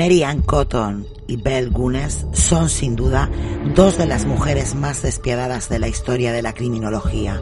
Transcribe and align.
Mary 0.00 0.22
Ann 0.22 0.40
Cotton 0.40 1.06
y 1.26 1.36
Belle 1.36 1.68
Gunes 1.68 2.24
son 2.32 2.70
sin 2.70 2.96
duda 2.96 3.28
dos 3.74 3.98
de 3.98 4.06
las 4.06 4.24
mujeres 4.24 4.74
más 4.74 5.02
despiadadas 5.02 5.68
de 5.68 5.78
la 5.78 5.88
historia 5.88 6.32
de 6.32 6.40
la 6.40 6.54
criminología. 6.54 7.38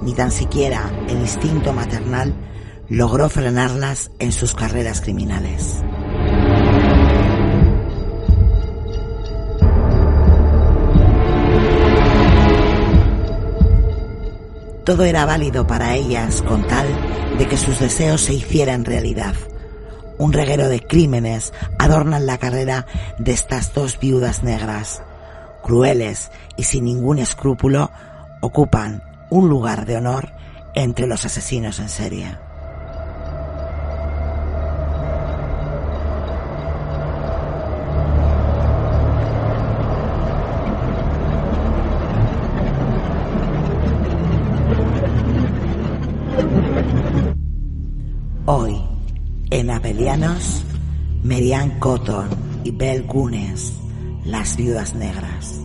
Ni 0.00 0.14
tan 0.14 0.30
siquiera 0.30 0.88
el 1.08 1.18
instinto 1.18 1.72
maternal 1.72 2.32
logró 2.88 3.28
frenarlas 3.28 4.12
en 4.20 4.30
sus 4.30 4.54
carreras 4.54 5.00
criminales. 5.00 5.82
Todo 14.84 15.02
era 15.02 15.26
válido 15.26 15.66
para 15.66 15.96
ellas 15.96 16.40
con 16.42 16.64
tal 16.68 16.86
de 17.36 17.48
que 17.48 17.56
sus 17.56 17.80
deseos 17.80 18.20
se 18.20 18.34
hicieran 18.34 18.84
realidad. 18.84 19.34
Un 20.20 20.34
reguero 20.34 20.68
de 20.68 20.80
crímenes 20.80 21.54
adornan 21.78 22.26
la 22.26 22.36
carrera 22.36 22.84
de 23.16 23.32
estas 23.32 23.72
dos 23.72 23.98
viudas 23.98 24.42
negras. 24.42 25.02
Crueles 25.62 26.30
y 26.58 26.64
sin 26.64 26.84
ningún 26.84 27.18
escrúpulo, 27.18 27.90
ocupan 28.42 29.02
un 29.30 29.48
lugar 29.48 29.86
de 29.86 29.96
honor 29.96 30.30
entre 30.74 31.06
los 31.06 31.24
asesinos 31.24 31.78
en 31.78 31.88
serie. 31.88 32.49
En 49.80 49.90
Apelianos, 49.90 50.62
Merian 51.22 51.78
Cotton 51.78 52.28
y 52.64 52.70
Bel 52.70 53.06
Gunes, 53.06 53.72
las 54.24 54.56
viudas 54.56 54.94
negras. 54.94 55.59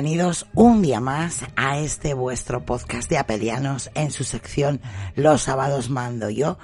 Bienvenidos 0.00 0.46
un 0.54 0.80
día 0.80 1.00
más 1.00 1.40
a 1.56 1.80
este 1.80 2.14
vuestro 2.14 2.64
podcast 2.64 3.10
de 3.10 3.18
Apelianos 3.18 3.90
en 3.94 4.12
su 4.12 4.22
sección 4.22 4.80
Los 5.16 5.42
sábados 5.42 5.90
mando 5.90 6.30
yo. 6.30 6.56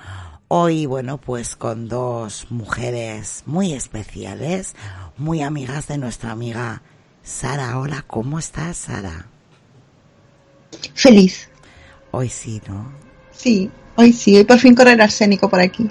Hoy, 0.47 0.87
bueno, 0.87 1.19
pues 1.19 1.57
con 1.57 1.89
dos 1.89 2.47
mujeres 2.51 3.43
muy 3.45 3.73
especiales, 3.73 4.77
muy 5.19 5.43
amigas 5.43 5.89
de 5.89 5.99
nuestra 5.99 6.31
amiga 6.31 6.83
Sara. 7.25 7.81
Hola, 7.81 8.05
¿cómo 8.07 8.39
estás, 8.39 8.77
Sara? 8.77 9.27
Feliz. 10.95 11.49
Hoy 12.13 12.29
sí, 12.29 12.63
¿no? 12.69 12.93
Sí, 13.33 13.69
hoy 13.97 14.13
sí, 14.13 14.37
hoy 14.37 14.45
por 14.45 14.61
fin 14.61 14.77
correr 14.77 15.03
arsénico 15.03 15.51
por 15.51 15.59
aquí. 15.59 15.89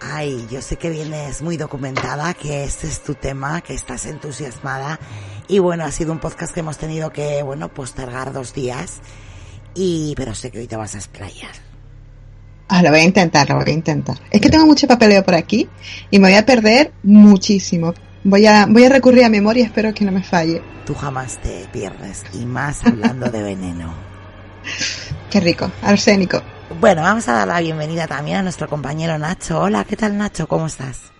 Ay, 0.00 0.46
yo 0.50 0.62
sé 0.62 0.76
que 0.76 0.90
vienes 0.90 1.42
muy 1.42 1.56
documentada, 1.56 2.34
que 2.34 2.64
este 2.64 2.86
es 2.86 3.02
tu 3.02 3.14
tema, 3.14 3.60
que 3.62 3.74
estás 3.74 4.06
entusiasmada 4.06 4.98
y 5.52 5.58
bueno, 5.58 5.84
ha 5.84 5.90
sido 5.90 6.12
un 6.12 6.18
podcast 6.18 6.54
que 6.54 6.60
hemos 6.60 6.78
tenido 6.78 7.12
que, 7.12 7.42
bueno, 7.42 7.68
postergar 7.68 8.32
dos 8.32 8.54
días. 8.54 9.02
Y, 9.74 10.14
pero 10.16 10.34
sé 10.34 10.50
que 10.50 10.60
hoy 10.60 10.66
te 10.66 10.76
vas 10.76 10.94
a 10.94 10.98
explayar. 10.98 11.50
Ah, 12.68 12.82
lo 12.82 12.88
voy 12.88 13.00
a 13.00 13.04
intentar, 13.04 13.50
lo 13.50 13.56
voy 13.56 13.68
a 13.68 13.74
intentar. 13.74 14.16
Es 14.30 14.40
que 14.40 14.48
tengo 14.48 14.64
mucho 14.64 14.86
papeleo 14.86 15.22
por 15.22 15.34
aquí 15.34 15.68
y 16.10 16.18
me 16.18 16.28
voy 16.28 16.38
a 16.38 16.46
perder 16.46 16.94
muchísimo. 17.02 17.92
Voy 18.24 18.46
a, 18.46 18.64
voy 18.64 18.84
a 18.84 18.88
recurrir 18.88 19.24
a 19.24 19.28
memoria, 19.28 19.66
espero 19.66 19.92
que 19.92 20.06
no 20.06 20.12
me 20.12 20.22
falle. 20.22 20.62
Tú 20.86 20.94
jamás 20.94 21.36
te 21.42 21.68
pierdes, 21.70 22.24
y 22.32 22.46
más 22.46 22.82
hablando 22.86 23.28
de 23.28 23.42
veneno. 23.42 23.92
Qué 25.30 25.38
rico, 25.38 25.70
arsénico. 25.82 26.40
Bueno, 26.80 27.02
vamos 27.02 27.28
a 27.28 27.32
dar 27.32 27.48
la 27.48 27.60
bienvenida 27.60 28.06
también 28.06 28.38
a 28.38 28.42
nuestro 28.42 28.68
compañero 28.70 29.18
Nacho. 29.18 29.60
Hola, 29.60 29.84
¿qué 29.84 29.96
tal 29.96 30.16
Nacho? 30.16 30.48
¿Cómo 30.48 30.66
estás? 30.66 31.12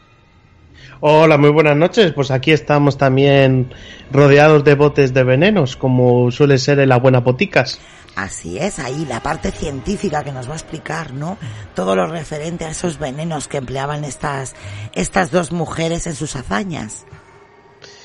Hola, 1.04 1.36
muy 1.36 1.50
buenas 1.50 1.76
noches. 1.76 2.12
Pues 2.12 2.30
aquí 2.30 2.52
estamos 2.52 2.96
también 2.96 3.74
rodeados 4.12 4.62
de 4.62 4.76
botes 4.76 5.12
de 5.12 5.24
venenos, 5.24 5.74
como 5.74 6.30
suele 6.30 6.58
ser 6.58 6.78
en 6.78 6.90
las 6.90 7.02
buenas 7.02 7.24
boticas. 7.24 7.80
Así 8.14 8.56
es, 8.56 8.78
ahí 8.78 9.04
la 9.08 9.20
parte 9.20 9.50
científica 9.50 10.22
que 10.22 10.30
nos 10.30 10.48
va 10.48 10.52
a 10.52 10.58
explicar, 10.58 11.12
¿no? 11.12 11.38
Todo 11.74 11.96
lo 11.96 12.06
referente 12.06 12.66
a 12.66 12.70
esos 12.70 13.00
venenos 13.00 13.48
que 13.48 13.56
empleaban 13.56 14.04
estas, 14.04 14.54
estas 14.94 15.32
dos 15.32 15.50
mujeres 15.50 16.06
en 16.06 16.14
sus 16.14 16.36
hazañas. 16.36 17.04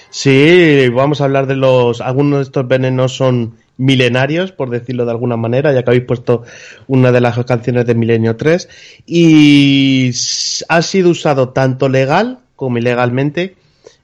Sí, 0.09 0.89
vamos 0.89 1.21
a 1.21 1.25
hablar 1.25 1.45
de 1.45 1.55
los, 1.55 2.01
algunos 2.01 2.39
de 2.39 2.43
estos 2.45 2.67
venenos 2.67 3.15
son 3.15 3.57
milenarios, 3.77 4.51
por 4.51 4.71
decirlo 4.71 5.05
de 5.05 5.11
alguna 5.11 5.37
manera, 5.37 5.71
ya 5.71 5.83
que 5.83 5.91
habéis 5.91 6.05
puesto 6.05 6.45
una 6.87 7.11
de 7.11 7.21
las 7.21 7.37
canciones 7.45 7.85
de 7.85 7.93
Milenio 7.93 8.35
3, 8.35 8.67
y 9.05 10.09
ha 10.67 10.81
sido 10.81 11.11
usado 11.11 11.49
tanto 11.49 11.89
legal 11.89 12.39
como 12.57 12.77
ilegalmente 12.77 13.55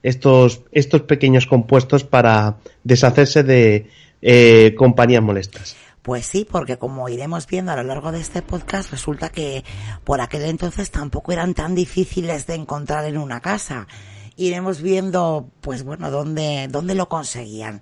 estos, 0.03 0.61
estos 0.71 1.01
pequeños 1.01 1.45
compuestos 1.47 2.05
para 2.05 2.59
deshacerse 2.85 3.43
de 3.43 3.89
eh, 4.21 4.73
compañías 4.77 5.21
molestas. 5.21 5.75
Pues 6.01 6.25
sí, 6.25 6.45
porque 6.49 6.77
como 6.77 7.09
iremos 7.09 7.47
viendo 7.47 7.71
a 7.71 7.75
lo 7.77 7.83
largo 7.83 8.11
de 8.11 8.21
este 8.21 8.41
podcast, 8.41 8.91
resulta 8.91 9.29
que 9.29 9.63
por 10.03 10.21
aquel 10.21 10.43
entonces 10.43 10.91
tampoco 10.91 11.31
eran 11.31 11.53
tan 11.53 11.75
difíciles 11.75 12.45
de 12.45 12.55
encontrar 12.55 13.05
en 13.05 13.17
una 13.17 13.39
casa. 13.39 13.87
Iremos 14.35 14.81
viendo, 14.81 15.49
pues 15.61 15.83
bueno, 15.83 16.11
dónde, 16.11 16.67
dónde 16.69 16.95
lo 16.95 17.07
conseguían. 17.07 17.81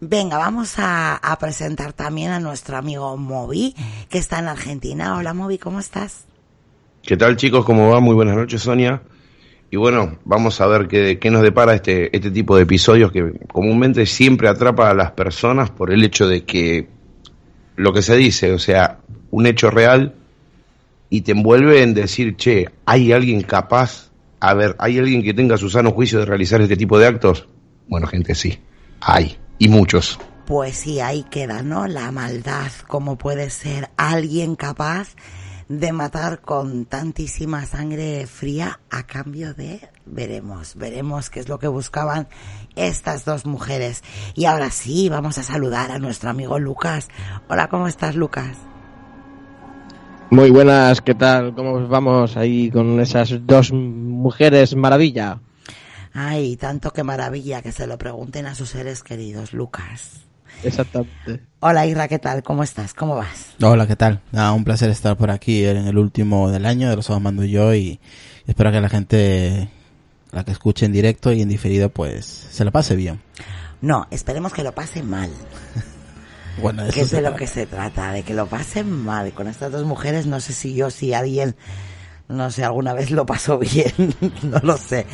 Venga, 0.00 0.38
vamos 0.38 0.78
a, 0.78 1.16
a 1.16 1.38
presentar 1.38 1.92
también 1.92 2.30
a 2.30 2.40
nuestro 2.40 2.76
amigo 2.76 3.16
Moby, 3.16 3.74
que 4.08 4.18
está 4.18 4.38
en 4.38 4.48
Argentina. 4.48 5.16
Hola 5.16 5.34
Moby, 5.34 5.58
¿cómo 5.58 5.80
estás? 5.80 6.24
¿Qué 7.02 7.16
tal 7.16 7.36
chicos? 7.36 7.64
¿Cómo 7.64 7.90
va? 7.90 8.00
Muy 8.00 8.14
buenas 8.14 8.36
noches, 8.36 8.62
Sonia. 8.62 9.02
Y 9.70 9.76
bueno, 9.76 10.18
vamos 10.24 10.60
a 10.60 10.66
ver 10.66 10.86
qué, 10.86 11.18
qué, 11.18 11.30
nos 11.30 11.42
depara 11.42 11.74
este, 11.74 12.14
este 12.16 12.30
tipo 12.30 12.56
de 12.56 12.62
episodios 12.62 13.10
que 13.10 13.32
comúnmente 13.52 14.06
siempre 14.06 14.48
atrapa 14.48 14.90
a 14.90 14.94
las 14.94 15.10
personas 15.12 15.70
por 15.70 15.92
el 15.92 16.04
hecho 16.04 16.28
de 16.28 16.44
que 16.44 16.88
lo 17.74 17.92
que 17.92 18.02
se 18.02 18.16
dice, 18.16 18.52
o 18.52 18.58
sea, 18.58 19.00
un 19.30 19.46
hecho 19.46 19.70
real 19.70 20.14
y 21.10 21.22
te 21.22 21.32
envuelve 21.32 21.82
en 21.82 21.94
decir, 21.94 22.36
che, 22.36 22.68
¿hay 22.84 23.12
alguien 23.12 23.42
capaz? 23.42 24.10
A 24.40 24.54
ver, 24.54 24.76
¿hay 24.78 24.98
alguien 24.98 25.22
que 25.22 25.34
tenga 25.34 25.56
su 25.56 25.68
sano 25.68 25.92
juicio 25.92 26.20
de 26.20 26.26
realizar 26.26 26.60
este 26.60 26.76
tipo 26.76 26.98
de 26.98 27.06
actos? 27.06 27.48
Bueno, 27.88 28.06
gente, 28.06 28.34
sí, 28.34 28.58
hay, 29.00 29.36
y 29.58 29.68
muchos. 29.68 30.18
Pues 30.46 30.76
sí, 30.76 31.00
ahí 31.00 31.24
queda, 31.24 31.62
¿no? 31.62 31.86
La 31.88 32.12
maldad, 32.12 32.70
como 32.86 33.18
puede 33.18 33.50
ser 33.50 33.90
alguien 33.96 34.54
capaz 34.54 35.16
de 35.68 35.92
matar 35.92 36.40
con 36.40 36.84
tantísima 36.84 37.66
sangre 37.66 38.26
fría 38.26 38.80
a 38.90 39.04
cambio 39.04 39.52
de 39.54 39.80
veremos, 40.04 40.76
veremos 40.76 41.28
qué 41.28 41.40
es 41.40 41.48
lo 41.48 41.58
que 41.58 41.66
buscaban 41.68 42.28
estas 42.76 43.24
dos 43.24 43.46
mujeres. 43.46 44.02
Y 44.34 44.44
ahora 44.44 44.70
sí, 44.70 45.08
vamos 45.08 45.38
a 45.38 45.42
saludar 45.42 45.90
a 45.90 45.98
nuestro 45.98 46.30
amigo 46.30 46.58
Lucas. 46.58 47.08
Hola, 47.48 47.68
¿cómo 47.68 47.88
estás, 47.88 48.14
Lucas? 48.14 48.56
Muy 50.30 50.50
buenas, 50.50 51.00
¿qué 51.00 51.14
tal? 51.14 51.54
¿Cómo 51.54 51.86
vamos 51.88 52.36
ahí 52.36 52.70
con 52.70 53.00
esas 53.00 53.46
dos 53.46 53.72
mujeres 53.72 54.74
maravilla? 54.74 55.40
Ay, 56.12 56.56
tanto 56.56 56.92
que 56.92 57.04
maravilla 57.04 57.62
que 57.62 57.72
se 57.72 57.86
lo 57.86 57.98
pregunten 57.98 58.46
a 58.46 58.54
sus 58.54 58.70
seres 58.70 59.02
queridos, 59.02 59.52
Lucas. 59.52 60.25
Exactamente. 60.62 61.44
Hola 61.60 61.86
Isra, 61.86 62.08
¿qué 62.08 62.18
tal? 62.18 62.42
¿Cómo 62.42 62.62
estás? 62.62 62.94
¿Cómo 62.94 63.16
vas? 63.16 63.54
Hola, 63.62 63.86
¿qué 63.86 63.96
tal? 63.96 64.20
Nada, 64.32 64.52
un 64.52 64.64
placer 64.64 64.90
estar 64.90 65.16
por 65.16 65.30
aquí 65.30 65.64
en 65.64 65.86
el 65.86 65.98
último 65.98 66.50
del 66.50 66.66
año 66.66 66.88
de 66.90 66.96
los 66.96 67.08
Ojos 67.10 67.22
Mando 67.22 67.44
yo 67.44 67.74
y 67.74 68.00
espero 68.46 68.72
que 68.72 68.80
la 68.80 68.88
gente, 68.88 69.68
la 70.32 70.44
que 70.44 70.52
escuche 70.52 70.86
en 70.86 70.92
directo 70.92 71.32
y 71.32 71.42
en 71.42 71.48
diferido, 71.48 71.88
pues 71.88 72.24
se 72.26 72.64
lo 72.64 72.72
pase 72.72 72.96
bien. 72.96 73.20
No, 73.80 74.06
esperemos 74.10 74.52
que 74.52 74.62
lo 74.62 74.72
pase 74.72 75.02
mal. 75.02 75.30
Bueno, 76.58 76.84
que 76.90 77.02
es 77.02 77.10
de 77.10 77.20
lo 77.20 77.36
que 77.36 77.46
se 77.46 77.66
trata, 77.66 78.12
de 78.12 78.22
que 78.22 78.32
lo 78.32 78.46
pasen 78.46 78.90
mal. 78.90 79.30
Con 79.32 79.46
estas 79.46 79.70
dos 79.70 79.84
mujeres 79.84 80.26
no 80.26 80.40
sé 80.40 80.54
si 80.54 80.74
yo, 80.74 80.90
si 80.90 81.12
alguien, 81.12 81.54
no 82.28 82.50
sé, 82.50 82.64
alguna 82.64 82.92
vez 82.92 83.10
lo 83.10 83.24
pasó 83.26 83.58
bien, 83.60 83.92
no 84.42 84.58
lo 84.62 84.76
sé. 84.76 85.06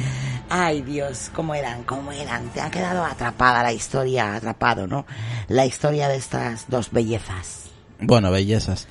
Ay 0.49 0.83
Dios, 0.83 1.31
¿cómo 1.35 1.55
eran? 1.55 1.83
¿Cómo 1.85 2.13
eran? 2.13 2.49
Te 2.51 2.61
ha 2.61 2.71
quedado 2.71 3.05
atrapada 3.05 3.63
la 3.63 3.73
historia, 3.73 4.35
atrapado, 4.35 4.87
¿no? 4.87 5.07
La 5.49 5.65
historia 5.67 6.09
de 6.09 6.17
estas 6.17 6.67
dos 6.69 6.91
bellezas. 6.91 7.71
Bueno, 8.01 8.31
bellezas. 8.31 8.89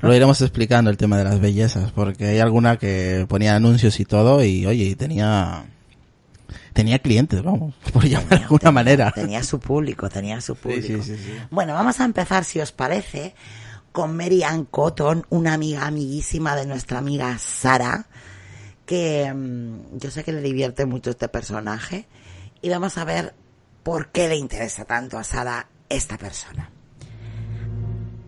Lo 0.00 0.14
iremos 0.14 0.40
explicando 0.42 0.90
el 0.90 0.96
tema 0.96 1.18
de 1.18 1.24
las 1.24 1.40
bellezas, 1.40 1.90
porque 1.92 2.26
hay 2.26 2.38
alguna 2.38 2.76
que 2.76 3.26
ponía 3.28 3.56
anuncios 3.56 3.98
y 3.98 4.04
todo 4.04 4.44
y 4.44 4.66
oye, 4.66 4.94
tenía 4.94 5.64
tenía 6.72 6.98
clientes, 6.98 7.42
vamos, 7.42 7.74
por 7.92 8.04
llamar 8.04 8.28
de 8.28 8.36
alguna 8.36 8.58
tenía, 8.58 8.72
manera. 8.72 9.12
Tenía 9.12 9.42
su 9.42 9.58
público, 9.58 10.08
tenía 10.08 10.40
su 10.40 10.54
público. 10.54 11.02
sí, 11.02 11.16
sí, 11.16 11.16
sí. 11.16 11.32
Bueno, 11.50 11.74
vamos 11.74 12.00
a 12.00 12.04
empezar, 12.04 12.44
si 12.44 12.60
os 12.60 12.72
parece, 12.72 13.34
con 13.92 14.16
Mary 14.16 14.42
Cotton, 14.70 15.26
una 15.30 15.54
amiga 15.54 15.86
amiguísima 15.86 16.56
de 16.56 16.66
nuestra 16.66 16.98
amiga 16.98 17.36
Sara, 17.38 18.06
que 18.86 19.32
mm, 19.32 19.98
yo 19.98 20.10
sé 20.10 20.24
que 20.24 20.32
le 20.32 20.42
divierte 20.42 20.86
mucho 20.86 21.10
este 21.10 21.28
personaje, 21.28 22.06
y 22.62 22.68
vamos 22.68 22.98
a 22.98 23.04
ver 23.04 23.34
por 23.82 24.08
qué 24.08 24.28
le 24.28 24.36
interesa 24.36 24.84
tanto 24.84 25.18
a 25.18 25.24
Sara 25.24 25.68
esta 25.88 26.18
persona. 26.18 26.70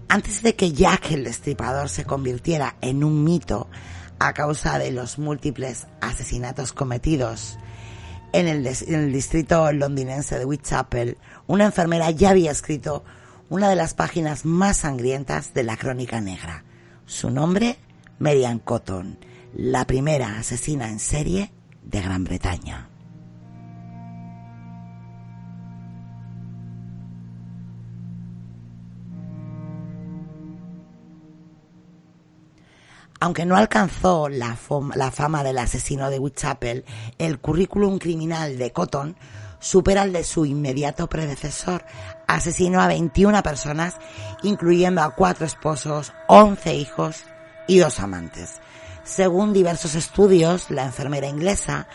Antes 0.08 0.42
de 0.42 0.54
que 0.54 0.72
Jack 0.72 1.12
el 1.12 1.24
Destripador 1.24 1.88
se 1.88 2.04
convirtiera 2.04 2.76
en 2.80 3.02
un 3.02 3.24
mito 3.24 3.68
a 4.18 4.34
causa 4.34 4.78
de 4.78 4.90
los 4.90 5.18
múltiples 5.18 5.86
asesinatos 6.00 6.72
cometidos 6.72 7.58
en 8.32 8.46
el, 8.48 8.66
en 8.66 8.94
el 8.94 9.12
distrito 9.12 9.70
londinense 9.72 10.38
de 10.38 10.44
Whitechapel, 10.44 11.18
una 11.46 11.66
enfermera 11.66 12.10
ya 12.10 12.30
había 12.30 12.50
escrito 12.50 13.04
una 13.52 13.68
de 13.68 13.76
las 13.76 13.92
páginas 13.92 14.46
más 14.46 14.78
sangrientas 14.78 15.52
de 15.52 15.62
la 15.62 15.76
crónica 15.76 16.22
negra. 16.22 16.64
Su 17.04 17.28
nombre, 17.28 17.76
Marian 18.18 18.58
Cotton, 18.58 19.18
la 19.52 19.86
primera 19.86 20.38
asesina 20.38 20.88
en 20.88 20.98
serie 20.98 21.52
de 21.82 22.00
Gran 22.00 22.24
Bretaña. 22.24 22.88
Aunque 33.20 33.44
no 33.44 33.56
alcanzó 33.56 34.30
la, 34.30 34.56
fama 34.56 35.44
del 35.44 35.58
asesino 35.58 36.08
de 36.08 36.18
Whitechapel, 36.18 36.86
el 37.18 37.38
currículum 37.38 37.98
criminal 37.98 38.56
de 38.56 38.72
Cotton 38.72 39.14
supera 39.62 40.02
el 40.02 40.12
de 40.12 40.24
su 40.24 40.44
inmediato 40.44 41.08
predecesor. 41.08 41.84
Asesinó 42.26 42.82
a 42.82 42.88
21 42.88 43.42
personas, 43.42 43.94
incluyendo 44.42 45.00
a 45.00 45.14
cuatro 45.14 45.46
esposos, 45.46 46.12
11 46.28 46.74
hijos 46.74 47.24
y 47.66 47.78
dos 47.78 48.00
amantes. 48.00 48.60
Según 49.04 49.52
diversos 49.52 49.94
estudios, 49.94 50.70
la 50.70 50.84
enfermera 50.84 51.28
inglesa 51.28 51.86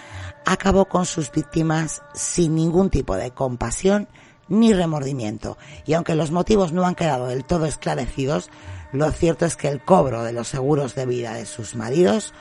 acabó 0.45 0.85
con 0.85 1.05
sus 1.05 1.31
víctimas 1.31 2.01
sin 2.13 2.55
ningún 2.55 2.89
tipo 2.89 3.15
de 3.15 3.31
compasión 3.31 4.07
ni 4.47 4.73
remordimiento. 4.73 5.57
Y 5.85 5.93
aunque 5.93 6.15
los 6.15 6.31
motivos 6.31 6.71
no 6.71 6.85
han 6.85 6.95
quedado 6.95 7.27
del 7.27 7.45
todo 7.45 7.65
esclarecidos, 7.65 8.49
lo 8.93 9.11
cierto 9.11 9.45
es 9.45 9.57
que 9.57 9.67
el 9.67 9.83
cobro 9.83 10.23
de 10.23 10.31
los 10.31 10.47
seguros 10.47 10.95
de 10.95 11.05
vida 11.05 11.33
de 11.33 11.45
sus 11.45 11.75
maridos 11.75 12.33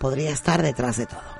podría 0.00 0.30
estar 0.30 0.62
detrás 0.62 0.96
de 0.96 1.06
todo. 1.06 1.33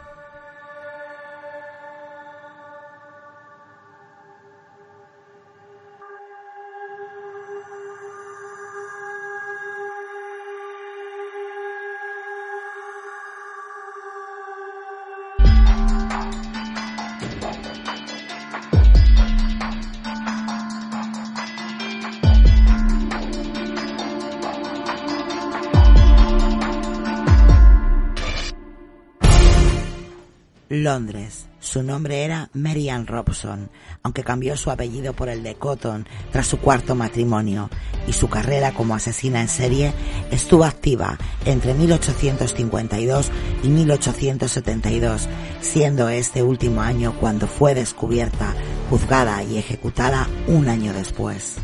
Londres. 30.94 31.48
Su 31.58 31.82
nombre 31.82 32.22
era 32.22 32.50
Mary 32.52 32.88
Ann 32.88 33.08
Robson, 33.08 33.68
aunque 34.04 34.22
cambió 34.22 34.56
su 34.56 34.70
apellido 34.70 35.12
por 35.12 35.28
el 35.28 35.42
de 35.42 35.56
Cotton 35.56 36.06
tras 36.30 36.46
su 36.46 36.58
cuarto 36.58 36.94
matrimonio, 36.94 37.68
y 38.06 38.12
su 38.12 38.28
carrera 38.28 38.72
como 38.74 38.94
asesina 38.94 39.40
en 39.40 39.48
serie 39.48 39.92
estuvo 40.30 40.64
activa 40.64 41.18
entre 41.46 41.74
1852 41.74 43.32
y 43.64 43.68
1872, 43.70 45.28
siendo 45.60 46.08
este 46.10 46.44
último 46.44 46.80
año 46.80 47.12
cuando 47.18 47.48
fue 47.48 47.74
descubierta, 47.74 48.54
juzgada 48.88 49.42
y 49.42 49.58
ejecutada 49.58 50.28
un 50.46 50.68
año 50.68 50.92
después. 50.92 51.56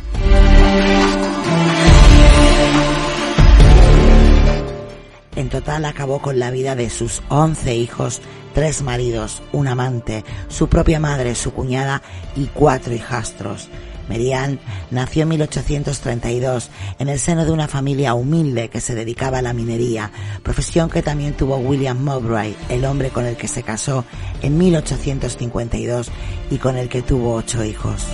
En 5.40 5.48
total 5.48 5.86
acabó 5.86 6.20
con 6.20 6.38
la 6.38 6.50
vida 6.50 6.74
de 6.74 6.90
sus 6.90 7.22
11 7.30 7.74
hijos, 7.74 8.20
tres 8.54 8.82
maridos, 8.82 9.42
un 9.52 9.68
amante, 9.68 10.24
su 10.48 10.68
propia 10.68 11.00
madre, 11.00 11.34
su 11.34 11.52
cuñada 11.52 12.02
y 12.36 12.46
cuatro 12.46 12.94
hijastros. 12.94 13.68
Merian 14.10 14.58
nació 14.90 15.22
en 15.22 15.28
1832 15.28 16.70
en 16.98 17.08
el 17.08 17.20
seno 17.20 17.44
de 17.44 17.52
una 17.52 17.68
familia 17.68 18.14
humilde 18.14 18.68
que 18.68 18.80
se 18.80 18.96
dedicaba 18.96 19.38
a 19.38 19.42
la 19.42 19.52
minería, 19.52 20.10
profesión 20.42 20.90
que 20.90 21.00
también 21.00 21.34
tuvo 21.34 21.58
William 21.58 22.02
Mowbray, 22.02 22.56
el 22.68 22.84
hombre 22.84 23.10
con 23.10 23.24
el 23.24 23.36
que 23.36 23.46
se 23.46 23.62
casó 23.62 24.04
en 24.42 24.58
1852 24.58 26.10
y 26.50 26.58
con 26.58 26.76
el 26.76 26.88
que 26.88 27.02
tuvo 27.02 27.34
ocho 27.34 27.64
hijos. 27.64 28.04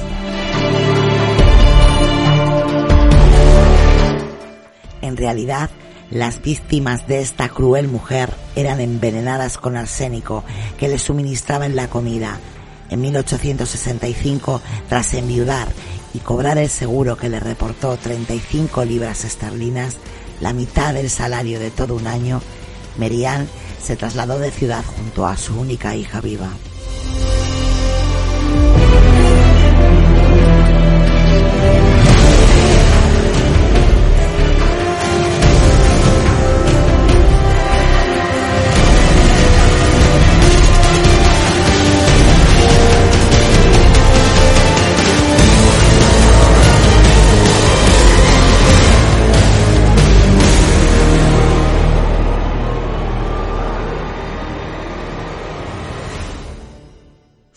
En 5.01 5.17
realidad, 5.17 5.71
las 6.11 6.41
víctimas 6.41 7.07
de 7.09 7.21
esta 7.21 7.49
cruel 7.49 7.89
mujer 7.89 8.33
eran 8.55 8.81
envenenadas 8.81 9.59
con 9.59 9.77
arsénico 9.77 10.45
que 10.79 10.89
le 10.89 10.99
suministraba 10.99 11.67
en 11.67 11.77
la 11.77 11.89
comida. 11.89 12.39
En 12.91 13.01
1865, 13.01 14.61
tras 14.89 15.15
enviudar 15.15 15.69
y 16.15 16.21
cobrar 16.21 16.59
el 16.59 16.69
seguro 16.69 17.17
que 17.17 17.29
le 17.29 17.41
reportó 17.41 17.97
35 17.97 18.85
libras 18.85 19.25
esterlinas, 19.25 19.97
la 20.41 20.53
mitad 20.53 20.95
del 20.95 21.11
salario 21.11 21.59
de 21.59 21.71
todo 21.71 21.97
un 21.97 22.07
año, 22.07 22.41
Merian 22.97 23.49
se 23.83 23.97
trasladó 23.97 24.39
de 24.39 24.51
ciudad 24.51 24.85
junto 24.85 25.27
a 25.27 25.37
su 25.37 25.59
única 25.59 25.97
hija 25.97 26.21
viva. 26.21 26.51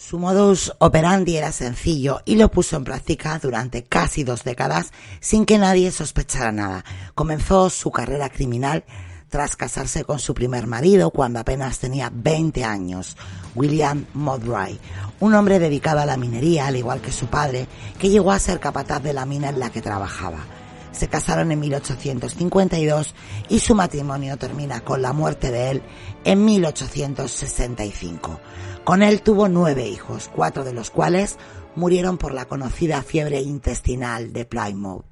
Su 0.09 0.17
modus 0.17 0.73
operandi 0.79 1.37
era 1.37 1.51
sencillo 1.51 2.21
y 2.25 2.35
lo 2.35 2.49
puso 2.49 2.75
en 2.75 2.83
práctica 2.83 3.37
durante 3.37 3.83
casi 3.83 4.23
dos 4.23 4.43
décadas 4.43 4.91
sin 5.19 5.45
que 5.45 5.59
nadie 5.59 5.91
sospechara 5.91 6.51
nada. 6.51 6.83
Comenzó 7.13 7.69
su 7.69 7.91
carrera 7.91 8.27
criminal 8.29 8.85
tras 9.29 9.55
casarse 9.55 10.05
con 10.05 10.17
su 10.17 10.33
primer 10.33 10.65
marido 10.65 11.11
cuando 11.11 11.37
apenas 11.37 11.77
tenía 11.77 12.09
20 12.11 12.63
años, 12.63 13.17
William 13.53 14.07
Mowbray, 14.15 14.79
un 15.19 15.35
hombre 15.35 15.59
dedicado 15.59 15.99
a 15.99 16.07
la 16.07 16.17
minería 16.17 16.65
al 16.65 16.77
igual 16.77 17.01
que 17.01 17.11
su 17.11 17.27
padre, 17.27 17.67
que 17.99 18.09
llegó 18.09 18.31
a 18.31 18.39
ser 18.39 18.59
capataz 18.59 19.03
de 19.03 19.13
la 19.13 19.27
mina 19.27 19.49
en 19.49 19.59
la 19.59 19.69
que 19.69 19.83
trabajaba. 19.83 20.39
Se 20.91 21.07
casaron 21.07 21.51
en 21.51 21.59
1852 21.59 23.13
y 23.47 23.59
su 23.59 23.75
matrimonio 23.75 24.37
termina 24.37 24.81
con 24.81 25.03
la 25.03 25.13
muerte 25.13 25.51
de 25.51 25.69
él 25.69 25.83
en 26.23 26.43
1865. 26.45 28.39
Con 28.89 29.03
él 29.03 29.21
tuvo 29.21 29.47
nueve 29.49 29.87
hijos, 29.87 30.31
cuatro 30.35 30.63
de 30.63 30.73
los 30.73 30.89
cuales 30.89 31.37
murieron 31.75 32.17
por 32.17 32.33
la 32.33 32.45
conocida 32.45 33.03
fiebre 33.03 33.39
intestinal 33.39 34.33
de 34.33 34.45
Plymouth. 34.45 35.05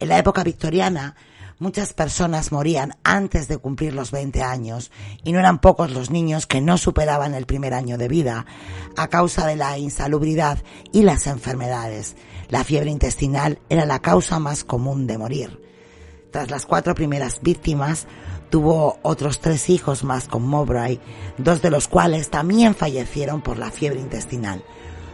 En 0.00 0.08
la 0.08 0.16
época 0.16 0.42
victoriana, 0.44 1.14
muchas 1.58 1.92
personas 1.92 2.52
morían 2.52 2.94
antes 3.04 3.46
de 3.46 3.58
cumplir 3.58 3.92
los 3.92 4.12
20 4.12 4.42
años 4.42 4.90
y 5.24 5.32
no 5.32 5.40
eran 5.40 5.58
pocos 5.58 5.90
los 5.90 6.10
niños 6.10 6.46
que 6.46 6.62
no 6.62 6.78
superaban 6.78 7.34
el 7.34 7.44
primer 7.44 7.74
año 7.74 7.98
de 7.98 8.08
vida 8.08 8.46
a 8.96 9.08
causa 9.08 9.46
de 9.46 9.56
la 9.56 9.76
insalubridad 9.76 10.64
y 10.90 11.02
las 11.02 11.26
enfermedades. 11.26 12.16
La 12.48 12.64
fiebre 12.64 12.90
intestinal 12.90 13.58
era 13.68 13.84
la 13.84 13.98
causa 13.98 14.38
más 14.38 14.64
común 14.64 15.06
de 15.06 15.18
morir. 15.18 15.60
Tras 16.30 16.50
las 16.50 16.64
cuatro 16.64 16.94
primeras 16.94 17.42
víctimas, 17.42 18.06
tuvo 18.50 18.98
otros 19.02 19.40
tres 19.40 19.68
hijos 19.70 20.04
más 20.04 20.28
con 20.28 20.46
Mowbray, 20.46 21.00
dos 21.36 21.62
de 21.62 21.70
los 21.70 21.88
cuales 21.88 22.30
también 22.30 22.74
fallecieron 22.74 23.40
por 23.40 23.58
la 23.58 23.70
fiebre 23.70 24.00
intestinal. 24.00 24.62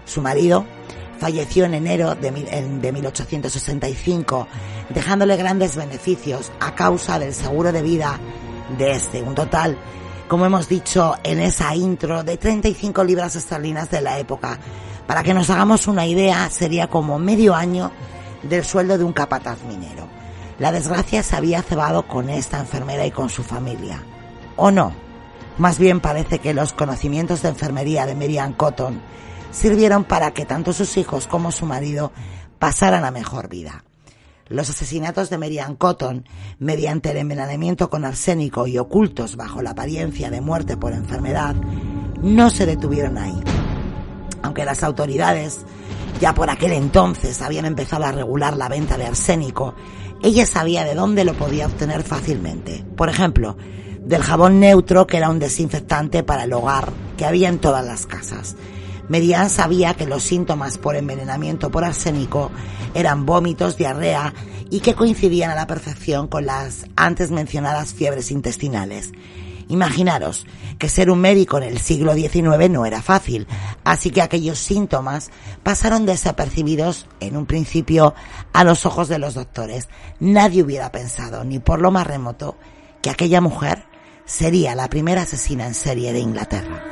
Su 0.04 0.20
marido 0.20 0.64
falleció 1.18 1.64
en 1.64 1.74
enero 1.74 2.14
de, 2.14 2.30
de 2.30 2.92
1865, 2.92 4.46
dejándole 4.90 5.36
grandes 5.36 5.76
beneficios 5.76 6.52
a 6.60 6.74
causa 6.74 7.18
del 7.18 7.34
seguro 7.34 7.72
de 7.72 7.82
vida 7.82 8.18
de 8.78 8.92
este. 8.92 9.22
Un 9.22 9.34
total, 9.34 9.76
como 10.28 10.46
hemos 10.46 10.68
dicho 10.68 11.14
en 11.22 11.40
esa 11.40 11.74
intro, 11.74 12.22
de 12.22 12.36
35 12.36 13.04
libras 13.04 13.36
esterlinas 13.36 13.90
de 13.90 14.00
la 14.00 14.18
época. 14.18 14.58
Para 15.06 15.22
que 15.22 15.34
nos 15.34 15.50
hagamos 15.50 15.86
una 15.86 16.06
idea, 16.06 16.48
sería 16.50 16.88
como 16.88 17.18
medio 17.18 17.54
año 17.54 17.90
del 18.42 18.64
sueldo 18.64 18.96
de 18.96 19.04
un 19.04 19.12
capataz 19.12 19.58
minero. 19.64 20.08
La 20.58 20.72
desgracia 20.72 21.22
se 21.22 21.36
había 21.36 21.62
cebado 21.62 22.06
con 22.06 22.30
esta 22.30 22.60
enfermera 22.60 23.06
y 23.06 23.10
con 23.10 23.28
su 23.28 23.42
familia. 23.42 24.02
¿O 24.56 24.70
no? 24.70 24.92
Más 25.58 25.78
bien 25.78 26.00
parece 26.00 26.38
que 26.38 26.54
los 26.54 26.72
conocimientos 26.72 27.42
de 27.42 27.48
enfermería 27.48 28.06
de 28.06 28.14
Miriam 28.14 28.52
Cotton 28.54 29.00
sirvieron 29.50 30.04
para 30.04 30.32
que 30.32 30.46
tanto 30.46 30.72
sus 30.72 30.96
hijos 30.96 31.26
como 31.26 31.52
su 31.52 31.66
marido 31.66 32.12
pasaran 32.58 33.04
a 33.04 33.10
mejor 33.10 33.48
vida. 33.48 33.84
Los 34.48 34.68
asesinatos 34.68 35.30
de 35.30 35.38
Merian 35.38 35.74
Cotton, 35.74 36.28
mediante 36.58 37.12
el 37.12 37.16
envenenamiento 37.16 37.88
con 37.88 38.04
arsénico 38.04 38.66
y 38.66 38.78
ocultos 38.78 39.36
bajo 39.36 39.62
la 39.62 39.70
apariencia 39.70 40.30
de 40.30 40.40
muerte 40.40 40.76
por 40.76 40.92
enfermedad, 40.92 41.54
no 42.20 42.50
se 42.50 42.66
detuvieron 42.66 43.16
ahí. 43.16 43.40
Aunque 44.42 44.64
las 44.64 44.82
autoridades 44.82 45.64
ya 46.20 46.34
por 46.34 46.50
aquel 46.50 46.72
entonces 46.72 47.40
habían 47.42 47.64
empezado 47.64 48.04
a 48.04 48.12
regular 48.12 48.56
la 48.56 48.68
venta 48.68 48.98
de 48.98 49.06
arsénico, 49.06 49.74
ella 50.24 50.46
sabía 50.46 50.84
de 50.84 50.94
dónde 50.94 51.22
lo 51.22 51.34
podía 51.34 51.66
obtener 51.66 52.02
fácilmente. 52.02 52.82
Por 52.96 53.10
ejemplo, 53.10 53.58
del 54.00 54.22
jabón 54.22 54.58
neutro, 54.58 55.06
que 55.06 55.18
era 55.18 55.28
un 55.28 55.38
desinfectante 55.38 56.22
para 56.22 56.44
el 56.44 56.52
hogar 56.54 56.94
que 57.18 57.26
había 57.26 57.50
en 57.50 57.58
todas 57.58 57.84
las 57.84 58.06
casas. 58.06 58.56
Median 59.06 59.50
sabía 59.50 59.92
que 59.92 60.06
los 60.06 60.22
síntomas 60.22 60.78
por 60.78 60.96
envenenamiento 60.96 61.70
por 61.70 61.84
arsénico 61.84 62.50
eran 62.94 63.26
vómitos, 63.26 63.76
diarrea 63.76 64.32
y 64.70 64.80
que 64.80 64.94
coincidían 64.94 65.50
a 65.50 65.54
la 65.54 65.66
perfección 65.66 66.26
con 66.26 66.46
las 66.46 66.86
antes 66.96 67.30
mencionadas 67.30 67.92
fiebres 67.92 68.30
intestinales. 68.30 69.12
Imaginaros 69.68 70.46
que 70.78 70.88
ser 70.88 71.10
un 71.10 71.20
médico 71.20 71.58
en 71.58 71.64
el 71.64 71.78
siglo 71.78 72.14
XIX 72.14 72.70
no 72.70 72.86
era 72.86 73.02
fácil, 73.02 73.46
así 73.84 74.10
que 74.10 74.22
aquellos 74.22 74.58
síntomas 74.58 75.30
pasaron 75.62 76.06
desapercibidos 76.06 77.06
en 77.20 77.36
un 77.36 77.46
principio 77.46 78.14
a 78.52 78.64
los 78.64 78.86
ojos 78.86 79.08
de 79.08 79.18
los 79.18 79.34
doctores. 79.34 79.88
Nadie 80.20 80.62
hubiera 80.62 80.92
pensado, 80.92 81.44
ni 81.44 81.58
por 81.58 81.80
lo 81.80 81.90
más 81.90 82.06
remoto, 82.06 82.56
que 83.02 83.10
aquella 83.10 83.40
mujer 83.40 83.84
sería 84.24 84.74
la 84.74 84.88
primera 84.88 85.22
asesina 85.22 85.66
en 85.66 85.74
serie 85.74 86.12
de 86.12 86.20
Inglaterra. 86.20 86.82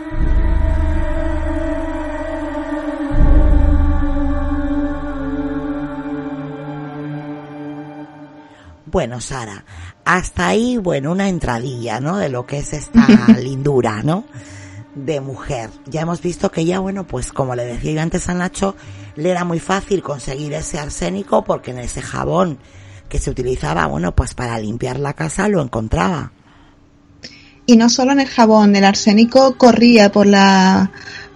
Bueno, 8.93 9.23
Sara, 9.23 9.64
hasta 10.04 10.49
ahí, 10.49 10.76
bueno, 10.76 11.12
una 11.12 11.28
entradilla, 11.28 12.00
¿no? 12.00 12.16
De 12.16 12.28
lo 12.28 12.47
que 12.47 12.59
es 12.59 12.73
esta 12.73 13.06
lindura, 13.40 14.02
¿no? 14.02 14.25
De 14.94 15.21
mujer. 15.21 15.71
Ya 15.87 16.02
hemos 16.02 16.21
visto 16.21 16.50
que 16.50 16.64
ya, 16.64 16.80
bueno, 16.80 17.06
pues 17.06 17.32
como 17.32 17.54
le 17.54 17.64
decía 17.64 17.92
yo 17.92 18.02
antes 18.02 18.28
a 18.28 18.35
Nacho, 18.35 18.76
le 19.16 19.30
era 19.30 19.44
muy 19.44 19.61
fácil 19.61 20.02
conseguir 20.02 20.52
ese 20.54 20.78
arsénico 20.78 21.44
porque 21.44 21.71
en 21.71 21.78
ese 21.78 22.02
jabón 22.02 22.59
que 23.09 23.18
se 23.18 23.30
utilizaba, 23.30 23.87
bueno, 23.87 24.14
pues 24.14 24.35
para 24.35 24.59
limpiar 24.59 24.99
la 24.99 25.12
casa 25.12 25.49
lo 25.49 25.62
encontraba. 25.62 26.32
Y 27.66 27.76
no 27.76 27.88
solo 27.88 28.12
en 28.12 28.21
el 28.21 28.28
jabón, 28.28 28.75
el 28.75 28.85
arsénico 28.85 29.56
corría 29.56 30.11
por 30.11 30.26
la, 30.26 30.90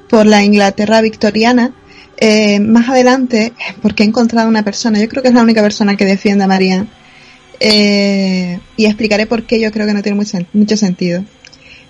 por 0.08 0.26
la 0.26 0.42
Inglaterra 0.42 1.00
victoriana. 1.00 1.72
Eh, 2.18 2.60
más 2.60 2.88
adelante, 2.88 3.52
porque 3.82 4.02
he 4.02 4.06
encontrado 4.06 4.48
una 4.48 4.62
persona, 4.62 4.98
yo 4.98 5.08
creo 5.08 5.22
que 5.22 5.28
es 5.28 5.34
la 5.34 5.42
única 5.42 5.60
persona 5.60 5.96
que 5.96 6.06
defiende 6.06 6.44
a 6.44 6.48
María, 6.48 6.86
eh, 7.60 8.60
y 8.76 8.86
explicaré 8.86 9.26
por 9.26 9.44
qué 9.44 9.60
yo 9.60 9.70
creo 9.72 9.86
que 9.86 9.94
no 9.94 10.02
tiene 10.02 10.20
mucho, 10.52 10.76
sentido. 10.76 11.24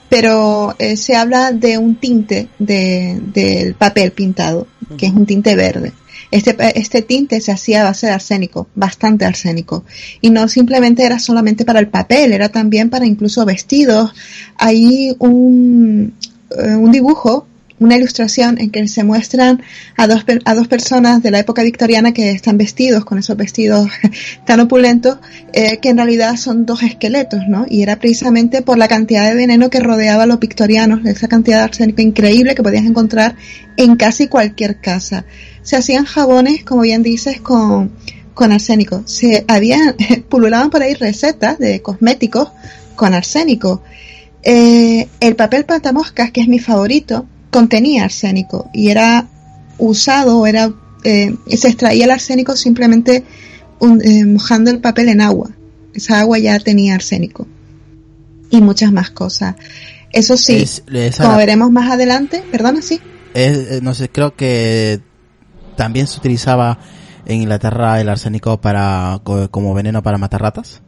Pero 0.09 0.75
eh, 0.79 0.97
se 0.97 1.17
habla 1.17 1.53
de 1.53 1.79
un 1.79 1.97
tinte 1.97 2.49
del 2.59 3.75
papel 3.75 4.13
pintado, 4.13 4.67
que 4.97 5.07
es 5.07 5.13
un 5.13 5.27
tinte 5.27 5.57
verde. 5.57 5.93
Este, 6.31 6.57
este 6.79 7.03
tinte 7.03 7.41
se 7.41 7.53
hacía 7.53 7.83
a 7.83 7.85
base 7.85 8.07
de 8.07 8.13
arsénico, 8.13 8.69
bastante 8.75 9.25
arsénico. 9.25 9.85
Y 10.21 10.31
no 10.31 10.49
simplemente 10.49 11.05
era 11.05 11.19
solamente 11.19 11.65
para 11.65 11.81
el 11.81 11.89
papel, 11.89 12.33
era 12.33 12.49
también 12.49 12.91
para 12.91 13.07
incluso 13.07 13.45
vestidos. 13.45 14.13
Hay 14.57 15.15
un, 15.19 16.15
eh, 16.57 16.75
un 16.75 16.93
dibujo 16.93 17.47
una 17.79 17.97
ilustración 17.97 18.59
en 18.59 18.71
que 18.71 18.87
se 18.89 19.05
muestran 19.05 19.63
a 19.97 20.07
dos, 20.07 20.25
a 20.45 20.55
dos 20.55 20.69
personas 20.69 21.23
de 21.23 21.31
la 21.31 21.41
época 21.41 21.63
victoriana 21.63 22.13
que 22.13 22.31
están 22.31 22.57
vestidos 22.57 23.05
con 23.05 23.19
esos 23.19 23.37
vestidos 23.37 23.89
tan 24.47 24.61
opulentos, 24.61 25.19
eh, 25.53 25.79
que 25.79 25.91
en 25.91 25.99
realidad 25.99 26.37
son 26.37 26.65
dos 26.65 26.83
esqueletos, 26.83 27.43
¿no? 27.49 27.67
Y 27.69 27.83
era 27.83 27.97
precisamente 27.97 28.63
por 28.63 28.79
la 28.79 28.89
cantidad 28.89 29.29
de 29.29 29.35
veneno 29.35 29.69
que 29.71 29.81
rodeaba 29.81 30.25
a 30.25 30.27
los 30.27 30.41
victorianos, 30.41 31.05
esa 31.05 31.29
cantidad 31.29 31.59
de 31.59 31.65
arsénico 31.65 32.03
increíble 32.03 32.55
que 32.55 32.63
podías 32.63 32.85
encontrar 32.85 33.37
en 33.77 33.97
casi 33.97 34.29
cualquier 34.29 34.81
casa. 34.81 35.25
Se 35.63 35.77
hacían 35.77 36.05
jabones, 36.05 36.65
como 36.65 36.83
bien 36.83 37.03
dices, 37.03 37.41
con, 37.41 37.93
con 38.33 38.53
arsénico. 38.53 39.03
Se 39.07 39.45
habían, 39.49 39.97
pululaban 40.29 40.71
por 40.71 40.83
ahí 40.83 40.95
recetas 40.95 41.59
de 41.59 41.83
cosméticos 41.83 42.51
con 42.95 43.13
arsénico. 43.13 43.83
Eh, 44.43 45.09
el 45.21 45.37
papel 45.37 45.65
patamoscas, 45.65 46.31
que 46.31 46.41
es 46.41 46.49
mi 46.49 46.61
favorito, 46.61 47.27
contenía 47.57 48.05
arsénico 48.05 48.69
y 48.75 48.91
era 48.91 49.29
usado, 49.79 50.47
era 50.47 50.75
eh, 51.05 51.35
se 51.57 51.69
extraía 51.69 52.05
el 52.05 52.11
arsénico 52.11 52.55
simplemente 52.55 53.25
eh, 54.05 54.25
mojando 54.27 54.71
el 54.71 54.81
papel 54.81 55.09
en 55.09 55.23
agua. 55.23 55.49
Esa 55.95 56.21
agua 56.21 56.39
ya 56.39 56.61
tenía 56.61 56.95
arsénico 56.95 57.47
y 58.51 58.61
muchas 58.61 58.93
más 58.93 59.09
cosas. 59.09 59.55
Eso 60.13 60.37
sí, 60.37 60.63
como 61.17 61.39
veremos 61.39 61.71
más 61.71 61.91
adelante, 61.91 62.45
perdona, 62.53 62.83
sí. 62.83 63.01
Eh, 63.33 63.81
no 63.83 63.95
sé, 63.95 64.11
creo 64.11 64.37
que 64.37 65.01
también 65.77 66.09
se 66.09 66.19
utilizaba 66.19 66.79
en 67.25 67.41
Inglaterra 67.41 68.03
el 68.03 68.11
arsénico 68.11 68.61
para 68.61 69.23
como 69.51 69.73
veneno 69.73 70.03
para 70.03 70.19
matar 70.19 70.43
ratas. 70.43 70.83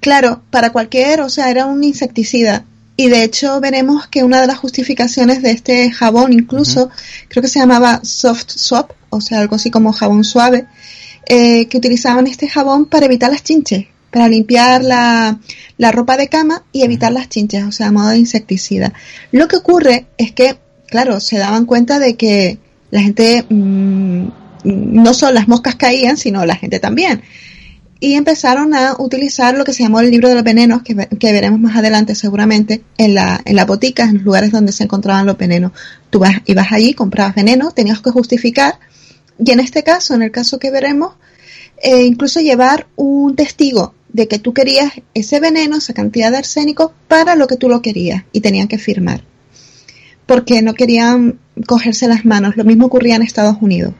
Claro, 0.00 0.42
para 0.50 0.70
cualquier, 0.70 1.20
o 1.20 1.28
sea, 1.28 1.52
era 1.52 1.66
un 1.66 1.84
insecticida. 1.84 2.64
Y 2.96 3.08
de 3.08 3.24
hecho 3.24 3.60
veremos 3.60 4.06
que 4.06 4.24
una 4.24 4.40
de 4.40 4.46
las 4.46 4.58
justificaciones 4.58 5.42
de 5.42 5.50
este 5.50 5.90
jabón 5.90 6.32
incluso, 6.32 6.90
creo 7.28 7.42
que 7.42 7.48
se 7.48 7.58
llamaba 7.58 8.00
soft 8.02 8.48
soap, 8.48 8.92
o 9.10 9.20
sea, 9.20 9.40
algo 9.40 9.56
así 9.56 9.70
como 9.70 9.92
jabón 9.92 10.24
suave, 10.24 10.66
eh, 11.28 11.66
que 11.66 11.76
utilizaban 11.76 12.26
este 12.26 12.48
jabón 12.48 12.86
para 12.86 13.06
evitar 13.06 13.30
las 13.30 13.42
chinches, 13.42 13.86
para 14.10 14.28
limpiar 14.28 14.82
la, 14.82 15.38
la 15.76 15.92
ropa 15.92 16.16
de 16.16 16.28
cama 16.28 16.62
y 16.72 16.82
evitar 16.84 17.12
las 17.12 17.28
chinches, 17.28 17.64
o 17.64 17.72
sea, 17.72 17.88
a 17.88 17.92
modo 17.92 18.08
de 18.08 18.18
insecticida. 18.18 18.94
Lo 19.30 19.46
que 19.46 19.56
ocurre 19.56 20.06
es 20.16 20.32
que, 20.32 20.56
claro, 20.86 21.20
se 21.20 21.36
daban 21.36 21.66
cuenta 21.66 21.98
de 21.98 22.16
que 22.16 22.58
la 22.90 23.02
gente, 23.02 23.44
mm, 23.46 24.28
no 24.64 25.12
solo 25.12 25.32
las 25.32 25.48
moscas 25.48 25.74
caían, 25.74 26.16
sino 26.16 26.46
la 26.46 26.56
gente 26.56 26.80
también 26.80 27.22
y 27.98 28.14
empezaron 28.14 28.74
a 28.74 28.96
utilizar 28.98 29.56
lo 29.56 29.64
que 29.64 29.72
se 29.72 29.82
llamó 29.82 30.00
el 30.00 30.10
libro 30.10 30.28
de 30.28 30.34
los 30.34 30.44
venenos, 30.44 30.82
que, 30.82 30.94
veremos 31.32 31.58
más 31.58 31.76
adelante 31.76 32.14
seguramente, 32.14 32.82
en 32.98 33.14
la, 33.14 33.40
en 33.44 33.56
la 33.56 33.64
botica, 33.64 34.04
en 34.04 34.14
los 34.16 34.22
lugares 34.24 34.52
donde 34.52 34.72
se 34.72 34.84
encontraban 34.84 35.26
los 35.26 35.38
venenos. 35.38 35.72
Tú 36.10 36.18
vas, 36.18 36.36
ibas 36.44 36.72
allí, 36.72 36.94
comprabas 36.94 37.34
veneno, 37.34 37.70
tenías 37.70 38.00
que 38.00 38.10
justificar, 38.10 38.78
y 39.38 39.50
en 39.50 39.60
este 39.60 39.82
caso, 39.82 40.14
en 40.14 40.22
el 40.22 40.30
caso 40.30 40.58
que 40.58 40.70
veremos, 40.70 41.14
eh, 41.82 42.04
incluso 42.04 42.40
llevar 42.40 42.86
un 42.96 43.36
testigo 43.36 43.94
de 44.12 44.28
que 44.28 44.38
tú 44.38 44.54
querías 44.54 44.92
ese 45.14 45.40
veneno, 45.40 45.76
esa 45.76 45.92
cantidad 45.92 46.30
de 46.30 46.38
arsénico, 46.38 46.92
para 47.08 47.34
lo 47.34 47.46
que 47.46 47.56
tú 47.56 47.68
lo 47.68 47.82
querías, 47.82 48.24
y 48.32 48.40
tenían 48.40 48.68
que 48.68 48.78
firmar. 48.78 49.22
Porque 50.26 50.62
no 50.62 50.74
querían 50.74 51.38
cogerse 51.66 52.08
las 52.08 52.24
manos. 52.24 52.56
Lo 52.56 52.64
mismo 52.64 52.86
ocurría 52.86 53.16
en 53.16 53.22
Estados 53.22 53.58
Unidos. 53.60 53.94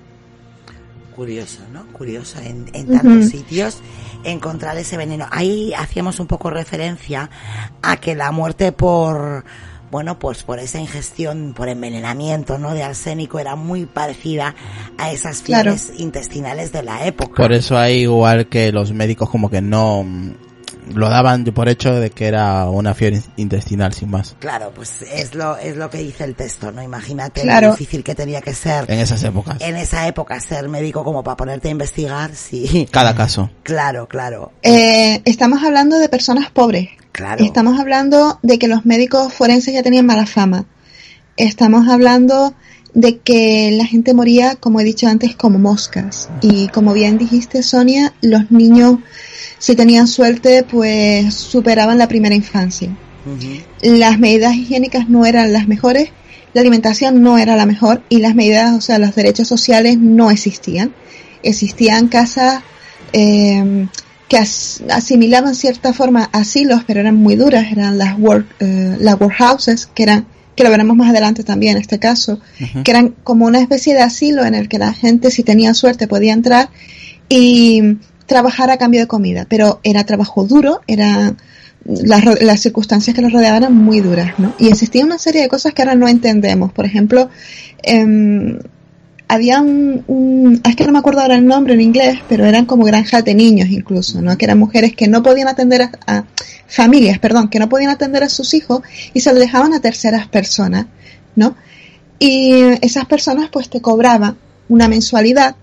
Curioso, 1.14 1.60
¿no? 1.96 1.98
curioso 1.98 2.38
en, 2.40 2.66
en 2.72 2.86
tantos 2.86 3.30
sitios 3.30 3.80
encontrar 4.24 4.76
ese 4.76 4.96
veneno. 4.96 5.26
Ahí 5.30 5.72
hacíamos 5.74 6.20
un 6.20 6.26
poco 6.26 6.50
referencia 6.50 7.30
a 7.82 7.96
que 7.96 8.14
la 8.14 8.32
muerte 8.32 8.72
por 8.72 9.44
bueno, 9.90 10.18
pues 10.18 10.42
por 10.42 10.58
esa 10.58 10.80
ingestión, 10.80 11.54
por 11.54 11.68
envenenamiento, 11.68 12.58
¿no? 12.58 12.74
De 12.74 12.82
arsénico 12.82 13.38
era 13.38 13.54
muy 13.54 13.86
parecida 13.86 14.54
a 14.98 15.12
esas 15.12 15.42
fiebres 15.42 15.92
intestinales 15.96 16.72
de 16.72 16.82
la 16.82 17.06
época. 17.06 17.42
Por 17.42 17.52
eso 17.52 17.78
hay 17.78 18.02
igual 18.02 18.48
que 18.48 18.72
los 18.72 18.92
médicos 18.92 19.30
como 19.30 19.48
que 19.48 19.60
no 19.60 20.04
lo 20.94 21.08
daban 21.08 21.44
por 21.44 21.68
hecho 21.68 21.94
de 21.94 22.10
que 22.10 22.26
era 22.26 22.68
una 22.68 22.94
fiebre 22.94 23.22
intestinal 23.36 23.92
sin 23.92 24.10
más. 24.10 24.36
Claro, 24.38 24.72
pues 24.74 25.02
es 25.02 25.34
lo 25.34 25.56
es 25.56 25.76
lo 25.76 25.90
que 25.90 25.98
dice 25.98 26.24
el 26.24 26.34
texto, 26.34 26.72
¿no? 26.72 26.82
Imagínate 26.82 27.44
lo 27.44 27.70
difícil 27.72 28.04
que 28.04 28.14
tenía 28.14 28.40
que 28.40 28.54
ser 28.54 28.90
en 28.90 28.98
esas 28.98 29.22
épocas. 29.24 29.60
En 29.60 29.76
esa 29.76 30.06
época 30.06 30.40
ser 30.40 30.68
médico 30.68 31.04
como 31.04 31.22
para 31.22 31.36
ponerte 31.36 31.68
a 31.68 31.70
investigar, 31.70 32.34
sí. 32.34 32.88
Cada 32.90 33.14
caso. 33.14 33.50
Claro, 33.62 34.06
claro. 34.08 34.52
Eh, 34.62 35.22
estamos 35.24 35.62
hablando 35.64 35.98
de 35.98 36.08
personas 36.08 36.50
pobres. 36.50 36.88
Claro. 37.12 37.44
Estamos 37.44 37.80
hablando 37.80 38.38
de 38.42 38.58
que 38.58 38.68
los 38.68 38.84
médicos 38.84 39.32
forenses 39.32 39.74
ya 39.74 39.82
tenían 39.82 40.06
mala 40.06 40.26
fama. 40.26 40.66
Estamos 41.36 41.88
hablando 41.88 42.54
de 42.96 43.18
que 43.18 43.70
la 43.72 43.84
gente 43.84 44.14
moría, 44.14 44.56
como 44.56 44.80
he 44.80 44.84
dicho 44.84 45.06
antes, 45.06 45.36
como 45.36 45.58
moscas. 45.58 46.28
Y 46.40 46.68
como 46.68 46.94
bien 46.94 47.18
dijiste, 47.18 47.62
Sonia, 47.62 48.14
los 48.22 48.50
niños 48.50 48.98
si 49.58 49.74
tenían 49.74 50.06
suerte, 50.06 50.64
pues 50.64 51.34
superaban 51.34 51.98
la 51.98 52.08
primera 52.08 52.34
infancia. 52.34 52.96
Las 53.82 54.18
medidas 54.18 54.54
higiénicas 54.54 55.08
no 55.08 55.26
eran 55.26 55.52
las 55.52 55.66
mejores, 55.66 56.10
la 56.54 56.60
alimentación 56.60 57.22
no 57.22 57.38
era 57.38 57.56
la 57.56 57.66
mejor 57.66 58.02
y 58.08 58.18
las 58.18 58.34
medidas, 58.34 58.74
o 58.74 58.80
sea, 58.80 58.98
los 58.98 59.14
derechos 59.14 59.48
sociales 59.48 59.98
no 59.98 60.30
existían. 60.30 60.94
Existían 61.42 62.08
casas 62.08 62.62
eh, 63.12 63.88
que 64.28 64.38
asimilaban 64.38 65.54
cierta 65.54 65.92
forma 65.92 66.28
asilos, 66.32 66.82
pero 66.86 67.00
eran 67.00 67.16
muy 67.16 67.36
duras, 67.36 67.66
eran 67.70 67.98
las 67.98 68.18
work, 68.18 68.46
eh, 68.60 68.96
las 68.98 69.20
workhouses, 69.20 69.86
que 69.86 70.04
eran 70.04 70.26
que 70.56 70.64
lo 70.64 70.70
veremos 70.70 70.96
más 70.96 71.10
adelante 71.10 71.44
también 71.44 71.76
en 71.76 71.82
este 71.82 71.98
caso, 71.98 72.40
que 72.82 72.90
eran 72.90 73.14
como 73.22 73.44
una 73.44 73.60
especie 73.60 73.92
de 73.92 74.00
asilo 74.00 74.44
en 74.46 74.54
el 74.54 74.68
que 74.70 74.78
la 74.78 74.94
gente, 74.94 75.30
si 75.30 75.42
tenía 75.42 75.74
suerte, 75.74 76.08
podía 76.08 76.32
entrar 76.32 76.70
y 77.28 77.98
trabajar 78.26 78.70
a 78.70 78.76
cambio 78.76 79.00
de 79.00 79.06
comida, 79.06 79.46
pero 79.48 79.80
era 79.82 80.04
trabajo 80.04 80.44
duro, 80.44 80.80
era 80.86 81.34
las, 81.84 82.60
circunstancias 82.60 83.14
que 83.14 83.22
los 83.22 83.32
rodeaban 83.32 83.62
eran 83.62 83.74
muy 83.74 84.00
duras, 84.00 84.38
¿no? 84.38 84.54
Y 84.58 84.68
existía 84.68 85.04
una 85.04 85.18
serie 85.18 85.42
de 85.42 85.48
cosas 85.48 85.72
que 85.72 85.82
ahora 85.82 85.94
no 85.94 86.08
entendemos. 86.08 86.72
Por 86.72 86.84
ejemplo, 86.84 87.30
eh, 87.82 88.58
había 89.28 89.60
un, 89.60 90.60
es 90.64 90.76
que 90.76 90.84
no 90.84 90.92
me 90.92 90.98
acuerdo 90.98 91.20
ahora 91.20 91.36
el 91.36 91.46
nombre 91.46 91.74
en 91.74 91.80
inglés, 91.80 92.18
pero 92.28 92.44
eran 92.44 92.66
como 92.66 92.84
granjas 92.84 93.24
de 93.24 93.34
niños 93.34 93.68
incluso, 93.70 94.22
¿no? 94.22 94.36
Que 94.36 94.44
eran 94.44 94.58
mujeres 94.58 94.94
que 94.94 95.08
no 95.08 95.22
podían 95.22 95.48
atender 95.48 95.82
a, 95.82 95.90
a 96.06 96.24
familias, 96.66 97.18
perdón, 97.18 97.48
que 97.48 97.58
no 97.58 97.68
podían 97.68 97.90
atender 97.90 98.22
a 98.22 98.28
sus 98.28 98.54
hijos 98.54 98.82
y 99.14 99.20
se 99.20 99.32
lo 99.32 99.38
dejaban 99.38 99.72
a 99.72 99.80
terceras 99.80 100.28
personas, 100.28 100.86
¿no? 101.34 101.56
Y 102.18 102.52
esas 102.80 103.04
personas 103.06 103.48
pues 103.52 103.68
te 103.68 103.80
cobraban 103.80 104.36
una 104.68 104.88
mensualidad 104.88 105.56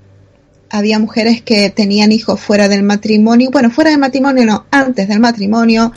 había 0.74 0.98
mujeres 0.98 1.44
que 1.44 1.70
tenían 1.70 2.12
hijos 2.12 2.42
fuera 2.42 2.68
del 2.68 2.81
matrimonio, 2.81 3.51
bueno, 3.51 3.70
fuera 3.70 3.92
del 3.92 4.00
matrimonio 4.00 4.44
no, 4.44 4.66
antes 4.72 5.07
del 5.07 5.20
matrimonio, 5.20 5.94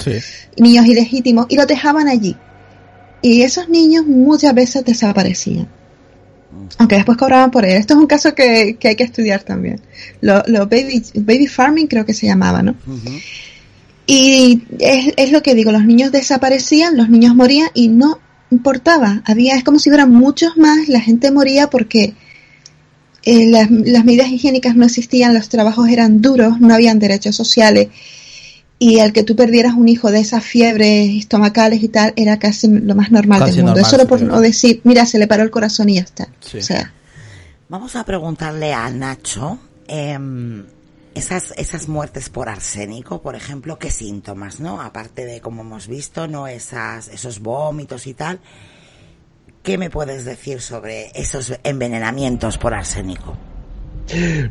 niños 0.58 0.84
ilegítimos, 0.84 1.46
y 1.48 1.56
los 1.56 1.66
dejaban 1.66 2.08
allí. 2.08 2.36
Y 3.22 3.40
esos 3.40 3.70
niños 3.70 4.04
muchas 4.06 4.54
veces 4.54 4.84
desaparecían. 4.84 5.66
Aunque 6.76 6.96
después 6.96 7.16
cobraban 7.16 7.50
por 7.50 7.64
él. 7.64 7.72
Esto 7.72 7.94
es 7.94 8.00
un 8.00 8.06
caso 8.06 8.34
que, 8.34 8.76
hay 8.84 8.96
que 8.96 9.02
estudiar 9.02 9.42
también. 9.42 9.80
Los 10.20 10.44
baby, 10.68 11.02
baby 11.14 11.46
farming 11.46 11.86
creo 11.86 12.04
que 12.04 12.12
se 12.12 12.26
llamaba, 12.26 12.62
¿no? 12.62 12.74
Y 14.06 14.62
es, 14.78 15.14
es 15.16 15.32
lo 15.32 15.42
que 15.42 15.54
digo, 15.54 15.72
los 15.72 15.86
niños 15.86 16.12
desaparecían, 16.12 16.98
los 16.98 17.08
niños 17.08 17.34
morían 17.34 17.70
y 17.72 17.88
no 17.88 18.20
importaba. 18.50 19.22
Había, 19.24 19.56
es 19.56 19.64
como 19.64 19.78
si 19.78 19.88
hubiera 19.88 20.04
muchos 20.04 20.58
más, 20.58 20.86
la 20.88 21.00
gente 21.00 21.30
moría 21.30 21.70
porque 21.70 22.14
eh, 23.26 23.46
las, 23.50 23.70
medidas 23.70 24.28
higiénicas 24.28 24.74
no 24.76 24.86
existían, 24.86 25.34
los 25.34 25.48
trabajos 25.48 25.88
eran 25.88 26.22
duros, 26.22 26.58
no 26.60 26.72
habían 26.72 26.98
derechos 26.98 27.36
sociales 27.36 27.88
y 28.78 29.00
al 29.00 29.12
que 29.12 29.22
tú 29.22 29.36
perdieras 29.36 29.74
un 29.74 29.88
hijo 29.88 30.10
de 30.10 30.20
esas 30.20 30.44
fiebres 30.44 31.10
estomacales 31.10 31.82
y 31.82 31.88
tal 31.88 32.12
era 32.16 32.38
casi 32.38 32.68
lo 32.68 32.94
más 32.94 33.10
normal 33.10 33.44
del 33.44 33.64
mundo. 33.64 33.80
Eso 33.80 33.90
solo 33.90 34.06
por 34.06 34.22
no 34.22 34.40
decir, 34.40 34.80
mira, 34.84 35.04
se 35.06 35.18
le 35.18 35.26
paró 35.26 35.42
el 35.42 35.50
corazón 35.50 35.88
y 35.88 35.96
ya 35.96 36.02
está. 36.02 36.28
O 36.56 36.62
sea, 36.62 36.92
Vamos 37.68 37.96
a 37.96 38.04
preguntarle 38.04 38.72
a 38.72 38.88
Nacho, 38.90 39.58
em, 39.88 40.64
esas, 41.16 41.52
esas 41.56 41.88
muertes 41.88 42.28
por 42.28 42.48
arsénico, 42.48 43.20
por 43.20 43.34
ejemplo, 43.34 43.76
¿qué 43.76 43.90
síntomas, 43.90 44.60
no? 44.60 44.80
Aparte 44.80 45.24
de, 45.24 45.40
como 45.40 45.62
hemos 45.62 45.88
visto, 45.88 46.28
no 46.28 46.46
esas, 46.46 47.08
esos 47.08 47.40
vómitos 47.40 48.06
y 48.06 48.14
tal, 48.14 48.38
¿Qué 49.66 49.78
me 49.78 49.90
puedes 49.90 50.24
decir 50.24 50.60
sobre 50.60 51.10
esos 51.12 51.52
envenenamientos 51.64 52.56
por 52.56 52.72
arsénico? 52.72 53.36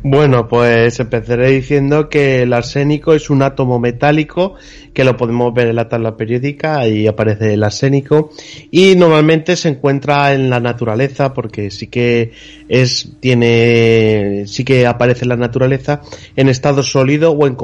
Bueno, 0.02 0.48
pues 0.48 1.00
empezaré 1.00 1.50
diciendo 1.50 2.08
que 2.08 2.42
el 2.42 2.52
arsénico 2.52 3.14
es 3.14 3.30
un 3.30 3.42
átomo 3.42 3.78
metálico 3.78 4.54
que 4.92 5.04
lo 5.04 5.16
podemos 5.16 5.52
ver 5.52 5.68
en 5.68 5.76
la 5.76 5.88
tabla 5.88 6.16
periódica, 6.16 6.78
ahí 6.78 7.06
aparece 7.06 7.54
el 7.54 7.62
arsénico 7.62 8.30
y 8.70 8.96
normalmente 8.96 9.56
se 9.56 9.68
encuentra 9.68 10.32
en 10.32 10.48
la 10.50 10.60
naturaleza 10.60 11.34
porque 11.34 11.70
sí 11.70 11.88
que 11.88 12.32
es 12.68 13.12
tiene 13.20 14.44
sí 14.46 14.64
que 14.64 14.86
aparece 14.86 15.24
en 15.24 15.30
la 15.30 15.36
naturaleza 15.36 16.00
en 16.34 16.48
estado 16.48 16.82
sólido 16.82 17.32
o 17.32 17.46
en 17.46 17.56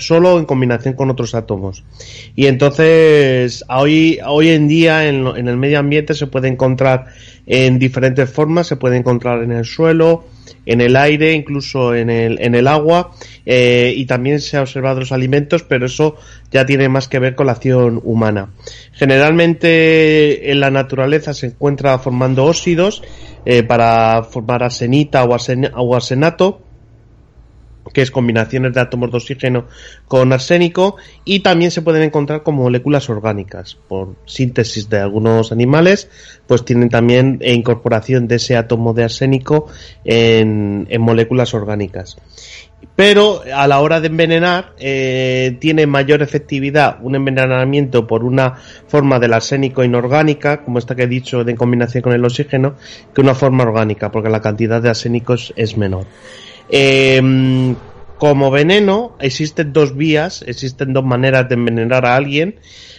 solo 0.00 0.38
en 0.38 0.46
combinación 0.46 0.94
con 0.94 1.10
otros 1.10 1.34
átomos. 1.34 1.84
Y 2.34 2.46
entonces 2.46 3.64
hoy 3.68 4.18
hoy 4.26 4.48
en 4.50 4.68
día 4.68 5.08
en, 5.08 5.26
en 5.26 5.48
el 5.48 5.56
medio 5.56 5.78
ambiente 5.78 6.14
se 6.14 6.26
puede 6.26 6.48
encontrar 6.48 7.06
en 7.52 7.80
diferentes 7.80 8.30
formas, 8.30 8.68
se 8.68 8.76
puede 8.76 8.96
encontrar 8.96 9.42
en 9.42 9.50
el 9.50 9.64
suelo, 9.64 10.24
en 10.66 10.80
el 10.80 10.94
aire, 10.94 11.32
incluso 11.32 11.96
en 11.96 12.08
el, 12.08 12.40
en 12.40 12.54
el 12.54 12.68
agua, 12.68 13.10
eh, 13.44 13.92
y 13.96 14.06
también 14.06 14.40
se 14.40 14.56
ha 14.56 14.60
observado 14.60 15.00
los 15.00 15.10
alimentos, 15.10 15.64
pero 15.64 15.86
eso 15.86 16.14
ya 16.52 16.64
tiene 16.64 16.88
más 16.88 17.08
que 17.08 17.18
ver 17.18 17.34
con 17.34 17.46
la 17.46 17.52
acción 17.52 18.00
humana. 18.04 18.50
Generalmente 18.92 20.52
en 20.52 20.60
la 20.60 20.70
naturaleza 20.70 21.34
se 21.34 21.46
encuentra 21.46 21.98
formando 21.98 22.44
óxidos 22.44 23.02
eh, 23.44 23.64
para 23.64 24.22
formar 24.22 24.62
arsenita 24.62 25.24
o, 25.24 25.36
o 25.36 25.96
arsenato, 25.96 26.62
que 27.92 28.02
es 28.02 28.10
combinaciones 28.10 28.74
de 28.74 28.80
átomos 28.80 29.10
de 29.10 29.16
oxígeno 29.16 29.66
con 30.06 30.32
arsénico, 30.32 30.96
y 31.24 31.40
también 31.40 31.70
se 31.70 31.82
pueden 31.82 32.02
encontrar 32.02 32.42
como 32.42 32.62
moléculas 32.62 33.08
orgánicas. 33.10 33.76
Por 33.88 34.16
síntesis 34.26 34.88
de 34.88 34.98
algunos 34.98 35.52
animales, 35.52 36.08
pues 36.46 36.64
tienen 36.64 36.88
también 36.88 37.40
incorporación 37.44 38.28
de 38.28 38.36
ese 38.36 38.56
átomo 38.56 38.94
de 38.94 39.04
arsénico 39.04 39.66
en, 40.04 40.86
moléculas 41.00 41.54
orgánicas. 41.54 42.16
Pero 42.96 43.42
a 43.54 43.66
la 43.66 43.80
hora 43.80 44.00
de 44.00 44.08
envenenar, 44.08 44.72
eh, 44.78 45.56
tiene 45.60 45.86
mayor 45.86 46.22
efectividad 46.22 46.98
un 47.02 47.14
envenenamiento 47.14 48.06
por 48.06 48.24
una 48.24 48.54
forma 48.88 49.18
del 49.18 49.34
arsénico 49.34 49.84
inorgánica, 49.84 50.64
como 50.64 50.78
esta 50.78 50.94
que 50.94 51.04
he 51.04 51.06
dicho, 51.06 51.44
de 51.44 51.54
combinación 51.54 52.02
con 52.02 52.12
el 52.12 52.24
oxígeno, 52.24 52.74
que 53.14 53.20
una 53.20 53.34
forma 53.34 53.64
orgánica, 53.64 54.10
porque 54.10 54.30
la 54.30 54.40
cantidad 54.40 54.82
de 54.82 54.88
arsénicos 54.88 55.52
es 55.56 55.76
menor. 55.76 56.06
Eh, 56.70 57.74
como 58.20 58.50
veneno, 58.50 59.16
existen 59.18 59.72
dos 59.72 59.96
vías, 59.96 60.44
existen 60.46 60.92
dos 60.92 61.02
maneras 61.02 61.48
de 61.48 61.54
envenenar 61.54 62.04
a 62.04 62.16
alguien. 62.16 62.56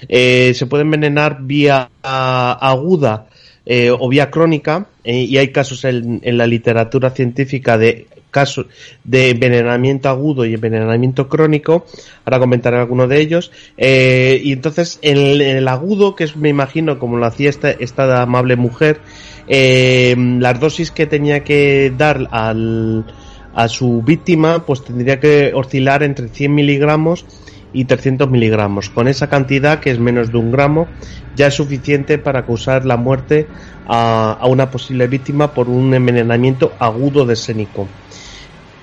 Eh, 0.10 0.54
se 0.56 0.66
puede 0.66 0.82
envenenar 0.82 1.44
vía 1.44 1.92
aguda 2.02 3.28
eh, 3.64 3.92
o 3.92 4.10
vía 4.10 4.32
crónica, 4.32 4.88
eh, 5.04 5.20
y 5.22 5.38
hay 5.38 5.50
casos 5.50 5.86
en, 5.86 6.22
la 6.24 6.48
literatura 6.48 7.12
científica 7.12 7.78
de 7.78 8.08
casos 8.32 8.66
de 9.04 9.30
envenenamiento 9.30 10.10
agudo 10.10 10.44
y 10.44 10.56
envenenamiento 10.56 11.30
crónico. 11.30 11.86
Ahora 12.26 12.40
comentaré 12.40 12.78
alguno 12.78 13.08
de 13.08 13.20
ellos. 13.20 13.52
y 13.78 14.52
entonces, 14.52 14.98
en 15.04 15.18
el, 15.20 15.68
agudo, 15.68 16.16
que 16.16 16.24
es, 16.24 16.36
me 16.36 16.50
imagino, 16.50 16.98
como 16.98 17.18
lo 17.18 17.28
hacía 17.28 17.52
esta 17.52 18.22
amable 18.24 18.56
mujer, 18.56 19.02
las 19.48 20.60
dosis 20.60 20.90
que 20.90 21.06
tenía 21.06 21.44
que 21.44 21.94
dar 21.96 22.28
al 22.32 23.06
a 23.54 23.68
su 23.68 24.02
víctima 24.02 24.66
pues 24.66 24.84
tendría 24.84 25.20
que 25.20 25.52
oscilar 25.54 26.04
entre 26.04 26.30
100 26.30 26.54
miligramos 26.54 27.26
y 27.74 27.86
300 27.86 28.30
miligramos. 28.30 28.90
Con 28.90 29.08
esa 29.08 29.30
cantidad, 29.30 29.80
que 29.80 29.92
es 29.92 30.00
menos 30.00 30.32
de 30.32 30.38
un 30.38 30.52
gramo, 30.52 30.88
ya 31.36 31.48
es 31.48 31.54
suficiente 31.54 32.18
para 32.18 32.46
causar 32.46 32.86
la 32.86 32.98
muerte 32.98 33.48
a, 33.88 34.40
una 34.48 34.70
posible 34.70 35.08
víctima 35.08 35.54
por 35.54 35.70
un 35.70 35.94
envenenamiento 35.94 36.74
agudo 36.80 37.26
de 37.26 37.36
sénico. 37.36 37.88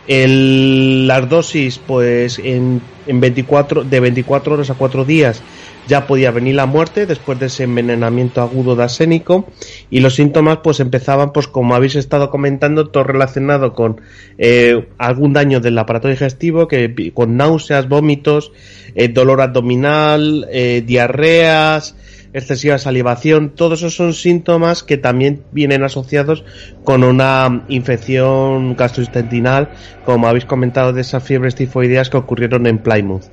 El, 0.06 1.06
las 1.06 1.28
dosis, 1.28 1.78
pues 1.78 2.38
en, 2.38 2.80
en 3.06 3.20
24, 3.20 3.84
de 3.84 4.00
24 4.00 4.54
horas 4.54 4.70
a 4.70 4.74
4 4.74 5.04
días, 5.04 5.42
ya 5.88 6.06
podía 6.06 6.30
venir 6.30 6.54
la 6.54 6.66
muerte 6.66 7.06
después 7.06 7.40
de 7.40 7.46
ese 7.46 7.64
envenenamiento 7.64 8.42
agudo 8.42 8.76
de 8.76 8.84
arsénico 8.84 9.48
y 9.90 10.00
los 10.00 10.14
síntomas 10.14 10.58
pues 10.62 10.80
empezaban 10.80 11.32
pues 11.32 11.48
como 11.48 11.74
habéis 11.74 11.96
estado 11.96 12.30
comentando 12.30 12.88
todo 12.88 13.04
relacionado 13.04 13.72
con 13.72 14.00
eh, 14.36 14.86
algún 14.98 15.32
daño 15.32 15.60
del 15.60 15.78
aparato 15.78 16.08
digestivo 16.08 16.68
que 16.68 17.12
con 17.14 17.36
náuseas 17.36 17.88
vómitos 17.88 18.52
eh, 18.94 19.08
dolor 19.08 19.40
abdominal 19.40 20.46
eh, 20.52 20.84
diarreas 20.86 21.96
excesiva 22.32 22.78
salivación, 22.78 23.50
todos 23.50 23.80
esos 23.80 23.94
son 23.94 24.12
síntomas 24.12 24.82
que 24.82 24.98
también 24.98 25.42
vienen 25.52 25.82
asociados 25.82 26.44
con 26.84 27.02
una 27.02 27.64
infección 27.68 28.76
gastrointestinal, 28.76 29.70
como 30.04 30.28
habéis 30.28 30.44
comentado 30.44 30.92
de 30.92 31.00
esas 31.00 31.22
fiebres 31.22 31.54
tifoideas 31.54 32.10
que 32.10 32.18
ocurrieron 32.18 32.66
en 32.66 32.78
Plymouth. 32.78 33.24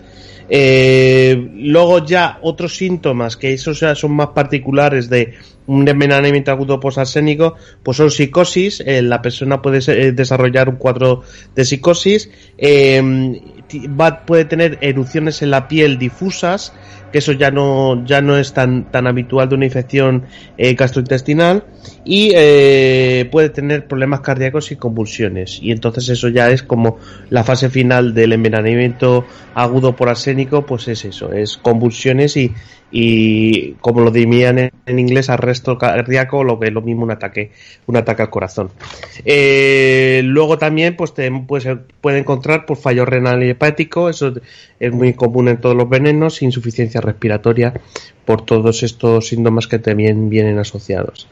Eh, 0.50 1.50
luego 1.56 2.06
ya 2.06 2.40
otros 2.42 2.76
síntomas 2.76 3.36
que 3.36 3.54
esos 3.54 3.80
ya 3.80 3.96
son 3.96 4.12
más 4.12 4.28
particulares 4.30 5.10
de 5.10 5.34
un 5.68 5.88
envenenamiento 5.88 6.52
agudo 6.52 6.80
posasénico, 6.80 7.56
pues 7.82 7.98
son 7.98 8.12
psicosis, 8.12 8.84
eh, 8.86 9.02
la 9.02 9.22
persona 9.22 9.62
puede 9.62 9.80
eh, 9.88 10.12
desarrollar 10.12 10.70
un 10.70 10.76
cuadro 10.76 11.24
de 11.56 11.66
psicosis, 11.66 12.30
va, 14.00 14.26
puede 14.26 14.46
tener 14.46 14.78
erupciones 14.82 15.42
en 15.42 15.50
la 15.50 15.68
piel 15.68 15.98
difusas, 15.98 16.74
que 17.16 17.20
eso 17.20 17.32
ya 17.32 17.50
no, 17.50 18.04
ya 18.06 18.22
no 18.22 18.38
es 18.38 18.52
tan, 18.52 18.92
tan 18.92 19.08
habitual 19.08 19.48
de 19.48 19.56
una 19.56 19.64
infección 19.64 20.26
eh, 20.58 20.74
gastrointestinal 20.74 21.64
y 22.04 22.34
eh, 22.36 23.30
puede 23.32 23.48
tener 23.48 23.88
problemas 23.88 24.20
cardíacos 24.20 24.74
y 24.74 24.76
convulsiones. 24.76 25.60
Y 25.62 25.72
entonces 25.72 26.10
eso 26.10 26.28
ya 26.28 26.50
es 26.50 26.62
como 26.62 26.98
la 27.30 27.46
fase 27.46 27.70
final 27.70 28.14
del 28.14 28.34
envenenamiento 28.34 29.26
agudo 29.54 29.96
por 29.96 30.10
arsénico, 30.10 30.66
pues 30.66 30.90
es 30.90 31.06
eso, 31.06 31.32
es 31.32 31.56
convulsiones 31.56 32.36
y, 32.36 32.54
y 32.98 33.74
como 33.82 34.02
lo 34.02 34.12
dirían 34.12 34.58
en, 34.58 35.00
inglés 35.00 35.30
arresto 35.30 35.78
cardíaco 35.78 36.44
lo 36.44 36.60
que 36.60 36.68
es 36.68 36.74
lo 36.74 36.82
mismo 36.82 37.04
un 37.04 37.12
ataque 37.12 37.52
un 37.88 37.98
ataque 37.98 38.22
al 38.22 38.30
corazón 38.30 38.70
eh, 39.26 40.22
luego 40.24 40.58
también 40.58 40.96
pues 40.96 41.14
te, 41.14 41.30
pues, 41.46 41.68
puede 42.00 42.20
encontrar 42.20 42.66
pues, 42.66 42.80
fallo 42.80 43.04
renal 43.06 43.44
y 43.44 43.50
hepático 43.50 44.08
eso 44.10 44.34
es 44.80 44.92
muy 44.94 45.14
común 45.14 45.50
en 45.50 45.60
todos 45.60 45.76
los 45.76 45.90
venenos 45.90 46.42
insuficiencia 46.42 47.02
respiratoria 47.06 47.74
por 48.26 48.46
todos 48.46 48.84
estos 48.84 49.28
síntomas 49.28 49.68
que 49.68 49.80
también 49.80 50.30
vienen 50.30 50.60
asociados 50.60 51.28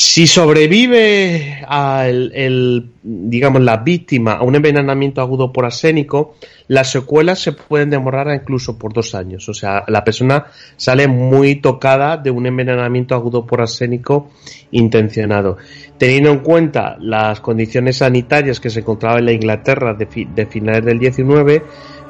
si 0.00 0.28
sobrevive 0.28 1.64
al, 1.66 2.30
el, 2.32 2.90
digamos, 3.02 3.62
la 3.62 3.78
víctima 3.78 4.34
a 4.34 4.44
un 4.44 4.54
envenenamiento 4.54 5.20
agudo 5.20 5.52
por 5.52 5.64
arsénico, 5.64 6.36
las 6.68 6.92
secuelas 6.92 7.40
se 7.40 7.50
pueden 7.50 7.90
demorar 7.90 8.32
incluso 8.32 8.78
por 8.78 8.92
dos 8.92 9.16
años. 9.16 9.48
O 9.48 9.54
sea, 9.54 9.82
la 9.88 10.04
persona 10.04 10.46
sale 10.76 11.08
muy 11.08 11.56
tocada 11.56 12.16
de 12.16 12.30
un 12.30 12.46
envenenamiento 12.46 13.16
agudo 13.16 13.44
por 13.44 13.60
arsénico 13.60 14.30
intencionado. 14.70 15.56
Teniendo 15.98 16.30
en 16.30 16.38
cuenta 16.40 16.96
las 17.00 17.40
condiciones 17.40 17.96
sanitarias 17.96 18.60
que 18.60 18.70
se 18.70 18.78
encontraban 18.78 19.18
en 19.18 19.24
la 19.24 19.32
Inglaterra 19.32 19.94
de, 19.94 20.06
de 20.32 20.46
finales 20.46 20.84
del 20.84 21.00
19, 21.00 21.64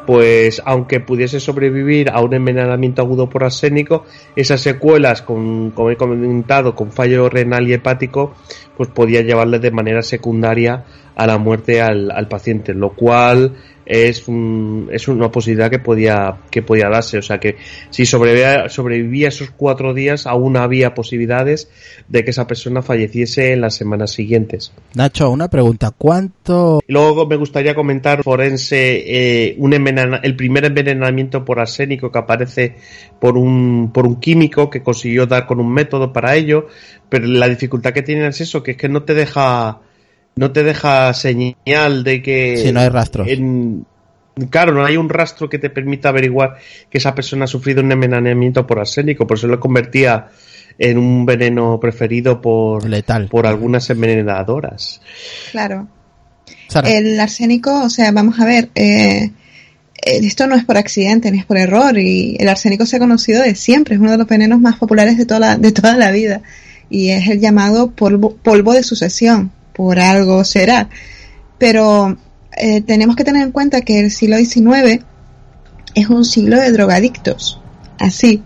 pues 0.09 0.63
aunque 0.65 1.01
pudiese 1.01 1.39
sobrevivir 1.39 2.09
a 2.09 2.23
un 2.23 2.33
envenenamiento 2.33 3.03
agudo 3.03 3.29
por 3.29 3.45
arsénico, 3.45 4.07
esas 4.37 4.63
secuelas, 4.63 5.21
con, 5.21 5.71
como 5.73 5.91
he 5.91 5.97
comentado, 5.99 6.75
con 6.75 6.93
fallo 6.93 7.29
renal 7.29 7.69
y 7.69 7.75
hepático, 7.75 8.33
pues 8.75 8.89
podía 8.89 9.21
llevarle 9.21 9.59
de 9.59 9.71
manera 9.71 10.01
secundaria 10.01 10.87
a 11.19 11.27
la 11.27 11.37
muerte 11.37 11.83
al, 11.83 12.13
al 12.13 12.29
paciente, 12.29 12.73
lo 12.73 12.95
cual 12.95 13.57
es, 13.89 14.29
un, 14.29 14.89
es 14.93 15.09
una 15.09 15.33
posibilidad 15.33 15.69
que 15.69 15.81
podía, 15.81 16.37
que 16.51 16.63
podía 16.63 16.89
darse. 16.89 17.19
O 17.19 17.23
sea 17.23 17.39
que 17.39 17.57
si 17.91 18.07
sobrevivía, 18.07 18.69
sobrevivía 18.69 19.29
esos 19.29 19.51
cuatro 19.51 19.95
días, 19.95 20.27
aún 20.27 20.57
había 20.57 20.95
posibilidades 20.95 21.69
de 22.07 22.23
que 22.23 22.31
esa 22.31 22.47
persona 22.47 22.83
falleciese 22.83 23.53
en 23.53 23.63
las 23.63 23.75
semanas 23.75 24.13
siguientes. 24.13 24.73
Nacho, 24.95 25.31
una 25.31 25.49
pregunta. 25.49 25.93
¿Cuánto? 25.97 26.81
luego 26.87 27.27
me 27.27 27.37
gustaría 27.37 27.75
comentar 27.75 28.23
forense 28.23 29.49
eh, 29.49 29.57
un 29.59 29.73
el 29.73 30.37
primer 30.37 30.65
envenenamiento 30.67 31.45
por 31.45 31.59
arsénico 31.59 32.13
que 32.13 32.19
aparece 32.19 32.77
por 33.19 33.37
un, 33.37 33.91
por 33.93 34.07
un 34.07 34.21
químico 34.21 34.71
que 34.71 34.83
consiguió 34.83 35.27
dar 35.27 35.47
con 35.47 35.59
un 35.59 35.73
método 35.73 36.13
para 36.13 36.37
ello, 36.37 36.69
pero 37.09 37.27
la 37.27 37.49
dificultad 37.49 37.93
que 37.93 38.03
tiene 38.03 38.27
es 38.27 38.41
eso, 38.41 38.63
que 38.63 38.73
es 38.73 38.77
que 38.77 38.89
no 38.89 39.03
te 39.03 39.15
deja 39.15 39.81
no 40.39 40.53
te 40.53 40.63
deja 40.63 41.13
señal 41.15 42.05
de 42.05 42.23
que... 42.23 42.59
Si 42.59 42.73
no 42.73 42.79
hay 42.79 42.89
rastro. 42.89 43.27
claro, 44.51 44.73
no 44.73 44.85
hay 44.85 44.97
un 44.97 45.09
rastro 45.09 45.49
que 45.49 45.59
te 45.59 45.69
permita 45.69 46.11
averiguar 46.11 46.59
que 46.89 46.99
esa 46.99 47.13
persona 47.13 47.45
ha 47.45 47.49
sufrido 47.49 47.83
un 47.83 47.91
envenenamiento 47.91 48.65
por 48.65 48.79
arsénico, 48.79 49.27
por 49.27 49.37
eso 49.37 49.49
lo 49.49 49.59
convertía 49.59 50.29
en 50.79 50.97
un 50.97 51.27
veneno 51.27 51.81
preferido 51.81 52.41
por, 52.41 52.89
Letal. 52.89 53.27
por 53.27 53.49
algunas 53.49 53.91
envenenadoras. 53.91 55.01
Claro. 55.51 55.89
El 56.85 57.19
arsénico, 57.19 57.83
o 57.83 57.91
sea, 57.91 58.13
vamos 58.13 58.39
a 58.39 58.45
ver, 58.45 58.69
eh, 58.77 59.25
eh, 59.25 60.21
esto 60.23 60.47
no 60.47 60.55
es 60.55 60.65
por 60.65 60.77
accidente 60.77 61.33
ni 61.33 61.39
es 61.39 61.47
por 61.47 61.59
error 61.59 61.99
y 61.99 62.37
el 62.39 62.49
arsénico 62.49 62.87
se 62.87 62.97
ha 62.97 63.01
conocido 63.01 63.43
de 63.43 63.57
siempre, 63.57 63.97
es 63.97 64.01
uno 64.01 64.13
de 64.13 64.19
los 64.19 64.29
venenos 64.29 64.61
más 64.61 64.77
populares 64.77 65.19
de 65.19 65.27
toda 65.27 65.41
la, 65.41 65.57
de 65.57 65.73
toda 65.73 65.97
la 65.97 66.13
vida 66.13 66.43
y 66.89 67.11
es 67.11 67.29
el 67.29 67.41
llamado 67.41 67.91
polvo, 67.91 68.37
polvo 68.37 68.73
de 68.73 68.85
sucesión 68.85 69.51
por 69.79 70.01
algo 70.01 70.43
será. 70.43 70.89
Pero 71.57 72.19
eh, 72.57 72.81
tenemos 72.81 73.15
que 73.15 73.23
tener 73.23 73.43
en 73.43 73.53
cuenta 73.53 73.83
que 73.83 74.01
el 74.01 74.11
siglo 74.11 74.37
XIX 74.37 75.05
es 75.95 76.09
un 76.09 76.25
siglo 76.25 76.61
de 76.61 76.73
drogadictos. 76.73 77.61
Así. 77.97 78.43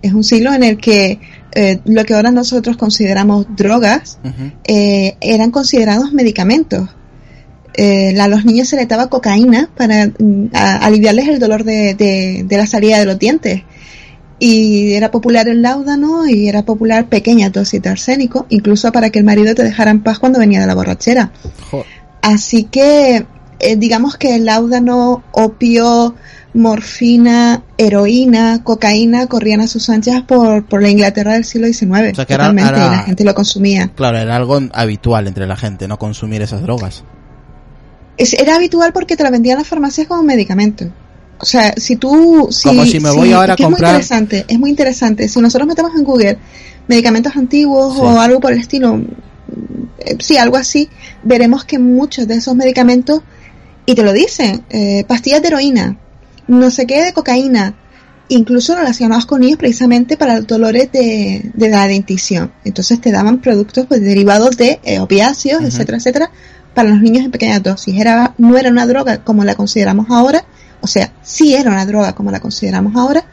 Es 0.00 0.14
un 0.14 0.24
siglo 0.24 0.52
en 0.54 0.62
el 0.62 0.78
que 0.78 1.20
eh, 1.54 1.78
lo 1.84 2.04
que 2.04 2.14
ahora 2.14 2.30
nosotros 2.30 2.78
consideramos 2.78 3.46
drogas 3.54 4.18
eh, 4.64 5.16
eran 5.20 5.50
considerados 5.50 6.12
medicamentos. 6.14 6.88
a 8.18 8.28
los 8.28 8.44
niños 8.46 8.68
se 8.68 8.76
les 8.76 8.88
daba 8.88 9.10
cocaína 9.10 9.68
para 9.76 10.06
mm, 10.06 10.46
aliviarles 10.54 11.28
el 11.28 11.38
dolor 11.38 11.64
de, 11.64 11.94
de, 11.94 12.56
la 12.56 12.66
salida 12.66 12.98
de 12.98 13.04
los 13.04 13.18
dientes 13.18 13.62
y 14.44 14.94
era 14.94 15.12
popular 15.12 15.46
el 15.46 15.62
láudano 15.62 16.26
y 16.26 16.48
era 16.48 16.64
popular 16.64 17.06
pequeña 17.06 17.50
dosis 17.50 17.80
de 17.80 17.90
arsénico, 17.90 18.44
incluso 18.48 18.90
para 18.90 19.10
que 19.10 19.20
el 19.20 19.24
marido 19.24 19.54
te 19.54 19.62
dejara 19.62 19.92
en 19.92 20.02
paz 20.02 20.18
cuando 20.18 20.40
venía 20.40 20.60
de 20.60 20.66
la 20.66 20.74
borrachera. 20.74 21.30
Así 22.22 22.64
que 22.64 23.24
eh, 23.60 23.76
digamos 23.76 24.16
que 24.16 24.34
el 24.34 24.46
láudano, 24.46 25.22
opio, 25.30 26.16
morfina, 26.54 27.62
heroína, 27.78 28.64
cocaína 28.64 29.28
corrían 29.28 29.60
a 29.60 29.68
sus 29.68 29.88
anchas 29.88 30.22
por, 30.22 30.64
por 30.64 30.82
la 30.82 30.90
Inglaterra 30.90 31.34
del 31.34 31.44
siglo 31.44 31.68
XIX. 31.68 32.12
totalmente, 32.12 32.72
y 32.74 32.80
la 32.80 33.04
gente 33.04 33.22
lo 33.22 33.36
consumía. 33.36 33.92
Claro, 33.94 34.18
era 34.18 34.34
algo 34.34 34.58
habitual 34.72 35.28
entre 35.28 35.46
la 35.46 35.56
gente, 35.56 35.86
no 35.86 36.00
consumir 36.00 36.42
esas 36.42 36.62
drogas. 36.62 37.04
era 38.16 38.56
habitual 38.56 38.92
porque 38.92 39.16
te 39.16 39.22
la 39.22 39.30
vendían 39.30 39.58
las 39.58 39.68
farmacias 39.68 40.08
como 40.08 40.24
medicamento. 40.24 40.90
O 41.42 41.44
sea, 41.44 41.74
si 41.76 41.96
tú... 41.96 42.48
Si, 42.52 42.68
Como 42.68 42.86
si 42.86 43.00
me 43.00 43.10
voy 43.10 43.32
ahora 43.32 43.54
a 43.54 43.56
comprar... 43.56 44.00
Es 44.00 44.08
muy 44.08 44.20
interesante, 44.20 44.44
es 44.46 44.58
muy 44.60 44.70
interesante. 44.70 45.28
Si 45.28 45.40
nosotros 45.40 45.66
metemos 45.66 45.92
en 45.96 46.04
Google 46.04 46.38
medicamentos 46.86 47.34
antiguos 47.34 47.98
o 47.98 48.20
algo 48.20 48.38
por 48.38 48.52
el 48.52 48.60
estilo, 48.60 49.00
eh, 49.98 50.16
sí, 50.20 50.36
algo 50.36 50.56
así, 50.56 50.88
veremos 51.24 51.64
que 51.64 51.80
muchos 51.80 52.28
de 52.28 52.36
esos 52.36 52.54
medicamentos, 52.54 53.22
y 53.86 53.96
te 53.96 54.04
lo 54.04 54.12
dicen, 54.12 54.62
eh, 54.70 55.04
pastillas 55.08 55.42
de 55.42 55.48
heroína, 55.48 55.98
no 56.46 56.70
sé 56.70 56.86
qué 56.86 57.02
de 57.02 57.12
cocaína, 57.12 57.74
incluso 58.28 58.76
relacionados 58.76 59.26
con 59.26 59.42
ellos 59.42 59.58
precisamente 59.58 60.16
para 60.16 60.36
los 60.36 60.46
dolores 60.46 60.92
de, 60.92 61.50
de 61.54 61.68
la 61.68 61.88
dentición. 61.88 62.52
Entonces 62.64 63.00
te 63.00 63.10
daban 63.10 63.40
productos 63.40 63.86
pues, 63.88 64.00
derivados 64.00 64.56
de 64.56 64.78
eh, 64.84 65.00
opiáceos, 65.00 65.64
etcétera, 65.64 65.98
etcétera, 65.98 66.30
para 66.72 66.90
los 66.90 67.00
niños 67.00 67.24
en 67.24 67.32
pequeñas 67.32 67.64
dosis. 67.64 67.98
Era, 67.98 68.34
no 68.38 68.56
era 68.56 68.70
una 68.70 68.86
droga 68.86 69.24
como 69.24 69.44
la 69.44 69.56
consideramos 69.56 70.06
ahora, 70.08 70.44
o 70.82 70.86
sea, 70.86 71.12
sí 71.22 71.54
era 71.54 71.70
una 71.70 71.86
droga 71.86 72.14
como 72.14 72.30
la 72.30 72.40
consideramos 72.40 72.94
ahora, 72.96 73.24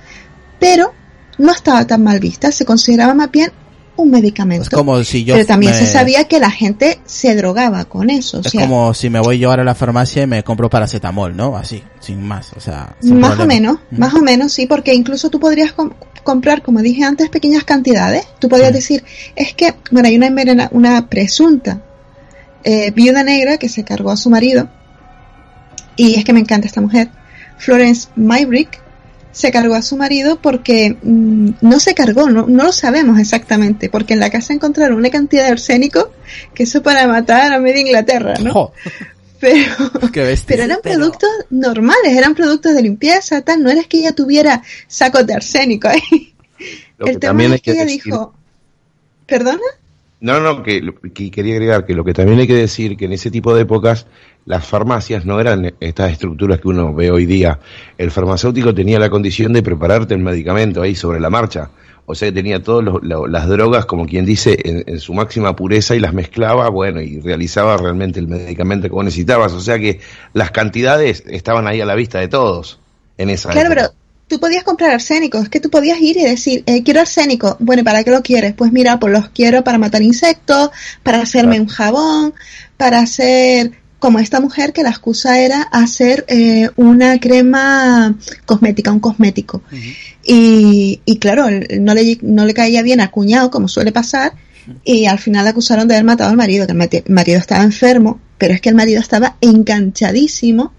pero 0.59 0.93
no 1.37 1.51
estaba 1.51 1.85
tan 1.85 2.03
mal 2.03 2.19
vista, 2.19 2.51
se 2.51 2.65
consideraba 2.65 3.13
más 3.13 3.31
bien 3.31 3.51
un 3.95 4.11
medicamento. 4.11 4.69
como 4.71 5.03
si 5.03 5.25
yo 5.25 5.33
pero 5.35 5.45
también 5.45 5.73
se 5.73 5.85
sabía 5.85 6.23
que 6.23 6.39
la 6.39 6.49
gente 6.49 6.99
se 7.05 7.35
drogaba 7.35 7.83
con 7.85 8.09
eso. 8.09 8.41
Es 8.43 8.53
como 8.53 8.93
si 8.93 9.09
me 9.09 9.19
voy 9.19 9.39
yo 9.39 9.49
ahora 9.49 9.63
a 9.63 9.65
la 9.65 9.75
farmacia 9.75 10.23
y 10.23 10.27
me 10.27 10.43
compro 10.43 10.69
paracetamol, 10.69 11.35
¿no? 11.35 11.57
Así, 11.57 11.83
sin 11.99 12.21
más, 12.21 12.53
o 12.55 12.61
sea. 12.61 12.95
Más 13.03 13.37
o 13.39 13.45
menos, 13.45 13.79
más 13.91 14.13
o 14.13 14.21
menos, 14.21 14.53
sí, 14.53 14.67
porque 14.67 14.93
incluso 14.93 15.29
tú 15.29 15.39
podrías 15.39 15.73
comprar, 16.23 16.61
como 16.61 16.81
dije 16.81 17.03
antes, 17.03 17.29
pequeñas 17.29 17.65
cantidades. 17.65 18.25
Tú 18.39 18.47
podrías 18.47 18.71
decir, 18.71 19.03
es 19.35 19.53
que, 19.53 19.75
bueno, 19.91 20.07
hay 20.07 20.15
una, 20.15 20.69
una 20.71 21.09
presunta 21.09 21.81
eh, 22.63 22.91
viuda 22.91 23.23
negra 23.23 23.57
que 23.57 23.69
se 23.69 23.83
cargó 23.83 24.11
a 24.11 24.17
su 24.17 24.29
marido, 24.29 24.69
y 25.95 26.15
es 26.15 26.23
que 26.23 26.31
me 26.31 26.39
encanta 26.39 26.67
esta 26.67 26.81
mujer, 26.81 27.09
Florence 27.59 28.09
Myrick 28.15 28.81
se 29.31 29.51
cargó 29.51 29.75
a 29.75 29.81
su 29.83 29.95
marido 29.95 30.39
porque 30.41 30.97
mm, 31.01 31.49
no 31.61 31.79
se 31.79 31.93
cargó, 31.93 32.29
no, 32.29 32.47
no, 32.47 32.63
lo 32.65 32.71
sabemos 32.71 33.19
exactamente, 33.19 33.87
porque 33.89 34.13
en 34.15 34.19
la 34.19 34.29
casa 34.31 34.53
encontraron 34.53 34.97
una 34.97 35.11
cantidad 35.11 35.45
de 35.45 35.51
arsénico 35.51 36.11
que 36.53 36.63
eso 36.63 36.81
para 36.81 37.07
matar 37.07 37.53
a 37.53 37.59
media 37.59 37.81
Inglaterra, 37.81 38.33
¿no? 38.41 38.71
Pero, 39.39 39.71
Qué 40.11 40.23
bestia. 40.23 40.47
pero 40.49 40.63
eran 40.63 40.79
pero- 40.83 40.95
productos 40.97 41.29
normales, 41.51 42.17
eran 42.17 42.33
productos 42.35 42.73
de 42.75 42.81
limpieza, 42.81 43.41
tal. 43.41 43.63
No 43.63 43.69
era 43.69 43.83
que 43.83 43.99
ella 43.99 44.13
tuviera 44.13 44.61
sacos 44.87 45.25
de 45.25 45.33
arsénico 45.35 45.87
ahí. 45.87 46.33
Lo 46.97 47.05
que 47.05 47.11
El 47.11 47.19
tema 47.19 47.29
también 47.29 47.53
es 47.53 47.61
que 47.61 47.71
ella 47.71 47.85
decir- 47.85 48.03
dijo, 48.03 48.33
¿perdona? 49.25 49.59
No, 50.21 50.41
no, 50.41 50.63
que, 50.63 50.81
lo- 50.81 50.99
que 50.99 51.31
quería 51.31 51.53
agregar 51.53 51.85
que 51.85 51.93
lo 51.93 52.03
que 52.03 52.13
también 52.13 52.39
hay 52.39 52.47
que 52.47 52.55
decir 52.55 52.97
que 52.97 53.05
en 53.05 53.13
ese 53.13 53.31
tipo 53.31 53.55
de 53.55 53.61
épocas 53.61 54.05
las 54.49 54.65
farmacias 54.65 55.25
no 55.25 55.39
eran 55.39 55.75
estas 55.79 56.11
estructuras 56.11 56.59
que 56.59 56.67
uno 56.69 56.91
ve 56.91 57.11
hoy 57.11 57.27
día. 57.27 57.59
El 57.99 58.09
farmacéutico 58.09 58.73
tenía 58.73 58.97
la 58.97 59.07
condición 59.11 59.53
de 59.53 59.61
prepararte 59.61 60.15
el 60.15 60.21
medicamento 60.21 60.81
ahí 60.81 60.95
sobre 60.95 61.19
la 61.19 61.29
marcha. 61.29 61.69
O 62.07 62.15
sea 62.15 62.29
que 62.29 62.33
tenía 62.33 62.63
todas 62.63 62.83
las 63.03 63.47
drogas, 63.47 63.85
como 63.85 64.07
quien 64.07 64.25
dice, 64.25 64.57
en, 64.63 64.83
en 64.87 64.99
su 64.99 65.13
máxima 65.13 65.55
pureza 65.55 65.93
y 65.95 65.99
las 65.99 66.13
mezclaba, 66.15 66.67
bueno, 66.69 66.99
y 66.99 67.19
realizaba 67.19 67.77
realmente 67.77 68.19
el 68.19 68.27
medicamento 68.27 68.87
que 68.87 68.93
vos 68.95 69.05
necesitabas. 69.05 69.53
O 69.53 69.59
sea 69.61 69.77
que 69.77 69.99
las 70.33 70.49
cantidades 70.49 71.23
estaban 71.27 71.67
ahí 71.67 71.79
a 71.81 71.85
la 71.85 71.93
vista 71.93 72.17
de 72.19 72.27
todos 72.27 72.79
en 73.19 73.29
esa 73.29 73.51
Claro, 73.51 73.67
época. 73.71 73.81
pero 73.91 73.93
tú 74.27 74.39
podías 74.39 74.63
comprar 74.63 74.89
arsénico, 74.89 75.37
es 75.37 75.49
que 75.49 75.59
tú 75.59 75.69
podías 75.69 75.99
ir 76.01 76.17
y 76.17 76.23
decir, 76.23 76.63
eh, 76.65 76.81
quiero 76.81 77.01
arsénico, 77.01 77.55
bueno, 77.59 77.81
¿y 77.81 77.85
¿para 77.85 78.03
qué 78.03 78.09
lo 78.09 78.23
quieres? 78.23 78.55
Pues 78.55 78.71
mira, 78.71 78.99
pues 78.99 79.13
los 79.13 79.29
quiero 79.29 79.63
para 79.63 79.77
matar 79.77 80.01
insectos, 80.01 80.71
para 81.03 81.21
hacerme 81.21 81.57
Claro. 81.57 81.63
un 81.65 81.69
jabón, 81.69 82.33
para 82.77 82.99
hacer, 83.01 83.73
como 83.99 84.19
esta 84.19 84.39
mujer 84.39 84.73
que 84.73 84.83
la 84.83 84.89
excusa 84.89 85.39
era 85.39 85.61
hacer 85.61 86.25
eh, 86.27 86.69
una 86.77 87.19
crema 87.19 88.15
cosmética, 88.45 88.91
un 88.91 88.99
cosmético. 88.99 89.61
Y, 90.23 91.01
y 91.05 91.17
claro, 91.17 91.47
no 91.79 91.93
le, 91.93 92.17
no 92.21 92.45
le 92.45 92.53
caía 92.53 92.81
bien 92.81 93.01
al 93.01 93.11
cuñado, 93.11 93.51
como 93.51 93.67
suele 93.67 93.91
pasar, 93.91 94.33
y 94.83 95.05
al 95.05 95.19
final 95.19 95.43
le 95.43 95.49
acusaron 95.49 95.87
de 95.87 95.95
haber 95.95 96.05
matado 96.05 96.29
al 96.29 96.37
marido, 96.37 96.65
que 96.65 97.03
el 97.05 97.13
marido 97.13 97.39
estaba 97.39 97.63
enfermo, 97.63 98.19
pero 98.37 98.53
es 98.53 98.61
que 98.61 98.69
el 98.69 98.75
marido 98.75 99.01
estaba 99.01 99.35
enganchadísimo 99.41 100.71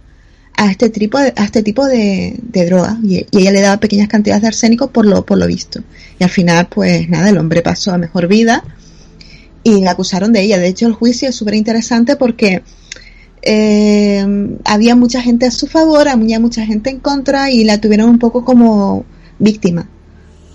a 0.57 0.71
este 0.71 0.91
tipo 0.91 1.19
de, 1.19 1.33
a 1.37 1.45
este 1.45 1.63
tipo 1.63 1.87
de, 1.87 2.37
de 2.43 2.67
droga 2.67 2.99
y, 3.03 3.27
y 3.31 3.39
ella 3.39 3.51
le 3.51 3.61
daba 3.61 3.81
pequeñas 3.81 4.09
cantidades 4.09 4.43
de 4.43 4.49
arsénico 4.49 4.91
por 4.91 5.07
lo, 5.07 5.25
por 5.25 5.39
lo 5.39 5.47
visto. 5.47 5.83
Y 6.19 6.25
al 6.25 6.31
final, 6.31 6.69
pues 6.69 7.09
nada, 7.09 7.31
el 7.31 7.39
hombre 7.39 7.63
pasó 7.63 7.93
a 7.93 7.99
mejor 7.99 8.29
vida 8.29 8.63
y 9.63 9.81
la 9.81 9.93
acusaron 9.93 10.33
de 10.33 10.43
ella. 10.43 10.59
De 10.59 10.69
hecho, 10.69 10.87
el 10.87 10.93
juicio 10.93 11.29
es 11.29 11.35
súper 11.35 11.55
interesante 11.55 12.17
porque 12.17 12.63
eh, 13.43 14.25
había 14.65 14.97
mucha 14.97 15.21
gente 15.23 15.47
a 15.47 15.51
su 15.51 15.67
favor, 15.67 16.09
había 16.09 16.41
mucha 16.41 16.65
gente 16.67 16.91
en 16.91 17.01
contra 17.01 17.51
y 17.51 17.65
la 17.65 17.81
tuvieron 17.81 18.09
un 18.11 18.19
poco 18.19 18.45
como 18.45 19.05
víctima. 19.39 19.89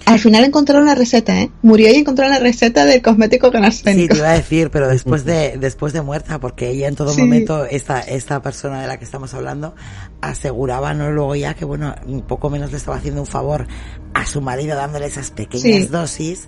Al 0.06 0.20
final 0.20 0.44
encontraron 0.44 0.86
la 0.86 0.94
receta, 0.94 1.42
¿eh? 1.42 1.50
Murió 1.64 1.90
y 1.92 1.96
encontraron 1.96 2.32
la 2.32 2.40
receta 2.40 2.86
del 2.86 3.02
cosmético 3.02 3.52
con 3.52 3.62
Sí, 3.62 3.66
arsénico. 3.66 4.14
te 4.14 4.20
iba 4.20 4.30
a 4.30 4.34
decir, 4.34 4.70
pero 4.70 4.88
después 4.88 5.26
de, 5.26 5.58
después 5.60 5.94
de 5.94 6.04
muerta, 6.04 6.40
porque 6.40 6.70
ella 6.70 6.88
en 6.88 6.96
todo 6.96 7.12
Sí. 7.12 7.22
momento, 7.22 7.66
esta, 7.66 8.02
esta 8.02 8.40
persona 8.44 8.82
de 8.82 8.88
la 8.88 8.98
que 8.98 9.04
estamos 9.04 9.34
hablando, 9.34 9.74
aseguraba, 10.22 10.94
¿no? 10.94 11.10
Luego 11.10 11.36
ya 11.36 11.56
que, 11.56 11.66
bueno, 11.66 11.96
un 12.06 12.22
poco 12.22 12.52
menos 12.52 12.70
le 12.72 12.78
estaba 12.78 12.98
haciendo 12.98 13.20
un 13.22 13.26
favor 13.28 13.66
a 14.14 14.28
su 14.28 14.42
marido 14.42 14.76
dándole 14.76 15.08
esas 15.08 15.32
pequeñas 15.32 15.64
Sí. 15.86 15.88
dosis, 15.88 16.48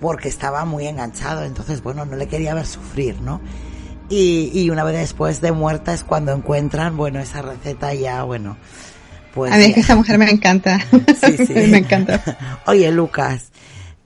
porque 0.00 0.28
estaba 0.28 0.64
muy 0.64 0.88
enganchado, 0.88 1.44
entonces, 1.44 1.84
bueno, 1.84 2.04
no 2.04 2.16
le 2.16 2.26
quería 2.26 2.52
ver 2.54 2.66
sufrir, 2.66 3.20
¿no? 3.20 3.40
Y, 4.10 4.50
y 4.54 4.70
una 4.70 4.84
vez 4.84 4.96
después 4.96 5.40
de 5.40 5.52
muerta 5.52 5.92
es 5.92 6.02
cuando 6.04 6.32
encuentran, 6.32 6.96
bueno, 6.96 7.20
esa 7.20 7.42
receta 7.42 7.92
ya, 7.94 8.22
bueno, 8.22 8.56
pues... 9.34 9.52
A 9.52 9.56
mí 9.58 9.64
es 9.64 9.74
que 9.74 9.80
esta 9.80 9.96
mujer 9.96 10.18
me 10.18 10.30
encanta. 10.30 10.78
Sí, 11.20 11.36
sí. 11.46 11.52
me 11.70 11.78
encanta. 11.78 12.22
Oye, 12.66 12.90
Lucas, 12.90 13.52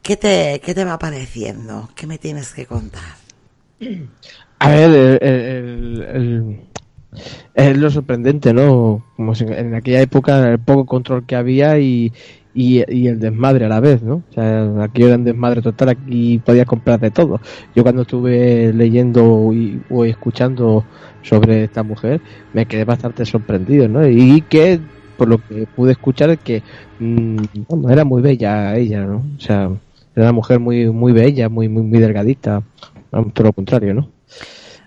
¿qué 0.03 0.17
te, 0.17 0.61
¿qué 0.65 0.75
te 0.75 0.85
va 0.85 0.99
pareciendo? 0.99 1.89
¿Qué 1.95 2.07
me 2.09 2.19
tienes 2.19 2.53
que 2.53 2.67
contar? 2.67 3.03
A 4.59 4.69
ver, 4.71 5.19
el, 5.23 5.29
el- 5.29 6.03
el- 6.03 6.61
es 7.55 7.77
lo 7.77 7.91
sorprendente, 7.91 8.53
¿no? 8.55 9.05
Como 9.17 9.35
si 9.35 9.45
en 9.45 9.75
aquella 9.75 10.01
época 10.01 10.49
el 10.49 10.59
poco 10.59 10.87
control 10.87 11.27
que 11.27 11.37
había 11.37 11.79
y, 11.79 12.11
y, 12.55 12.83
y 12.93 13.09
el 13.09 13.19
desmadre 13.19 13.65
a 13.65 13.69
la 13.69 13.81
vez, 13.81 14.03
¿no? 14.03 14.17
O 14.31 14.33
sea, 14.33 14.71
aquí 14.83 15.03
era 15.03 15.17
un 15.17 15.25
desmadre 15.25 15.63
total, 15.63 15.91
aquí 15.91 16.39
podías 16.39 16.67
comprar 16.67 17.01
de 17.01 17.11
todo. 17.11 17.41
Yo 17.75 17.83
cuando 17.83 18.03
estuve 18.03 18.73
leyendo 18.73 19.53
y, 19.53 19.81
escuchando 20.07 20.85
sobre 21.23 21.65
esta 21.65 21.83
mujer, 21.83 22.21
me 22.53 22.67
quedé 22.67 22.85
bastante 22.85 23.25
sorprendido, 23.25 23.89
¿no? 23.89 24.07
Y 24.07 24.43
que, 24.43 24.81
por 25.17 25.29
lo 25.29 25.39
que 25.39 25.67
pude 25.67 25.93
escuchar, 25.93 26.39
que 26.39 26.63
mm, 26.99 27.37
bueno, 27.69 27.91
era 27.91 28.05
muy 28.05 28.23
bella 28.23 28.77
ella, 28.77 29.05
¿no? 29.05 29.25
O 29.37 29.41
sea, 29.41 29.71
era 30.15 30.27
una 30.27 30.33
mujer 30.33 30.61
muy 30.61 30.91
muy 30.91 31.13
bella, 31.13 31.49
muy 31.49 31.69
muy, 31.69 31.83
muy 31.83 31.99
delgadita, 32.01 32.63
todo 33.11 33.45
lo 33.45 33.53
contrario, 33.53 33.95
¿no? 33.95 34.09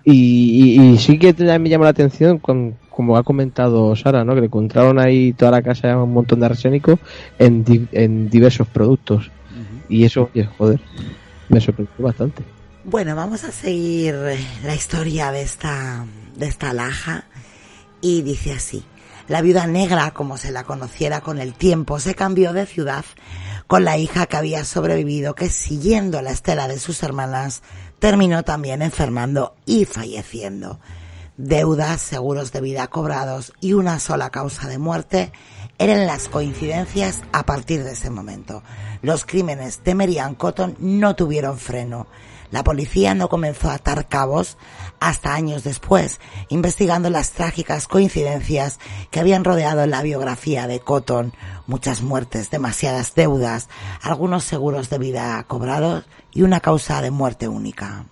Y, 0.04 0.80
y, 0.80 0.98
sí 1.00 1.18
que 1.18 1.34
me 1.58 1.68
llama 1.68 1.86
la 1.86 1.90
atención, 1.90 2.38
con, 2.38 2.76
como 2.96 3.18
ha 3.18 3.24
comentado 3.24 3.96
Sara, 3.96 4.24
¿no? 4.24 4.34
Que 4.36 4.42
le 4.42 4.48
encontraron 4.48 5.00
ahí 5.00 5.34
toda 5.34 5.52
la 5.52 5.62
casa 5.62 5.98
un 6.02 6.14
montón 6.14 6.40
de 6.40 6.46
arsénico 6.46 7.00
en, 7.40 7.64
di- 7.64 7.88
en 7.92 8.30
diversos 8.30 8.68
productos. 8.68 9.32
Y 9.90 10.04
eso, 10.06 10.30
oye, 10.34 10.46
joder, 10.58 10.80
me 11.50 11.60
sorprendió 11.62 11.94
bastante. 12.06 12.44
Bueno, 12.84 13.16
vamos 13.16 13.44
a 13.44 13.52
seguir 13.52 14.16
la 14.64 14.76
historia 14.76 15.32
de 15.32 15.42
esta, 15.42 16.06
de 16.36 16.48
esta 16.48 16.74
laja 16.74 17.26
y 18.02 18.22
dice 18.22 18.54
así. 18.54 18.84
La 19.28 19.42
viuda 19.42 19.66
negra, 19.66 20.12
como 20.12 20.38
se 20.38 20.52
la 20.52 20.64
conociera 20.64 21.22
con 21.22 21.40
el 21.40 21.54
tiempo, 21.54 22.00
se 22.00 22.14
cambió 22.14 22.54
de 22.54 22.66
ciudad 22.68 23.06
con 23.68 23.84
la 23.84 23.98
hija 23.98 24.28
que 24.28 24.38
había 24.38 24.64
sobrevivido, 24.64 25.34
que 25.34 25.50
siguiendo 25.50 26.22
la 26.22 26.30
estela 26.32 26.68
de 26.68 26.78
sus 26.78 27.02
hermanas, 27.02 27.64
terminó 27.98 28.44
también 28.44 28.84
enfermando 28.84 29.56
y 29.66 29.86
falleciendo. 29.86 30.80
Deudas, 31.38 32.02
seguros 32.02 32.54
de 32.54 32.62
vida 32.62 32.88
cobrados 32.88 33.52
y 33.60 33.74
una 33.74 34.00
sola 34.00 34.30
causa 34.30 34.70
de 34.70 34.78
muerte 34.78 35.34
eran 35.78 36.08
las 36.08 36.30
coincidencias 36.30 37.24
a 37.34 37.46
partir 37.46 37.84
de 37.84 37.92
ese 37.92 38.10
momento. 38.10 38.64
Los 39.02 39.26
crímenes 39.26 39.84
de 39.84 39.96
Merian 39.96 40.36
Cotton 40.36 40.78
no 40.80 41.18
tuvieron 41.18 41.58
freno. 41.58 42.08
La 42.52 42.64
policía 42.64 43.16
no 43.16 43.28
comenzó 43.28 43.70
a 43.70 43.74
atar 43.74 44.08
cabos 44.08 44.58
hasta 45.02 45.34
años 45.34 45.66
después, 45.66 46.22
investigando 46.48 47.10
las 47.10 47.32
trágicas 47.32 47.90
coincidencias 47.90 48.80
que 49.12 49.20
habían 49.20 49.44
rodeado 49.44 49.86
la 49.88 50.02
biografía 50.04 50.68
de 50.68 50.80
Cotton. 50.80 51.34
Muchas 51.68 52.02
muertes, 52.02 52.50
demasiadas 52.50 53.14
deudas, 53.14 53.68
algunos 54.02 54.46
seguros 54.46 54.90
de 54.90 55.00
vida 55.00 55.44
cobrados 55.48 56.06
y 56.32 56.44
una 56.44 56.62
causa 56.62 57.02
de 57.02 57.12
muerte 57.12 57.50
única. 57.50 58.06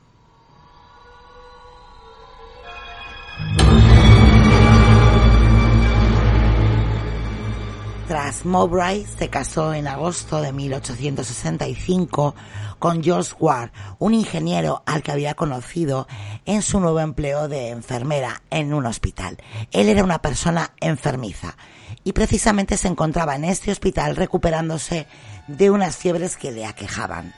Tras 8.08 8.46
Mowbray 8.46 9.06
se 9.18 9.30
casó 9.30 9.74
en 9.74 9.88
agosto 9.88 10.42
de 10.42 10.52
1865 10.52 12.36
con 12.78 13.04
George 13.04 13.34
Ward, 13.40 13.72
un 13.98 14.14
ingeniero 14.14 14.84
al 14.86 15.02
que 15.02 15.12
había 15.12 15.34
conocido 15.34 16.08
en 16.46 16.62
su 16.62 16.80
nuevo 16.80 17.00
empleo 17.00 17.48
de 17.48 17.70
enfermera 17.70 18.44
en 18.50 18.74
un 18.74 18.86
hospital. 18.86 19.38
Él 19.72 19.90
era 19.90 20.04
una 20.04 20.22
persona 20.22 20.74
enfermiza 20.80 21.56
y 22.04 22.12
precisamente 22.12 22.78
se 22.78 22.88
encontraba 22.88 23.36
en 23.36 23.46
este 23.46 23.72
hospital 23.72 24.16
recuperándose 24.16 25.08
de 25.48 25.72
unas 25.72 25.96
fiebres 25.96 26.38
que 26.38 26.52
le 26.52 26.66
aquejaban. 26.66 27.34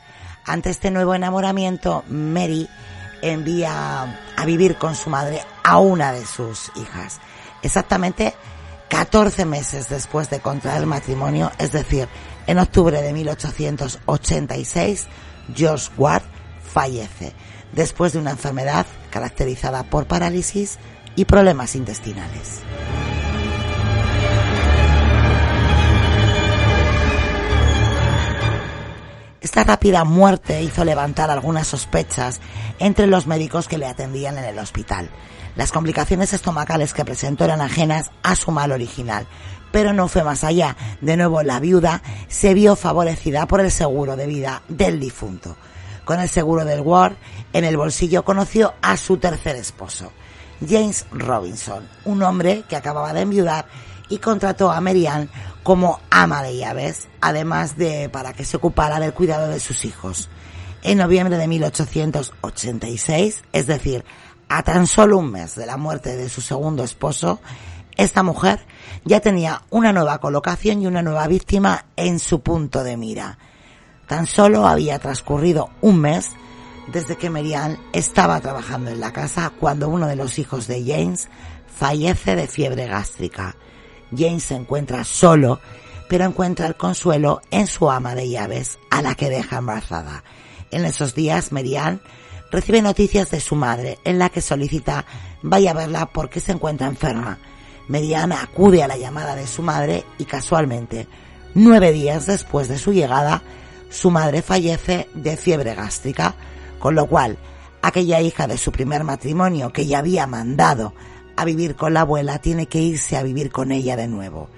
Ante 0.46 0.72
este 0.72 0.92
nuevo 0.92 1.16
enamoramiento, 1.16 2.04
Mary 2.10 2.68
envía 3.32 4.20
a 4.36 4.46
vivir 4.46 4.76
con 4.78 4.96
su 4.96 5.10
madre 5.10 5.42
a 5.64 5.80
una 5.80 6.12
de 6.12 6.26
sus 6.26 6.72
hijas. 6.76 7.20
Exactamente 7.62 8.34
14 8.90 9.46
meses 9.46 9.90
después 9.90 10.30
de 10.30 10.40
contraer 10.40 10.86
matrimonio, 10.86 11.52
es 11.58 11.72
decir, 11.72 12.08
en 12.48 12.60
octubre 12.60 13.02
de 13.02 13.12
1886, 13.14 15.08
George 15.56 15.90
Ward 15.98 16.24
fallece 16.64 17.34
después 17.72 18.14
de 18.14 18.20
una 18.20 18.32
enfermedad 18.32 18.86
caracterizada 19.10 19.84
por 19.84 20.06
parálisis 20.06 20.78
y 21.16 21.26
problemas 21.26 21.76
intestinales. 21.76 22.62
Esta 29.56 29.72
rápida 29.72 30.04
muerte 30.04 30.64
hizo 30.64 30.84
levantar 30.84 31.32
algunas 31.32 31.66
sospechas 31.66 32.42
entre 32.78 33.08
los 33.08 33.26
médicos 33.26 33.70
que 33.70 33.78
le 33.78 33.86
atendían 33.86 34.38
en 34.38 34.44
el 34.44 34.60
hospital. 34.60 35.10
Las 35.56 35.72
complicaciones 35.72 36.34
estomacales 36.34 36.94
que 36.94 37.06
presentó 37.06 37.46
eran 37.46 37.62
ajenas 37.62 38.12
a 38.22 38.36
su 38.36 38.52
mal 38.52 38.74
original, 38.74 39.28
pero 39.72 39.94
no 39.94 40.10
fue 40.10 40.26
más 40.26 40.44
allá. 40.44 40.76
De 41.00 41.16
nuevo, 41.16 41.42
la 41.42 41.62
viuda 41.62 42.02
se 42.28 42.54
vio 42.54 42.76
favorecida 42.76 43.48
por 43.48 43.62
el 43.62 43.72
seguro 43.72 44.18
de 44.18 44.28
vida 44.28 44.62
del 44.68 45.00
difunto. 45.00 45.56
Con 46.04 46.20
el 46.20 46.28
seguro 46.28 46.66
del 46.66 46.82
Ward 46.82 47.16
en 47.54 47.64
el 47.64 47.78
bolsillo 47.78 48.26
conoció 48.26 48.74
a 48.82 48.98
su 48.98 49.16
tercer 49.16 49.56
esposo, 49.56 50.12
James 50.68 51.06
Robinson, 51.14 51.88
un 52.04 52.22
hombre 52.24 52.66
que 52.68 52.76
acababa 52.76 53.14
de 53.14 53.22
enviudar 53.22 53.68
y 54.10 54.20
contrató 54.20 54.72
a 54.72 54.82
Marianne 54.82 55.30
como 55.64 56.00
ama 56.10 56.44
de 56.44 56.58
llaves, 56.58 57.08
además 57.22 57.78
de 57.78 58.10
para 58.10 58.34
que 58.34 58.46
se 58.46 58.58
ocupara 58.58 59.00
del 59.00 59.14
cuidado 59.14 59.48
de 59.48 59.60
sus 59.60 59.86
hijos. 59.86 60.30
En 60.84 61.00
noviembre 61.00 61.38
de 61.38 61.48
1886, 61.48 63.44
es 63.52 63.68
decir, 63.68 64.06
A 64.48 64.62
tan 64.62 64.86
solo 64.86 65.18
un 65.18 65.32
mes 65.32 65.56
de 65.56 65.66
la 65.66 65.76
muerte 65.76 66.16
de 66.16 66.30
su 66.30 66.42
segundo 66.42 66.84
esposo, 66.84 67.40
esta 67.98 68.22
mujer 68.22 68.60
ya 69.04 69.20
tenía 69.22 69.64
una 69.72 69.92
nueva 69.92 70.20
colocación 70.20 70.82
y 70.82 70.88
una 70.88 71.02
nueva 71.02 71.28
víctima 71.28 71.86
en 71.96 72.20
su 72.20 72.42
punto 72.42 72.84
de 72.84 72.98
mira. 72.98 73.40
Tan 74.08 74.28
solo 74.28 74.68
había 74.68 75.00
transcurrido 75.00 75.72
un 75.82 76.00
mes 76.02 76.30
desde 76.92 77.16
que 77.16 77.30
Merian 77.30 77.80
estaba 77.94 78.40
trabajando 78.42 78.92
en 78.92 79.00
la 79.00 79.12
casa 79.12 79.52
cuando 79.60 79.90
uno 79.90 80.08
de 80.08 80.16
los 80.16 80.38
hijos 80.38 80.68
de 80.68 80.84
James 80.86 81.28
fallece 81.76 82.36
de 82.36 82.48
fiebre 82.48 82.86
gástrica. 82.88 83.56
James 84.18 84.44
se 84.44 84.56
encuentra 84.56 85.04
solo, 85.04 85.60
pero 86.08 86.26
encuentra 86.26 86.68
el 86.68 86.76
consuelo 86.76 87.42
en 87.52 87.68
su 87.68 87.90
ama 87.90 88.16
de 88.16 88.30
llaves, 88.30 88.80
a 88.90 89.02
la 89.02 89.16
que 89.16 89.30
deja 89.30 89.58
embarazada. 89.58 90.24
En 90.72 90.86
esos 90.86 91.16
días, 91.16 91.52
Merian 91.52 92.02
recibe 92.52 92.82
noticias 92.82 93.32
de 93.32 93.40
su 93.40 93.56
madre, 93.56 94.00
en 94.04 94.20
la 94.20 94.30
que 94.30 94.42
solicita 94.42 95.06
vaya 95.42 95.72
a 95.72 95.76
verla 95.76 96.06
porque 96.08 96.40
se 96.40 96.52
encuentra 96.52 96.88
enferma. 96.88 97.40
Merian 97.88 98.32
acude 98.32 98.84
a 98.84 98.88
la 98.88 98.98
llamada 98.98 99.36
de 99.36 99.48
su 99.48 99.62
madre 99.62 100.04
y 100.18 100.26
casualmente, 100.26 101.08
nueve 101.54 101.92
días 101.92 102.26
después 102.26 102.68
de 102.68 102.78
su 102.78 102.94
llegada, 102.94 103.44
su 103.90 104.12
madre 104.12 104.42
fallece 104.42 105.08
de 105.14 105.38
fiebre 105.38 105.76
gástrica, 105.76 106.36
con 106.80 106.96
lo 106.96 107.08
cual 107.08 107.38
aquella 107.82 108.20
hija 108.22 108.48
de 108.48 108.58
su 108.58 108.72
primer 108.72 109.04
matrimonio 109.04 109.72
que 109.72 109.86
ya 109.86 110.00
había 110.00 110.26
mandado 110.28 110.94
a 111.36 111.46
vivir 111.46 111.76
con 111.76 111.94
la 111.94 112.02
abuela 112.02 112.40
tiene 112.40 112.68
que 112.68 112.80
irse 112.80 113.18
a 113.18 113.24
vivir 113.24 113.52
con 113.52 113.72
ella 113.72 113.96
de 113.96 114.08
nuevo. 114.08 114.50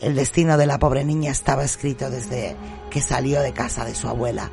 El 0.00 0.14
destino 0.14 0.56
de 0.56 0.66
la 0.66 0.78
pobre 0.78 1.04
niña 1.04 1.30
estaba 1.30 1.64
escrito 1.64 2.10
desde 2.10 2.56
que 2.90 3.00
salió 3.00 3.40
de 3.42 3.52
casa 3.52 3.84
de 3.84 3.94
su 3.94 4.08
abuela. 4.08 4.50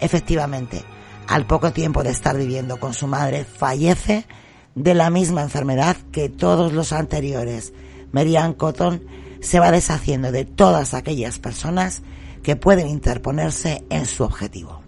Efectivamente, 0.00 0.82
al 1.26 1.46
poco 1.46 1.72
tiempo 1.72 2.02
de 2.02 2.10
estar 2.10 2.36
viviendo 2.36 2.78
con 2.78 2.92
su 2.92 3.06
madre, 3.06 3.44
fallece 3.44 4.26
de 4.74 4.94
la 4.94 5.10
misma 5.10 5.42
enfermedad 5.42 5.96
que 6.12 6.28
todos 6.28 6.72
los 6.72 6.92
anteriores. 6.92 7.72
Marianne 8.12 8.56
Cotton 8.56 9.02
se 9.40 9.60
va 9.60 9.70
deshaciendo 9.70 10.32
de 10.32 10.44
todas 10.44 10.94
aquellas 10.94 11.38
personas 11.38 12.02
que 12.42 12.56
pueden 12.56 12.88
interponerse 12.88 13.84
en 13.90 14.06
su 14.06 14.24
objetivo. 14.24 14.79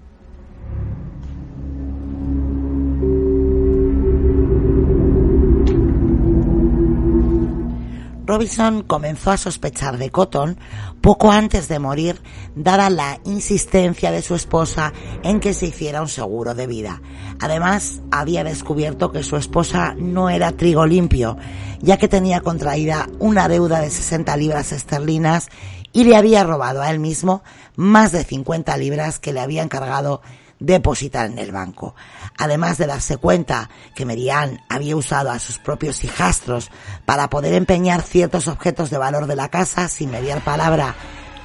Robinson 8.32 8.82
comenzó 8.84 9.30
a 9.30 9.36
sospechar 9.36 9.98
de 9.98 10.08
Cotton 10.08 10.56
poco 11.02 11.30
antes 11.30 11.68
de 11.68 11.78
morir, 11.78 12.22
dada 12.56 12.88
la 12.88 13.20
insistencia 13.26 14.10
de 14.10 14.22
su 14.22 14.34
esposa 14.34 14.94
en 15.22 15.38
que 15.38 15.52
se 15.52 15.66
hiciera 15.66 16.00
un 16.00 16.08
seguro 16.08 16.54
de 16.54 16.66
vida. 16.66 17.02
Además, 17.40 18.00
había 18.10 18.42
descubierto 18.42 19.12
que 19.12 19.22
su 19.22 19.36
esposa 19.36 19.94
no 19.98 20.30
era 20.30 20.52
trigo 20.52 20.86
limpio, 20.86 21.36
ya 21.82 21.98
que 21.98 22.08
tenía 22.08 22.40
contraída 22.40 23.06
una 23.18 23.48
deuda 23.48 23.80
de 23.80 23.90
60 23.90 24.34
libras 24.38 24.72
esterlinas 24.72 25.50
y 25.92 26.04
le 26.04 26.16
había 26.16 26.42
robado 26.42 26.80
a 26.80 26.90
él 26.90 27.00
mismo 27.00 27.42
más 27.76 28.12
de 28.12 28.24
50 28.24 28.74
libras 28.78 29.18
que 29.18 29.34
le 29.34 29.40
había 29.40 29.62
encargado 29.62 30.22
depositar 30.62 31.26
en 31.26 31.38
el 31.38 31.52
banco. 31.52 31.94
Además 32.38 32.78
de 32.78 32.86
darse 32.86 33.16
cuenta 33.16 33.68
que 33.94 34.06
Merian 34.06 34.60
había 34.68 34.96
usado 34.96 35.30
a 35.30 35.38
sus 35.38 35.58
propios 35.58 36.04
hijastros 36.04 36.70
para 37.04 37.28
poder 37.28 37.54
empeñar 37.54 38.02
ciertos 38.02 38.48
objetos 38.48 38.90
de 38.90 38.98
valor 38.98 39.26
de 39.26 39.36
la 39.36 39.48
casa 39.48 39.88
sin 39.88 40.10
mediar 40.10 40.42
palabra 40.42 40.94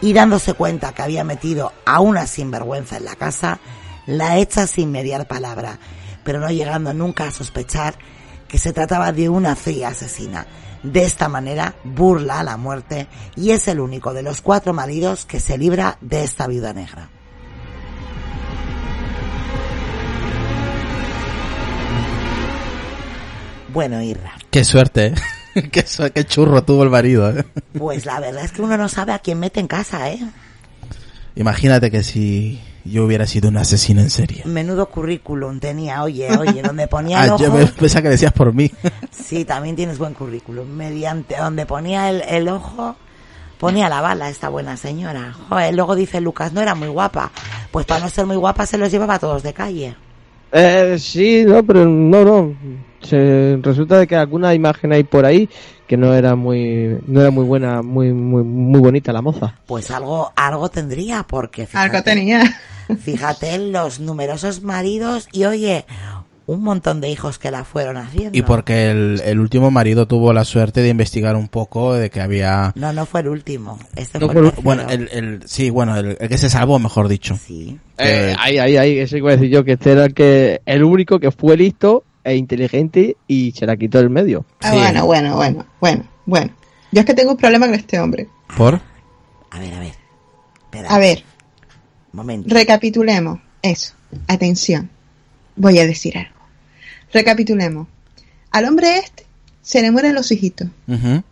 y 0.01 0.13
dándose 0.13 0.53
cuenta 0.53 0.93
que 0.93 1.01
había 1.01 1.23
metido 1.23 1.73
a 1.85 1.99
una 1.99 2.27
sinvergüenza 2.27 2.97
en 2.97 3.05
la 3.05 3.15
casa, 3.15 3.59
la 4.05 4.37
echa 4.37 4.67
sin 4.67 4.91
mediar 4.91 5.27
palabra, 5.27 5.79
pero 6.23 6.39
no 6.39 6.49
llegando 6.49 6.93
nunca 6.93 7.25
a 7.25 7.31
sospechar 7.31 7.95
que 8.47 8.59
se 8.59 8.71
trataba 8.73 9.11
de 9.11 9.29
una 9.29 9.55
fría 9.55 9.89
asesina. 9.89 10.45
De 10.83 11.03
esta 11.03 11.27
manera 11.27 11.75
burla 11.83 12.39
a 12.39 12.43
la 12.43 12.55
muerte 12.55 13.07
y 13.35 13.49
es 13.49 13.67
el 13.67 13.79
único 13.79 14.13
de 14.13 14.21
los 14.21 14.41
cuatro 14.41 14.73
maridos 14.73 15.25
que 15.25 15.39
se 15.39 15.57
libra 15.57 15.97
de 16.01 16.23
esta 16.23 16.45
viuda 16.47 16.71
negra. 16.71 17.09
Bueno, 23.77 24.01
Irra. 24.01 24.33
Qué 24.49 24.63
suerte, 24.63 25.13
¿eh? 25.53 25.69
qué, 25.71 25.85
qué, 26.11 26.25
churro 26.25 26.63
tuvo 26.63 26.81
el 26.81 26.89
marido. 26.89 27.29
¿eh? 27.29 27.45
Pues 27.77 28.07
la 28.07 28.19
verdad 28.19 28.43
es 28.43 28.51
que 28.51 28.63
uno 28.63 28.75
no 28.75 28.89
sabe 28.89 29.13
a 29.13 29.19
quién 29.19 29.39
mete 29.39 29.59
en 29.59 29.67
casa, 29.67 30.09
¿eh? 30.09 30.19
Imagínate 31.35 31.91
que 31.91 32.01
si 32.01 32.59
yo 32.85 33.05
hubiera 33.05 33.27
sido 33.27 33.49
un 33.49 33.57
asesino 33.57 34.01
en 34.01 34.09
serie. 34.09 34.41
Menudo 34.45 34.89
currículum 34.89 35.59
tenía, 35.59 36.01
oye, 36.01 36.27
oye, 36.35 36.63
donde 36.63 36.87
ponía 36.87 37.23
el 37.23 37.29
ah, 37.29 37.35
ojo... 37.35 37.43
yo 37.43 37.67
pensaba 37.75 38.01
que 38.01 38.09
decías 38.09 38.33
por 38.33 38.51
mí. 38.51 38.71
sí, 39.11 39.45
también 39.45 39.75
tienes 39.75 39.99
buen 39.99 40.15
currículum. 40.15 40.67
Mediante 40.67 41.37
donde 41.37 41.67
ponía 41.67 42.09
el, 42.09 42.23
el 42.23 42.49
ojo, 42.49 42.95
ponía 43.59 43.89
la 43.89 44.01
bala 44.01 44.27
esta 44.31 44.49
buena 44.49 44.75
señora. 44.75 45.35
Joder, 45.49 45.75
luego 45.75 45.95
dice 45.95 46.19
Lucas, 46.19 46.51
no 46.51 46.61
era 46.61 46.73
muy 46.73 46.87
guapa. 46.87 47.31
Pues 47.69 47.85
para 47.85 47.99
no 47.99 48.09
ser 48.09 48.25
muy 48.25 48.37
guapa 48.37 48.65
se 48.65 48.79
los 48.79 48.89
llevaba 48.89 49.13
a 49.13 49.19
todos 49.19 49.43
de 49.43 49.53
calle. 49.53 49.95
Eh, 50.51 50.97
sí, 50.99 51.43
no, 51.45 51.61
pero 51.63 51.85
no, 51.85 52.25
no. 52.25 52.86
Se, 53.07 53.59
resulta 53.61 53.97
de 53.97 54.07
que 54.07 54.15
alguna 54.15 54.53
imagen 54.53 54.93
hay 54.93 55.03
por 55.03 55.25
ahí 55.25 55.49
que 55.87 55.97
no 55.97 56.13
era 56.13 56.35
muy 56.35 56.97
no 57.07 57.21
era 57.21 57.31
muy 57.31 57.45
buena, 57.45 57.81
muy 57.81 58.11
muy 58.13 58.43
muy 58.43 58.79
bonita 58.79 59.13
la 59.13 59.21
moza. 59.21 59.55
Pues 59.65 59.89
algo 59.89 60.31
algo 60.35 60.69
tendría 60.69 61.23
porque 61.23 61.65
fíjate, 61.65 61.89
algo 61.89 62.03
tenía. 62.03 62.43
Fíjate 63.01 63.53
en 63.53 63.73
los 63.73 63.99
numerosos 63.99 64.61
maridos 64.61 65.27
y 65.33 65.43
oye, 65.43 65.85
un 66.47 66.63
montón 66.63 67.01
de 67.01 67.09
hijos 67.09 67.37
que 67.37 67.51
la 67.51 67.65
fueron 67.65 67.97
haciendo. 67.97 68.37
Y 68.37 68.41
porque 68.41 68.89
el, 68.89 69.21
el, 69.25 69.39
último 69.39 69.69
marido 69.69 70.07
tuvo 70.07 70.31
la 70.31 70.45
suerte 70.45 70.81
de 70.81 70.89
investigar 70.89 71.35
un 71.35 71.49
poco 71.49 71.93
de 71.93 72.09
que 72.09 72.21
había... 72.21 72.71
No, 72.75 72.93
no 72.93 73.05
fue 73.05 73.19
el 73.19 73.27
último. 73.27 73.77
Este 73.95 74.17
no 74.17 74.29
fue 74.29 74.41
el 74.41 74.53
bueno, 74.63 74.83
el, 74.89 75.09
el, 75.11 75.41
sí, 75.45 75.69
bueno, 75.69 75.97
el, 75.97 76.15
el, 76.17 76.29
que 76.29 76.37
se 76.37 76.49
salvó, 76.49 76.79
mejor 76.79 77.09
dicho. 77.09 77.37
Sí. 77.45 77.77
Eh, 77.97 78.33
ahí, 78.39 78.57
ahí, 78.57 78.77
ahí, 78.77 78.99
eso 78.99 79.17
iba 79.17 79.31
a 79.31 79.35
decir 79.35 79.49
yo, 79.49 79.65
que 79.65 79.73
este 79.73 79.91
era 79.91 80.05
el, 80.05 80.13
que, 80.13 80.61
el 80.65 80.85
único 80.85 81.19
que 81.19 81.31
fue 81.31 81.57
listo 81.57 82.05
e 82.27 82.35
inteligente 82.35 83.15
y 83.25 83.53
se 83.53 83.65
la 83.65 83.77
quitó 83.77 83.99
del 83.99 84.09
medio. 84.09 84.45
Ah, 84.61 84.71
sí. 84.71 84.77
bueno, 84.77 85.05
bueno, 85.05 85.35
bueno, 85.37 85.65
bueno, 85.79 86.03
bueno. 86.25 86.51
Yo 86.91 86.99
es 86.99 87.05
que 87.05 87.13
tengo 87.13 87.31
un 87.31 87.37
problema 87.37 87.67
con 87.67 87.75
este 87.75 87.99
hombre. 87.99 88.27
¿Por? 88.55 88.81
A 89.51 89.59
ver, 89.59 89.73
a 89.73 89.79
ver. 89.79 89.93
Espera. 90.65 90.89
A 90.89 90.99
ver. 90.99 91.23
Momento. 92.11 92.53
Recapitulemos. 92.53 93.39
Eso. 93.61 93.93
Atención. 94.27 94.89
Voy 95.55 95.79
a 95.79 95.85
decir 95.85 96.17
algo. 96.17 96.35
Recapitulemos. 97.13 97.87
Al 98.51 98.65
hombre 98.65 98.97
este 98.97 99.25
se 99.61 99.81
le 99.81 99.91
mueren 99.91 100.13
los 100.13 100.31
hijitos. 100.31 100.67
Uh 100.87 100.93
-huh. 100.93 101.23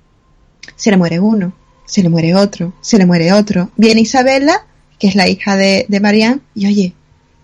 Se 0.75 0.91
le 0.91 0.97
muere 0.97 1.19
uno, 1.19 1.53
se 1.85 2.03
le 2.03 2.09
muere 2.09 2.35
otro, 2.35 2.73
se 2.81 2.97
le 2.97 3.05
muere 3.05 3.33
otro. 3.33 3.71
Viene 3.77 4.01
Isabela, 4.01 4.65
que 4.97 5.07
es 5.07 5.15
la 5.15 5.27
hija 5.27 5.55
de, 5.55 5.85
de 5.87 5.99
Marianne, 5.99 6.41
y 6.53 6.67
oye, 6.67 6.93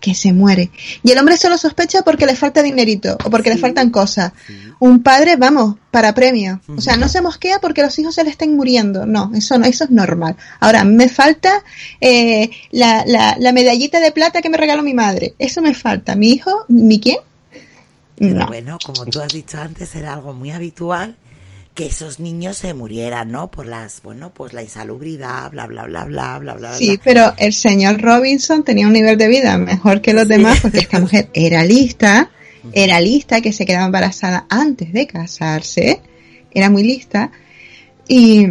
que 0.02 0.14
se 0.16 0.32
muere. 0.32 0.70
Y 1.04 1.12
el 1.12 1.18
hombre 1.18 1.36
solo 1.36 1.56
sospecha 1.56 2.02
porque 2.02 2.26
le 2.26 2.34
falta 2.34 2.60
dinerito 2.60 3.16
o 3.24 3.30
porque 3.30 3.50
sí. 3.50 3.54
le 3.54 3.60
faltan 3.60 3.90
cosas. 3.90 4.32
Sí. 4.46 4.54
Un 4.80 5.00
padre, 5.02 5.36
vamos, 5.36 5.76
para 5.92 6.12
premio. 6.12 6.60
O 6.76 6.80
sea, 6.80 6.96
no 6.96 7.08
se 7.08 7.22
mosquea 7.22 7.60
porque 7.60 7.82
los 7.82 7.96
hijos 8.00 8.16
se 8.16 8.24
le 8.24 8.30
estén 8.30 8.56
muriendo. 8.56 9.06
No, 9.06 9.30
eso 9.32 9.56
no, 9.58 9.64
eso 9.64 9.84
es 9.84 9.90
normal. 9.90 10.36
Ahora, 10.58 10.82
me 10.82 11.08
falta 11.08 11.62
eh, 12.00 12.50
la, 12.72 13.04
la, 13.06 13.36
la, 13.38 13.52
medallita 13.52 14.00
de 14.00 14.10
plata 14.10 14.42
que 14.42 14.50
me 14.50 14.58
regaló 14.58 14.82
mi 14.82 14.92
madre. 14.92 15.34
Eso 15.38 15.62
me 15.62 15.72
falta. 15.72 16.16
¿Mi 16.16 16.32
hijo? 16.32 16.64
¿Mi 16.66 16.98
quién? 16.98 17.18
Pero 18.16 18.40
no. 18.40 18.46
bueno, 18.48 18.78
como 18.84 19.06
tú 19.06 19.20
has 19.20 19.32
dicho 19.32 19.60
antes, 19.60 19.94
era 19.94 20.14
algo 20.14 20.32
muy 20.32 20.50
habitual 20.50 21.16
que 21.74 21.86
esos 21.86 22.20
niños 22.20 22.58
se 22.58 22.74
murieran, 22.74 23.32
¿no? 23.32 23.50
Por 23.50 23.66
las, 23.66 24.02
bueno, 24.02 24.32
pues 24.34 24.52
la 24.52 24.62
insalubridad, 24.62 25.50
bla, 25.50 25.66
bla, 25.66 25.84
bla, 25.84 26.04
bla, 26.04 26.38
bla, 26.38 26.54
bla. 26.54 26.74
Sí, 26.74 27.00
pero 27.02 27.32
el 27.38 27.52
señor 27.52 28.00
Robinson 28.00 28.62
tenía 28.62 28.86
un 28.86 28.92
nivel 28.92 29.16
de 29.16 29.28
vida 29.28 29.56
mejor 29.56 30.02
que 30.02 30.12
los 30.12 30.28
demás 30.28 30.60
porque 30.60 30.80
esta 30.80 31.00
mujer 31.00 31.30
era 31.34 31.64
lista, 31.64 32.30
era 32.72 33.00
lista, 33.00 33.40
que 33.40 33.52
se 33.52 33.64
quedaba 33.64 33.86
embarazada 33.86 34.46
antes 34.50 34.92
de 34.92 35.06
casarse, 35.06 36.00
era 36.50 36.68
muy 36.68 36.82
lista 36.82 37.32
y, 38.06 38.46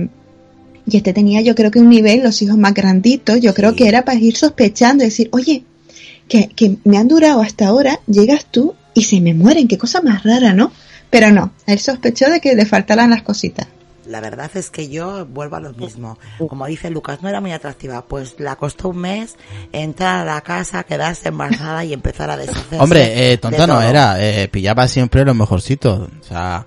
y 0.87 0.97
este 0.97 1.13
tenía 1.13 1.41
yo 1.41 1.53
creo 1.53 1.69
que 1.69 1.79
un 1.79 1.89
nivel, 1.89 2.23
los 2.23 2.41
hijos 2.41 2.57
más 2.57 2.73
granditos, 2.73 3.39
yo 3.39 3.53
creo 3.53 3.71
sí. 3.71 3.77
que 3.77 3.87
era 3.87 4.03
para 4.03 4.19
ir 4.19 4.35
sospechando 4.35 5.03
y 5.03 5.07
decir, 5.07 5.29
oye, 5.31 5.63
que, 6.27 6.47
que 6.47 6.77
me 6.85 6.97
han 6.97 7.07
durado 7.07 7.41
hasta 7.41 7.67
ahora, 7.67 7.99
llegas 8.07 8.45
tú 8.45 8.73
y 8.95 9.03
se 9.03 9.21
me 9.21 9.35
mueren, 9.35 9.67
qué 9.67 9.77
cosa 9.77 10.01
más 10.01 10.23
rara, 10.23 10.53
¿no? 10.53 10.71
Pero 11.11 11.29
no, 11.29 11.51
él 11.67 11.77
sospechó 11.77 12.29
de 12.31 12.39
que 12.39 12.55
le 12.55 12.65
faltaran 12.65 13.11
las 13.11 13.21
cositas. 13.21 13.67
La 14.07 14.19
verdad 14.19 14.49
es 14.55 14.71
que 14.71 14.89
yo 14.89 15.27
vuelvo 15.27 15.57
a 15.57 15.59
lo 15.59 15.73
mismo. 15.73 16.17
Como 16.39 16.65
dice 16.65 16.89
Lucas, 16.89 17.21
no 17.21 17.29
era 17.29 17.39
muy 17.39 17.51
atractiva. 17.51 18.03
Pues 18.03 18.35
le 18.39 18.53
costó 18.55 18.89
un 18.89 18.97
mes 18.97 19.35
entrar 19.71 20.27
a 20.27 20.33
la 20.33 20.41
casa, 20.41 20.83
quedarse 20.83 21.29
embarazada 21.29 21.85
y 21.85 21.93
empezar 21.93 22.29
a 22.31 22.37
deshacerse. 22.37 22.79
Hombre, 22.79 23.31
eh, 23.31 23.37
tonta 23.37 23.67
no 23.67 23.79
era. 23.81 24.15
Eh, 24.19 24.47
pillaba 24.47 24.87
siempre 24.87 25.23
los 25.23 25.35
mejorcitos. 25.35 26.09
O 26.19 26.23
sea. 26.23 26.65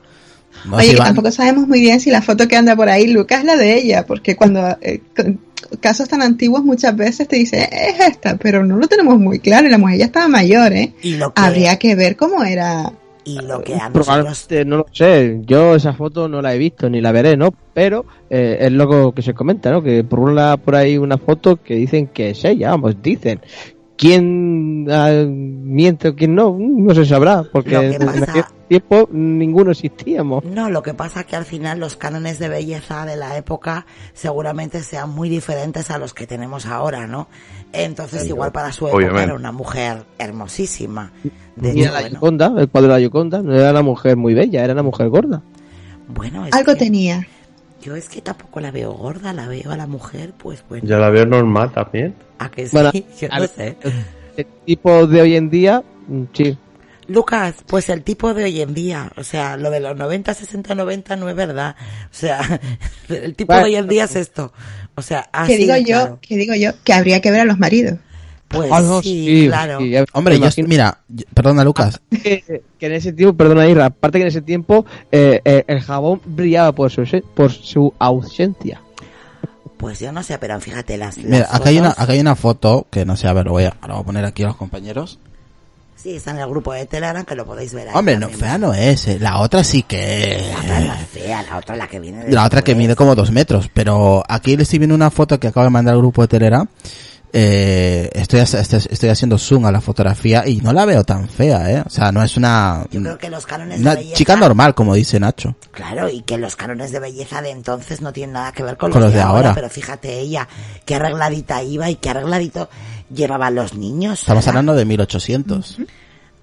No 0.64 0.76
Oye, 0.76 0.92
que 0.92 0.97
tampoco 0.97 1.30
sabemos 1.32 1.66
muy 1.66 1.80
bien 1.80 1.99
si 1.99 2.11
la 2.11 2.22
foto 2.22 2.47
que 2.47 2.57
anda 2.57 2.76
por 2.76 2.88
ahí, 2.88 3.09
Lucas, 3.09 3.40
es 3.40 3.47
la 3.47 3.57
de 3.57 3.74
ella. 3.78 4.07
Porque 4.07 4.36
cuando. 4.36 4.78
Eh, 4.80 5.03
casos 5.80 6.09
tan 6.09 6.22
antiguos 6.22 6.62
muchas 6.62 6.95
veces 6.95 7.26
te 7.26 7.36
dice 7.36 7.68
es 7.72 7.99
esta, 7.99 8.36
pero 8.36 8.64
no 8.64 8.76
lo 8.76 8.86
tenemos 8.86 9.18
muy 9.18 9.40
claro 9.40 9.66
y 9.66 9.70
la 9.70 9.78
mujer 9.78 9.99
ya 9.99 10.05
estaba 10.05 10.28
mayor, 10.28 10.72
¿eh? 10.72 10.95
¿Y 11.03 11.14
lo 11.16 11.32
que... 11.32 11.40
Habría 11.40 11.78
que 11.78 11.95
ver 11.97 12.16
cómo 12.16 12.45
era 12.45 12.92
Y 13.25 13.41
lo 13.41 13.62
que 13.62 13.75
a 13.75 13.89
nosotros... 13.89 14.66
No 14.66 14.77
lo 14.79 14.87
sé, 14.93 15.41
yo 15.45 15.75
esa 15.75 15.95
foto 15.95 16.29
no 16.29 16.43
la 16.43 16.55
he 16.55 16.59
visto 16.59 16.91
ni 16.91 17.01
la 17.01 17.11
veré, 17.12 17.37
¿no? 17.37 17.55
Pero 17.72 18.05
eh, 18.29 18.59
es 18.61 18.72
lo 18.72 19.12
que 19.12 19.22
se 19.22 19.35
comenta, 19.35 19.70
¿no? 19.70 19.83
Que 19.83 20.05
por 20.05 20.20
una 20.20 20.57
por 20.57 20.77
ahí 20.77 20.99
una 20.99 21.16
foto 21.18 21.57
que 21.57 21.75
dicen 21.75 22.09
que 22.09 22.31
es 22.31 22.45
ella, 22.45 22.70
vamos, 22.70 23.03
dicen. 23.03 23.41
¿Quién 23.97 24.86
ah, 24.90 25.24
miente 25.28 26.09
o 26.09 26.14
quién 26.16 26.34
no? 26.34 26.57
No 26.59 26.95
se 26.95 27.05
sabrá, 27.05 27.45
porque 27.53 27.76
en 27.76 27.99
pasa- 28.05 28.24
aquel 28.24 28.45
tiempo 28.68 29.09
ninguno 29.12 29.70
existíamos. 29.70 30.45
No, 30.45 30.68
lo 30.68 30.82
que 30.82 30.95
pasa 30.95 31.24
que 31.24 31.36
al 31.36 31.45
final 31.45 31.78
los 31.78 31.97
cánones 31.97 32.38
de 32.40 32.49
belleza 32.49 33.07
de 33.07 33.16
la 33.16 33.36
época 33.36 33.86
seguramente 34.12 34.82
sean 34.82 35.11
muy 35.11 35.28
diferentes 35.28 35.90
a 35.90 35.99
los 35.99 36.12
que 36.12 36.26
tenemos 36.26 36.66
ahora, 36.66 37.07
¿no? 37.07 37.28
Entonces 37.72 38.26
igual 38.26 38.51
para 38.53 38.72
su 38.72 38.86
época 38.88 38.97
Obviamente. 38.97 39.24
era 39.24 39.34
una 39.34 39.53
mujer 39.53 40.05
hermosísima. 40.18 41.12
De 41.55 41.70
hecho, 41.70 41.92
la 41.92 42.18
bueno, 42.18 42.59
el 42.59 42.68
cuadro 42.68 42.88
de 42.88 42.95
la 42.95 43.01
Gioconda, 43.01 43.42
no 43.42 43.55
era 43.55 43.70
una 43.70 43.82
mujer 43.82 44.16
muy 44.16 44.34
bella, 44.34 44.64
era 44.64 44.72
una 44.72 44.82
mujer 44.82 45.09
gorda. 45.09 45.40
bueno, 46.09 46.47
es 46.47 46.53
Algo 46.53 46.72
que 46.72 46.78
tenía. 46.80 47.26
Yo 47.85 47.95
es 47.97 48.09
que 48.09 48.22
tampoco 48.22 48.61
la 48.61 48.70
veo 48.70 48.93
gorda, 48.93 49.32
la 49.32 49.47
veo 49.47 49.70
a 49.70 49.76
la 49.76 49.87
mujer, 49.87 50.32
pues 50.39 50.64
bueno, 50.68 50.87
Yo 50.87 50.99
la 50.99 51.11
veo 51.11 51.26
normal 51.26 51.70
también. 51.72 52.14
a 52.39 52.51
que 52.51 52.66
sí, 52.66 52.70
Bueno, 52.72 52.91
yo 53.20 53.28
no 53.28 53.47
sé. 53.47 53.76
El 54.37 54.47
tipo 54.64 55.07
de 55.07 55.20
hoy 55.20 55.37
en 55.37 55.51
día, 55.51 55.82
mm, 56.09 56.22
sí. 56.32 56.59
Lucas, 57.07 57.57
pues 57.66 57.91
el 57.91 58.03
tipo 58.03 58.32
de 58.32 58.45
hoy 58.45 58.62
en 58.62 58.72
día, 58.72 59.12
o 59.16 59.22
sea, 59.22 59.59
lo 59.59 59.70
de 59.70 59.80
los 59.80 59.95
90, 59.95 60.32
60, 60.32 60.74
90 60.74 61.16
no 61.16 61.28
es 61.28 61.37
verdad. 61.37 61.76
O 62.05 62.09
sea, 62.14 62.41
el 63.11 63.35
tipo 63.35 63.53
de 63.53 63.61
Vale. 63.61 63.68
hoy 63.74 63.76
en 63.76 63.89
día 63.89 64.05
es 64.05 64.16
esto. 64.16 64.53
O 64.95 65.03
sea, 65.03 65.28
así 65.32 65.53
que 65.53 65.59
digo 65.59 65.74
de 65.74 65.85
yo, 65.85 65.87
claro. 66.01 66.18
que 66.22 66.37
digo 66.37 66.55
yo, 66.55 66.70
que 66.82 66.93
habría 66.95 67.20
que 67.20 67.30
ver 67.30 67.41
a 67.41 67.45
los 67.45 67.59
maridos. 67.59 67.99
Pues 68.55 68.70
Ah, 68.72 68.80
no, 68.80 69.02
sí, 69.02 69.46
claro. 69.48 69.78
sí, 69.80 69.94
Hombre, 70.12 70.34
me 70.34 70.40
yo, 70.40 70.44
imagino 70.46 70.68
mira, 70.68 70.98
yo- 71.09 71.24
perdona 71.34 71.64
Lucas, 71.64 72.00
que, 72.11 72.62
que 72.78 72.86
en 72.86 72.92
ese 72.92 73.12
tiempo, 73.12 73.36
perdona 73.36 73.66
Ira, 73.68 73.86
aparte 73.86 74.18
que 74.18 74.22
en 74.22 74.28
ese 74.28 74.42
tiempo 74.42 74.86
eh, 75.12 75.40
eh, 75.44 75.64
el 75.66 75.80
jabón 75.80 76.20
brillaba 76.24 76.72
por 76.72 76.90
su, 76.90 77.05
por 77.34 77.50
su 77.52 77.92
ausencia. 77.98 78.80
Pues 79.76 79.98
yo 80.00 80.12
no 80.12 80.22
sé, 80.22 80.38
pero 80.38 80.59
fíjate 80.61 80.96
las, 80.96 81.16
las 81.18 81.26
mira, 81.26 81.48
acá 81.50 81.68
hay 81.68 81.78
una, 81.78 81.90
acá 81.90 82.12
hay 82.12 82.20
una 82.20 82.36
foto 82.36 82.86
que 82.90 83.05
no 83.05 83.16
sé, 83.16 83.28
a 83.28 83.32
ver, 83.32 83.44
lo 83.46 83.52
voy 83.52 83.64
a, 83.64 83.76
lo 83.86 83.94
voy 83.94 84.02
a 84.02 84.07
poner 84.07 84.24
aquí 84.24 84.42
a 84.42 84.46
los 84.46 84.57
compañeros. 84.57 85.18
Sí, 85.96 86.16
está 86.16 86.32
en 86.32 86.38
el 86.38 86.48
grupo 86.48 86.72
de 86.72 86.84
Telegram 86.86 87.24
que 87.24 87.34
lo 87.34 87.46
podéis 87.46 87.72
ver 87.72 87.88
ahí. 87.88 87.94
Hombre, 87.96 88.18
no, 88.18 88.28
fea 88.28 88.59
no 88.59 88.74
es, 88.74 89.09
eh. 89.09 89.18
la 89.18 89.38
otra 89.40 89.64
sí 89.64 89.82
que... 89.84 90.50
La 90.52 90.59
otra 90.61 90.78
es 90.80 90.86
la 90.86 90.96
fea, 90.96 91.42
la 91.42 91.57
otra 91.57 91.76
la 91.76 91.86
que 91.88 91.98
viene 91.98 92.24
de 92.24 92.32
La 92.32 92.44
otra 92.44 92.61
que 92.62 92.74
mide 92.74 92.94
como 92.94 93.14
dos 93.14 93.30
metros, 93.30 93.70
pero 93.72 94.22
aquí 94.28 94.55
le 94.57 94.64
estoy 94.64 94.78
viendo 94.80 94.94
una 94.94 95.11
foto 95.11 95.40
que 95.40 95.48
acabo 95.48 95.64
de 95.64 95.70
mandar 95.70 95.94
al 95.94 96.00
grupo 96.00 96.20
de 96.22 96.28
Telegram. 96.28 96.68
Eh, 97.37 98.11
estoy, 98.12 98.39
estoy, 98.39 98.80
estoy 98.89 99.09
haciendo 99.09 99.39
zoom 99.39 99.66
a 99.66 99.72
la 99.72 99.80
fotografía 99.80 100.47
y 100.47 100.59
no 100.59 100.72
la 100.72 100.85
veo 100.85 101.03
tan 101.03 101.28
fea, 101.28 101.68
eh. 101.68 101.82
O 101.85 101.91
sea, 101.91 102.12
no 102.12 102.22
es 102.22 102.37
una, 102.37 102.87
Yo 102.93 103.03
creo 103.03 103.18
que 103.18 103.28
los 103.28 103.45
cánones 103.45 103.80
una 103.80 103.91
de 103.91 103.97
belleza... 103.97 104.16
chica 104.16 104.37
normal, 104.37 104.76
como 104.76 104.95
dice 104.95 105.18
Nacho. 105.18 105.57
Claro, 105.72 106.09
y 106.09 106.22
que 106.22 106.39
los 106.39 106.55
cánones 106.55 106.93
de 106.93 107.01
belleza 107.01 107.43
de 107.43 107.51
entonces 107.51 108.01
no 108.01 108.12
tienen 108.12 108.35
nada 108.35 108.53
que 108.53 108.62
ver 108.62 108.76
con, 108.76 108.93
Con 108.93 109.03
los 109.03 109.12
de 109.12 109.20
ahora. 109.20 109.53
Pero 109.53 109.68
fíjate 109.68 110.20
ella, 110.20 110.47
qué 110.85 110.95
arregladita 110.95 111.61
iba 111.61 111.91
y 111.91 111.97
qué 111.97 112.11
arregladito 112.11 112.70
llevaban 113.12 113.57
los 113.57 113.74
niños. 113.74 114.20
Estamos 114.20 114.45
¿verdad? 114.45 114.59
hablando 114.61 114.76
de 114.76 114.85
1800. 114.85 115.78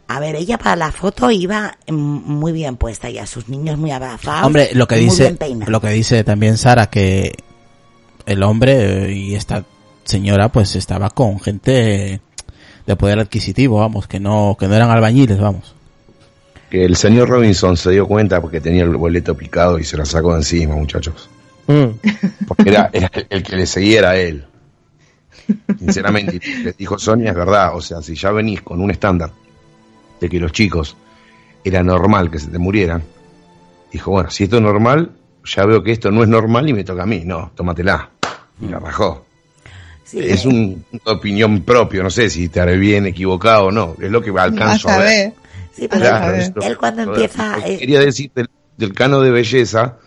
A 0.10 0.20
ver, 0.20 0.36
ella 0.36 0.58
para 0.58 0.76
la 0.76 0.92
foto 0.92 1.32
iba 1.32 1.78
mm, 1.88 1.94
muy 1.94 2.52
bien 2.52 2.76
puesta 2.76 3.10
ya, 3.10 3.26
sus 3.26 3.48
niños 3.48 3.78
muy 3.78 3.92
abrazados. 3.92 4.46
Hombre, 4.46 4.72
lo 4.74 4.90
que 4.90 5.00
y 5.00 5.06
dice, 5.06 5.38
lo 5.68 5.80
que 5.80 5.88
dice 5.92 6.26
también 6.26 6.58
Sara 6.58 6.88
que 6.88 7.32
el 8.26 8.44
hombre 8.44 9.06
eh, 9.06 9.14
y 9.14 9.36
esta 9.36 9.64
señora 10.12 10.50
pues 10.50 10.76
estaba 10.76 11.10
con 11.10 11.40
gente 11.40 12.20
de 12.86 12.96
poder 12.98 13.20
adquisitivo, 13.20 13.80
vamos, 13.80 14.08
que 14.08 14.20
no, 14.20 14.58
que 14.60 14.68
no 14.68 14.76
eran 14.76 14.90
albañiles, 14.90 15.40
vamos. 15.40 15.74
Que 16.70 16.84
el 16.84 16.98
señor 16.98 17.30
Robinson 17.30 17.78
se 17.78 17.92
dio 17.92 18.08
cuenta 18.08 18.42
porque 18.42 18.60
tenía 18.60 18.84
el 18.84 18.96
boleto 18.96 19.36
picado 19.36 19.80
y 19.80 19.86
se 19.86 19.98
la 19.98 20.06
sacó 20.06 20.34
de 20.34 20.40
encima, 20.40 20.76
muchachos. 20.76 21.30
Mm. 21.68 22.46
Porque 22.48 22.70
era, 22.70 22.90
era 22.92 23.10
el 23.30 23.44
que 23.44 23.56
le 23.56 23.66
seguía 23.66 24.00
era 24.00 24.18
él. 24.18 24.46
Sinceramente, 25.80 26.40
les 26.64 26.76
dijo 26.76 27.00
Sonia, 27.00 27.30
es 27.30 27.36
verdad, 27.36 27.76
o 27.76 27.82
sea, 27.82 28.02
si 28.02 28.16
ya 28.16 28.32
venís 28.32 28.62
con 28.62 28.82
un 28.82 28.92
estándar 28.92 29.32
de 30.20 30.30
que 30.30 30.40
los 30.40 30.52
chicos 30.52 30.98
era 31.64 31.84
normal 31.84 32.30
que 32.30 32.40
se 32.40 32.48
te 32.48 32.58
murieran, 32.58 33.04
dijo, 33.92 34.12
bueno, 34.12 34.30
si 34.30 34.44
esto 34.44 34.58
es 34.58 34.62
normal, 34.62 35.12
ya 35.46 35.66
veo 35.66 35.82
que 35.84 35.92
esto 35.92 36.12
no 36.12 36.24
es 36.24 36.30
normal 36.30 36.68
y 36.68 36.74
me 36.74 36.84
toca 36.84 37.04
a 37.04 37.06
mí, 37.06 37.24
no, 37.26 37.52
tómatela. 37.56 38.10
Y 38.62 38.68
la 38.68 38.80
rajó. 38.80 39.31
Sí, 40.04 40.20
Es 40.20 40.46
un- 40.46 40.84
una 40.92 41.18
opinión 41.18 41.62
propio, 41.64 42.04
no 42.04 42.10
sé 42.10 42.30
si 42.30 42.46
estaré 42.46 42.78
bien, 42.78 43.06
equivocado 43.06 43.66
o 43.66 43.72
no, 43.72 43.96
es 44.02 44.12
lo 44.12 44.22
que 44.22 44.32
alcanzo 44.38 44.90
a 44.90 44.96
a 44.96 44.98
ver. 44.98 45.08
ver. 45.08 45.34
sí, 45.74 45.88
pero 45.88 46.02
Claro, 46.02 46.32
ver. 46.34 46.42
esto- 46.42 46.62
él 46.62 46.78
cuando 46.78 47.04
empieza... 47.04 47.58
eh, 47.66 47.78
quería 47.78 48.00
decir 48.00 48.32
del, 48.36 48.50
del 48.78 48.94
cano 48.94 49.22
de 49.22 49.32
belleza, 49.32 49.98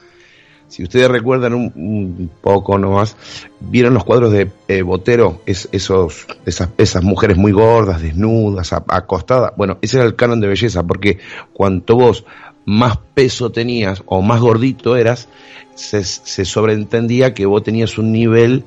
si 0.69 0.83
ustedes 0.83 1.09
recuerdan 1.09 1.55
un, 1.55 1.73
un 1.75 2.31
poco 2.43 2.77
nomás, 2.79 3.17
vieron 3.61 3.95
los 3.95 4.05
cuadros 4.05 4.33
de 4.33 4.51
eh, 4.69 4.83
Botero, 4.83 5.41
es, 5.47 5.69
esos, 5.73 6.27
esas, 6.45 6.69
esas 6.77 7.03
mujeres 7.03 7.37
muy 7.37 7.53
gordas, 7.53 8.03
desnudas, 8.03 8.73
a- 8.73 8.85
acostadas. 8.89 9.53
Bueno, 9.57 9.79
ese 9.81 9.99
era 9.99 10.07
el 10.07 10.17
canon 10.17 10.41
de 10.41 10.49
belleza, 10.49 10.83
porque 10.83 11.19
cuanto 11.53 11.95
vos 11.97 12.25
más 12.67 12.99
peso 13.15 13.53
tenías 13.53 14.03
o 14.07 14.21
más 14.23 14.41
gordito 14.41 14.97
eras, 14.97 15.29
se, 15.75 16.03
se 16.05 16.45
sobreentendía 16.45 17.35
que 17.35 17.47
vos 17.47 17.63
tenías 17.63 17.97
un 17.99 18.11
nivel 18.13 18.65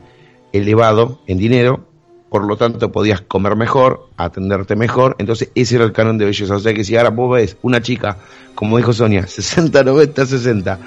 elevado 0.58 1.20
en 1.28 1.38
dinero, 1.38 1.88
por 2.30 2.45
lo 2.45 2.58
tanto 2.58 2.91
podías 2.91 3.22
comer 3.22 3.55
mejor, 3.55 4.10
atenderte 4.18 4.76
mejor, 4.76 5.16
entonces 5.20 5.49
ese 5.55 5.76
era 5.76 5.86
el 5.86 5.93
canon 5.93 6.18
de 6.18 6.26
belleza. 6.26 6.55
O 6.55 6.60
sea 6.60 6.74
que 6.74 6.84
si 6.84 6.95
ahora 6.95 7.10
vos 7.10 7.36
ves 7.36 7.58
una 7.62 7.82
chica, 7.82 8.18
como 8.55 8.78
dijo 8.78 8.93
Sonia, 8.93 9.28
60, 9.28 9.84
90, 9.84 10.26
60, 10.26 10.80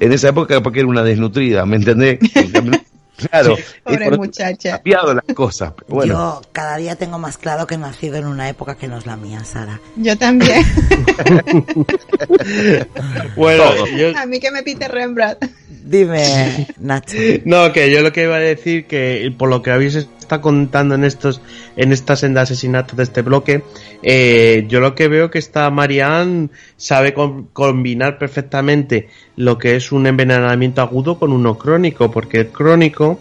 en 0.00 0.12
esa 0.12 0.28
época 0.28 0.62
porque 0.62 0.80
era 0.80 0.88
una 0.88 1.02
desnutrida, 1.02 1.66
¿me 1.66 1.76
entendés? 1.76 2.18
Claro, 3.16 3.56
es 3.56 3.76
Pobre 3.82 4.10
muchacha. 4.10 4.72
cambiado 4.72 5.14
las 5.14 5.24
cosas. 5.34 5.72
pero 5.74 5.86
Bueno, 5.88 6.14
Yo 6.14 6.42
cada 6.52 6.76
día 6.76 6.96
tengo 6.96 7.18
más 7.18 7.38
claro 7.38 7.66
que 7.66 7.76
he 7.76 7.78
nacido 7.78 8.16
en 8.16 8.26
una 8.26 8.48
época 8.48 8.76
que 8.76 8.88
no 8.88 8.98
es 8.98 9.06
la 9.06 9.16
mía, 9.16 9.44
Sara. 9.44 9.80
Yo 9.96 10.16
también. 10.18 10.62
Bueno, 13.36 13.86
yo, 13.96 14.16
a 14.16 14.26
mí 14.26 14.40
que 14.40 14.50
me 14.50 14.62
pite 14.62 14.88
Rembrandt. 14.88 15.44
Dime, 15.68 16.66
Nacho. 16.78 17.16
No, 17.44 17.72
que 17.72 17.90
yo 17.90 18.00
lo 18.02 18.12
que 18.12 18.24
iba 18.24 18.36
a 18.36 18.40
decir 18.40 18.86
que 18.86 19.32
por 19.36 19.48
lo 19.48 19.62
que 19.62 19.70
habéis 19.70 20.08
está 20.26 20.40
contando 20.40 20.94
en 20.96 21.04
estos 21.04 21.40
en 21.76 21.92
esta 21.92 22.16
senda 22.16 22.44
de 22.44 22.96
de 22.96 23.02
este 23.04 23.22
bloque, 23.22 23.62
eh, 24.02 24.66
yo 24.68 24.80
lo 24.80 24.94
que 24.94 25.06
veo 25.08 25.30
que 25.30 25.38
esta 25.38 25.70
Marianne 25.70 26.48
sabe 26.76 27.14
com- 27.14 27.46
combinar 27.52 28.18
perfectamente 28.18 29.08
lo 29.36 29.56
que 29.56 29.76
es 29.76 29.92
un 29.92 30.06
envenenamiento 30.06 30.80
agudo 30.82 31.18
con 31.18 31.32
uno 31.32 31.56
crónico, 31.56 32.10
porque 32.10 32.40
el 32.40 32.48
crónico 32.48 33.20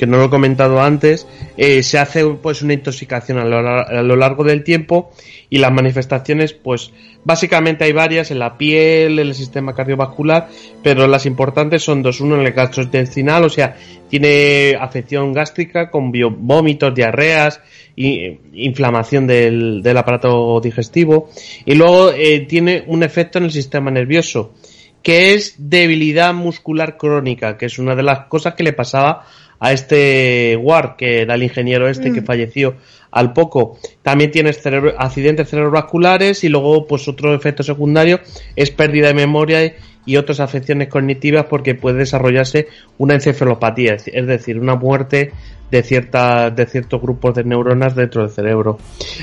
que 0.00 0.06
no 0.06 0.16
lo 0.16 0.24
he 0.24 0.30
comentado 0.30 0.80
antes, 0.80 1.26
eh, 1.58 1.82
se 1.82 1.98
hace 1.98 2.24
pues 2.24 2.62
una 2.62 2.72
intoxicación 2.72 3.36
a 3.36 3.44
lo, 3.44 3.58
a 3.58 4.02
lo 4.02 4.16
largo 4.16 4.44
del 4.44 4.64
tiempo 4.64 5.10
y 5.50 5.58
las 5.58 5.70
manifestaciones 5.70 6.54
pues 6.54 6.90
básicamente 7.22 7.84
hay 7.84 7.92
varias 7.92 8.30
en 8.30 8.38
la 8.38 8.56
piel, 8.56 9.18
en 9.18 9.28
el 9.28 9.34
sistema 9.34 9.74
cardiovascular, 9.74 10.48
pero 10.82 11.06
las 11.06 11.26
importantes 11.26 11.82
son 11.82 12.00
dos, 12.00 12.22
uno 12.22 12.36
en 12.40 12.46
el 12.46 12.52
gastrointestinal, 12.54 13.44
o 13.44 13.50
sea, 13.50 13.76
tiene 14.08 14.74
afección 14.80 15.34
gástrica 15.34 15.90
con 15.90 16.10
vómitos, 16.10 16.94
diarreas, 16.94 17.60
y, 17.94 18.38
inflamación 18.54 19.26
del, 19.26 19.82
del 19.82 19.98
aparato 19.98 20.62
digestivo. 20.62 21.28
Y 21.66 21.74
luego 21.74 22.10
eh, 22.12 22.46
tiene 22.48 22.84
un 22.86 23.02
efecto 23.02 23.36
en 23.36 23.44
el 23.44 23.52
sistema 23.52 23.90
nervioso 23.90 24.54
que 25.02 25.34
es 25.34 25.54
debilidad 25.58 26.34
muscular 26.34 26.96
crónica, 26.96 27.56
que 27.56 27.66
es 27.66 27.78
una 27.78 27.94
de 27.94 28.02
las 28.02 28.26
cosas 28.26 28.54
que 28.54 28.62
le 28.62 28.72
pasaba 28.72 29.26
a 29.60 29.72
este 29.72 30.56
Ward, 30.60 30.96
que 30.96 31.22
era 31.22 31.34
el 31.34 31.42
ingeniero 31.42 31.88
este 31.88 32.12
que 32.12 32.22
falleció 32.22 32.74
al 33.10 33.32
poco. 33.32 33.78
También 34.02 34.30
tienes 34.30 34.62
cerebro- 34.62 34.94
accidentes 34.98 35.48
cerebrovasculares 35.48 36.42
y 36.44 36.48
luego 36.48 36.86
pues 36.86 37.06
otro 37.08 37.34
efecto 37.34 37.62
secundario 37.62 38.20
es 38.56 38.70
pérdida 38.70 39.08
de 39.08 39.14
memoria 39.14 39.74
y 40.06 40.16
otras 40.16 40.40
afecciones 40.40 40.88
cognitivas 40.88 41.44
porque 41.44 41.74
puede 41.74 41.98
desarrollarse 41.98 42.68
una 42.98 43.14
encefalopatía, 43.14 43.94
es 43.94 44.26
decir, 44.26 44.58
una 44.58 44.74
muerte 44.74 45.32
de 45.70 45.82
ciertas 45.84 46.56
de 46.56 46.66
ciertos 46.66 47.00
grupos 47.00 47.34
de 47.34 47.44
neuronas 47.44 47.94
dentro 47.94 48.22
del 48.22 48.30
cerebro. 48.30 48.78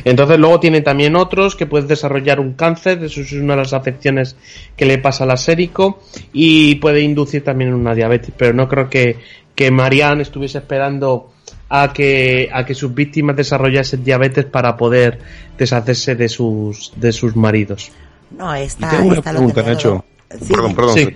Entonces 0.05 0.37
luego 0.37 0.59
tiene 0.59 0.81
también 0.81 1.15
otros 1.15 1.55
que 1.55 1.65
pueden 1.65 1.87
desarrollar 1.87 2.39
un 2.39 2.53
cáncer, 2.53 3.03
eso 3.03 3.21
es 3.21 3.33
una 3.33 3.55
de 3.55 3.63
las 3.63 3.73
afecciones 3.73 4.37
que 4.77 4.85
le 4.85 4.99
pasa 4.99 5.23
al 5.23 5.31
asérico 5.31 5.99
y 6.31 6.75
puede 6.75 7.01
inducir 7.01 7.43
también 7.43 7.73
una 7.73 7.95
diabetes, 7.95 8.31
pero 8.37 8.53
no 8.53 8.67
creo 8.69 8.89
que 8.89 9.17
que 9.57 9.71
Marianne 9.71 10.21
estuviese 10.21 10.59
esperando 10.59 11.31
a 11.67 11.91
que 11.91 12.47
a 12.53 12.63
que 12.63 12.75
sus 12.75 12.93
víctimas 12.93 13.35
desarrollasen 13.35 14.03
diabetes 14.03 14.45
para 14.45 14.77
poder 14.77 15.17
deshacerse 15.57 16.15
de 16.15 16.29
sus 16.29 16.93
de 16.95 17.11
sus 17.11 17.35
maridos. 17.35 17.91
No, 18.29 18.53
esta, 18.53 18.89
tengo 18.91 19.07
una 19.07 19.15
esta 19.15 19.33
lo 19.33 19.37
pregunta, 19.39 19.61
tenía 19.61 19.73
Nacho. 19.73 20.05
todo- 20.29 20.39
sí, 20.45 20.53
perdón, 20.53 20.75
perdón. 20.75 20.93
Sí. 20.95 21.09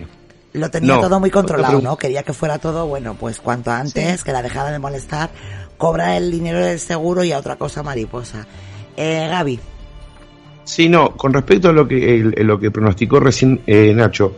Lo 0.54 0.70
tenía 0.72 0.96
No, 0.96 1.02
todo 1.02 1.20
muy 1.20 1.30
controlado. 1.30 1.80
¿no? 1.82 1.96
Quería 1.98 2.24
que 2.24 2.34
fuera 2.34 2.58
todo, 2.58 2.88
bueno, 2.88 3.16
pues 3.18 3.39
cuanto 3.39 3.70
antes, 3.72 4.24
que 4.24 4.32
la 4.34 4.42
dejara 4.42 4.72
de 4.72 4.80
molestar, 4.80 5.30
cobra 5.78 6.18
el 6.18 6.32
dinero 6.32 6.60
del 6.66 6.80
seguro 6.80 7.24
y 7.24 7.32
a 7.32 7.38
otra 7.38 7.56
cosa 7.58 7.84
mariposa. 7.84 8.48
Eh, 8.98 9.28
Gaby, 9.30 9.60
Sí, 10.64 10.89
no, 10.89 11.16
con 11.18 11.34
respecto 11.34 11.70
a 11.70 11.74
lo 11.74 11.88
que, 11.88 12.16
el- 12.16 12.48
lo 12.48 12.60
que 12.60 12.70
pronosticó 12.72 13.20
recién 13.20 13.62
eh, 13.68 13.94
Nacho, 13.96 14.36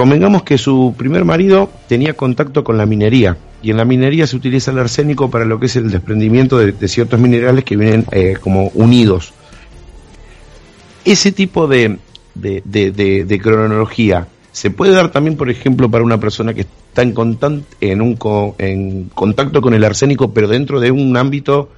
convengamos 0.00 0.44
que 0.44 0.56
su 0.56 0.94
primer 0.96 1.26
marido 1.26 1.70
tenía 1.86 2.14
contacto 2.14 2.64
con 2.64 2.78
la 2.78 2.86
minería 2.86 3.36
y 3.62 3.70
en 3.70 3.76
la 3.76 3.84
minería 3.84 4.26
se 4.26 4.34
utiliza 4.34 4.70
el 4.70 4.78
arsénico 4.78 5.30
para 5.30 5.44
lo 5.44 5.60
que 5.60 5.66
es 5.66 5.76
el 5.76 5.90
desprendimiento 5.90 6.56
de, 6.56 6.88
ciertos 6.88 7.20
minerales 7.20 7.64
que 7.64 7.76
vienen 7.76 8.06
eh, 8.10 8.38
como 8.40 8.68
unidos. 8.68 9.34
Ese 11.04 11.32
tipo 11.32 11.68
de, 11.68 11.98
cronología 13.42 14.26
se 14.52 14.70
puede 14.70 14.92
dar 14.92 15.12
también, 15.12 15.36
por 15.36 15.50
ejemplo, 15.50 15.90
para 15.90 16.02
una 16.02 16.18
persona 16.18 16.54
que 16.54 16.62
está 16.62 17.02
en, 17.02 18.00
un 18.00 19.10
contacto 19.12 19.60
con 19.60 19.74
el 19.74 19.84
arsénico, 19.84 20.32
pero 20.32 20.48
dentro 20.48 20.80
de 20.80 20.92
un 20.92 21.14
ámbito 21.18 21.70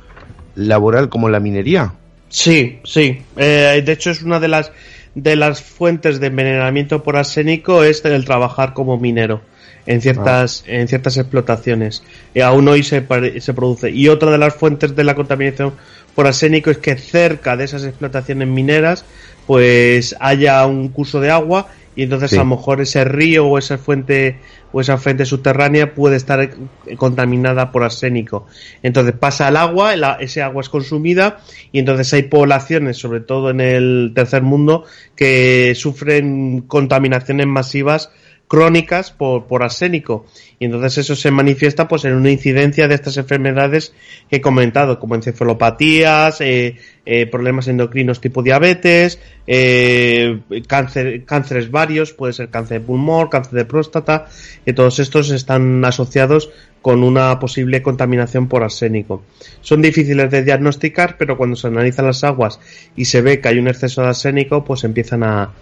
laboral 0.55 1.09
como 1.09 1.29
la 1.29 1.41
minería. 1.41 1.93
Sí, 2.29 2.79
sí. 2.85 3.21
Eh, 3.37 3.83
de 3.85 3.93
hecho, 3.93 4.11
es 4.11 4.23
una 4.23 4.39
de 4.39 4.47
las 4.47 4.71
de 5.15 5.37
las 5.37 5.63
fuentes 5.63 6.21
de 6.21 6.29
envenenamiento 6.29 7.03
por 7.03 7.17
arsénico 7.17 7.85
es 7.85 8.05
el 8.05 8.25
trabajar 8.25 8.73
como 8.73 8.99
minero 8.99 9.43
en 9.85 10.01
ciertas 10.01 10.65
en 10.67 10.89
ciertas 10.89 11.17
explotaciones. 11.17 12.03
Y 12.35 12.41
aún 12.41 12.69
hoy 12.69 12.83
se, 12.83 13.05
se 13.41 13.55
produce. 13.55 13.91
Y 13.91 14.09
otra 14.09 14.31
de 14.31 14.39
las 14.39 14.55
fuentes 14.55 14.95
de 14.95 15.05
la 15.05 15.15
contaminación 15.15 15.75
por 16.15 16.27
arsénico 16.27 16.71
es 16.71 16.79
que 16.79 16.97
cerca 16.97 17.57
de 17.57 17.65
esas 17.65 17.85
explotaciones 17.85 18.49
mineras 18.49 19.05
pues 19.47 20.15
haya 20.21 20.65
un 20.67 20.89
curso 20.89 21.21
de 21.21 21.31
agua 21.31 21.69
y 21.97 22.05
entonces 22.05 22.31
Sí. 22.31 22.37
a 22.37 22.41
lo 22.41 22.47
mejor 22.47 22.81
ese 22.81 23.05
río 23.05 23.47
o 23.47 23.59
esa 23.59 23.77
fuente 23.77 24.39
o 24.73 24.81
esa 24.81 24.99
fuente 24.99 25.25
subterránea 25.25 25.95
puede 25.95 26.17
estar 26.17 26.41
eh, 26.41 26.97
contaminada 26.97 27.71
por 27.71 27.85
arsénico. 27.85 28.47
Entonces 28.83 29.15
pasa 29.15 29.49
al 29.49 29.57
agua, 29.57 29.95
ese 30.21 30.43
agua 30.43 30.63
es 30.63 30.69
consumida 30.69 31.41
y 31.71 31.79
entonces 31.79 32.13
hay 32.15 32.25
poblaciones, 32.25 32.97
sobre 32.97 33.21
todo 33.21 33.51
en 33.51 33.61
el 33.61 34.13
tercer 34.15 34.43
mundo, 34.43 34.85
que 35.15 35.75
sufren 35.77 36.63
contaminaciones 36.63 37.47
masivas 37.47 38.11
crónicas 38.53 39.11
por, 39.13 39.47
por 39.47 39.63
arsénico. 39.63 40.27
Y 40.59 40.67
entonces 40.67 40.99
eso 40.99 41.17
se 41.17 41.31
manifiesta 41.31 41.89
pues 41.89 42.05
en 42.05 42.13
una 42.13 42.31
incidencia 42.31 42.87
de 42.87 42.95
estas 42.95 43.17
enfermedades 43.17 43.95
que 44.29 44.37
he 44.37 44.41
comentado 44.43 44.99
como 44.99 45.15
encefalopatías 45.15 46.39
eh, 46.43 46.77
eh, 47.07 47.25
problemas 47.25 47.69
endocrinos 47.69 48.21
tipo 48.21 48.43
diabetes 48.43 49.19
eh, 49.47 50.41
cáncer 50.67 51.25
cánceres 51.25 51.71
varios 51.71 52.13
puede 52.13 52.35
ser 52.35 52.51
cáncer 52.51 52.81
de 52.81 52.87
pulmón 52.87 53.29
cáncer 53.29 53.55
de 53.55 53.65
próstata 53.65 54.27
y 54.67 54.75
todos 54.75 54.99
estos 54.99 55.31
están 55.31 55.83
asociados 55.87 56.51
con 56.83 57.05
una 57.05 57.39
posible 57.39 57.81
contaminación 57.81 58.49
por 58.49 58.65
arsénico. 58.65 59.23
Son 59.63 59.81
difíciles 59.81 60.31
de 60.31 60.43
diagnosticar 60.43 61.17
pero 61.17 61.39
cuando 61.39 61.57
se 61.57 61.69
analizan 61.69 62.05
las 62.05 62.23
aguas 62.23 62.61
y 62.97 63.07
se 63.07 63.23
ve 63.23 63.41
que 63.41 63.49
hay 63.49 63.59
un 63.59 63.69
exceso 63.69 64.03
de 64.03 64.09
arsénico 64.09 64.63
pues 64.63 64.85
empiezan 64.85 65.23
a 65.23 65.53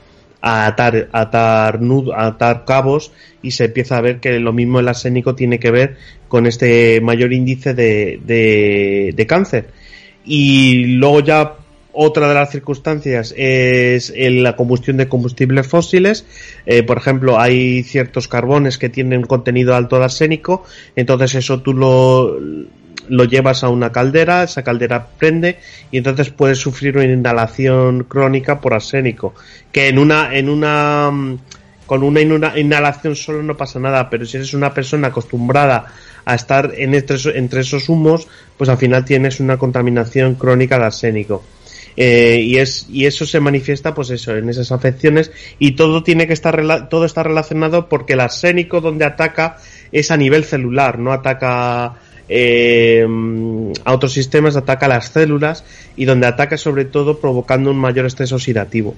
a 0.42 0.66
atar, 0.66 1.08
atar, 1.12 1.80
nud- 1.80 2.12
a 2.14 2.26
atar 2.28 2.64
cabos 2.64 3.12
y 3.42 3.52
se 3.52 3.66
empieza 3.66 3.98
a 3.98 4.00
ver 4.00 4.20
que 4.20 4.38
lo 4.38 4.52
mismo 4.52 4.80
el 4.80 4.88
arsénico 4.88 5.34
tiene 5.34 5.58
que 5.58 5.70
ver 5.70 5.96
con 6.28 6.46
este 6.46 7.00
mayor 7.00 7.32
índice 7.32 7.74
de, 7.74 8.20
de, 8.24 9.26
cáncer. 9.26 9.68
Y 10.24 10.96
luego 10.96 11.20
ya 11.20 11.54
otra 11.92 12.28
de 12.28 12.34
las 12.34 12.50
circunstancias 12.50 13.34
es 13.36 14.12
en 14.14 14.42
la 14.42 14.54
combustión 14.56 14.96
de 14.96 15.08
combustibles 15.08 15.66
fósiles. 15.66 16.24
Eh, 16.66 16.82
por 16.82 16.98
ejemplo, 16.98 17.38
hay 17.38 17.82
ciertos 17.82 18.28
carbones 18.28 18.78
que 18.78 18.88
tienen 18.88 19.22
contenido 19.22 19.74
alto 19.74 19.98
de 19.98 20.04
arsénico, 20.04 20.64
entonces 20.94 21.34
eso 21.34 21.62
tú 21.62 21.74
lo, 21.74 22.38
lo 23.10 23.24
llevas 23.24 23.62
a 23.62 23.68
una 23.68 23.92
caldera, 23.92 24.44
esa 24.44 24.62
caldera 24.62 25.06
prende 25.18 25.58
y 25.90 25.98
entonces 25.98 26.30
puedes 26.30 26.58
sufrir 26.58 26.96
una 26.96 27.06
inhalación 27.06 28.04
crónica 28.04 28.60
por 28.60 28.72
arsénico, 28.72 29.34
que 29.72 29.88
en 29.88 29.98
una 29.98 30.34
en 30.34 30.48
una 30.48 31.10
mm, 31.10 31.38
con 31.86 32.04
una 32.04 32.20
inhalación 32.20 33.16
solo 33.16 33.42
no 33.42 33.56
pasa 33.56 33.80
nada, 33.80 34.08
pero 34.08 34.24
si 34.24 34.36
eres 34.36 34.54
una 34.54 34.72
persona 34.72 35.08
acostumbrada 35.08 35.86
a 36.24 36.34
estar 36.36 36.72
en 36.76 36.94
entre, 36.94 37.16
entre 37.36 37.62
esos 37.62 37.88
humos, 37.88 38.28
pues 38.56 38.70
al 38.70 38.78
final 38.78 39.04
tienes 39.04 39.40
una 39.40 39.56
contaminación 39.56 40.36
crónica 40.36 40.78
de 40.78 40.84
arsénico. 40.84 41.42
Eh, 41.96 42.42
y 42.44 42.58
es 42.58 42.86
y 42.88 43.06
eso 43.06 43.26
se 43.26 43.40
manifiesta 43.40 43.92
pues 43.92 44.10
eso 44.10 44.36
en 44.36 44.48
esas 44.48 44.70
afecciones 44.70 45.32
y 45.58 45.72
todo 45.72 46.04
tiene 46.04 46.28
que 46.28 46.32
estar 46.32 46.88
todo 46.88 47.04
está 47.04 47.24
relacionado 47.24 47.88
porque 47.88 48.12
el 48.12 48.20
arsénico 48.20 48.80
donde 48.80 49.04
ataca 49.04 49.56
es 49.90 50.12
a 50.12 50.16
nivel 50.16 50.44
celular 50.44 51.00
no 51.00 51.12
ataca 51.12 51.96
eh, 52.32 53.04
a 53.84 53.92
otros 53.92 54.12
sistemas 54.12 54.54
ataca 54.54 54.86
a 54.86 54.88
las 54.88 55.08
células 55.08 55.64
y 55.96 56.04
donde 56.04 56.28
ataca 56.28 56.56
sobre 56.56 56.84
todo 56.84 57.18
provocando 57.18 57.70
un 57.70 57.78
mayor 57.78 58.06
estrés 58.06 58.32
oxidativo 58.32 58.94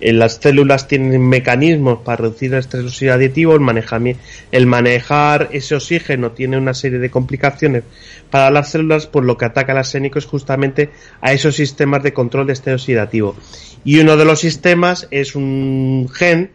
Eh, 0.00 0.14
las 0.14 0.38
células 0.40 0.88
tienen 0.88 1.28
mecanismos 1.28 1.98
para 2.02 2.22
reducir 2.22 2.52
el 2.52 2.60
estrés 2.60 2.84
oxidativo, 2.84 3.54
el, 3.54 4.16
el 4.50 4.66
manejar 4.66 5.48
ese 5.52 5.74
oxígeno 5.74 6.30
tiene 6.30 6.56
una 6.56 6.72
serie 6.72 6.98
de 6.98 7.10
complicaciones 7.10 7.82
para 8.30 8.50
las 8.50 8.70
células, 8.70 9.06
por 9.06 9.24
lo 9.24 9.36
que 9.36 9.44
ataca 9.44 9.72
el 9.72 9.78
arsénico 9.78 10.18
es 10.18 10.24
justamente 10.24 10.88
a 11.20 11.32
esos 11.32 11.56
sistemas 11.56 12.02
de 12.02 12.14
control 12.14 12.46
de 12.46 12.54
estrés 12.54 12.80
oxidativo. 12.80 13.36
Y 13.84 13.98
uno 13.98 14.16
de 14.16 14.24
los 14.24 14.40
sistemas 14.40 15.06
es 15.10 15.34
un 15.34 16.08
gen 16.12 16.50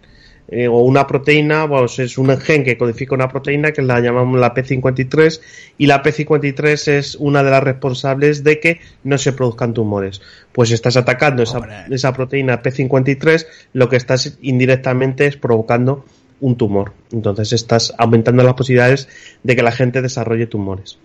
eh, 0.47 0.67
o 0.67 0.79
una 0.79 1.07
proteína, 1.07 1.67
pues 1.67 1.99
es 1.99 2.17
un 2.17 2.37
gen 2.37 2.63
que 2.63 2.77
codifica 2.77 3.15
una 3.15 3.27
proteína 3.27 3.71
que 3.71 3.81
la 3.81 3.99
llamamos 3.99 4.39
la 4.39 4.53
P53 4.53 5.41
y 5.77 5.87
la 5.87 6.03
P53 6.03 6.87
es 6.87 7.15
una 7.15 7.43
de 7.43 7.49
las 7.51 7.63
responsables 7.63 8.43
de 8.43 8.59
que 8.59 8.79
no 9.03 9.17
se 9.17 9.33
produzcan 9.33 9.73
tumores. 9.73 10.21
Pues 10.51 10.71
estás 10.71 10.97
atacando 10.97 11.43
esa, 11.43 11.85
esa 11.89 12.13
proteína 12.13 12.61
P53, 12.61 13.47
lo 13.73 13.89
que 13.89 13.95
estás 13.97 14.37
indirectamente 14.41 15.25
es 15.25 15.35
provocando 15.35 16.05
un 16.41 16.55
tumor. 16.57 16.93
Entonces 17.11 17.53
estás 17.53 17.93
aumentando 17.97 18.43
las 18.43 18.53
posibilidades 18.53 19.07
de 19.43 19.55
que 19.55 19.63
la 19.63 19.71
gente 19.71 20.01
desarrolle 20.01 20.47
tumores. 20.47 20.99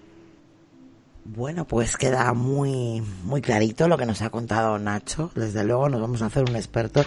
Bueno, 1.25 1.65
pues 1.67 1.97
queda 1.97 2.33
muy, 2.33 3.03
muy 3.25 3.41
clarito 3.41 3.87
lo 3.89 3.97
que 3.99 4.07
nos 4.07 4.21
ha 4.23 4.31
contado 4.31 4.79
Nacho. 4.79 5.31
Desde 5.35 5.63
luego 5.65 5.89
nos 5.89 6.01
vamos 6.01 6.23
a 6.23 6.27
hacer 6.27 6.43
un 6.49 6.57
experto. 6.57 7.05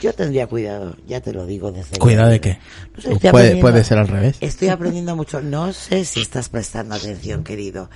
Yo 0.00 0.12
tendría 0.14 0.46
cuidado, 0.46 0.96
ya 1.06 1.20
te 1.20 1.32
lo 1.32 1.44
digo 1.46 1.72
desde 1.72 1.98
Cuidado 1.98 2.30
de 2.30 2.40
qué. 2.40 2.58
No 2.94 3.18
sé, 3.18 3.30
puede, 3.30 3.56
puede 3.56 3.84
ser 3.84 3.98
al 3.98 4.08
revés. 4.08 4.36
Estoy 4.40 4.68
aprendiendo 4.68 5.14
mucho. 5.16 5.40
No 5.42 5.72
sé 5.72 6.04
si 6.04 6.22
estás 6.22 6.48
prestando 6.48 6.94
atención, 6.94 7.44
querido. 7.44 7.90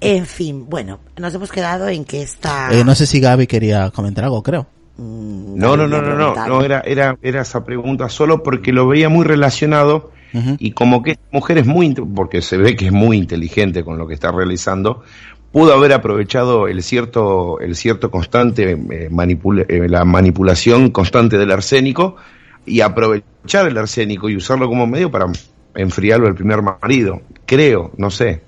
En 0.00 0.26
fin, 0.26 0.66
bueno, 0.68 1.00
nos 1.18 1.34
hemos 1.34 1.50
quedado 1.50 1.88
en 1.88 2.04
que 2.04 2.22
esta... 2.22 2.70
Eh, 2.72 2.84
no 2.84 2.94
sé 2.94 3.06
si 3.06 3.20
Gaby 3.20 3.46
quería 3.46 3.90
comentar 3.90 4.24
algo, 4.24 4.42
creo. 4.42 4.66
Mm, 4.96 5.58
No, 5.58 5.76
no, 5.76 5.88
no, 5.88 6.00
no, 6.00 6.10
no, 6.10 6.16
preguntado. 6.16 6.48
no, 6.48 6.62
era, 6.64 6.80
era, 6.80 7.18
era 7.20 7.42
esa 7.42 7.64
pregunta 7.64 8.08
solo 8.08 8.42
porque 8.42 8.72
lo 8.72 8.86
veía 8.86 9.08
muy 9.08 9.24
relacionado 9.24 10.10
Y 10.58 10.72
como 10.72 11.02
que 11.02 11.12
esta 11.12 11.24
mujer 11.32 11.58
es 11.58 11.66
muy, 11.66 11.92
porque 11.94 12.40
se 12.42 12.56
ve 12.56 12.76
que 12.76 12.86
es 12.86 12.92
muy 12.92 13.16
inteligente 13.16 13.82
con 13.84 13.98
lo 13.98 14.06
que 14.06 14.14
está 14.14 14.30
realizando, 14.30 15.02
pudo 15.52 15.72
haber 15.74 15.92
aprovechado 15.92 16.68
el 16.68 16.82
cierto, 16.82 17.58
el 17.60 17.74
cierto 17.74 18.10
constante, 18.10 18.72
eh, 18.72 19.08
manipula- 19.10 19.66
eh, 19.68 19.88
la 19.88 20.04
manipulación 20.04 20.90
constante 20.90 21.36
del 21.38 21.50
arsénico 21.50 22.16
y 22.64 22.80
aprovechar 22.80 23.66
el 23.66 23.76
arsénico 23.76 24.28
y 24.28 24.36
usarlo 24.36 24.68
como 24.68 24.86
medio 24.86 25.10
para 25.10 25.26
enfriarlo 25.74 26.28
al 26.28 26.34
primer 26.34 26.62
marido. 26.62 27.22
Creo, 27.46 27.90
no 27.96 28.10
sé. 28.10 28.42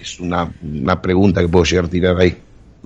Es 0.00 0.18
una, 0.18 0.52
una 0.62 1.00
pregunta 1.00 1.40
que 1.40 1.48
puedo 1.48 1.64
llegar 1.64 1.84
a 1.84 1.88
tirar 1.88 2.16
ahí. 2.18 2.36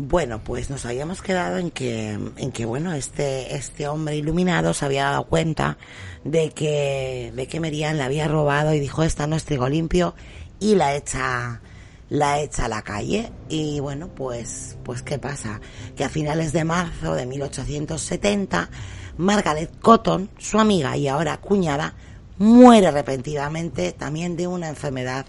Bueno, 0.02 0.42
pues 0.42 0.70
nos 0.70 0.86
habíamos 0.86 1.20
quedado 1.20 1.58
en 1.58 1.70
que, 1.70 2.12
en 2.12 2.52
que 2.52 2.64
bueno, 2.64 2.94
este, 2.94 3.54
este 3.54 3.86
hombre 3.86 4.16
iluminado 4.16 4.72
se 4.72 4.86
había 4.86 5.04
dado 5.04 5.24
cuenta 5.24 5.76
de 6.24 6.52
que, 6.52 7.34
de 7.36 7.46
que 7.46 7.60
Merian 7.60 7.98
le 7.98 8.04
había 8.04 8.26
robado 8.26 8.72
y 8.72 8.80
dijo, 8.80 9.02
esta 9.02 9.26
no 9.26 9.36
es 9.36 9.44
trigo 9.44 9.68
limpio, 9.68 10.14
y 10.58 10.74
la 10.74 10.96
echa, 10.96 11.60
la 12.08 12.40
echa 12.40 12.64
a 12.64 12.68
la 12.68 12.80
calle. 12.80 13.30
Y 13.50 13.80
bueno, 13.80 14.08
pues, 14.08 14.78
pues 14.84 15.02
qué 15.02 15.18
pasa? 15.18 15.60
Que 15.96 16.04
a 16.04 16.08
finales 16.08 16.54
de 16.54 16.64
marzo 16.64 17.14
de 17.14 17.26
1870, 17.26 18.70
Margaret 19.18 19.70
Cotton, 19.82 20.30
su 20.38 20.58
amiga 20.58 20.96
y 20.96 21.08
ahora 21.08 21.36
cuñada, 21.42 21.92
muere 22.38 22.90
repentinamente 22.90 23.92
también 23.92 24.34
de 24.38 24.46
una 24.46 24.70
enfermedad 24.70 25.26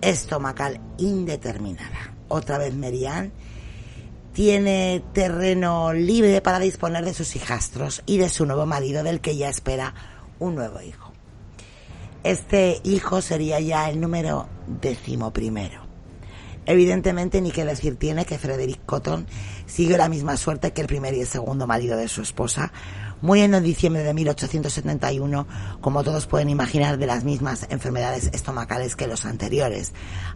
estomacal 0.00 0.80
indeterminada. 0.98 2.16
Otra 2.26 2.58
vez 2.58 2.74
Merian 2.74 3.32
tiene 4.32 5.02
terreno 5.12 5.92
libre 5.92 6.40
para 6.40 6.58
disponer 6.58 7.04
de 7.04 7.14
sus 7.14 7.36
hijastros 7.36 8.02
y 8.06 8.18
de 8.18 8.28
su 8.28 8.46
nuevo 8.46 8.66
marido 8.66 9.02
del 9.02 9.20
que 9.20 9.36
ya 9.36 9.48
espera 9.48 9.94
un 10.38 10.54
nuevo 10.54 10.80
hijo. 10.80 11.12
Este 12.24 12.80
hijo 12.84 13.20
sería 13.20 13.60
ya 13.60 13.90
el 13.90 14.00
número 14.00 14.48
decimoprimero. 14.80 15.82
Evidentemente 16.64 17.40
ni 17.40 17.50
que 17.50 17.64
decir 17.64 17.96
tiene 17.96 18.24
que 18.24 18.38
Frederick 18.38 18.84
Cotton 18.86 19.26
siguió 19.66 19.96
la 19.96 20.08
misma 20.08 20.36
suerte 20.36 20.72
que 20.72 20.82
el 20.82 20.86
primer 20.86 21.14
y 21.14 21.20
el 21.20 21.26
segundo 21.26 21.66
marido 21.66 21.96
de 21.96 22.06
su 22.06 22.22
esposa, 22.22 22.72
muriendo 23.20 23.56
en 23.56 23.64
diciembre 23.64 24.04
de 24.04 24.14
1871, 24.14 25.46
como 25.80 26.04
todos 26.04 26.28
pueden 26.28 26.50
imaginar, 26.50 26.98
de 26.98 27.06
las 27.06 27.24
mismas 27.24 27.66
enfermedades 27.70 28.30
estomacales 28.32 28.94
que 28.94 29.08
los 29.08 29.24
anteriores. 29.24 29.92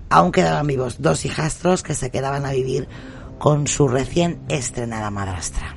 Aún 0.08 0.32
quedaban 0.32 0.66
vivos 0.66 0.96
dos 1.00 1.24
hijastros 1.24 1.84
que 1.84 1.94
se 1.94 2.10
quedaban 2.10 2.44
a 2.44 2.50
vivir 2.50 2.88
con 3.38 3.66
su 3.66 3.88
recién 3.88 4.40
estrenada 4.48 5.10
madrastra. 5.10 5.76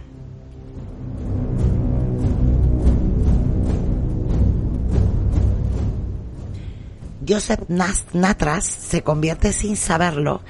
Joseph 7.28 7.70
Natras 7.70 8.66
se 8.66 9.03
convierte 9.03 9.53
sin 9.53 9.76
saberlo 9.76 10.41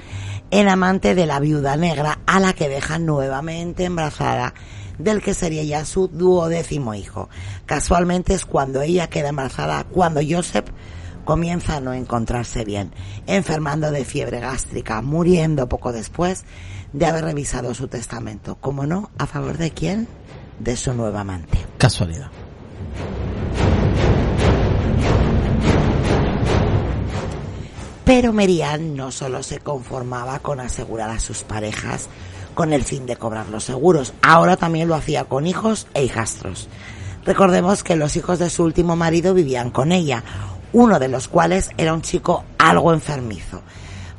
en 0.50 0.68
amante 0.68 1.14
de 1.14 1.26
la 1.26 1.38
viuda 1.38 1.76
negra 1.76 2.20
a 2.26 2.40
la 2.40 2.54
que 2.54 2.70
deja 2.70 2.98
nuevamente 2.98 3.84
embarazada 3.84 4.54
del 4.98 5.22
que 5.22 5.34
sería 5.34 5.62
ya 5.62 5.84
su 5.84 6.08
duodécimo 6.08 6.94
hijo. 6.94 7.28
Casualmente 7.66 8.34
es 8.34 8.46
cuando 8.46 8.80
ella 8.82 9.08
queda 9.08 9.28
embarazada, 9.28 9.84
cuando 9.84 10.20
Joseph 10.26 10.70
comienza 11.24 11.76
a 11.76 11.80
no 11.80 11.92
encontrarse 11.92 12.64
bien, 12.64 12.92
enfermando 13.26 13.90
de 13.90 14.04
fiebre 14.04 14.40
gástrica, 14.40 15.02
muriendo 15.02 15.68
poco 15.68 15.92
después 15.92 16.44
de 16.92 17.06
haber 17.06 17.24
revisado 17.24 17.74
su 17.74 17.88
testamento. 17.88 18.56
Como 18.60 18.86
no, 18.86 19.10
¿a 19.18 19.26
favor 19.26 19.58
de 19.58 19.70
quién? 19.70 20.08
De 20.58 20.76
su 20.76 20.92
nueva 20.94 21.20
amante. 21.20 21.58
Casualidad. 21.78 22.30
Pero 28.04 28.32
Merian 28.32 28.96
no 28.96 29.12
solo 29.12 29.42
se 29.42 29.60
conformaba 29.60 30.40
con 30.40 30.58
asegurar 30.58 31.10
a 31.10 31.20
sus 31.20 31.44
parejas 31.44 32.08
con 32.54 32.72
el 32.72 32.84
fin 32.84 33.06
de 33.06 33.16
cobrar 33.16 33.48
los 33.48 33.64
seguros, 33.64 34.12
ahora 34.20 34.56
también 34.56 34.88
lo 34.88 34.94
hacía 34.94 35.24
con 35.24 35.46
hijos 35.46 35.86
e 35.94 36.04
hijastros. 36.04 36.68
Recordemos 37.24 37.82
que 37.84 37.96
los 37.96 38.16
hijos 38.16 38.38
de 38.38 38.50
su 38.50 38.64
último 38.64 38.96
marido 38.96 39.32
vivían 39.32 39.70
con 39.70 39.92
ella, 39.92 40.24
uno 40.72 40.98
de 40.98 41.08
los 41.08 41.28
cuales 41.28 41.70
era 41.76 41.94
un 41.94 42.02
chico 42.02 42.44
algo 42.58 42.92
enfermizo. 42.92 43.62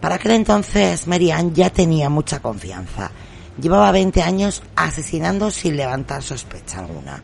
Para 0.01 0.15
aquel 0.15 0.31
entonces 0.31 1.07
Merian 1.07 1.53
ya 1.53 1.69
tenía 1.69 2.09
mucha 2.09 2.39
confianza. 2.39 3.11
Llevaba 3.61 3.91
20 3.91 4.23
años 4.23 4.63
asesinando 4.75 5.51
sin 5.51 5.77
levantar 5.77 6.23
sospecha 6.23 6.79
alguna. 6.79 7.21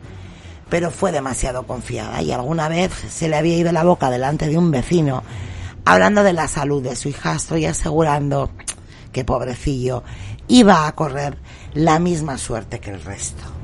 Pero 0.70 0.92
fue 0.92 1.10
demasiado 1.10 1.66
confiada 1.66 2.22
y 2.22 2.30
alguna 2.30 2.68
vez 2.68 2.92
se 3.10 3.28
le 3.28 3.36
había 3.36 3.56
ido 3.56 3.72
la 3.72 3.82
boca 3.82 4.10
delante 4.10 4.46
de 4.46 4.56
un 4.56 4.70
vecino 4.70 5.24
hablando 5.84 6.22
de 6.22 6.34
la 6.34 6.46
salud 6.46 6.82
de 6.82 6.94
su 6.94 7.08
hijastro 7.08 7.56
y 7.56 7.64
asegurando 7.64 8.50
que 9.10 9.24
pobrecillo 9.24 10.04
iba 10.46 10.86
a 10.86 10.92
correr 10.92 11.38
la 11.74 11.98
misma 11.98 12.38
suerte 12.38 12.78
que 12.78 12.90
el 12.90 13.02
resto. 13.02 13.57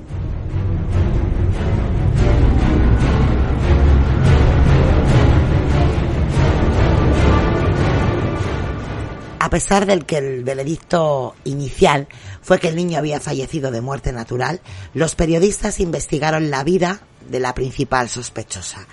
A 9.44 9.50
pesar 9.50 9.84
del 9.84 10.06
que 10.06 10.16
el 10.16 10.42
veredicto 10.42 11.34
inicial 11.44 12.08
fue 12.40 12.58
que 12.58 12.68
el 12.68 12.76
niño 12.76 12.96
había 12.96 13.20
fallecido 13.20 13.70
de 13.70 13.82
muerte 13.82 14.10
natural, 14.10 14.62
los 14.94 15.16
periodistas 15.16 15.80
investigaron 15.80 16.48
la 16.48 16.64
vida 16.64 17.00
de 17.28 17.40
la 17.40 17.52
principal 17.52 18.08
sospechosa, 18.08 18.86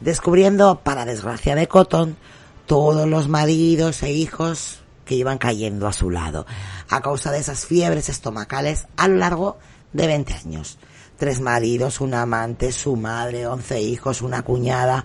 descubriendo, 0.00 0.80
para 0.82 1.04
desgracia 1.04 1.54
de 1.54 1.68
Cotton, 1.68 2.16
todos 2.64 3.06
los 3.06 3.28
maridos 3.28 4.02
e 4.02 4.10
hijos 4.10 4.80
que 5.04 5.14
iban 5.14 5.36
cayendo 5.36 5.86
a 5.86 5.92
su 5.92 6.08
lado, 6.08 6.46
a 6.88 7.02
causa 7.02 7.30
de 7.30 7.40
esas 7.40 7.66
fiebres 7.66 8.08
estomacales 8.08 8.86
a 8.96 9.08
lo 9.08 9.16
largo 9.16 9.58
de 9.92 10.06
20 10.06 10.32
años. 10.32 10.78
Tres 11.18 11.38
maridos, 11.42 12.00
un 12.00 12.14
amante, 12.14 12.72
su 12.72 12.96
madre, 12.96 13.46
once 13.46 13.78
hijos, 13.82 14.22
una 14.22 14.40
cuñada. 14.40 15.04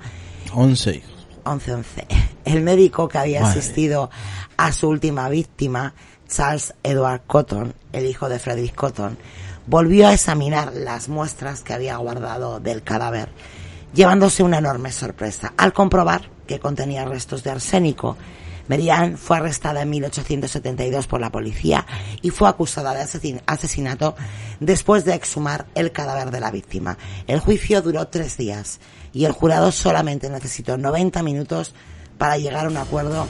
Once 0.54 0.95
hijos. 0.95 1.28
Once, 1.43 1.74
once. 1.74 2.23
El 2.46 2.62
médico 2.62 3.08
que 3.08 3.18
había 3.18 3.46
asistido 3.46 4.10
a 4.58 4.72
su 4.72 4.89
última 4.89 5.30
víctima, 5.30 5.94
Charles 6.28 6.74
Edward 6.84 7.22
Cotton, 7.26 7.74
el 7.91 8.06
hijo 8.06 8.28
de 8.30 8.39
Frederick 8.39 8.76
Cotton, 8.76 9.18
volvió 9.68 10.08
a 10.08 10.14
examinar 10.14 10.74
las 10.74 11.08
muestras 11.10 11.62
que 11.62 11.74
había 11.74 11.96
guardado 11.98 12.60
del 12.60 12.84
cadáver, 12.84 13.30
llevándose 13.94 14.44
una 14.44 14.58
enorme 14.58 14.91
sorpresa 14.91 15.54
al 15.58 15.74
comprobar 15.74 16.30
que 16.48 16.60
contenía 16.60 17.06
restos 17.06 17.44
de 17.44 17.52
arsénico. 17.52 18.18
Merian 18.68 19.18
fue 19.18 19.38
arrestada 19.38 19.82
en 19.82 19.89
1872 19.89 21.08
por 21.08 21.20
la 21.20 21.32
policía 21.32 21.86
y 22.22 22.30
fue 22.30 22.48
acusada 22.48 22.94
de 22.94 23.41
asesinato 23.46 24.16
después 24.62 25.04
de 25.04 25.16
exhumar 25.16 25.66
el 25.76 25.91
cadáver 25.91 26.32
de 26.32 26.39
la 26.39 26.50
víctima. 26.50 26.98
El 27.28 27.39
juicio 27.39 27.82
duró 27.82 28.08
tres 28.08 28.38
días 28.38 28.80
y 29.12 29.26
el 29.26 29.34
jurado 29.34 29.72
solamente 29.72 30.30
necesitó 30.30 30.78
90 30.78 31.24
minutos 31.24 31.74
para 32.24 32.38
llegar 32.38 32.68
a 32.68 32.70
un 32.70 32.78
acuerdo 32.78 33.28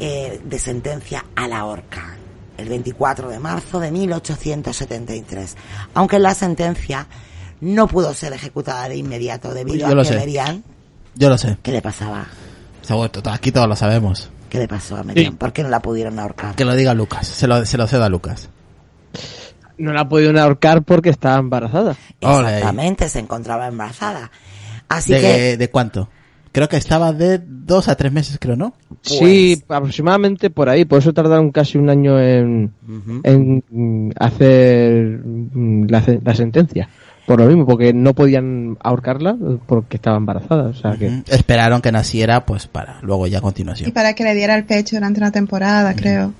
eh, 0.00 0.40
de 0.44 0.58
sentencia 0.58 1.24
a 1.36 1.46
la 1.46 1.64
horca 1.64 2.16
el 2.56 2.68
24 2.68 3.28
de 3.28 3.38
marzo 3.38 3.78
de 3.78 3.92
1873. 3.92 5.56
Aunque 5.94 6.18
la 6.18 6.34
sentencia 6.34 7.06
no 7.60 7.86
pudo 7.86 8.12
ser 8.12 8.32
ejecutada 8.32 8.88
de 8.88 8.96
inmediato 8.96 9.54
debido 9.54 9.86
a 9.86 10.02
que 10.02 10.10
Merian 10.10 10.64
yo 11.14 11.28
lo 11.28 11.38
sé. 11.38 11.56
¿Qué 11.62 11.70
le 11.70 11.80
pasaba? 11.82 12.26
Se 12.82 12.94
ha 12.94 12.96
vuelto, 12.96 13.22
aquí 13.30 13.52
todos 13.52 13.68
lo 13.68 13.76
sabemos. 13.76 14.28
¿Qué 14.48 14.58
le 14.58 14.66
pasó 14.66 14.96
a 14.96 15.04
Merian? 15.04 15.36
¿Por 15.36 15.52
qué 15.52 15.62
no 15.62 15.68
la 15.68 15.78
pudieron 15.78 16.18
ahorcar? 16.18 16.56
Que 16.56 16.64
lo 16.64 16.74
diga 16.74 16.94
Lucas, 16.94 17.28
se 17.28 17.46
lo, 17.46 17.64
se 17.64 17.78
lo 17.78 17.86
cedo 17.86 18.02
a 18.02 18.08
Lucas. 18.08 18.48
No 19.78 19.92
la 19.92 20.08
pudieron 20.08 20.36
ahorcar 20.36 20.82
porque 20.82 21.10
estaba 21.10 21.38
embarazada. 21.38 21.96
Exactamente, 22.20 23.08
se 23.08 23.20
encontraba 23.20 23.68
embarazada. 23.68 24.32
Así 24.88 25.12
¿De, 25.12 25.20
que... 25.20 25.56
¿De 25.56 25.70
cuánto? 25.70 26.08
Creo 26.52 26.68
que 26.68 26.76
estaba 26.76 27.12
de 27.12 27.40
dos 27.44 27.88
a 27.88 27.94
tres 27.94 28.12
meses, 28.12 28.38
creo, 28.40 28.56
¿no? 28.56 28.74
Sí, 29.02 29.62
pues- 29.66 29.76
aproximadamente 29.76 30.50
por 30.50 30.68
ahí. 30.68 30.84
Por 30.84 30.98
eso 30.98 31.12
tardaron 31.12 31.50
casi 31.52 31.78
un 31.78 31.88
año 31.90 32.20
en, 32.20 32.72
en 33.22 34.12
hacer 34.18 35.20
la, 35.88 36.02
la 36.24 36.34
sentencia 36.34 36.88
por 37.30 37.38
lo 37.38 37.46
mismo, 37.46 37.64
porque 37.64 37.92
no 37.92 38.12
podían 38.12 38.76
ahorcarla 38.80 39.36
porque 39.66 39.98
estaba 39.98 40.16
embarazada. 40.16 40.64
O 40.70 40.74
sea 40.74 40.96
que... 40.96 41.22
Esperaron 41.28 41.80
que 41.80 41.92
naciera, 41.92 42.44
pues 42.44 42.66
para 42.66 42.98
luego 43.02 43.28
ya 43.28 43.38
a 43.38 43.40
continuación. 43.40 43.88
Y 43.88 43.92
para 43.92 44.14
que 44.14 44.24
le 44.24 44.34
diera 44.34 44.56
el 44.56 44.64
pecho 44.64 44.96
durante 44.96 45.20
una 45.20 45.30
temporada, 45.30 45.94
creo. 45.94 46.32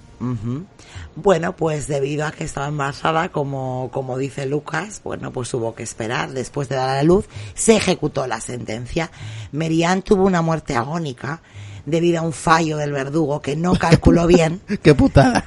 Bueno, 1.16 1.56
pues 1.56 1.86
debido 1.86 2.26
a 2.26 2.32
que 2.32 2.44
estaba 2.44 2.68
embarazada, 2.68 3.30
como, 3.30 3.88
como 3.92 4.18
dice 4.18 4.46
Lucas, 4.46 5.00
bueno, 5.02 5.32
pues 5.32 5.52
hubo 5.54 5.74
que 5.74 5.82
esperar. 5.82 6.32
Después 6.32 6.68
de 6.68 6.76
dar 6.76 6.90
a 6.90 6.96
la 6.96 7.02
luz, 7.02 7.26
se 7.54 7.76
ejecutó 7.76 8.26
la 8.26 8.40
sentencia. 8.40 9.10
Merian 9.52 10.02
tuvo 10.02 10.24
una 10.24 10.42
muerte 10.42 10.76
agónica 10.76 11.40
debido 11.86 12.20
a 12.20 12.22
un 12.22 12.32
fallo 12.32 12.76
del 12.76 12.92
verdugo 12.92 13.40
que 13.40 13.56
no 13.56 13.74
calculó 13.74 14.26
bien. 14.28 14.60
¡Qué 14.82 14.94
putada! 14.94 15.44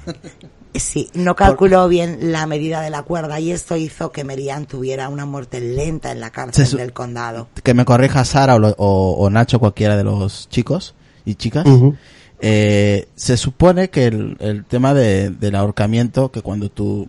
Sí, 0.75 1.11
no 1.13 1.35
calculó 1.35 1.87
bien 1.87 2.31
la 2.31 2.47
medida 2.47 2.81
de 2.81 2.89
la 2.89 3.03
cuerda 3.03 3.39
y 3.39 3.51
esto 3.51 3.77
hizo 3.77 4.11
que 4.11 4.23
Merian 4.23 4.65
tuviera 4.65 5.07
una 5.07 5.25
muerte 5.25 5.61
lenta 5.61 6.11
en 6.11 6.19
la 6.19 6.31
cárcel 6.31 6.77
del 6.77 6.93
condado. 6.93 7.47
Que 7.61 7.75
me 7.75 7.85
corrija 7.85 8.25
Sara 8.25 8.55
o, 8.55 9.29
Nacho, 9.29 9.59
cualquiera 9.59 9.95
de 9.95 10.03
los 10.03 10.49
chicos 10.49 10.95
y 11.25 11.35
chicas. 11.35 11.65
Eh, 12.41 13.07
se 13.15 13.37
supone 13.37 13.89
que 13.89 14.05
el, 14.05 14.37
el 14.39 14.65
tema 14.65 14.93
de, 14.93 15.29
del 15.29 15.55
ahorcamiento, 15.55 16.31
que 16.31 16.41
cuando 16.41 16.69
tu, 16.69 17.07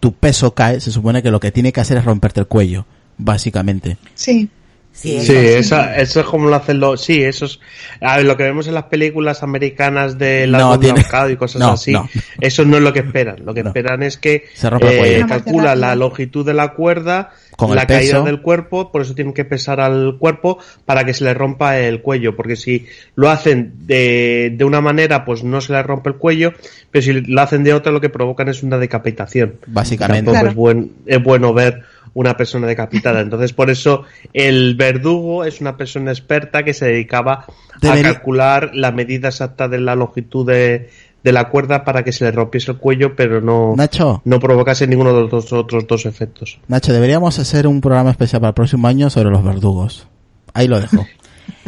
tu 0.00 0.12
peso 0.12 0.54
cae, 0.54 0.80
se 0.80 0.90
supone 0.90 1.22
que 1.22 1.30
lo 1.30 1.40
que 1.40 1.52
tiene 1.52 1.72
que 1.72 1.80
hacer 1.80 1.98
es 1.98 2.04
romperte 2.04 2.40
el 2.40 2.46
cuello, 2.46 2.86
básicamente. 3.18 3.96
Sí. 4.14 4.50
Sí, 4.92 5.16
eso, 5.16 5.80
eso, 5.80 6.20
es 6.20 6.26
como 6.26 6.48
lo 6.48 6.56
hacen 6.56 6.80
los. 6.80 7.02
Sí, 7.02 7.22
eso 7.22 7.44
es. 7.44 7.60
A 8.00 8.16
ver, 8.16 8.26
lo 8.26 8.36
que 8.36 8.42
vemos 8.42 8.66
en 8.66 8.74
las 8.74 8.84
películas 8.84 9.42
americanas 9.42 10.18
de 10.18 10.48
la 10.48 10.58
no, 10.58 11.30
y 11.30 11.36
cosas 11.36 11.62
así, 11.62 11.94
eso 12.40 12.64
no 12.64 12.76
es 12.76 12.82
lo 12.82 12.92
que 12.92 12.98
esperan. 12.98 13.36
Lo 13.44 13.54
que 13.54 13.60
esperan 13.60 14.02
es 14.02 14.18
que 14.18 14.46
Se 14.52 14.68
eh, 14.68 15.24
calcula 15.28 15.76
la 15.76 15.94
longitud 15.94 16.44
de 16.44 16.54
la 16.54 16.74
cuerda, 16.74 17.30
Con 17.66 17.76
la 17.76 17.86
caída 17.86 18.14
peso. 18.14 18.24
del 18.24 18.40
cuerpo, 18.42 18.90
por 18.90 19.02
eso 19.02 19.14
tienen 19.14 19.34
que 19.34 19.44
pesar 19.44 19.80
al 19.80 20.16
cuerpo 20.18 20.58
para 20.84 21.04
que 21.04 21.14
se 21.14 21.24
le 21.24 21.34
rompa 21.34 21.78
el 21.78 22.02
cuello. 22.02 22.36
Porque 22.36 22.56
si 22.56 22.86
lo 23.14 23.30
hacen 23.30 23.72
de, 23.86 24.54
de 24.56 24.64
una 24.64 24.80
manera, 24.80 25.24
pues 25.24 25.44
no 25.44 25.60
se 25.60 25.72
le 25.72 25.82
rompe 25.82 26.10
el 26.10 26.16
cuello, 26.16 26.52
pero 26.90 27.02
si 27.02 27.12
lo 27.12 27.40
hacen 27.40 27.64
de 27.64 27.74
otra, 27.74 27.92
lo 27.92 28.00
que 28.00 28.08
provocan 28.08 28.48
es 28.48 28.62
una 28.62 28.78
decapitación. 28.78 29.56
Básicamente. 29.66 30.32
Tampoco 30.32 30.48
es, 30.48 30.54
buen, 30.54 30.92
es 31.06 31.22
bueno 31.22 31.52
ver 31.52 31.82
una 32.14 32.36
persona 32.36 32.66
decapitada. 32.66 33.20
Entonces, 33.20 33.52
por 33.52 33.70
eso 33.70 34.04
el 34.32 34.74
verdugo 34.74 35.44
es 35.44 35.60
una 35.60 35.76
persona 35.76 36.10
experta 36.10 36.62
que 36.62 36.74
se 36.74 36.86
dedicaba 36.86 37.46
a 37.82 38.02
calcular 38.02 38.72
la 38.74 38.92
medida 38.92 39.28
exacta 39.28 39.68
de 39.68 39.80
la 39.80 39.94
longitud 39.94 40.46
de, 40.46 40.90
de, 41.22 41.32
la 41.32 41.48
cuerda 41.48 41.84
para 41.84 42.04
que 42.04 42.12
se 42.12 42.24
le 42.24 42.32
rompiese 42.32 42.72
el 42.72 42.78
cuello, 42.78 43.14
pero 43.16 43.40
no, 43.40 43.74
Nacho, 43.76 44.22
no 44.24 44.40
provocase 44.40 44.86
ninguno 44.86 45.14
de 45.14 45.28
los 45.28 45.52
otros 45.52 45.86
dos 45.86 46.06
efectos. 46.06 46.58
Nacho, 46.68 46.92
deberíamos 46.92 47.38
hacer 47.38 47.66
un 47.66 47.80
programa 47.80 48.10
especial 48.10 48.40
para 48.40 48.50
el 48.50 48.54
próximo 48.54 48.88
año 48.88 49.10
sobre 49.10 49.30
los 49.30 49.44
verdugos. 49.44 50.06
Ahí 50.54 50.68
lo 50.68 50.80
dejo. 50.80 51.06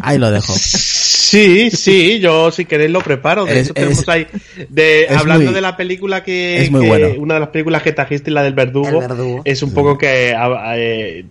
Ahí 0.01 0.19
lo 0.19 0.31
dejo. 0.31 0.53
Sí, 1.33 1.71
sí, 1.71 2.19
yo 2.21 2.51
si 2.51 2.65
queréis 2.65 2.91
lo 2.91 3.01
preparo. 3.01 3.45
De 3.45 3.61
es, 3.61 3.67
hecho, 3.67 3.75
tenemos 3.75 4.09
ahí, 4.09 4.27
de, 4.69 5.07
hablando 5.09 5.47
muy, 5.47 5.55
de 5.55 5.61
la 5.61 5.77
película 5.77 6.23
que, 6.23 6.63
es 6.63 6.71
muy 6.71 6.83
que 6.83 6.89
bueno. 6.89 7.09
una 7.19 7.35
de 7.35 7.41
las 7.41 7.49
películas 7.49 7.83
que 7.83 7.93
trajiste, 7.93 8.31
la 8.31 8.43
del 8.43 8.55
verdugo, 8.55 9.01
el 9.01 9.09
verdugo. 9.09 9.43
es 9.45 9.63
un 9.63 9.71
sí. 9.71 9.75
poco 9.75 9.97
que 9.97 10.35
eh, 10.77 11.25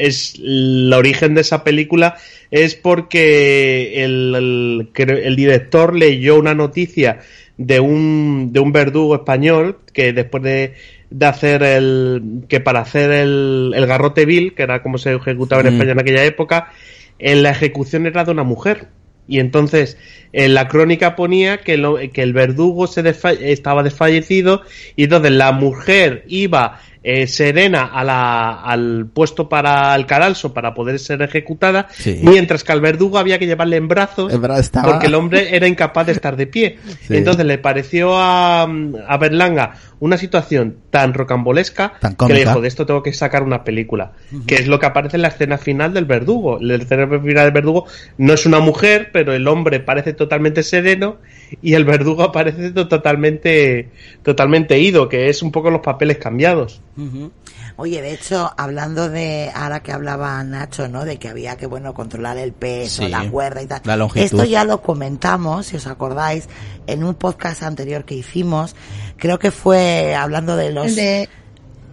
es 0.00 0.34
el 0.38 0.92
origen 0.94 1.34
de 1.34 1.40
esa 1.40 1.64
película 1.64 2.16
es 2.50 2.74
porque 2.74 4.04
el, 4.04 4.88
el, 4.94 5.08
el 5.08 5.36
director 5.36 5.94
leyó 5.94 6.38
una 6.38 6.54
noticia 6.54 7.18
de 7.58 7.80
un, 7.80 8.50
de 8.52 8.60
un 8.60 8.72
verdugo 8.72 9.14
español 9.16 9.78
que 9.92 10.12
después 10.12 10.42
de, 10.42 10.74
de 11.10 11.26
hacer 11.26 11.62
el, 11.62 12.44
que 12.48 12.60
para 12.60 12.80
hacer 12.80 13.10
el, 13.10 13.72
el 13.74 13.86
garrote 13.86 14.24
vil, 14.24 14.54
que 14.54 14.62
era 14.62 14.82
como 14.82 14.96
se 14.98 15.12
ejecutaba 15.14 15.60
en 15.62 15.68
Mm. 15.68 15.72
España 15.74 15.92
en 15.92 16.00
aquella 16.00 16.24
época, 16.24 16.72
en 17.18 17.42
la 17.42 17.50
ejecución 17.50 18.06
era 18.06 18.24
de 18.24 18.30
una 18.30 18.44
mujer. 18.44 18.86
Y 19.30 19.40
entonces 19.40 19.98
en 20.32 20.54
la 20.54 20.68
crónica 20.68 21.14
ponía 21.14 21.58
que, 21.58 21.76
lo- 21.76 21.98
que 21.98 22.22
el 22.22 22.32
verdugo 22.32 22.86
se 22.86 23.02
desfa- 23.04 23.36
estaba 23.38 23.82
desfallecido 23.82 24.62
y 24.96 25.04
entonces 25.04 25.32
la 25.32 25.52
mujer 25.52 26.24
iba 26.28 26.80
eh, 27.02 27.26
serena 27.26 27.84
a 27.84 28.02
la- 28.04 28.60
al 28.62 29.06
puesto 29.12 29.48
para 29.48 29.94
el 29.94 30.04
cadalso 30.06 30.52
para 30.52 30.74
poder 30.74 30.98
ser 30.98 31.22
ejecutada, 31.22 31.86
Sí. 31.90 32.18
mientras 32.22 32.64
que 32.64 32.72
al 32.72 32.80
verdugo 32.80 33.18
había 33.18 33.38
que 33.38 33.46
llevarle 33.46 33.76
en 33.76 33.88
brazos 33.88 34.32
estaba- 34.58 34.92
porque 34.92 35.06
el 35.06 35.14
hombre 35.14 35.54
era 35.56 35.66
incapaz 35.68 36.06
de 36.06 36.12
estar 36.12 36.36
de 36.36 36.46
pie. 36.46 36.78
Sí. 37.06 37.16
Entonces 37.16 37.44
le 37.46 37.58
pareció 37.58 38.16
a, 38.16 38.62
a 38.62 39.16
Berlanga 39.18 39.74
una 40.00 40.16
situación 40.16 40.76
tan 40.90 41.12
rocambolesca 41.12 41.94
Tan 42.00 42.14
que 42.14 42.32
le 42.32 42.40
dijo, 42.40 42.60
de 42.60 42.68
esto 42.68 42.86
tengo 42.86 43.02
que 43.02 43.12
sacar 43.12 43.42
una 43.42 43.64
película. 43.64 44.12
Que 44.46 44.54
es 44.56 44.66
lo 44.68 44.78
que 44.78 44.86
aparece 44.86 45.16
en 45.16 45.22
la 45.22 45.28
escena 45.28 45.58
final 45.58 45.92
del 45.92 46.04
verdugo. 46.04 46.58
La 46.60 46.76
escena 46.76 47.06
final 47.08 47.44
del 47.44 47.52
verdugo 47.52 47.86
no 48.16 48.32
es 48.32 48.46
una 48.46 48.60
mujer, 48.60 49.10
pero 49.12 49.32
el 49.32 49.48
hombre 49.48 49.80
parece 49.80 50.12
totalmente 50.12 50.62
sereno 50.62 51.16
y 51.62 51.74
el 51.74 51.84
verdugo 51.84 52.22
aparece 52.24 52.70
to- 52.70 52.86
totalmente, 52.86 53.88
totalmente 54.22 54.78
ido, 54.78 55.08
que 55.08 55.28
es 55.28 55.42
un 55.42 55.50
poco 55.52 55.70
los 55.70 55.80
papeles 55.80 56.18
cambiados. 56.18 56.80
Ujú. 56.98 57.30
Oye, 57.76 58.02
de 58.02 58.12
hecho, 58.12 58.52
hablando 58.56 59.08
de, 59.08 59.52
ahora 59.54 59.80
que 59.80 59.92
hablaba 59.92 60.42
Nacho, 60.42 60.88
¿no? 60.88 61.04
De 61.04 61.16
que 61.18 61.28
había 61.28 61.56
que, 61.56 61.66
bueno, 61.66 61.94
controlar 61.94 62.36
el 62.38 62.52
peso, 62.52 63.04
Sí, 63.04 63.08
la 63.08 63.30
cuerda 63.30 63.62
y 63.62 63.66
tal. 63.66 63.80
la 63.84 63.96
longitud. 63.96 64.24
Esto 64.24 64.44
ya 64.44 64.64
lo 64.64 64.82
comentamos, 64.82 65.66
si 65.66 65.76
os 65.76 65.86
acordáis, 65.86 66.48
en 66.88 67.04
un 67.04 67.14
podcast 67.14 67.62
anterior 67.62 68.04
que 68.04 68.16
hicimos. 68.16 68.74
Creo 69.16 69.38
que 69.38 69.50
fue 69.52 70.14
hablando 70.16 70.56
de 70.56 70.72
los... 70.72 70.96
De 70.96 71.28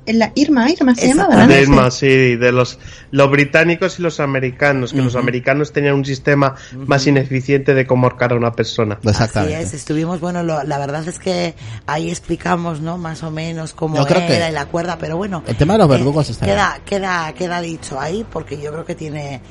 la 0.08 0.32
Irma, 0.36 0.70
Irma 0.70 0.94
se 0.96 1.08
llama, 1.08 1.24
Exactamente. 1.24 1.70
¿verdad? 1.72 1.84
De 1.86 1.92
Sí. 1.92 2.36
de 2.36 2.52
los, 2.52 2.80
los 3.12 3.32
británicos 3.32 4.00
y 4.00 4.02
los 4.04 4.20
americanos, 4.20 4.94
que 4.94 5.02
los 5.02 5.16
americanos 5.16 5.72
tenían 5.74 5.96
un 5.96 6.06
sistema 6.06 6.56
más 6.76 7.08
ineficiente 7.08 7.74
de 7.74 7.86
cómo 7.88 8.08
ahorcar 8.08 8.34
a 8.34 8.36
una 8.36 8.52
persona. 8.52 9.00
Exactamente. 9.04 9.56
Así 9.56 9.66
es, 9.66 9.74
estuvimos, 9.74 10.20
bueno, 10.20 10.44
lo- 10.44 10.64
la 10.64 10.78
verdad 10.78 11.08
es 11.08 11.18
que 11.20 11.56
ahí 11.88 12.10
explicamos, 12.10 12.82
¿no? 12.82 12.98
Más 12.98 13.24
o 13.24 13.32
menos 13.32 13.74
cómo 13.74 13.96
Yo 13.98 14.06
era 14.08 14.28
que 14.28 14.36
y 14.50 14.52
la 14.52 14.66
cuerda, 14.68 14.98
pero 15.00 15.18
bueno. 15.18 15.44
el 15.48 15.56
tema 15.56 15.74
de 15.74 15.80
los 15.80 15.88
eh, 15.88 15.92
verdugos 15.92 16.30
está 16.30 16.46
Queda, 16.46 16.80
queda, 16.86 17.34
queda 17.34 17.62
dicho 17.62 18.00
ahí 18.00 18.26
porque 18.32 18.62
yo 18.62 18.72
creo 18.72 18.86
que 18.86 18.96
tiene, 18.96 19.42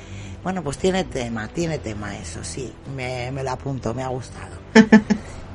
bueno, 0.42 0.62
pues 0.62 0.78
tiene 0.78 1.04
tema, 1.04 1.48
tiene 1.48 1.78
tema 1.78 2.16
eso, 2.18 2.40
sí. 2.42 2.72
Me, 2.94 3.30
me 3.32 3.42
lo 3.42 3.50
apunto, 3.50 3.92
me 3.94 4.02
ha 4.02 4.08
gustado. 4.08 4.56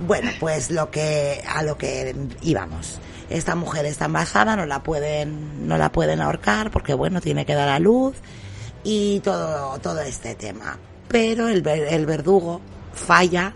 Bueno, 0.08 0.32
pues 0.40 0.72
lo 0.72 0.90
que, 0.90 1.42
a 1.46 1.62
lo 1.62 1.78
que 1.78 2.16
íbamos. 2.42 3.00
Esta 3.30 3.56
mujer 3.56 3.86
está 3.86 4.06
embarazada, 4.06 4.56
no 4.56 4.66
la 4.66 4.82
pueden, 4.84 5.68
no 5.68 5.78
la 5.78 5.92
pueden 5.92 6.22
ahorcar 6.22 6.72
porque 6.72 6.94
bueno, 6.94 7.22
tiene 7.22 7.46
que 7.46 7.54
dar 7.54 7.70
a 7.70 7.80
luz 7.80 8.16
y 8.84 9.20
todo, 9.20 9.78
todo 9.80 10.02
este 10.02 10.36
tema. 10.36 10.78
Pero 11.08 11.48
el, 11.48 11.66
el 11.68 12.06
verdugo 12.06 12.62
falla 12.94 13.54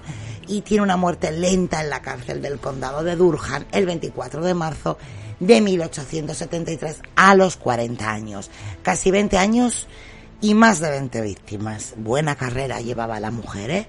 y 0.48 0.62
tiene 0.62 0.84
una 0.84 0.98
muerte 0.98 1.32
lenta 1.32 1.82
en 1.82 1.90
la 1.90 2.02
cárcel 2.02 2.42
del 2.42 2.60
condado 2.60 3.04
de 3.04 3.16
Durham 3.16 3.66
el 3.72 3.86
24 3.86 4.44
de 4.44 4.54
marzo 4.54 4.98
de 5.40 5.60
1873 5.62 7.02
a 7.16 7.36
los 7.36 7.58
40 7.58 8.10
años. 8.10 8.50
Casi 8.84 9.10
20 9.12 9.38
años 9.38 9.88
y 10.42 10.54
más 10.54 10.80
de 10.82 10.90
20 10.92 11.22
víctimas. 11.22 11.94
Buena 11.98 12.36
carrera 12.36 12.82
llevaba 12.82 13.20
la 13.20 13.32
mujer, 13.32 13.72
¿eh? 13.72 13.88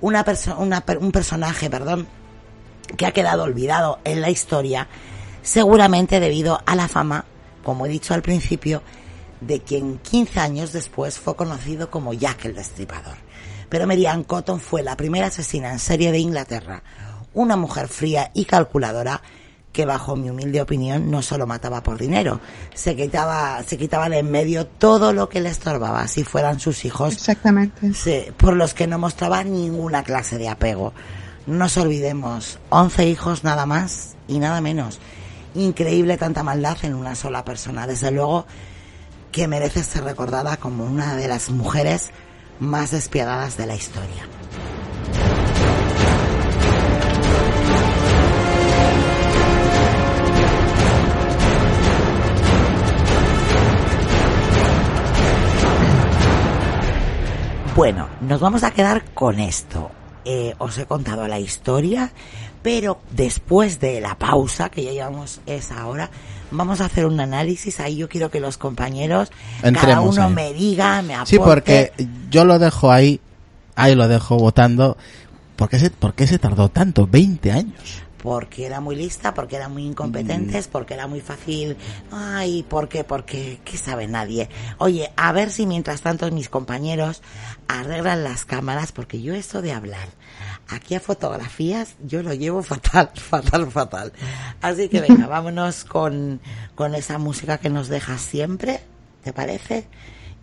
Una 0.00 0.24
perso- 0.24 0.56
una 0.58 0.80
per- 0.82 0.98
un 0.98 1.12
personaje, 1.12 1.70
perdón, 1.70 2.06
que 2.96 3.06
ha 3.06 3.12
quedado 3.12 3.44
olvidado 3.44 3.98
en 4.04 4.20
la 4.20 4.28
historia, 4.30 4.88
seguramente 5.42 6.20
debido 6.20 6.60
a 6.66 6.74
la 6.74 6.88
fama, 6.88 7.24
como 7.62 7.86
he 7.86 7.88
dicho 7.88 8.14
al 8.14 8.22
principio, 8.22 8.82
de 9.40 9.60
quien 9.60 9.98
15 9.98 10.40
años 10.40 10.72
después 10.72 11.18
fue 11.18 11.36
conocido 11.36 11.90
como 11.90 12.12
Jack 12.12 12.44
el 12.44 12.54
Destripador. 12.54 13.16
Pero 13.68 13.86
Marianne 13.86 14.24
Cotton 14.24 14.60
fue 14.60 14.82
la 14.82 14.96
primera 14.96 15.28
asesina 15.28 15.72
en 15.72 15.78
serie 15.78 16.12
de 16.12 16.18
Inglaterra, 16.18 16.82
una 17.34 17.56
mujer 17.56 17.88
fría 17.88 18.30
y 18.34 18.44
calculadora 18.44 19.22
que 19.72 19.86
bajo 19.86 20.16
mi 20.16 20.28
humilde 20.28 20.60
opinión 20.60 21.10
no 21.10 21.22
solo 21.22 21.46
mataba 21.46 21.82
por 21.82 21.98
dinero, 21.98 22.40
se 22.74 22.94
quitaba, 22.94 23.62
se 23.62 23.78
quitaba 23.78 24.08
de 24.08 24.18
en 24.18 24.30
medio 24.30 24.66
todo 24.66 25.12
lo 25.12 25.28
que 25.28 25.40
le 25.40 25.48
estorbaba, 25.48 26.06
si 26.08 26.24
fueran 26.24 26.60
sus 26.60 26.84
hijos 26.84 27.14
Exactamente. 27.14 27.94
Sí, 27.94 28.26
por 28.36 28.54
los 28.54 28.74
que 28.74 28.86
no 28.86 28.98
mostraba 28.98 29.42
ninguna 29.42 30.04
clase 30.04 30.36
de 30.38 30.48
apego. 30.48 30.92
No 31.46 31.56
nos 31.56 31.76
olvidemos, 31.76 32.58
11 32.68 33.08
hijos 33.08 33.44
nada 33.44 33.66
más 33.66 34.14
y 34.28 34.38
nada 34.38 34.60
menos. 34.60 35.00
Increíble 35.54 36.16
tanta 36.16 36.42
maldad 36.42 36.78
en 36.82 36.94
una 36.94 37.14
sola 37.14 37.44
persona. 37.44 37.86
Desde 37.86 38.10
luego 38.10 38.46
que 39.30 39.48
merece 39.48 39.82
ser 39.82 40.04
recordada 40.04 40.56
como 40.56 40.84
una 40.84 41.16
de 41.16 41.28
las 41.28 41.50
mujeres 41.50 42.10
más 42.60 42.90
despiadadas 42.90 43.56
de 43.56 43.66
la 43.66 43.74
historia. 43.74 44.28
Bueno, 57.74 58.06
nos 58.20 58.38
vamos 58.38 58.64
a 58.64 58.70
quedar 58.70 59.02
con 59.14 59.40
esto. 59.40 59.90
Eh, 60.26 60.54
os 60.58 60.76
he 60.76 60.84
contado 60.84 61.26
la 61.26 61.38
historia, 61.40 62.12
pero 62.62 63.00
después 63.10 63.80
de 63.80 64.00
la 64.00 64.16
pausa, 64.16 64.68
que 64.70 64.84
ya 64.84 64.92
llevamos 64.92 65.40
esa 65.46 65.86
hora, 65.86 66.10
vamos 66.50 66.80
a 66.80 66.86
hacer 66.86 67.06
un 67.06 67.20
análisis. 67.20 67.80
Ahí 67.80 67.96
yo 67.96 68.08
quiero 68.08 68.30
que 68.30 68.40
los 68.40 68.58
compañeros, 68.58 69.30
cada 69.60 70.00
uno 70.00 70.24
ahí. 70.24 70.32
me 70.32 70.52
diga, 70.52 71.02
me 71.02 71.14
aporte. 71.14 71.30
Sí, 71.30 71.38
porque 71.38 71.92
yo 72.30 72.44
lo 72.44 72.58
dejo 72.58 72.92
ahí, 72.92 73.20
ahí 73.74 73.94
lo 73.94 74.08
dejo 74.08 74.36
votando. 74.36 74.96
¿Por 75.56 75.68
qué 75.68 75.78
se, 75.78 75.90
por 75.90 76.14
qué 76.14 76.26
se 76.26 76.38
tardó 76.38 76.68
tanto? 76.68 77.06
20 77.06 77.52
años. 77.52 78.02
Porque 78.22 78.64
era 78.64 78.80
muy 78.80 78.94
lista, 78.94 79.34
porque 79.34 79.56
eran 79.56 79.72
muy 79.72 79.84
incompetentes, 79.84 80.68
porque 80.68 80.94
era 80.94 81.08
muy 81.08 81.20
fácil. 81.20 81.76
Ay, 82.12 82.62
¿por 82.62 82.88
qué? 82.88 83.02
Porque, 83.02 83.60
¿qué 83.64 83.76
sabe 83.76 84.06
nadie? 84.06 84.48
Oye, 84.78 85.10
a 85.16 85.32
ver 85.32 85.50
si 85.50 85.66
mientras 85.66 86.02
tanto 86.02 86.30
mis 86.30 86.48
compañeros 86.48 87.20
arreglan 87.66 88.22
las 88.22 88.44
cámaras, 88.44 88.92
porque 88.92 89.20
yo 89.20 89.34
esto 89.34 89.60
de 89.60 89.72
hablar 89.72 90.08
aquí 90.68 90.94
a 90.94 91.00
fotografías, 91.00 91.96
yo 92.04 92.22
lo 92.22 92.32
llevo 92.32 92.62
fatal, 92.62 93.10
fatal, 93.14 93.68
fatal. 93.72 94.12
Así 94.60 94.88
que 94.88 95.00
venga, 95.00 95.26
vámonos 95.28 95.82
con, 95.82 96.40
con 96.76 96.94
esa 96.94 97.18
música 97.18 97.58
que 97.58 97.70
nos 97.70 97.88
deja 97.88 98.18
siempre, 98.18 98.80
¿te 99.24 99.32
parece? 99.32 99.88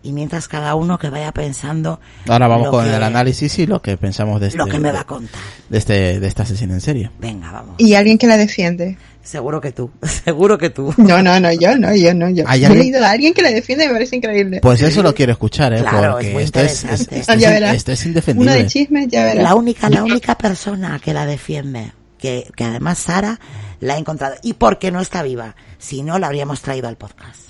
Y 0.02 0.12
mientras 0.12 0.48
cada 0.48 0.74
uno 0.76 0.98
que 0.98 1.10
vaya 1.10 1.30
pensando 1.32 2.00
Ahora 2.26 2.48
vamos 2.48 2.68
con 2.70 2.84
que- 2.84 2.94
el 2.96 3.02
análisis 3.02 3.58
y 3.58 3.66
lo 3.66 3.82
que 3.82 3.96
pensamos 3.98 4.40
de 4.40 4.46
este, 4.46 4.58
lo 4.58 4.66
que 4.66 4.78
me 4.78 4.90
va 4.92 5.00
a 5.00 5.04
contar. 5.04 5.40
de 5.68 5.76
este, 5.78 6.20
de 6.20 6.26
esta 6.26 6.46
sesión 6.46 6.70
en 6.70 6.80
serie. 6.80 7.10
Venga, 7.18 7.52
vamos. 7.52 7.74
Y 7.78 7.94
alguien 7.94 8.16
que 8.16 8.26
la 8.26 8.36
defiende. 8.38 8.96
Seguro 9.22 9.60
que 9.60 9.72
tú, 9.72 9.90
seguro 10.24 10.56
que 10.56 10.70
tú. 10.70 10.94
No, 10.96 11.22
no, 11.22 11.38
no, 11.38 11.52
yo 11.52 11.76
no, 11.76 11.94
yo 11.94 12.14
no, 12.14 12.30
yo. 12.30 12.44
¿Hay 12.46 12.62
He 12.62 12.66
alguien? 12.66 12.84
leído 12.92 13.04
a 13.04 13.10
alguien 13.10 13.34
que 13.34 13.42
la 13.42 13.50
defiende 13.50 13.86
me 13.86 13.92
parece 13.92 14.16
increíble. 14.16 14.60
Pues 14.62 14.80
eso 14.80 15.02
lo 15.02 15.14
quiero 15.14 15.32
escuchar, 15.32 15.74
¿eh? 15.74 15.82
Claro, 15.82 16.12
porque 16.12 16.28
es 16.28 16.32
muy 16.32 16.42
esto 16.44 16.60
es, 16.60 16.72
es- 16.72 16.82
interesante. 16.82 17.18
esto, 17.20 17.32
es, 17.34 17.38
Ya 17.40 17.50
verás. 17.50 17.76
esto 17.76 17.92
es 17.92 18.00
Una 18.00 18.08
indefendible. 18.08 18.52
de 18.54 18.66
chismes, 18.66 19.08
ya 19.08 19.24
verás. 19.24 19.44
La 19.44 19.54
única, 19.54 19.90
la 19.90 20.02
única 20.02 20.38
persona 20.38 20.98
que 21.04 21.12
la 21.12 21.26
defiende, 21.26 21.92
que, 22.16 22.50
que 22.56 22.64
además 22.64 22.98
Sara 22.98 23.38
la 23.80 23.94
ha 23.94 23.98
encontrado. 23.98 24.36
Y 24.42 24.54
porque 24.54 24.90
no 24.90 25.00
está 25.00 25.22
viva. 25.22 25.54
Si 25.76 26.02
no, 26.02 26.18
la 26.18 26.28
habríamos 26.28 26.62
traído 26.62 26.88
al 26.88 26.96
podcast. 26.96 27.40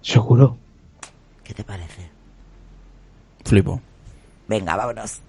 Seguro. 0.00 0.58
¿Qué 1.52 1.56
te 1.56 1.64
parece? 1.64 2.08
Flipo. 3.44 3.78
Venga, 4.48 4.74
vámonos. 4.74 5.20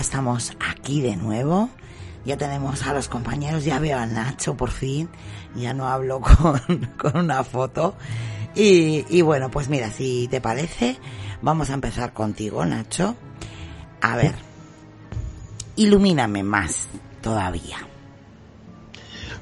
Estamos 0.00 0.52
aquí 0.60 1.00
de 1.00 1.16
nuevo. 1.16 1.68
Ya 2.24 2.36
tenemos 2.36 2.86
a 2.86 2.92
los 2.92 3.08
compañeros, 3.08 3.64
ya 3.64 3.78
veo 3.78 3.98
a 3.98 4.06
Nacho 4.06 4.56
por 4.56 4.70
fin. 4.70 5.08
Ya 5.54 5.74
no 5.74 5.88
hablo 5.88 6.20
con, 6.38 6.60
con 6.96 7.16
una 7.16 7.44
foto. 7.44 7.94
Y, 8.54 9.04
y 9.08 9.22
bueno, 9.22 9.50
pues 9.50 9.68
mira, 9.68 9.90
si 9.90 10.28
te 10.28 10.40
parece, 10.40 10.96
vamos 11.42 11.70
a 11.70 11.74
empezar 11.74 12.12
contigo, 12.12 12.64
Nacho. 12.64 13.14
A 14.00 14.16
ver, 14.16 14.34
ilumíname 15.76 16.42
más 16.42 16.88
todavía. 17.20 17.78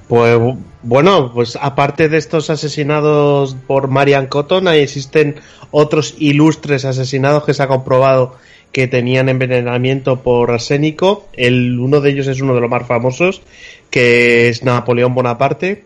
Pues 0.08 0.38
bueno, 0.82 1.32
pues 1.34 1.58
aparte 1.60 2.08
de 2.08 2.16
estos 2.16 2.48
asesinados 2.48 3.54
por 3.66 3.88
Marian 3.88 4.26
Cotton, 4.26 4.66
ahí 4.66 4.80
existen 4.80 5.40
otros 5.70 6.14
ilustres 6.18 6.86
asesinados 6.86 7.44
que 7.44 7.52
se 7.52 7.62
ha 7.62 7.68
comprobado 7.68 8.36
que 8.72 8.86
tenían 8.86 9.28
envenenamiento 9.28 10.22
por 10.22 10.50
arsénico. 10.50 11.28
El, 11.32 11.78
uno 11.78 12.00
de 12.00 12.10
ellos 12.10 12.26
es 12.26 12.40
uno 12.40 12.54
de 12.54 12.60
los 12.60 12.70
más 12.70 12.86
famosos, 12.86 13.42
que 13.90 14.48
es 14.48 14.62
Napoleón 14.62 15.14
Bonaparte, 15.14 15.84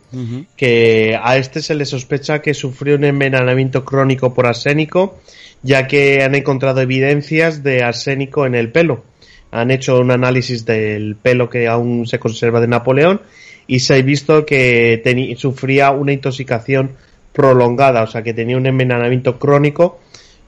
que 0.56 1.18
a 1.22 1.36
este 1.36 1.62
se 1.62 1.74
le 1.74 1.84
sospecha 1.84 2.42
que 2.42 2.54
sufrió 2.54 2.96
un 2.96 3.04
envenenamiento 3.04 3.84
crónico 3.84 4.34
por 4.34 4.46
arsénico, 4.46 5.18
ya 5.62 5.86
que 5.86 6.22
han 6.22 6.34
encontrado 6.34 6.80
evidencias 6.80 7.62
de 7.62 7.82
arsénico 7.82 8.46
en 8.46 8.54
el 8.54 8.72
pelo. 8.72 9.04
Han 9.52 9.70
hecho 9.70 10.00
un 10.00 10.10
análisis 10.10 10.64
del 10.64 11.14
pelo 11.16 11.48
que 11.48 11.68
aún 11.68 12.06
se 12.06 12.18
conserva 12.18 12.60
de 12.60 12.68
Napoleón 12.68 13.20
y 13.66 13.80
se 13.80 13.94
ha 13.94 14.02
visto 14.02 14.44
que 14.44 15.02
sufría 15.36 15.90
una 15.92 16.12
intoxicación 16.12 16.92
prolongada, 17.32 18.02
o 18.02 18.06
sea 18.06 18.22
que 18.22 18.34
tenía 18.34 18.56
un 18.56 18.66
envenenamiento 18.66 19.38
crónico 19.38 20.00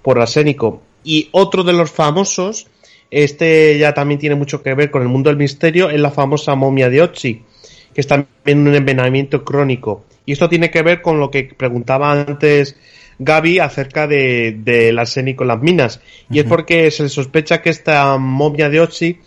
por 0.03 0.20
arsénico. 0.20 0.82
Y 1.05 1.29
otro 1.33 1.63
de 1.63 1.73
los 1.73 1.91
famosos, 1.91 2.67
este 3.11 3.79
ya 3.79 3.95
también 3.95 4.19
tiene 4.19 4.35
mucho 4.35 4.63
que 4.63 4.75
ver 4.75 4.91
con 4.91 5.03
el 5.03 5.09
mundo 5.09 5.31
del 5.31 5.37
misterio, 5.37 5.91
es 5.91 6.01
la 6.01 6.11
famosa 6.11 6.55
momia 6.55 6.91
de 6.91 7.03
Ochi, 7.03 7.43
que 7.95 8.01
es 8.01 8.07
también 8.07 8.67
un 8.67 8.75
envenenamiento 8.75 9.45
crónico. 9.45 10.05
Y 10.27 10.33
esto 10.33 10.49
tiene 10.49 10.71
que 10.71 10.83
ver 10.83 11.03
con 11.03 11.21
lo 11.21 11.31
que 11.31 11.45
preguntaba 11.45 12.13
antes 12.13 12.77
Gaby 13.19 13.59
acerca 13.59 14.07
de, 14.07 14.57
del 14.59 14.99
arsénico 14.99 15.45
en 15.45 15.49
las 15.49 15.61
minas. 15.61 16.01
Y 16.31 16.39
es 16.39 16.45
porque 16.45 16.91
se 16.91 17.09
sospecha 17.09 17.63
que 17.63 17.71
esta 17.71 18.17
momia 18.19 18.69
de 18.69 18.81
Ochi 18.81 19.19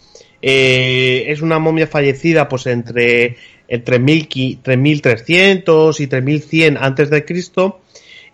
eh, 0.41 1.25
es 1.27 1.41
una 1.41 1.59
momia 1.59 1.87
fallecida 1.87 2.47
pues 2.47 2.67
entre, 2.67 3.37
entre 3.67 3.99
3300 3.99 5.99
y 5.99 6.07
3100 6.07 6.77
antes 6.77 7.09
de 7.09 7.25
Cristo 7.25 7.81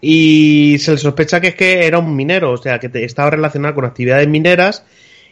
y 0.05 0.79
se 0.79 0.91
le 0.91 0.97
sospecha 0.97 1.39
que 1.39 1.47
es 1.47 1.55
que 1.55 1.87
era 1.87 1.97
un 1.97 2.13
minero, 2.13 2.51
o 2.51 2.57
sea, 2.57 2.77
que 2.77 2.91
estaba 3.05 3.29
relacionado 3.29 3.73
con 3.73 3.85
actividades 3.85 4.27
mineras 4.27 4.83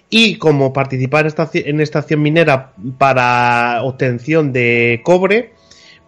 y 0.10 0.38
como 0.38 0.72
participar 0.72 1.26
en 1.26 1.28
esta, 1.28 1.50
en 1.54 1.82
esta 1.82 2.00
acción 2.00 2.22
minera 2.22 2.72
para 2.98 3.84
obtención 3.84 4.54
de 4.54 5.02
cobre, 5.04 5.52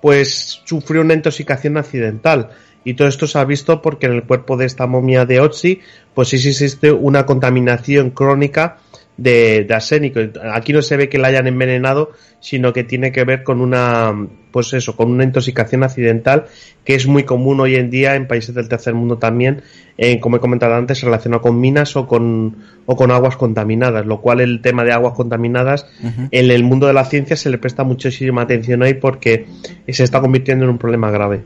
pues 0.01 0.61
sufrió 0.63 1.01
una 1.01 1.13
intoxicación 1.13 1.75
accidental. 1.75 2.51
Y 2.85 2.93
todo 2.93 3.09
esto 3.09 3.27
se 3.27 3.37
ha 3.37 3.43
visto 3.43 3.81
porque 3.81 4.05
en 4.05 4.13
el 4.13 4.23
cuerpo 4.23 4.55
de 4.55 4.65
esta 4.65 4.87
momia 4.87 5.25
de 5.25 5.41
Otzi, 5.41 5.81
pues 6.13 6.29
sí 6.29 6.37
existe 6.37 6.89
una 6.89 7.25
contaminación 7.25 8.11
crónica 8.11 8.77
de, 9.17 9.65
de, 9.65 9.73
arsénico. 9.73 10.19
Aquí 10.51 10.73
no 10.73 10.81
se 10.81 10.97
ve 10.97 11.09
que 11.09 11.17
la 11.17 11.27
hayan 11.27 11.47
envenenado, 11.47 12.11
sino 12.39 12.73
que 12.73 12.83
tiene 12.83 13.11
que 13.11 13.23
ver 13.23 13.43
con 13.43 13.61
una, 13.61 14.13
pues 14.51 14.73
eso, 14.73 14.95
con 14.95 15.11
una 15.11 15.23
intoxicación 15.23 15.83
accidental 15.83 16.45
que 16.83 16.95
es 16.95 17.07
muy 17.07 17.23
común 17.23 17.59
hoy 17.59 17.75
en 17.75 17.89
día 17.89 18.15
en 18.15 18.27
países 18.27 18.53
del 18.53 18.67
tercer 18.67 18.93
mundo 18.93 19.17
también, 19.17 19.63
eh, 19.97 20.19
como 20.19 20.37
he 20.37 20.39
comentado 20.39 20.75
antes, 20.75 21.01
relacionado 21.01 21.41
con 21.41 21.59
minas 21.59 21.95
o 21.95 22.07
con, 22.07 22.57
o 22.85 22.95
con 22.95 23.11
aguas 23.11 23.37
contaminadas, 23.37 24.05
lo 24.05 24.21
cual 24.21 24.41
el 24.41 24.61
tema 24.61 24.83
de 24.83 24.91
aguas 24.91 25.13
contaminadas 25.13 25.87
en 26.31 26.51
el 26.51 26.63
mundo 26.63 26.87
de 26.87 26.93
la 26.93 27.05
ciencia 27.05 27.35
se 27.35 27.49
le 27.49 27.57
presta 27.57 27.83
muchísima 27.83 28.41
atención 28.41 28.81
hoy 28.81 28.95
porque 28.95 29.45
se 29.87 30.03
está 30.03 30.19
convirtiendo 30.19 30.65
en 30.65 30.71
un 30.71 30.77
problema 30.77 31.11
grave. 31.11 31.43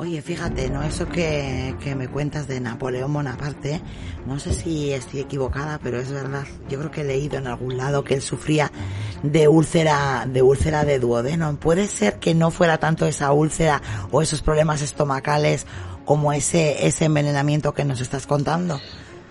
Oye, 0.00 0.22
fíjate, 0.22 0.70
¿no? 0.70 0.82
Eso 0.82 1.06
que, 1.10 1.76
que, 1.78 1.94
me 1.94 2.08
cuentas 2.08 2.48
de 2.48 2.58
Napoleón 2.58 3.12
Bonaparte, 3.12 3.82
no 4.24 4.38
sé 4.38 4.54
si 4.54 4.94
estoy 4.94 5.20
equivocada, 5.20 5.78
pero 5.82 6.00
es 6.00 6.10
verdad. 6.10 6.44
Yo 6.70 6.78
creo 6.78 6.90
que 6.90 7.02
he 7.02 7.04
leído 7.04 7.36
en 7.36 7.46
algún 7.46 7.76
lado 7.76 8.02
que 8.02 8.14
él 8.14 8.22
sufría 8.22 8.72
de 9.22 9.46
úlcera, 9.46 10.26
de 10.26 10.40
úlcera 10.40 10.86
de 10.86 11.00
duodeno. 11.00 11.54
¿Puede 11.56 11.86
ser 11.86 12.18
que 12.18 12.34
no 12.34 12.50
fuera 12.50 12.78
tanto 12.78 13.04
esa 13.04 13.30
úlcera 13.32 13.82
o 14.10 14.22
esos 14.22 14.40
problemas 14.40 14.80
estomacales 14.80 15.66
como 16.06 16.32
ese, 16.32 16.86
ese 16.86 17.04
envenenamiento 17.04 17.74
que 17.74 17.84
nos 17.84 18.00
estás 18.00 18.26
contando? 18.26 18.80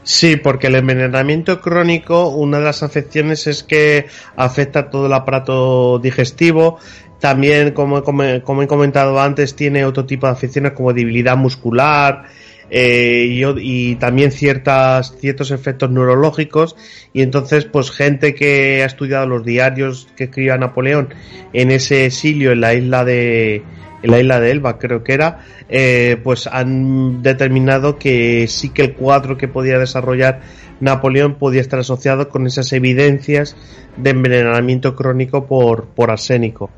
Sí, 0.10 0.38
porque 0.38 0.66
el 0.66 0.76
envenenamiento 0.76 1.62
crónico, 1.62 2.30
una 2.30 2.57
de 2.57 2.64
las 2.64 2.82
afecciones 2.82 3.45
es 3.45 3.62
que 3.62 4.07
afecta 4.36 4.89
todo 4.89 5.05
el 5.05 5.14
aparato 5.14 5.99
digestivo, 5.99 6.80
también, 7.20 7.74
como, 7.74 8.03
como, 8.03 8.24
he 8.24 8.68
comentado 8.68 9.22
antes, 9.22 9.55
tiene 9.55 9.86
otro 9.86 10.07
tipo 10.07 10.26
de 10.26 10.34
afecciones 10.34 10.72
como 10.72 10.93
debilidad 10.93 11.38
muscular 11.38 12.24
eh, 12.72 13.24
y, 13.62 13.95
también 13.97 14.32
ciertas, 14.32 15.16
ciertos 15.20 15.51
efectos 15.51 15.91
neurológicos. 15.91 16.76
Y 17.14 17.22
entonces, 17.22 17.66
pues 17.66 17.91
gente 17.91 18.34
que 18.34 18.82
ha 18.82 18.88
estudiado 18.88 19.28
los 19.28 19.45
diarios 19.45 20.07
que 20.18 20.24
escribía 20.24 20.57
Napoleón 20.57 21.14
en 21.53 21.70
ese 21.70 22.07
exilio 22.07 22.51
en 22.51 22.62
la 22.62 22.74
isla 22.74 23.05
de, 23.05 23.62
en 24.02 24.12
la 24.12 24.20
isla 24.20 24.39
de 24.39 24.52
Elba, 24.52 24.78
creo 24.78 25.04
que 25.04 25.14
era, 25.14 25.39
eh, 25.68 26.18
pues 26.24 26.47
han 26.47 27.22
determinado 27.22 27.97
que 27.97 28.47
sí 28.47 28.70
que 28.70 28.84
el 28.84 28.93
cuadro 28.93 29.38
que 29.38 29.47
podía 29.47 29.78
desarrollar 29.78 30.41
Napoleón 30.80 31.36
podía 31.36 31.62
estar 31.62 31.80
asociado 31.80 32.30
con 32.30 32.47
esas 32.47 32.72
evidencias 32.74 33.56
de 33.97 34.12
envenenamiento 34.12 34.95
crónico 34.95 35.45
por, 35.45 35.88
por 35.88 36.12
arsénico. 36.12 36.70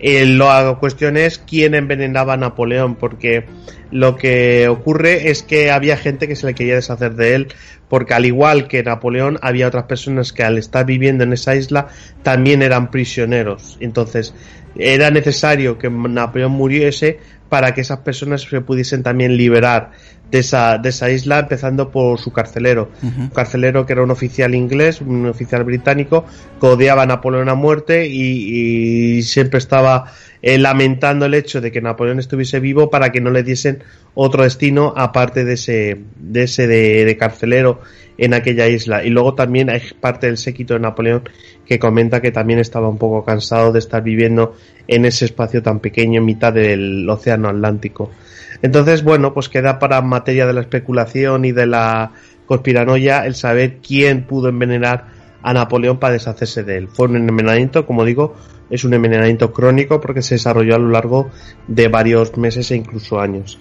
Eh, 0.00 0.24
la 0.24 0.76
cuestión 0.80 1.16
es 1.16 1.38
quién 1.38 1.74
envenenaba 1.74 2.34
a 2.34 2.36
Napoleón, 2.36 2.94
porque 2.94 3.44
lo 3.90 4.16
que 4.16 4.68
ocurre 4.68 5.30
es 5.30 5.42
que 5.42 5.70
había 5.70 5.96
gente 5.96 6.26
que 6.26 6.36
se 6.36 6.46
le 6.46 6.54
quería 6.54 6.74
deshacer 6.74 7.14
de 7.14 7.34
él, 7.34 7.48
porque 7.88 8.14
al 8.14 8.24
igual 8.24 8.66
que 8.66 8.82
Napoleón, 8.82 9.38
había 9.42 9.68
otras 9.68 9.84
personas 9.84 10.32
que 10.32 10.42
al 10.42 10.58
estar 10.58 10.86
viviendo 10.86 11.24
en 11.24 11.32
esa 11.32 11.54
isla 11.54 11.88
también 12.22 12.62
eran 12.62 12.90
prisioneros. 12.90 13.76
Entonces, 13.80 14.32
era 14.76 15.10
necesario 15.10 15.76
que 15.76 15.90
Napoleón 15.90 16.52
muriese 16.52 17.18
para 17.48 17.74
que 17.74 17.80
esas 17.82 17.98
personas 17.98 18.42
se 18.42 18.60
pudiesen 18.60 19.02
también 19.02 19.36
liberar 19.36 19.90
de 20.30 20.38
esa, 20.38 20.78
de 20.78 20.90
esa 20.90 21.10
isla, 21.10 21.40
empezando 21.40 21.90
por 21.90 22.18
su 22.18 22.32
carcelero. 22.32 22.90
Un 23.02 23.28
carcelero 23.28 23.84
que 23.84 23.92
era 23.92 24.02
un 24.02 24.10
oficial 24.10 24.54
inglés, 24.54 25.00
un 25.00 25.26
oficial 25.26 25.64
británico, 25.64 26.24
que 26.60 26.66
odiaba 26.66 27.02
a 27.02 27.06
Napoleón 27.06 27.48
a 27.48 27.54
muerte 27.54 28.06
y, 28.06 29.22
siempre 29.22 29.58
estaba 29.58 30.12
eh, 30.42 30.58
lamentando 30.58 31.26
el 31.26 31.34
hecho 31.34 31.60
de 31.60 31.70
que 31.70 31.80
Napoleón 31.80 32.18
estuviese 32.18 32.60
vivo 32.60 32.90
para 32.90 33.10
que 33.12 33.20
no 33.20 33.30
le 33.30 33.42
diesen 33.42 33.82
otro 34.14 34.44
destino 34.44 34.94
aparte 34.96 35.44
de 35.44 35.54
ese, 35.54 36.00
de 36.16 36.44
ese 36.44 36.66
de, 36.66 37.04
de 37.04 37.16
carcelero 37.16 37.80
en 38.16 38.34
aquella 38.34 38.68
isla. 38.68 39.04
Y 39.04 39.10
luego 39.10 39.34
también 39.34 39.70
hay 39.70 39.82
parte 40.00 40.26
del 40.26 40.36
séquito 40.36 40.74
de 40.74 40.80
Napoleón 40.80 41.28
que 41.66 41.78
comenta 41.78 42.20
que 42.20 42.30
también 42.30 42.58
estaba 42.58 42.88
un 42.88 42.98
poco 42.98 43.24
cansado 43.24 43.72
de 43.72 43.78
estar 43.78 44.02
viviendo 44.02 44.56
en 44.88 45.04
ese 45.04 45.24
espacio 45.24 45.62
tan 45.62 45.80
pequeño 45.80 46.20
en 46.20 46.26
mitad 46.26 46.52
del 46.52 47.08
océano 47.08 47.48
Atlántico. 47.48 48.10
Entonces, 48.62 49.02
bueno, 49.02 49.32
pues 49.34 49.48
queda 49.48 49.78
para 49.78 50.00
materia 50.02 50.46
de 50.46 50.52
la 50.52 50.60
especulación 50.60 51.44
y 51.44 51.52
de 51.52 51.66
la 51.66 52.12
conspiranoia 52.46 53.26
el 53.26 53.34
saber 53.34 53.78
quién 53.86 54.24
pudo 54.24 54.48
envenenar 54.48 55.06
a 55.42 55.52
Napoleón 55.52 55.98
para 55.98 56.14
deshacerse 56.14 56.62
de 56.64 56.78
él. 56.78 56.88
Fue 56.88 57.08
un 57.08 57.16
envenenamiento, 57.16 57.86
como 57.86 58.04
digo, 58.04 58.34
es 58.68 58.84
un 58.84 58.94
envenenamiento 58.94 59.52
crónico 59.52 60.00
porque 60.00 60.22
se 60.22 60.34
desarrolló 60.34 60.74
a 60.74 60.78
lo 60.78 60.90
largo 60.90 61.30
de 61.66 61.88
varios 61.88 62.36
meses 62.36 62.70
e 62.70 62.76
incluso 62.76 63.20
años. 63.20 63.58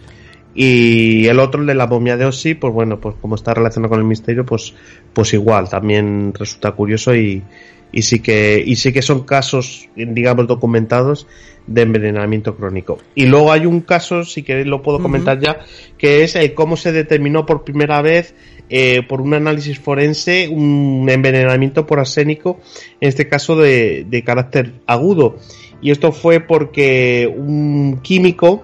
Y 0.56 1.28
el 1.28 1.40
otro, 1.40 1.62
el 1.62 1.68
de 1.68 1.76
la 1.76 1.88
momia 1.88 2.18
de 2.18 2.26
Ossi, 2.26 2.56
pues 2.56 2.74
bueno, 2.74 3.00
pues 3.00 3.16
como 3.22 3.36
está 3.36 3.54
relacionado 3.54 3.92
con 3.92 4.00
el 4.00 4.06
misterio, 4.06 4.46
pues, 4.46 4.74
pues 5.14 5.34
igual, 5.34 5.70
también 5.70 6.34
resulta 6.34 6.72
curioso 6.72 7.16
y, 7.16 7.44
y 7.92 8.02
sí 8.02 8.20
que 8.20 8.62
y 8.66 8.76
sí 8.76 8.94
que 8.94 9.02
son 9.02 9.24
casos 9.24 9.90
digamos 9.96 10.48
documentados 10.48 11.28
de 11.70 11.84
envenenamiento 11.84 12.56
crónico. 12.56 12.98
Y 13.14 13.28
luego 13.28 13.52
hay 13.52 13.66
un 13.66 13.82
caso 13.82 14.24
si 14.24 14.44
queréis 14.44 14.68
lo 14.68 14.82
puedo 14.82 15.00
comentar 15.00 15.40
ya 15.40 15.60
que 15.98 16.24
es 16.24 16.36
el 16.36 16.54
cómo 16.54 16.76
se 16.76 16.92
determinó 16.92 17.46
por 17.46 17.64
primera 17.64 18.02
vez 18.02 18.34
eh, 18.70 19.04
por 19.08 19.22
un 19.22 19.34
análisis 19.34 19.80
forense 19.80 20.48
un 20.50 21.08
envenenamiento 21.10 21.86
por 21.86 22.00
arsénico 22.00 22.60
en 23.00 23.10
este 23.10 23.28
caso 23.28 23.56
de, 23.56 24.06
de 24.10 24.24
carácter 24.24 24.74
agudo. 24.88 25.38
Y 25.82 25.92
esto 25.92 26.12
fue 26.12 26.40
porque 26.40 27.32
un 27.34 28.00
químico 28.02 28.64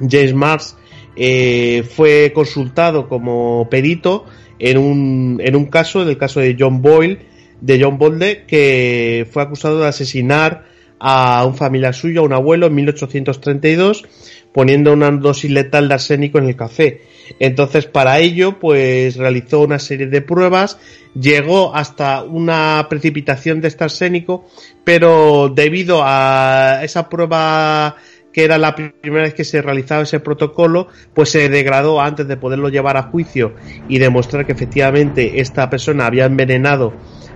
James 0.00 0.34
Mars 0.34 0.76
eh, 1.14 1.84
fue 1.88 2.32
consultado 2.34 3.08
como 3.08 3.68
perito 3.70 4.24
en 4.58 4.78
un, 4.78 5.40
en 5.44 5.56
un 5.56 5.66
caso, 5.66 6.02
en 6.02 6.08
el 6.08 6.16
caso 6.16 6.40
de 6.40 6.56
John 6.58 6.80
Boyle, 6.80 7.18
de 7.60 7.82
John 7.82 7.98
Bolde, 7.98 8.44
que 8.46 9.26
fue 9.30 9.42
acusado 9.42 9.80
de 9.80 9.88
asesinar 9.88 10.71
a 11.04 11.44
un 11.44 11.56
familiar 11.56 11.94
suyo, 11.94 12.20
a 12.20 12.24
un 12.24 12.32
abuelo, 12.32 12.66
en 12.66 12.76
1832, 12.76 14.04
poniendo 14.52 14.92
una 14.92 15.10
dosis 15.10 15.50
letal 15.50 15.88
de 15.88 15.94
arsénico 15.94 16.38
en 16.38 16.46
el 16.46 16.54
café. 16.54 17.02
Entonces, 17.40 17.86
para 17.86 18.20
ello, 18.20 18.60
pues 18.60 19.16
realizó 19.16 19.62
una 19.62 19.80
serie 19.80 20.06
de 20.06 20.22
pruebas, 20.22 20.78
llegó 21.18 21.74
hasta 21.74 22.22
una 22.22 22.86
precipitación 22.88 23.60
de 23.60 23.68
este 23.68 23.82
arsénico, 23.82 24.46
pero 24.84 25.48
debido 25.52 26.02
a 26.04 26.80
esa 26.84 27.08
prueba 27.08 27.96
que 28.32 28.44
era 28.44 28.56
la 28.56 28.74
primera 28.74 29.24
vez 29.24 29.34
que 29.34 29.44
se 29.44 29.60
realizaba 29.60 30.04
ese 30.04 30.20
protocolo, 30.20 30.86
pues 31.14 31.30
se 31.30 31.48
degradó 31.48 32.00
antes 32.00 32.28
de 32.28 32.36
poderlo 32.36 32.68
llevar 32.68 32.96
a 32.96 33.02
juicio 33.02 33.54
y 33.88 33.98
demostrar 33.98 34.46
que 34.46 34.52
efectivamente 34.52 35.40
esta 35.40 35.68
persona 35.68 36.06
había 36.06 36.24
envenenado 36.26 36.94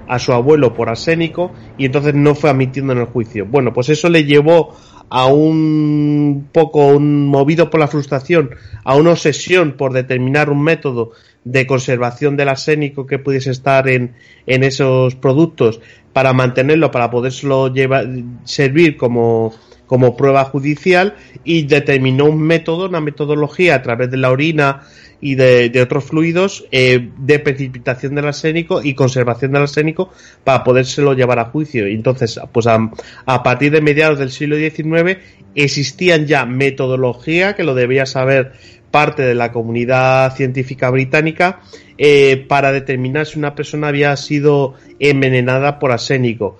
a 0.09 0.19
su 0.19 0.33
abuelo 0.33 0.75
por 0.75 0.89
arsénico 0.89 1.53
y 1.79 1.87
entonces 1.87 2.15
no 2.15 2.35
fue 2.35 2.51
admitiendo 2.51 2.93
en 2.93 3.01
el 3.01 3.07
juicio. 3.07 3.47
Bueno, 3.47 3.73
pues 3.73 3.89
eso 3.89 4.09
le 4.09 4.25
llevó 4.25 4.77
a 5.09 5.27
un 5.27 6.49
poco 6.53 6.87
un 6.89 7.29
movido 7.29 7.71
por 7.71 7.81
la 7.81 7.89
frustración, 7.89 8.51
a 8.85 8.97
una 8.97 9.13
obsesión 9.13 9.73
por 9.73 9.93
determinar 9.93 10.51
un 10.51 10.63
método 10.63 11.13
de 11.45 11.67
conservación 11.67 12.37
del 12.37 12.49
arsénico 12.49 13.07
que 13.07 13.19
pudiese 13.21 13.51
estar 13.51 13.89
en, 13.89 14.15
en 14.47 14.65
esos 14.65 15.15
productos 15.15 15.81
para 16.13 16.33
mantenerlo, 16.33 16.91
para 16.91 17.11
podérselo 17.11 17.73
llevar, 17.73 18.09
servir 18.45 18.97
como 18.97 19.55
como 19.87 20.17
prueba 20.17 20.45
judicial 20.45 21.15
y 21.45 21.63
determinó 21.63 22.27
un 22.27 22.43
método, 22.43 22.89
una 22.89 23.01
metodología 23.01 23.77
a 23.77 23.83
través 23.83 24.11
de 24.11 24.17
la 24.17 24.31
orina 24.31 24.83
y 25.21 25.35
de, 25.35 25.81
otros 25.81 26.05
fluidos 26.05 26.67
eh, 26.71 27.11
de 27.19 27.39
precipitación 27.39 28.15
del 28.15 28.27
arsénico 28.27 28.83
y 28.83 28.95
conservación 28.95 29.53
del 29.53 29.63
arsénico 29.63 30.11
para 30.45 30.63
podérselo 30.63 31.15
llevar 31.15 31.39
a 31.39 31.47
juicio. 31.47 31.87
Entonces, 31.87 32.39
pues 32.53 32.67
a, 32.67 32.91
a, 33.25 33.43
partir 33.43 33.73
de 33.73 33.81
mediados 33.81 34.19
del 34.19 34.31
siglo 34.31 34.57
XIX 34.57 35.19
existían 35.55 36.27
ya 36.27 36.45
metodología 36.45 37.55
que 37.55 37.65
lo 37.65 37.75
debía 37.75 38.05
saber 38.05 38.53
parte 38.91 39.23
de 39.23 39.35
la 39.35 39.53
comunidad 39.53 40.35
científica 40.35 40.91
británica 40.91 41.61
eh, 41.99 42.45
para 42.49 42.73
determinar 42.73 43.27
si 43.27 43.39
una 43.39 43.55
persona 43.55 43.89
había 43.89 44.15
sido 44.17 44.75
envenenada 44.99 45.79
por 45.79 45.93
arsénico. 45.93 46.59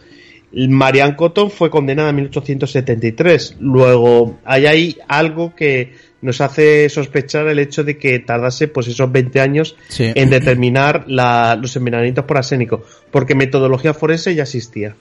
Marianne 0.57 1.17
Cotton 1.17 1.51
fue 1.51 1.69
condenada 1.69 2.11
en 2.11 2.17
1873. 2.17 3.57
Luego, 3.61 4.39
hay 4.45 4.67
ahí 4.67 4.99
algo 5.07 5.55
que 5.55 5.95
nos 6.23 6.41
hace 6.41 6.89
sospechar 6.89 7.47
el 7.49 7.59
hecho 7.59 7.85
de 7.85 7.99
que 7.99 8.19
tardase 8.21 8.67
pues 8.69 8.89
esos 8.89 9.13
20 9.13 9.41
años 9.41 9.77
en 9.99 10.31
determinar 10.31 11.05
los 11.07 11.77
envenenamientos 11.77 12.25
por 12.25 12.39
arsénico, 12.39 12.83
porque 13.11 13.35
metodología 13.35 13.93
forense 13.93 14.35
ya 14.35 14.45
existía. 14.45 14.97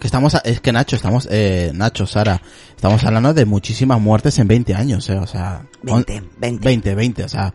Que 0.00 0.06
estamos, 0.06 0.34
es 0.44 0.60
que 0.60 0.72
Nacho, 0.72 0.96
estamos, 0.96 1.28
eh, 1.30 1.72
Nacho, 1.74 2.06
Sara, 2.06 2.40
estamos 2.74 3.04
hablando 3.04 3.34
de 3.34 3.44
muchísimas 3.44 4.00
muertes 4.00 4.38
en 4.38 4.48
20 4.48 4.74
años, 4.74 5.08
eh, 5.10 5.18
o 5.18 5.26
sea, 5.26 5.66
20, 5.82 6.22
20. 6.38 6.64
20, 6.64 6.94
20, 6.94 7.24
o 7.24 7.28
sea, 7.28 7.54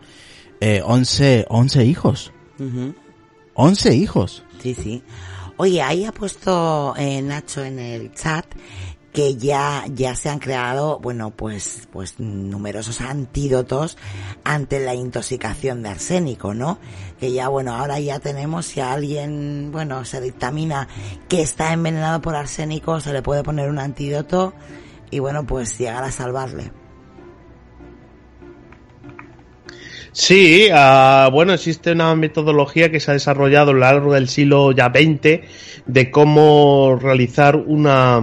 eh, 0.62 0.82
11, 0.84 1.48
11 1.50 1.86
hijos. 1.86 2.32
11 3.56 3.96
hijos. 3.96 4.44
Sí, 4.62 4.76
sí. 4.76 5.04
Oye, 5.58 5.82
ahí 5.82 6.04
ha 6.04 6.12
puesto 6.12 6.94
eh, 6.98 7.22
Nacho 7.22 7.64
en 7.64 7.80
el 7.80 8.14
chat 8.14 8.46
que 9.14 9.38
ya, 9.38 9.86
ya 9.88 10.14
se 10.14 10.28
han 10.28 10.40
creado, 10.40 11.00
bueno, 11.00 11.32
pues, 11.32 11.88
pues 11.94 12.20
numerosos 12.20 13.00
antídotos 13.00 13.98
ante 14.44 14.84
la 14.84 14.94
intoxicación 14.94 15.82
de 15.82 15.90
arsénico, 15.90 16.54
¿no? 16.54 16.80
Que 17.18 17.32
ya, 17.32 17.48
bueno, 17.48 17.74
ahora 17.74 17.98
ya 18.02 18.20
tenemos, 18.20 18.66
si 18.66 18.82
a 18.82 18.92
alguien, 18.92 19.70
bueno, 19.72 20.04
se 20.04 20.20
dictamina 20.20 20.90
que 21.30 21.42
está 21.42 21.72
envenenado 21.72 22.22
por 22.22 22.36
arsénico, 22.36 23.00
se 23.00 23.14
le 23.14 23.22
puede 23.22 23.42
poner 23.42 23.70
un 23.70 23.80
antídoto 23.80 24.54
y, 25.10 25.20
bueno, 25.20 25.48
pues 25.48 25.78
llegar 25.78 26.04
a 26.04 26.12
salvarle. 26.12 26.74
Sí, 30.18 30.70
uh, 30.72 31.30
bueno, 31.30 31.52
existe 31.52 31.92
una 31.92 32.16
metodología 32.16 32.90
que 32.90 33.02
se 33.02 33.12
ha 33.12 33.16
desarrollado 33.16 33.72
a 33.72 33.74
lo 33.74 33.82
largo 33.82 34.14
del 34.14 34.30
siglo 34.30 34.72
ya 34.72 34.86
XX 34.86 35.42
de 35.88 36.10
cómo 36.10 36.98
realizar 36.98 37.58
una, 37.58 38.22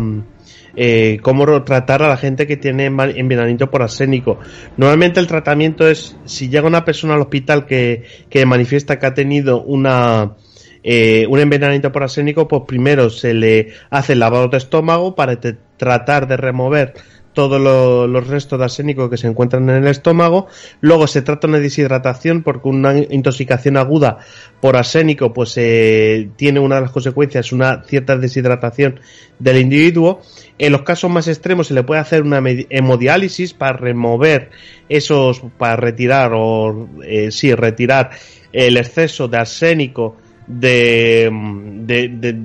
eh, 0.75 1.19
cómo 1.21 1.63
tratar 1.65 2.03
a 2.03 2.09
la 2.09 2.17
gente 2.17 2.47
que 2.47 2.57
tiene 2.57 2.87
envenenamiento 2.87 3.71
por 3.71 3.83
arsénico. 3.83 4.39
Normalmente 4.79 5.21
el 5.21 5.27
tratamiento 5.27 5.87
es, 5.87 6.17
si 6.25 6.49
llega 6.49 6.67
una 6.67 6.87
persona 6.87 7.13
al 7.13 7.21
hospital 7.21 7.67
que, 7.67 8.05
que 8.31 8.47
manifiesta 8.47 8.99
que 8.99 9.05
ha 9.05 9.13
tenido 9.13 9.63
una, 9.63 10.37
eh, 10.83 11.27
un 11.29 11.41
envenenamiento 11.41 11.93
por 11.93 12.05
arsénico, 12.05 12.49
pues 12.49 12.63
primero 12.67 13.11
se 13.11 13.35
le 13.35 13.69
hace 13.91 14.15
el 14.15 14.21
lavado 14.21 14.49
de 14.49 14.57
estómago 14.57 15.15
para 15.15 15.39
tratar 15.77 16.27
de 16.27 16.39
remover 16.39 16.95
todos 17.33 17.61
los 17.61 18.27
restos 18.27 18.59
de 18.59 18.65
arsénico 18.65 19.09
que 19.11 19.17
se 19.17 19.27
encuentran 19.27 19.69
en 19.71 19.77
el 19.77 19.89
estómago. 19.89 20.47
Luego 20.81 21.07
se 21.07 21.23
trata 21.23 21.47
una 21.47 21.59
deshidratación 21.59 22.43
porque 22.43 22.69
una 22.69 22.97
intoxicación 22.99 23.77
aguda 23.77 24.19
por 24.61 24.77
arsénico 24.77 25.33
pues 25.33 25.55
eh, 25.57 26.31
tiene 26.37 26.61
una 26.61 26.77
de 26.77 26.83
las 26.83 26.91
consecuencias 26.91 27.53
una 27.53 27.83
cierta 27.85 28.17
deshidratación 28.17 29.01
del 29.39 29.59
individuo. 29.59 30.21
En 30.59 30.73
los 30.73 30.83
casos 30.83 31.11
más 31.11 31.29
extremos 31.29 31.69
se 31.69 31.75
le 31.75 31.83
puede 31.83 32.01
hacer 32.01 32.23
una 32.23 32.43
hemodiálisis 32.71 33.55
para 33.55 33.77
remover 33.77 34.51
esos, 34.89 35.43
para 35.59 35.77
retirar 35.77 36.33
o 36.35 36.89
eh, 37.05 37.31
sí, 37.31 37.55
retirar 37.55 38.11
el 38.53 38.77
exceso 38.77 39.29
de 39.29 39.39
arsénico 39.39 40.17
de, 40.47 41.31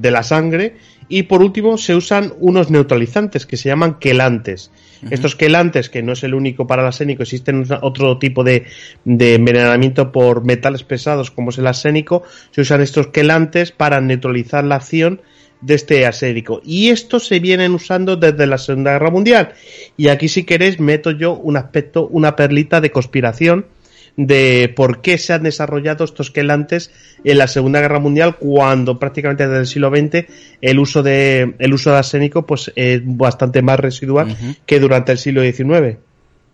la 0.03 0.23
sangre 0.23 0.77
y 1.09 1.23
por 1.23 1.41
último 1.41 1.77
se 1.77 1.95
usan 1.95 2.33
unos 2.39 2.69
neutralizantes 2.69 3.45
que 3.45 3.57
se 3.57 3.69
llaman 3.69 3.99
quelantes. 3.99 4.71
Estos 5.09 5.35
quelantes, 5.35 5.89
que 5.89 6.03
no 6.03 6.13
es 6.13 6.23
el 6.23 6.33
único 6.33 6.67
para 6.67 6.81
el 6.81 6.87
arsénico, 6.87 7.23
existen 7.23 7.65
otro 7.81 8.17
tipo 8.17 8.43
de, 8.43 8.65
de, 9.05 9.35
envenenamiento 9.35 10.11
por 10.11 10.43
metales 10.43 10.83
pesados 10.83 11.31
como 11.31 11.49
es 11.51 11.57
el 11.57 11.67
arsénico, 11.67 12.23
se 12.51 12.61
usan 12.61 12.81
estos 12.81 13.07
quelantes 13.07 13.71
para 13.71 14.01
neutralizar 14.01 14.63
la 14.63 14.75
acción 14.75 15.21
de 15.61 15.75
este 15.75 16.05
arsénico. 16.05 16.61
Y 16.63 16.89
estos 16.89 17.27
se 17.27 17.39
vienen 17.39 17.73
usando 17.73 18.15
desde 18.15 18.47
la 18.47 18.57
Segunda 18.57 18.93
Guerra 18.93 19.11
Mundial. 19.11 19.53
Y 19.95 20.09
aquí 20.09 20.27
si 20.27 20.43
queréis 20.43 20.79
meto 20.79 21.11
yo 21.11 21.33
un 21.33 21.57
aspecto, 21.57 22.07
una 22.07 22.35
perlita 22.35 22.81
de 22.81 22.91
conspiración 22.91 23.65
de 24.17 24.73
por 24.75 25.01
qué 25.01 25.19
se 25.19 25.31
han 25.31 25.43
desarrollado 25.43 26.03
estos 26.03 26.31
quelantes 26.31 26.91
en 27.23 27.37
la 27.37 27.47
Segunda 27.47 27.79
Guerra 27.79 27.99
Mundial 27.99 28.35
cuando 28.37 28.97
prácticamente 28.99 29.47
desde 29.47 29.59
el 29.61 29.67
siglo 29.67 29.89
XX 29.89 30.25
el 30.59 30.79
uso 30.79 31.03
de 31.03 31.55
el 31.59 31.73
uso 31.73 31.91
de 31.91 31.97
arsénico 31.97 32.45
pues 32.45 32.71
es 32.75 33.01
bastante 33.05 33.61
más 33.61 33.79
residual 33.79 34.35
que 34.65 34.79
durante 34.79 35.11
el 35.11 35.19
siglo 35.19 35.43
XIX. 35.43 35.97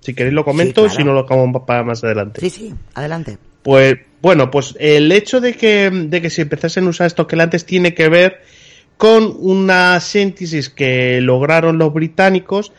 Si 0.01 0.13
queréis 0.13 0.35
lo 0.35 0.43
comento, 0.43 0.89
si 0.89 1.03
no 1.05 1.13
lo 1.13 1.21
acabamos 1.21 1.63
para 1.65 1.83
más 1.83 2.03
adelante. 2.03 2.41
Sí, 2.41 2.49
sí, 2.49 2.73
adelante. 2.93 3.37
Pues 3.63 3.95
bueno, 4.21 4.51
pues 4.51 4.75
el 4.77 5.09
hecho 5.13 5.39
de 5.39 5.53
que, 5.53 5.89
de 5.89 6.21
que 6.21 6.29
se 6.29 6.41
empezasen 6.41 6.85
a 6.85 6.89
usar 6.89 7.07
estos 7.07 7.27
quelantes 7.27 7.65
tiene 7.65 7.93
que 7.93 8.09
ver 8.09 8.41
con 8.97 9.33
una 9.39 9.99
síntesis 10.01 10.69
que 10.69 11.21
lograron 11.21 11.77
los 11.77 11.93
británicos 11.93 12.73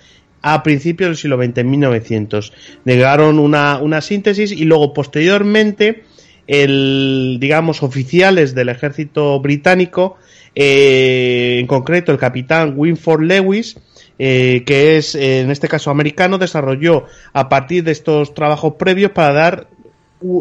a 0.47 0.63
principios 0.63 1.09
del 1.09 1.17
siglo 1.17 1.43
XX, 1.43 1.57
en 1.59 1.71
1900. 1.71 2.53
Negaron 2.85 3.39
una, 3.39 3.79
una 3.79 4.03
síntesis 4.03 4.53
y 4.53 4.67
luego 4.67 4.93
posteriormente 4.93 6.05
el, 6.47 7.39
digamos, 7.41 7.83
oficiales 7.83 8.55
del 8.55 8.69
ejército 8.69 9.41
británico, 9.41 10.19
eh, 10.55 11.57
en 11.59 11.67
concreto 11.67 12.13
el 12.13 12.19
capitán 12.19 12.75
Winford 12.77 13.23
Lewis, 13.23 13.79
eh, 14.19 14.65
que 14.67 14.99
es 14.99 15.15
en 15.15 15.51
este 15.51 15.67
caso 15.67 15.91
americano, 15.91 16.37
desarrolló 16.37 17.07
a 17.33 17.49
partir 17.49 17.83
de 17.83 17.93
estos 17.93 18.35
trabajos 18.35 18.75
previos 18.75 19.13
para 19.13 19.33
dar 19.33 19.69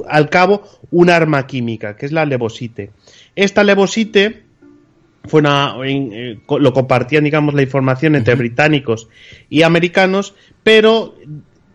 al 0.10 0.30
cabo 0.30 0.64
un 0.92 1.10
arma 1.10 1.48
química, 1.48 1.96
que 1.96 2.06
es 2.06 2.12
la 2.12 2.26
levosite. 2.26 2.92
Esta 3.38 3.64
levosite 3.64 4.44
fue 5.26 5.40
una, 5.40 5.76
eh, 5.86 6.40
lo 6.48 6.74
compartían, 6.74 7.24
digamos, 7.24 7.54
la 7.54 7.62
información 7.62 8.16
entre 8.16 8.36
británicos 8.36 9.08
y 9.50 9.64
americanos, 9.64 10.34
pero 10.64 11.16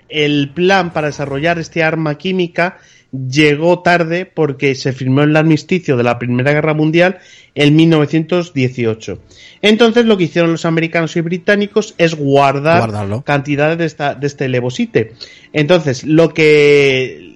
el 0.09 0.51
plan 0.51 0.93
para 0.93 1.09
desarrollar 1.09 1.59
este 1.59 1.83
arma 1.83 2.16
química 2.16 2.79
llegó 3.11 3.81
tarde 3.81 4.27
porque 4.27 4.75
se 4.75 4.93
firmó 4.93 5.23
el 5.23 5.35
armisticio 5.35 5.97
de 5.97 6.03
la 6.03 6.19
Primera 6.19 6.53
Guerra 6.53 6.75
Mundial 6.75 7.19
en 7.55 7.75
1918. 7.75 9.19
Entonces 9.62 10.05
lo 10.05 10.19
que 10.19 10.25
hicieron 10.25 10.53
los 10.53 10.66
americanos 10.66 11.16
y 11.16 11.23
británicos 11.23 11.95
es 11.97 12.15
guardar 12.15 12.81
Guardarlo. 12.81 13.23
cantidades 13.23 13.79
de, 13.79 13.87
esta, 13.87 14.15
de 14.15 14.27
este 14.27 14.49
levosite. 14.49 15.15
Entonces 15.55 16.05
lo 16.05 16.35
que 16.35 17.28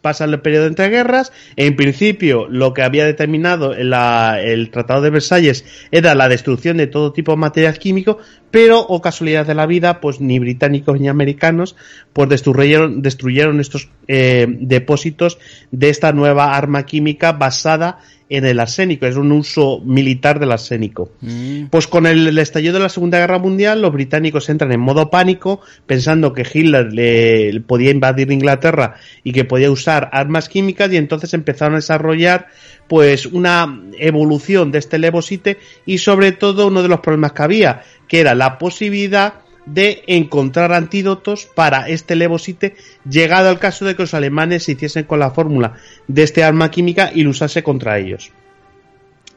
pasa 0.00 0.24
el 0.24 0.40
periodo 0.40 0.66
entre 0.66 0.88
guerras. 0.88 1.32
En 1.56 1.76
principio, 1.76 2.46
lo 2.48 2.72
que 2.74 2.82
había 2.82 3.04
determinado 3.04 3.74
la- 3.74 4.40
el 4.42 4.70
Tratado 4.70 5.02
de 5.02 5.10
Versalles 5.10 5.64
era 5.90 6.14
la 6.14 6.28
destrucción 6.28 6.76
de 6.76 6.86
todo 6.86 7.12
tipo 7.12 7.32
de 7.32 7.38
material 7.38 7.78
químico, 7.78 8.18
pero, 8.50 8.80
o 8.80 9.00
casualidad 9.00 9.46
de 9.46 9.54
la 9.54 9.66
vida, 9.66 10.00
pues 10.00 10.20
ni 10.20 10.38
británicos 10.38 11.00
ni 11.00 11.08
americanos, 11.08 11.74
pues 12.12 12.28
destruyeron, 12.28 13.00
destruyeron 13.02 13.60
estos 13.60 13.88
eh, 14.08 14.46
depósitos 14.48 15.38
de 15.70 15.88
esta 15.88 16.12
nueva 16.12 16.54
arma 16.56 16.84
química 16.84 17.32
basada 17.32 17.98
en 18.32 18.46
el 18.46 18.60
arsénico. 18.60 19.06
Es 19.06 19.16
un 19.16 19.30
uso 19.30 19.80
militar 19.84 20.40
del 20.40 20.52
arsénico. 20.52 21.10
Mm. 21.20 21.66
Pues 21.66 21.86
con 21.86 22.06
el, 22.06 22.26
el 22.26 22.38
estallido 22.38 22.72
de 22.74 22.80
la 22.80 22.88
Segunda 22.88 23.18
Guerra 23.18 23.38
Mundial, 23.38 23.82
los 23.82 23.92
británicos 23.92 24.48
entran 24.48 24.72
en 24.72 24.80
modo 24.80 25.10
pánico, 25.10 25.60
pensando 25.86 26.32
que 26.32 26.46
Hitler 26.50 26.94
le, 26.94 27.60
podía 27.60 27.90
invadir 27.90 28.32
Inglaterra 28.32 28.94
y 29.22 29.32
que 29.32 29.44
podía 29.44 29.70
usar 29.70 30.08
armas 30.12 30.48
químicas, 30.48 30.90
y 30.90 30.96
entonces 30.96 31.34
empezaron 31.34 31.74
a 31.74 31.76
desarrollar 31.76 32.46
pues 32.88 33.26
una 33.26 33.82
evolución 33.98 34.72
de 34.72 34.78
este 34.78 34.98
levosite 34.98 35.58
y 35.84 35.98
sobre 35.98 36.32
todo 36.32 36.68
uno 36.68 36.82
de 36.82 36.88
los 36.88 37.00
problemas 37.00 37.32
que 37.32 37.42
había, 37.42 37.82
que 38.08 38.20
era 38.20 38.34
la 38.34 38.56
posibilidad 38.56 39.41
de 39.66 40.02
encontrar 40.06 40.72
antídotos 40.72 41.46
para 41.46 41.88
este 41.88 42.16
levosite, 42.16 42.74
llegado 43.08 43.48
al 43.48 43.58
caso 43.58 43.84
de 43.84 43.94
que 43.94 44.02
los 44.02 44.14
alemanes 44.14 44.64
se 44.64 44.72
hiciesen 44.72 45.04
con 45.04 45.20
la 45.20 45.30
fórmula 45.30 45.74
de 46.08 46.22
este 46.22 46.44
arma 46.44 46.70
química 46.70 47.10
y 47.14 47.22
lo 47.22 47.30
usase 47.30 47.62
contra 47.62 47.98
ellos. 47.98 48.32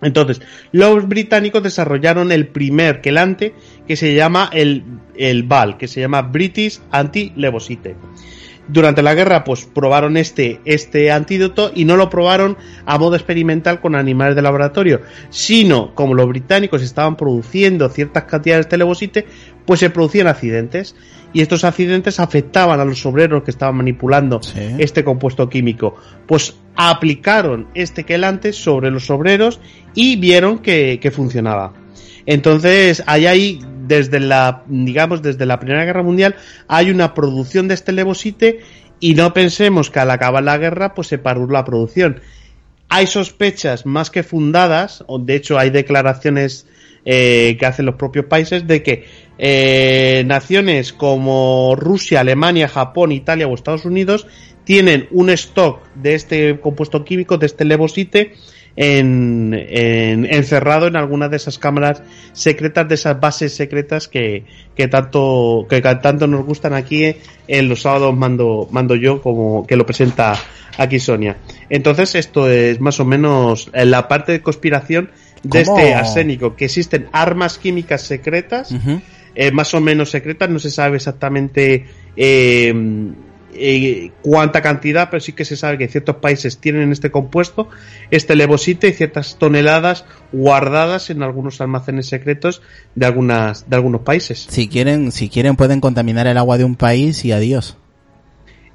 Entonces, 0.01 0.41
los 0.71 1.07
británicos 1.07 1.63
desarrollaron 1.63 2.31
el 2.31 2.47
primer 2.47 3.01
quelante 3.01 3.53
que 3.87 3.95
se 3.95 4.13
llama 4.13 4.49
el, 4.51 4.83
el 5.15 5.43
BAL, 5.43 5.77
que 5.77 5.87
se 5.87 6.01
llama 6.01 6.21
British 6.21 6.79
Anti-Levosite. 6.91 7.95
Durante 8.67 9.03
la 9.03 9.13
guerra, 9.13 9.43
pues 9.43 9.65
probaron 9.65 10.17
este, 10.17 10.59
este 10.65 11.11
antídoto 11.11 11.71
y 11.75 11.85
no 11.85 11.97
lo 11.97 12.09
probaron 12.09 12.57
a 12.85 12.97
modo 12.97 13.15
experimental 13.15 13.79
con 13.79 13.95
animales 13.95 14.35
de 14.35 14.41
laboratorio, 14.41 15.01
sino 15.29 15.93
como 15.93 16.15
los 16.15 16.27
británicos 16.27 16.81
estaban 16.81 17.15
produciendo 17.15 17.87
ciertas 17.89 18.23
cantidades 18.23 18.67
de 18.69 18.77
levosite, 18.77 19.25
pues 19.65 19.79
se 19.81 19.89
producían 19.91 20.27
accidentes 20.27 20.95
y 21.31 21.41
estos 21.41 21.63
accidentes 21.63 22.19
afectaban 22.19 22.79
a 22.79 22.85
los 22.85 23.05
obreros 23.05 23.43
que 23.43 23.51
estaban 23.51 23.75
manipulando 23.75 24.41
Sí. 24.41 24.61
este 24.79 25.03
compuesto 25.03 25.47
químico. 25.49 25.95
Pues 26.25 26.55
aplicaron 26.75 27.67
este 27.75 28.03
quelante 28.03 28.51
sobre 28.53 28.89
los 28.89 29.09
obreros 29.09 29.59
y 29.93 30.15
vieron 30.15 30.59
que, 30.59 30.99
que 31.01 31.11
funcionaba. 31.11 31.73
Entonces, 32.25 33.03
hay 33.05 33.27
ahí, 33.27 33.59
desde 33.87 34.19
la, 34.19 34.63
digamos, 34.67 35.21
desde 35.21 35.45
la 35.45 35.59
Primera 35.59 35.85
Guerra 35.85 36.03
Mundial, 36.03 36.35
hay 36.67 36.91
una 36.91 37.13
producción 37.13 37.67
de 37.67 37.73
este 37.73 37.91
levosite 37.91 38.61
y 38.99 39.15
no 39.15 39.33
pensemos 39.33 39.89
que 39.89 39.99
al 39.99 40.11
acabar 40.11 40.43
la 40.43 40.57
guerra, 40.57 40.93
pues 40.93 41.07
se 41.07 41.17
paró 41.17 41.47
la 41.47 41.65
producción. 41.65 42.21
Hay 42.89 43.07
sospechas 43.07 43.85
más 43.85 44.09
que 44.09 44.23
fundadas, 44.23 45.03
o 45.07 45.19
de 45.19 45.35
hecho 45.35 45.57
hay 45.57 45.69
declaraciones 45.69 46.67
eh, 47.03 47.55
que 47.59 47.65
hacen 47.65 47.85
los 47.85 47.95
propios 47.95 48.25
países 48.25 48.65
de 48.65 48.81
que 48.81 49.05
eh, 49.37 50.23
naciones 50.25 50.93
como 50.93 51.75
Rusia, 51.77 52.21
Alemania, 52.21 52.67
Japón, 52.67 53.11
Italia 53.11 53.47
o 53.47 53.53
Estados 53.53 53.85
Unidos 53.85 54.27
tienen 54.63 55.07
un 55.11 55.29
stock 55.29 55.83
de 55.93 56.15
este 56.15 56.59
compuesto 56.59 57.05
químico, 57.05 57.37
de 57.37 57.45
este 57.45 57.65
levosite, 57.65 58.33
en, 58.75 59.53
en- 59.53 60.25
encerrado 60.25 60.87
en 60.87 60.95
alguna 60.95 61.29
de 61.29 61.37
esas 61.37 61.57
cámaras 61.59 62.03
secretas, 62.33 62.87
de 62.87 62.95
esas 62.95 63.19
bases 63.19 63.55
secretas 63.55 64.07
que, 64.07 64.43
que 64.75 64.87
tanto 64.87 65.65
que 65.69 65.81
tanto 65.81 66.27
nos 66.27 66.45
gustan 66.45 66.73
aquí 66.73 67.15
en 67.47 67.69
los 67.69 67.81
sábados 67.83 68.15
mando 68.15 68.67
mando 68.71 68.95
yo 68.95 69.21
como 69.21 69.65
que 69.65 69.75
lo 69.75 69.85
presenta 69.85 70.35
aquí 70.77 70.99
Sonia. 70.99 71.37
Entonces 71.69 72.15
esto 72.15 72.49
es 72.49 72.81
más 72.81 72.99
o 72.99 73.05
menos 73.05 73.69
en 73.73 73.91
la 73.91 74.07
parte 74.07 74.33
de 74.33 74.41
conspiración 74.41 75.09
de 75.43 75.63
¿Cómo? 75.63 75.77
este 75.77 75.93
arsénico, 75.93 76.55
que 76.55 76.65
existen 76.65 77.07
armas 77.11 77.57
químicas 77.57 78.01
secretas 78.01 78.73
eh, 79.35 79.51
más 79.51 79.73
o 79.73 79.79
menos 79.81 80.09
secretas, 80.09 80.49
no 80.49 80.59
se 80.59 80.71
sabe 80.71 80.95
exactamente 80.97 81.85
eh, 82.17 82.73
eh, 83.57 84.11
cuánta 84.21 84.61
cantidad, 84.61 85.09
pero 85.09 85.21
sí 85.21 85.33
que 85.33 85.45
se 85.45 85.55
sabe 85.55 85.77
que 85.77 85.87
ciertos 85.87 86.17
países 86.17 86.57
tienen 86.57 86.91
este 86.91 87.11
compuesto, 87.11 87.69
este 88.11 88.35
levosite 88.35 88.89
y 88.89 88.93
ciertas 88.93 89.37
toneladas 89.37 90.05
guardadas 90.31 91.09
en 91.09 91.23
algunos 91.23 91.61
almacenes 91.61 92.07
secretos 92.07 92.61
de 92.95 93.05
algunas 93.05 93.69
de 93.69 93.75
algunos 93.75 94.01
países. 94.01 94.47
Si 94.49 94.67
quieren, 94.67 95.11
si 95.11 95.29
quieren 95.29 95.55
pueden 95.55 95.81
contaminar 95.81 96.27
el 96.27 96.37
agua 96.37 96.57
de 96.57 96.63
un 96.63 96.75
país 96.75 97.23
y 97.25 97.31
adiós. 97.31 97.77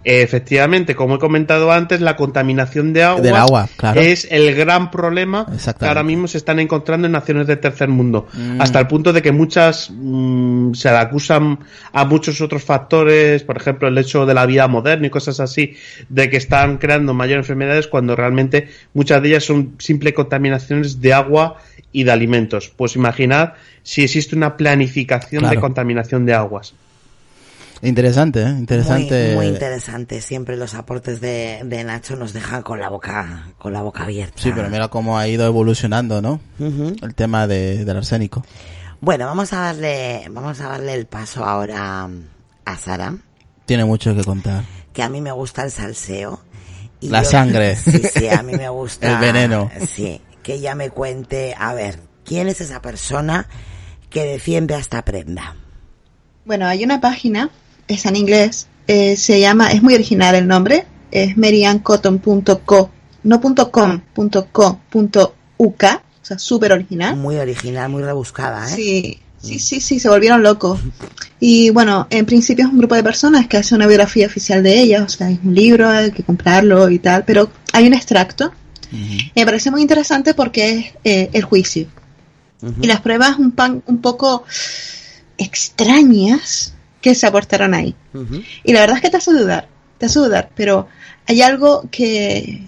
Efectivamente, 0.03 0.95
como 0.95 1.17
he 1.17 1.19
comentado 1.19 1.71
antes, 1.73 2.01
la 2.01 2.17
contaminación 2.17 2.95
de 2.95 3.03
agua, 3.03 3.21
Del 3.21 3.37
agua, 3.37 3.69
claro. 3.77 4.01
es 4.01 4.27
el 4.31 4.55
gran 4.55 4.91
problema 4.91 5.47
que 5.79 5.87
ahora 5.87 6.03
mismo 6.03 6.27
se 6.27 6.39
están 6.39 6.59
encontrando 6.59 7.07
en 7.07 7.13
naciones 7.13 7.47
de 7.47 7.57
tercer 7.57 7.89
mundo. 7.89 8.27
Mm. 8.33 8.63
Hasta 8.63 8.81
el 8.81 8.87
punto 8.87 9.13
de 9.13 9.21
que 9.21 9.31
muchas 9.31 9.91
mm, 9.91 10.73
se 10.73 10.91
le 10.91 10.97
acusan 10.97 11.59
a 11.93 12.05
muchos 12.07 12.41
otros 12.41 12.65
factores, 12.65 13.43
por 13.43 13.59
ejemplo, 13.59 13.89
el 13.89 13.99
hecho 13.99 14.25
de 14.25 14.33
la 14.33 14.47
vida 14.47 14.67
moderna 14.69 15.07
y 15.07 15.11
cosas 15.11 15.39
así, 15.39 15.77
de 16.09 16.31
que 16.31 16.39
están 16.39 16.79
creando 16.79 17.13
mayores 17.13 17.45
enfermedades 17.45 17.87
cuando 17.87 18.17
realmente 18.17 18.69
muchas 18.95 19.21
de 19.21 19.29
ellas 19.29 19.45
son 19.45 19.75
simples 19.79 20.15
contaminaciones 20.15 21.01
de 21.03 21.13
agua 21.13 21.59
y 21.93 22.05
de 22.05 22.13
alimentos. 22.13 22.73
Pues 22.75 22.97
imaginad 22.97 23.53
si 23.83 24.03
existe 24.03 24.35
una 24.35 24.57
planificación 24.57 25.49
de 25.49 25.57
contaminación 25.61 26.25
de 26.25 26.35
aguas. 26.35 26.75
Interesante, 27.82 28.43
¿eh? 28.43 28.48
Interesante. 28.48 29.28
Muy, 29.28 29.36
muy 29.36 29.47
interesante. 29.47 30.20
Siempre 30.20 30.57
los 30.57 30.74
aportes 30.74 31.20
de, 31.20 31.61
de 31.65 31.82
Nacho 31.85 32.15
nos 32.16 32.32
dejan 32.35 32.62
con 32.62 32.78
la 32.78 32.90
boca, 32.90 33.48
con 33.59 33.73
la 33.73 33.81
boca 33.81 34.02
abierta. 34.05 34.35
Sí, 34.43 34.52
pero 34.55 34.69
mira 34.69 34.89
cómo 34.89 35.19
ha 35.19 35.27
ido 35.28 35.47
evolucionando, 35.47 36.20
¿no? 36.20 36.40
El 36.59 37.15
tema 37.15 37.47
de, 37.47 37.85
del 37.85 37.97
arsénico. 37.97 38.44
Bueno, 39.01 39.24
vamos 39.27 39.52
a 39.55 39.61
darle, 39.61 40.27
vamos 40.31 40.61
a 40.61 40.69
darle 40.69 40.93
el 40.93 41.07
paso 41.07 41.43
ahora 41.44 42.07
a 42.66 42.77
Sara, 42.77 43.15
Tiene 43.65 43.86
mucho 43.86 44.15
que 44.15 44.24
contar. 44.24 44.62
que 44.93 45.02
a 45.02 45.09
mí 45.09 45.23
me 45.23 45.32
gusta 45.32 45.65
el 45.65 45.70
salseo. 45.70 46.39
y 47.01 47.09
La 47.09 47.24
sangre. 47.24 47.77
Sí, 47.77 48.02
sí, 48.15 48.28
a 48.28 48.43
mí 48.43 48.52
me 48.52 48.69
gusta. 48.69 49.11
El 49.11 49.19
veneno. 49.20 49.70
Sí, 49.89 50.20
que 50.43 50.55
ella 50.57 50.74
me 50.74 50.90
cuente, 50.90 51.55
a 51.59 51.73
ver, 51.73 51.98
¿quién 52.27 52.47
es 52.48 52.61
esa 52.61 52.82
persona 52.82 53.48
que 54.11 54.24
defiende 54.24 54.74
a 54.74 54.78
esta 54.78 55.02
prenda? 55.02 55.57
Bueno, 56.44 56.66
hay 56.66 56.85
una 56.85 57.01
página, 57.01 57.48
está 57.95 58.11
en 58.11 58.17
inglés, 58.17 58.67
eh, 58.87 59.17
se 59.17 59.41
llama, 59.41 59.71
es 59.73 59.83
muy 59.83 59.95
original 59.95 60.35
el 60.35 60.47
nombre, 60.47 60.87
es 61.11 61.37
meriancotton.co, 61.37 62.91
no 63.23 63.41
punto 63.41 63.71
.com, 63.71 64.01
punto 64.15 64.49
.co, 64.51 64.81
punto 64.91 65.35
.uk, 65.57 65.85
o 65.85 66.25
sea, 66.25 66.39
súper 66.39 66.73
original. 66.73 67.17
Muy 67.17 67.37
original, 67.37 67.89
muy 67.89 68.03
rebuscada, 68.03 68.67
¿eh? 68.67 68.75
Sí, 68.75 69.19
sí, 69.41 69.59
sí, 69.59 69.81
sí, 69.81 70.01
se 70.01 70.09
volvieron 70.09 70.43
locos. 70.43 70.81
Y 71.43 71.71
bueno, 71.71 72.07
en 72.11 72.27
principio 72.27 72.67
es 72.67 72.71
un 72.71 72.77
grupo 72.77 72.95
de 72.95 73.03
personas 73.03 73.47
que 73.47 73.57
hace 73.57 73.75
una 73.75 73.87
biografía 73.87 74.27
oficial 74.27 74.62
de 74.62 74.79
ellas, 74.79 75.03
o 75.03 75.09
sea, 75.09 75.31
es 75.31 75.39
un 75.43 75.55
libro, 75.55 75.89
hay 75.89 76.11
que 76.11 76.23
comprarlo 76.23 76.91
y 76.91 76.99
tal, 76.99 77.25
pero 77.25 77.51
hay 77.73 77.87
un 77.87 77.95
extracto. 77.95 78.53
Me 79.35 79.47
parece 79.47 79.71
muy 79.71 79.81
interesante 79.81 80.35
porque 80.35 80.71
es 80.71 80.87
eh, 81.05 81.31
el 81.33 81.45
juicio. 81.45 81.87
Y 82.83 82.87
las 82.87 83.01
pruebas 83.01 83.39
un, 83.39 83.53
pan, 83.53 83.83
un 83.87 84.03
poco 84.03 84.45
extrañas 85.39 86.75
que 87.01 87.15
se 87.15 87.27
aportaron 87.27 87.75
ahí. 87.75 87.95
Y 88.65 88.73
la 88.73 88.81
verdad 88.81 88.97
es 88.97 89.03
que 89.03 89.11
te 89.11 89.17
hace 89.17 89.33
dudar, 89.33 89.69
te 89.99 90.07
hace 90.07 90.19
dudar, 90.19 90.51
pero 90.55 90.89
hay 91.27 91.43
algo 91.43 91.89
que, 91.91 92.67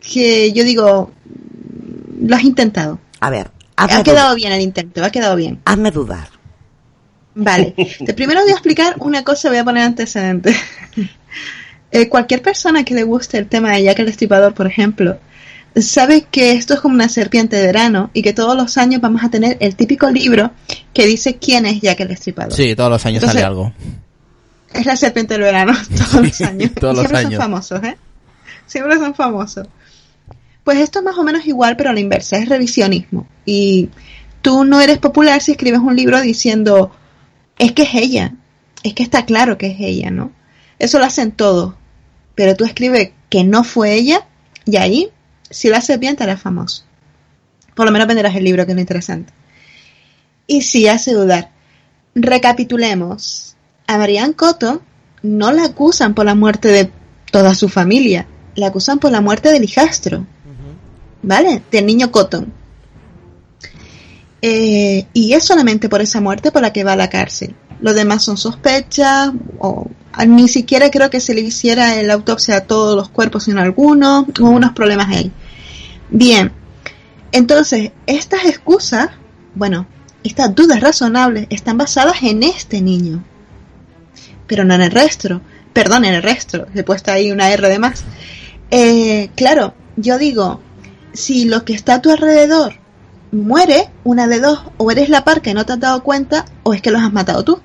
que 0.00 0.52
yo 0.52 0.64
digo, 0.64 1.12
lo 2.20 2.36
has 2.36 2.44
intentado. 2.44 2.98
A 3.20 3.30
ver, 3.30 3.50
hazme, 3.76 3.96
Ha 4.00 4.02
quedado 4.02 4.34
bien 4.34 4.52
el 4.52 4.60
intento, 4.60 5.04
ha 5.04 5.10
quedado 5.10 5.36
bien. 5.36 5.60
hazme 5.64 5.90
dudar. 5.90 6.28
Vale, 7.34 7.74
de 8.00 8.14
primero 8.14 8.40
voy 8.40 8.50
a 8.50 8.54
explicar 8.54 8.96
una 8.98 9.22
cosa, 9.22 9.48
voy 9.48 9.58
a 9.58 9.64
poner 9.64 9.84
antecedentes. 9.84 10.56
Eh, 11.90 12.10
cualquier 12.10 12.42
persona 12.42 12.84
que 12.84 12.92
le 12.92 13.02
guste 13.02 13.38
el 13.38 13.48
tema 13.48 13.72
de 13.72 13.82
Jack 13.84 14.00
el 14.00 14.04
Destripador, 14.04 14.52
por 14.52 14.66
ejemplo, 14.66 15.18
sabe 15.82 16.22
que 16.30 16.52
esto 16.52 16.74
es 16.74 16.80
como 16.80 16.94
una 16.94 17.08
serpiente 17.08 17.56
de 17.56 17.66
verano 17.66 18.10
y 18.12 18.22
que 18.22 18.32
todos 18.32 18.56
los 18.56 18.76
años 18.78 19.00
vamos 19.00 19.22
a 19.24 19.30
tener 19.30 19.56
el 19.60 19.76
típico 19.76 20.10
libro 20.10 20.50
que 20.94 21.06
dice 21.06 21.36
quién 21.36 21.66
es 21.66 21.80
Jack 21.80 22.00
el 22.00 22.08
Destripador. 22.08 22.52
Sí, 22.54 22.74
todos 22.74 22.90
los 22.90 23.04
años 23.06 23.22
Entonces- 23.22 23.34
sale 23.42 23.44
algo. 23.46 23.72
Es 24.72 24.84
la 24.86 24.96
serpiente 24.96 25.34
del 25.34 25.42
verano 25.42 25.72
todos 26.12 26.22
los 26.24 26.40
años. 26.42 26.70
Todos 26.78 26.94
los 26.96 27.00
siempre 27.06 27.18
años. 27.18 27.32
son 27.32 27.40
famosos, 27.42 27.82
¿eh? 27.84 27.96
Siempre 28.66 28.96
son 28.96 29.14
famosos. 29.14 29.66
Pues 30.64 30.78
esto 30.78 30.98
es 30.98 31.04
más 31.04 31.16
o 31.16 31.22
menos 31.24 31.46
igual, 31.46 31.76
pero 31.76 31.90
a 31.90 31.92
la 31.94 32.00
inversa, 32.00 32.36
es 32.36 32.48
revisionismo. 32.48 33.26
Y 33.46 33.88
tú 34.42 34.64
no 34.64 34.80
eres 34.82 34.98
popular 34.98 35.40
si 35.40 35.52
escribes 35.52 35.80
un 35.80 35.96
libro 35.96 36.20
diciendo, 36.20 36.90
es 37.58 37.72
que 37.72 37.82
es 37.82 37.94
ella, 37.94 38.34
es 38.82 38.92
que 38.92 39.02
está 39.02 39.24
claro 39.24 39.56
que 39.56 39.68
es 39.68 39.76
ella, 39.80 40.10
¿no? 40.10 40.30
Eso 40.78 40.98
lo 40.98 41.06
hacen 41.06 41.32
todos. 41.32 41.74
pero 42.34 42.54
tú 42.54 42.64
escribes 42.64 43.10
que 43.30 43.42
no 43.44 43.64
fue 43.64 43.94
ella 43.94 44.26
y 44.66 44.76
ahí, 44.76 45.08
si 45.50 45.68
lo 45.68 45.76
haces 45.76 45.98
bien, 45.98 46.16
te 46.16 46.24
harás 46.24 46.40
famoso. 46.40 46.84
Por 47.74 47.86
lo 47.86 47.92
menos 47.92 48.08
venderás 48.08 48.34
el 48.36 48.44
libro, 48.44 48.64
que 48.66 48.72
es 48.72 48.76
lo 48.76 48.80
interesante. 48.80 49.32
Y 50.46 50.62
sí, 50.62 50.88
hace 50.88 51.12
dudar. 51.12 51.50
Recapitulemos. 52.14 53.56
A 53.86 53.98
Marianne 53.98 54.34
Cotton 54.34 54.80
no 55.22 55.52
la 55.52 55.64
acusan 55.64 56.14
por 56.14 56.26
la 56.26 56.34
muerte 56.34 56.68
de 56.68 56.90
toda 57.30 57.54
su 57.54 57.68
familia, 57.68 58.26
la 58.54 58.68
acusan 58.68 58.98
por 58.98 59.10
la 59.10 59.20
muerte 59.20 59.50
del 59.50 59.64
hijastro, 59.64 60.26
¿vale? 61.22 61.62
Del 61.70 61.86
niño 61.86 62.10
Cotton. 62.10 62.52
Eh, 64.40 65.06
y 65.12 65.32
es 65.32 65.44
solamente 65.44 65.88
por 65.88 66.00
esa 66.00 66.20
muerte 66.20 66.52
por 66.52 66.62
la 66.62 66.72
que 66.72 66.84
va 66.84 66.92
a 66.92 66.96
la 66.96 67.10
cárcel. 67.10 67.54
Los 67.80 67.94
demás 67.94 68.24
son 68.24 68.36
sospechas, 68.36 69.30
o 69.58 69.86
ni 70.26 70.48
siquiera 70.48 70.90
creo 70.90 71.10
que 71.10 71.20
se 71.20 71.34
le 71.34 71.42
hiciera 71.42 72.02
la 72.02 72.14
autopsia 72.14 72.56
a 72.56 72.60
todos 72.62 72.96
los 72.96 73.08
cuerpos, 73.08 73.44
sino 73.44 73.60
a 73.60 73.64
algunos, 73.64 74.24
o 74.40 74.44
unos 74.44 74.72
problemas 74.72 75.08
ahí. 75.08 75.32
Bien, 76.10 76.52
entonces, 77.30 77.92
estas 78.06 78.44
excusas, 78.46 79.10
bueno, 79.54 79.86
estas 80.24 80.54
dudas 80.54 80.80
razonables 80.80 81.46
están 81.50 81.78
basadas 81.78 82.22
en 82.22 82.42
este 82.42 82.80
niño, 82.80 83.22
pero 84.46 84.64
no 84.64 84.74
en 84.74 84.82
el 84.82 84.90
resto. 84.90 85.40
Perdón, 85.72 86.04
en 86.04 86.14
el 86.14 86.22
resto, 86.22 86.66
he 86.74 86.82
puesto 86.82 87.12
ahí 87.12 87.30
una 87.30 87.50
R 87.50 87.68
de 87.68 87.78
más. 87.78 88.02
Eh, 88.70 89.30
claro, 89.36 89.74
yo 89.96 90.18
digo, 90.18 90.60
si 91.12 91.44
lo 91.44 91.64
que 91.64 91.74
está 91.74 91.94
a 91.94 92.02
tu 92.02 92.10
alrededor 92.10 92.74
muere, 93.30 93.90
una 94.04 94.26
de 94.26 94.40
dos, 94.40 94.60
o 94.76 94.90
eres 94.90 95.08
la 95.08 95.24
par 95.24 95.42
que 95.42 95.54
no 95.54 95.66
te 95.66 95.74
has 95.74 95.80
dado 95.80 96.02
cuenta, 96.02 96.46
o 96.62 96.74
es 96.74 96.82
que 96.82 96.90
los 96.90 97.02
has 97.02 97.12
matado 97.12 97.44
tú. 97.44 97.60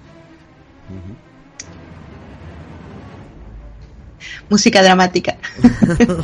Música 4.53 4.83
dramática. 4.83 5.35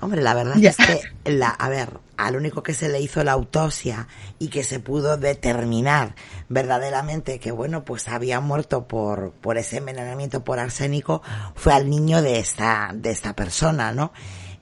Hombre, 0.00 0.22
la 0.22 0.32
verdad 0.32 0.56
es 0.56 0.78
que, 0.78 1.02
la, 1.30 1.50
a 1.50 1.68
ver, 1.68 1.90
al 2.16 2.36
único 2.36 2.62
que 2.62 2.72
se 2.72 2.88
le 2.88 3.02
hizo 3.02 3.22
la 3.24 3.32
autopsia 3.32 4.08
y 4.38 4.48
que 4.48 4.64
se 4.64 4.80
pudo 4.80 5.18
determinar 5.18 6.14
verdaderamente 6.48 7.38
que, 7.38 7.52
bueno, 7.52 7.84
pues 7.84 8.08
había 8.08 8.40
muerto 8.40 8.88
por, 8.88 9.32
por 9.32 9.58
ese 9.58 9.76
envenenamiento 9.76 10.44
por 10.44 10.60
arsénico 10.60 11.20
fue 11.54 11.74
al 11.74 11.90
niño 11.90 12.22
de 12.22 12.38
esta, 12.38 12.92
de 12.94 13.10
esta 13.10 13.34
persona, 13.34 13.92
¿no? 13.92 14.14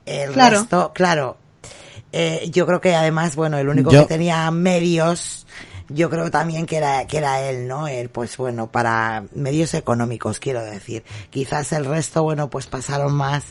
El 0.05 0.33
Claro. 0.33 0.59
resto, 0.59 0.91
claro, 0.93 1.37
eh, 2.13 2.51
yo 2.51 2.67
creo 2.67 2.81
que 2.81 2.97
además, 2.97 3.37
bueno, 3.37 3.57
el 3.59 3.69
único 3.69 3.91
que 3.91 4.05
tenía 4.07 4.51
medios, 4.51 5.47
yo 5.93 6.09
creo 6.11 6.31
también 6.31 6.67
que 6.67 6.77
era, 6.77 7.07
que 7.07 7.19
era 7.19 7.41
él, 7.43 7.67
¿no? 7.69 7.89
Él, 7.89 8.09
pues 8.09 8.37
bueno, 8.37 8.69
para 8.71 9.25
medios 9.35 9.75
económicos, 9.75 10.39
quiero 10.39 10.63
decir. 10.65 11.03
Quizás 11.31 11.73
el 11.73 11.85
resto, 11.85 12.23
bueno, 12.23 12.49
pues 12.49 12.67
pasaron 12.67 13.13
más 13.15 13.45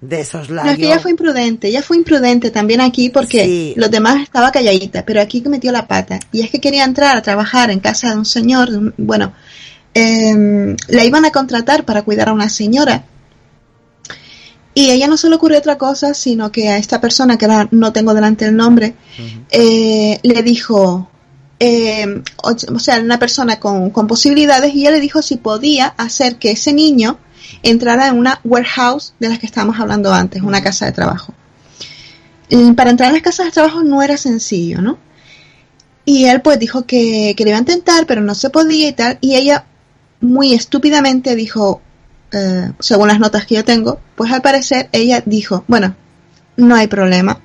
de 0.00 0.20
esos 0.20 0.48
No, 0.48 0.56
labios. 0.56 0.74
es 0.74 0.78
que 0.78 0.86
ella 0.86 1.00
fue 1.00 1.10
imprudente, 1.10 1.68
ella 1.68 1.82
fue 1.82 1.96
imprudente 1.96 2.50
también 2.52 2.80
aquí 2.80 3.08
porque 3.08 3.44
Sí. 3.44 3.74
los 3.76 3.90
demás 3.90 4.22
estaba 4.22 4.52
calladita, 4.52 5.04
pero 5.04 5.20
aquí 5.20 5.42
metió 5.48 5.72
la 5.72 5.88
pata. 5.88 6.20
Y 6.30 6.42
es 6.42 6.50
que 6.50 6.60
quería 6.60 6.84
entrar 6.84 7.16
a 7.16 7.22
trabajar 7.22 7.70
en 7.70 7.80
casa 7.80 8.10
de 8.10 8.16
un 8.16 8.24
señor, 8.24 8.70
de 8.70 8.78
un- 8.78 8.94
bueno, 8.96 9.32
em, 9.94 10.76
la 10.86 11.04
iban 11.04 11.24
a 11.24 11.32
contratar 11.32 11.84
para 11.84 12.02
cuidar 12.02 12.28
a 12.28 12.32
una 12.32 12.48
señora. 12.48 13.04
Y 14.74 14.90
ella 14.90 15.08
no 15.08 15.16
se 15.16 15.28
le 15.28 15.34
ocurrió 15.34 15.58
otra 15.58 15.76
cosa, 15.76 16.14
sino 16.14 16.52
que 16.52 16.68
a 16.68 16.76
esta 16.76 17.00
persona, 17.00 17.36
que 17.36 17.46
ahora 17.46 17.66
no 17.72 17.92
tengo 17.92 18.14
delante 18.14 18.44
el 18.44 18.54
nombre, 18.54 18.94
eh, 19.50 20.20
le 20.22 20.42
dijo, 20.44 21.10
eh, 21.60 22.22
o, 22.42 22.78
sea, 22.78 23.00
una 23.00 23.18
persona 23.18 23.58
con, 23.58 23.90
con 23.90 24.06
posibilidades, 24.06 24.74
y 24.74 24.82
ella 24.82 24.92
le 24.92 25.00
dijo 25.00 25.22
si 25.22 25.36
podía 25.36 25.88
hacer 25.96 26.36
que 26.36 26.52
ese 26.52 26.72
niño 26.72 27.18
entrara 27.62 28.08
en 28.08 28.18
una 28.18 28.40
warehouse 28.44 29.14
de 29.18 29.28
las 29.28 29.38
que 29.38 29.46
estábamos 29.46 29.78
hablando 29.80 30.12
antes, 30.12 30.42
una 30.42 30.62
casa 30.62 30.86
de 30.86 30.92
trabajo. 30.92 31.34
Y 32.48 32.72
para 32.72 32.90
entrar 32.90 33.08
en 33.08 33.14
las 33.14 33.22
casas 33.22 33.46
de 33.46 33.52
trabajo 33.52 33.82
no 33.82 34.02
era 34.02 34.16
sencillo, 34.16 34.80
¿no? 34.80 34.98
Y 36.04 36.24
él 36.24 36.40
pues 36.40 36.58
dijo 36.58 36.86
que, 36.86 37.34
que 37.36 37.44
le 37.44 37.50
iba 37.50 37.58
a 37.58 37.60
intentar, 37.60 38.06
pero 38.06 38.22
no 38.22 38.34
se 38.34 38.50
podía 38.50 38.88
y 38.88 38.92
tal, 38.92 39.18
y 39.20 39.34
ella 39.34 39.66
muy 40.20 40.54
estúpidamente 40.54 41.34
dijo, 41.34 41.82
eh, 42.32 42.72
según 42.78 43.08
las 43.08 43.20
notas 43.20 43.46
que 43.46 43.56
yo 43.56 43.64
tengo, 43.64 44.00
pues 44.14 44.32
al 44.32 44.42
parecer 44.42 44.88
ella 44.92 45.22
dijo, 45.24 45.64
bueno, 45.68 45.94
no 46.56 46.74
hay 46.74 46.86
problema, 46.86 47.40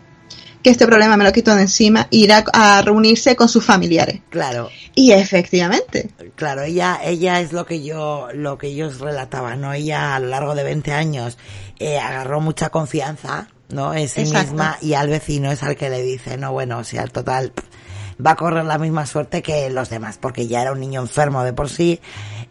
que 0.63 0.69
este 0.69 0.87
problema 0.87 1.17
me 1.17 1.25
lo 1.25 1.33
quito 1.33 1.53
de 1.53 1.63
encima, 1.63 2.07
irá 2.09 2.43
a 2.53 2.81
reunirse 2.81 3.35
con 3.35 3.49
sus 3.49 3.63
familiares. 3.63 4.21
Claro, 4.29 4.69
Y 4.95 5.11
efectivamente, 5.11 6.09
claro, 6.35 6.63
ella, 6.63 6.99
ella 7.03 7.41
es 7.41 7.51
lo 7.51 7.65
que 7.65 7.83
yo, 7.83 8.29
lo 8.33 8.57
que 8.57 8.67
ellos 8.67 8.99
relataban, 8.99 9.59
¿no? 9.61 9.73
Ella 9.73 10.15
a 10.15 10.19
lo 10.19 10.27
largo 10.27 10.55
de 10.55 10.63
20 10.63 10.93
años 10.93 11.37
eh, 11.79 11.99
agarró 11.99 12.39
mucha 12.39 12.69
confianza, 12.69 13.49
¿no? 13.69 13.93
En 13.93 14.07
sí 14.07 14.21
Exacto. 14.21 14.51
misma 14.51 14.77
y 14.81 14.93
al 14.93 15.09
vecino 15.09 15.51
es 15.51 15.61
al 15.63 15.75
que 15.75 15.89
le 15.89 16.01
dice, 16.01 16.37
no, 16.37 16.53
bueno, 16.53 16.79
o 16.79 16.83
sea, 16.83 17.01
al 17.01 17.11
total 17.11 17.51
va 18.25 18.31
a 18.31 18.35
correr 18.35 18.65
la 18.65 18.77
misma 18.77 19.05
suerte 19.05 19.41
que 19.41 19.69
los 19.69 19.89
demás, 19.89 20.17
porque 20.17 20.47
ya 20.47 20.61
era 20.61 20.71
un 20.71 20.79
niño 20.79 21.01
enfermo 21.01 21.43
de 21.43 21.53
por 21.53 21.69
sí. 21.69 21.99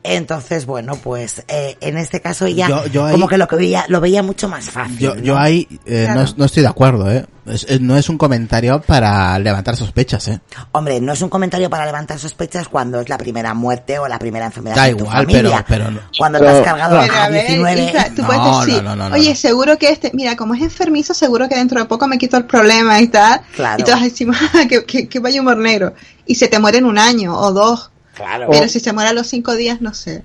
Entonces, 0.04 0.66
bueno, 0.66 0.96
pues 0.96 1.44
eh, 1.46 1.76
en 1.80 1.96
este 1.96 2.20
caso 2.20 2.46
ella 2.46 2.66
Yo- 2.68 2.86
yo 2.86 3.04
ahí- 3.06 3.12
como 3.12 3.28
que 3.28 3.38
lo 3.38 3.46
que 3.46 3.54
veía, 3.56 3.84
lo 3.88 4.00
veía 4.00 4.22
mucho 4.22 4.48
más 4.48 4.68
fácil. 4.68 4.98
Yo, 4.98 5.14
yo 5.16 5.38
ahí 5.38 5.68
eh, 5.86 6.04
Claro. 6.06 6.24
no, 6.24 6.34
no 6.38 6.44
estoy 6.44 6.62
de 6.62 6.68
acuerdo, 6.68 7.10
¿eh? 7.10 7.24
Es- 7.46 7.64
es- 7.68 7.80
no 7.80 7.96
es 7.96 8.08
un 8.08 8.18
comentario 8.18 8.80
para 8.80 9.38
levantar 9.38 9.76
sospechas, 9.76 10.26
¿eh? 10.28 10.40
Hombre, 10.72 11.00
no 11.00 11.12
es 11.12 11.22
un 11.22 11.28
comentario 11.28 11.70
para 11.70 11.86
levantar 11.86 12.18
sospechas 12.18 12.66
cuando 12.68 13.00
es 13.00 13.08
la 13.08 13.16
primera 13.18 13.54
muerte 13.54 13.98
o 14.00 14.08
la 14.08 14.18
primera 14.18 14.46
enfermedad 14.46 14.74
Da 14.76 14.84
de 14.84 14.94
tu 14.94 15.04
igual, 15.04 15.16
familia. 15.18 15.64
pero- 15.68 15.84
pero 15.84 15.90
no. 15.92 16.00
Cuando 16.18 16.38
te 16.40 16.44
Pero- 16.46 16.58
has 16.58 16.64
cargado 16.64 17.00
Pero 17.00 17.12
a 17.14 17.24
a 17.24 17.28
ver, 17.28 17.46
19... 17.46 17.82
hija, 17.84 18.04
tú 18.14 18.22
No, 18.22 18.26
puedes 18.26 18.42
no, 18.42 18.60
decir, 18.64 18.82
no, 18.82 18.96
no, 18.96 19.08
no, 19.08 19.14
oye, 19.14 19.30
no. 19.30 19.36
seguro 19.36 19.78
que 19.78 19.88
este, 19.90 20.10
mira, 20.14 20.36
como 20.36 20.54
es 20.54 20.62
enfermizo, 20.62 21.14
seguro 21.14 21.48
que 21.48 21.54
dentro 21.56 21.78
de 21.78 21.86
poco 21.86 22.08
me 22.08 22.18
quito 22.18 22.36
el 22.36 22.44
problema 22.44 23.00
y 23.00 23.06
tal. 23.08 23.40
Claro. 23.54 23.80
Y 23.80 23.84
todas 23.84 24.02
decimos, 24.02 24.36
"Ah, 24.54 24.66
que, 24.68 24.84
que, 24.84 25.08
que 25.08 25.18
vaya 25.20 25.40
humor 25.40 25.56
negro. 25.58 25.94
Y 26.26 26.34
se 26.36 26.48
te 26.48 26.58
muere 26.58 26.78
en 26.78 26.86
un 26.86 26.98
año 26.98 27.36
o 27.38 27.52
dos. 27.52 27.90
Claro. 28.14 28.48
Pero 28.50 28.68
si 28.68 28.80
se 28.80 28.92
muere 28.92 29.10
a 29.10 29.12
los 29.12 29.26
cinco 29.26 29.54
días, 29.56 29.80
no 29.80 29.94
sé. 29.94 30.22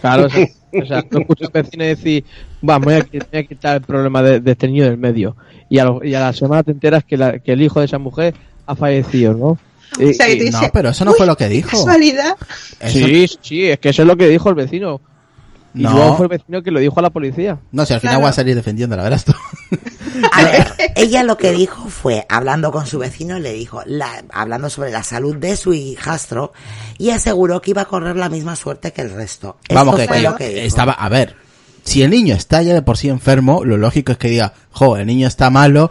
Claro, 0.00 0.26
o 0.26 0.30
sea, 0.30 0.46
o 0.82 0.86
sea, 0.86 1.02
tú 1.02 1.18
escuchas 1.18 1.50
al 1.52 1.62
vecino 1.62 1.84
decir, 1.84 2.24
vamos, 2.60 2.86
voy 2.86 3.20
voy 3.32 3.40
a 3.40 3.44
quitar 3.44 3.76
el 3.76 3.82
problema 3.82 4.22
de, 4.22 4.40
de 4.40 4.52
este 4.52 4.68
niño 4.68 4.84
del 4.84 4.96
medio. 4.98 5.36
Y 5.68 5.78
a, 5.78 5.84
lo- 5.84 6.04
y 6.04 6.14
a 6.14 6.20
la 6.20 6.32
semana 6.32 6.62
te 6.62 6.70
enteras 6.72 7.04
que, 7.04 7.16
la- 7.16 7.38
que 7.38 7.52
el 7.52 7.62
hijo 7.62 7.80
de 7.80 7.86
esa 7.86 7.98
mujer 7.98 8.34
ha 8.66 8.74
fallecido, 8.76 9.34
¿no? 9.34 9.58
Y- 9.98 10.10
O 10.10 10.14
sea, 10.14 10.28
y- 10.28 10.38
te 10.38 10.50
no, 10.50 10.58
dice, 10.58 10.70
pero 10.72 10.90
eso 10.90 11.04
no 11.04 11.12
"Uy, 11.12 11.16
fue 11.18 11.26
lo 11.26 11.36
que 11.36 11.48
dijo". 11.48 11.70
Casualidad. 11.70 12.36
Eso- 12.80 12.98
sí, 13.06 13.26
sí, 13.40 13.64
es 13.68 13.78
que 13.78 13.88
eso 13.90 14.02
es 14.02 14.08
lo 14.08 14.16
que 14.16 14.28
dijo 14.28 14.48
el 14.48 14.54
vecino. 14.56 15.00
Y 15.74 15.82
No. 15.82 15.90
luego 15.92 16.16
fue 16.16 16.26
el 16.26 16.30
vecino 16.30 16.62
que 16.62 16.70
lo 16.70 16.78
dijo 16.80 16.98
a 16.98 17.02
la 17.02 17.10
policía. 17.10 17.58
No 17.72 17.84
sé, 17.84 17.94
al 17.94 18.00
final 18.00 18.12
Claro. 18.14 18.22
voy 18.22 18.30
a 18.30 18.32
salir 18.32 18.54
defendiendo, 18.54 18.96
la 18.96 19.02
verás 19.02 19.24
tú. 19.24 19.32
A 20.32 20.42
ver, 20.44 20.72
ella 20.94 21.24
lo 21.24 21.36
que 21.36 21.50
dijo 21.50 21.88
fue, 21.88 22.24
hablando 22.28 22.70
con 22.70 22.86
su 22.86 22.98
vecino, 23.00 23.38
le 23.40 23.52
dijo, 23.52 23.82
la, 23.84 24.22
hablando 24.32 24.70
sobre 24.70 24.92
la 24.92 25.02
salud 25.02 25.36
de 25.36 25.56
su 25.56 25.74
hijastro, 25.74 26.52
y 26.98 27.10
aseguró 27.10 27.60
que 27.60 27.72
iba 27.72 27.82
a 27.82 27.86
correr 27.86 28.14
la 28.16 28.28
misma 28.28 28.54
suerte 28.54 28.92
que 28.92 29.02
el 29.02 29.10
resto. 29.12 29.56
Esto 29.64 29.74
Vamos, 29.74 29.96
que, 29.96 30.06
fue 30.06 30.16
que 30.18 30.22
lo 30.22 30.36
que 30.36 30.48
dijo. 30.50 30.60
estaba, 30.66 30.92
a 30.92 31.08
ver, 31.08 31.34
si 31.82 32.02
el 32.02 32.10
niño 32.10 32.34
está 32.36 32.62
ya 32.62 32.74
de 32.74 32.82
por 32.82 32.96
sí 32.96 33.08
enfermo, 33.08 33.64
lo 33.64 33.76
lógico 33.76 34.12
es 34.12 34.18
que 34.18 34.28
diga, 34.28 34.52
jo, 34.70 34.96
el 34.96 35.06
niño 35.06 35.26
está 35.26 35.50
malo, 35.50 35.90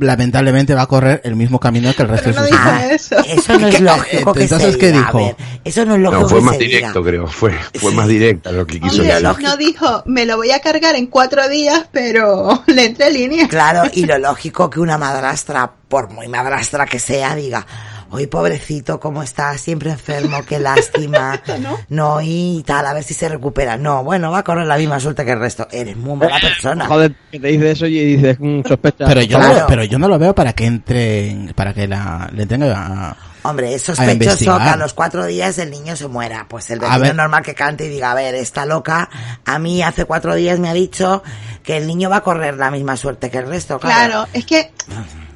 lamentablemente 0.00 0.74
va 0.74 0.82
a 0.82 0.86
correr 0.86 1.20
el 1.24 1.36
mismo 1.36 1.58
camino 1.60 1.92
que 1.94 2.02
el 2.02 2.08
resto 2.08 2.30
Pero 2.30 2.42
de 2.42 2.50
no 2.50 2.56
sus. 2.56 2.66
Ah, 2.66 2.86
eso. 2.92 3.16
eso 3.26 3.58
no 3.58 3.66
es 3.68 3.80
lógico 3.80 4.32
que 4.32 4.42
Entonces, 4.42 4.72
se 4.72 4.78
¿qué 4.78 4.86
diga. 4.92 4.98
dijo? 5.06 5.18
Ver, 5.18 5.36
eso 5.64 5.84
no 5.84 5.94
es 5.94 6.00
lógico 6.00 6.22
No, 6.22 6.28
fue 6.28 6.38
que 6.38 6.44
más 6.44 6.56
se 6.56 6.64
directo, 6.64 6.98
diga. 7.00 7.10
creo. 7.10 7.26
Fue, 7.26 7.52
fue 7.74 7.90
Sí. 7.90 7.96
más 7.96 8.08
directa 8.08 8.52
lo 8.52 8.66
que 8.66 8.80
quiso 8.80 9.02
Hombre, 9.02 9.20
decir. 9.20 9.42
no 9.42 9.56
dijo, 9.56 10.02
me 10.06 10.26
lo 10.26 10.36
voy 10.36 10.50
a 10.50 10.60
cargar 10.60 10.94
en 10.96 11.06
cuatro 11.06 11.48
días, 11.48 11.86
pero 11.92 12.62
le 12.66 12.84
entré 12.86 13.10
línea. 13.10 13.48
Claro, 13.48 13.90
y 13.92 14.04
lo 14.06 14.18
lógico 14.18 14.68
que 14.70 14.80
una 14.80 14.98
madrastra, 14.98 15.70
por 15.88 16.10
muy 16.10 16.28
madrastra 16.28 16.86
que 16.86 16.98
sea, 16.98 17.34
diga, 17.34 17.66
hoy 18.10 18.26
pobrecito, 18.26 19.00
cómo 19.00 19.22
está, 19.22 19.56
siempre 19.58 19.90
enfermo, 19.90 20.38
qué 20.46 20.58
lástima, 20.58 21.40
¿No? 21.60 21.78
no, 21.88 22.20
y 22.22 22.62
tal, 22.66 22.86
a 22.86 22.92
ver 22.92 23.02
si 23.04 23.14
se 23.14 23.28
recupera. 23.28 23.76
No, 23.76 24.04
bueno, 24.04 24.30
va 24.30 24.38
a 24.38 24.44
correr 24.44 24.66
la 24.66 24.76
misma 24.76 25.00
suerte 25.00 25.24
que 25.24 25.32
el 25.32 25.40
resto. 25.40 25.66
Eres 25.70 25.96
muy 25.96 26.16
mala 26.16 26.38
persona. 26.40 26.86
Joder, 26.88 27.14
que 27.30 27.40
te 27.40 27.48
dice 27.48 27.70
eso 27.70 27.86
y 27.86 28.16
dices, 28.16 28.36
mm, 28.40 28.60
sospecha. 28.66 29.06
Pero 29.06 29.22
yo, 29.22 29.38
Claro. 29.38 29.60
no, 29.60 29.66
pero 29.66 29.84
yo 29.84 29.98
no 29.98 30.08
lo 30.08 30.18
veo 30.18 30.34
para 30.34 30.52
que 30.52 30.66
entre, 30.66 31.30
en- 31.30 31.52
para 31.54 31.72
que 31.74 31.86
la, 31.86 32.30
le 32.32 32.46
tenga 32.46 32.72
a, 32.76 33.16
Hombre, 33.42 33.74
es 33.74 33.82
A 33.88 33.94
sospechoso 33.94 34.12
investigar. 34.12 34.60
que 34.62 34.68
a 34.70 34.76
los 34.76 34.92
cuatro 34.92 35.24
días 35.24 35.56
el 35.58 35.70
niño 35.70 35.94
se 35.94 36.08
muera. 36.08 36.46
Pues 36.48 36.68
el 36.70 36.82
A 36.82 36.88
vecino 36.88 37.04
es 37.06 37.14
normal 37.14 37.44
que 37.44 37.54
cante 37.54 37.84
y 37.84 37.88
diga, 37.88 38.10
a 38.10 38.14
ver, 38.16 38.34
está 38.34 38.66
loca. 38.66 39.08
A 39.44 39.60
mí 39.60 39.82
hace 39.84 40.04
cuatro 40.04 40.34
días 40.34 40.58
me 40.58 40.68
ha 40.68 40.72
dicho 40.74 41.22
que 41.62 41.76
el 41.76 41.86
niño 41.86 42.10
va 42.10 42.16
a 42.16 42.20
correr 42.22 42.56
la 42.56 42.72
misma 42.72 42.96
suerte 42.96 43.30
que 43.30 43.38
el 43.38 43.46
resto. 43.46 43.78
Claro. 43.78 44.10
Claro, 44.24 44.28
es 44.32 44.46
que 44.46 44.72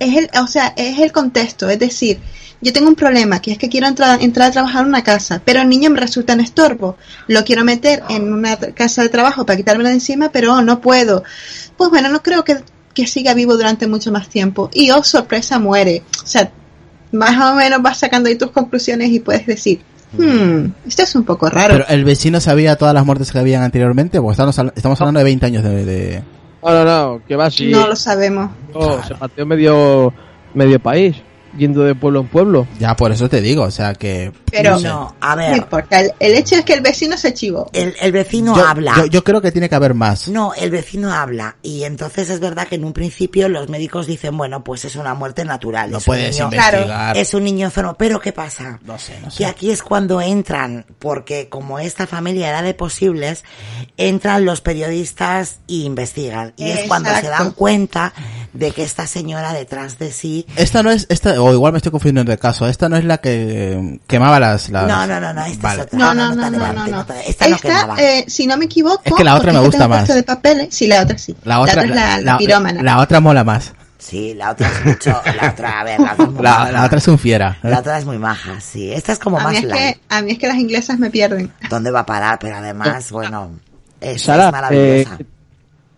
es 0.00 0.16
el, 0.16 0.28
o 0.42 0.46
sea, 0.48 0.74
es 0.76 0.98
el 0.98 1.12
contexto, 1.12 1.68
es 1.70 1.78
decir, 1.78 2.20
yo 2.62 2.72
tengo 2.72 2.88
un 2.88 2.94
problema, 2.94 3.40
que 3.40 3.52
es 3.52 3.58
que 3.58 3.68
quiero 3.68 3.86
entrar, 3.86 4.22
entrar 4.22 4.48
a 4.48 4.52
trabajar 4.52 4.82
en 4.82 4.88
una 4.88 5.02
casa, 5.02 5.40
pero 5.44 5.60
el 5.62 5.68
niño 5.68 5.90
me 5.90 5.98
resulta 6.00 6.34
un 6.34 6.40
estorbo. 6.40 6.96
Lo 7.26 7.42
quiero 7.44 7.64
meter 7.64 8.02
en 8.10 8.32
una 8.32 8.56
casa 8.56 9.02
de 9.02 9.08
trabajo 9.08 9.46
para 9.46 9.56
quitármelo 9.56 9.88
de 9.88 9.94
encima, 9.94 10.30
pero 10.30 10.54
oh, 10.54 10.62
no 10.62 10.80
puedo. 10.80 11.22
Pues 11.76 11.88
bueno, 11.90 12.08
no 12.10 12.22
creo 12.22 12.44
que, 12.44 12.58
que 12.92 13.06
siga 13.06 13.32
vivo 13.34 13.56
durante 13.56 13.86
mucho 13.86 14.12
más 14.12 14.28
tiempo. 14.28 14.68
Y 14.74 14.90
oh, 14.90 15.02
sorpresa, 15.02 15.58
muere. 15.58 16.02
O 16.22 16.26
sea, 16.26 16.50
más 17.12 17.50
o 17.50 17.54
menos 17.56 17.80
vas 17.82 17.98
sacando 17.98 18.28
ahí 18.28 18.36
tus 18.36 18.50
conclusiones 18.50 19.10
y 19.10 19.20
puedes 19.20 19.46
decir, 19.46 19.80
hmm, 20.18 20.66
esto 20.86 21.02
es 21.02 21.14
un 21.14 21.24
poco 21.24 21.48
raro. 21.48 21.74
Pero 21.74 21.86
el 21.88 22.04
vecino 22.04 22.40
sabía 22.40 22.76
todas 22.76 22.92
las 22.94 23.06
muertes 23.06 23.32
que 23.32 23.38
habían 23.38 23.62
anteriormente, 23.62 24.18
o 24.18 24.30
estamos, 24.30 24.56
estamos 24.76 25.00
hablando 25.00 25.18
de 25.18 25.24
20 25.24 25.46
años 25.46 25.64
de... 25.64 25.84
de- 25.84 26.22
No, 26.62 26.70
no, 26.72 26.84
no, 26.84 27.22
que 27.26 27.36
va 27.36 27.46
así. 27.46 27.68
No 27.68 27.88
lo 27.88 27.96
sabemos. 27.96 28.50
Oh, 28.74 29.00
Se 29.08 29.14
pateó 29.14 29.46
medio, 29.46 30.12
medio 30.52 30.78
país, 30.78 31.16
yendo 31.56 31.82
de 31.82 31.94
pueblo 31.94 32.20
en 32.20 32.28
pueblo. 32.28 32.66
Ya, 32.78 32.94
por 32.96 33.12
eso 33.12 33.28
te 33.28 33.40
digo, 33.40 33.64
o 33.64 33.70
sea 33.70 33.94
que... 33.94 34.32
Pero 34.50 34.78
sé. 34.78 34.88
No, 34.88 35.14
a 35.20 35.30
No 35.30 35.36
ver, 35.36 35.56
importa, 35.58 36.00
el, 36.00 36.12
el 36.18 36.34
hecho 36.34 36.56
es 36.56 36.64
que 36.64 36.72
el 36.74 36.80
vecino 36.80 37.16
se 37.16 37.32
chivó. 37.34 37.70
el, 37.72 37.94
el 38.00 38.12
vecino 38.12 38.56
yo, 38.56 38.66
habla. 38.66 38.94
yo- 38.96 39.06
yo 39.06 39.24
creo 39.24 39.40
que 39.40 39.52
tiene 39.52 39.68
que 39.68 39.74
haber 39.76 39.94
más. 39.94 40.28
No, 40.28 40.54
el 40.54 40.70
vecino 40.70 41.12
habla 41.12 41.56
y 41.62 41.84
entonces 41.84 42.30
es 42.30 42.40
verdad 42.40 42.66
que 42.66 42.74
en 42.74 42.84
un 42.84 42.92
principio 42.92 43.48
los 43.48 43.68
médicos 43.68 44.06
dicen, 44.06 44.36
bueno, 44.36 44.64
pues 44.64 44.84
es 44.84 44.96
una 44.96 45.14
muerte 45.14 45.44
natural. 45.44 45.90
No 45.90 45.98
es 45.98 46.02
un 46.06 46.06
puedes 46.06 46.34
niño- 46.34 46.44
investigar. 46.52 47.16
Es 47.16 47.32
un 47.34 47.44
niño 47.44 47.66
enfermo, 47.66 47.94
pero 47.98 48.20
¿qué 48.20 48.32
pasa? 48.32 48.80
No 48.84 48.98
sé, 48.98 49.18
no 49.20 49.28
Que 49.28 49.34
sé. 49.34 49.46
aquí 49.46 49.70
es 49.70 49.82
cuando 49.82 50.20
entran, 50.20 50.84
porque 50.98 51.48
como 51.48 51.78
esta 51.78 52.06
familia 52.06 52.48
era 52.48 52.62
de 52.62 52.74
posibles, 52.74 53.44
entran 53.96 54.44
los 54.44 54.60
periodistas 54.60 55.60
y 55.66 55.84
investigan. 55.84 56.52
Y 56.56 56.70
es 56.70 56.80
cuando 56.88 57.10
se 57.10 57.16
Exacto. 57.20 57.44
dan 57.44 57.52
cuenta 57.52 58.12
de 58.52 58.72
que 58.72 58.82
esta 58.82 59.06
señora 59.06 59.52
detrás 59.52 59.98
de 59.98 60.10
sí... 60.12 60.46
Esta 60.56 60.82
no 60.82 60.90
es, 60.90 61.06
esta, 61.08 61.40
o 61.40 61.52
igual 61.52 61.72
me 61.72 61.76
estoy 61.78 61.92
confundiendo 61.92 62.30
de 62.30 62.38
caso, 62.38 62.66
esta 62.66 62.88
no 62.88 62.96
es 62.96 63.04
la 63.04 63.18
que 63.18 63.72
eh, 63.74 64.00
quemaba 64.06 64.40
las... 64.40 64.68
las- 64.70 64.86
No, 64.88 65.06
no, 65.06 65.20
no, 65.20 65.32
no, 65.32 65.44
esta 65.44 65.62
Vale. 65.68 65.80
es 65.82 65.86
otra. 65.86 65.98
No, 65.98 66.14
no, 66.14 66.34
no, 66.34 66.50
no, 66.50 66.58
no, 66.58 66.64
adelantes, 66.66 66.92
no. 66.94 67.04
te- 67.06 67.30
Esta 67.30 67.48
no 67.48 67.58
quemaba. 67.58 67.96
eh, 68.02 68.24
si 68.26 68.46
no 68.46 68.56
me 68.56 68.64
equivoco, 68.64 69.02
Es 69.04 69.12
que 69.14 69.24
la 69.24 69.36
otra 69.36 69.52
me 69.52 69.60
gusta 69.60 69.86
más. 69.88 70.08
de 70.08 70.22
papeles. 70.22 70.68
Sí, 70.74 70.86
la 70.86 71.02
otra 71.02 71.16
sí. 71.18 71.36
La 71.44 71.60
otra, 71.60 71.82
es 71.84 71.90
la, 71.90 72.20
la 72.20 72.38
pirómana. 72.38 72.82
la 72.82 72.98
otra 72.98 73.20
mola 73.20 73.44
más. 73.44 73.72
Sí, 73.98 74.32
la 74.34 74.52
otra 74.52 74.66
es 74.68 74.84
mucho... 74.86 75.20
La 75.40 75.50
otra, 75.50 75.80
a 75.80 75.84
ver, 75.84 76.00
la 76.00 76.12
otra 76.14 76.24
es 76.24 76.30
muy 76.32 76.42
La, 76.42 76.50
maja. 76.58 76.72
la 76.72 76.84
otra 76.86 76.98
es 76.98 77.08
un 77.08 77.18
fiera. 77.18 77.58
¿eh? 77.62 77.68
La 77.68 77.78
otra 77.80 77.98
es 77.98 78.04
muy 78.06 78.18
maja, 78.18 78.58
sí. 78.60 78.90
Esta 78.90 79.12
es 79.12 79.18
como 79.18 79.38
a, 79.38 79.42
más 79.44 79.52
mí 79.52 79.58
es 79.58 79.64
light. 79.64 79.78
que, 79.96 80.00
a 80.08 80.22
mí 80.22 80.32
es 80.32 80.38
que 80.38 80.48
las 80.48 80.56
inglesas 80.56 80.98
me 80.98 81.10
pierden. 81.10 81.52
¿Dónde 81.68 81.90
va 81.90 82.00
a 82.00 82.06
parar? 82.06 82.38
Pero 82.40 82.56
además, 82.56 83.12
bueno, 83.12 83.50
es, 84.00 84.22
Sara, 84.22 84.46
es 84.46 84.52
maravillosa. 84.52 85.16
eh, 85.20 85.26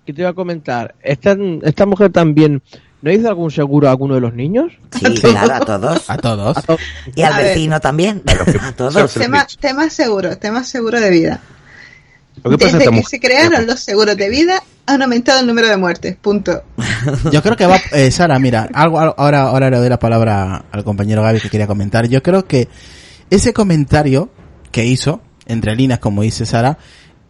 ¿qué 0.07 0.12
te 0.12 0.20
iba 0.23 0.31
a 0.31 0.35
comentar? 0.35 0.95
¿Esta, 1.03 1.37
esta 1.62 1.87
mujer 1.87 2.11
también 2.12 2.62
no 3.03 3.11
hizo 3.12 3.29
algún 3.29 3.51
seguro 3.51 3.89
a 3.89 3.91
alguno 3.93 4.15
de 4.15 4.20
los 4.20 4.35
niños? 4.35 4.73
sí, 4.99 5.12
claro, 5.20 5.55
a 5.55 5.61
todos. 5.61 6.11
A 6.11 6.16
todos. 6.19 6.57
A 6.57 6.62
to- 6.62 6.79
Y 7.15 7.23
al 7.23 7.33
A 7.33 7.37
ver. 7.39 7.47
vecino 7.49 7.81
también. 7.81 8.23
A 8.61 8.73
todos. 8.73 9.15
Tema, 9.15 9.47
tema 9.61 9.91
seguro, 9.91 10.37
tema 10.39 10.65
seguro 10.65 11.01
de 11.01 11.11
vida. 11.11 11.41
Que 12.37 12.41
pasa 12.43 12.57
Desde 12.57 12.66
esta 12.79 12.79
que 12.85 12.91
mujer- 12.91 13.07
se 13.11 13.20
crearon 13.20 13.66
los 13.66 13.81
seguros 13.81 14.16
de 14.16 14.31
vida, 14.31 14.62
han 14.87 15.03
aumentado 15.03 15.41
el 15.41 15.47
número 15.47 15.69
de 15.69 15.77
muertes. 15.77 16.16
Punto. 16.16 16.62
Yo 17.31 17.43
creo 17.43 17.57
que 17.57 17.66
va, 17.66 17.79
eh, 17.93 18.11
Sara, 18.11 18.39
mira, 18.39 18.69
algo, 18.73 18.99
algo- 18.99 19.15
ahora, 19.19 19.43
ahora 19.43 19.69
le 19.70 19.77
doy 19.77 19.89
la 19.91 19.99
palabra 19.99 20.65
al 20.73 20.83
compañero 20.83 21.23
Gaby 21.23 21.41
que 21.41 21.51
quería 21.51 21.66
comentar. 21.66 22.09
Yo 22.09 22.23
creo 22.23 22.47
que 22.47 22.69
ese 23.31 23.53
comentario 23.53 24.31
que 24.70 24.87
hizo, 24.87 25.20
entre 25.47 25.77
líneas, 25.77 25.99
como 25.99 26.23
dice 26.23 26.47
Sara, 26.47 26.79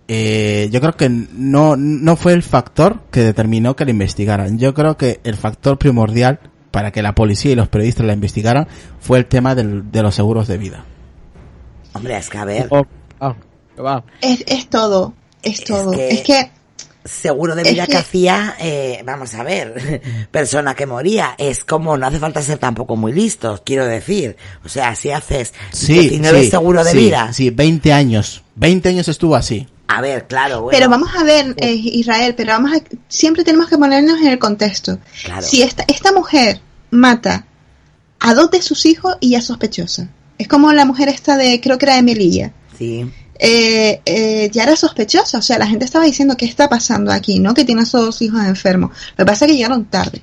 eh, 0.09 0.69
yo 0.73 0.81
creo 0.81 0.93
que 0.97 1.09
no, 1.09 1.77
no 1.77 2.17
fue 2.17 2.33
el 2.33 2.43
factor 2.43 3.01
que 3.11 3.21
determinó 3.21 3.77
que 3.77 3.85
la 3.85 3.91
investigaran. 3.93 4.59
Yo 4.59 4.75
creo 4.75 4.97
que 4.97 5.21
el 5.25 5.37
factor 5.37 5.79
primordial 5.79 6.41
para 6.71 6.91
que 6.91 7.03
la 7.03 7.15
policía 7.15 7.53
y 7.53 7.55
los 7.55 7.69
periodistas 7.69 8.07
la 8.07 8.13
investigaran 8.15 8.67
fue 9.01 9.19
el 9.19 9.27
tema 9.27 9.55
del- 9.55 9.91
de 9.93 10.03
los 10.03 10.15
seguros 10.15 10.49
de 10.49 10.59
vida. 10.59 10.85
Hombre, 11.95 12.17
es 12.17 12.29
que 12.31 12.39
a 12.39 12.45
ver, 12.45 12.67
Oh, 12.71 12.85
ah. 13.21 13.35
Es, 14.21 14.43
es 14.47 14.69
todo, 14.69 15.15
es 15.43 15.63
todo. 15.65 15.93
que- 15.93 16.09
Es 16.11 16.21
que, 16.23 16.51
seguro 17.05 17.55
de 17.55 17.63
es 17.63 17.73
vida 17.73 17.87
que, 17.87 17.93
que- 17.93 17.99
hacía, 17.99 18.57
eh, 18.61 19.03
vamos 19.05 19.35
a 19.35 19.43
ver, 19.43 20.03
persona 20.31 20.75
que 20.75 20.87
moría. 20.87 21.35
Es 21.39 21.65
como, 21.65 21.97
no 21.97 22.07
hace 22.07 22.19
falta 22.19 22.43
ser 22.43 22.59
tampoco 22.59 22.97
muy 22.97 23.13
listos, 23.13 23.63
quiero 23.65 23.87
decir. 23.87 24.37
O 24.65 24.69
sea, 24.69 24.95
si 24.95 25.11
haces 25.11 25.53
Sí, 25.73 25.99
19 25.99 26.45
sí, 26.45 26.51
seguro 26.51 26.85
de 26.85 26.93
sí, 26.93 26.99
vida. 26.99 27.33
Sí, 27.33 27.51
20 27.51 27.93
años. 27.93 28.43
20 28.57 28.89
años 28.91 29.09
estuvo 29.09 29.35
así. 29.37 29.67
A 29.89 30.01
ver, 30.01 30.27
claro, 30.27 30.63
bueno. 30.63 30.79
pero 30.79 30.89
vamos 30.91 31.11
a 31.15 31.23
ver, 31.23 31.55
eh, 31.59 31.73
Israel, 31.75 32.35
pero 32.35 32.53
vamos 32.53 32.73
a, 32.73 32.81
siempre 33.09 33.45
tenemos 33.45 33.69
que 33.69 33.77
ponernos 33.77 34.21
en 34.21 34.29
el 34.29 34.39
contexto. 34.39 34.99
Claro. 35.25 35.43
Si 35.43 35.63
esta, 35.63 35.85
esta 35.87 36.13
mujer 36.13 36.61
mata 36.91 37.47
a 38.19 38.33
dos 38.35 38.51
de 38.51 38.63
sus 38.63 38.87
hijos 38.87 39.17
y 39.21 39.31
ya 39.31 39.39
es 39.39 39.45
sospechosa. 39.47 40.09
Es 40.39 40.49
como 40.49 40.73
la 40.73 40.87
mujer 40.87 41.09
esta 41.11 41.37
de, 41.37 41.61
creo 41.61 41.77
que 41.77 41.85
era 41.87 41.97
de 41.97 42.03
Melilla. 42.03 42.53
Sí. 42.79 43.11
Eh, 43.45 44.01
eh, 44.07 44.51
ya 44.53 44.63
era 44.63 44.77
sospechosa. 44.77 45.39
O 45.39 45.43
sea, 45.43 45.59
la 45.59 45.67
gente 45.67 45.85
estaba 45.85 46.05
diciendo 46.05 46.37
qué 46.37 46.45
está 46.45 46.69
pasando 46.69 47.11
aquí, 47.11 47.41
¿no? 47.41 47.55
Que 47.55 47.65
tiene 47.65 47.83
a 47.83 47.85
sus 47.85 48.01
dos 48.01 48.23
hijos 48.23 48.41
enfermos. 48.45 48.93
Lo 49.17 49.25
que 49.25 49.27
pasa 49.27 49.45
es 49.45 49.51
que 49.51 49.57
llegaron 49.57 49.85
tarde. 49.87 50.23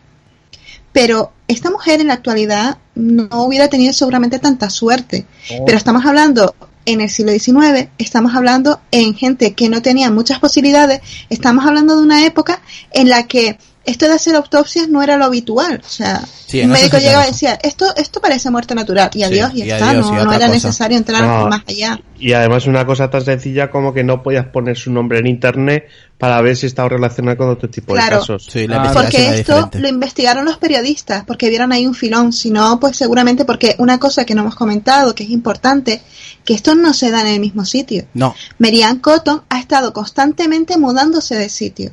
Pero 0.93 1.33
esta 1.49 1.69
mujer 1.69 1.99
en 1.99 2.07
la 2.07 2.13
actualidad 2.13 2.77
no 2.95 3.27
hubiera 3.43 3.67
tenido 3.67 3.91
seguramente 3.91 4.39
tanta 4.39 4.69
suerte. 4.69 5.25
Pero 5.65 5.77
estamos 5.77 6.05
hablando 6.05 6.55
en 6.85 7.01
el 7.01 7.09
siglo 7.09 7.33
XIX, 7.33 7.89
estamos 7.97 8.33
hablando 8.35 8.79
en 8.91 9.13
gente 9.13 9.53
que 9.53 9.67
no 9.67 9.81
tenía 9.81 10.09
muchas 10.09 10.39
posibilidades, 10.39 11.01
estamos 11.29 11.65
hablando 11.65 11.97
de 11.97 12.03
una 12.03 12.25
época 12.25 12.61
en 12.91 13.09
la 13.09 13.27
que 13.27 13.59
esto 13.85 14.05
de 14.07 14.13
hacer 14.13 14.35
autopsias 14.35 14.87
no 14.89 15.01
era 15.01 15.17
lo 15.17 15.25
habitual. 15.25 15.81
O 15.85 15.89
sea, 15.89 16.21
Sí, 16.45 16.61
un 16.61 16.69
médico 16.71 16.97
llegaba 16.97 17.25
y 17.25 17.31
decía, 17.31 17.57
esto, 17.61 17.85
esto 17.95 18.19
parece 18.21 18.49
muerte 18.51 18.73
natural. 18.75 19.09
Y 19.13 19.23
adiós, 19.23 19.51
y 19.53 19.63
y 19.63 19.65
ya 19.67 19.75
está. 19.77 19.91
adiós, 19.91 20.07
no, 20.07 20.13
y 20.13 20.15
no 20.15 20.21
otra 20.23 20.35
era 20.35 20.47
cosa. 20.47 20.53
necesario 20.67 20.97
entrar 20.97 21.21
No. 21.23 21.47
más 21.47 21.61
allá. 21.67 21.99
Y 22.19 22.33
además 22.33 22.65
una 22.67 22.85
cosa 22.85 23.09
tan 23.09 23.23
sencilla 23.23 23.69
como 23.71 23.93
que 23.93 24.03
no 24.03 24.21
podías 24.23 24.45
poner 24.47 24.77
su 24.77 24.91
nombre 24.91 25.19
en 25.19 25.27
internet 25.27 25.87
para 26.17 26.41
ver 26.41 26.57
si 26.57 26.65
estaba 26.65 26.89
relacionado 26.89 27.37
con 27.37 27.49
otro 27.49 27.69
tipo 27.69 27.93
Claro. 27.93 28.15
de 28.17 28.19
casos. 28.21 28.47
Sí, 28.51 28.67
la 28.67 28.81
Ah, 28.81 28.91
Porque 28.93 29.39
esto 29.39 29.53
diferente. 29.55 29.79
lo 29.79 29.87
investigaron 29.87 30.43
los 30.45 30.57
periodistas, 30.57 31.23
porque 31.25 31.49
vieron 31.49 31.71
ahí 31.71 31.87
un 31.87 31.93
filón. 31.95 32.33
Si 32.33 32.51
no, 32.51 32.79
pues 32.79 32.97
seguramente 32.97 33.45
porque 33.45 33.75
una 33.79 33.99
cosa 33.99 34.25
que 34.25 34.35
no 34.35 34.41
hemos 34.41 34.55
comentado, 34.55 35.15
que 35.15 35.23
es 35.23 35.29
importante, 35.29 36.01
que 36.43 36.53
esto 36.53 36.75
no 36.75 36.93
se 36.93 37.09
da 37.11 37.21
en 37.21 37.27
el 37.27 37.39
mismo 37.39 37.63
sitio. 37.63 38.05
No, 38.13 38.35
Marianne 38.57 38.99
Cotton 39.01 39.43
ha 39.49 39.59
estado 39.59 39.93
constantemente 39.93 40.77
mudándose 40.77 41.35
de 41.35 41.47
sitio. 41.49 41.91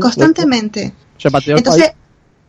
Constantemente. 0.00 0.92
Entonces, 1.22 1.92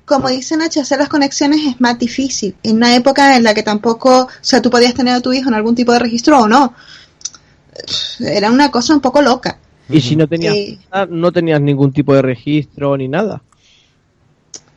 como 0.05 0.29
dice 0.29 0.57
Nacho, 0.57 0.81
hacer 0.81 0.99
las 0.99 1.09
conexiones 1.09 1.61
es 1.65 1.79
más 1.79 1.97
difícil. 1.99 2.55
En 2.63 2.77
una 2.77 2.95
época 2.95 3.35
en 3.35 3.43
la 3.43 3.53
que 3.53 3.63
tampoco, 3.63 4.21
o 4.21 4.29
sea, 4.41 4.61
tú 4.61 4.69
podías 4.69 4.93
tener 4.93 5.13
a 5.13 5.21
tu 5.21 5.31
hijo 5.33 5.49
en 5.49 5.55
algún 5.55 5.75
tipo 5.75 5.93
de 5.93 5.99
registro 5.99 6.39
o 6.39 6.47
no. 6.47 6.73
Era 8.19 8.51
una 8.51 8.71
cosa 8.71 8.93
un 8.93 9.01
poco 9.01 9.21
loca. 9.21 9.57
Y 9.87 10.01
si 10.01 10.15
no 10.15 10.27
tenías, 10.27 10.55
nada, 10.91 11.07
no 11.09 11.31
tenías 11.31 11.61
ningún 11.61 11.91
tipo 11.91 12.13
de 12.13 12.21
registro 12.21 12.97
ni 12.97 13.07
nada. 13.07 13.41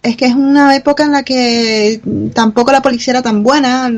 Es 0.02 0.16
que 0.16 0.26
es 0.26 0.34
una 0.34 0.74
época 0.74 1.04
en 1.04 1.12
la 1.12 1.22
que 1.22 2.00
tampoco 2.34 2.72
la 2.72 2.82
policía 2.82 3.12
era 3.12 3.22
tan 3.22 3.42
buena. 3.42 3.90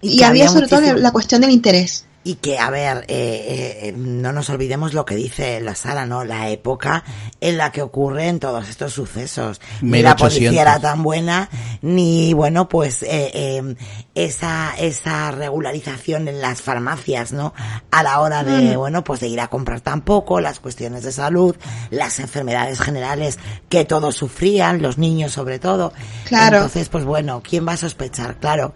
Y, 0.00 0.22
había 0.22 0.48
sobre 0.48 0.66
todo 0.66 0.80
la 0.80 1.12
cuestión 1.12 1.40
del 1.40 1.50
interés. 1.50 2.06
Y 2.24 2.36
que, 2.36 2.58
a 2.58 2.70
ver, 2.70 2.98
eh, 2.98 3.04
eh, 3.08 3.88
eh, 3.88 3.94
no 3.96 4.32
nos 4.32 4.48
olvidemos 4.50 4.94
lo 4.94 5.04
que 5.04 5.16
dice 5.16 5.60
la 5.60 5.74
sala, 5.74 6.06
¿no? 6.06 6.24
La 6.24 6.50
época 6.50 7.02
en 7.40 7.58
la 7.58 7.72
que 7.72 7.82
ocurren 7.82 8.38
todos 8.38 8.68
estos 8.68 8.92
sucesos. 8.92 9.60
Ni 9.80 10.02
la 10.02 10.14
1800. 10.14 10.20
policía 10.20 10.62
era 10.62 10.78
tan 10.78 11.02
buena, 11.02 11.48
ni, 11.80 12.32
bueno, 12.32 12.68
pues, 12.68 13.02
eh, 13.02 13.30
eh, 13.34 13.74
esa, 14.14 14.74
esa 14.78 15.32
regularización 15.32 16.28
en 16.28 16.40
las 16.40 16.62
farmacias, 16.62 17.32
¿no? 17.32 17.52
A 17.90 18.04
la 18.04 18.20
hora 18.20 18.44
de, 18.44 18.76
bueno, 18.76 19.02
pues 19.02 19.18
de 19.18 19.26
ir 19.26 19.40
a 19.40 19.48
comprar 19.48 19.80
tampoco, 19.80 20.40
las 20.40 20.60
cuestiones 20.60 21.02
de 21.02 21.10
salud, 21.10 21.56
las 21.90 22.20
enfermedades 22.20 22.80
generales 22.80 23.40
que 23.68 23.84
todos 23.84 24.14
sufrían, 24.14 24.80
los 24.80 24.96
niños 24.96 25.32
sobre 25.32 25.58
todo. 25.58 25.92
Claro. 26.26 26.58
Entonces, 26.58 26.88
pues 26.88 27.04
bueno, 27.04 27.42
¿quién 27.42 27.66
va 27.66 27.72
a 27.72 27.76
sospechar? 27.76 28.36
Claro. 28.36 28.74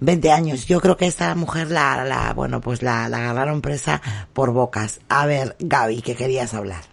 20 0.00 0.30
años. 0.30 0.66
Yo 0.66 0.80
creo 0.80 0.96
que 0.96 1.06
esta 1.06 1.34
mujer 1.34 1.70
la, 1.70 2.04
la 2.04 2.32
bueno, 2.34 2.60
pues 2.60 2.82
la, 2.82 3.08
la 3.08 3.18
agarraron 3.18 3.60
presa 3.60 4.00
por 4.32 4.52
bocas. 4.52 5.00
A 5.08 5.26
ver, 5.26 5.56
Gaby, 5.58 6.02
¿qué 6.02 6.14
querías 6.14 6.54
hablar? 6.54 6.84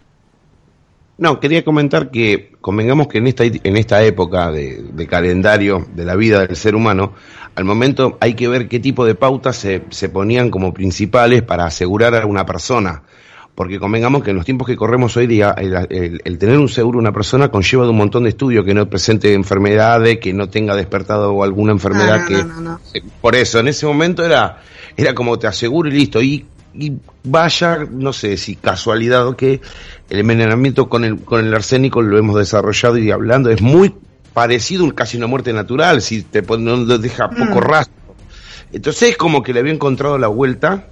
No, 1.16 1.38
quería 1.38 1.64
comentar 1.64 2.10
que 2.10 2.52
convengamos 2.60 3.06
que 3.06 3.18
en 3.18 3.28
esta, 3.28 3.44
en 3.44 3.76
esta 3.76 4.02
época 4.02 4.50
de, 4.50 4.82
de 4.82 5.06
calendario 5.06 5.86
de 5.94 6.04
la 6.04 6.16
vida 6.16 6.44
del 6.44 6.56
ser 6.56 6.74
humano, 6.74 7.12
al 7.54 7.64
momento 7.64 8.18
hay 8.20 8.34
que 8.34 8.48
ver 8.48 8.68
qué 8.68 8.80
tipo 8.80 9.04
de 9.04 9.14
pautas 9.14 9.56
se, 9.56 9.82
se 9.90 10.08
ponían 10.08 10.50
como 10.50 10.74
principales 10.74 11.42
para 11.42 11.66
asegurar 11.66 12.16
a 12.16 12.26
una 12.26 12.44
persona. 12.44 13.04
Porque 13.54 13.78
convengamos 13.78 14.24
que 14.24 14.30
en 14.30 14.36
los 14.36 14.44
tiempos 14.44 14.66
que 14.66 14.74
corremos 14.74 15.16
hoy 15.16 15.28
día, 15.28 15.54
el, 15.56 15.74
el- 15.90 16.20
el 16.24 16.38
tener 16.38 16.58
un 16.58 16.68
seguro 16.68 16.98
a 16.98 17.02
una 17.02 17.12
persona 17.12 17.50
conlleva 17.50 17.84
de 17.84 17.90
un 17.90 17.96
montón 17.96 18.24
de 18.24 18.30
estudios, 18.30 18.64
que 18.64 18.74
no 18.74 18.88
presente 18.90 19.32
enfermedades, 19.32 20.18
que 20.18 20.32
no 20.32 20.48
tenga 20.48 20.74
despertado 20.74 21.40
alguna 21.42 21.70
enfermedad 21.72 22.16
Ah, 22.16 22.18
no, 22.18 22.26
que... 22.26 22.34
no, 22.44 22.54
no, 22.54 22.60
no. 22.60 22.80
Eh, 22.92 23.02
Por 23.20 23.36
eso, 23.36 23.60
en 23.60 23.68
ese 23.68 23.86
momento 23.86 24.24
era, 24.24 24.60
era 24.96 25.14
como 25.14 25.38
te 25.38 25.46
aseguro 25.46 25.88
y 25.88 25.92
listo. 25.92 26.20
Y, 26.20 26.44
y 26.74 26.94
vaya, 27.22 27.86
no 27.88 28.12
sé 28.12 28.36
si 28.36 28.56
casualidad 28.56 29.24
o 29.28 29.36
qué, 29.36 29.60
el 30.10 30.18
envenenamiento 30.18 30.88
con 30.88 31.04
el, 31.04 31.20
con 31.20 31.46
el 31.46 31.54
arsénico 31.54 32.02
lo 32.02 32.18
hemos 32.18 32.36
desarrollado 32.36 32.98
y 32.98 33.12
hablando, 33.12 33.50
es 33.50 33.62
muy 33.62 33.94
parecido 34.32 34.84
a 34.88 34.92
casi 34.96 35.16
una 35.16 35.28
muerte 35.28 35.52
natural, 35.52 36.02
si 36.02 36.22
te 36.22 36.42
no 36.42 36.76
no 36.76 36.98
deja 36.98 37.30
poco 37.30 37.60
Mm. 37.60 37.62
rastro. 37.62 37.94
Entonces 38.72 39.10
es 39.10 39.16
como 39.16 39.44
que 39.44 39.52
le 39.52 39.60
había 39.60 39.72
encontrado 39.72 40.18
la 40.18 40.26
vuelta 40.26 40.88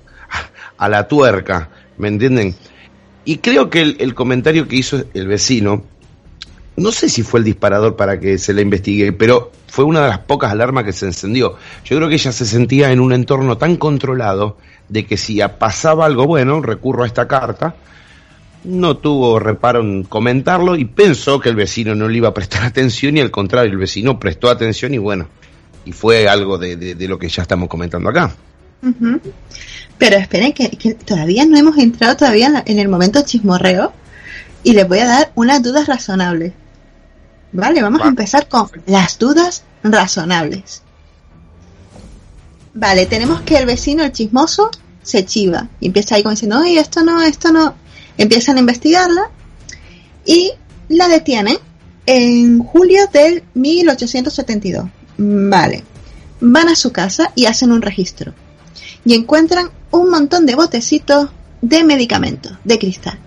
a 0.78 0.88
la 0.88 1.08
tuerca, 1.08 1.68
¿me 2.02 2.08
entienden? 2.08 2.54
Y 3.24 3.38
creo 3.38 3.70
que 3.70 3.80
el, 3.80 4.14
comentario 4.14 4.66
que 4.66 4.74
hizo 4.74 5.04
el 5.14 5.28
vecino 5.28 5.84
no 6.74 6.90
sé 6.90 7.08
si 7.08 7.22
fue 7.22 7.38
el 7.38 7.44
disparador 7.44 7.96
para 7.96 8.18
que 8.18 8.38
se 8.38 8.52
la 8.52 8.62
investigue, 8.62 9.12
pero 9.12 9.52
fue 9.68 9.84
una 9.84 10.02
de 10.02 10.08
las 10.08 10.18
pocas 10.18 10.50
alarmas 10.50 10.84
que 10.84 10.92
se 10.92 11.06
encendió. 11.06 11.56
Yo 11.84 11.96
creo 11.96 12.08
que 12.08 12.14
ella 12.14 12.32
se 12.32 12.44
sentía 12.44 12.90
en 12.90 12.98
un 12.98 13.12
entorno 13.12 13.56
tan 13.56 13.76
controlado 13.76 14.56
de 14.88 15.06
que 15.06 15.16
si 15.16 15.40
pasaba 15.58 16.06
algo 16.06 16.26
bueno, 16.26 16.60
recurro 16.60 17.04
a 17.04 17.06
esta 17.06 17.28
carta, 17.28 17.76
no 18.64 18.96
tuvo 18.96 19.38
reparo 19.38 19.80
en 19.80 20.02
comentarlo 20.02 20.74
y 20.74 20.86
pensó 20.86 21.38
que 21.38 21.50
el 21.50 21.56
vecino 21.56 21.94
no 21.94 22.08
le 22.08 22.16
iba 22.16 22.28
a 22.28 22.34
prestar 22.34 22.62
atención 22.64 23.16
y 23.16 23.20
al 23.20 23.30
contrario, 23.30 23.70
el 23.70 23.78
vecino 23.78 24.18
prestó 24.18 24.50
atención 24.50 24.92
y 24.94 24.98
bueno, 24.98 25.28
y 25.84 25.92
fue 25.92 26.26
algo 26.26 26.58
de, 26.58 26.96
lo 27.06 27.18
que 27.18 27.28
ya 27.28 27.42
estamos 27.42 27.68
comentando 27.68 28.08
acá. 28.08 28.34
Pero 30.02 30.16
esperen 30.16 30.52
que, 30.52 30.68
todavía 31.06 31.46
no 31.46 31.56
hemos 31.56 31.78
entrado 31.78 32.16
todavía 32.16 32.64
en 32.66 32.80
el 32.80 32.88
momento 32.88 33.22
chismorreo 33.22 33.92
y 34.64 34.72
les 34.72 34.88
voy 34.88 34.98
a 34.98 35.06
dar 35.06 35.32
unas 35.36 35.62
dudas 35.62 35.86
razonables. 35.86 36.54
Vale, 37.52 37.80
vamos 37.82 38.02
a 38.02 38.08
empezar 38.08 38.48
con 38.48 38.68
las 38.86 39.16
dudas 39.16 39.62
razonables. 39.84 40.82
Vale, 42.74 43.06
tenemos 43.06 43.42
que 43.42 43.56
el 43.56 43.64
vecino, 43.64 44.02
el 44.02 44.10
chismoso, 44.10 44.72
se 45.04 45.24
chiva 45.24 45.68
y 45.78 45.86
empieza 45.86 46.16
ahí 46.16 46.24
como 46.24 46.32
diciendo, 46.32 46.58
oye, 46.58 46.80
esto 46.80 47.04
no, 47.04 47.22
esto 47.22 47.52
no. 47.52 47.76
Empiezan 48.18 48.56
a 48.56 48.60
investigarla 48.60 49.30
y 50.26 50.50
la 50.88 51.06
detienen 51.06 51.58
en 52.06 52.58
julio 52.58 53.06
del 53.12 53.44
1872. 53.54 54.84
Vale, 55.18 55.84
van 56.40 56.70
a 56.70 56.74
su 56.74 56.90
casa 56.90 57.30
y 57.36 57.46
hacen 57.46 57.70
un 57.70 57.82
registro 57.82 58.34
y 59.04 59.14
encuentran 59.14 59.70
un 59.90 60.10
montón 60.10 60.46
de 60.46 60.54
botecitos 60.54 61.30
de 61.60 61.84
medicamentos 61.84 62.52
de 62.64 62.78
cristal. 62.78 63.18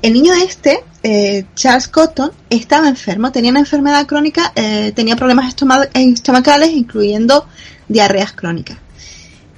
El 0.00 0.14
niño 0.14 0.32
este, 0.34 0.82
eh, 1.02 1.44
Charles 1.54 1.88
Cotton, 1.88 2.32
estaba 2.50 2.88
enfermo, 2.88 3.32
tenía 3.32 3.50
una 3.50 3.60
enfermedad 3.60 4.06
crónica, 4.06 4.52
eh, 4.54 4.92
tenía 4.94 5.16
problemas 5.16 5.54
estomacales, 5.94 6.70
incluyendo 6.70 7.46
diarreas 7.88 8.32
crónicas. 8.32 8.78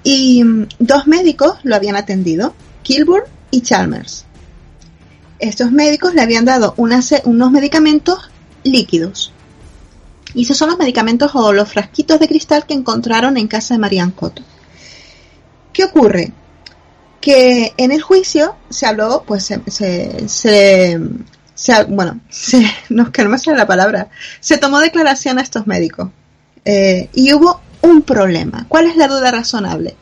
Y 0.03 0.43
mm, 0.45 0.69
dos 0.79 1.07
médicos 1.07 1.59
lo 1.63 1.77
habían 1.77 1.97
atendido, 1.97 2.55
Kilburn 2.83 3.25
y 3.51 3.63
Chalmers. 3.63 4.25
Estos 5.39 5.73
médicos 5.73 6.15
le 6.15 6.23
habían 6.23 6.45
dado 6.45 6.75
unos 6.77 7.51
medicamentos 7.51 8.31
líquidos. 8.63 9.34
Y 10.35 10.43
esos 10.43 10.57
son 10.57 10.71
los 10.71 10.79
medicamentos 10.79 11.31
o 11.35 11.53
los 11.53 11.69
frasquitos 11.69 12.19
de 12.19 12.29
cristal 12.29 12.67
que 12.67 12.75
encontraron 12.75 13.37
en 13.37 13.49
casa 13.49 13.75
de 13.75 13.79
Marianne 13.79 14.15
Cotton. 14.15 14.45
¿Qué 15.73 15.85
ocurre? 15.85 16.33
que 17.25 17.73
en 17.79 17.91
el 17.91 18.03
juicio 18.03 18.55
se 18.69 18.85
habló, 18.85 19.25
pues 19.27 19.47
se, 19.47 20.29
se, 20.29 20.99
bueno, 21.89 22.21
no, 22.91 23.11
que 23.11 23.25
no 23.25 23.39
sale 23.39 23.57
la 23.57 23.67
palabra, 23.67 24.11
se 24.41 24.59
tomó 24.59 24.79
declaración 24.81 25.39
a 25.39 25.41
estos 25.41 25.67
médicos 25.67 26.11
eh, 26.67 27.09
y 27.15 27.33
hubo 27.33 27.63
un 27.81 28.03
problema. 28.03 28.67
¿Cuál 28.69 28.89
es 28.89 28.97
la 28.97 29.09
duda 29.09 29.31
razonable? 29.31 29.97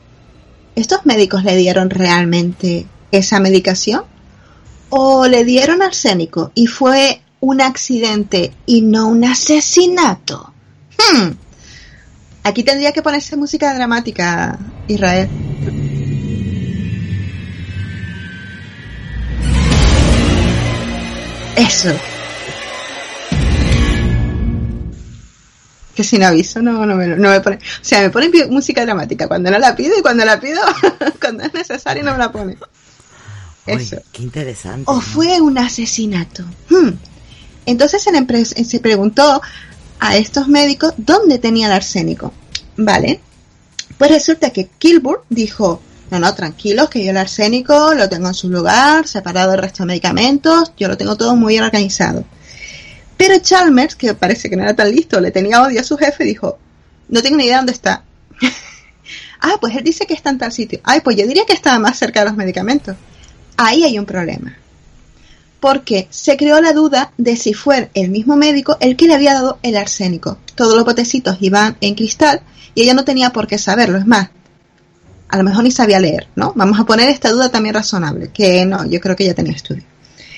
¿Estos 0.75 1.07
médicos 1.07 1.45
le 1.45 1.55
dieron 1.55 1.91
realmente 1.91 2.89
esa 3.13 3.39
medicación? 3.39 4.03
¿O 4.91 5.29
le 5.29 5.45
dieron 5.45 5.81
arsénico 5.81 6.51
y 6.57 6.67
fue 6.67 7.23
un 7.43 7.61
accidente 7.61 8.53
y 8.67 8.83
no 8.83 9.09
un 9.09 9.25
asesinato? 9.25 10.55
Hmm. 10.97 11.33
Aquí 12.45 12.63
tendría 12.63 12.93
que 12.93 13.03
ponerse 13.03 13.37
música 13.37 13.75
dramática, 13.75 14.59
Israel. 14.87 15.29
Eso. 21.57 21.91
Que 25.97 26.05
sin 26.05 26.23
aviso 26.23 26.63
no, 26.63 26.87
no, 26.87 26.95
me, 26.95 27.09
no 27.09 27.29
me 27.29 27.41
pone. 27.41 27.57
O 27.57 27.85
sea, 27.85 28.03
me 28.03 28.11
pone 28.11 28.31
música 28.49 28.85
dramática 28.85 29.27
cuando 29.27 29.51
no 29.51 29.59
la 29.59 29.75
pido 29.75 29.99
y 29.99 30.03
cuando 30.03 30.25
la 30.25 30.39
pido, 30.39 30.63
cuando 31.21 31.43
es 31.43 31.53
necesario 31.53 32.05
no 32.05 32.13
me 32.13 32.19
la 32.19 32.31
pone. 32.31 32.57
Eso. 33.67 33.97
qué 34.13 34.23
interesante. 34.23 34.85
O 34.87 35.01
fue 35.01 35.41
un 35.41 35.59
asesinato. 35.59 36.45
Hmm. 36.71 36.91
Entonces 37.67 38.03
se, 38.03 38.65
se 38.65 38.81
preguntó 38.81 39.41
a 39.99 40.17
estos 40.17 40.49
médicos 40.49 40.95
dónde 40.97 41.39
tenía 41.39 41.67
el 41.67 41.73
arsénico. 41.73 42.33
¿Vale? 42.77 43.21
Pues 43.99 44.11
resulta 44.11 44.51
que 44.51 44.69
Kilburn 44.79 45.21
dijo, 45.29 45.81
no, 46.11 46.19
no, 46.19 46.35
tranquilos, 46.35 46.89
que 46.89 47.05
yo 47.05 47.11
el 47.11 47.17
arsénico 47.17 47.95
lo 47.95 48.09
tengo 48.09 48.29
en 48.29 48.35
su 48.35 48.49
lugar, 48.49 49.07
separado 49.07 49.53
del 49.53 49.61
resto 49.61 49.83
de 49.83 49.89
medicamentos, 49.89 50.73
yo 50.77 50.89
lo 50.89 50.97
tengo 50.97 51.17
todo 51.17 51.37
muy 51.37 51.55
bien 51.55 51.65
organizado. 51.65 52.25
Pero 53.17 53.39
Chalmers, 53.39 53.95
que 53.95 54.15
parece 54.15 54.51
que 54.51 54.57
no 54.57 54.65
era 54.65 54.75
tan 54.75 54.91
listo, 54.91 55.21
le 55.21 55.31
tenía 55.31 55.63
odio 55.63 55.81
a 55.81 55.85
su 55.85 55.97
jefe, 55.97 56.25
dijo, 56.25 56.59
no 57.09 57.23
tengo 57.23 57.37
ni 57.37 57.45
idea 57.45 57.59
dónde 57.59 57.73
está. 57.73 58.03
ah, 59.41 59.55
pues 59.61 59.77
él 59.77 59.85
dice 59.85 60.07
que 60.07 60.15
está 60.15 60.31
en 60.31 60.39
tal 60.39 60.51
sitio. 60.51 60.81
Ay, 60.83 61.01
pues 61.01 61.17
yo 61.17 61.27
diría 61.27 61.45
que 61.47 61.53
estaba 61.53 61.79
más 61.79 61.99
cerca 61.99 62.21
de 62.21 62.27
los 62.27 62.37
medicamentos. 62.37 62.97
Ahí 63.57 63.85
hay 63.85 63.99
un 63.99 64.07
problema. 64.07 64.57
Porque 65.63 66.09
se 66.11 66.37
creó 66.37 66.61
la 66.61 66.73
duda 66.73 67.13
de 67.19 67.37
si 67.37 67.55
fue 67.55 67.89
el 67.95 68.11
mismo 68.11 68.35
médico 68.35 68.77
el 68.81 68.97
que 68.97 69.07
le 69.07 69.15
había 69.15 69.35
dado 69.35 69.61
el 69.63 69.77
arsénico. 69.77 70.39
Todos 70.57 70.75
los 70.75 70.85
botecitos 70.85 71.37
iban 71.41 71.77
en 71.81 71.95
cristal 71.95 72.43
y 72.75 72.83
ella 72.83 72.95
no 72.95 73.05
tenía 73.05 73.31
por 73.31 73.47
qué 73.47 73.59
saberlo. 73.59 73.97
Es 73.97 74.07
más, 74.07 74.31
a 75.29 75.37
lo 75.37 75.45
mejor 75.45 75.63
ni 75.63 75.71
sabía 75.71 76.01
leer, 76.01 76.27
¿no? 76.35 76.53
Vamos 76.57 76.81
a 76.81 76.85
poner 76.85 77.09
esta 77.09 77.31
duda 77.31 77.49
también 77.49 77.77
razonable, 77.77 78.33
que 78.35 78.67
no, 78.67 78.85
yo 78.87 79.01
creo 79.01 79.15
que 79.15 79.25
ya 79.25 79.35
tenía 79.35 79.53
estudio. 79.53 79.85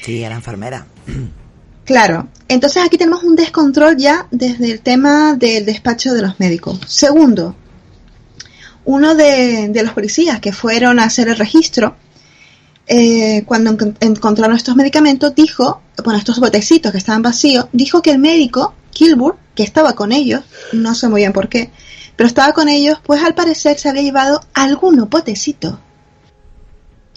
Sí, 0.05 0.23
era 0.23 0.35
enfermera. 0.35 0.87
Claro, 1.85 2.29
entonces 2.49 2.83
aquí 2.83 2.97
tenemos 2.97 3.25
un 3.25 3.37
descontrol 3.37 3.99
ya 3.99 4.27
desde 4.31 4.73
el 4.73 4.81
tema 4.81 5.35
del 5.35 5.67
despacho 5.67 6.15
de 6.15 6.23
los 6.23 6.41
médicos. 6.41 6.81
Segundo, 6.87 7.55
uno 8.87 9.15
de, 9.15 9.71
los 9.83 9.93
policías 9.93 10.41
que 10.41 10.53
fueron 10.53 10.99
a 10.99 11.05
hacer 11.05 11.29
el 11.29 11.37
registro, 11.37 11.97
eh, 12.87 13.45
cuando 13.47 13.77
encontraron 14.01 14.57
estos 14.57 14.77
medicamentos, 14.77 15.35
dijo, 15.35 15.81
bueno, 16.03 16.19
estos 16.19 16.39
botecitos 16.39 16.93
que 16.93 16.99
estaban 16.99 17.23
vacíos, 17.23 17.67
dijo 17.73 18.03
que 18.03 18.11
el 18.11 18.19
médico, 18.19 18.75
Kilburn, 18.91 19.37
que 19.55 19.63
estaba 19.63 19.95
con 19.95 20.13
ellos, 20.13 20.43
no 20.73 20.95
sé 20.95 21.09
muy 21.09 21.23
bien 21.23 21.33
por 21.33 21.49
qué, 21.49 21.71
pero 22.17 22.27
estaba 22.27 22.53
con 22.53 22.69
ellos, 22.69 22.99
pues 23.05 23.23
al 23.23 23.35
parecer 23.35 23.79
se 23.79 23.89
había 23.89 24.03
llevado 24.03 24.41
algún 24.53 25.07
potecito. 25.09 25.81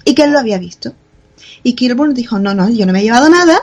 Y 0.05 0.15
que 0.15 0.23
él 0.23 0.31
lo 0.31 0.39
había 0.39 0.57
visto. 0.57 0.93
Y 1.63 1.73
Kilburn 1.73 2.13
dijo, 2.13 2.39
no, 2.39 2.53
no, 2.53 2.69
yo 2.69 2.85
no 2.85 2.93
me 2.93 3.01
he 3.01 3.03
llevado 3.03 3.29
nada. 3.29 3.59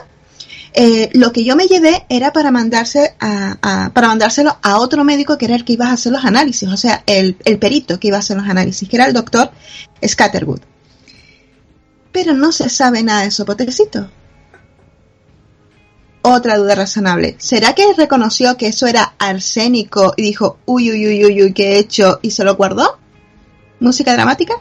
Eh, 0.73 1.09
lo 1.13 1.31
que 1.31 1.43
yo 1.43 1.55
me 1.55 1.67
llevé 1.67 2.05
era 2.09 2.33
para 2.33 2.51
mandarse 2.51 3.15
a, 3.19 3.91
para 3.93 4.09
mandárselo 4.09 4.57
a 4.61 4.77
otro 4.77 5.03
médico 5.05 5.37
que 5.37 5.45
era 5.45 5.55
el 5.55 5.63
que 5.63 5.73
iba 5.73 5.87
a 5.87 5.93
hacer 5.93 6.11
los 6.11 6.25
análisis, 6.25 6.67
o 6.67 6.75
sea, 6.75 7.01
el, 7.05 7.37
el 7.45 7.57
perito 7.59 7.97
que 7.97 8.09
iba 8.09 8.17
a 8.17 8.19
hacer 8.19 8.35
los 8.35 8.45
análisis, 8.45 8.87
que 8.87 8.97
era 8.97 9.05
el 9.05 9.13
doctor 9.13 9.51
Scatterwood. 10.05 10.74
Pero 12.15 12.33
no 12.33 12.53
se 12.53 12.69
sabe 12.69 13.03
nada 13.03 13.23
de 13.23 13.27
esos 13.27 13.45
potecitos. 13.45 14.07
Otra 16.21 16.55
duda 16.55 16.73
razonable. 16.73 17.35
¿Será 17.39 17.75
que 17.75 17.91
reconoció 17.91 18.55
que 18.55 18.67
eso 18.67 18.87
era 18.87 19.15
arsénico 19.19 20.13
y 20.15 20.21
dijo, 20.23 20.57
uy, 20.65 20.91
uy, 20.91 21.07
uy, 21.07 21.25
uy, 21.25 21.43
uy, 21.43 21.53
¿qué 21.53 21.73
he 21.73 21.79
hecho? 21.79 22.19
y 22.21 22.31
se 22.31 22.45
lo 22.45 22.55
guardó? 22.55 22.99
¿Música 23.81 24.13
dramática? 24.13 24.53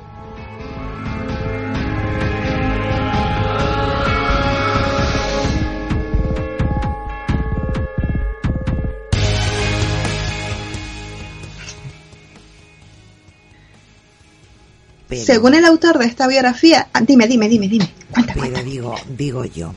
Según 15.16 15.54
el 15.54 15.64
autor 15.64 15.98
de 15.98 16.06
esta 16.06 16.26
biografía, 16.26 16.88
ah, 16.92 17.00
dime, 17.00 17.26
dime, 17.26 17.48
dime, 17.48 17.68
dime. 17.68 17.92
Cuenta, 18.10 18.34
pero 18.34 18.62
digo, 18.62 18.94
digo 19.08 19.44
yo, 19.44 19.74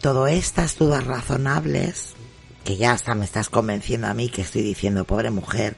todas 0.00 0.32
estas 0.32 0.76
dudas 0.76 1.06
razonables, 1.06 2.14
que 2.64 2.76
ya 2.76 2.92
hasta 2.92 3.14
me 3.14 3.24
estás 3.24 3.48
convenciendo 3.48 4.06
a 4.06 4.14
mí 4.14 4.28
que 4.28 4.42
estoy 4.42 4.62
diciendo, 4.62 5.04
pobre 5.04 5.30
mujer, 5.30 5.76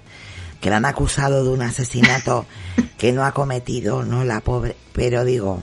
que 0.61 0.71
la 0.71 0.77
han 0.77 0.85
acusado 0.85 1.45
de 1.45 1.51
un 1.51 1.63
asesinato 1.63 2.47
que 2.99 3.13
no 3.13 3.25
ha 3.25 3.33
cometido, 3.33 4.05
¿no? 4.05 4.25
La 4.25 4.41
pobre, 4.41 4.77
pero 4.93 5.25
digo, 5.25 5.63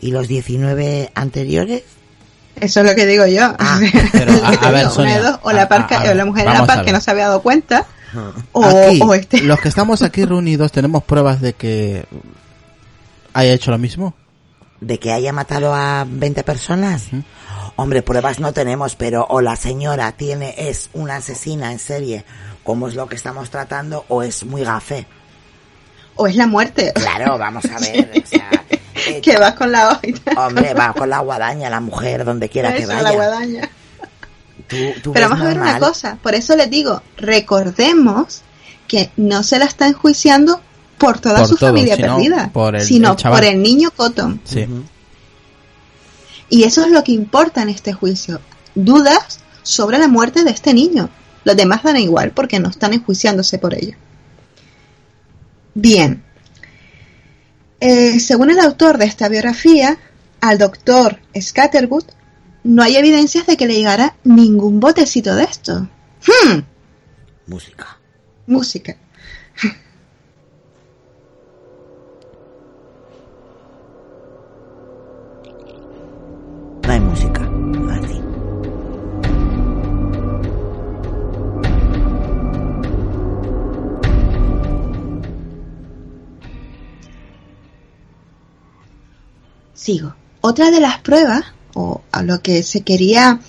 ¿y 0.00 0.10
los 0.10 0.28
19 0.28 1.10
anteriores? 1.14 1.82
Eso 2.60 2.80
es 2.80 2.86
lo 2.86 2.94
que 2.94 3.06
digo 3.06 3.26
yo. 3.26 3.54
Ah, 3.58 3.80
pero 4.12 4.32
a, 4.44 4.70
ver, 4.70 4.88
Sonia, 4.88 5.38
o 5.42 5.52
la, 5.52 5.66
o 5.66 6.14
la 6.14 6.24
mujer 6.24 6.46
en 6.46 6.52
la 6.52 6.66
paz 6.66 6.82
que 6.82 6.92
no 6.92 7.00
se 7.00 7.10
había 7.10 7.26
dado 7.26 7.42
cuenta. 7.42 7.86
O, 8.52 9.14
este. 9.14 9.42
Los 9.42 9.60
que 9.60 9.68
estamos 9.68 10.02
aquí 10.02 10.24
reunidos 10.24 10.72
tenemos 10.72 11.02
pruebas 11.02 11.40
de 11.40 11.54
que 11.54 12.04
haya 13.34 13.52
hecho 13.52 13.70
lo 13.70 13.78
mismo. 13.78 14.14
¿De 14.80 14.98
que 14.98 15.12
haya 15.12 15.32
matado 15.32 15.74
a 15.74 16.06
20 16.08 16.42
personas? 16.42 17.08
Hombre, 17.76 18.02
pruebas 18.02 18.40
no 18.40 18.52
tenemos, 18.52 18.96
pero 18.96 19.26
o 19.28 19.40
la 19.40 19.56
señora 19.56 20.12
tiene, 20.12 20.54
es 20.56 20.90
una 20.92 21.16
asesina 21.16 21.72
en 21.72 21.78
serie, 21.78 22.24
como 22.62 22.88
es 22.88 22.94
lo 22.94 23.06
que 23.06 23.16
estamos 23.16 23.50
tratando, 23.50 24.04
o 24.08 24.22
es 24.22 24.44
muy 24.44 24.62
gafe. 24.62 25.06
O 26.16 26.26
es 26.26 26.36
la 26.36 26.46
muerte. 26.46 26.92
Claro, 26.94 27.36
vamos 27.38 27.64
a 27.64 27.78
ver. 27.80 28.10
O 28.22 28.26
sea, 28.26 28.50
que 29.20 29.36
vas 29.36 29.54
con 29.54 29.72
la 29.72 30.00
Hombre, 30.36 30.74
va 30.74 30.92
con 30.92 31.10
la 31.10 31.18
guadaña, 31.20 31.68
la 31.68 31.80
mujer, 31.80 32.24
donde 32.24 32.48
quiera 32.48 32.74
que 32.74 32.86
vaya. 32.86 33.02
La 33.02 33.12
guadaña. 33.12 33.68
Pero 34.68 35.12
vamos 35.28 35.40
a 35.40 35.44
ver 35.44 35.58
una 35.58 35.78
cosa, 35.78 36.18
por 36.22 36.34
eso 36.34 36.56
les 36.56 36.70
digo, 36.70 37.02
recordemos 37.16 38.42
que 38.88 39.10
no 39.16 39.42
se 39.42 39.58
la 39.58 39.66
está 39.66 39.86
enjuiciando 39.88 40.60
por 40.98 41.18
toda 41.18 41.46
su 41.46 41.56
familia 41.56 41.96
perdida, 41.96 42.50
sino 42.80 43.16
por 43.16 43.44
el 43.44 43.62
niño 43.62 43.90
Cotton. 43.90 44.40
Y 46.48 46.64
eso 46.64 46.84
es 46.84 46.90
lo 46.90 47.02
que 47.02 47.12
importa 47.12 47.62
en 47.62 47.68
este 47.68 47.92
juicio. 47.92 48.40
Dudas 48.74 49.40
sobre 49.62 49.98
la 49.98 50.08
muerte 50.08 50.44
de 50.44 50.50
este 50.50 50.74
niño. 50.74 51.08
Los 51.44 51.56
demás 51.56 51.82
dan 51.82 51.96
igual 51.96 52.30
porque 52.32 52.60
no 52.60 52.68
están 52.68 52.92
enjuiciándose 52.92 53.58
por 53.58 53.74
ello. 53.74 53.96
Bien. 55.74 56.22
Eh, 57.80 58.20
según 58.20 58.50
el 58.50 58.60
autor 58.60 58.98
de 58.98 59.06
esta 59.06 59.28
biografía, 59.28 59.98
al 60.40 60.58
doctor 60.58 61.18
Scatterwood 61.38 62.04
no 62.62 62.82
hay 62.82 62.96
evidencias 62.96 63.46
de 63.46 63.56
que 63.56 63.66
le 63.66 63.74
llegara 63.74 64.16
ningún 64.24 64.80
botecito 64.80 65.34
de 65.34 65.44
esto. 65.44 65.88
Hmm. 66.26 66.60
Música. 67.46 67.98
Música. 68.46 68.96
No 76.86 76.92
hay 76.92 77.00
música. 77.00 77.50
Así. 77.90 78.20
Sigo. 89.74 90.14
Otra 90.40 90.70
de 90.70 90.80
las 90.80 90.98
pruebas, 90.98 91.44
o 91.74 92.02
a 92.12 92.22
lo 92.22 92.42
que 92.42 92.62
se 92.62 92.82
quería 92.82 93.40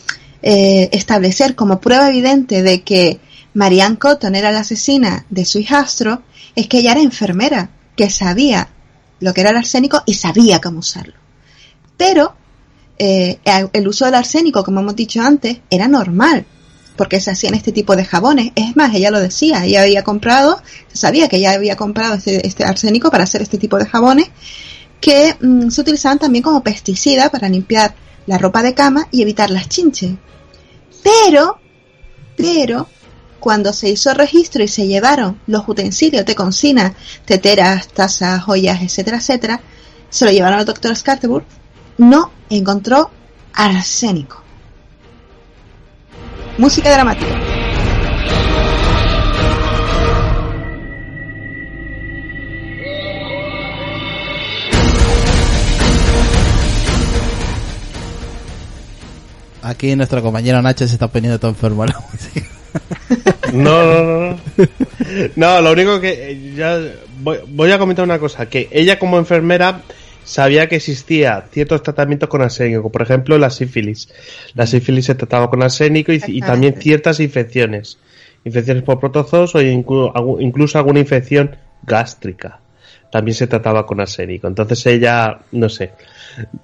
eh, 0.41 0.89
establecer 0.93 1.55
como 1.55 1.81
prueba 1.81 2.07
evidente 2.07 2.63
de 2.63 2.83
que 2.83 3.19
Marianne 3.53 3.97
Cotton 3.97 4.35
era 4.35 4.51
la 4.51 4.61
asesina 4.61 5.25
de 5.29 5.43
su 5.43 5.59
hijastro, 5.59 6.23
es 6.55 6.67
que 6.67 6.79
ella 6.79 6.93
era 6.93 7.01
enfermera, 7.01 7.69
que 7.97 8.09
sabía 8.09 8.69
lo 9.19 9.33
que 9.33 9.41
era 9.41 9.49
el 9.49 9.57
arsénico 9.57 10.03
y 10.05 10.13
sabía 10.13 10.61
cómo 10.61 10.79
usarlo. 10.79 11.15
Pero 11.97 12.35
eh, 12.97 13.39
el 13.73 13.87
uso 13.87 14.05
del 14.05 14.15
arsénico, 14.15 14.63
como 14.63 14.79
hemos 14.79 14.95
dicho 14.95 15.21
antes, 15.21 15.59
era 15.69 15.87
normal, 15.87 16.45
porque 16.95 17.19
se 17.19 17.31
hacían 17.31 17.53
este 17.53 17.71
tipo 17.71 17.95
de 17.95 18.05
jabones. 18.05 18.51
Es 18.55 18.75
más, 18.75 18.93
ella 18.93 19.11
lo 19.11 19.19
decía, 19.19 19.65
ella 19.65 19.81
había 19.81 20.03
comprado, 20.03 20.61
sabía 20.93 21.27
que 21.27 21.37
ella 21.37 21.53
había 21.53 21.75
comprado 21.75 22.15
este, 22.15 22.45
este 22.47 22.63
arsénico 22.63 23.11
para 23.11 23.25
hacer 23.25 23.41
este 23.41 23.57
tipo 23.57 23.77
de 23.77 23.85
jabones, 23.85 24.29
que 25.01 25.35
mm, 25.39 25.69
se 25.69 25.81
utilizaban 25.81 26.19
también 26.19 26.43
como 26.43 26.63
pesticida 26.63 27.29
para 27.29 27.49
limpiar 27.49 27.95
la 28.27 28.37
ropa 28.37 28.63
de 28.63 28.73
cama 28.73 29.07
y 29.11 29.21
evitar 29.21 29.49
las 29.49 29.69
chinches. 29.69 30.13
Pero, 31.03 31.59
pero, 32.35 32.87
cuando 33.39 33.73
se 33.73 33.89
hizo 33.89 34.13
registro 34.13 34.63
y 34.63 34.67
se 34.67 34.87
llevaron 34.87 35.39
los 35.45 35.67
utensilios 35.67 36.25
de 36.25 36.33
cocina, 36.33 36.95
teteras, 37.25 37.87
tazas, 37.89 38.43
joyas, 38.43 38.81
etcétera, 38.81 39.17
etcétera, 39.17 39.61
se 40.09 40.25
lo 40.25 40.31
llevaron 40.31 40.59
al 40.59 40.65
doctor 40.65 40.95
Scatterburg, 40.95 41.45
no 41.97 42.31
encontró 42.49 43.09
arsénico. 43.53 44.43
Música 46.57 46.91
dramática. 46.91 47.35
Aquí 59.61 59.95
nuestro 59.95 60.21
compañero 60.21 60.61
Nacho 60.61 60.85
se 60.87 60.93
está 60.93 61.07
poniendo 61.07 61.39
todo 61.39 61.49
enfermo 61.49 61.85
la 61.85 61.99
música. 62.11 62.47
No, 63.51 63.83
no, 63.83 64.03
no. 64.03 64.39
No, 65.35 65.61
lo 65.61 65.71
único 65.71 65.99
que 65.99 66.31
eh, 66.31 66.53
ya 66.55 66.79
voy, 67.19 67.71
a 67.71 67.79
comentar 67.79 68.05
una 68.05 68.19
cosa, 68.19 68.47
que 68.47 68.69
ella 68.71 68.99
como 68.99 69.17
enfermera 69.17 69.81
sabía 70.25 70.67
que 70.67 70.75
existía 70.75 71.45
ciertos 71.51 71.83
tratamientos 71.83 72.27
con 72.27 72.41
arsénico, 72.41 72.91
por 72.91 73.01
ejemplo 73.01 73.37
la 73.37 73.49
sífilis. 73.49 74.09
La 74.53 74.67
sífilis 74.67 75.05
se 75.05 75.15
trataba 75.15 75.49
con 75.49 75.63
arsénico 75.63 76.11
y, 76.11 76.41
también 76.41 76.75
ciertas 76.79 77.21
infecciones, 77.21 77.97
infecciones 78.43 78.83
por 78.83 78.99
protozoos 78.99 79.55
o 79.55 79.61
incluso 79.61 80.77
alguna 80.77 80.99
infección 80.99 81.55
gástrica. 81.83 82.59
También 83.11 83.35
se 83.35 83.47
trataba 83.47 83.85
con 83.85 84.01
arsénico. 84.01 84.47
Entonces 84.47 84.85
ella, 84.87 85.39
no 85.53 85.69
sé, 85.69 85.93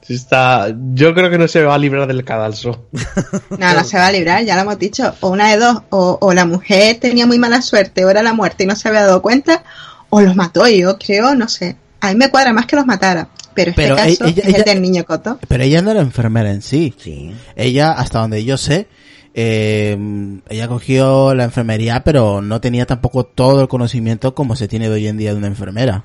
Está, 0.08 0.74
yo 0.94 1.14
creo 1.14 1.30
que 1.30 1.38
no 1.38 1.48
se 1.48 1.64
va 1.64 1.76
a 1.76 1.78
librar 1.78 2.08
del 2.08 2.24
cadalso. 2.24 2.88
No, 3.58 3.74
no 3.74 3.84
se 3.84 3.98
va 3.98 4.08
a 4.08 4.12
librar, 4.12 4.44
ya 4.44 4.56
lo 4.56 4.62
hemos 4.62 4.80
dicho. 4.80 5.14
O 5.20 5.30
una 5.30 5.50
de 5.52 5.58
dos, 5.58 5.84
o, 5.90 6.34
la 6.34 6.46
mujer 6.46 6.98
tenía 7.00 7.26
muy 7.26 7.38
mala 7.38 7.62
suerte, 7.62 8.04
o 8.06 8.10
era 8.10 8.24
la 8.24 8.34
muerte 8.34 8.64
y 8.64 8.68
no 8.68 8.76
se 8.76 8.88
había 8.88 9.02
dado 9.02 9.22
cuenta, 9.22 9.64
o 10.10 10.22
los 10.22 10.36
mató. 10.36 10.68
Yo 10.68 10.98
creo, 10.98 11.36
no 11.36 11.48
sé. 11.48 11.76
A 12.00 12.10
mí 12.10 12.16
me 12.16 12.30
cuadra 12.30 12.54
más 12.54 12.66
que 12.66 12.76
los 12.76 12.86
matara. 12.86 13.28
Pero 13.54 13.72
este 13.72 13.88
caso 13.88 14.26
ella, 14.26 14.44
es 14.46 14.56
el 14.56 14.64
del 14.64 14.82
niño 14.82 15.06
Coto. 15.06 15.40
Pero 15.48 15.64
ella 15.64 15.82
no 15.82 15.92
era 15.92 16.02
enfermera 16.02 16.52
en 16.52 16.62
sí. 16.62 16.94
sí. 16.98 17.34
Ella, 17.56 17.92
hasta 17.92 18.20
donde 18.20 18.44
yo 18.44 18.58
sé, 18.58 18.88
eh, 19.34 19.98
ella 20.50 20.68
cogió 20.68 21.34
la 21.34 21.46
enfermería, 21.46 22.04
pero 22.04 22.42
no 22.42 22.62
tenía 22.62 22.86
tampoco 22.86 23.26
todo 23.26 23.62
el 23.62 23.68
conocimiento 23.68 24.36
como 24.36 24.56
se 24.56 24.68
tiene 24.68 24.90
de 24.90 24.96
hoy 24.96 25.08
en 25.08 25.18
día 25.18 25.32
de 25.32 25.38
una 25.38 25.48
enfermera. 25.48 26.04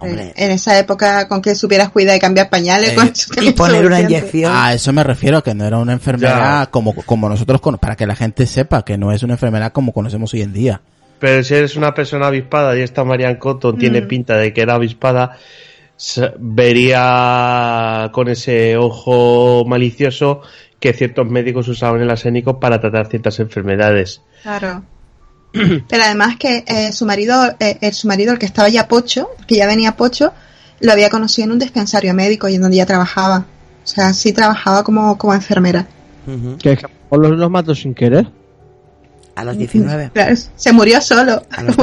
En 0.00 0.50
esa 0.50 0.76
época 0.78 1.28
con 1.28 1.40
que 1.40 1.54
supieras 1.54 1.90
cuidar 1.90 2.16
y 2.16 2.18
cambiar 2.18 2.50
pañales 2.50 2.90
eh, 2.90 3.40
y 3.40 3.52
poner 3.52 3.86
una 3.86 4.00
inyección. 4.00 4.52
A 4.52 4.74
eso 4.74 4.92
me 4.92 5.04
refiero, 5.04 5.44
que 5.44 5.54
no 5.54 5.64
era 5.64 5.78
una 5.78 5.92
enfermera 5.92 6.68
como, 6.72 6.92
como 6.92 7.28
nosotros, 7.28 7.60
para 7.80 7.94
que 7.94 8.06
la 8.06 8.16
gente 8.16 8.46
sepa 8.46 8.84
que 8.84 8.98
no 8.98 9.12
es 9.12 9.22
una 9.22 9.34
enfermera 9.34 9.70
como 9.70 9.92
conocemos 9.92 10.34
hoy 10.34 10.42
en 10.42 10.52
día. 10.52 10.80
Pero 11.20 11.42
si 11.44 11.54
eres 11.54 11.76
una 11.76 11.94
persona 11.94 12.26
avispada 12.26 12.76
y 12.76 12.82
esta 12.82 13.04
Marianne 13.04 13.38
Cotton 13.38 13.78
tiene 13.78 14.02
mm. 14.02 14.08
pinta 14.08 14.36
de 14.36 14.52
que 14.52 14.60
era 14.60 14.74
avispada, 14.74 15.38
vería 16.38 18.10
con 18.12 18.28
ese 18.28 18.76
ojo 18.76 19.64
malicioso 19.66 20.42
que 20.80 20.92
ciertos 20.92 21.28
médicos 21.28 21.68
usaban 21.68 22.02
el 22.02 22.10
arsénico 22.10 22.60
para 22.60 22.80
tratar 22.80 23.08
ciertas 23.08 23.40
enfermedades. 23.40 24.20
Claro. 24.42 24.82
Pero 25.52 26.02
además 26.02 26.36
que 26.36 26.64
eh, 26.66 26.92
su 26.92 27.06
marido, 27.06 27.54
eh, 27.58 27.78
el, 27.80 27.92
su 27.94 28.08
marido, 28.08 28.32
el 28.32 28.38
que 28.38 28.46
estaba 28.46 28.68
ya 28.68 28.88
pocho, 28.88 29.30
que 29.46 29.56
ya 29.56 29.66
venía 29.66 29.96
pocho, 29.96 30.32
lo 30.80 30.92
había 30.92 31.08
conocido 31.08 31.46
en 31.46 31.52
un 31.52 31.58
dispensario 31.58 32.12
médico 32.14 32.48
y 32.48 32.56
en 32.56 32.62
donde 32.62 32.76
ya 32.76 32.86
trabajaba. 32.86 33.46
O 33.84 33.86
sea, 33.86 34.12
sí 34.12 34.32
trabajaba 34.32 34.82
como, 34.82 35.16
como 35.16 35.32
enfermera. 35.32 35.86
¿Que 36.58 36.76
los, 37.10 37.30
los 37.30 37.50
mató 37.50 37.74
sin 37.74 37.94
querer? 37.94 38.26
A 39.36 39.44
los 39.44 39.58
19. 39.58 40.10
se 40.56 40.72
murió 40.72 40.98
solo. 41.02 41.42
A 41.50 41.62
los, 41.62 41.76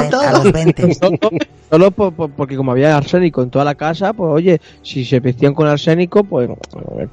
20. 0.51 0.93
solo, 1.69 1.91
porque 1.91 2.57
como 2.57 2.71
había 2.71 2.97
arsénico 2.97 3.43
en 3.43 3.51
toda 3.51 3.63
la 3.63 3.75
casa, 3.75 4.11
pues 4.11 4.27
oye, 4.31 4.59
si 4.81 5.05
se 5.05 5.19
vestían 5.19 5.53
con 5.53 5.67
arsénico, 5.67 6.23
pues 6.23 6.49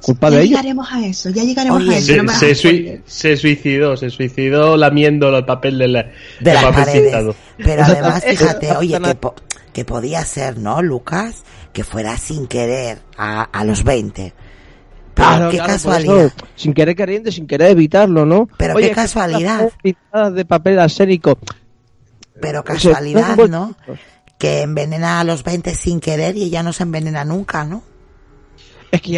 culpa 0.03 0.31
de 0.31 0.37
ellos. 0.37 0.49
Ya 0.49 0.49
llegaremos 0.49 0.91
a 0.91 1.05
eso, 1.05 1.29
ya 1.29 1.43
llegaremos 1.43 1.87
a 1.87 1.95
eso. 1.95 2.13
Se, 3.05 3.37
suicidó, 3.37 3.95
se 3.95 4.09
suicidó 4.09 4.77
lamiendo 4.77 5.29
el 5.37 5.45
papel 5.45 5.77
de 5.77 5.87
la, 5.87 6.11
de 6.39 6.53
papel 6.53 7.35
Pero 7.57 7.83
además, 7.83 8.23
fíjate, 8.27 8.75
oye, 8.75 8.99
que, 8.99 9.17
que 9.73 9.85
podía 9.85 10.25
ser, 10.25 10.57
¿no, 10.57 10.81
Lucas? 10.81 11.43
Que 11.71 11.83
fuera 11.83 12.17
sin 12.17 12.47
querer 12.47 12.97
a, 13.15 13.43
a 13.43 13.63
los 13.63 13.83
20 13.83 14.33
Claro, 15.13 15.49
qué 15.49 15.57
casualidad. 15.57 16.31
sin 16.55 16.73
querer 16.73 16.95
queriendo, 16.95 17.31
sin 17.31 17.47
querer 17.47 17.71
evitarlo, 17.71 18.25
¿no? 18.25 18.47
Pero 18.57 18.75
qué 18.75 18.91
casualidad. 18.91 19.71
De 20.33 20.45
papel 20.45 20.79
arsénico. 20.79 21.37
Pero 22.41 22.63
casualidad, 22.63 23.37
¿no? 23.37 23.75
Que 24.37 24.61
envenena 24.61 25.19
a 25.19 25.23
los 25.23 25.43
20 25.43 25.75
sin 25.75 25.99
querer 25.99 26.35
y 26.35 26.43
ella 26.43 26.63
no 26.63 26.73
se 26.73 26.83
envenena 26.83 27.23
nunca, 27.23 27.63
¿no? 27.63 27.83
Es 28.91 29.01
que 29.01 29.17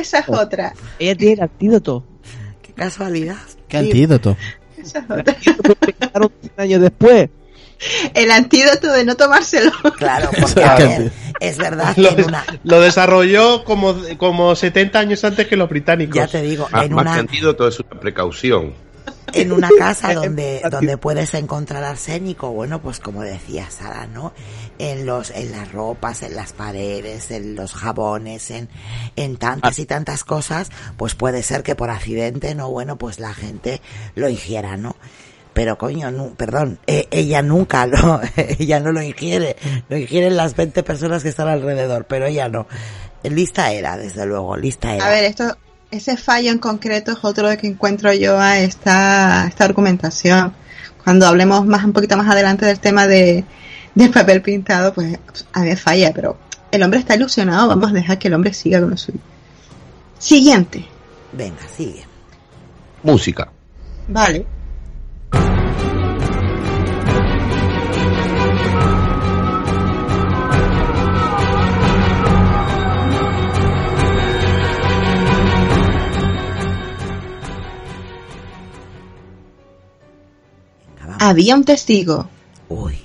Esa 0.00 0.18
es 0.18 0.28
otra. 0.28 0.74
Ella 0.98 1.16
tiene 1.16 1.34
el 1.34 1.42
antídoto. 1.42 2.04
Qué 2.60 2.72
casualidad. 2.72 3.36
¿Qué 3.68 3.78
antídoto? 3.78 4.36
Esa 4.76 4.98
es 4.98 5.04
otra. 5.04 5.36
años 6.56 6.80
después 6.80 7.30
el 8.14 8.30
antídoto 8.30 8.92
de 8.92 9.04
no 9.04 9.16
tomárselo. 9.16 9.72
Claro, 9.96 10.30
porque 10.40 11.10
es 11.40 11.58
verdad 11.58 11.94
que 11.94 12.26
lo, 12.62 12.80
desarrolló 12.80 13.64
como, 13.64 13.96
como 14.18 14.54
70 14.54 14.98
años 14.98 15.24
antes 15.24 15.46
que 15.46 15.56
los 15.56 15.68
británicos. 15.68 16.16
Ya 16.16 16.26
te 16.26 16.42
digo, 16.42 16.68
en 16.72 16.92
más 16.92 17.02
una... 17.02 17.14
que 17.14 17.20
antídoto 17.20 17.68
es 17.68 17.80
una 17.80 18.00
precaución. 18.00 18.74
En 19.32 19.52
una 19.52 19.68
casa 19.76 20.14
donde, 20.14 20.62
donde 20.70 20.96
puedes 20.96 21.34
encontrar 21.34 21.82
arsénico, 21.82 22.50
bueno, 22.52 22.80
pues 22.80 23.00
como 23.00 23.22
decía 23.22 23.70
Sara, 23.70 24.06
¿no? 24.06 24.32
En 24.78 25.06
los, 25.06 25.30
en 25.30 25.50
las 25.50 25.72
ropas, 25.72 26.22
en 26.22 26.34
las 26.34 26.52
paredes, 26.52 27.30
en 27.30 27.54
los 27.56 27.74
jabones, 27.74 28.50
en, 28.50 28.68
en 29.16 29.36
tantas 29.36 29.78
y 29.78 29.86
tantas 29.86 30.24
cosas, 30.24 30.70
pues 30.96 31.14
puede 31.14 31.42
ser 31.42 31.62
que 31.62 31.74
por 31.74 31.90
accidente, 31.90 32.54
¿no? 32.54 32.70
Bueno, 32.70 32.96
pues 32.96 33.18
la 33.18 33.34
gente 33.34 33.80
lo 34.14 34.28
ingiera, 34.28 34.76
¿no? 34.76 34.96
Pero 35.54 35.78
coño, 35.78 36.10
no, 36.10 36.34
perdón, 36.34 36.80
eh, 36.86 37.06
ella 37.10 37.40
nunca 37.40 37.86
lo, 37.86 38.20
ella 38.36 38.80
no 38.80 38.92
lo 38.92 39.00
ingiere, 39.00 39.56
lo 39.88 39.96
ingieren 39.96 40.36
las 40.36 40.56
20 40.56 40.82
personas 40.82 41.22
que 41.22 41.28
están 41.30 41.48
alrededor, 41.48 42.06
pero 42.06 42.26
ella 42.26 42.48
no. 42.48 42.66
Lista 43.22 43.72
era, 43.72 43.96
desde 43.96 44.26
luego, 44.26 44.56
lista 44.56 44.94
era. 44.94 45.06
A 45.06 45.10
ver, 45.10 45.24
esto, 45.24 45.56
ese 45.90 46.16
fallo 46.16 46.50
en 46.50 46.58
concreto 46.58 47.12
es 47.12 47.18
otro 47.22 47.48
de 47.48 47.56
que 47.56 47.68
encuentro 47.68 48.12
yo 48.12 48.38
a 48.38 48.58
esta, 48.58 49.46
esta 49.48 49.64
argumentación. 49.64 50.52
Cuando 51.02 51.26
hablemos 51.26 51.64
más 51.64 51.84
un 51.84 51.92
poquito 51.92 52.16
más 52.16 52.28
adelante 52.28 52.66
del 52.66 52.80
tema 52.80 53.06
de, 53.06 53.44
del 53.94 54.10
papel 54.10 54.42
pintado, 54.42 54.92
pues 54.92 55.18
a 55.52 55.60
mí 55.60 55.76
falla, 55.76 56.12
pero 56.12 56.36
el 56.70 56.82
hombre 56.82 56.98
está 56.98 57.14
ilusionado, 57.14 57.68
vamos 57.68 57.90
a 57.90 57.94
dejar 57.94 58.18
que 58.18 58.28
el 58.28 58.34
hombre 58.34 58.52
siga 58.52 58.80
con 58.80 58.90
lo 58.90 58.96
suyo. 58.96 59.20
Siguiente. 60.18 60.84
Venga, 61.32 61.60
sigue. 61.76 62.04
Música. 63.02 63.50
Vale. 64.08 64.46
Había 81.26 81.54
un 81.54 81.64
testigo. 81.64 82.28
Uy. 82.68 82.98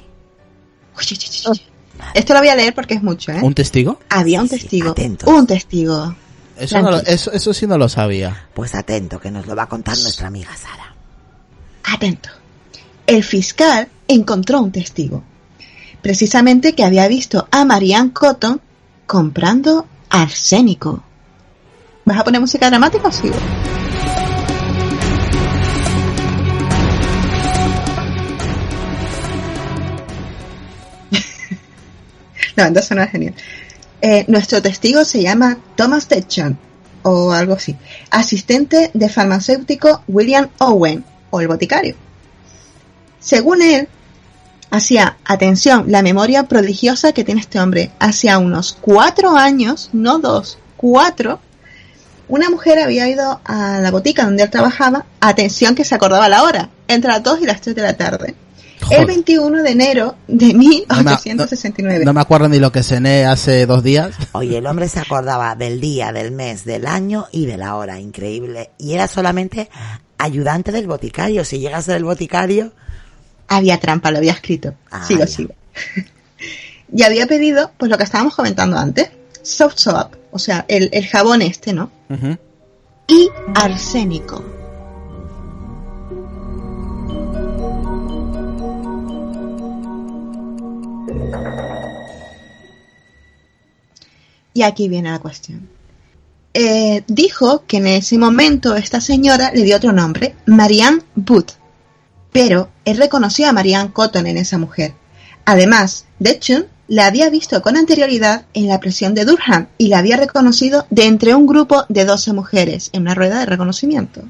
Esto 2.14 2.34
lo 2.34 2.40
voy 2.40 2.50
a 2.50 2.56
leer 2.56 2.74
porque 2.76 2.96
es 2.96 3.04
mucho, 3.04 3.32
¿eh? 3.32 3.40
¿Un 3.42 3.54
testigo? 3.54 4.00
Había 4.10 4.42
un 4.42 4.50
Sí, 4.50 4.58
testigo. 4.60 4.92
atento. 4.92 5.30
un 5.30 5.48
testigo. 5.48 6.16
Eso, 6.58 6.76
no 6.82 6.92
lo- 6.92 6.98
Tranquilo. 6.98 7.16
eso, 7.16 7.32
eso 7.32 7.54
sí 7.54 7.66
no 7.68 7.78
lo 7.78 7.88
sabía. 7.88 8.48
Pues 8.54 8.76
atento, 8.76 9.20
que 9.20 9.32
nos 9.32 9.46
lo 9.48 9.56
va 9.56 9.64
a 9.64 9.70
contar 9.70 9.98
nuestra 9.98 10.28
amiga 10.28 10.50
Sara. 10.58 10.94
Atento. 11.86 12.30
El 13.08 13.24
fiscal 13.24 13.88
encontró 14.08 14.60
un 14.62 14.72
testigo. 14.72 15.24
Precisamente 16.02 16.76
que 16.76 16.84
había 16.84 17.08
visto 17.08 17.48
a 17.52 17.64
Marianne 17.64 18.12
Cotton 18.12 18.60
comprando 19.08 19.86
arsénico. 20.10 21.04
¿Vas 22.06 22.18
a 22.20 22.24
poner 22.26 22.42
música 22.42 22.70
dramática 22.70 23.08
o 23.08 23.12
sigo? 23.12 23.36
La 32.60 32.66
banda 32.66 32.82
es 32.82 33.12
genial. 33.12 33.34
Eh, 34.02 34.26
nuestro 34.28 34.62
testigo 34.62 35.06
se 35.06 35.22
llama 35.22 35.60
Thomas 35.78 36.10
Detchon, 36.10 36.60
o 37.04 37.32
algo 37.32 37.54
así, 37.54 37.78
asistente 38.12 38.92
de 38.94 39.08
farmacéutico 39.08 40.04
William 40.10 40.50
Owen, 40.58 41.06
o 41.30 41.40
el 41.40 41.48
boticario. 41.48 41.96
Según 43.22 43.62
él, 43.62 43.88
hacía, 44.72 45.16
atención, 45.24 45.86
la 45.88 46.02
memoria 46.02 46.50
prodigiosa 46.50 47.14
que 47.14 47.24
tiene 47.24 47.40
este 47.40 47.62
hombre, 47.62 47.92
hacía 47.98 48.38
unos 48.40 48.78
cuatro 48.82 49.38
años, 49.38 49.90
no 49.94 50.20
dos, 50.20 50.58
cuatro, 50.76 51.40
una 52.28 52.50
mujer 52.50 52.80
había 52.80 53.08
ido 53.08 53.40
a 53.46 53.80
la 53.80 53.90
botica 53.90 54.26
donde 54.26 54.44
él 54.44 54.50
trabajaba, 54.50 55.06
atención 55.22 55.76
que 55.76 55.86
se 55.86 55.96
acordaba 55.96 56.28
la 56.28 56.44
hora, 56.44 56.70
entre 56.90 57.10
las 57.10 57.24
2 57.24 57.40
y 57.42 57.46
las 57.46 57.62
3 57.62 57.74
de 57.74 57.82
la 57.82 57.96
tarde. 57.96 58.36
Joder. 58.82 59.02
El 59.02 59.06
21 59.08 59.64
de 59.64 59.70
enero 59.72 60.16
de 60.28 60.48
No 60.54 60.60
me, 60.60 60.68
1869. 60.70 62.00
no- 62.00 62.06
no 62.06 62.14
me 62.14 62.22
acuerdo 62.22 62.48
ni 62.50 62.60
lo 62.60 62.72
que 62.72 62.82
cené 62.84 63.26
hace 63.26 63.66
dos 63.66 63.84
días. 63.84 64.12
Oye, 64.32 64.58
el 64.58 64.66
hombre 64.68 64.88
se 64.88 65.00
acordaba 65.00 65.56
del 65.56 65.80
día, 65.82 66.12
del 66.12 66.32
mes, 66.32 66.66
del 66.66 66.88
año 66.88 67.28
y 67.32 67.46
de 67.46 67.58
la 67.58 67.76
hora. 67.76 68.00
Increíble. 68.00 68.72
Y 68.78 68.94
era 68.94 69.08
solamente 69.08 69.70
ayudante 70.18 70.72
del 70.72 70.88
boticario. 70.88 71.44
Si 71.46 71.60
llega 71.60 71.78
a 71.78 71.82
ser 71.82 71.98
el 71.98 72.04
boticario, 72.06 72.72
Había 73.52 73.80
trampa, 73.80 74.12
lo 74.12 74.20
había 74.20 74.34
escrito. 74.34 74.76
Ah, 74.92 75.04
sigo, 75.08 75.22
ya. 75.22 75.28
sigo. 75.28 75.54
y 76.94 77.02
había 77.04 77.26
pedido, 77.26 77.72
pues 77.78 77.90
lo 77.90 77.98
que 77.98 78.04
estábamos 78.04 78.36
comentando 78.36 78.78
antes, 78.78 79.10
soft 79.42 79.78
soap, 79.78 80.14
o 80.32 80.38
sea, 80.38 80.66
el, 80.68 80.90
el 80.94 81.08
jabón 81.08 81.42
este, 81.42 81.74
¿no? 81.74 81.90
Y 83.08 83.28
arsénico. 83.56 84.44
Y 94.54 94.64
aquí 94.64 94.90
viene 94.90 95.12
la 95.12 95.20
cuestión. 95.20 95.70
Eh, 96.54 97.04
dijo 97.08 97.64
que 97.68 97.78
en 97.78 97.88
ese 97.88 98.18
momento 98.18 98.76
esta 98.76 99.00
señora 99.00 99.52
le 99.54 99.64
dio 99.64 99.78
otro 99.78 99.94
nombre, 99.94 100.36
Marianne 100.46 101.02
Booth. 101.16 101.52
Pero 102.32 102.70
él 102.86 102.98
reconoció 102.98 103.48
a 103.48 103.54
Marianne 103.54 103.92
Cotton 103.92 104.28
en 104.28 104.38
esa 104.38 104.58
mujer. 104.58 104.94
Además, 105.46 106.06
Detchun 106.20 106.66
la 106.88 107.06
había 107.06 107.30
visto 107.30 107.62
con 107.62 107.78
anterioridad 107.78 108.46
en 108.54 108.68
la 108.68 108.80
prisión 108.80 109.14
de 109.14 109.26
Durham 109.26 109.68
y 109.78 109.88
la 109.88 110.00
había 110.00 110.18
reconocido 110.18 110.86
de 110.90 111.06
entre 111.06 111.36
un 111.36 111.46
grupo 111.46 111.86
de 111.88 112.06
12 112.06 112.34
mujeres 112.34 112.90
en 112.94 113.04
una 113.04 113.16
rueda 113.16 113.40
de 113.40 113.46
reconocimiento. 113.46 114.24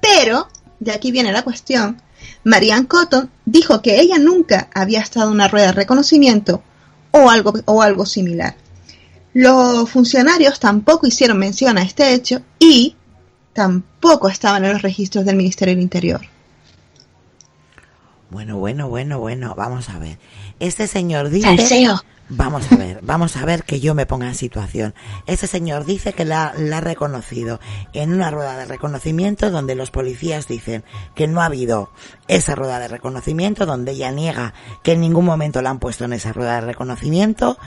Pero, 0.00 0.48
de 0.78 0.92
aquí 0.92 1.10
viene 1.10 1.32
la 1.32 1.42
cuestión, 1.42 2.00
Marianne 2.44 2.86
Cotton 2.86 3.30
dijo 3.44 3.82
que 3.82 4.00
ella 4.00 4.18
nunca 4.18 4.68
había 4.74 5.00
estado 5.00 5.28
en 5.28 5.34
una 5.34 5.48
rueda 5.48 5.66
de 5.66 5.72
reconocimiento 5.72 6.62
o 7.10 7.30
algo, 7.30 7.54
o 7.66 7.82
algo 7.82 8.06
similar. 8.06 8.56
Los 9.34 9.88
funcionarios 9.88 10.60
tampoco 10.60 11.06
hicieron 11.06 11.38
mención 11.38 11.78
a 11.78 11.82
este 11.82 12.12
hecho 12.12 12.42
y 12.58 12.96
tampoco 13.52 14.28
estaban 14.28 14.64
en 14.64 14.72
los 14.72 14.82
registros 14.82 15.24
del 15.24 15.36
Ministerio 15.36 15.74
del 15.74 15.82
Interior. 15.82 16.20
bueno, 18.30 18.58
bueno, 18.58 18.88
bueno, 18.88 19.18
bueno, 19.18 19.54
vamos 19.56 19.88
a 19.88 19.98
ver. 19.98 20.18
Este 20.60 20.86
señor 20.86 21.30
dice... 21.30 21.46
Salseo. 21.46 22.02
Vamos 22.34 22.72
a 22.72 22.76
ver, 22.76 23.00
vamos 23.02 23.36
a 23.36 23.44
ver 23.44 23.62
que 23.62 23.78
yo 23.78 23.94
me 23.94 24.06
ponga 24.06 24.26
en 24.26 24.34
situación. 24.34 24.94
Ese 25.26 25.46
señor 25.46 25.84
dice 25.84 26.14
que 26.14 26.24
la, 26.24 26.46
ha 26.46 26.80
reconocido 26.80 27.60
en 27.92 28.10
una 28.10 28.30
rueda 28.30 28.56
de 28.56 28.64
reconocimiento 28.64 29.50
donde 29.50 29.74
los 29.74 29.90
policías 29.90 30.48
dicen 30.48 30.82
que 31.14 31.28
no 31.28 31.42
ha 31.42 31.46
habido 31.46 31.90
esa 32.28 32.54
rueda 32.54 32.78
de 32.78 32.88
reconocimiento, 32.88 33.66
donde 33.66 33.92
ella 33.92 34.10
niega 34.12 34.54
que 34.82 34.92
en 34.92 35.02
ningún 35.02 35.26
momento 35.26 35.60
la 35.60 35.68
han 35.68 35.78
puesto 35.78 36.06
en 36.06 36.14
esa 36.14 36.32
rueda 36.32 36.54
de 36.54 36.62
reconocimiento. 36.62 37.58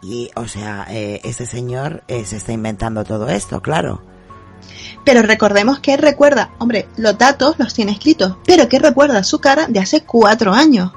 Y, 0.00 0.30
o 0.36 0.48
sea, 0.48 0.86
eh, 0.88 1.20
ese 1.24 1.44
señor 1.44 2.02
eh, 2.08 2.24
se 2.24 2.38
está 2.38 2.52
inventando 2.52 3.04
todo 3.04 3.28
esto, 3.28 3.60
claro. 3.60 4.02
Pero 5.04 5.20
recordemos 5.20 5.80
que 5.80 5.98
recuerda, 5.98 6.50
hombre, 6.60 6.88
los 6.96 7.18
datos 7.18 7.58
los 7.58 7.74
tiene 7.74 7.92
escritos, 7.92 8.38
pero 8.46 8.70
que 8.70 8.78
recuerda 8.78 9.22
su 9.22 9.38
cara 9.38 9.66
de 9.66 9.80
hace 9.80 10.02
cuatro 10.04 10.54
años. 10.54 10.92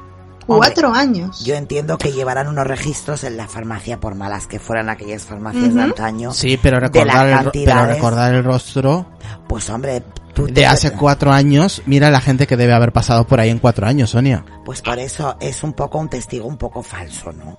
Cuatro 0.57 0.87
Hombre, 0.87 1.01
años. 1.01 1.43
Yo 1.45 1.55
entiendo 1.55 1.97
que 1.97 2.11
llevarán 2.11 2.47
unos 2.47 2.65
registros 2.67 3.23
en 3.23 3.37
la 3.37 3.47
farmacia, 3.47 3.99
por 3.99 4.15
malas 4.15 4.47
que 4.47 4.59
fueran 4.59 4.89
aquellas 4.89 5.23
farmacias 5.23 5.73
de 5.75 5.81
antaño. 5.81 6.33
Sí, 6.33 6.57
pero 6.61 6.77
de 6.77 6.81
las 6.81 6.91
recordar, 6.91 7.27
el, 7.27 7.33
ro- 7.33 7.51
pero 7.53 7.65
cantidades. 7.65 7.95
recordar 7.95 8.33
el 8.33 8.43
rostro 8.43 9.05
Pues 9.47 9.69
hombre, 9.69 10.03
tú 10.33 10.47
de 10.47 10.65
hace 10.65 10.91
cuatro 10.93 11.31
años, 11.31 11.81
mira 11.85 12.09
la 12.11 12.19
gente 12.21 12.47
que 12.47 12.57
debe 12.57 12.73
haber 12.73 12.91
pasado 12.91 13.25
por 13.27 13.39
ahí 13.39 13.49
en 13.49 13.59
cuatro 13.59 13.85
años, 13.87 14.09
Sonia. 14.09 14.43
Pues 14.65 14.81
por 14.81 14.97
eso 14.99 15.37
es 15.39 15.63
un 15.63 15.73
poco 15.73 15.97
un 15.99 16.09
testigo 16.09 16.45
un 16.47 16.57
poco 16.57 16.81
falso, 16.83 17.31
¿no? 17.31 17.57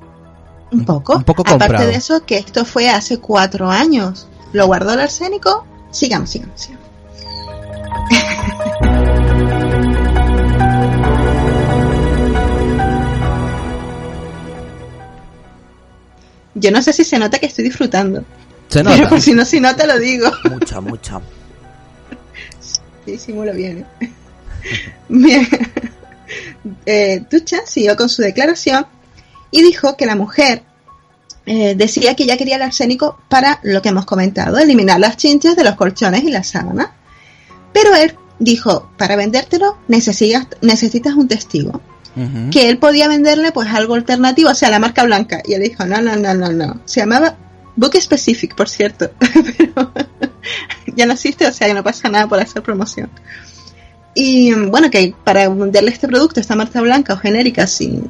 Un 0.72 0.84
poco. 0.84 1.16
un 1.16 1.24
poco 1.24 1.42
Aparte 1.42 1.64
comprado. 1.64 1.86
de 1.88 1.94
eso, 1.96 2.24
que 2.26 2.38
esto 2.38 2.64
fue 2.64 2.88
hace 2.90 3.18
cuatro 3.18 3.70
años. 3.70 4.28
¿Lo 4.52 4.66
guardó 4.66 4.92
el 4.94 5.00
arsénico? 5.00 5.64
Sigamos, 5.90 6.30
sigamos, 6.30 6.60
sigamos. 6.60 6.86
Yo 16.54 16.70
no 16.70 16.82
sé 16.82 16.92
si 16.92 17.04
se 17.04 17.18
nota 17.18 17.38
que 17.38 17.46
estoy 17.46 17.64
disfrutando. 17.64 18.24
Se 18.68 18.82
Pero 18.84 18.96
nota. 18.96 19.08
por 19.08 19.20
si 19.20 19.32
no 19.32 19.44
se 19.44 19.60
nota, 19.60 19.86
lo 19.86 19.98
digo. 19.98 20.30
Mucho, 20.50 20.82
mucho. 20.82 21.22
Sí, 23.06 23.16
simulo 23.16 23.54
bien. 23.54 23.86
¿eh? 24.00 24.10
Bien. 25.08 25.48
Eh, 26.84 27.24
Duchan 27.30 27.62
siguió 27.66 27.96
con 27.96 28.08
su 28.10 28.20
declaración 28.22 28.86
y 29.50 29.62
dijo 29.62 29.96
que 29.96 30.04
la 30.06 30.14
mujer 30.14 30.62
eh, 31.46 31.74
decía 31.74 32.14
que 32.14 32.24
ella 32.24 32.36
quería 32.36 32.56
el 32.56 32.62
arsénico 32.62 33.18
para 33.28 33.58
lo 33.62 33.80
que 33.80 33.88
hemos 33.88 34.04
comentado, 34.04 34.58
eliminar 34.58 35.00
las 35.00 35.16
chinches 35.16 35.56
de 35.56 35.64
los 35.64 35.74
colchones 35.76 36.22
y 36.24 36.30
las 36.30 36.48
sábanas. 36.48 36.90
Pero 37.72 37.94
él 37.94 38.14
dijo, 38.38 38.90
para 38.98 39.16
vendértelo 39.16 39.78
necesitas, 39.88 40.46
necesitas 40.60 41.14
un 41.14 41.26
testigo. 41.26 41.80
Ujú. 42.16 42.50
Que 42.50 42.68
él 42.68 42.78
podía 42.78 43.08
venderle 43.08 43.52
pues 43.52 43.68
algo 43.68 43.94
alternativo, 43.94 44.50
o 44.50 44.54
sea, 44.54 44.70
la 44.70 44.78
marca 44.78 45.04
blanca. 45.04 45.42
Y 45.46 45.54
él 45.54 45.62
dijo, 45.62 45.84
no, 45.86 46.00
no, 46.00 46.16
no, 46.16 46.34
no, 46.34 46.50
no. 46.50 46.80
Se 46.84 47.00
llamaba 47.00 47.36
Book 47.76 47.96
Specific, 48.00 48.54
por 48.54 48.68
cierto. 48.68 49.10
Pero 49.56 49.92
ya 50.96 51.06
no 51.06 51.12
existe, 51.12 51.46
o 51.46 51.52
sea, 51.52 51.68
que 51.68 51.74
no 51.74 51.82
pasa 51.82 52.08
nada 52.08 52.28
por 52.28 52.38
hacer 52.38 52.62
promoción. 52.62 53.10
Y 54.12 54.52
bueno, 54.52 54.90
que 54.90 55.14
para 55.24 55.48
venderle 55.48 55.90
este 55.92 56.08
producto, 56.08 56.40
esta 56.40 56.56
marca 56.56 56.80
blanca 56.80 57.14
o 57.14 57.16
genérica, 57.16 57.66
sí, 57.66 58.02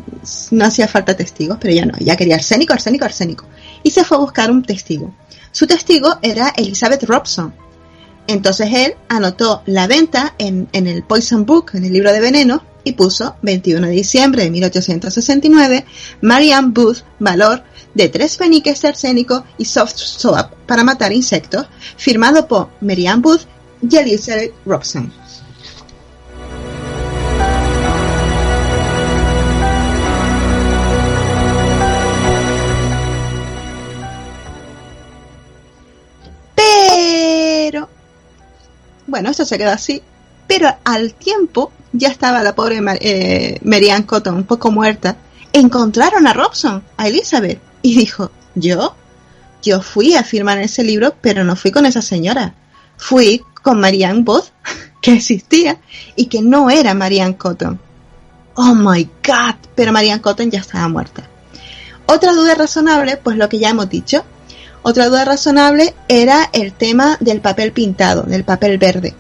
no 0.51 0.65
hacía 0.65 0.89
falta 0.89 1.15
testigos, 1.15 1.59
pero 1.61 1.75
ya 1.75 1.85
no, 1.85 1.93
ya 1.99 2.17
quería 2.17 2.37
arsénico, 2.37 2.73
arsénico, 2.73 3.05
arsénico. 3.05 3.45
Y 3.83 3.91
se 3.91 4.05
fue 4.05 4.17
a 4.17 4.21
buscar 4.21 4.51
un 4.51 4.63
testigo. 4.63 5.15
Su 5.53 5.67
testigo 5.67 6.19
era 6.23 6.53
Elizabeth 6.57 7.03
Robson. 7.05 7.55
Entonces 8.27 8.69
él 8.73 8.95
anotó 9.09 9.63
la 9.67 9.87
venta 9.87 10.35
en, 10.39 10.69
en 10.73 10.87
el 10.87 11.03
Poison 11.03 11.45
Book, 11.45 11.73
en 11.75 11.85
el 11.85 11.93
libro 11.93 12.13
de 12.13 12.21
veneno, 12.21 12.63
y 12.85 12.93
puso 12.93 13.37
21 13.43 13.87
de 13.87 13.93
diciembre 13.93 14.45
de 14.45 14.51
1869, 14.51 15.85
Marianne 16.23 16.71
Booth, 16.73 17.05
valor 17.19 17.63
de 17.95 18.09
tres 18.09 18.37
peniques 18.37 18.81
de 18.83 18.89
arsénico 18.89 19.45
y 19.59 19.65
soft 19.65 19.97
soap 19.97 20.55
para 20.67 20.85
matar 20.85 21.13
insectos, 21.13 21.67
firmado 21.97 22.47
por 22.47 22.71
Marianne 22.81 23.23
Booth 23.23 23.43
y 23.89 23.97
Elizabeth 23.97 24.53
Robson. 24.65 25.13
Pero, 36.55 37.89
bueno, 39.07 39.31
esto 39.31 39.45
se 39.45 39.59
quedó 39.59 39.71
así. 39.71 40.03
Pero 40.47 40.69
al 40.85 41.15
tiempo 41.15 41.71
ya 41.93 42.09
estaba 42.09 42.43
la 42.43 42.55
pobre 42.55 42.81
eh, 43.01 43.59
Marianne 43.65 44.07
Cotton 44.07 44.35
un 44.35 44.45
poco 44.45 44.71
muerta. 44.71 45.17
Encontraron 45.53 46.27
a 46.27 46.33
Robson, 46.33 46.83
a 46.97 47.09
Elizabeth, 47.09 47.61
y 47.83 47.97
dijo, 47.97 48.31
¿yo? 48.55 48.95
Yo 49.63 49.83
fui 49.83 50.15
a 50.15 50.25
firmar 50.25 50.59
ese 50.59 50.85
libro, 50.85 51.15
pero 51.21 51.45
no 51.45 51.57
fui 51.57 51.71
con 51.71 51.87
esa 51.87 52.03
señora. 52.03 52.55
Fui 52.97 53.43
con 53.63 53.81
Marianne 53.81 54.23
Booth, 54.23 54.47
que 55.03 55.15
existía, 55.15 55.79
y 56.17 56.27
que 56.27 56.43
no 56.43 56.71
era 56.71 56.95
Marianne 56.95 57.37
Cotton. 57.37 57.81
Oh 58.55 58.75
my 58.75 59.05
god, 59.27 59.57
pero 59.75 59.93
Marianne 59.93 60.21
Cotton 60.21 60.51
ya 60.51 60.61
estaba 60.61 60.89
muerta. 60.89 61.29
Otra 62.07 62.33
duda 62.33 62.55
razonable, 62.55 63.17
pues 63.17 63.37
lo 63.37 63.49
que 63.49 63.59
ya 63.59 63.71
hemos 63.71 63.89
dicho. 63.89 64.25
Otra 64.83 65.09
duda 65.09 65.25
razonable 65.25 65.95
era 66.09 66.49
el 66.53 66.73
tema 66.73 67.17
del 67.21 67.41
papel 67.41 67.73
pintado, 67.73 68.23
del 68.23 68.45
papel 68.45 68.79
verde. 68.79 69.15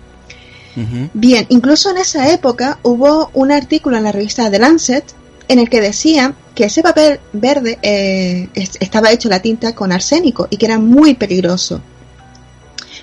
Bien, 1.15 1.47
incluso 1.49 1.91
en 1.91 1.99
esa 1.99 2.31
época 2.33 2.79
hubo 2.83 3.31
un 3.35 3.51
artículo 3.51 3.97
en 3.97 4.05
la 4.05 4.13
revista 4.13 4.51
The 4.51 4.59
Lancet 4.59 5.05
en 5.49 5.59
el 5.59 5.69
que 5.69 5.81
decía 5.81 6.35
que 6.55 6.65
ese 6.65 6.83
papel 6.83 7.19
verde 7.33 7.79
eh, 7.83 8.49
estaba 8.55 9.11
hecho 9.11 9.29
la 9.29 9.43
tinta 9.43 9.75
con 9.75 9.91
arsénico 9.91 10.47
y 10.49 10.57
que 10.57 10.67
era 10.67 10.79
muy 10.79 11.15
peligroso. 11.15 11.81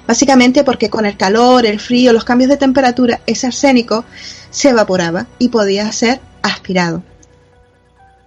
Básicamente 0.07 0.63
porque 0.63 0.89
con 0.89 1.05
el 1.05 1.17
calor, 1.17 1.65
el 1.65 1.81
frío, 1.81 2.13
los 2.13 2.23
cambios 2.23 2.49
de 2.49 2.55
temperatura, 2.55 3.19
ese 3.25 3.47
arsénico 3.47 4.05
se 4.49 4.69
evaporaba 4.69 5.27
y 5.39 5.49
podía 5.49 5.91
ser 5.91 6.21
aspirado. 6.41 7.03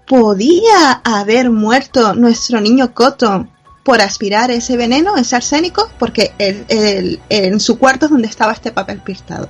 ¿Podía 0.06 1.00
haber 1.02 1.48
muerto 1.50 2.14
nuestro 2.14 2.60
niño 2.60 2.92
Cotton 2.92 3.48
por 3.82 4.00
aspirar 4.00 4.50
ese 4.50 4.76
veneno, 4.76 5.16
ese 5.16 5.36
arsénico? 5.36 5.90
Porque 5.98 6.32
en 6.38 7.60
su 7.60 7.78
cuarto 7.78 8.06
es 8.06 8.12
donde 8.12 8.28
estaba 8.28 8.52
este 8.52 8.72
papel 8.72 9.00
pintado. 9.00 9.48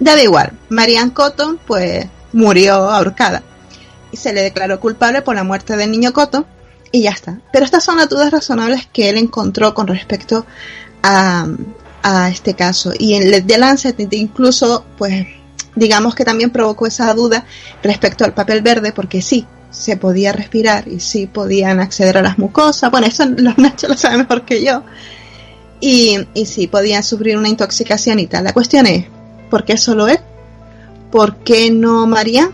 Da 0.00 0.20
igual, 0.22 0.52
Marianne 0.68 1.12
Cotton 1.12 1.58
pues 1.66 2.06
murió 2.32 2.74
ahorcada 2.90 3.42
y 4.12 4.16
se 4.16 4.32
le 4.32 4.42
declaró 4.42 4.80
culpable 4.80 5.22
por 5.22 5.34
la 5.34 5.44
muerte 5.44 5.76
del 5.76 5.90
niño 5.90 6.12
Coto 6.12 6.46
y 6.92 7.02
ya 7.02 7.10
está. 7.10 7.40
Pero 7.52 7.64
estas 7.64 7.84
son 7.84 7.96
las 7.96 8.08
dudas 8.08 8.30
razonables 8.30 8.88
que 8.92 9.08
él 9.08 9.18
encontró 9.18 9.74
con 9.74 9.86
respecto 9.86 10.46
a, 11.02 11.46
a 12.02 12.28
este 12.28 12.54
caso. 12.54 12.92
Y 12.98 13.14
en 13.14 13.22
el 13.34 13.46
de 13.46 13.58
Lancet 13.58 13.96
incluso, 14.12 14.84
pues, 14.96 15.26
digamos 15.74 16.14
que 16.14 16.24
también 16.24 16.50
provocó 16.50 16.86
esa 16.86 17.12
duda 17.14 17.44
respecto 17.82 18.24
al 18.24 18.34
papel 18.34 18.62
verde, 18.62 18.92
porque 18.92 19.20
sí, 19.20 19.46
se 19.70 19.96
podía 19.96 20.32
respirar 20.32 20.88
y 20.88 21.00
sí 21.00 21.26
podían 21.26 21.80
acceder 21.80 22.18
a 22.18 22.22
las 22.22 22.38
mucosas. 22.38 22.90
Bueno, 22.90 23.06
eso 23.06 23.24
los 23.26 23.58
Nacho 23.58 23.88
lo 23.88 23.96
saben 23.96 24.20
mejor 24.20 24.42
que 24.42 24.64
yo. 24.64 24.82
Y, 25.80 26.18
y 26.34 26.46
sí, 26.46 26.66
podían 26.66 27.02
sufrir 27.02 27.36
una 27.36 27.48
intoxicación 27.48 28.18
y 28.18 28.26
tal. 28.26 28.44
La 28.44 28.52
cuestión 28.52 28.86
es, 28.86 29.06
¿por 29.50 29.64
qué 29.64 29.76
solo 29.76 30.08
él? 30.08 30.18
¿Por 31.10 31.36
qué 31.36 31.70
no 31.70 32.06
María? 32.06 32.50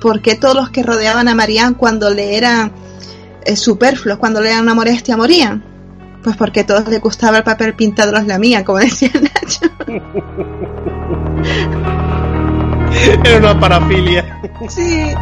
¿Por 0.00 0.22
qué 0.22 0.34
todos 0.34 0.54
los 0.54 0.70
que 0.70 0.82
rodeaban 0.82 1.28
a 1.28 1.34
Marianne 1.34 1.76
cuando 1.76 2.10
le 2.10 2.36
eran 2.36 2.72
eh, 3.44 3.56
superfluos, 3.56 4.18
cuando 4.18 4.40
le 4.40 4.50
eran 4.50 4.62
una 4.62 4.74
molestia, 4.74 5.16
morían? 5.16 5.64
Pues 6.22 6.36
porque 6.36 6.60
a 6.60 6.66
todos 6.66 6.86
les 6.88 7.00
gustaba 7.00 7.38
el 7.38 7.44
papel 7.44 7.74
pintado 7.74 8.12
los 8.12 8.26
lamían, 8.26 8.64
como 8.64 8.78
decía 8.80 9.10
Nacho. 9.14 9.70
Era 13.24 13.38
una 13.38 13.58
parafilia. 13.58 14.40
Sí. 14.68 15.14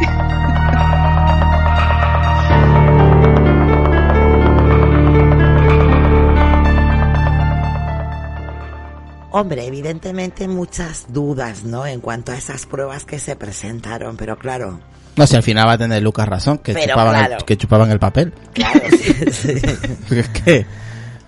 Hombre, 9.31 9.65
evidentemente 9.65 10.47
muchas 10.47 11.05
dudas, 11.09 11.63
¿no? 11.63 11.85
En 11.85 12.01
cuanto 12.01 12.31
a 12.31 12.37
esas 12.37 12.65
pruebas 12.65 13.05
que 13.05 13.19
se 13.19 13.35
presentaron, 13.35 14.17
pero 14.17 14.37
claro. 14.37 14.79
No, 15.15 15.27
si 15.27 15.35
al 15.35 15.43
final 15.43 15.67
va 15.67 15.73
a 15.73 15.77
tener 15.77 16.01
Lucas 16.01 16.27
razón, 16.27 16.57
que, 16.59 16.73
chupaban, 16.73 17.31
el, 17.33 17.43
que 17.43 17.57
chupaban 17.57 17.91
el 17.91 17.99
papel. 17.99 18.33
Claro, 18.53 18.81
sí, 18.89 19.13
sí. 19.31 19.61
es 20.15 20.29
que... 20.29 20.65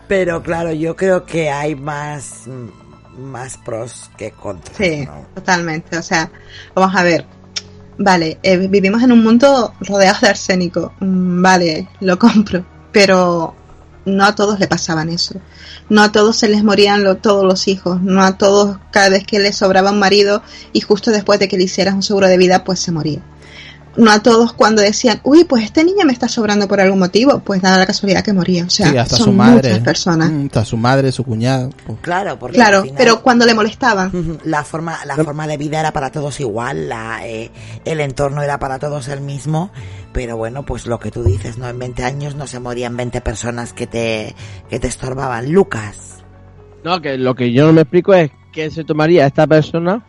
Pero 0.07 0.41
claro, 0.41 0.73
yo 0.73 0.95
creo 0.95 1.25
que 1.25 1.49
hay 1.49 1.75
más, 1.75 2.43
más 3.17 3.57
pros 3.57 4.09
que 4.17 4.31
contras. 4.31 4.75
Sí, 4.75 5.05
¿no? 5.05 5.27
totalmente. 5.35 5.97
O 5.97 6.01
sea, 6.01 6.29
vamos 6.73 6.95
a 6.95 7.03
ver. 7.03 7.25
Vale, 7.97 8.39
eh, 8.41 8.57
vivimos 8.67 9.03
en 9.03 9.11
un 9.11 9.23
mundo 9.23 9.73
rodeado 9.79 10.19
de 10.21 10.29
arsénico. 10.29 10.93
Mm, 10.99 11.41
Vale, 11.41 11.87
lo 11.99 12.17
compro. 12.17 12.65
Pero 12.91 13.55
no 14.05 14.25
a 14.25 14.35
todos 14.35 14.59
le 14.59 14.67
pasaban 14.67 15.09
eso. 15.09 15.35
No 15.89 16.01
a 16.01 16.11
todos 16.11 16.37
se 16.37 16.47
les 16.47 16.63
morían 16.63 17.03
todos 17.21 17.45
los 17.45 17.67
hijos. 17.67 18.01
No 18.01 18.23
a 18.23 18.37
todos 18.37 18.77
cada 18.91 19.09
vez 19.09 19.25
que 19.25 19.39
les 19.39 19.57
sobraba 19.57 19.91
un 19.91 19.99
marido 19.99 20.41
y 20.73 20.81
justo 20.81 21.11
después 21.11 21.39
de 21.39 21.47
que 21.47 21.57
le 21.57 21.63
hicieras 21.63 21.93
un 21.93 22.03
seguro 22.03 22.27
de 22.27 22.37
vida, 22.37 22.63
pues 22.63 22.79
se 22.79 22.91
moría. 22.91 23.21
No 23.97 24.09
a 24.09 24.23
todos 24.23 24.53
cuando 24.53 24.81
decían, 24.81 25.19
uy, 25.23 25.43
pues 25.43 25.65
este 25.65 25.83
niño 25.83 26.05
me 26.05 26.13
está 26.13 26.29
sobrando 26.29 26.65
por 26.67 26.79
algún 26.79 26.99
motivo, 26.99 27.39
pues 27.39 27.61
dada 27.61 27.77
la 27.77 27.85
casualidad 27.85 28.23
que 28.23 28.31
moría. 28.31 28.63
O 28.63 28.69
sea, 28.69 28.89
sí, 28.89 28.97
hasta 28.97 29.17
son 29.17 29.25
su 29.25 29.31
madre. 29.33 29.69
muchas 29.69 29.83
personas. 29.83 30.31
Mm, 30.31 30.45
Hasta 30.45 30.63
su 30.65 30.77
madre, 30.77 31.11
su 31.11 31.23
cuñado. 31.25 31.69
pues, 31.85 31.99
Claro, 32.01 32.39
porque 32.39 32.55
Claro, 32.55 32.83
final- 32.83 32.95
pero 32.97 33.21
cuando 33.21 33.45
le 33.45 33.53
molestaban. 33.53 34.39
La 34.45 34.63
forma 34.63 34.97
la 35.05 35.15
forma 35.17 35.45
de 35.45 35.57
vida 35.57 35.79
era 35.81 35.91
para 35.91 36.09
todos 36.11 36.39
igual 36.39 36.87
la 36.87 37.27
eh, 37.27 37.51
el 37.83 37.99
entorno 37.99 38.41
era 38.41 38.59
para 38.59 38.79
todos 38.79 39.07
el 39.09 39.19
mismo 39.21 39.71
pero 40.13 40.37
bueno 40.37 40.63
pues 40.65 40.85
lo 40.87 40.99
que 40.99 41.11
tú 41.11 41.23
dices 41.23 41.57
no 41.57 41.67
en 41.69 41.77
20 41.79 42.03
años 42.03 42.35
no 42.35 42.47
se 42.47 42.59
morían 42.59 42.95
20 42.97 43.21
personas 43.21 43.73
que 43.73 43.87
te 43.87 44.35
que 44.69 44.79
te 44.79 44.87
estorbaban 44.87 45.51
Lucas 45.51 46.23
No, 46.83 47.01
que 47.01 47.17
lo 47.17 47.35
que 47.35 47.51
yo 47.53 47.65
no 47.67 47.73
me 47.73 47.81
explico 47.81 48.13
es 48.13 48.31
qué 48.51 48.69
se 48.71 48.83
tomaría 48.83 49.25
esta 49.25 49.47
persona 49.47 50.05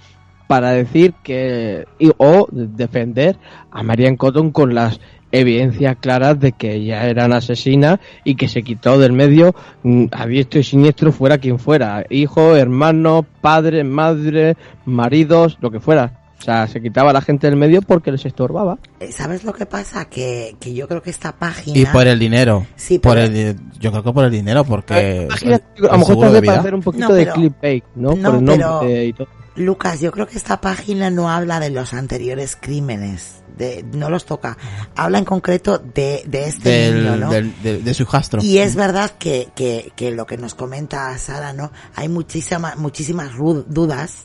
para 0.53 0.73
decir 0.73 1.15
que 1.23 1.87
y- 1.99 2.11
o 2.19 2.47
defender 2.53 3.39
a 3.70 3.83
Marianne 3.83 4.19
Cotton 4.19 4.51
con 4.51 4.74
las 4.74 5.01
evidencias 5.31 5.97
claras 5.99 6.39
de 6.39 6.53
que 6.53 6.74
ella 6.74 7.07
era 7.07 7.24
una 7.24 7.37
asesina 7.39 7.99
y 8.23 8.35
que 8.35 8.49
se 8.49 8.62
quitó 8.62 8.99
del 8.99 9.12
medio 9.15 9.55
mm, 9.83 10.05
a 10.12 10.27
diestro 10.27 10.61
y 10.61 10.62
siniestro 10.62 11.11
fuera 11.11 11.39
quien 11.39 11.59
fuera, 11.59 12.05
hijo, 12.11 12.55
hermano, 12.55 13.24
padre, 13.41 13.83
madre, 13.83 14.59
maridos, 14.85 15.57
lo 15.62 15.70
que 15.70 15.81
fuera. 15.81 16.19
O 16.39 16.45
sea, 16.45 16.66
se 16.66 16.83
quitaba 16.83 17.11
a 17.11 17.12
la 17.15 17.23
gente 17.23 17.47
del 17.47 17.57
medio 17.57 17.81
porque 17.81 18.12
les 18.12 18.27
estorbaba. 18.27 18.77
Eh, 19.01 19.11
¿sabes 19.11 19.43
lo 19.45 19.55
que 19.55 19.65
pasa? 19.65 20.05
que, 20.07 20.55
que 20.61 20.74
yo 20.74 20.87
creo 20.87 21.01
que 21.01 21.09
esta 21.11 21.33
página 21.33 21.79
Y 21.79 21.87
por 21.87 22.07
el 22.07 22.19
dinero. 22.19 22.66
Sí, 22.77 22.99
por 22.99 23.16
el, 23.16 23.57
yo 23.81 23.91
creo 23.91 24.03
que 24.03 24.12
por 24.12 24.24
el 24.27 24.31
dinero, 24.33 24.65
porque. 24.65 25.23
Imagínate, 25.31 25.65
el- 25.77 25.87
a 25.89 25.93
lo 25.93 25.99
mejor 26.01 26.15
te 26.16 26.20
de 26.20 26.27
hace 26.31 26.41
vida. 26.43 26.53
parecer 26.53 26.74
un 26.74 26.83
poquito 26.83 27.09
No, 27.09 27.15
de 27.15 27.27
clickbait, 27.29 27.85
¿no? 27.95 28.16
no, 28.16 28.29
Por 28.31 28.39
el 28.41 28.45
nombre 28.45 28.66
pero- 28.83 29.03
y 29.05 29.12
todo. 29.15 29.29
Lucas, 29.55 30.01
yo 30.01 30.11
creo 30.12 30.27
que 30.27 30.37
esta 30.39 30.61
página 30.61 31.11
no 31.11 31.29
habla 31.31 31.61
de 31.61 31.69
los 31.70 31.93
anteriores 31.93 32.57
crímenes, 32.59 33.43
de, 33.59 33.85
no 33.93 34.09
los 34.09 34.24
toca. 34.24 34.57
Habla 34.97 35.19
en 35.19 35.24
concreto 35.27 35.79
de, 35.79 36.23
de 36.27 36.49
este 36.49 36.70
Del, 36.70 36.95
niño, 37.05 37.16
¿no? 37.16 37.31
del- 37.31 37.62
de, 37.62 37.79
de 37.81 37.95
su 37.95 38.05
hijastro. 38.05 38.43
Y 38.43 38.59
es 38.59 38.77
verdad 38.77 39.11
que, 39.19 39.49
que, 39.55 39.93
que 39.95 40.11
lo 40.11 40.24
que 40.27 40.39
nos 40.39 40.55
comenta 40.55 41.16
Sara, 41.19 41.53
¿no? 41.53 41.70
Hay 41.95 42.09
muchísima, 42.09 42.74
muchísimas 42.77 43.33
ru- 43.33 43.65
dudas 43.66 44.24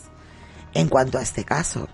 en 0.73 0.87
cuanto 0.87 1.17
a 1.17 1.21
este 1.23 1.43
caso. 1.43 1.89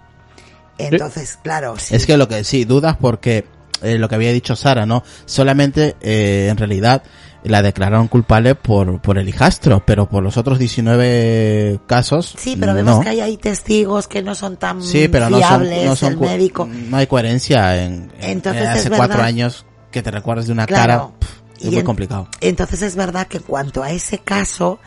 Entonces, 0.77 1.39
claro, 1.41 1.75
sí. 1.77 1.95
Es 1.95 2.05
que 2.05 2.17
lo 2.17 2.27
que 2.27 2.43
sí, 2.43 2.65
dudas 2.65 2.97
porque 2.99 3.45
eh, 3.81 3.97
lo 3.97 4.09
que 4.09 4.15
había 4.15 4.31
dicho 4.31 4.55
Sara, 4.55 4.85
¿no? 4.85 5.03
Solamente, 5.25 5.95
eh, 6.01 6.47
en 6.49 6.57
realidad, 6.57 7.03
la 7.43 7.61
declararon 7.61 8.07
culpable 8.07 8.55
por, 8.55 9.01
por 9.01 9.17
el 9.17 9.27
hijastro, 9.27 9.83
pero 9.85 10.07
por 10.07 10.23
los 10.23 10.37
otros 10.37 10.59
19 10.59 11.79
casos. 11.87 12.33
Sí, 12.37 12.55
pero 12.59 12.73
vemos 12.73 12.95
no. 12.97 13.01
que 13.01 13.09
hay 13.09 13.19
ahí 13.21 13.37
testigos 13.37 14.07
que 14.07 14.21
no 14.23 14.33
son 14.35 14.57
tan 14.57 14.81
Sí, 14.81 15.07
pero 15.07 15.29
no 15.29 15.39
son, 15.39 15.47
fiables, 15.47 15.85
no 15.85 15.95
son 15.95 16.13
el 16.13 16.19
médico. 16.19 16.67
no 16.89 16.97
hay 16.97 17.07
coherencia 17.07 17.83
en, 17.83 18.11
en- 18.19 18.29
Entonces 18.31 18.61
en 18.63 18.69
es 18.69 18.75
hace 18.79 18.89
verdad. 18.89 18.97
cuatro 19.07 19.23
años 19.23 19.65
que 19.91 20.01
te 20.01 20.11
recuerdes 20.11 20.47
de 20.47 20.53
una 20.53 20.65
Claro. 20.65 21.13
cara. 21.19 21.29
es 21.59 21.65
muy 21.65 21.77
en- 21.79 21.85
complicado. 21.85 22.27
Entonces 22.41 22.81
es 22.81 22.95
verdad 22.95 23.27
que 23.27 23.37
en 23.37 23.43
cuanto 23.43 23.83
a 23.83 23.91
ese 23.91 24.19
caso, 24.19 24.79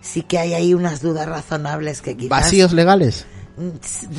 sí 0.00 0.22
que 0.22 0.38
hay 0.38 0.54
ahí 0.54 0.74
unas 0.74 1.00
dudas 1.02 1.26
razonables 1.28 2.00
que 2.02 2.16
quizás... 2.16 2.30
Vacíos 2.30 2.72
legales. 2.72 3.26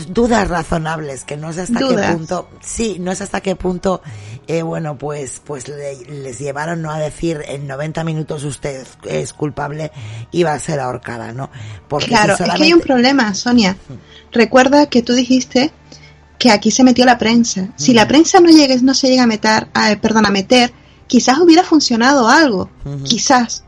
Dudas 0.09 0.47
razonables 0.47 1.23
que 1.23 1.37
no 1.37 1.53
sé 1.53 1.61
hasta 1.61 1.79
Dudas. 1.79 2.07
qué 2.07 2.13
punto 2.13 2.49
sí 2.61 2.97
no 2.99 3.15
sé 3.15 3.23
hasta 3.23 3.41
qué 3.41 3.55
punto 3.55 4.01
eh, 4.47 4.61
bueno 4.61 4.97
pues 4.97 5.41
pues 5.43 5.67
le- 5.67 5.95
les 6.05 6.39
llevaron 6.39 6.81
no 6.81 6.91
a 6.91 6.99
decir 6.99 7.41
en 7.47 7.67
90 7.67 8.03
minutos 8.03 8.43
usted 8.43 8.85
es 9.05 9.33
culpable 9.33 9.91
y 10.31 10.43
va 10.43 10.53
a 10.53 10.59
ser 10.59 10.79
ahorcada 10.79 11.31
no 11.31 11.49
porque 11.87 12.05
si 12.05 12.11
Claro, 12.11 12.33
es 12.33 12.39
que 12.53 12.63
hay 12.63 12.73
un 12.73 12.81
problema, 12.81 13.33
Sonia. 13.33 13.75
Recuerda 14.31 14.85
que 14.87 15.01
tú 15.01 15.13
dijiste 15.13 15.71
que 16.37 16.51
aquí 16.51 16.69
se 16.71 16.83
metió 16.83 17.03
la 17.05 17.17
prensa. 17.17 17.69
Si 17.75 17.93
la 17.93 18.07
prensa 18.07 18.39
no 18.39 18.49
llega, 18.49 18.75
no 18.81 18.93
se 18.93 19.07
llega 19.09 19.23
a 19.23 19.27
meter, 19.27 19.67
a, 19.73 19.95
perdón, 20.01 20.25
a 20.25 20.29
meter, 20.29 20.71
quizás 21.07 21.39
hubiera 21.39 21.63
funcionado 21.63 22.29
algo, 22.29 22.69
quizás, 23.03 23.63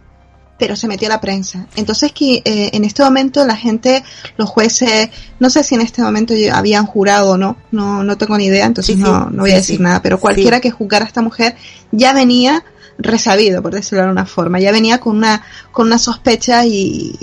pero 0.62 0.76
se 0.76 0.88
metió 0.88 1.10
la 1.10 1.20
prensa. 1.20 1.66
Entonces 1.76 2.12
que 2.12 2.44
eh, 2.46 2.70
en 2.74 2.84
este 2.86 3.02
momento 3.02 3.44
la 3.48 3.56
gente, 3.56 4.04
los 4.38 4.48
jueces, 4.48 5.10
no 5.40 5.50
sé 5.50 5.64
si 5.64 5.74
en 5.74 5.82
este 5.82 6.04
momento 6.04 6.36
ya 6.36 6.56
habían 6.56 6.86
jurado 6.86 7.32
o 7.32 7.38
no, 7.38 7.58
no, 7.72 8.04
no 8.04 8.16
tengo 8.16 8.38
ni 8.38 8.46
idea, 8.46 8.68
entonces 8.68 8.94
Sí, 8.96 9.02
sí, 9.02 9.10
no, 9.10 9.32
no 9.32 9.42
voy 9.42 9.50
sí, 9.50 9.56
a 9.56 9.58
decir 9.58 9.78
sí. 9.78 9.82
nada, 9.82 10.04
pero 10.04 10.18
Sí. 10.18 10.22
cualquiera 10.22 10.60
que 10.62 10.70
juzgara 10.70 11.06
a 11.06 11.08
esta 11.08 11.24
mujer 11.24 11.56
ya 11.92 12.14
venía 12.14 12.64
resabido, 13.00 13.64
por 13.64 13.74
decirlo 13.74 14.04
de 14.04 14.10
alguna 14.10 14.28
forma, 14.28 14.60
ya 14.60 14.72
venía 14.72 15.00
con 15.00 15.18
una, 15.18 15.42
con 15.72 15.88
una 15.88 15.98
sospecha 15.98 16.64
y 16.64 17.18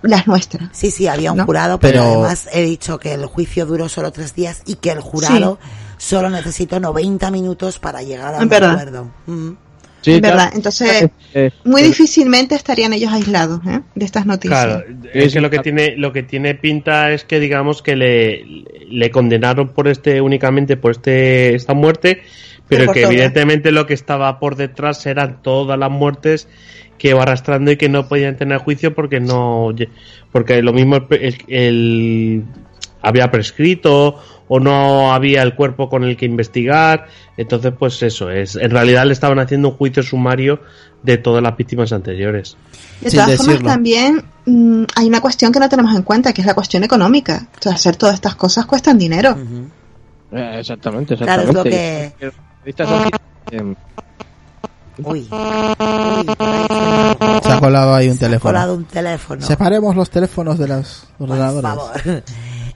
las 0.00 0.26
nuestras. 0.26 0.70
Sí, 0.72 0.90
sí, 0.90 1.08
había 1.08 1.32
un 1.32 1.38
¿no? 1.38 1.44
jurado, 1.44 1.78
pero, 1.78 2.00
Pero- 2.00 2.12
además 2.24 2.48
he 2.54 2.62
dicho 2.62 2.98
que 2.98 3.12
el 3.12 3.26
juicio 3.26 3.66
duró 3.66 3.90
solo 3.90 4.12
tres 4.12 4.34
días 4.34 4.62
y 4.64 4.76
que 4.76 4.92
el 4.92 5.00
jurado 5.00 5.58
solo 5.98 6.30
necesitó 6.30 6.80
90 6.80 7.30
minutos 7.30 7.78
para 7.78 8.00
llegar 8.02 8.34
a 8.34 8.38
un 8.38 8.44
acuerdo. 8.50 9.10
Mm. 9.26 9.50
Sí, 10.00 10.20
verdad, 10.20 10.34
claro. 10.34 10.56
entonces 10.56 11.10
Eh, 11.34 11.50
muy 11.64 11.82
eh, 11.82 11.84
difícilmente 11.86 12.54
estarían 12.54 12.92
ellos 12.92 13.12
aislados 13.12 13.60
¿eh? 13.66 13.80
de 13.94 14.04
estas 14.04 14.26
noticias. 14.26 14.64
Claro, 14.64 14.84
es 15.12 15.32
que 15.34 15.40
lo 15.40 15.50
que 15.50 15.58
tiene 15.58 15.96
lo 15.96 16.12
que 16.12 16.22
tiene 16.22 16.54
pinta 16.54 17.12
es 17.12 17.24
que 17.24 17.40
digamos 17.40 17.82
que 17.82 17.96
le, 17.96 18.44
le 18.88 19.10
condenaron 19.10 19.68
por 19.68 19.88
este 19.88 20.20
únicamente 20.20 20.76
por 20.76 20.92
este 20.92 21.54
esta 21.54 21.74
muerte, 21.74 22.22
pero 22.68 22.92
que 22.92 23.02
evidentemente 23.02 23.72
lo 23.72 23.86
que 23.86 23.94
estaba 23.94 24.38
por 24.38 24.56
detrás 24.56 25.04
eran 25.06 25.42
todas 25.42 25.78
las 25.78 25.90
muertes 25.90 26.48
que 26.96 27.10
iba 27.10 27.22
arrastrando 27.22 27.70
y 27.70 27.76
que 27.76 27.88
no 27.88 28.08
podían 28.08 28.36
tener 28.36 28.58
juicio 28.58 28.94
porque 28.94 29.20
no 29.20 29.74
porque 30.32 30.62
lo 30.62 30.72
mismo 30.72 30.96
el, 30.96 31.06
el- 31.10 31.36
el- 31.48 32.42
había 33.02 33.30
prescrito 33.30 34.16
o 34.48 34.60
no 34.60 35.12
había 35.12 35.42
el 35.42 35.54
cuerpo 35.54 35.88
con 35.88 36.04
el 36.04 36.16
que 36.16 36.26
investigar, 36.26 37.06
entonces 37.36 37.72
pues 37.78 38.02
eso 38.02 38.30
es, 38.30 38.56
en 38.56 38.70
realidad 38.70 39.06
le 39.06 39.12
estaban 39.12 39.38
haciendo 39.38 39.68
un 39.68 39.74
juicio 39.76 40.02
sumario 40.02 40.60
de 41.02 41.18
todas 41.18 41.42
las 41.42 41.56
víctimas 41.56 41.92
anteriores. 41.92 42.56
De 43.00 43.10
sin 43.10 43.20
todas 43.20 43.36
formas, 43.36 43.46
decirlo. 43.54 43.70
también 43.70 44.24
mm, 44.46 44.84
hay 44.96 45.06
una 45.06 45.20
cuestión 45.20 45.52
que 45.52 45.60
no 45.60 45.68
tenemos 45.68 45.94
en 45.94 46.02
cuenta, 46.02 46.32
que 46.32 46.40
es 46.40 46.46
la 46.46 46.54
cuestión 46.54 46.82
económica. 46.82 47.46
O 47.58 47.62
sea, 47.62 47.72
hacer 47.74 47.94
todas 47.96 48.16
estas 48.16 48.34
cosas 48.34 48.66
cuestan 48.66 48.98
dinero. 48.98 49.36
Eh, 50.32 50.56
exactamente, 50.58 51.16
Claro, 51.16 51.42
es 51.42 51.48
exactamente. 51.50 52.14
lo 53.50 53.50
que... 53.50 53.76
Uy, 55.00 55.20
uy, 55.20 55.28
por. 55.28 56.26
Se 57.44 57.52
ha 57.52 57.60
colado 57.60 57.94
ahí 57.94 58.08
un 58.08 58.16
Se 58.16 58.24
ha 58.24 58.28
teléfono. 58.28 58.52
colado 58.52 58.74
un 58.74 58.84
teléfono. 58.84 59.40
Separemos 59.42 59.94
los 59.94 60.10
teléfonos 60.10 60.58
de 60.58 60.66
los 60.68 61.06
Por 61.16 61.30
ordenadores. 61.30 61.62
favor. 61.70 62.22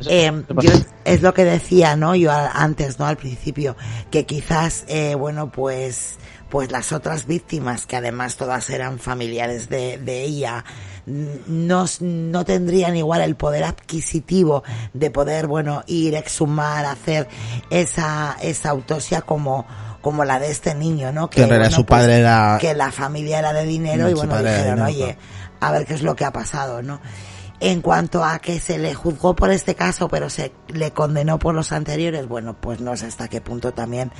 Eh, 0.06 0.42
yo 0.62 0.70
es 1.04 1.22
lo 1.22 1.34
que 1.34 1.44
decía, 1.44 1.96
¿no? 1.96 2.14
Yo 2.14 2.30
antes, 2.32 2.98
¿no? 2.98 3.06
Al 3.06 3.16
principio, 3.16 3.76
que 4.10 4.26
quizás, 4.26 4.84
eh, 4.88 5.14
bueno, 5.14 5.50
pues, 5.50 6.16
pues 6.50 6.70
las 6.70 6.92
otras 6.92 7.26
víctimas, 7.26 7.86
que 7.86 7.96
además 7.96 8.36
todas 8.36 8.68
eran 8.70 8.98
familiares 8.98 9.68
de, 9.68 9.98
de 9.98 10.22
ella, 10.22 10.64
no, 11.06 11.86
no 12.00 12.44
tendrían 12.44 12.96
igual 12.96 13.22
el 13.22 13.34
poder 13.36 13.64
adquisitivo 13.64 14.62
de 14.92 15.10
poder, 15.10 15.46
bueno, 15.46 15.82
ir, 15.86 16.14
exhumar, 16.14 16.84
hacer 16.84 17.26
esa, 17.70 18.36
esa 18.42 18.70
autopsia 18.70 19.22
como, 19.22 19.66
como 20.00 20.24
la 20.24 20.38
de 20.38 20.50
este 20.50 20.74
niño, 20.74 21.10
¿no? 21.12 21.28
Que 21.30 21.40
bueno, 21.46 21.70
su 21.76 21.86
padre 21.86 22.18
era- 22.18 22.58
Que 22.60 22.74
la 22.74 22.92
familia 22.92 23.38
era 23.40 23.52
de 23.52 23.64
dinero 23.64 24.06
Mm, 24.06 24.10
y 24.10 24.14
bueno, 24.14 24.34
dijeron, 24.58 24.78
oye, 24.86 25.18
a 25.60 25.72
ver 25.72 25.86
qué 25.86 25.94
es 25.94 26.02
lo 26.02 26.14
que 26.14 26.24
ha 26.24 26.32
pasado, 26.32 26.82
¿no? 26.82 27.00
En 27.64 27.80
cuanto 27.80 28.24
a 28.24 28.40
que 28.40 28.58
se 28.58 28.76
le 28.76 28.92
juzgó 28.92 29.36
por 29.36 29.52
este 29.52 29.76
caso, 29.76 30.08
pero 30.08 30.28
se 30.28 30.50
le 30.66 30.90
condenó 30.90 31.38
por 31.38 31.54
los 31.54 31.70
anteriores, 31.70 32.26
bueno, 32.26 32.56
pues 32.60 32.80
no 32.80 32.96
sé 32.96 33.06
hasta 33.06 33.28
qué 33.28 33.40
punto 33.40 33.72
también 33.72 34.10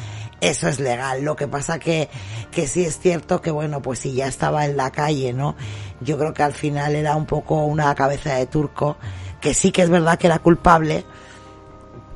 eso 0.41 0.69
es 0.69 0.79
legal. 0.79 1.25
Lo 1.25 1.35
que 1.35 1.49
pasa 1.49 1.81
que, 1.81 2.09
que 2.53 2.69
sí 2.69 2.85
es 2.85 3.01
cierto 3.01 3.41
que, 3.43 3.51
bueno, 3.51 3.83
pues 3.83 3.99
si 3.99 4.13
ya 4.13 4.29
estaba 4.29 4.65
en 4.65 4.77
la 4.77 4.93
calle, 4.93 5.33
¿no? 5.33 5.57
Yo 6.01 6.19
creo 6.19 6.33
que 6.33 6.45
al 6.45 6.53
final 6.53 6.95
era 6.95 7.17
un 7.17 7.27
poco 7.27 7.65
una 7.65 7.93
cabeza 7.97 8.35
de 8.37 8.47
turco, 8.47 8.97
que 9.41 9.55
sí 9.55 9.73
que 9.73 9.83
es 9.83 9.91
verdad 9.91 10.21
que 10.21 10.29
era 10.29 10.39
culpable, 10.39 11.05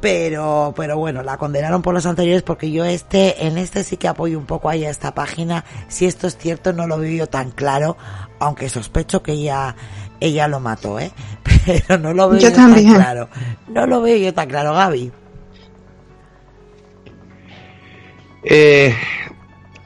pero, 0.01 0.75
pero 0.77 0.97
bueno, 0.97 1.25
la 1.25 1.39
condenaron 1.39 1.83
por 1.83 1.93
los 1.93 2.07
anteriores 2.07 2.43
porque 2.43 2.71
yo 2.71 2.85
este, 2.85 3.47
en 3.47 3.59
este 3.59 3.83
sí 3.83 3.97
que 3.97 4.07
apoyo 4.07 4.39
un 4.39 4.47
poco 4.47 4.69
ahí 4.69 4.85
a 4.85 4.91
esta 4.91 5.13
página. 5.13 5.65
Si 5.89 6.07
esto 6.07 6.29
es 6.29 6.37
cierto, 6.37 6.73
no 6.73 6.87
lo 6.87 6.99
veo 6.99 7.27
tan 7.27 7.51
claro, 7.51 7.97
aunque 8.39 8.69
sospecho 8.69 9.23
que 9.25 9.33
ella, 9.33 9.75
ella 10.21 10.49
lo 10.49 10.61
mató, 10.61 10.99
¿eh? 11.01 11.11
Pero 11.67 11.99
no 11.99 12.13
lo 12.15 12.29
veo 12.31 12.39
Yo 12.41 12.49
yo, 12.51 12.55
tan 12.55 12.73
también. 12.75 12.95
claro. 12.95 13.29
No 13.69 13.87
lo 13.87 14.01
veo 14.03 14.17
yo 14.17 14.33
tan 14.35 14.49
claro, 14.49 14.73
Gaby. 14.75 15.11
Eh, 18.43 18.95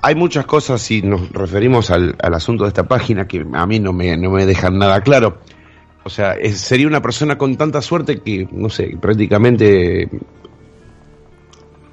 hay 0.02 0.15
muchas 0.15 0.47
cosas, 0.47 0.81
si 0.82 1.02
nos 1.02 1.31
referimos 1.31 1.90
al, 1.90 2.16
al 2.23 2.35
asunto 2.35 2.65
de 2.65 2.69
esta 2.69 2.85
página, 2.85 3.27
que 3.27 3.44
a 3.52 3.66
mí 3.66 3.78
no 3.81 3.93
me, 3.93 4.16
no 4.16 4.31
me 4.31 4.47
dejan 4.47 4.78
nada 4.78 5.01
claro. 5.02 5.39
O 6.05 6.11
sea, 6.11 6.32
es- 6.35 6.61
sería 6.61 6.86
una 6.86 7.02
persona 7.02 7.36
con 7.39 7.57
tanta 7.57 7.82
suerte 7.82 8.20
que, 8.20 8.48
no 8.52 8.69
sé, 8.70 8.97
prácticamente 9.01 10.09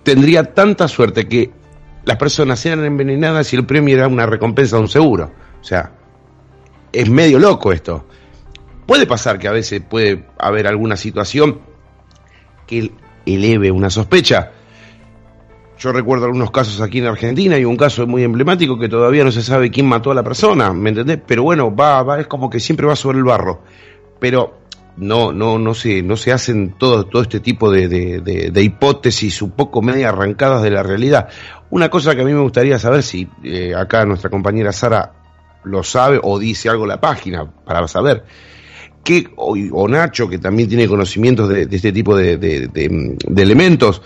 tendría 0.04 0.54
tanta 0.54 0.88
suerte 0.88 1.28
que 1.28 1.52
las 2.06 2.16
personas 2.18 2.66
eran 2.66 2.86
envenenadas 2.86 3.52
y 3.52 3.58
el 3.58 3.66
premio 3.66 3.96
era 3.96 4.08
una 4.08 4.26
recompensa 4.26 4.78
de 4.78 4.84
un 4.84 4.88
seguro. 4.88 5.32
O 5.60 5.64
sea, 5.64 5.92
es 6.94 7.10
medio 7.10 7.40
loco 7.40 7.74
esto. 7.74 8.06
Puede 8.88 9.06
pasar 9.06 9.38
que 9.38 9.48
a 9.48 9.52
veces 9.52 9.82
puede 9.88 10.26
haber 10.40 10.66
alguna 10.66 10.96
situación 10.98 11.60
que 12.66 12.92
eleve 13.26 13.70
una 13.70 13.90
sospecha. 13.90 14.52
Yo 15.78 15.92
recuerdo 15.92 16.26
algunos 16.26 16.50
casos 16.50 16.82
aquí 16.82 17.00
en 17.00 17.06
Argentina 17.06 17.58
y 17.58 17.66
un 17.66 17.78
caso 17.78 18.08
muy 18.08 18.24
emblemático 18.24 18.80
que 18.80 18.90
todavía 18.90 19.24
no 19.24 19.32
se 19.32 19.44
sabe 19.44 19.70
quién 19.70 19.86
mató 19.88 20.10
a 20.12 20.16
la 20.16 20.24
persona, 20.24 20.74
¿me 20.74 20.90
entendés? 20.90 21.20
Pero 21.28 21.44
bueno, 21.44 21.76
va, 21.76 22.02
va, 22.02 22.20
es 22.20 22.26
como 22.28 22.50
que 22.50 22.60
siempre 22.60 22.88
va 22.88 22.96
sobre 22.96 23.20
el 23.20 23.24
barro. 23.26 23.62
Pero 24.20 24.58
no, 24.96 25.32
no, 25.32 25.60
no 25.60 25.76
se, 25.76 26.02
no 26.02 26.18
se 26.18 26.32
hacen 26.32 26.74
todo, 26.80 27.06
todo 27.06 27.22
este 27.22 27.40
tipo 27.42 27.70
de, 27.70 27.88
de, 27.88 28.22
de- 28.52 28.64
hipótesis 28.64 29.42
un 29.44 29.52
poco 29.52 29.84
medio 29.84 30.10
arrancadas 30.10 30.64
de 30.64 30.72
la 30.72 30.82
realidad. 30.82 31.30
Una 31.70 31.90
cosa 31.90 32.16
que 32.16 32.22
a 32.22 32.26
mí 32.26 32.34
me 32.34 32.40
gustaría 32.42 32.80
saber 32.80 33.04
si 33.04 33.30
eh, 33.44 33.76
acá 33.76 34.06
nuestra 34.06 34.32
compañera 34.32 34.72
Sara 34.72 35.14
lo 35.64 35.84
sabe 35.84 36.20
o 36.24 36.40
dice 36.40 36.70
algo 36.70 36.88
la 36.88 37.00
página 37.00 37.46
para 37.46 37.88
saber 37.88 38.24
que, 39.08 39.30
o, 39.38 39.56
o 39.72 39.88
Nacho, 39.88 40.28
que 40.28 40.38
también 40.38 40.68
tiene 40.68 40.86
conocimientos 40.86 41.48
de, 41.48 41.66
este 41.72 41.94
tipo 41.94 42.14
de, 42.14 42.70
elementos, 43.38 44.02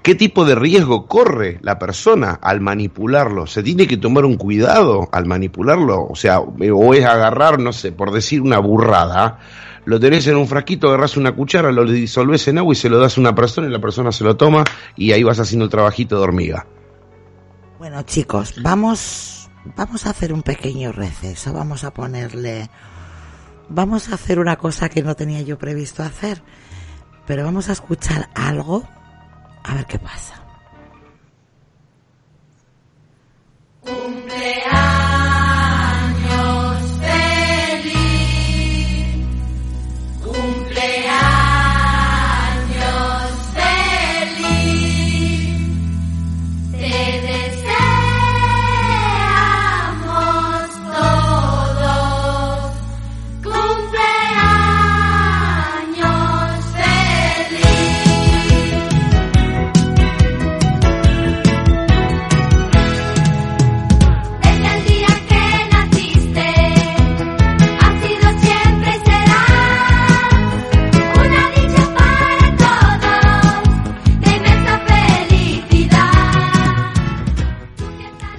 ¿qué 0.00 0.14
tipo 0.14 0.44
de 0.44 0.54
riesgo 0.54 1.08
corre 1.08 1.58
la 1.62 1.76
persona 1.76 2.38
al 2.40 2.60
manipularlo? 2.60 3.48
¿Se 3.48 3.64
tiene 3.64 3.88
que 3.88 3.96
tomar 3.96 4.24
un 4.24 4.36
cuidado 4.36 5.08
al 5.10 5.26
manipularlo? 5.26 6.06
O 6.08 6.14
sea, 6.14 6.38
o 6.38 6.94
es 6.94 7.04
agarrar, 7.04 7.58
no 7.58 7.72
sé, 7.72 7.90
por 7.90 8.12
decir 8.12 8.42
una 8.42 8.60
burrada, 8.60 9.40
lo 9.86 9.98
tenés 9.98 10.24
en 10.28 10.36
un 10.36 10.46
frasquito, 10.46 10.86
agarrás 10.86 11.16
una 11.16 11.32
cuchara, 11.32 11.72
lo 11.72 11.84
disolvés 11.84 12.46
en 12.46 12.58
agua 12.58 12.74
y 12.74 12.76
se 12.76 12.88
lo 12.88 13.00
das 13.00 13.18
a 13.18 13.20
una 13.20 13.34
persona 13.34 13.66
y 13.66 13.70
la 13.72 13.80
persona 13.80 14.12
se 14.12 14.22
lo 14.22 14.36
toma 14.36 14.62
y 14.94 15.10
ahí 15.10 15.24
vas 15.24 15.40
haciendo 15.40 15.64
el 15.64 15.70
trabajito 15.72 16.16
de 16.16 16.22
hormiga. 16.22 16.64
Bueno, 17.80 18.00
chicos, 18.04 18.54
vamos, 18.62 19.50
vamos 19.74 20.06
a 20.06 20.10
hacer 20.10 20.32
un 20.32 20.42
pequeño 20.42 20.92
receso. 20.92 21.52
Vamos 21.52 21.82
a 21.82 21.92
ponerle, 21.92 22.70
vamos 23.68 24.08
a 24.08 24.14
hacer 24.14 24.38
una 24.38 24.56
cosa 24.56 24.88
que 24.88 25.02
no 25.02 25.14
tenía 25.14 25.42
yo 25.42 25.58
previsto 25.58 26.02
hacer, 26.02 26.42
pero 27.26 27.44
vamos 27.44 27.68
a 27.68 27.72
escuchar 27.72 28.28
algo 28.34 28.86
a 29.62 29.74
ver 29.74 29.86
qué 29.86 29.98
pasa. 29.98 30.44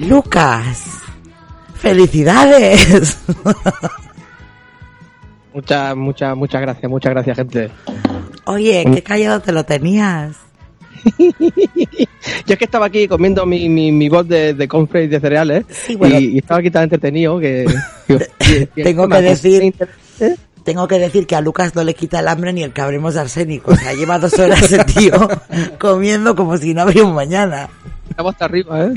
Lucas, 0.08 0.84
felicidades. 1.76 3.18
Muchas, 5.54 5.96
muchas, 5.96 6.36
muchas 6.36 6.62
gracias, 6.62 6.90
muchas 6.92 7.12
gracias, 7.14 7.38
gente. 7.38 7.72
Oye, 8.46 8.86
qué 8.94 9.02
callado 9.02 9.40
te 9.40 9.52
lo 9.52 9.64
tenías. 9.64 10.36
Yo 11.18 12.54
es 12.54 12.58
que 12.58 12.66
estaba 12.66 12.88
aquí 12.88 13.08
comiendo 13.08 13.46
mi, 13.46 13.70
mi, 13.70 13.92
mi 13.92 14.10
bol 14.10 14.28
de, 14.28 14.54
de 14.54 14.68
cornflakes 14.68 15.10
de 15.10 15.20
cereales 15.20 15.66
Sí, 15.70 15.96
bueno. 15.96 16.20
y, 16.20 16.26
y 16.30 16.38
estaba 16.40 16.60
aquí 16.60 16.72
tan 16.72 16.84
entretenido 16.84 17.40
que... 17.40 17.66
Tengo 18.76 19.08
que 19.08 19.22
decir- 19.22 19.74
¿eh? 20.20 20.36
Tengo 20.66 20.88
que 20.88 20.98
decir 20.98 21.28
que 21.28 21.36
a 21.36 21.42
Lucas 21.42 21.76
no 21.76 21.84
le 21.84 21.94
quita 21.94 22.20
el 22.22 22.28
hambre 22.28 22.52
ni 22.52 22.64
el 22.64 22.74
que 22.74 22.82
hablemos 22.82 23.14
de 23.14 23.20
arsénico. 23.20 23.72
O 23.72 23.76
sea, 23.76 23.94
lleva 23.94 24.18
dos 24.18 24.34
horas 24.40 24.64
ese 24.64 24.84
tío 24.84 25.30
comiendo 25.80 26.36
como 26.36 26.58
si 26.58 26.74
no 26.74 26.82
habría 26.82 27.04
un 27.04 27.14
mañana. 27.14 27.70
Estamos 28.10 28.34
hasta 28.34 28.46
arriba, 28.46 28.84
¿eh? 28.84 28.94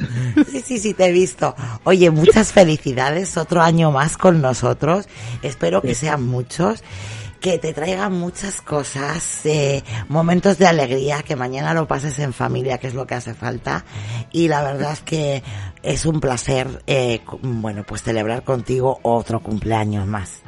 Sí, 0.50 0.62
sí, 0.62 0.78
sí, 0.78 0.94
te 0.94 1.06
he 1.06 1.12
visto. 1.12 1.54
Oye, 1.84 2.10
muchas 2.10 2.52
felicidades. 2.52 3.36
Otro 3.36 3.60
año 3.60 3.92
más 3.92 4.16
con 4.16 4.40
nosotros. 4.40 5.08
Espero 5.42 5.82
que 5.82 5.94
sean 5.94 6.26
muchos. 6.26 6.82
Que 7.38 7.58
te 7.58 7.74
traigan 7.74 8.14
muchas 8.14 8.62
cosas, 8.62 9.44
eh, 9.44 9.84
momentos 10.08 10.56
de 10.58 10.66
alegría, 10.66 11.22
que 11.22 11.36
mañana 11.36 11.74
lo 11.74 11.86
pases 11.86 12.18
en 12.18 12.32
familia, 12.32 12.78
que 12.78 12.86
es 12.88 12.94
lo 12.94 13.06
que 13.06 13.14
hace 13.14 13.34
falta. 13.34 13.84
Y 14.32 14.48
la 14.48 14.62
verdad 14.62 14.94
es 14.94 15.02
que 15.02 15.42
es 15.82 16.06
un 16.06 16.18
placer, 16.18 16.82
eh, 16.86 17.20
bueno, 17.42 17.84
pues 17.86 18.02
celebrar 18.02 18.42
contigo 18.42 18.98
otro 19.02 19.40
cumpleaños 19.40 20.06
más. 20.06 20.42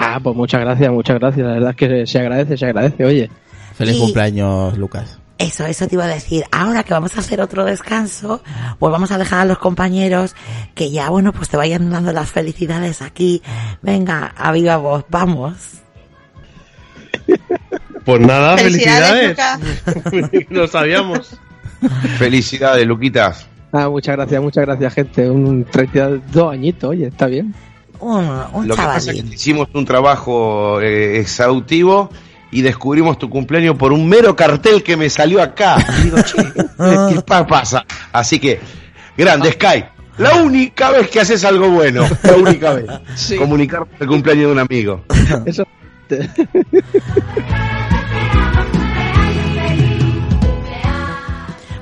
Ah, 0.00 0.20
pues 0.22 0.36
muchas 0.36 0.60
gracias, 0.60 0.90
muchas 0.92 1.18
gracias. 1.18 1.44
La 1.46 1.54
verdad 1.54 1.70
es 1.70 1.76
que 1.76 2.06
se 2.06 2.18
agradece, 2.20 2.56
se 2.56 2.66
agradece, 2.66 3.04
oye. 3.04 3.30
Feliz 3.74 3.96
Y- 3.96 4.00
cumpleaños, 4.00 4.78
Lucas. 4.78 5.18
Eso, 5.38 5.66
eso 5.66 5.86
te 5.86 5.94
iba 5.94 6.04
a 6.04 6.08
decir. 6.08 6.44
Ahora 6.50 6.82
que 6.82 6.92
vamos 6.92 7.16
a 7.16 7.20
hacer 7.20 7.40
otro 7.40 7.64
descanso, 7.64 8.42
pues 8.80 8.90
vamos 8.90 9.12
a 9.12 9.18
dejar 9.18 9.40
a 9.40 9.44
los 9.44 9.58
compañeros 9.58 10.34
que 10.74 10.90
ya, 10.90 11.10
bueno, 11.10 11.32
pues 11.32 11.48
te 11.48 11.56
vayan 11.56 11.90
dando 11.90 12.12
las 12.12 12.30
felicidades 12.32 13.02
aquí. 13.02 13.40
Venga, 13.82 14.34
a 14.36 14.50
viva 14.50 14.76
voz, 14.78 15.04
vamos. 15.10 15.54
Pues 18.04 18.20
nada, 18.20 18.56
Felicidades, 18.58 19.36
felicidades. 19.36 20.46
Lo 20.50 20.66
sabíamos. 20.66 21.38
Felicidades, 22.18 22.86
Luquitas. 22.86 23.46
Ah, 23.70 23.88
muchas 23.88 24.16
gracias, 24.16 24.42
muchas 24.42 24.64
gracias, 24.66 24.94
gente. 24.94 25.28
Un 25.30 25.64
32 25.64 26.52
añitos, 26.52 26.90
oye, 26.90 27.06
está 27.08 27.26
bien. 27.26 27.54
Un, 28.00 28.28
un 28.52 28.68
Lo 28.68 28.74
que 28.76 28.82
pasa 28.82 29.10
es 29.12 29.22
que 29.22 29.34
hicimos 29.34 29.68
un 29.74 29.84
trabajo 29.84 30.80
eh, 30.80 31.18
exhaustivo 31.20 32.10
y 32.50 32.62
descubrimos 32.62 33.18
tu 33.18 33.28
cumpleaños 33.28 33.76
por 33.76 33.92
un 33.92 34.08
mero 34.08 34.34
cartel 34.36 34.82
que 34.82 34.96
me 34.96 35.10
salió 35.10 35.42
acá. 35.42 35.76
Y 36.00 36.04
digo, 36.04 36.16
che, 36.22 36.36
¿qué 37.14 37.20
pa- 37.26 37.46
pasa? 37.46 37.84
Así 38.12 38.38
que, 38.38 38.60
grande, 39.16 39.52
Sky. 39.52 39.84
La 40.18 40.34
única 40.36 40.90
vez 40.90 41.08
que 41.10 41.20
haces 41.20 41.44
algo 41.44 41.68
bueno, 41.68 42.02
la 42.24 42.32
única 42.34 42.72
vez. 42.74 42.86
Comunicar 43.38 43.86
el 44.00 44.06
cumpleaños 44.08 44.46
de 44.46 44.52
un 44.52 44.58
amigo. 44.58 45.04
Eso. 45.46 45.64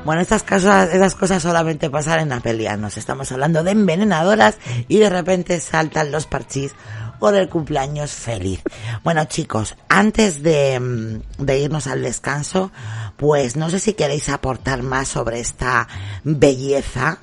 Bueno, 0.06 0.22
estas 0.22 0.44
cosas, 0.44 0.94
esas 0.94 1.16
cosas 1.16 1.42
solamente 1.42 1.90
pasan 1.90 2.20
en 2.20 2.32
Apelianos. 2.32 2.96
Estamos 2.96 3.32
hablando 3.32 3.64
de 3.64 3.72
envenenadoras 3.72 4.56
y 4.86 4.98
de 4.98 5.10
repente 5.10 5.58
saltan 5.58 6.12
los 6.12 6.28
parchís 6.28 6.76
o 7.18 7.32
del 7.32 7.48
cumpleaños 7.48 8.12
feliz. 8.12 8.62
Bueno, 9.02 9.24
chicos, 9.24 9.74
antes 9.88 10.44
de, 10.44 10.78
mm, 10.78 11.44
de 11.44 11.58
irnos 11.58 11.88
al 11.88 12.02
descanso, 12.02 12.70
pues 13.16 13.56
no 13.56 13.68
sé 13.68 13.80
si 13.80 13.94
queréis 13.94 14.28
aportar 14.28 14.84
más 14.84 15.08
sobre 15.08 15.40
esta 15.40 15.88
belleza 16.22 17.18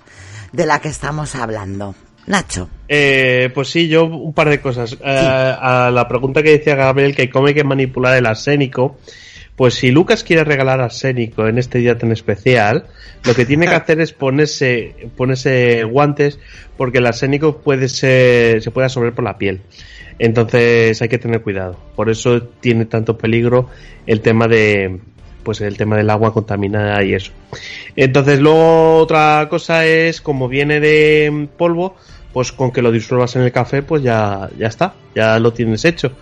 de 0.51 0.65
la 0.65 0.81
que 0.81 0.89
estamos 0.89 1.35
hablando. 1.35 1.95
Nacho. 2.27 2.67
Eh, 2.89 3.49
pues 3.53 3.69
sí, 3.69 3.87
yo 3.87 4.03
un 4.03 4.33
par 4.33 4.49
de 4.49 4.59
cosas. 4.59 4.97
Eh, 5.01 5.55
a 5.57 5.89
la 5.89 6.05
pregunta 6.09 6.43
que 6.43 6.57
decía 6.57 6.75
Gabriel, 6.75 7.15
que 7.15 7.29
cómo 7.29 7.47
hay 7.47 7.53
que 7.53 7.63
manipular 7.63 8.17
el 8.17 8.25
arsénico, 8.25 8.97
pues 9.55 9.75
si 9.75 9.91
Lucas 9.91 10.23
quiere 10.23 10.43
regalar 10.43 10.81
arsénico 10.81 11.47
en 11.47 11.57
este 11.57 11.77
día 11.79 11.97
tan 11.97 12.11
especial, 12.11 12.87
lo 13.23 13.33
que 13.35 13.45
tiene 13.45 13.67
que 13.67 13.75
hacer 13.75 14.01
es 14.01 14.13
ponerse, 14.13 15.09
ponerse 15.15 15.83
guantes, 15.83 16.39
porque 16.77 16.97
el 16.97 17.05
arsénico 17.05 17.57
puede 17.57 17.89
ser, 17.89 18.61
se 18.61 18.71
puede 18.71 18.85
absorber 18.85 19.13
por 19.13 19.23
la 19.23 19.37
piel. 19.37 19.61
Entonces 20.19 21.01
hay 21.01 21.09
que 21.09 21.17
tener 21.17 21.41
cuidado. 21.41 21.77
Por 21.95 22.09
eso 22.09 22.41
tiene 22.41 22.85
tanto 22.85 23.17
peligro 23.17 23.69
el 24.05 24.21
tema 24.21 24.47
de, 24.47 24.99
pues 25.43 25.61
el 25.61 25.77
tema 25.77 25.97
del 25.97 26.09
agua 26.09 26.33
contaminada 26.33 27.03
y 27.03 27.13
eso. 27.13 27.31
Entonces 27.95 28.39
luego 28.39 28.97
otra 28.97 29.47
cosa 29.49 29.85
es 29.85 30.21
como 30.21 30.47
viene 30.47 30.79
de 30.79 31.47
polvo, 31.57 31.95
pues 32.33 32.51
con 32.51 32.71
que 32.71 32.81
lo 32.81 32.91
disuelvas 32.91 33.35
en 33.35 33.43
el 33.43 33.51
café, 33.51 33.83
pues 33.83 34.01
ya, 34.01 34.49
ya 34.57 34.67
está, 34.67 34.95
ya 35.15 35.37
lo 35.37 35.53
tienes 35.53 35.85
hecho. 35.85 36.13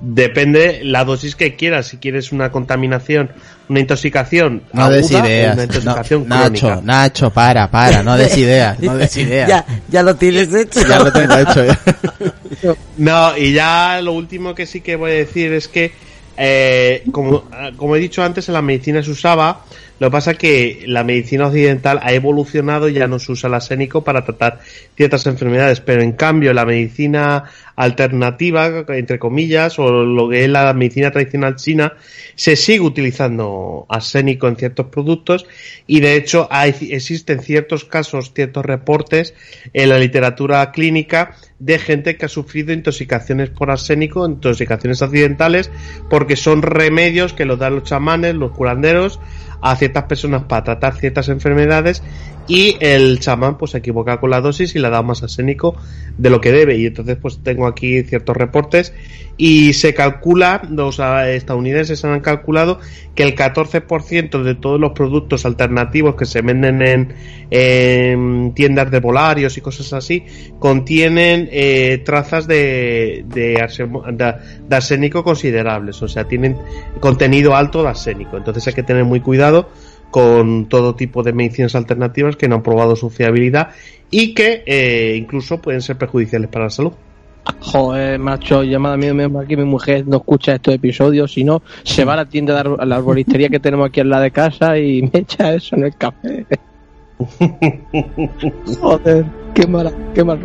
Depende 0.00 0.80
la 0.84 1.04
dosis 1.04 1.34
que 1.36 1.56
quieras, 1.56 1.86
si 1.86 1.96
quieres 1.96 2.32
una 2.32 2.52
contaminación, 2.52 3.30
una 3.70 3.80
intoxicación 3.80 4.62
No 4.74 4.82
aguda 4.84 4.96
des 4.96 5.10
ideas. 5.10 5.54
una 5.54 5.62
intoxicación 5.64 6.28
No, 6.28 6.36
Nacho, 6.36 6.66
crónica. 6.66 6.82
Nacho, 6.84 7.30
para, 7.30 7.70
para, 7.70 8.02
no 8.02 8.16
des 8.18 8.36
ideas, 8.36 8.78
no 8.80 8.94
des 8.94 9.16
ideas. 9.16 9.48
Ya, 9.48 9.64
ya 9.88 10.02
lo 10.02 10.14
tienes 10.16 10.52
hecho. 10.52 10.80
Ya 10.86 10.98
lo 10.98 11.10
tengo 11.10 11.34
hecho. 11.38 11.64
ya. 11.64 11.78
No, 12.96 13.36
y 13.36 13.52
ya 13.52 14.00
lo 14.02 14.12
último 14.12 14.54
que 14.54 14.66
sí 14.66 14.80
que 14.82 14.96
voy 14.96 15.10
a 15.10 15.14
decir 15.14 15.52
es 15.52 15.66
que, 15.68 15.92
eh, 16.36 17.02
como, 17.10 17.44
como 17.76 17.96
he 17.96 17.98
dicho 17.98 18.22
antes, 18.22 18.48
en 18.48 18.54
la 18.54 18.62
medicina 18.62 19.02
se 19.02 19.10
usaba, 19.10 19.64
lo 20.00 20.08
que 20.08 20.12
pasa 20.12 20.30
es 20.32 20.38
que 20.38 20.84
la 20.86 21.04
medicina 21.04 21.46
occidental 21.46 22.00
ha 22.02 22.12
evolucionado 22.12 22.88
y 22.88 22.94
ya 22.94 23.06
no 23.06 23.18
se 23.20 23.30
usa 23.32 23.48
el 23.48 23.54
arsénico 23.54 24.02
para 24.02 24.24
tratar 24.24 24.60
ciertas 24.96 25.26
enfermedades, 25.26 25.80
pero 25.80 26.02
en 26.02 26.12
cambio 26.12 26.52
la 26.52 26.64
medicina 26.64 27.44
alternativa, 27.76 28.84
entre 28.88 29.18
comillas, 29.18 29.78
o 29.78 30.04
lo 30.04 30.28
que 30.28 30.44
es 30.44 30.50
la 30.50 30.72
medicina 30.74 31.10
tradicional 31.10 31.56
china, 31.56 31.94
se 32.34 32.56
sigue 32.56 32.80
utilizando 32.80 33.86
arsénico 33.88 34.48
en 34.48 34.56
ciertos 34.56 34.86
productos 34.86 35.46
y 35.86 36.00
de 36.00 36.16
hecho 36.16 36.48
hay, 36.50 36.74
existen 36.90 37.40
ciertos 37.40 37.84
casos, 37.84 38.32
ciertos 38.34 38.64
reportes 38.64 39.34
en 39.72 39.88
la 39.88 39.98
literatura 39.98 40.72
clínica 40.72 41.36
de 41.58 41.78
gente 41.78 42.16
que 42.16 42.26
ha 42.26 42.28
sufrido 42.28 42.72
intoxicaciones 42.72 43.50
por 43.50 43.70
arsénico, 43.70 44.26
intoxicaciones 44.26 45.02
accidentales, 45.02 45.70
porque 46.10 46.36
son 46.36 46.62
remedios 46.62 47.32
que 47.32 47.44
los 47.44 47.58
dan 47.58 47.76
los 47.76 47.84
chamanes, 47.84 48.34
los 48.34 48.52
curanderos, 48.52 49.20
a 49.64 49.76
ciertas 49.76 50.04
personas 50.04 50.44
para 50.44 50.62
tratar 50.62 50.94
ciertas 50.94 51.30
enfermedades 51.30 52.02
y 52.46 52.76
el 52.80 53.20
chamán 53.20 53.56
pues 53.58 53.70
se 53.72 53.78
equivoca 53.78 54.20
con 54.20 54.30
la 54.30 54.40
dosis 54.40 54.74
y 54.74 54.78
le 54.78 54.90
da 54.90 55.02
más 55.02 55.22
arsénico 55.22 55.76
de 56.18 56.30
lo 56.30 56.40
que 56.40 56.52
debe. 56.52 56.76
Y 56.76 56.86
entonces 56.86 57.16
pues 57.20 57.40
tengo 57.42 57.66
aquí 57.66 58.02
ciertos 58.02 58.36
reportes. 58.36 58.92
Y 59.36 59.72
se 59.72 59.94
calcula, 59.94 60.62
los 60.70 61.00
ah, 61.00 61.28
estadounidenses 61.28 62.04
han 62.04 62.20
calculado 62.20 62.78
que 63.16 63.24
el 63.24 63.34
14% 63.34 64.42
de 64.44 64.54
todos 64.54 64.78
los 64.78 64.92
productos 64.92 65.44
alternativos 65.44 66.14
que 66.14 66.24
se 66.24 66.40
venden 66.40 66.82
en, 66.82 67.14
en 67.50 68.52
tiendas 68.54 68.90
de 68.92 69.00
volarios 69.00 69.56
y 69.56 69.60
cosas 69.60 69.92
así 69.92 70.24
contienen 70.60 71.48
eh, 71.50 72.02
trazas 72.04 72.46
de, 72.46 73.24
de- 73.26 73.54
de 74.68 74.76
arsénico 74.76 75.24
considerables, 75.24 76.00
o 76.02 76.08
sea, 76.08 76.24
tienen 76.28 76.56
contenido 77.00 77.56
alto 77.56 77.82
de 77.82 77.88
arsénico, 77.88 78.36
entonces 78.36 78.66
hay 78.68 78.74
que 78.74 78.82
tener 78.82 79.04
muy 79.04 79.20
cuidado 79.20 79.68
con 80.14 80.66
todo 80.68 80.94
tipo 80.94 81.24
de 81.24 81.32
medicinas 81.32 81.74
alternativas 81.74 82.36
que 82.36 82.46
no 82.46 82.54
han 82.54 82.62
probado 82.62 82.94
su 82.94 83.10
fiabilidad 83.10 83.70
y 84.12 84.32
que 84.32 84.62
eh, 84.64 85.16
incluso 85.16 85.60
pueden 85.60 85.82
ser 85.82 85.98
perjudiciales 85.98 86.48
para 86.50 86.66
la 86.66 86.70
salud. 86.70 86.92
Joder, 87.58 88.20
macho, 88.20 88.62
llamada 88.62 88.96
mía, 88.96 89.12
mal 89.28 89.44
que 89.48 89.56
mi 89.56 89.64
mujer 89.64 90.06
no 90.06 90.18
escucha 90.18 90.54
estos 90.54 90.72
episodios, 90.72 91.32
si 91.32 91.42
no, 91.42 91.62
se 91.82 92.04
va 92.04 92.12
a 92.12 92.16
la 92.18 92.26
tienda 92.28 92.54
de 92.54 92.60
ar- 92.60 92.76
a 92.78 92.84
la 92.86 92.94
arboristería 92.94 93.48
que 93.48 93.58
tenemos 93.58 93.88
aquí 93.88 93.98
al 93.98 94.08
lado 94.10 94.22
de 94.22 94.30
casa 94.30 94.78
y 94.78 95.02
me 95.12 95.18
echa 95.18 95.52
eso 95.52 95.74
en 95.74 95.82
el 95.82 95.96
café. 95.96 96.46
Joder, 98.80 99.24
qué 99.52 99.66
mala, 99.66 99.92
qué 100.14 100.22
mal. 100.22 100.38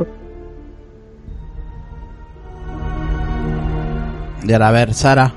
Y 4.48 4.52
ahora, 4.52 4.70
a 4.70 4.72
ver, 4.72 4.96
Sara, 4.96 5.32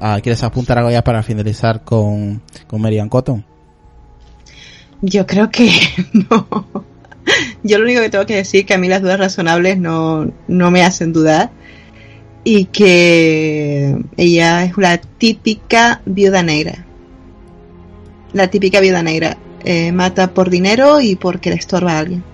ah, 0.00 0.20
¿quieres 0.22 0.44
apuntar 0.44 0.78
algo 0.78 0.92
ya 0.92 1.02
para 1.02 1.24
finalizar 1.24 1.82
con, 1.82 2.40
con 2.68 2.80
Marian 2.80 3.08
Cotton? 3.08 3.44
Yo 5.06 5.26
creo 5.26 5.50
que 5.50 5.70
no. 6.30 6.66
Yo 7.62 7.78
lo 7.78 7.84
único 7.84 8.00
que 8.00 8.08
tengo 8.08 8.24
que 8.24 8.36
decir 8.36 8.60
es 8.60 8.66
que 8.66 8.74
a 8.74 8.78
mí 8.78 8.88
las 8.88 9.02
dudas 9.02 9.18
razonables 9.18 9.78
no, 9.78 10.32
no 10.48 10.70
me 10.70 10.82
hacen 10.82 11.12
dudar 11.12 11.50
y 12.42 12.66
que 12.66 13.98
ella 14.16 14.64
es 14.64 14.76
la 14.78 14.96
típica 14.98 16.00
viuda 16.06 16.42
negra. 16.42 16.86
La 18.32 18.48
típica 18.48 18.80
viuda 18.80 19.02
negra. 19.02 19.36
Eh, 19.62 19.92
mata 19.92 20.32
por 20.32 20.48
dinero 20.48 21.00
y 21.00 21.16
porque 21.16 21.50
le 21.50 21.56
estorba 21.56 21.92
a 21.92 21.98
alguien. 21.98 22.24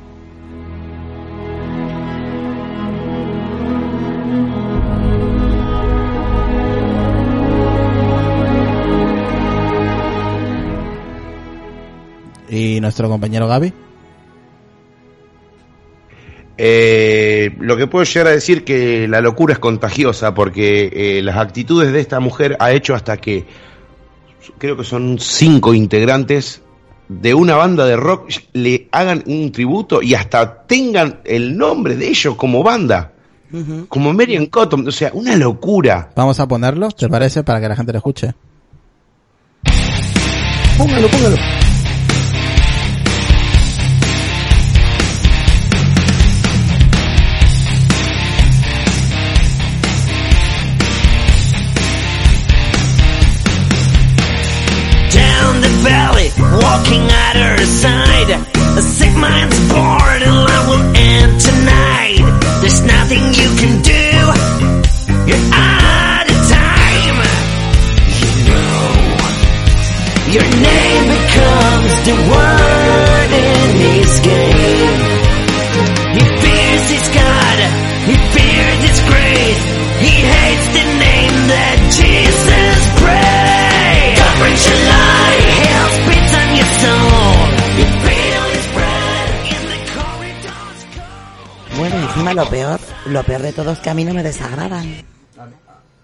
¿Y 12.51 12.81
nuestro 12.81 13.09
compañero 13.09 13.47
Gaby? 13.47 13.73
Eh, 16.59 17.57
lo 17.59 17.77
que 17.77 17.87
puedo 17.87 18.05
llegar 18.05 18.27
a 18.27 18.33
decir 18.33 18.65
que 18.65 19.09
la 19.09 19.23
locura 19.23 19.55
es 19.55 19.59
contagiosa 19.59 20.35
porque 20.35 20.91
eh, 20.93 21.23
las 21.23 21.39
actitudes 21.39 21.93
de 21.93 22.01
esta 22.01 22.21
mujer 22.21 22.57
ha 22.59 22.73
hecho 22.73 22.95
hasta 22.95 23.17
que 23.17 23.47
creo 24.59 24.77
que 24.77 24.85
son 24.85 25.19
cinco 25.19 25.73
integrantes 25.73 26.61
de 27.09 27.33
una 27.33 27.57
banda 27.57 27.87
de 27.87 27.97
rock 27.97 28.31
le 28.53 28.89
hagan 28.93 29.23
un 29.27 29.51
tributo 29.53 30.03
y 30.03 30.15
hasta 30.15 30.65
tengan 30.65 31.21
el 31.25 31.57
nombre 31.57 31.97
de 31.97 32.09
ellos 32.09 32.35
como 32.37 32.63
banda, 32.63 33.13
como 33.89 34.13
Marian 34.13 34.47
Cotton, 34.47 34.87
o 34.87 34.93
sea, 34.93 35.11
una 35.15 35.35
locura. 35.37 36.11
Vamos 36.15 36.39
a 36.41 36.47
ponerlo, 36.47 36.91
¿te 36.91 37.09
parece? 37.09 37.43
Para 37.43 37.61
que 37.61 37.69
la 37.69 37.77
gente 37.77 37.93
lo 37.93 37.99
escuche. 37.99 38.35
Póngalo, 40.77 41.09
póngalo. 41.09 41.70
At 57.37 57.61
side. 57.67 58.31
A 58.79 58.83
sick 58.83 59.15
mind's 59.17 59.59
born 59.69 60.21
and 60.23 60.41
I 60.51 60.61
will 60.69 60.85
end 60.97 61.41
tonight. 61.41 62.23
There's 62.61 62.83
nothing 62.83 63.23
you 63.35 63.49
can 63.61 63.75
do. 63.83 64.07
You're 65.29 65.47
out 65.55 66.27
of 66.27 66.39
time. 66.51 67.19
You 68.19 68.31
know, 68.51 68.83
your 70.35 70.49
name 70.49 71.05
becomes 71.15 71.95
the 72.09 72.17
word 72.31 73.31
in 73.31 73.69
his 73.79 74.13
game. 74.21 74.97
He 76.17 76.25
fears 76.43 76.85
his 76.91 77.07
God. 77.15 77.59
He 78.11 78.17
fears 78.35 78.81
his 78.87 78.99
grace. 79.07 79.63
He 80.03 80.15
hates 80.25 80.67
the 80.79 80.87
name 80.99 81.37
that 81.53 81.79
Jesus 81.95 82.81
prays. 82.99 84.19
God 84.19 84.35
brings 84.41 84.65
life. 84.89 85.47
Hell 85.63 85.89
spits 86.01 86.33
on 86.35 86.49
your 86.57 86.71
soul. 86.81 87.20
Encima 92.21 92.35
lo 92.45 92.49
peor, 92.51 92.81
lo 93.07 93.23
peor 93.23 93.43
de 93.43 93.53
todo 93.53 93.73
es 93.73 93.79
que 93.79 93.91
a 93.91 93.95
mí 93.95 94.05
no 94.05 94.15
me 94.15 94.23
desagradan. 94.23 94.87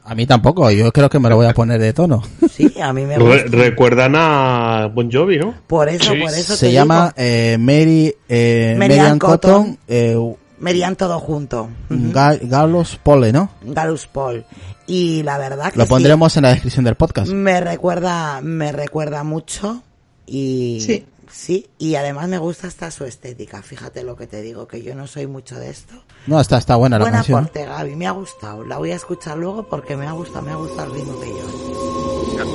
A 0.09 0.14
mí 0.14 0.24
tampoco, 0.24 0.70
yo 0.70 0.93
creo 0.93 1.10
que 1.10 1.18
me 1.18 1.28
lo 1.28 1.34
voy 1.36 1.47
a 1.47 1.52
poner 1.52 1.80
de 1.80 1.93
tono. 1.93 2.22
Sí, 2.51 2.72
a 2.80 2.93
mí 2.93 3.05
me 3.05 3.18
Re- 3.18 3.24
gusta. 3.43 3.56
recuerdan 3.56 4.14
a 4.16 4.86
Bon 4.94 5.10
Jovi, 5.10 5.36
¿no? 5.38 5.52
Por 5.66 5.88
eso, 5.88 6.12
Sí. 6.12 6.20
por 6.20 6.30
eso 6.30 6.56
Se 6.56 6.66
te 6.66 6.72
llama 6.72 7.12
digo, 7.16 7.28
eh, 7.28 7.56
Mary, 7.59 8.14
eh, 8.28 8.76
Mary 8.78 8.90
Marian 8.90 9.06
Ann 9.12 9.18
Cotton, 9.18 9.62
Cotton. 9.64 9.78
eh, 9.88 10.94
todo 10.97 11.18
junto. 11.18 11.68
Ujú. 11.90 12.12
Ga- 12.12 12.38
Gallows 12.40 13.01
Pole, 13.02 13.32
¿no? 13.32 13.51
Galus 13.62 14.06
Paul. 14.06 14.44
Y 14.86 15.24
la 15.24 15.38
verdad 15.38 15.72
que 15.72 15.78
Lo 15.80 15.84
sí, 15.84 15.90
pondremos 15.90 16.36
en 16.36 16.44
la 16.44 16.51
descripción 16.51 16.84
del 16.84 16.94
podcast. 16.94 17.32
me 17.32 17.60
recuerda, 17.60 18.40
me 18.43 18.70
recuerda 18.70 19.24
mucho 19.24 19.82
y 20.24 20.78
Sí. 20.86 21.05
Sí, 21.36 21.68
y 21.78 21.94
además 21.96 22.28
me 22.28 22.38
gusta 22.38 22.66
hasta 22.66 22.90
su 22.90 23.04
estética. 23.04 23.62
Fíjate 23.62 24.02
lo 24.02 24.16
que 24.16 24.26
te 24.26 24.40
digo, 24.42 24.66
que 24.66 24.82
yo 24.82 24.94
no 24.94 25.06
soy 25.06 25.26
mucho 25.26 25.56
de 25.58 25.70
esto. 25.70 25.94
No, 26.26 26.40
está, 26.40 26.58
está 26.58 26.76
buena 26.76 26.98
la 26.98 27.04
Buen 27.04 27.14
canción. 27.14 27.38
aporte, 27.40 27.66
Gaby, 27.66 27.96
me 27.96 28.06
ha 28.06 28.12
gustado. 28.12 28.64
La 28.64 28.78
voy 28.78 28.90
a 28.92 28.96
escuchar 28.96 29.36
luego 29.36 29.68
porque 29.68 29.96
me 29.96 30.06
ha 30.06 30.12
gustado, 30.12 30.42
me 30.42 30.52
ha 30.52 30.56
gustado 30.56 30.92
el 30.94 31.00
ritmo 31.00 31.20
que 31.20 31.26
lleva. 31.26 32.46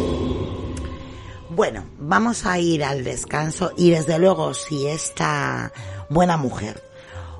Bueno, 1.50 1.86
vamos 2.00 2.46
a 2.46 2.60
ir 2.60 2.84
al 2.84 3.04
descanso 3.04 3.72
y 3.78 3.92
desde 3.92 4.18
luego 4.20 4.54
si 4.54 4.88
esta 4.88 5.72
buena 6.10 6.38
mujer 6.38 6.82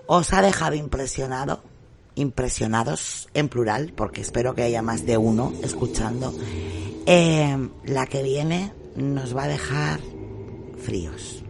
os 0.06 0.34
ha 0.34 0.42
dejado 0.42 0.76
impresionado, 0.76 1.64
impresionados 2.16 3.30
en 3.34 3.48
plural, 3.48 3.94
porque 3.96 4.22
espero 4.22 4.54
que 4.54 4.64
haya 4.64 4.82
más 4.82 5.06
de 5.06 5.18
uno 5.18 5.54
escuchando, 5.64 6.34
eh, 7.06 7.58
la 7.86 8.06
que 8.06 8.22
viene 8.22 8.74
nos 8.96 9.36
va 9.36 9.44
a 9.44 9.48
dejar 9.48 10.02
fríos. 10.82 11.44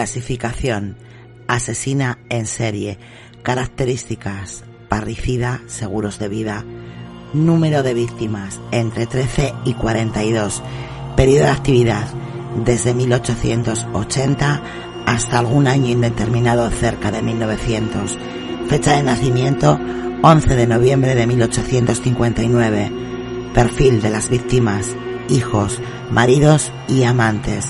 Clasificación, 0.00 0.96
asesina 1.46 2.20
en 2.30 2.46
serie, 2.46 2.98
características, 3.42 4.64
parricida, 4.88 5.60
seguros 5.66 6.18
de 6.18 6.30
vida, 6.30 6.64
número 7.34 7.82
de 7.82 7.92
víctimas, 7.92 8.58
entre 8.70 9.04
13 9.04 9.52
y 9.66 9.74
42, 9.74 10.62
periodo 11.16 11.44
de 11.44 11.50
actividad, 11.50 12.08
desde 12.64 12.94
1880 12.94 14.62
hasta 15.04 15.38
algún 15.38 15.66
año 15.66 15.90
indeterminado 15.90 16.70
cerca 16.70 17.10
de 17.10 17.20
1900, 17.20 18.16
fecha 18.70 18.96
de 18.96 19.02
nacimiento 19.02 19.78
11 20.22 20.56
de 20.56 20.66
noviembre 20.66 21.14
de 21.14 21.26
1859, 21.26 22.92
perfil 23.52 24.00
de 24.00 24.08
las 24.08 24.30
víctimas, 24.30 24.96
hijos, 25.28 25.78
maridos 26.10 26.72
y 26.88 27.02
amantes, 27.02 27.66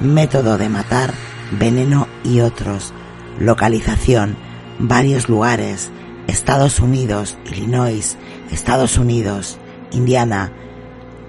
método 0.00 0.58
de 0.58 0.68
matar, 0.68 1.12
veneno 1.58 2.08
y 2.24 2.40
otros, 2.40 2.92
localización, 3.38 4.36
varios 4.78 5.28
lugares, 5.28 5.90
Estados 6.26 6.80
Unidos, 6.80 7.36
Illinois, 7.50 8.16
Estados 8.50 8.98
Unidos, 8.98 9.58
Indiana, 9.92 10.52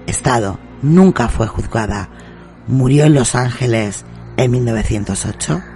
Estado, 0.06 0.58
nunca 0.82 1.28
fue 1.28 1.46
juzgada, 1.46 2.08
murió 2.66 3.04
en 3.04 3.14
Los 3.14 3.34
Ángeles 3.34 4.04
en 4.36 4.50
1908. 4.50 5.73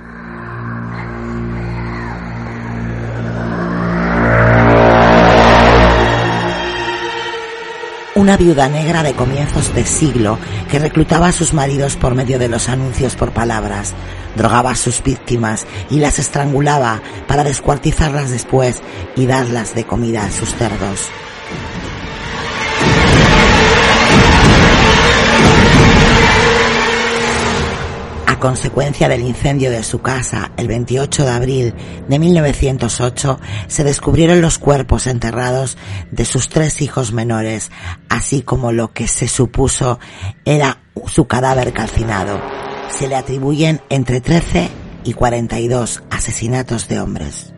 Una 8.29 8.37
viuda 8.37 8.69
negra 8.69 9.03
de 9.03 9.15
comienzos 9.15 9.75
de 9.75 9.87
siglo 9.87 10.39
que 10.71 10.79
reclutaba 10.79 11.29
a 11.29 11.33
sus 11.33 11.55
maridos 11.55 11.97
por 11.97 12.15
medio 12.15 12.39
de 12.39 12.49
los 12.49 12.69
anuncios 12.69 13.17
por 13.17 13.33
palabras, 13.33 13.95
drogaba 14.37 14.73
a 14.73 14.77
sus 14.77 15.03
víctimas 15.03 15.67
y 15.89 16.01
las 16.01 16.19
estrangulaba 16.19 17.01
para 17.27 17.43
descuartizarlas 17.43 18.31
después 18.31 18.83
y 19.17 19.25
darlas 19.25 19.75
de 19.75 19.85
comida 19.85 20.27
a 20.27 20.31
sus 20.31 20.55
cerdos. 20.55 21.09
Consecuencia 28.39 29.09
del 29.09 29.23
incendio 29.23 29.71
de 29.71 29.83
su 29.83 30.01
casa 30.01 30.53
el 30.57 30.69
28 30.69 31.25
de 31.25 31.31
abril 31.31 31.75
de 32.09 32.19
1908, 32.21 33.41
se 33.67 33.83
descubrieron 33.83 34.41
los 34.41 34.59
cuerpos 34.59 35.09
enterrados 35.09 35.77
de 36.13 36.25
sus 36.25 36.49
tres 36.49 36.81
hijos 36.81 37.13
menores, 37.13 37.73
así 38.09 38.43
como 38.43 38.71
lo 38.71 38.93
que 38.93 39.09
se 39.09 39.27
supuso 39.27 39.99
era 40.45 40.79
su 41.07 41.27
cadáver 41.27 41.73
calcinado. 41.73 42.41
Se 42.91 43.09
le 43.09 43.17
atribuyen 43.17 43.81
entre 43.89 44.21
13 44.21 44.69
y 45.03 45.15
42 45.15 46.05
asesinatos 46.09 46.87
de 46.87 47.01
hombres. 47.01 47.58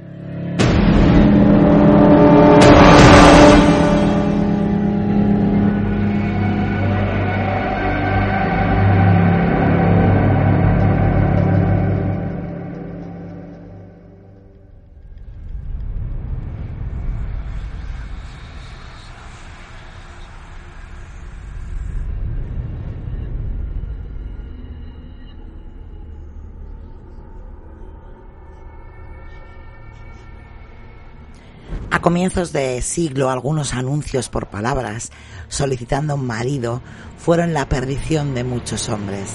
Comienzos 32.01 32.52
de 32.52 32.81
siglo, 32.81 33.28
algunos 33.28 33.74
anuncios 33.74 34.31
por 34.31 34.48
palabras 34.48 35.10
solicitando 35.48 36.14
un 36.14 36.27
marido 36.27 36.81
fueron 37.18 37.52
la 37.52 37.68
perdición 37.68 38.35
de 38.35 38.43
muchos 38.43 38.89
hombres. 38.89 39.35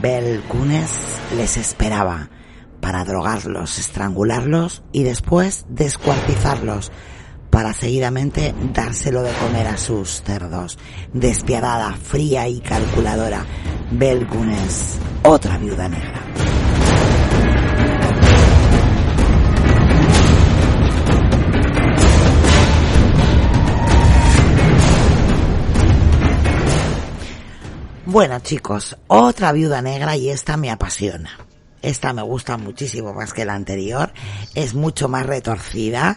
Bel 0.00 0.40
Kunes 0.42 0.90
les 1.36 1.56
esperaba 1.56 2.28
para 2.80 3.04
drogarlos, 3.04 3.80
estrangularlos 3.80 4.84
y 4.92 5.02
después 5.02 5.66
descuartizarlos 5.68 6.92
para 7.50 7.72
seguidamente 7.72 8.54
dárselo 8.72 9.22
de 9.22 9.32
comer 9.32 9.66
a 9.66 9.76
sus 9.76 10.22
cerdos. 10.22 10.78
Despiadada, 11.12 11.92
fría 11.94 12.46
y 12.46 12.60
calculadora, 12.60 13.44
Bel 13.90 14.28
Kunes, 14.28 14.98
otra 15.24 15.58
viuda 15.58 15.88
negra. 15.88 16.22
Bueno 28.06 28.38
chicos, 28.38 28.96
otra 29.08 29.50
viuda 29.50 29.82
negra 29.82 30.16
y 30.16 30.30
esta 30.30 30.56
me 30.56 30.70
apasiona. 30.70 31.30
Esta 31.82 32.12
me 32.12 32.22
gusta 32.22 32.56
muchísimo 32.56 33.12
más 33.12 33.32
que 33.32 33.44
la 33.44 33.54
anterior, 33.54 34.12
es 34.54 34.74
mucho 34.74 35.08
más 35.08 35.26
retorcida 35.26 36.16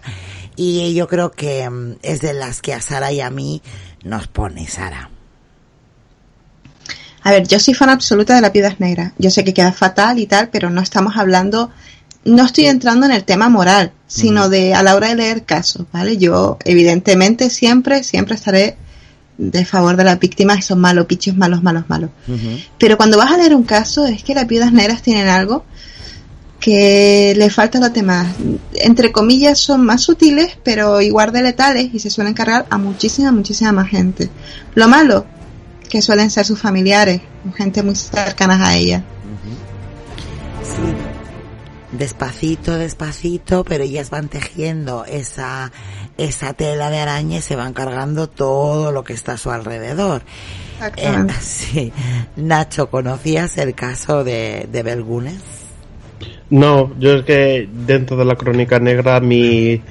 y 0.55 0.93
yo 0.93 1.07
creo 1.07 1.31
que 1.31 1.67
mm, 1.67 1.95
es 2.03 2.21
de 2.21 2.33
las 2.33 2.61
que 2.61 2.75
a 2.75 2.81
Sara 2.81 3.11
y 3.11 3.21
a 3.21 3.31
mí 3.31 3.63
nos 4.03 4.27
pone 4.27 4.67
Sara. 4.67 5.09
A 7.23 7.31
ver, 7.31 7.47
yo 7.47 7.59
soy 7.59 7.73
fan 7.73 7.89
absoluta 7.89 8.35
de 8.35 8.41
las 8.41 8.53
viudas 8.53 8.79
negras. 8.79 9.13
Yo 9.17 9.31
sé 9.31 9.43
que 9.43 9.55
queda 9.55 9.71
fatal 9.71 10.19
y 10.19 10.27
tal, 10.27 10.49
pero 10.49 10.69
no 10.69 10.81
estamos 10.81 11.17
hablando, 11.17 11.71
no 12.23 12.45
estoy 12.45 12.67
entrando 12.67 13.07
en 13.07 13.13
el 13.13 13.23
tema 13.23 13.49
moral, 13.49 13.93
sino 14.05 14.47
de 14.47 14.75
a 14.75 14.83
la 14.83 14.95
hora 14.95 15.07
de 15.07 15.15
leer 15.15 15.43
casos, 15.43 15.87
¿vale? 15.91 16.17
Yo, 16.17 16.59
evidentemente, 16.65 17.49
siempre, 17.49 18.03
siempre 18.03 18.35
estaré 18.35 18.77
de 19.39 19.63
favor 19.63 19.95
de 19.95 20.03
las 20.03 20.19
víctimas 20.19 20.65
son 20.65 20.79
malos, 20.79 21.05
pichos 21.05 21.35
malos, 21.35 21.63
malos, 21.63 21.85
malos. 21.87 22.09
Pero 22.77 22.97
cuando 22.97 23.17
vas 23.17 23.31
a 23.31 23.37
leer 23.37 23.55
un 23.55 23.63
caso, 23.63 24.05
es 24.05 24.21
que 24.21 24.35
las 24.35 24.45
viudas 24.45 24.73
negras 24.73 25.01
tienen 25.01 25.29
algo 25.29 25.63
que 26.59 27.33
le 27.37 27.49
falta 27.49 27.77
a 27.77 27.81
los 27.81 27.93
demás. 27.93 28.27
Entre 28.73 29.13
comillas, 29.13 29.57
son 29.57 29.85
más 29.85 30.01
sutiles, 30.01 30.57
pero 30.61 30.99
igual 30.99 31.31
de 31.31 31.41
letales 31.41 31.89
y 31.93 31.99
se 31.99 32.09
suelen 32.09 32.33
cargar 32.33 32.65
a 32.69 32.77
muchísima, 32.77 33.31
muchísima 33.31 33.71
más 33.71 33.87
gente. 33.87 34.29
Lo 34.75 34.89
malo, 34.89 35.25
que 35.87 36.01
suelen 36.01 36.29
ser 36.29 36.45
sus 36.45 36.59
familiares, 36.59 37.21
o 37.49 37.53
gente 37.53 37.81
muy 37.81 37.95
cercanas 37.95 38.59
a 38.61 38.75
ella. 38.75 39.05
Sí. 40.63 41.97
Despacito, 41.97 42.75
despacito, 42.75 43.63
pero 43.63 43.83
ellas 43.83 44.09
van 44.09 44.27
tejiendo 44.27 45.05
esa, 45.05 45.71
esa 46.19 46.53
tela 46.53 46.89
de 46.89 46.99
araña 46.99 47.37
y 47.37 47.41
se 47.41 47.55
van 47.55 47.73
cargando 47.73 48.27
todo 48.27 48.91
lo 48.91 49.03
que 49.03 49.13
está 49.13 49.33
a 49.33 49.37
su 49.37 49.51
alrededor. 49.51 50.21
Eh, 50.97 51.27
sí. 51.41 51.91
Nacho, 52.35 52.89
¿conocías 52.89 53.57
el 53.57 53.73
caso 53.73 54.23
de, 54.23 54.67
de 54.71 54.83
Belgunes? 54.83 55.41
No, 56.49 56.91
yo 56.99 57.15
es 57.15 57.25
que 57.25 57.69
dentro 57.71 58.17
de 58.17 58.25
la 58.25 58.35
crónica 58.35 58.79
negra 58.79 59.19
mi 59.19 59.81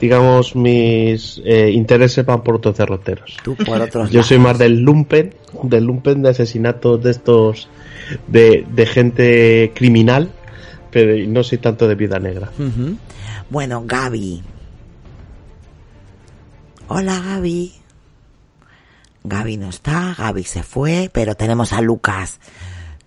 digamos 0.00 0.54
mis 0.54 1.40
eh, 1.44 1.70
intereses 1.70 2.24
van 2.24 2.42
por 2.42 2.56
otros 2.56 2.76
derroteros. 2.76 3.36
Tú 3.42 3.56
por 3.56 3.80
otros 3.80 4.10
Yo 4.10 4.22
soy 4.22 4.38
más 4.38 4.58
del 4.58 4.80
lumpen, 4.80 5.34
del 5.62 5.84
lumpen 5.84 6.22
de 6.22 6.30
asesinatos 6.30 7.02
de 7.02 7.10
estos 7.10 7.68
de, 8.28 8.66
de 8.70 8.86
gente 8.86 9.72
criminal, 9.74 10.30
pero 10.90 11.16
no 11.28 11.42
soy 11.42 11.58
tanto 11.58 11.88
de 11.88 11.94
vida 11.94 12.18
negra. 12.18 12.50
Bueno, 13.50 13.82
Gaby. 13.86 14.42
Hola, 16.86 17.18
Gaby. 17.18 17.72
Gaby 19.24 19.56
no 19.56 19.70
está, 19.70 20.14
Gaby 20.18 20.44
se 20.44 20.62
fue, 20.62 21.10
pero 21.10 21.34
tenemos 21.34 21.72
a 21.72 21.80
Lucas. 21.80 22.40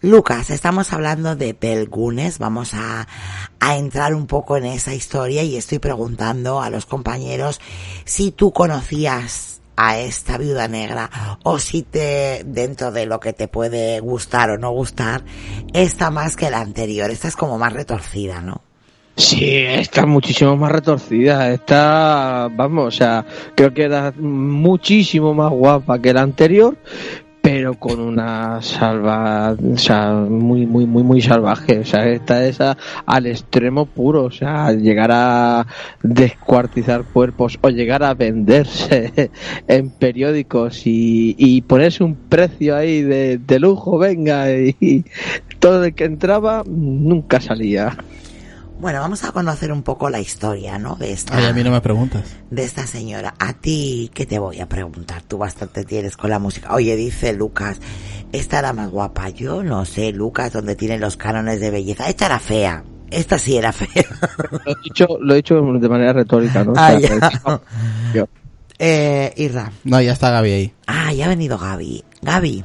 Lucas, 0.01 0.49
estamos 0.49 0.93
hablando 0.93 1.35
de 1.35 1.53
Belgunes, 1.53 2.39
vamos 2.39 2.73
a, 2.73 3.07
a 3.59 3.77
entrar 3.77 4.15
un 4.15 4.25
poco 4.25 4.57
en 4.57 4.65
esa 4.65 4.95
historia 4.95 5.43
y 5.43 5.57
estoy 5.57 5.77
preguntando 5.77 6.59
a 6.59 6.71
los 6.71 6.87
compañeros 6.87 7.61
si 8.03 8.31
tú 8.31 8.51
conocías 8.51 9.61
a 9.75 9.99
esta 9.99 10.39
viuda 10.39 10.67
negra 10.67 11.37
o 11.43 11.59
si 11.59 11.83
te, 11.83 12.41
dentro 12.45 12.91
de 12.91 13.05
lo 13.05 13.19
que 13.19 13.33
te 13.33 13.47
puede 13.47 13.99
gustar 13.99 14.49
o 14.49 14.57
no 14.57 14.71
gustar, 14.71 15.23
esta 15.73 16.09
más 16.09 16.35
que 16.35 16.49
la 16.49 16.61
anterior, 16.61 17.11
esta 17.11 17.27
es 17.27 17.35
como 17.35 17.59
más 17.59 17.73
retorcida, 17.73 18.41
¿no? 18.41 18.66
Sí, 19.17 19.45
está 19.51 20.05
muchísimo 20.05 20.55
más 20.55 20.71
retorcida. 20.71 21.51
Está, 21.51 22.49
vamos, 22.55 22.87
o 22.87 22.91
sea, 22.91 23.25
creo 23.55 23.73
que 23.73 23.83
era 23.83 24.13
muchísimo 24.17 25.33
más 25.33 25.51
guapa 25.51 25.99
que 25.99 26.13
la 26.13 26.21
anterior, 26.21 26.77
pero 27.41 27.73
con 27.73 27.99
una 27.99 28.61
salva, 28.61 29.53
o 29.53 29.77
sea, 29.77 30.11
muy, 30.13 30.67
muy, 30.67 30.85
muy, 30.85 31.01
muy 31.01 31.21
salvaje. 31.21 31.79
O 31.79 31.85
sea, 31.85 32.05
esta 32.07 32.45
es 32.45 32.61
a- 32.61 32.77
al 33.07 33.25
extremo 33.25 33.87
puro. 33.87 34.25
O 34.25 34.31
sea, 34.31 34.71
llegar 34.73 35.09
a 35.11 35.65
descuartizar 36.03 37.03
cuerpos 37.05 37.57
o 37.61 37.69
llegar 37.69 38.03
a 38.03 38.13
venderse 38.13 39.31
en 39.67 39.89
periódicos 39.89 40.85
y, 40.85 41.33
y 41.39 41.61
ponerse 41.63 42.03
un 42.03 42.13
precio 42.15 42.75
ahí 42.75 43.01
de, 43.01 43.39
de 43.39 43.59
lujo, 43.59 43.97
venga, 43.97 44.51
y, 44.51 45.05
todo 45.57 45.85
el 45.85 45.95
que 45.95 46.03
entraba 46.05 46.63
nunca 46.67 47.41
salía. 47.41 47.97
Bueno, 48.79 48.99
vamos 48.99 49.23
a 49.23 49.31
conocer 49.31 49.71
un 49.71 49.81
poco 49.81 50.09
la 50.09 50.19
historia, 50.19 50.77
¿no? 50.77 50.95
De 50.95 51.11
esta, 51.11 51.35
Ay, 51.35 51.45
a 51.45 51.53
mí 51.53 51.63
no 51.63 51.71
me 51.71 51.81
preguntas. 51.81 52.23
de 52.51 52.63
esta 52.63 52.85
señora. 52.85 53.33
A 53.39 53.53
ti, 53.53 54.11
¿qué 54.13 54.25
te 54.27 54.37
voy 54.37 54.59
a 54.59 54.69
preguntar? 54.69 55.23
Tú 55.23 55.39
bastante 55.39 55.83
tienes 55.83 56.15
con 56.15 56.29
la 56.29 56.37
música. 56.37 56.73
Oye, 56.75 56.95
dice 56.95 57.33
Lucas, 57.33 57.79
esta 58.31 58.59
era 58.59 58.73
más 58.73 58.91
guapa. 58.91 59.29
Yo 59.29 59.63
no 59.63 59.83
sé, 59.85 60.11
Lucas, 60.11 60.53
donde 60.53 60.75
tiene 60.75 60.99
los 60.99 61.17
cánones 61.17 61.59
de 61.59 61.71
belleza. 61.71 62.07
Esta 62.07 62.27
era 62.27 62.39
fea. 62.39 62.83
Esta 63.09 63.39
sí 63.39 63.57
era 63.57 63.71
fea. 63.71 63.87
Lo 64.65 64.71
he 64.71 64.75
dicho, 64.83 65.07
lo 65.21 65.33
he 65.33 65.37
dicho 65.37 65.55
de 65.55 65.89
manera 65.89 66.13
retórica, 66.13 66.63
¿no? 66.63 66.71
O 66.73 66.75
Ah, 66.77 66.99
sea, 66.99 67.19
ya. 67.19 67.61
yo- 68.13 68.27
Eh, 68.77 69.33
Irra. 69.37 69.71
No, 69.85 69.99
ya 70.01 70.13
está 70.13 70.29
Gaby 70.29 70.51
ahí. 70.51 70.73
Ah, 70.85 71.11
ya 71.13 71.25
ha 71.25 71.29
venido 71.29 71.57
Gaby. 71.57 72.03
Gaby. 72.21 72.63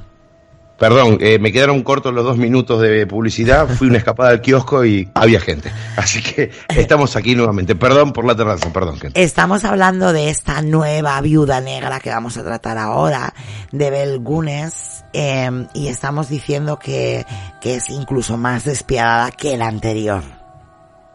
Perdón, 0.83 1.19
eh, 1.21 1.39
me 1.39 1.53
quedaron 1.53 1.85
cortos 1.85 2.13
los 2.13 2.25
dos 2.25 2.37
minutos 2.39 2.81
de 2.81 3.07
publicidad, 3.07 3.69
fui 3.69 3.87
una 3.87 3.99
escapada 3.99 4.31
al 4.31 4.41
kiosco 4.41 4.85
y 4.85 5.09
había 5.15 5.39
gente. 5.39 5.71
Así 5.97 6.21
que 6.21 6.51
estamos 6.71 7.15
aquí 7.15 7.37
nuevamente. 7.37 7.77
Perdón 7.77 8.13
por 8.13 8.25
la 8.25 8.35
terraza, 8.35 8.73
perdón. 8.73 8.99
Ken. 8.99 9.13
Estamos 9.15 9.65
hablando 9.65 10.13
de 10.13 10.29
esta 10.29 10.61
nueva 10.61 11.21
viuda 11.21 11.61
negra 11.61 12.01
que 12.01 12.11
vamos 12.11 12.37
a 12.37 12.43
tratar 12.43 12.79
ahora, 12.79 13.33
de 13.71 13.91
Bel 13.91 14.19
Gunes, 14.19 15.05
eh, 15.13 15.69
y 15.73 15.87
estamos 15.87 16.29
diciendo 16.29 16.81
que, 16.81 17.25
que 17.61 17.77
es 17.77 17.89
incluso 17.89 18.37
más 18.37 18.65
despiadada 18.65 19.31
que 19.31 19.57
la 19.57 19.69
anterior. 19.69 20.25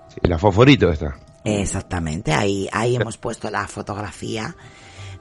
Sí, 0.07 0.21
la 0.29 0.37
fosforito 0.37 0.89
esta. 0.89 1.13
Exactamente, 1.43 2.31
ahí, 2.31 2.69
ahí 2.71 2.95
hemos 2.95 3.17
puesto 3.17 3.51
la 3.51 3.67
fotografía 3.67 4.55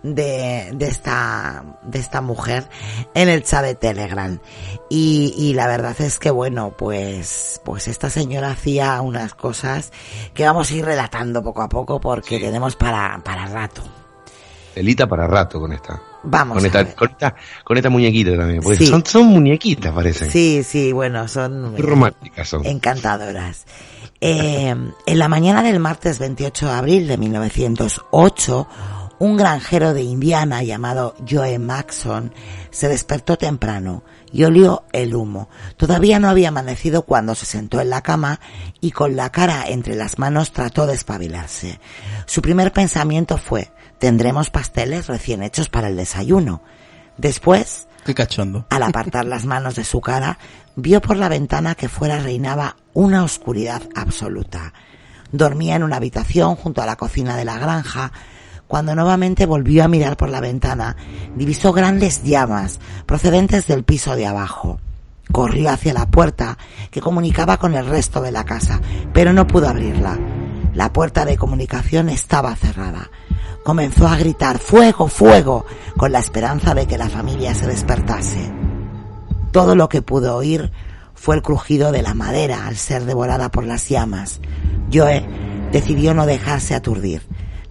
de, 0.03 0.71
de 0.75 0.87
esta, 0.87 1.65
de 1.83 1.99
esta 1.99 2.21
mujer 2.21 2.69
en 3.15 3.29
el 3.29 3.43
chat 3.43 3.65
de 3.65 3.75
Telegram. 3.75 4.39
Y, 4.91 5.35
y 5.37 5.55
la 5.55 5.67
verdad 5.67 5.95
es 6.01 6.19
que 6.19 6.31
bueno, 6.31 6.75
pues, 6.77 7.61
pues 7.65 7.89
esta 7.89 8.11
señora 8.11 8.51
hacía 8.53 9.01
unas 9.01 9.35
cosas 9.35 9.93
que 10.35 10.45
vamos 10.45 10.71
a 10.71 10.75
ir 10.75 10.85
relatando 10.85 11.43
poco 11.43 11.63
a 11.63 11.69
poco 11.69 12.01
porque 12.01 12.39
tenemos 12.39 12.77
para, 12.77 13.21
para 13.25 13.47
rato. 13.47 13.83
Telita 14.75 15.07
para 15.07 15.27
rato 15.27 15.59
con 15.59 15.73
esta. 15.73 16.01
Vamos 16.23 16.57
Con 16.59 16.67
esta, 16.67 16.83
ver. 16.83 16.95
con 16.95 17.09
esta, 17.11 17.35
con 17.65 17.77
esta 17.79 17.89
muñequita 17.89 18.37
también. 18.37 18.61
Porque 18.61 18.79
Sí. 18.79 18.87
son, 18.89 19.07
son 19.07 19.27
muñequitas, 19.29 19.93
parecen. 19.93 20.31
Sí, 20.31 20.63
sí, 20.65 20.93
bueno, 20.93 21.29
son 21.29 21.77
románticas 21.79 22.49
son. 22.49 22.67
encantadoras. 22.67 23.65
Eh, 24.21 24.75
en 25.07 25.19
la 25.19 25.29
mañana 25.29 25.63
del 25.63 25.79
martes 25.79 26.19
28 26.19 26.67
de 26.67 26.73
abril 26.73 27.07
de 27.09 27.17
1908, 27.17 28.69
un 29.19 29.37
granjero 29.37 29.95
de 29.95 30.03
Indiana 30.03 30.63
llamado 30.63 31.15
Joe 31.29 31.59
Maxon 31.59 32.33
se 32.71 32.89
despertó 32.89 33.39
temprano 33.39 34.05
y 34.33 34.45
olió 34.45 34.85
el 34.93 35.15
humo. 35.15 35.49
Todavía 35.77 36.19
no 36.19 36.29
había 36.29 36.49
amanecido 36.49 37.03
cuando 37.03 37.35
se 37.35 37.47
sentó 37.47 37.81
en 37.81 37.91
la 37.91 38.03
cama 38.03 38.41
y 38.81 38.91
con 38.91 39.17
la 39.17 39.31
cara 39.31 39.65
entre 39.69 39.97
las 39.97 40.19
manos 40.19 40.53
trató 40.53 40.87
de 40.87 40.95
espabilarse. 40.95 41.81
Su 42.27 42.43
primer 42.43 42.73
pensamiento 42.73 43.39
fue, 43.39 43.71
tendremos 43.99 44.51
pasteles 44.51 45.07
recién 45.07 45.43
hechos 45.43 45.69
para 45.69 45.89
el 45.89 45.97
desayuno. 45.97 46.63
Después, 47.17 47.89
Qué 48.05 48.15
cachondo. 48.15 48.67
al 48.71 48.83
apartar 48.83 49.25
las 49.25 49.45
manos 49.47 49.77
de 49.77 49.85
su 49.85 50.01
cara, 50.01 50.39
vio 50.75 51.01
por 51.01 51.17
la 51.17 51.29
ventana 51.29 51.75
que 51.75 51.89
fuera 51.89 52.19
reinaba 52.19 52.77
una 52.93 53.25
oscuridad 53.25 53.83
absoluta. 53.95 54.75
Dormía 55.33 55.77
en 55.77 55.83
una 55.83 55.97
habitación 55.97 56.57
junto 56.57 56.83
a 56.83 56.87
la 56.87 56.97
cocina 56.97 57.37
de 57.37 57.45
la 57.45 57.59
granja. 57.59 58.13
Cuando 58.69 58.95
nuevamente 58.95 59.47
volvió 59.47 59.85
a 59.85 59.89
mirar 59.89 60.17
por 60.17 60.29
la 60.29 60.41
ventana, 60.41 60.97
divisó 61.37 61.73
grandes 61.73 62.25
llamas 62.25 62.81
procedentes 63.07 63.67
del 63.67 63.85
piso 63.85 64.17
de 64.17 64.27
abajo. 64.27 64.81
Corrió 65.31 65.71
hacia 65.71 65.95
la 65.95 66.07
puerta 66.11 66.59
que 66.91 67.01
comunicaba 67.01 67.59
con 67.59 67.75
el 67.75 67.87
resto 67.87 68.21
de 68.21 68.33
la 68.33 68.45
casa, 68.45 68.81
pero 69.13 69.33
no 69.33 69.47
pudo 69.47 69.69
abrirla. 69.69 70.19
La 70.75 70.93
puerta 70.93 71.25
de 71.25 71.37
comunicación 71.37 72.09
estaba 72.09 72.55
cerrada. 72.57 73.11
Comenzó 73.65 74.07
a 74.07 74.17
gritar 74.17 74.59
fuego, 74.59 75.09
fuego, 75.09 75.65
con 75.97 76.13
la 76.13 76.19
esperanza 76.19 76.75
de 76.75 76.87
que 76.87 76.99
la 76.99 77.09
familia 77.09 77.55
se 77.55 77.67
despertase. 77.67 78.53
Todo 79.53 79.75
lo 79.75 79.89
que 79.89 80.03
pudo 80.03 80.37
oír 80.37 80.71
fue 81.15 81.37
el 81.37 81.43
crujido 81.43 81.93
de 81.93 82.03
la 82.03 82.15
madera 82.15 82.67
al 82.67 82.77
ser 82.77 83.05
devorada 83.05 83.51
por 83.51 83.65
las 83.65 83.89
llamas. 83.89 84.41
Joe 84.93 85.27
decidió 85.73 86.15
no 86.15 86.27
dejarse 86.27 86.75
aturdir. 86.75 87.23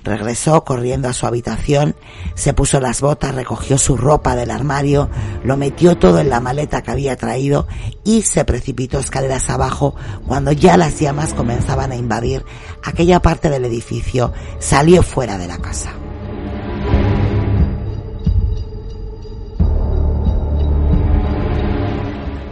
Regresó 0.05 0.63
corriendo 0.63 1.09
a 1.09 1.13
su 1.13 1.25
habitación, 1.25 1.95
se 2.35 2.53
puso 2.53 2.79
las 2.79 3.01
botas, 3.01 3.33
recogió 3.33 3.79
su 3.79 3.97
ropa 3.97 4.35
del 4.35 4.51
armario, 4.51 5.09
lo 5.43 5.57
metió 5.57 5.97
todo 5.97 6.19
en 6.19 6.29
la 6.29 6.39
maleta 6.39 6.83
que 6.83 6.91
había 6.91 7.15
traído 7.15 7.67
y 8.03 8.21
se 8.21 8.45
precipitó 8.45 8.99
escaleras 8.99 9.49
abajo 9.49 9.95
cuando 10.27 10.51
ya 10.51 10.77
las 10.77 10.99
llamas 10.99 11.33
comenzaban 11.33 11.91
a 11.91 11.95
invadir 11.95 12.45
aquella 12.83 13.19
parte 13.19 13.49
del 13.49 13.65
edificio. 13.65 14.31
Salió 14.59 15.01
fuera 15.01 15.39
de 15.39 15.47
la 15.47 15.57
casa. 15.57 15.89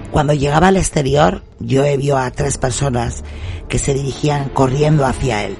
Cuando 0.09 0.33
llegaba 0.33 0.69
al 0.69 0.77
exterior, 0.77 1.43
Joe 1.59 1.97
vio 1.97 2.17
a 2.17 2.31
tres 2.31 2.57
personas 2.57 3.23
que 3.69 3.77
se 3.77 3.93
dirigían 3.93 4.49
corriendo 4.49 5.05
hacia 5.05 5.45
él. 5.45 5.55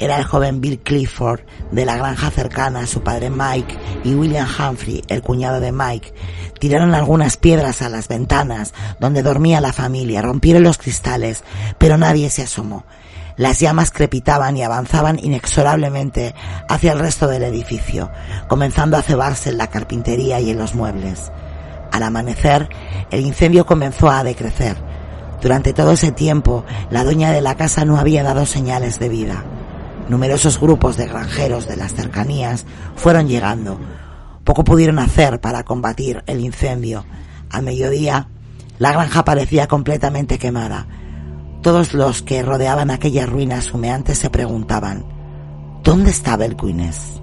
Era 0.00 0.16
el 0.16 0.24
joven 0.24 0.60
Bill 0.60 0.78
Clifford, 0.78 1.40
de 1.72 1.84
la 1.84 1.96
granja 1.96 2.30
cercana, 2.30 2.86
su 2.86 3.02
padre 3.02 3.30
Mike 3.30 3.76
y 4.04 4.14
William 4.14 4.46
Humphrey, 4.46 5.02
el 5.08 5.22
cuñado 5.22 5.58
de 5.58 5.72
Mike. 5.72 6.14
Tiraron 6.60 6.94
algunas 6.94 7.36
piedras 7.36 7.82
a 7.82 7.88
las 7.88 8.06
ventanas 8.06 8.74
donde 9.00 9.24
dormía 9.24 9.60
la 9.60 9.72
familia, 9.72 10.22
rompieron 10.22 10.62
los 10.62 10.78
cristales, 10.78 11.42
pero 11.78 11.98
nadie 11.98 12.30
se 12.30 12.42
asomó. 12.42 12.84
Las 13.36 13.60
llamas 13.60 13.90
crepitaban 13.90 14.56
y 14.56 14.62
avanzaban 14.62 15.18
inexorablemente 15.22 16.34
hacia 16.68 16.92
el 16.92 16.98
resto 16.98 17.26
del 17.26 17.44
edificio, 17.44 18.10
comenzando 18.48 18.96
a 18.96 19.02
cebarse 19.02 19.50
en 19.50 19.58
la 19.58 19.68
carpintería 19.68 20.40
y 20.40 20.50
en 20.50 20.58
los 20.58 20.74
muebles. 20.74 21.32
Al 21.92 22.02
amanecer, 22.02 22.68
el 23.10 23.20
incendio 23.20 23.66
comenzó 23.66 24.10
a 24.10 24.24
decrecer. 24.24 24.76
Durante 25.40 25.72
todo 25.72 25.92
ese 25.92 26.10
tiempo, 26.10 26.64
la 26.90 27.04
dueña 27.04 27.30
de 27.30 27.40
la 27.40 27.56
casa 27.56 27.84
no 27.84 27.98
había 27.98 28.24
dado 28.24 28.44
señales 28.44 28.98
de 28.98 29.08
vida. 29.08 29.44
Numerosos 30.08 30.58
grupos 30.58 30.96
de 30.96 31.06
granjeros 31.06 31.68
de 31.68 31.76
las 31.76 31.94
cercanías 31.94 32.64
fueron 32.96 33.28
llegando. 33.28 33.78
Poco 34.44 34.64
pudieron 34.64 34.98
hacer 34.98 35.40
para 35.40 35.64
combatir 35.64 36.22
el 36.26 36.40
incendio. 36.40 37.04
Al 37.50 37.62
mediodía, 37.62 38.28
la 38.78 38.92
granja 38.92 39.24
parecía 39.24 39.68
completamente 39.68 40.38
quemada. 40.38 40.86
Todos 41.62 41.92
los 41.92 42.22
que 42.22 42.42
rodeaban 42.42 42.90
aquellas 42.90 43.28
ruinas 43.28 43.74
humeantes 43.74 44.18
se 44.18 44.30
preguntaban, 44.30 45.04
¿dónde 45.82 46.10
estaba 46.10 46.46
el 46.46 46.56
Queenes? 46.56 47.20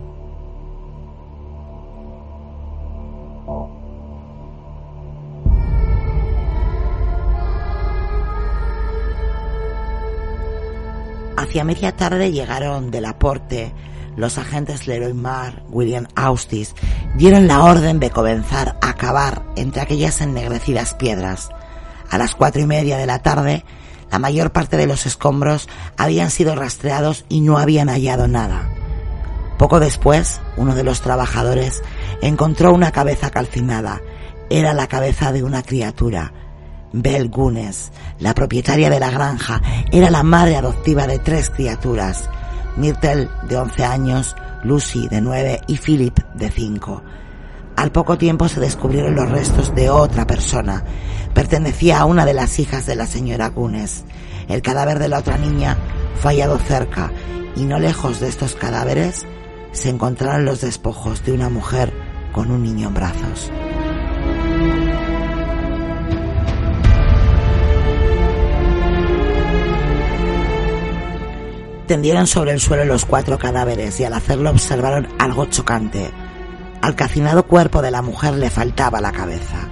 Hacia 11.37 11.63
media 11.63 11.95
tarde 11.95 12.31
llegaron 12.31 12.91
del 12.91 13.05
aporte 13.05 13.73
los 14.15 14.37
agentes 14.37 14.87
Leroy 14.87 15.13
Marr, 15.13 15.63
William 15.69 16.07
Austis, 16.15 16.73
dieron 17.15 17.47
la 17.47 17.63
orden 17.63 17.99
de 17.99 18.09
comenzar 18.09 18.77
a 18.81 18.93
cavar 18.93 19.43
entre 19.55 19.81
aquellas 19.81 20.21
ennegrecidas 20.21 20.93
piedras. 20.93 21.49
A 22.09 22.17
las 22.17 22.35
cuatro 22.35 22.61
y 22.61 22.65
media 22.65 22.97
de 22.97 23.05
la 23.05 23.19
tarde, 23.19 23.65
la 24.11 24.19
mayor 24.19 24.51
parte 24.51 24.77
de 24.77 24.87
los 24.87 25.05
escombros 25.05 25.67
habían 25.97 26.31
sido 26.31 26.55
rastreados 26.55 27.25
y 27.27 27.41
no 27.41 27.57
habían 27.57 27.89
hallado 27.89 28.27
nada. 28.27 28.69
Poco 29.57 29.79
después, 29.79 30.41
uno 30.57 30.75
de 30.75 30.83
los 30.83 31.01
trabajadores 31.01 31.81
encontró 32.21 32.73
una 32.73 32.91
cabeza 32.91 33.31
calcinada. 33.31 34.01
Era 34.49 34.73
la 34.73 34.87
cabeza 34.87 35.31
de 35.31 35.43
una 35.43 35.63
criatura. 35.63 36.33
Belle 37.01 37.27
Gunes, 37.27 37.91
la 38.19 38.33
propietaria 38.33 38.89
de 38.89 39.01
la 39.01 39.11
granja, 39.11 39.61
era 39.91 40.09
la 40.09 40.23
madre 40.23 40.55
adoptiva 40.55 41.07
de 41.07 41.19
tres 41.19 41.49
criaturas. 41.49 42.29
Myrtle, 42.77 43.29
de 43.49 43.57
11 43.57 43.83
años, 43.83 44.35
Lucy, 44.63 45.07
de 45.09 45.19
9 45.19 45.61
y 45.67 45.77
Philip, 45.77 46.17
de 46.35 46.49
5. 46.49 47.03
Al 47.75 47.91
poco 47.91 48.17
tiempo 48.17 48.47
se 48.47 48.61
descubrieron 48.61 49.15
los 49.15 49.29
restos 49.29 49.75
de 49.75 49.89
otra 49.89 50.25
persona. 50.25 50.85
Pertenecía 51.33 51.99
a 51.99 52.05
una 52.05 52.25
de 52.25 52.33
las 52.33 52.59
hijas 52.59 52.85
de 52.85 52.95
la 52.95 53.05
señora 53.05 53.49
Gunes. 53.49 54.05
El 54.47 54.61
cadáver 54.61 54.99
de 54.99 55.09
la 55.09 55.19
otra 55.19 55.37
niña 55.37 55.77
fue 56.21 56.31
hallado 56.31 56.57
cerca 56.59 57.11
y 57.57 57.63
no 57.63 57.77
lejos 57.77 58.21
de 58.21 58.29
estos 58.29 58.55
cadáveres 58.55 59.25
se 59.73 59.89
encontraron 59.89 60.45
los 60.45 60.61
despojos 60.61 61.25
de 61.25 61.33
una 61.33 61.49
mujer 61.49 61.91
con 62.31 62.51
un 62.51 62.63
niño 62.63 62.87
en 62.87 62.93
brazos. 62.93 63.51
Tendieron 71.87 72.25
sobre 72.25 72.51
el 72.51 72.59
suelo 72.59 72.83
los 72.83 73.05
cuatro 73.05 73.37
cadáveres 73.37 73.99
y 73.99 74.05
al 74.05 74.13
hacerlo 74.13 74.49
observaron 74.49 75.07
algo 75.19 75.45
chocante. 75.45 76.09
Al 76.81 76.95
calcinado 76.95 77.45
cuerpo 77.45 77.83
de 77.83 77.91
la 77.91 78.01
mujer 78.01 78.33
le 78.33 78.49
faltaba 78.49 79.01
la 79.01 79.11
cabeza. 79.11 79.69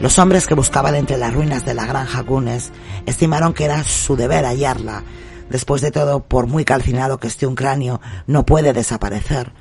Los 0.00 0.18
hombres 0.18 0.46
que 0.46 0.54
buscaban 0.54 0.94
entre 0.94 1.18
las 1.18 1.34
ruinas 1.34 1.66
de 1.66 1.74
la 1.74 1.84
granja 1.84 2.22
Gunes 2.22 2.72
estimaron 3.04 3.52
que 3.52 3.66
era 3.66 3.84
su 3.84 4.16
deber 4.16 4.46
hallarla. 4.46 5.02
Después 5.50 5.82
de 5.82 5.90
todo, 5.90 6.24
por 6.24 6.46
muy 6.46 6.64
calcinado 6.64 7.18
que 7.18 7.28
esté 7.28 7.46
un 7.46 7.54
cráneo, 7.54 8.00
no 8.26 8.46
puede 8.46 8.72
desaparecer. 8.72 9.52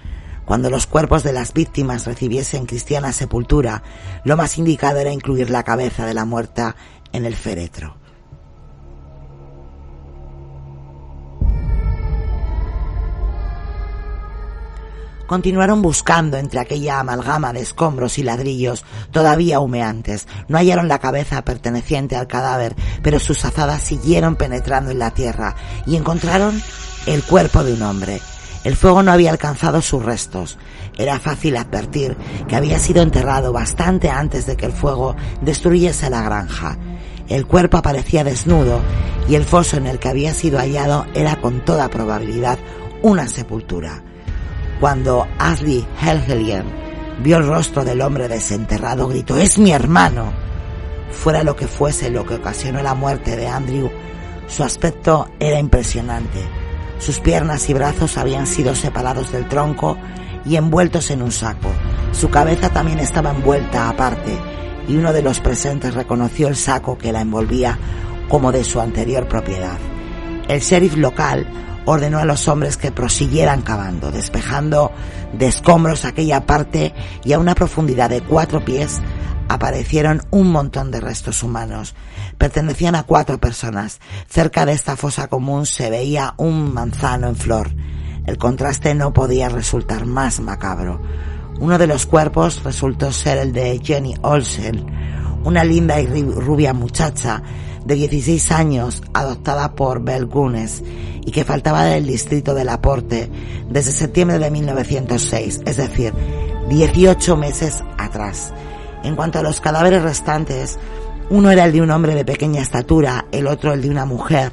Cuando 0.45 0.69
los 0.69 0.87
cuerpos 0.87 1.23
de 1.23 1.33
las 1.33 1.53
víctimas 1.53 2.05
recibiesen 2.05 2.65
cristiana 2.65 3.11
sepultura, 3.11 3.83
lo 4.23 4.37
más 4.37 4.57
indicado 4.57 4.99
era 4.99 5.11
incluir 5.11 5.49
la 5.49 5.63
cabeza 5.63 6.05
de 6.05 6.13
la 6.13 6.25
muerta 6.25 6.75
en 7.11 7.25
el 7.25 7.35
féretro. 7.35 8.00
Continuaron 15.31 15.81
buscando 15.81 16.35
entre 16.35 16.59
aquella 16.59 16.99
amalgama 16.99 17.53
de 17.53 17.61
escombros 17.61 18.17
y 18.17 18.23
ladrillos 18.23 18.83
todavía 19.11 19.61
humeantes. 19.61 20.27
No 20.49 20.57
hallaron 20.57 20.89
la 20.89 20.99
cabeza 20.99 21.41
perteneciente 21.45 22.17
al 22.17 22.27
cadáver, 22.27 22.75
pero 23.01 23.17
sus 23.17 23.45
azadas 23.45 23.81
siguieron 23.81 24.35
penetrando 24.35 24.91
en 24.91 24.99
la 24.99 25.11
tierra 25.11 25.55
y 25.85 25.95
encontraron 25.95 26.61
el 27.05 27.23
cuerpo 27.23 27.63
de 27.63 27.75
un 27.75 27.81
hombre. 27.81 28.19
El 28.65 28.75
fuego 28.75 29.03
no 29.03 29.13
había 29.13 29.31
alcanzado 29.31 29.81
sus 29.81 30.03
restos. 30.03 30.57
Era 30.97 31.17
fácil 31.17 31.55
advertir 31.55 32.17
que 32.49 32.57
había 32.57 32.77
sido 32.77 33.01
enterrado 33.01 33.53
bastante 33.53 34.09
antes 34.09 34.45
de 34.45 34.57
que 34.57 34.65
el 34.65 34.73
fuego 34.73 35.15
destruyese 35.41 36.09
la 36.09 36.23
granja. 36.23 36.77
El 37.29 37.47
cuerpo 37.47 37.77
aparecía 37.77 38.25
desnudo 38.25 38.81
y 39.29 39.35
el 39.35 39.45
foso 39.45 39.77
en 39.77 39.87
el 39.87 39.97
que 39.97 40.09
había 40.09 40.33
sido 40.33 40.59
hallado 40.59 41.05
era 41.13 41.37
con 41.39 41.63
toda 41.63 41.87
probabilidad 41.87 42.59
una 43.01 43.29
sepultura. 43.29 44.03
Cuando 44.81 45.27
Ashley 45.37 45.87
Helgelien 46.01 46.63
vio 47.21 47.37
el 47.37 47.45
rostro 47.45 47.85
del 47.85 48.01
hombre 48.01 48.27
desenterrado, 48.27 49.07
gritó, 49.07 49.37
es 49.37 49.59
mi 49.59 49.71
hermano. 49.71 50.33
Fuera 51.11 51.43
lo 51.43 51.55
que 51.55 51.67
fuese 51.67 52.09
lo 52.09 52.25
que 52.25 52.33
ocasionó 52.33 52.81
la 52.81 52.95
muerte 52.95 53.35
de 53.35 53.47
Andrew, 53.47 53.91
su 54.47 54.63
aspecto 54.63 55.29
era 55.39 55.59
impresionante. 55.59 56.39
Sus 56.97 57.19
piernas 57.19 57.69
y 57.69 57.75
brazos 57.75 58.17
habían 58.17 58.47
sido 58.47 58.73
separados 58.73 59.31
del 59.31 59.47
tronco 59.47 59.99
y 60.45 60.55
envueltos 60.55 61.11
en 61.11 61.21
un 61.21 61.31
saco. 61.31 61.69
Su 62.11 62.31
cabeza 62.31 62.69
también 62.69 62.97
estaba 62.97 63.29
envuelta 63.29 63.87
aparte 63.87 64.35
y 64.87 64.97
uno 64.97 65.13
de 65.13 65.21
los 65.21 65.39
presentes 65.41 65.93
reconoció 65.93 66.47
el 66.47 66.55
saco 66.55 66.97
que 66.97 67.11
la 67.11 67.21
envolvía 67.21 67.77
como 68.27 68.51
de 68.51 68.63
su 68.63 68.81
anterior 68.81 69.27
propiedad. 69.27 69.77
El 70.47 70.59
sheriff 70.59 70.97
local 70.97 71.45
ordenó 71.85 72.19
a 72.19 72.25
los 72.25 72.47
hombres 72.47 72.77
que 72.77 72.91
prosiguieran 72.91 73.61
cavando, 73.61 74.11
despejando 74.11 74.91
de 75.33 75.47
escombros 75.47 76.05
aquella 76.05 76.45
parte 76.45 76.93
y 77.23 77.33
a 77.33 77.39
una 77.39 77.55
profundidad 77.55 78.09
de 78.09 78.21
cuatro 78.21 78.63
pies 78.63 79.01
aparecieron 79.49 80.21
un 80.31 80.51
montón 80.51 80.91
de 80.91 81.01
restos 81.01 81.43
humanos. 81.43 81.93
Pertenecían 82.37 82.95
a 82.95 83.03
cuatro 83.03 83.37
personas. 83.37 83.99
Cerca 84.29 84.65
de 84.65 84.71
esta 84.71 84.95
fosa 84.95 85.27
común 85.27 85.65
se 85.65 85.89
veía 85.89 86.33
un 86.37 86.73
manzano 86.73 87.27
en 87.27 87.35
flor. 87.35 87.71
El 88.25 88.37
contraste 88.37 88.95
no 88.95 89.13
podía 89.13 89.49
resultar 89.49 90.05
más 90.05 90.39
macabro. 90.39 91.01
Uno 91.59 91.77
de 91.77 91.87
los 91.87 92.05
cuerpos 92.05 92.63
resultó 92.63 93.11
ser 93.11 93.39
el 93.39 93.51
de 93.51 93.79
Jenny 93.83 94.15
Olsen, 94.21 94.85
una 95.43 95.63
linda 95.63 95.99
y 95.99 96.07
rubia 96.07 96.73
muchacha 96.73 97.43
de 97.85 97.95
16 97.95 98.51
años 98.51 99.01
adoptada 99.13 99.75
por 99.75 100.03
Bell 100.03 100.25
Gunes 100.25 100.83
y 101.25 101.31
que 101.31 101.43
faltaba 101.43 101.85
del 101.85 102.05
distrito 102.05 102.53
del 102.53 102.69
Aporte 102.69 103.29
desde 103.69 103.91
septiembre 103.91 104.39
de 104.39 104.51
1906, 104.51 105.61
es 105.65 105.77
decir, 105.77 106.13
18 106.69 107.37
meses 107.37 107.83
atrás. 107.97 108.53
En 109.03 109.15
cuanto 109.15 109.39
a 109.39 109.43
los 109.43 109.61
cadáveres 109.61 110.03
restantes, 110.03 110.77
uno 111.29 111.49
era 111.49 111.65
el 111.65 111.71
de 111.71 111.81
un 111.81 111.91
hombre 111.91 112.13
de 112.13 112.25
pequeña 112.25 112.61
estatura, 112.61 113.25
el 113.31 113.47
otro 113.47 113.73
el 113.73 113.81
de 113.81 113.89
una 113.89 114.05
mujer 114.05 114.51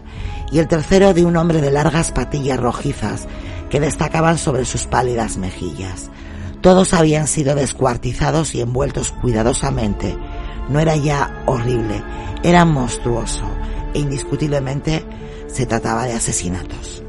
y 0.52 0.58
el 0.58 0.68
tercero 0.68 1.12
de 1.12 1.24
un 1.24 1.36
hombre 1.36 1.60
de 1.60 1.70
largas 1.70 2.12
patillas 2.12 2.58
rojizas 2.58 3.26
que 3.68 3.80
destacaban 3.80 4.38
sobre 4.38 4.64
sus 4.64 4.86
pálidas 4.86 5.36
mejillas. 5.36 6.10
Todos 6.60 6.94
habían 6.94 7.26
sido 7.26 7.54
descuartizados 7.54 8.54
y 8.54 8.60
envueltos 8.60 9.12
cuidadosamente. 9.12 10.16
No 10.68 10.80
era 10.80 10.96
ya 10.96 11.42
horrible, 11.46 12.02
era 12.42 12.64
monstruoso 12.64 13.44
e 13.94 14.00
indiscutiblemente 14.00 15.04
se 15.46 15.66
trataba 15.66 16.06
de 16.06 16.12
asesinatos. 16.12 17.02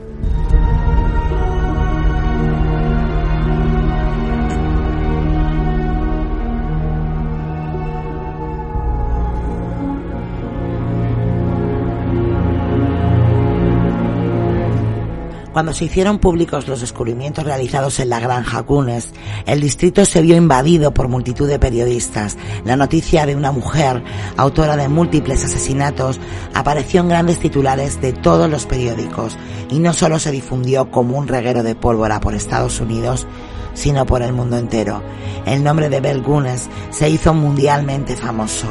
Cuando 15.53 15.73
se 15.73 15.85
hicieron 15.85 16.19
públicos 16.19 16.67
los 16.67 16.81
descubrimientos 16.81 17.43
realizados 17.43 17.99
en 17.99 18.09
la 18.09 18.19
granja 18.19 18.63
Cunes, 18.63 19.11
el 19.45 19.61
distrito 19.61 20.05
se 20.05 20.21
vio 20.21 20.35
invadido 20.35 20.93
por 20.93 21.07
multitud 21.07 21.47
de 21.47 21.57
periodistas. 21.57 22.37
La 22.65 22.75
noticia 22.75 23.25
de 23.25 23.35
una 23.35 23.51
mujer, 23.51 24.03
autora 24.37 24.77
de 24.77 24.89
múltiples 24.89 25.43
asesinatos, 25.43 26.19
apareció 26.53 27.01
en 27.01 27.09
grandes 27.09 27.39
titulares 27.39 27.99
de 27.99 28.13
todos 28.13 28.49
los 28.49 28.67
periódicos 28.67 29.37
y 29.71 29.79
no 29.79 29.93
solo 29.93 30.19
se 30.19 30.31
difundió 30.31 30.91
como 30.91 31.17
un 31.17 31.27
reguero 31.27 31.63
de 31.63 31.75
pólvora 31.75 32.19
por 32.19 32.35
Estados 32.35 32.79
Unidos, 32.79 33.27
sino 33.79 34.05
por 34.05 34.21
el 34.21 34.33
mundo 34.33 34.57
entero. 34.57 35.01
El 35.45 35.63
nombre 35.63 35.87
de 35.87 36.01
Bell 36.01 36.21
Gunes 36.21 36.69
se 36.89 37.09
hizo 37.09 37.33
mundialmente 37.33 38.17
famoso. 38.17 38.67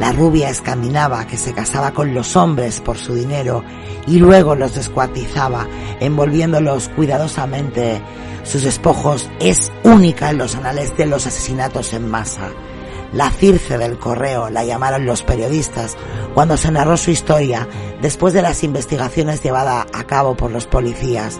La 0.00 0.12
rubia 0.12 0.50
escandinava 0.50 1.26
que 1.28 1.36
se 1.36 1.54
casaba 1.54 1.92
con 1.92 2.12
los 2.12 2.34
hombres 2.34 2.80
por 2.80 2.98
su 2.98 3.14
dinero 3.14 3.62
y 4.08 4.18
luego 4.18 4.56
los 4.56 4.74
descuartizaba, 4.74 5.68
envolviéndolos 6.00 6.88
cuidadosamente 6.90 8.02
sus 8.42 8.62
despojos, 8.62 9.30
es 9.40 9.70
única 9.84 10.30
en 10.30 10.38
los 10.38 10.56
anales 10.56 10.96
de 10.96 11.06
los 11.06 11.26
asesinatos 11.26 11.92
en 11.92 12.08
masa. 12.08 12.48
La 13.12 13.30
Circe 13.30 13.78
del 13.78 13.98
Correo 13.98 14.50
la 14.50 14.64
llamaron 14.64 15.06
los 15.06 15.22
periodistas 15.22 15.96
cuando 16.34 16.56
se 16.56 16.70
narró 16.72 16.96
su 16.96 17.10
historia 17.10 17.68
después 18.02 18.34
de 18.34 18.42
las 18.42 18.64
investigaciones 18.64 19.42
llevadas 19.42 19.86
a 19.92 20.04
cabo 20.04 20.36
por 20.36 20.50
los 20.50 20.66
policías. 20.66 21.38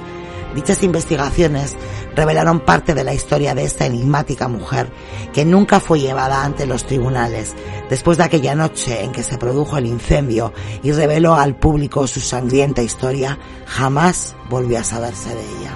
Dichas 0.54 0.82
investigaciones 0.82 1.76
revelaron 2.16 2.60
parte 2.60 2.94
de 2.94 3.04
la 3.04 3.14
historia 3.14 3.54
de 3.54 3.64
esta 3.64 3.86
enigmática 3.86 4.48
mujer 4.48 4.90
que 5.32 5.44
nunca 5.44 5.78
fue 5.78 6.00
llevada 6.00 6.44
ante 6.44 6.66
los 6.66 6.84
tribunales 6.84 7.54
después 7.90 8.18
de 8.18 8.24
aquella 8.24 8.54
noche 8.54 9.04
en 9.04 9.12
que 9.12 9.22
se 9.22 9.38
produjo 9.38 9.76
el 9.76 9.86
incendio 9.86 10.52
y 10.82 10.92
reveló 10.92 11.34
al 11.34 11.56
público 11.56 12.06
su 12.06 12.20
sangrienta 12.20 12.82
historia, 12.82 13.38
jamás 13.66 14.34
volvió 14.48 14.78
a 14.78 14.84
saberse 14.84 15.34
de 15.34 15.42
ella. 15.42 15.74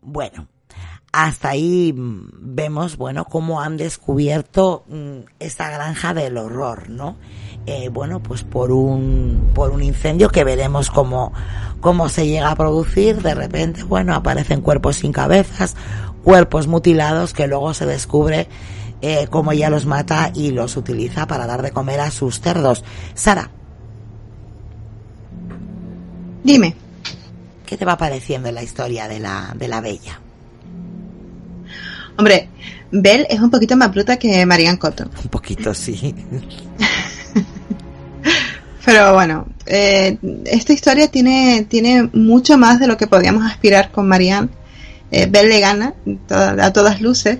Bueno, 0.00 0.48
hasta 1.16 1.48
ahí 1.48 1.94
mm, 1.94 2.28
vemos, 2.54 2.98
bueno, 2.98 3.24
cómo 3.24 3.62
han 3.62 3.78
descubierto 3.78 4.84
mm, 4.88 5.20
esta 5.40 5.70
granja 5.70 6.12
del 6.12 6.36
horror, 6.36 6.90
¿no? 6.90 7.16
Eh, 7.64 7.88
bueno, 7.88 8.22
pues 8.22 8.42
por 8.42 8.70
un, 8.70 9.50
por 9.54 9.70
un 9.70 9.82
incendio 9.82 10.28
que 10.28 10.44
veremos 10.44 10.90
cómo, 10.90 11.32
cómo 11.80 12.10
se 12.10 12.26
llega 12.26 12.50
a 12.50 12.54
producir. 12.54 13.22
De 13.22 13.34
repente, 13.34 13.82
bueno, 13.82 14.14
aparecen 14.14 14.60
cuerpos 14.60 14.96
sin 14.96 15.12
cabezas, 15.12 15.74
cuerpos 16.22 16.66
mutilados 16.66 17.32
que 17.32 17.46
luego 17.46 17.72
se 17.72 17.86
descubre 17.86 18.46
eh, 19.00 19.26
cómo 19.30 19.52
ella 19.52 19.70
los 19.70 19.86
mata 19.86 20.30
y 20.34 20.50
los 20.50 20.76
utiliza 20.76 21.26
para 21.26 21.46
dar 21.46 21.62
de 21.62 21.70
comer 21.70 22.00
a 22.00 22.10
sus 22.10 22.42
cerdos. 22.42 22.84
Sara. 23.14 23.50
Dime. 26.44 26.76
¿Qué 27.64 27.78
te 27.78 27.86
va 27.86 27.96
pareciendo 27.96 28.52
la 28.52 28.62
historia 28.62 29.08
de 29.08 29.18
la, 29.18 29.54
de 29.56 29.66
la 29.66 29.80
bella? 29.80 30.20
Hombre, 32.18 32.48
Belle 32.90 33.26
es 33.28 33.40
un 33.40 33.50
poquito 33.50 33.76
más 33.76 33.90
bruta 33.90 34.18
que 34.18 34.44
Marianne 34.46 34.78
Cotton. 34.78 35.10
Un 35.22 35.28
poquito, 35.28 35.74
sí. 35.74 36.14
Pero 38.84 39.14
bueno, 39.14 39.46
eh, 39.66 40.16
esta 40.44 40.72
historia 40.72 41.08
tiene, 41.08 41.66
tiene 41.68 42.08
mucho 42.12 42.56
más 42.56 42.78
de 42.78 42.86
lo 42.86 42.96
que 42.96 43.08
podíamos 43.08 43.44
aspirar 43.44 43.90
con 43.90 44.06
Marianne. 44.06 44.48
Eh, 45.10 45.26
Belle 45.28 45.48
le 45.48 45.60
gana 45.60 45.94
a 46.28 46.72
todas 46.72 47.00
luces. 47.00 47.38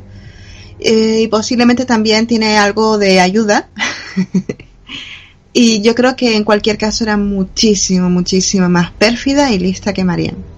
Eh, 0.79 1.21
y 1.23 1.29
posiblemente 1.29 1.85
también 1.87 2.27
tiene 2.27 2.59
algo 2.59 2.99
de 2.99 3.21
ayuda. 3.21 3.69
y 5.53 5.81
yo 5.83 5.95
creo 5.95 6.17
que 6.17 6.37
en 6.37 6.45
cualquier 6.45 6.77
caso 6.79 7.05
era 7.05 7.17
muchísimo, 7.17 8.11
muchísimo 8.11 8.69
más 8.69 8.91
pérfida 8.91 9.53
y 9.53 9.59
lista 9.59 9.95
que 9.95 10.05
Marianne. 10.05 10.57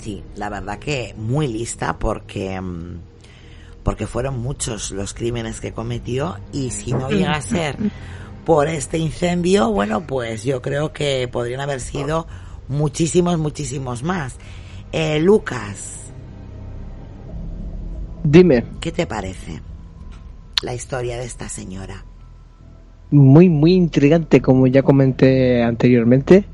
Sí, 0.00 0.22
la 0.36 0.48
verdad 0.50 0.78
que 0.78 1.14
muy 1.16 1.48
lista 1.48 1.98
porque... 1.98 2.60
mm, 2.60 3.07
porque 3.88 4.06
fueron 4.06 4.38
muchos 4.40 4.90
los 4.90 5.14
crímenes 5.14 5.62
que 5.62 5.72
cometió 5.72 6.36
y 6.52 6.72
si 6.72 6.92
no 6.92 7.08
llega 7.08 7.36
a 7.36 7.40
ser 7.54 7.74
por 8.44 8.68
este 8.68 8.98
incendio, 8.98 9.70
bueno, 9.72 10.02
pues 10.06 10.44
yo 10.44 10.60
creo 10.60 10.92
que 10.92 11.26
podrían 11.32 11.62
haber 11.62 11.80
sido 11.80 12.26
muchísimos, 12.68 13.38
muchísimos 13.38 14.02
más. 14.02 14.36
Eh, 14.92 15.18
Lucas, 15.20 16.12
Dime, 18.24 18.62
¿qué 18.82 18.92
te 18.92 19.06
parece 19.06 19.62
la 20.62 20.74
historia 20.74 21.16
de 21.16 21.24
esta 21.24 21.48
señora? 21.48 22.04
muy, 23.10 23.48
muy 23.48 23.72
intrigante, 23.72 24.42
como 24.42 24.66
ya 24.66 24.82
comenté 24.82 25.62
anteriormente. 25.62 26.44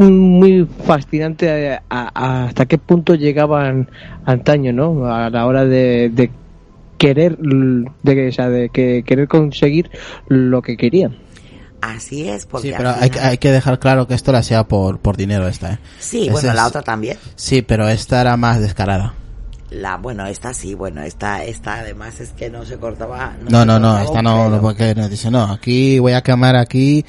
Muy 0.00 0.66
fascinante 0.84 1.46
eh, 1.74 1.78
a- 1.88 2.10
a- 2.12 2.44
hasta 2.46 2.66
qué 2.66 2.76
punto 2.76 3.14
llegaban 3.14 3.88
antaño, 4.24 4.72
¿no? 4.72 5.06
A 5.06 5.30
la 5.30 5.46
hora 5.46 5.64
de, 5.64 6.10
de 6.12 6.28
querer, 7.00 7.38
de, 7.38 8.28
o 8.28 8.32
sea, 8.32 8.50
de 8.50 8.68
que 8.68 9.02
querer 9.06 9.26
conseguir 9.26 9.90
lo 10.28 10.60
que 10.60 10.76
querían. 10.76 11.16
Así 11.80 12.28
es, 12.28 12.44
porque 12.44 12.68
Sí, 12.68 12.74
pero 12.76 12.90
hay, 12.90 13.08
que- 13.08 13.14
final- 13.16 13.30
hay 13.30 13.38
que 13.38 13.50
dejar 13.50 13.78
claro 13.78 14.06
que 14.06 14.12
esto 14.12 14.32
lo 14.32 14.38
hacía 14.38 14.64
por, 14.68 14.98
por 14.98 15.16
dinero 15.16 15.48
esta, 15.48 15.72
¿eh? 15.72 15.78
Sí, 15.98 16.24
Ese 16.24 16.30
bueno, 16.32 16.52
la 16.52 16.62
es- 16.62 16.68
otra 16.68 16.82
también. 16.82 17.16
Sí, 17.36 17.62
pero 17.62 17.88
esta 17.88 18.20
era 18.20 18.36
más 18.36 18.60
descarada. 18.60 19.14
La, 19.70 19.96
bueno, 19.96 20.26
esta 20.26 20.52
sí, 20.52 20.74
bueno, 20.74 21.00
esta, 21.02 21.42
esta 21.44 21.76
además 21.78 22.20
es 22.20 22.32
que 22.32 22.50
no 22.50 22.66
se 22.66 22.76
cortaba. 22.76 23.34
No, 23.48 23.64
no, 23.64 23.78
no, 23.78 23.88
cortaba 23.92 24.04
esta 24.04 24.22
no, 24.22 24.60
porque 24.60 24.94
nos 24.94 25.08
dice, 25.08 25.30
no, 25.30 25.44
aquí 25.44 25.98
voy 26.00 26.12
a 26.12 26.22
quemar 26.22 26.54
aquí, 26.56 27.02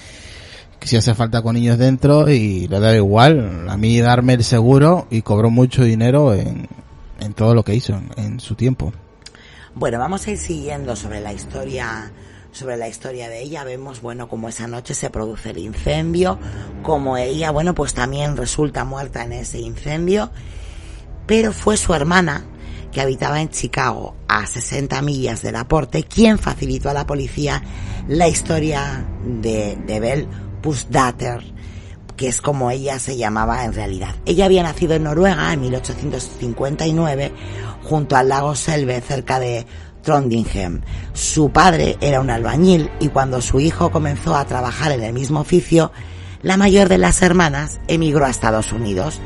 que 0.79 0.87
si 0.87 0.95
hace 0.95 1.13
falta 1.15 1.41
con 1.41 1.55
niños 1.55 1.77
dentro 1.77 2.29
y 2.29 2.67
le 2.69 2.79
da 2.79 2.95
igual, 2.95 3.67
a 3.67 3.75
mí 3.75 3.99
darme 3.99 4.35
el 4.35 4.43
seguro 4.45 5.05
y 5.11 5.21
cobró 5.21 5.49
mucho 5.49 5.83
dinero 5.83 6.33
en, 6.33 6.67
en 7.19 7.33
todo 7.33 7.53
lo 7.55 7.63
que 7.63 7.75
hizo 7.75 7.93
en, 7.93 8.09
en 8.23 8.39
su 8.39 8.55
tiempo. 8.55 8.93
Bueno, 9.81 9.97
vamos 9.97 10.27
a 10.27 10.29
ir 10.29 10.37
siguiendo 10.37 10.95
sobre 10.95 11.21
la 11.21 11.33
historia 11.33 12.11
sobre 12.51 12.77
la 12.77 12.87
historia 12.87 13.29
de 13.29 13.41
ella. 13.41 13.63
Vemos, 13.63 13.99
bueno, 13.99 14.29
cómo 14.29 14.47
esa 14.47 14.67
noche 14.67 14.93
se 14.93 15.09
produce 15.09 15.49
el 15.49 15.57
incendio, 15.57 16.37
como 16.83 17.17
ella, 17.17 17.49
bueno, 17.49 17.73
pues 17.73 17.95
también 17.95 18.37
resulta 18.37 18.85
muerta 18.85 19.23
en 19.23 19.33
ese 19.33 19.57
incendio, 19.57 20.29
pero 21.25 21.51
fue 21.51 21.77
su 21.77 21.95
hermana 21.95 22.45
que 22.91 23.01
habitaba 23.01 23.41
en 23.41 23.49
Chicago 23.49 24.15
a 24.27 24.45
60 24.45 25.01
millas 25.01 25.41
del 25.41 25.55
aporte 25.55 26.03
quien 26.03 26.37
facilitó 26.37 26.91
a 26.91 26.93
la 26.93 27.07
policía 27.07 27.63
la 28.07 28.27
historia 28.27 29.03
de, 29.25 29.79
de 29.87 29.99
Bell 29.99 30.27
Pusdatter, 30.61 31.41
que 32.15 32.27
es 32.27 32.39
como 32.39 32.69
ella 32.69 32.99
se 32.99 33.17
llamaba 33.17 33.65
en 33.65 33.73
realidad. 33.73 34.13
Ella 34.27 34.45
había 34.45 34.61
nacido 34.61 34.93
en 34.93 35.05
Noruega 35.05 35.51
en 35.51 35.61
1859 35.61 37.31
junto 37.83 38.15
al 38.15 38.29
lago 38.29 38.55
Selve 38.55 39.01
cerca 39.01 39.39
de 39.39 39.65
Trondheim. 40.01 40.81
Su 41.13 41.51
padre 41.51 41.97
era 42.01 42.21
un 42.21 42.29
albañil 42.29 42.89
y 42.99 43.09
cuando 43.09 43.41
su 43.41 43.59
hijo 43.59 43.91
comenzó 43.91 44.35
a 44.35 44.45
trabajar 44.45 44.91
en 44.91 45.03
el 45.03 45.13
mismo 45.13 45.41
oficio, 45.41 45.91
la 46.41 46.57
mayor 46.57 46.89
de 46.89 46.97
las 46.97 47.21
hermanas 47.21 47.79
emigró 47.87 48.25
a 48.25 48.29
Estados 48.29 48.71
Unidos. 48.71 49.19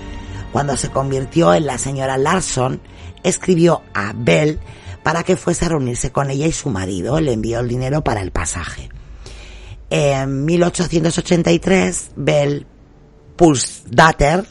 Cuando 0.52 0.78
se 0.78 0.90
convirtió 0.90 1.54
en 1.54 1.66
la 1.66 1.78
señora 1.78 2.18
Larson, 2.18 2.82
escribió 3.24 3.82
a 3.94 4.14
Bell 4.16 4.60
para 5.04 5.24
que 5.24 5.36
fuese 5.36 5.66
a 5.66 5.70
reunirse 5.70 6.12
con 6.12 6.30
ella 6.30 6.48
y 6.48 6.52
su 6.52 6.70
marido 6.70 7.20
le 7.20 7.34
envió 7.34 7.60
el 7.60 7.68
dinero 7.68 8.04
para 8.04 8.22
el 8.22 8.32
pasaje. 8.32 8.90
En 9.90 10.46
1883, 10.46 12.12
Bell 12.16 12.66
Pulsdatter 13.36 14.46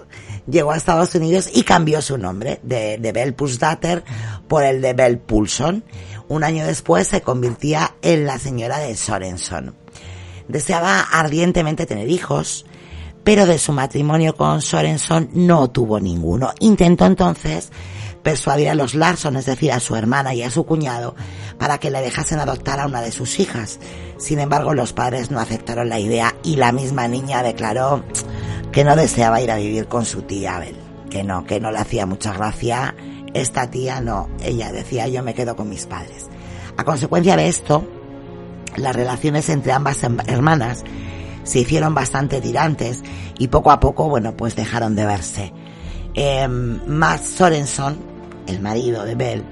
llegó 0.46 0.72
a 0.72 0.76
Estados 0.76 1.14
Unidos 1.14 1.50
y 1.52 1.62
cambió 1.62 2.02
su 2.02 2.18
nombre 2.18 2.60
de, 2.62 2.98
de 2.98 3.12
Bell 3.12 3.34
Pulsdatter 3.34 4.04
por 4.48 4.64
el 4.64 4.80
de 4.80 4.92
Bell 4.92 5.18
Pulson. 5.18 5.84
Un 6.28 6.44
año 6.44 6.66
después 6.66 7.08
se 7.08 7.20
convertía 7.20 7.94
en 8.02 8.26
la 8.26 8.38
señora 8.38 8.78
de 8.78 8.96
Sorenson. 8.96 9.74
Deseaba 10.48 11.00
ardientemente 11.00 11.86
tener 11.86 12.08
hijos, 12.08 12.66
pero 13.22 13.46
de 13.46 13.58
su 13.58 13.72
matrimonio 13.72 14.34
con 14.36 14.60
Sorenson 14.60 15.30
no 15.32 15.70
tuvo 15.70 16.00
ninguno. 16.00 16.52
Intentó 16.60 17.06
entonces 17.06 17.70
persuadir 18.24 18.70
a 18.70 18.74
los 18.74 18.94
Larson, 18.94 19.36
es 19.36 19.46
decir, 19.46 19.70
a 19.70 19.78
su 19.78 19.94
hermana 19.94 20.34
y 20.34 20.42
a 20.42 20.50
su 20.50 20.64
cuñado, 20.64 21.14
para 21.58 21.78
que 21.78 21.90
le 21.90 22.00
dejasen 22.00 22.40
adoptar 22.40 22.80
a 22.80 22.86
una 22.86 23.02
de 23.02 23.12
sus 23.12 23.38
hijas. 23.38 23.78
Sin 24.18 24.40
embargo, 24.40 24.74
los 24.74 24.92
padres 24.92 25.30
no 25.30 25.38
aceptaron 25.38 25.88
la 25.88 26.00
idea 26.00 26.34
y 26.42 26.56
la 26.56 26.72
misma 26.72 27.06
niña 27.06 27.44
declaró 27.44 28.02
que 28.72 28.82
no 28.82 28.96
deseaba 28.96 29.40
ir 29.40 29.52
a 29.52 29.56
vivir 29.56 29.86
con 29.86 30.04
su 30.04 30.22
tía 30.22 30.56
Abel, 30.56 30.74
que 31.10 31.22
no, 31.22 31.44
que 31.44 31.60
no 31.60 31.70
le 31.70 31.78
hacía 31.78 32.06
mucha 32.06 32.32
gracia. 32.32 32.96
Esta 33.34 33.70
tía 33.70 34.00
no, 34.00 34.28
ella 34.42 34.72
decía 34.72 35.06
yo 35.06 35.22
me 35.22 35.34
quedo 35.34 35.54
con 35.54 35.68
mis 35.68 35.86
padres. 35.86 36.26
A 36.76 36.84
consecuencia 36.84 37.36
de 37.36 37.46
esto, 37.46 37.86
las 38.76 38.96
relaciones 38.96 39.48
entre 39.50 39.72
ambas 39.72 40.02
hermanas 40.02 40.82
se 41.44 41.60
hicieron 41.60 41.94
bastante 41.94 42.40
tirantes 42.40 43.02
y 43.38 43.48
poco 43.48 43.70
a 43.70 43.80
poco, 43.80 44.08
bueno, 44.08 44.34
pues 44.34 44.56
dejaron 44.56 44.96
de 44.96 45.04
verse. 45.04 45.52
Eh, 46.14 46.48
Matt 46.48 47.22
Sorenson, 47.22 48.13
el 48.46 48.60
marido 48.60 49.04
de 49.04 49.14
Bell, 49.14 49.44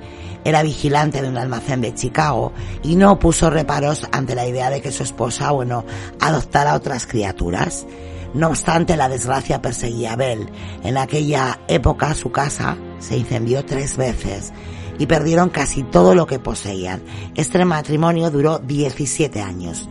era 0.45 0.63
vigilante 0.63 1.23
de 1.23 1.29
un 1.29 1.37
almacén 1.37 1.81
de 1.81 1.95
Chicago 1.95 2.53
y 2.83 2.97
no 2.97 3.19
puso 3.19 3.51
reparos 3.51 4.09
ante 4.11 4.35
la 4.35 4.47
idea 4.47 4.71
de 4.71 4.81
que 4.81 4.91
su 4.91 5.03
esposa, 5.03 5.51
bueno, 5.53 5.85
adoptara 6.21 6.75
otras 6.75 7.07
criaturas. 7.07 7.87
No 8.35 8.49
obstante, 8.49 8.97
la 8.97 9.09
desgracia 9.09 9.63
perseguía 9.63 10.15
a 10.15 10.17
Bell. 10.17 10.51
En 10.83 10.97
aquella 10.97 11.61
época 11.69 12.15
su 12.15 12.33
casa 12.33 12.77
se 12.99 13.17
incendió 13.17 13.65
tres 13.65 13.97
veces 13.97 14.53
y 14.99 15.07
perdieron 15.07 15.51
casi 15.51 15.83
todo 15.83 16.15
lo 16.15 16.27
que 16.27 16.39
poseían. 16.39 17.03
Este 17.35 17.65
matrimonio 17.65 18.31
duró 18.31 18.59
17 18.59 19.41
años. 19.41 19.89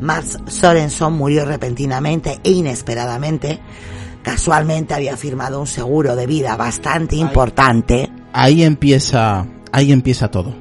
Max 0.00 0.38
Sorenson 0.46 1.12
murió 1.12 1.44
repentinamente 1.44 2.40
e 2.42 2.50
inesperadamente. 2.50 3.60
Casualmente 4.22 4.94
había 4.94 5.16
firmado 5.16 5.60
un 5.60 5.66
seguro 5.66 6.16
de 6.16 6.26
vida 6.26 6.56
bastante 6.56 7.16
importante. 7.16 8.10
Ahí 8.32 8.62
empieza, 8.62 9.46
ahí 9.72 9.92
empieza 9.92 10.30
todo. 10.30 10.54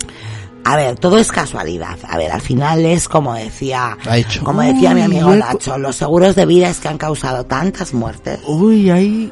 A 0.66 0.76
ver, 0.76 1.00
todo 1.00 1.18
es 1.18 1.32
casualidad. 1.32 1.98
A 2.08 2.18
ver, 2.18 2.32
al 2.32 2.42
final 2.42 2.86
es 2.86 3.08
como 3.08 3.34
decía, 3.34 3.98
Ha 4.06 4.18
hecho. 4.18 4.44
como 4.44 4.62
decía 4.62 4.94
mi 4.94 5.02
amigo 5.02 5.34
Nacho, 5.36 5.78
los 5.78 5.96
seguros 5.96 6.36
de 6.36 6.46
vida 6.46 6.70
es 6.70 6.80
que 6.80 6.88
han 6.90 6.98
causado 6.98 7.46
tantas 7.46 7.94
muertes. 7.94 8.40
Uy, 8.46 8.90
ahí, 8.92 9.32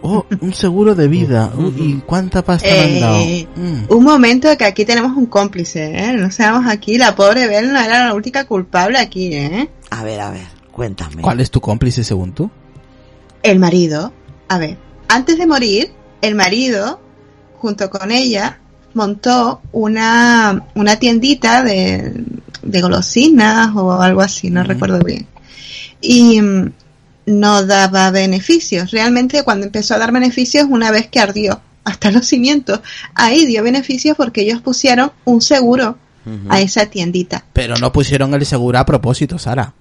oh, 0.00 0.24
un 0.40 0.54
seguro 0.54 0.94
de 0.94 1.08
vida. 1.08 1.50
Uy, 1.58 1.74
¿Y 1.76 1.94
cuánta 2.06 2.42
pasta 2.42 2.68
me 2.68 2.80
han 2.80 3.00
dado? 3.00 3.16
Eh, 3.20 3.48
Mm. 3.56 3.92
Un 3.92 4.04
momento 4.04 4.56
que 4.56 4.64
aquí 4.64 4.84
tenemos 4.84 5.16
un 5.16 5.26
cómplice, 5.26 5.98
¿eh? 5.98 6.12
No 6.14 6.30
seamos 6.30 6.66
aquí, 6.66 6.96
la 6.96 7.14
pobre 7.14 7.46
Bell 7.48 7.72
no 7.72 7.80
era 7.80 8.06
la 8.06 8.14
única 8.14 8.44
culpable 8.44 8.98
aquí, 8.98 9.34
¿eh? 9.34 9.68
A 9.90 10.02
ver, 10.04 10.20
a 10.20 10.30
ver, 10.30 10.46
cuéntame. 10.72 11.20
¿Cuál 11.20 11.40
es 11.40 11.50
tu 11.50 11.60
cómplice 11.60 12.04
según 12.04 12.32
tú? 12.32 12.50
El 13.42 13.58
marido, 13.58 14.12
a 14.48 14.56
ver, 14.58 14.78
antes 15.08 15.36
de 15.36 15.46
morir, 15.46 15.92
el 16.22 16.34
marido, 16.36 17.00
junto 17.60 17.90
con 17.90 18.10
ella, 18.10 18.58
montó 18.94 19.60
una, 19.72 20.66
una 20.74 20.96
tiendita 20.96 21.62
de, 21.62 22.24
de 22.62 22.80
golosinas 22.80 23.70
o 23.74 24.00
algo 24.00 24.20
así, 24.20 24.50
no 24.50 24.64
recuerdo 24.64 25.00
bien. 25.00 25.26
Y 26.00 26.40
mm, 26.40 26.72
no 27.26 27.64
daba 27.64 28.10
beneficios. 28.10 28.90
Realmente 28.90 29.42
cuando 29.42 29.66
empezó 29.66 29.94
a 29.94 29.98
dar 29.98 30.12
beneficios 30.12 30.66
una 30.68 30.90
vez 30.90 31.08
que 31.08 31.20
ardió 31.20 31.60
hasta 31.84 32.10
los 32.10 32.26
cimientos, 32.26 32.80
ahí 33.14 33.46
dio 33.46 33.62
beneficios 33.62 34.16
porque 34.16 34.42
ellos 34.42 34.60
pusieron 34.60 35.12
un 35.24 35.40
seguro 35.40 35.98
a 36.48 36.60
esa 36.60 36.86
tiendita. 36.86 37.44
Pero 37.52 37.76
no 37.76 37.92
pusieron 37.92 38.34
el 38.34 38.46
seguro 38.46 38.78
a 38.78 38.86
propósito, 38.86 39.38
Sara. 39.38 39.72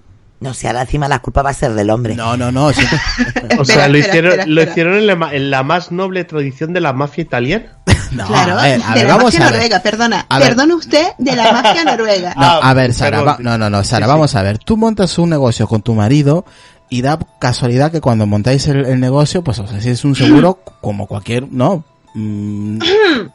No 0.42 0.54
sé, 0.54 0.68
ahora 0.68 0.82
encima 0.84 1.08
la 1.10 1.20
culpa 1.20 1.42
va 1.42 1.50
a 1.50 1.54
ser 1.54 1.74
del 1.74 1.90
hombre. 1.90 2.16
No, 2.16 2.38
no, 2.38 2.52
no. 2.52 2.72
sí. 2.72 2.82
O 3.58 3.64
Espera, 3.64 3.66
sea, 3.66 3.88
lo 3.90 3.98
espera, 3.98 4.00
hicieron, 4.00 4.32
espera, 4.32 4.46
lo 4.48 4.64
hicieron 4.64 4.94
en 4.96 5.08
la, 5.08 5.16
ma- 5.18 5.34
en 5.34 5.52
la 5.52 5.64
más 5.64 5.92
noble 5.92 6.24
tradición 6.24 6.72
de 6.74 6.80
la 6.80 6.94
mafia 6.94 7.22
italiana. 7.24 7.66
No, 8.12 8.26
claro, 8.26 8.58
a 8.58 8.64
ver, 8.64 8.82
a 8.84 8.94
de 8.96 9.04
la 9.04 9.10
vamos 9.18 9.26
mafia 9.26 9.40
a 9.40 9.44
ver. 9.44 9.52
noruega, 9.54 9.80
perdona. 9.84 10.26
A 10.30 10.40
ver. 10.40 10.48
Perdone 10.48 10.74
usted 10.74 11.08
de 11.20 11.36
la 11.36 11.52
mafia 11.52 11.84
noruega. 11.84 12.34
No, 12.38 12.42
Ah, 12.44 12.60
a 12.64 12.74
ver, 12.74 12.92
Sara, 12.94 13.22
va- 13.22 13.38
no, 13.40 13.56
no, 13.58 13.70
no, 13.70 13.84
Sara, 13.84 14.06
Sí, 14.06 14.10
sí. 14.10 14.14
vamos 14.16 14.36
a 14.36 14.42
ver. 14.42 14.58
Tú 14.58 14.78
montas 14.78 15.16
un 15.20 15.30
negocio 15.30 15.68
con 15.68 15.84
tu 15.84 15.94
marido 15.94 16.44
y 16.90 17.04
da 17.04 17.20
casualidad 17.40 17.92
que 17.92 18.02
cuando 18.02 18.26
montáis 18.26 18.66
el, 18.68 18.86
el 18.86 19.00
negocio, 19.00 19.44
pues 19.44 19.60
os 19.60 19.72
hacéis 19.72 20.04
un 20.06 20.16
seguro 20.16 20.60
como 20.82 21.06
cualquier, 21.06 21.52
¿no? 21.52 21.84
Mm, 22.16 22.80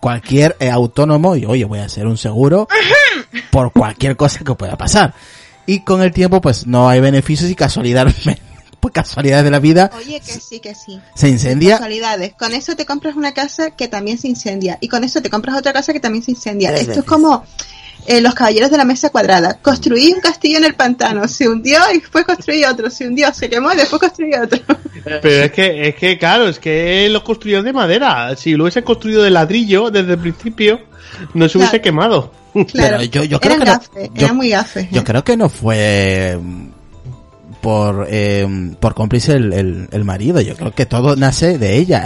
cualquier 0.01 0.57
eh, 0.59 0.71
autónomo 0.71 1.37
y 1.37 1.45
oye, 1.45 1.65
voy 1.67 1.79
a 1.79 1.85
hacer 1.85 2.07
un 2.09 2.17
seguro 2.17 2.67
por 3.53 3.71
cualquier 3.73 4.17
cosa 4.17 4.41
que 4.45 4.55
pueda 4.57 4.77
pasar. 4.77 5.15
Y 5.67 5.81
con 5.81 6.03
el 6.03 6.13
tiempo, 6.13 6.41
pues 6.41 6.67
no 6.67 6.89
hay 6.89 7.01
beneficios 7.01 7.51
y 7.51 7.55
casualidad, 7.55 8.07
pues 8.81 8.93
casualidades 8.93 9.45
de 9.45 9.51
la 9.51 9.61
vida, 9.61 9.91
Oye, 9.97 10.21
que 10.21 10.33
sí, 10.33 10.61
que 10.61 10.75
sí. 10.75 11.01
se 11.15 11.29
incendia. 11.29 11.77
Casualidades. 11.77 12.35
Con 12.35 12.53
eso 12.53 12.77
te 12.77 12.85
compras 12.85 13.17
una 13.17 13.33
casa 13.33 13.71
que 13.71 13.89
también 13.89 14.19
se 14.19 14.29
incendia. 14.29 14.77
Y 14.81 14.89
con 14.89 15.05
eso 15.05 15.23
te 15.23 15.31
compras 15.31 15.57
otra 15.57 15.73
casa 15.73 15.93
que 15.93 16.01
también 16.01 16.23
se 16.23 16.33
incendia. 16.33 16.75
Esto 16.75 17.01
es 17.01 17.05
como, 17.05 17.45
eh, 18.07 18.21
los 18.21 18.35
caballeros 18.35 18.71
de 18.71 18.77
la 18.77 18.85
mesa 18.85 19.11
cuadrada. 19.11 19.59
Construí 19.63 20.13
un 20.13 20.21
castillo 20.21 20.59
en 20.59 20.65
el 20.65 20.75
pantano, 20.75 21.27
se 21.29 21.49
hundió 21.49 21.79
y 21.95 22.01
después 22.01 22.25
construí 22.25 22.65
otro, 22.65 22.91
se 22.91 23.07
hundió, 23.07 23.33
se 23.33 23.49
quemó 23.49 23.73
y 23.73 23.77
después 23.77 24.01
construí 24.01 24.35
otro. 24.35 24.61
Pero 25.05 25.45
es 25.45 25.53
que, 25.53 25.89
es 25.89 25.95
que, 25.97 26.19
claro, 26.19 26.49
es 26.49 26.59
que 26.59 27.09
lo 27.11 27.23
construyó 27.25 27.63
de 27.63 27.73
madera. 27.73 28.35
Si 28.37 28.55
lo 28.55 28.65
hubiese 28.65 28.83
construido 28.83 29.23
de 29.23 29.31
ladrillo 29.31 29.91
desde 29.91 30.13
el 30.15 30.19
principio, 30.19 30.81
no 31.35 31.49
se 31.49 31.59
hubiese 31.59 31.81
Claro. 31.81 31.83
quemado. 31.83 32.33
Claro, 32.73 32.97
Pero 32.99 33.03
yo, 33.11 33.25
yo 33.25 33.41
creo 33.41 33.55
eran 33.57 33.65
que 33.65 33.71
no- 33.73 33.79
gafe, 33.79 34.11
yo- 34.15 34.25
eran 34.27 34.37
muy 34.37 34.49
gafes. 34.51 34.89
Yo 34.91 35.03
creo 35.05 35.25
que 35.25 35.37
no 35.37 35.49
fue 35.49 36.39
mm, 36.41 36.67
por 37.61 38.07
eh, 38.11 38.47
por 38.79 38.95
cómplice 38.95 39.33
el, 39.33 39.53
el, 39.53 39.89
el 39.91 40.05
marido. 40.05 40.41
Yo 40.41 40.55
creo 40.57 40.73
que 40.73 40.87
todo 40.87 41.17
nace 41.17 41.59
de 41.59 41.77
ella. 41.79 42.05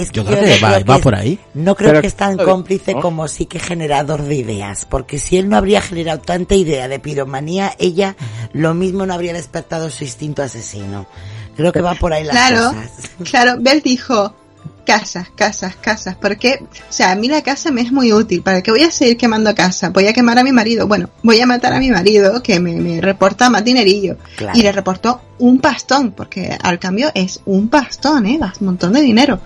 Es 0.00 0.10
Yo 0.12 0.24
que 0.24 0.30
creo 0.32 0.44
que 0.44 0.60
no 0.60 0.66
va, 0.66 0.74
creo 0.74 0.86
va 0.86 0.96
que- 0.96 1.02
por 1.02 1.14
ahí. 1.14 1.38
No 1.54 1.74
creo 1.76 1.90
Pero- 1.90 2.00
que 2.00 2.06
es 2.06 2.14
tan 2.14 2.36
cómplice 2.36 2.94
como 2.94 3.28
sí 3.28 3.46
que 3.46 3.58
generador 3.58 4.22
de 4.22 4.34
ideas, 4.34 4.86
porque 4.88 5.18
si 5.18 5.36
él 5.38 5.48
no 5.48 5.56
habría 5.56 5.80
generado 5.80 6.20
tanta 6.20 6.54
idea 6.54 6.88
de 6.88 6.98
piromanía, 6.98 7.74
ella 7.78 8.16
lo 8.52 8.74
mismo 8.74 9.06
no 9.06 9.14
habría 9.14 9.32
despertado 9.32 9.90
su 9.90 10.04
instinto 10.04 10.42
asesino. 10.42 11.06
Creo 11.56 11.72
que 11.72 11.80
va 11.82 11.94
por 11.94 12.12
ahí 12.12 12.24
las 12.24 12.34
Claro, 12.36 12.68
cosas. 12.74 12.90
claro, 13.30 13.56
Bell 13.60 13.82
dijo, 13.82 14.34
casas, 14.86 15.28
casas, 15.36 15.76
casas, 15.76 16.16
porque, 16.20 16.58
o 16.62 16.92
sea, 16.92 17.12
a 17.12 17.14
mí 17.14 17.28
la 17.28 17.42
casa 17.42 17.70
me 17.70 17.80
es 17.82 17.92
muy 17.92 18.12
útil, 18.12 18.42
¿para 18.42 18.62
qué 18.62 18.70
voy 18.70 18.82
a 18.82 18.90
seguir 18.90 19.16
quemando 19.16 19.54
casa? 19.54 19.90
Voy 19.90 20.06
a 20.06 20.12
quemar 20.12 20.38
a 20.38 20.42
mi 20.42 20.52
marido, 20.52 20.86
bueno, 20.88 21.10
voy 21.22 21.40
a 21.40 21.46
matar 21.46 21.72
a 21.74 21.78
mi 21.78 21.90
marido 21.90 22.42
que 22.42 22.58
me, 22.58 22.74
me 22.74 23.00
reporta 23.00 23.50
más 23.50 23.62
dinerillo. 23.64 24.16
Claro. 24.36 24.58
Y 24.58 24.62
le 24.62 24.72
reportó 24.72 25.20
un 25.38 25.60
pastón, 25.60 26.12
porque 26.12 26.56
al 26.60 26.78
cambio 26.78 27.10
es 27.14 27.40
un 27.44 27.68
pastón, 27.68 28.26
¿eh? 28.26 28.38
Un 28.60 28.66
montón 28.66 28.92
de 28.94 29.00
dinero. 29.02 29.38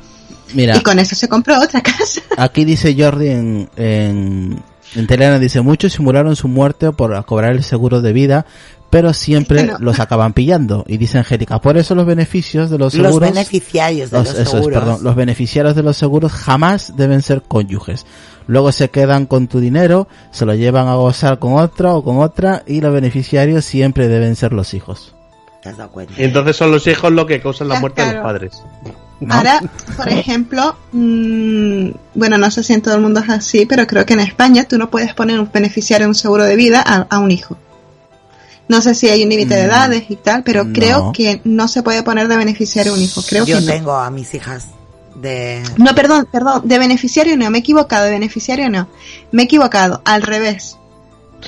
Mira, 0.53 0.77
Y 0.77 0.81
con 0.83 0.99
eso 0.99 1.15
se 1.15 1.29
compró 1.29 1.59
otra 1.61 1.81
casa. 1.83 2.21
aquí 2.37 2.65
dice 2.65 2.95
Jordi 2.99 3.29
en, 3.29 3.71
en, 3.77 4.63
en 4.95 5.07
Telena, 5.07 5.39
dice, 5.39 5.61
muchos 5.63 5.93
simularon 5.95 6.37
su 6.37 6.49
muerte 6.49 6.93
por 6.93 7.25
cobrar 7.25 7.53
el 7.53 7.65
seguro 7.65 8.01
de 8.03 8.13
vida, 8.13 8.45
pero 8.91 9.13
siempre 9.13 9.65
no. 9.65 9.79
los 9.81 9.99
acaban 9.99 10.33
pillando. 10.35 10.85
Y 10.87 10.99
dice 10.99 11.19
Angélica, 11.19 11.61
por 11.61 11.77
eso 11.77 11.95
los 11.95 12.07
beneficios 12.07 12.71
de 12.71 12.79
los 12.79 12.95
Los 12.95 13.07
seguros... 13.07 13.31
beneficiarios 13.33 14.11
de 14.11 14.19
los- 14.19 14.27
los, 14.29 14.35
eso 14.35 14.43
es, 14.43 14.51
seguros. 14.51 14.79
perdón, 14.79 14.99
los 15.03 15.17
beneficiarios 15.17 15.75
de 15.75 15.83
los 15.83 15.97
seguros 15.97 16.31
jamás 16.33 16.93
deben 16.97 17.23
ser 17.23 17.43
cónyuges. 17.43 18.07
Luego 18.47 18.71
se 18.73 18.91
quedan 18.91 19.25
con 19.27 19.49
tu 19.49 19.59
dinero, 19.59 20.07
se 20.31 20.45
lo 20.45 20.55
llevan 20.55 20.87
a 20.87 20.95
gozar 20.97 21.39
con 21.39 21.55
otra 21.55 21.95
o 21.95 22.05
con 22.05 22.19
otra 22.19 22.63
y 22.67 22.83
los 22.83 22.93
beneficiarios 22.93 23.65
siempre 23.65 24.07
deben 24.07 24.37
ser 24.37 24.53
los 24.53 24.75
hijos. 24.75 25.15
¿Te 25.63 25.71
has 25.71 25.79
dado 25.79 25.91
cuenta? 25.91 26.13
Y 26.19 26.25
entonces 26.25 26.55
son 26.55 26.71
los 26.71 26.87
hijos 26.87 27.11
los 27.11 27.25
que 27.25 27.41
causan 27.41 27.69
la 27.69 27.81
muerte 27.81 28.05
de 28.05 28.13
los 28.13 28.23
padres. 28.23 28.63
¿No? 29.21 29.35
Ahora, 29.35 29.61
por 29.97 30.09
ejemplo, 30.09 30.77
mm, 30.93 31.89
bueno, 32.15 32.39
no 32.39 32.51
sé 32.51 32.63
si 32.63 32.73
en 32.73 32.83
todo 32.83 32.95
el 32.95 33.01
mundo 33.01 33.21
es 33.21 33.29
así, 33.31 33.67
pero 33.67 33.87
creo 33.87 34.05
que 34.07 34.15
en 34.15 34.21
España 34.21 34.65
tú 34.65 34.79
no 34.79 34.91
puedes 34.91 35.15
poner 35.15 35.39
un 35.41 35.51
beneficiario 35.53 36.07
de 36.07 36.09
un 36.09 36.15
seguro 36.15 36.45
de 36.45 36.57
vida 36.57 36.83
a, 36.87 37.07
a 37.09 37.19
un 37.19 37.31
hijo. 37.31 37.57
No 38.69 38.81
sé 38.81 38.95
si 38.95 39.09
hay 39.09 39.23
un 39.23 39.29
límite 39.29 39.55
de 39.55 39.65
Mm, 39.65 39.67
edades 39.67 40.05
y 40.11 40.17
tal, 40.17 40.43
pero 40.43 40.65
no. 40.65 40.73
creo 40.73 41.13
que 41.13 41.41
no 41.45 41.69
se 41.69 41.83
puede 41.83 42.03
poner 42.03 42.29
de 42.29 42.37
beneficiario 42.37 42.93
a 42.93 42.97
un 42.97 43.03
hijo. 43.03 43.23
Creo 43.29 43.45
Yo 43.45 43.57
que 43.57 43.61
no. 43.63 43.73
tengo 43.73 43.93
a 43.95 44.11
mis 44.11 44.33
hijas 44.35 44.69
de... 45.17 45.63
No, 45.77 45.95
perdón, 45.95 46.27
perdón, 46.33 46.63
de 46.65 46.79
beneficiario 46.79 47.37
no, 47.37 47.51
me 47.51 47.59
he 47.59 47.61
equivocado, 47.61 48.07
de 48.07 48.13
beneficiario 48.13 48.71
no. 48.71 48.89
Me 49.33 49.43
he 49.43 49.45
equivocado, 49.45 50.01
al 50.07 50.23
revés. 50.23 50.79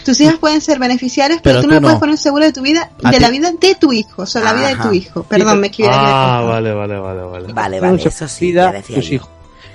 Tus 0.05 0.21
hijas 0.21 0.37
pueden 0.39 0.61
ser 0.61 0.79
beneficiarios, 0.79 1.41
pero, 1.43 1.57
Pero 1.61 1.63
tú 1.63 1.69
tú 1.69 1.75
no, 1.75 1.81
puedes 1.83 1.99
poner 1.99 2.13
un 2.13 2.19
seguro 2.19 2.45
de 2.45 2.53
tu 2.53 2.63
vida, 2.63 2.91
de 3.03 3.11
ti- 3.11 3.19
la 3.21 3.31
vida 3.31 3.51
de 3.51 3.75
tu 3.75 3.93
hijo, 3.93 4.23
o 4.23 4.27
sea, 4.27 4.43
la 4.43 4.53
vida 4.53 4.69
de 4.69 4.77
tu 4.77 4.93
hijo. 4.93 5.23
Perdón, 5.25 5.61
me 5.61 5.69
equivoqué. 5.69 5.95
Ah, 5.99 6.45
vale, 6.47 6.73
vale, 6.73 6.99
vale, 6.99 7.23
vale. 7.23 7.53
Vale, 7.53 7.81
vale, 7.81 8.03
eso 8.05 8.29
sí, 8.29 8.47
vida, 8.47 8.71
decía 8.73 8.97
tus 8.97 9.11
hijos. 9.13 9.29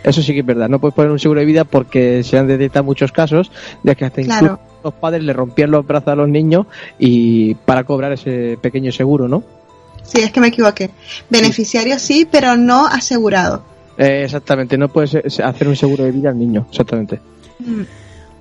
Eso 0.03 0.21
sí 0.21 0.33
que 0.33 0.39
es 0.39 0.45
verdad. 0.45 0.67
No 0.69 0.79
puedes 0.79 0.95
poner 0.95 1.11
un 1.11 1.19
seguro 1.19 1.39
de 1.41 1.45
vida 1.45 1.63
porque 1.63 2.23
se 2.23 2.37
han 2.37 2.47
detectado 2.47 2.83
muchos 2.83 3.11
casos 3.11 3.51
de 3.83 3.95
que 3.95 4.05
hasta 4.05 4.21
Claro. 4.23 4.45
incluso 4.45 4.61
los 4.83 4.93
padres 4.95 5.23
le 5.23 5.33
rompían 5.33 5.69
los 5.69 5.85
brazos 5.85 6.07
a 6.09 6.15
los 6.15 6.27
niños 6.29 6.65
y 6.97 7.53
para 7.55 7.83
cobrar 7.83 8.11
ese 8.13 8.57
pequeño 8.61 8.91
seguro, 8.91 9.27
¿no? 9.27 9.43
Sí, 10.03 10.19
es 10.21 10.31
que 10.31 10.39
me 10.39 10.47
equivoqué. 10.47 10.89
Beneficiario 11.29 11.99
sí, 11.99 12.27
pero 12.29 12.57
no 12.57 12.87
asegurado. 12.87 13.63
Eh, 13.97 14.23
exactamente, 14.25 14.75
no 14.77 14.87
puedes 14.89 15.13
eh, 15.13 15.43
hacer 15.43 15.67
un 15.67 15.75
seguro 15.75 16.03
de 16.03 16.11
vida 16.11 16.29
al 16.29 16.39
niño, 16.39 16.65
exactamente. 16.71 17.19
Mm. 17.59 17.81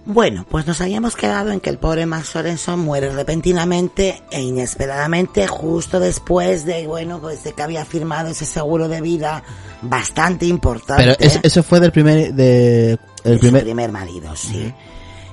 Bueno, 0.06 0.46
pues 0.48 0.66
nos 0.66 0.80
habíamos 0.80 1.14
quedado 1.14 1.50
en 1.50 1.60
que 1.60 1.70
el 1.70 1.78
pobre 1.78 2.06
Max 2.06 2.30
Sorenson 2.30 2.80
muere 2.80 3.10
repentinamente 3.10 4.22
e 4.30 4.40
inesperadamente 4.40 5.46
justo 5.46 6.00
después 6.00 6.64
de, 6.64 6.86
bueno, 6.86 7.20
pues 7.20 7.44
de 7.44 7.52
que 7.52 7.62
había 7.62 7.84
firmado 7.84 8.30
ese 8.30 8.46
seguro 8.46 8.88
de 8.88 9.00
vida 9.02 9.42
bastante 9.82 10.46
importante. 10.46 11.02
Pero 11.02 11.16
eso, 11.18 11.40
eso 11.42 11.62
fue 11.62 11.80
del 11.80 11.92
primer, 11.92 12.32
de, 12.32 12.92
el 12.92 12.98
de 13.24 13.34
su 13.34 13.40
primer, 13.40 13.62
primer 13.64 13.92
marido, 13.92 14.34
sí. 14.34 14.72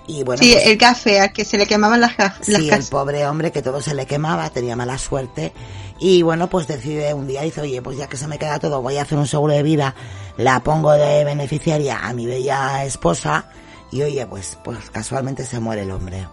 Y 0.08 0.24
bueno, 0.24 0.42
Sí, 0.42 0.52
pues, 0.54 0.68
el 0.68 0.78
café 0.78 1.20
al 1.20 1.34
que 1.34 1.44
se 1.44 1.58
le 1.58 1.66
quemaban 1.66 2.00
las, 2.00 2.18
las 2.18 2.34
sí, 2.42 2.70
el 2.70 2.84
pobre 2.86 3.26
hombre 3.28 3.52
que 3.52 3.62
todo 3.62 3.82
se 3.82 3.94
le 3.94 4.06
quemaba, 4.06 4.50
tenía 4.50 4.76
mala 4.76 4.98
suerte. 4.98 5.54
Y 6.00 6.22
bueno, 6.22 6.50
pues 6.50 6.68
decide 6.68 7.14
un 7.14 7.28
día, 7.28 7.42
dice, 7.42 7.62
oye, 7.62 7.82
pues 7.82 7.98
ya 7.98 8.08
que 8.08 8.18
se 8.18 8.28
me 8.28 8.38
queda 8.38 8.60
todo, 8.60 8.82
voy 8.82 8.98
a 8.98 9.02
hacer 9.02 9.18
un 9.18 9.28
seguro 9.28 9.54
de 9.54 9.64
vida, 9.64 9.96
la 10.38 10.62
pongo 10.62 10.92
de 10.92 11.26
beneficiaria 11.26 12.00
a 12.00 12.14
mi 12.14 12.26
bella 12.26 12.86
esposa, 12.86 13.50
y 13.92 14.02
oye, 14.02 14.26
pues, 14.28 14.58
pues 14.64 14.90
casualmente 14.92 15.46
se 15.46 15.60
muere 15.60 15.84
el 15.84 15.92
hombre. 15.92 16.28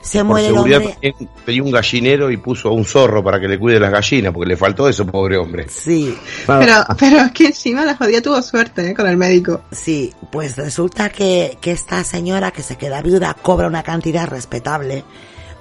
Se 0.00 0.18
Por 0.18 0.26
muere 0.28 0.46
el 0.46 0.54
seguridad 0.54 0.78
hombre. 0.78 0.94
también 0.94 1.30
pidió 1.44 1.64
un 1.64 1.70
gallinero 1.72 2.30
y 2.30 2.36
puso 2.36 2.68
a 2.68 2.72
un 2.72 2.84
zorro 2.84 3.22
para 3.22 3.40
que 3.40 3.48
le 3.48 3.58
cuide 3.58 3.80
las 3.80 3.90
gallinas, 3.90 4.32
porque 4.32 4.48
le 4.48 4.56
faltó 4.56 4.88
eso, 4.88 5.04
pobre 5.04 5.36
hombre. 5.36 5.66
Sí, 5.68 6.16
Pero, 6.46 6.74
pero 6.98 7.18
es 7.18 7.32
que 7.32 7.46
encima 7.46 7.84
la 7.84 7.96
jodida 7.96 8.22
tuvo 8.22 8.40
suerte 8.40 8.90
¿eh? 8.90 8.94
con 8.94 9.06
el 9.08 9.16
médico. 9.16 9.62
sí, 9.72 10.14
pues 10.30 10.56
resulta 10.56 11.10
que, 11.10 11.58
que 11.60 11.72
esta 11.72 12.04
señora 12.04 12.52
que 12.52 12.62
se 12.62 12.76
queda 12.76 13.02
viuda 13.02 13.34
cobra 13.42 13.66
una 13.66 13.82
cantidad 13.82 14.28
respetable, 14.28 15.04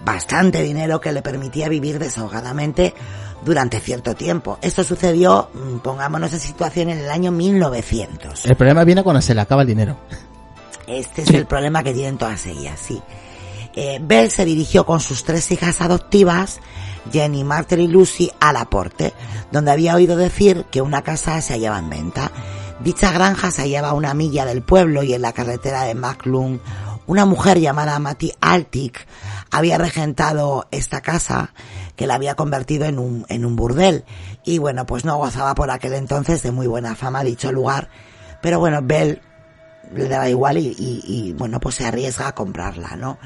bastante 0.05 0.61
dinero 0.61 1.01
que 1.01 1.11
le 1.11 1.23
permitía 1.23 1.67
vivir 1.67 1.97
desahogadamente 1.99 2.93
durante 3.43 3.79
cierto 3.79 4.15
tiempo. 4.15 4.59
Esto 4.61 4.83
sucedió, 4.83 5.49
mm, 5.53 5.79
pongámonos 5.79 6.31
en 6.31 6.39
situación, 6.39 6.89
en 6.89 6.99
el 6.99 7.09
año 7.09 7.31
1900. 7.31 8.45
el 8.45 8.55
problema 8.55 8.83
viene 8.83 9.03
cuando 9.03 9.21
se 9.21 9.33
le 9.33 9.41
acaba 9.41 9.63
el 9.63 9.67
dinero. 9.67 9.97
Este 10.87 11.23
es 11.23 11.29
el 11.31 11.45
problema 11.45 11.83
que 11.83 11.93
tienen 11.93 12.17
todas 12.17 12.45
ellas, 12.45 12.79
sí. 12.79 13.01
Eh, 13.75 13.99
Bell 14.01 14.31
se 14.31 14.45
dirigió 14.45 14.85
con 14.85 15.01
sus 15.01 15.23
tres 15.23 15.51
hijas 15.51 15.81
adoptivas, 15.81 16.59
Jenny, 17.11 17.43
Martha 17.43 17.75
y 17.75 17.87
Lucy, 17.87 18.31
a 18.39 18.53
Laporte, 18.53 19.13
donde 19.51 19.71
había 19.71 19.95
oído 19.95 20.15
decir 20.15 20.65
que 20.71 20.81
una 20.81 21.03
casa 21.03 21.39
se 21.41 21.53
hallaba 21.53 21.77
en 21.79 21.89
venta. 21.89 22.31
Dicha 22.79 23.11
granja 23.11 23.51
se 23.51 23.63
hallaba 23.63 23.89
a 23.89 23.93
una 23.93 24.13
milla 24.13 24.45
del 24.45 24.61
pueblo 24.61 25.03
y 25.03 25.13
en 25.13 25.21
la 25.21 25.33
carretera 25.33 25.83
de 25.83 25.93
Maclun, 25.93 26.61
una 27.05 27.25
mujer 27.25 27.59
llamada 27.59 27.99
Matty 27.99 28.33
Altic 28.41 29.05
había 29.51 29.77
regentado 29.77 30.67
esta 30.71 31.01
casa 31.01 31.53
que 31.95 32.07
la 32.07 32.15
había 32.15 32.35
convertido 32.35 32.85
en 32.85 32.97
un, 32.99 33.25
en 33.29 33.45
un 33.45 33.55
burdel. 33.55 34.05
Y 34.43 34.57
bueno, 34.57 34.85
pues 34.85 35.05
no 35.05 35.17
gozaba 35.17 35.53
por 35.53 35.69
aquel 35.69 35.93
entonces 35.93 36.43
de 36.43 36.51
muy 36.51 36.67
buena 36.67 36.95
fama 36.95 37.23
dicho 37.23 37.51
lugar. 37.51 37.89
Pero 38.41 38.59
bueno, 38.59 38.79
Bell 38.83 39.21
le 39.95 40.07
daba 40.07 40.29
igual 40.29 40.57
y, 40.57 40.67
y- 40.77 41.03
y, 41.05 41.33
bueno, 41.33 41.59
pues 41.59 41.75
se 41.75 41.85
arriesga 41.85 42.27
a 42.29 42.35
comprarla, 42.35 42.95
¿no? 42.95 43.17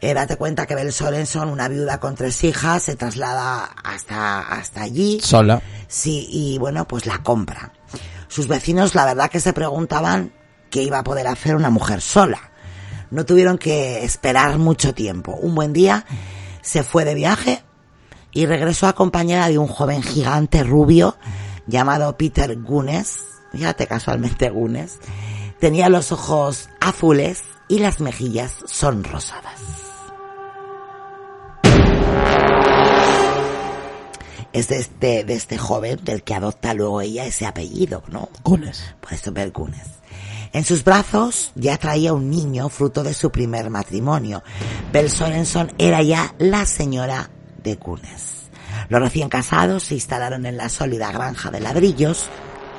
Eh, 0.00 0.14
date 0.14 0.36
cuenta 0.36 0.66
que 0.66 0.74
Bell 0.76 0.92
Sorenson, 0.92 1.48
una 1.48 1.66
viuda 1.68 1.98
con 1.98 2.14
tres 2.14 2.44
hijas, 2.44 2.84
se 2.84 2.94
traslada 2.94 3.64
hasta, 3.82 4.40
hasta 4.40 4.82
allí. 4.82 5.20
Sola. 5.22 5.60
Sí, 5.88 6.28
y 6.30 6.58
bueno, 6.58 6.86
pues 6.86 7.04
la 7.06 7.18
compra. 7.22 7.72
Sus 8.28 8.46
vecinos, 8.46 8.94
la 8.94 9.04
verdad 9.06 9.28
que 9.30 9.40
se 9.40 9.52
preguntaban 9.52 10.32
qué 10.70 10.82
iba 10.84 10.98
a 11.00 11.04
poder 11.04 11.26
hacer 11.26 11.56
una 11.56 11.70
mujer 11.70 12.00
sola. 12.00 12.38
No 13.10 13.24
tuvieron 13.24 13.58
que 13.58 14.04
esperar 14.04 14.58
mucho 14.58 14.94
tiempo. 14.94 15.32
Un 15.34 15.54
buen 15.54 15.72
día 15.72 16.04
se 16.62 16.82
fue 16.84 17.04
de 17.04 17.14
viaje 17.14 17.64
y 18.32 18.46
regresó 18.46 18.86
acompañada 18.86 19.48
de 19.48 19.58
un 19.58 19.66
joven 19.66 20.02
gigante 20.02 20.62
rubio 20.62 21.16
llamado 21.66 22.16
Peter 22.16 22.54
Gunes. 22.60 23.18
Fíjate 23.50 23.86
casualmente 23.86 24.50
Gunes. 24.50 24.98
Tenía 25.60 25.88
los 25.88 26.12
ojos 26.12 26.68
azules 26.80 27.42
y 27.68 27.80
las 27.80 28.00
mejillas 28.00 28.54
sonrosadas. 28.66 29.60
Es 34.52 34.68
de 34.68 34.78
este, 34.78 35.24
de 35.24 35.34
este 35.34 35.58
joven 35.58 35.98
del 36.04 36.22
que 36.22 36.34
adopta 36.34 36.74
luego 36.74 37.00
ella 37.00 37.26
ese 37.26 37.44
apellido, 37.44 38.02
¿no? 38.08 38.28
Gunes. 38.44 38.94
Por 39.00 39.12
eso 39.12 39.32
Bell 39.32 39.50
Gunes. 39.52 39.86
En 40.52 40.64
sus 40.64 40.84
brazos 40.84 41.52
ya 41.54 41.76
traía 41.76 42.12
un 42.12 42.30
niño 42.30 42.68
fruto 42.68 43.02
de 43.02 43.12
su 43.12 43.30
primer 43.30 43.68
matrimonio. 43.68 44.42
Bell 44.92 45.10
Sorenson 45.10 45.72
era 45.76 46.02
ya 46.02 46.34
la 46.38 46.66
señora 46.66 47.30
de 47.62 47.74
Gunes. 47.74 48.48
Los 48.88 49.00
recién 49.00 49.28
casados 49.28 49.82
se 49.82 49.94
instalaron 49.94 50.46
en 50.46 50.56
la 50.56 50.68
sólida 50.68 51.10
granja 51.12 51.50
de 51.50 51.60
ladrillos. 51.60 52.28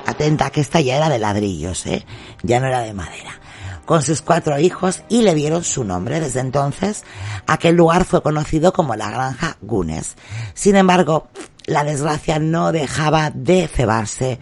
Atenta 0.06 0.50
que 0.50 0.60
esta 0.60 0.80
ya 0.80 0.96
era 0.96 1.08
de 1.08 1.18
ladrillos, 1.18 1.86
¿eh? 1.86 2.04
Ya 2.42 2.60
no 2.60 2.66
era 2.66 2.80
de 2.80 2.92
madera. 2.92 3.38
Con 3.86 4.02
sus 4.02 4.22
cuatro 4.22 4.58
hijos 4.58 5.02
y 5.08 5.22
le 5.22 5.34
dieron 5.34 5.64
su 5.64 5.84
nombre. 5.84 6.20
Desde 6.20 6.40
entonces, 6.40 7.04
aquel 7.46 7.76
lugar 7.76 8.04
fue 8.04 8.22
conocido 8.22 8.72
como 8.72 8.94
la 8.96 9.10
granja 9.10 9.56
Gunes. 9.60 10.16
Sin 10.54 10.76
embargo, 10.76 11.28
la 11.66 11.84
desgracia 11.84 12.38
no 12.38 12.72
dejaba 12.72 13.30
de 13.30 13.68
cebarse 13.68 14.38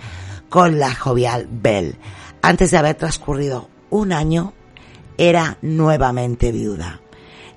con 0.49 0.78
la 0.78 0.95
jovial 0.95 1.49
Bell. 1.51 1.97
Antes 2.43 2.70
de 2.70 2.78
haber 2.78 2.95
transcurrido 2.97 3.69
un 3.91 4.12
año, 4.12 4.53
era 5.17 5.59
nuevamente 5.62 6.53
viuda. 6.53 7.01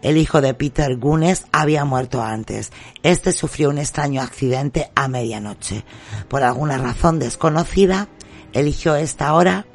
El 0.02 0.18
hijo 0.18 0.42
de 0.42 0.54
Peter 0.54 0.98
Gunes 0.98 1.46
había 1.52 1.86
muerto 1.86 2.24
antes. 2.24 2.72
Este 3.04 3.32
sufrió 3.32 3.70
un 3.70 3.78
extraño 3.78 4.22
accidente 4.22 4.92
a 4.96 5.08
medianoche. 5.08 5.86
Por 6.28 6.44
alguna 6.44 6.78
razón 6.78 7.20
desconocida, 7.20 8.08
eligió 8.54 8.96
esta 8.96 9.34
hora 9.34 9.66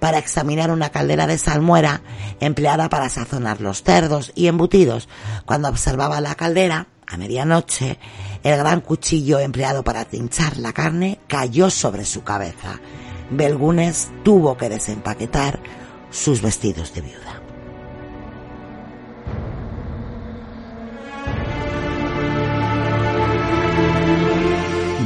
para 0.00 0.18
examinar 0.18 0.70
una 0.70 0.90
caldera 0.90 1.26
de 1.26 1.38
salmuera 1.38 2.02
empleada 2.40 2.88
para 2.88 3.08
sazonar 3.08 3.60
los 3.60 3.82
cerdos 3.82 4.32
y 4.34 4.48
embutidos. 4.48 5.08
Cuando 5.44 5.68
observaba 5.68 6.20
la 6.20 6.34
caldera, 6.34 6.88
a 7.06 7.16
medianoche, 7.16 7.98
el 8.42 8.56
gran 8.56 8.80
cuchillo 8.80 9.38
empleado 9.38 9.84
para 9.84 10.04
trinchar 10.04 10.56
la 10.56 10.72
carne 10.72 11.20
cayó 11.28 11.70
sobre 11.70 12.04
su 12.04 12.22
cabeza. 12.22 12.80
Belgunes 13.30 14.10
tuvo 14.22 14.56
que 14.56 14.68
desempaquetar 14.68 15.60
sus 16.10 16.40
vestidos 16.40 16.94
de 16.94 17.00
viuda. 17.02 17.33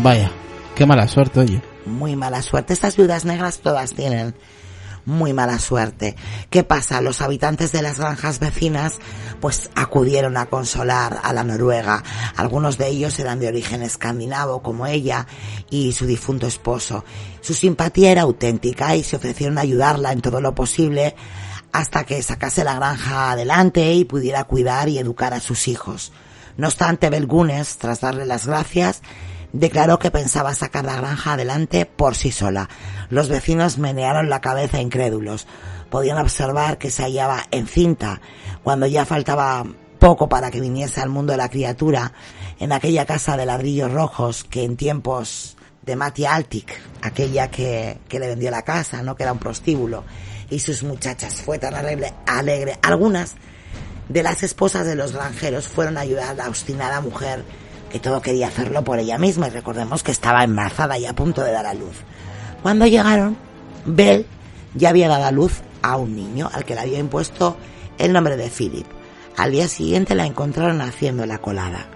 Vaya, 0.02 0.31
qué 0.77 0.86
mala 0.86 1.09
suerte, 1.09 1.41
oye. 1.41 1.62
Muy 1.85 2.15
mala 2.15 2.41
suerte. 2.43 2.73
Estas 2.73 2.97
viudas 2.97 3.25
negras 3.25 3.59
todas 3.59 3.94
tienen 3.94 4.35
muy 5.05 5.33
mala 5.33 5.59
suerte. 5.59 6.15
¿Qué 6.51 6.62
pasa? 6.62 7.01
Los 7.01 7.20
habitantes 7.20 7.73
de 7.73 7.83
las 7.83 7.99
granjas 7.99 8.39
vecinas 8.39 8.99
pues 9.41 9.70
acudieron 9.75 10.36
a 10.36 10.47
consolar 10.47 11.18
a 11.23 11.33
la 11.33 11.43
noruega. 11.43 12.05
Algunos 12.36 12.78
de 12.78 12.89
ellos 12.89 13.18
eran 13.18 13.41
de 13.41 13.49
origen 13.49 13.83
escandinavo 13.83 14.62
como 14.62 14.86
ella 14.86 15.27
y 15.68 15.93
su 15.93 16.07
difunto 16.07 16.47
esposo. 16.47 17.05
Su 17.41 17.55
simpatía 17.55 18.12
era 18.12 18.23
auténtica 18.23 18.94
y 18.94 19.02
se 19.02 19.17
ofrecieron 19.17 19.59
a 19.59 19.62
ayudarla 19.62 20.12
en 20.12 20.20
todo 20.20 20.41
lo 20.41 20.55
posible 20.55 21.17
hasta 21.73 22.05
que 22.05 22.23
sacase 22.23 22.62
la 22.62 22.75
granja 22.75 23.33
adelante 23.33 23.94
y 23.94 24.05
pudiera 24.05 24.44
cuidar 24.44 24.89
y 24.89 24.99
educar 24.99 25.35
a 25.35 25.41
sus 25.41 25.67
hijos. 25.67 26.12
No 26.57 26.67
obstante, 26.67 27.10
Belgunes, 27.10 27.78
tras 27.78 28.01
darle 28.01 28.27
las 28.27 28.47
gracias, 28.47 29.02
declaró 29.52 29.99
que 29.99 30.10
pensaba 30.10 30.55
sacar 30.55 30.85
la 30.85 30.97
granja 30.97 31.35
adelante 31.35 31.86
por 31.86 32.15
sí 32.15 32.31
sola. 32.31 32.68
Los 33.10 33.28
vecinos 33.28 33.78
menearon 33.78 34.28
la 34.28 34.41
cabeza 34.41 34.81
incrédulos. 34.81 35.47
Podían 35.91 36.18
observar 36.18 36.78
que 36.78 36.91
se 36.91 37.02
hallaba 37.02 37.44
encinta 37.51 38.20
cuando 38.62 38.86
ya 38.86 39.07
faltaba 39.07 39.65
poco 39.99 40.28
para 40.28 40.51
que 40.51 40.60
viniese 40.60 41.01
al 41.01 41.09
mundo 41.09 41.36
la 41.36 41.49
criatura 41.49 42.12
en 42.59 42.73
aquella 42.73 43.07
casa 43.07 43.36
de 43.36 43.47
ladrillos 43.47 43.93
rojos 43.93 44.44
que 44.44 44.65
en 44.65 44.77
tiempos 44.77 45.57
de 45.83 45.97
Mati 45.97 46.27
Altic, 46.27 46.78
aquella 47.01 47.51
que, 47.51 47.99
que 48.09 48.18
le 48.18 48.28
vendió 48.28 48.51
la 48.51 48.62
casa, 48.62 49.02
¿no? 49.02 49.17
que 49.17 49.23
era 49.23 49.33
un 49.33 49.39
prostíbulo, 49.39 50.05
y 50.51 50.59
sus 50.59 50.83
muchachas 50.83 51.36
fue 51.43 51.59
tan 51.59 51.75
alegre, 51.75 52.12
alegre. 52.27 52.78
Algunas 52.83 53.36
de 54.09 54.23
las 54.23 54.43
esposas 54.43 54.86
de 54.86 54.94
los 54.94 55.12
granjeros 55.12 55.67
fueron 55.67 55.97
a 55.97 56.01
ayudar 56.01 56.28
a 56.28 56.35
la 56.35 56.49
obstinada 56.49 57.01
mujer 57.01 57.44
que 57.91 57.99
todo 57.99 58.20
quería 58.20 58.49
hacerlo 58.49 58.84
por 58.84 58.99
ella 58.99 59.18
misma 59.18 59.49
y 59.49 59.50
recordemos 59.50 60.02
que 60.02 60.12
estaba 60.12 60.44
embarazada 60.44 60.99
y 60.99 61.07
a 61.07 61.15
punto 61.15 61.42
de 61.42 61.52
dar 61.52 61.67
a 61.67 61.75
luz. 61.75 61.97
Cuando 62.62 62.86
llegaron, 62.86 63.36
Bell 63.86 64.26
ya 64.75 64.91
había 64.91 65.08
dado 65.08 65.25
a 65.25 65.33
luz 65.33 65.62
a 65.83 65.97
un 65.97 66.15
niño 66.15 66.50
al 66.52 66.65
que 66.65 66.75
le 66.75 66.81
había 66.81 66.99
impuesto 66.99 67.57
el 67.99 68.12
nombre 68.12 68.36
de 68.36 68.50
Philip. 68.50 68.86
Al 69.36 69.52
día 69.52 69.68
siguiente 69.68 70.15
la 70.15 70.26
encontraron 70.26 70.81
haciendo 70.81 71.25
la 71.25 71.39
colada. 71.39 71.86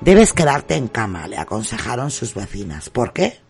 Debes 0.00 0.32
quedarte 0.32 0.76
en 0.76 0.88
cama, 0.88 1.26
le 1.26 1.38
aconsejaron 1.38 2.10
sus 2.10 2.34
vecinas. 2.34 2.90
¿Por 2.90 3.12
qué? 3.12 3.40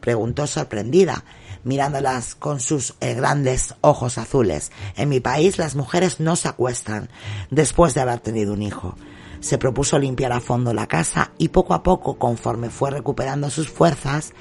preguntó 0.00 0.46
sorprendida, 0.46 1.24
mirándolas 1.64 2.36
con 2.36 2.60
sus 2.60 2.94
eh, 3.00 3.14
grandes 3.14 3.74
ojos 3.80 4.18
azules. 4.18 4.70
En 4.96 5.08
mi 5.08 5.20
país 5.20 5.58
las 5.58 5.74
mujeres 5.74 6.20
no 6.20 6.36
se 6.36 6.48
acuestan 6.48 7.08
después 7.50 7.94
de 7.94 8.02
haber 8.02 8.20
tenido 8.20 8.52
un 8.52 8.62
hijo. 8.62 8.94
Se 9.40 9.58
propuso 9.58 9.98
limpiar 9.98 10.32
a 10.32 10.40
fondo 10.40 10.72
la 10.72 10.86
casa 10.86 11.32
y 11.38 11.48
poco 11.48 11.74
a 11.74 11.82
poco, 11.82 12.18
conforme 12.18 12.70
fue 12.70 12.90
recuperando 12.90 13.50
sus 13.50 13.68
fuerzas, 13.68 14.32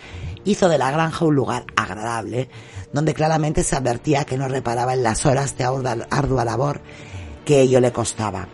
hizo 0.46 0.70
de 0.70 0.78
la 0.78 0.92
granja 0.92 1.26
un 1.26 1.36
lugar 1.36 1.66
agradable, 1.76 2.50
donde 2.94 3.14
claramente 3.14 3.64
se 3.64 3.76
advertía 3.76 4.26
que 4.26 4.38
no 4.38 4.48
reparaba 4.48 4.94
en 4.94 5.04
las 5.04 5.26
horas 5.26 5.58
de 5.58 5.66
ardua 5.66 6.46
labor 6.46 6.82
que 7.44 7.62
ello 7.62 7.80
le 7.80 7.92
costaba. 7.92 8.48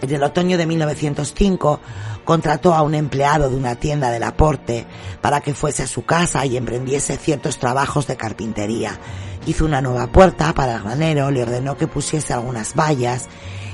En 0.00 0.12
el 0.12 0.22
otoño 0.22 0.56
de 0.56 0.66
1905 0.66 1.80
contrató 2.24 2.74
a 2.74 2.82
un 2.82 2.94
empleado 2.94 3.50
de 3.50 3.56
una 3.56 3.74
tienda 3.74 4.10
del 4.10 4.22
aporte 4.22 4.86
para 5.20 5.40
que 5.40 5.54
fuese 5.54 5.82
a 5.82 5.88
su 5.88 6.04
casa 6.04 6.46
y 6.46 6.56
emprendiese 6.56 7.16
ciertos 7.16 7.58
trabajos 7.58 8.06
de 8.06 8.16
carpintería. 8.16 8.98
Hizo 9.46 9.64
una 9.64 9.80
nueva 9.80 10.06
puerta 10.06 10.52
para 10.54 10.76
el 10.76 10.82
granero, 10.82 11.30
le 11.30 11.42
ordenó 11.42 11.76
que 11.76 11.88
pusiese 11.88 12.32
algunas 12.32 12.74
vallas 12.74 13.28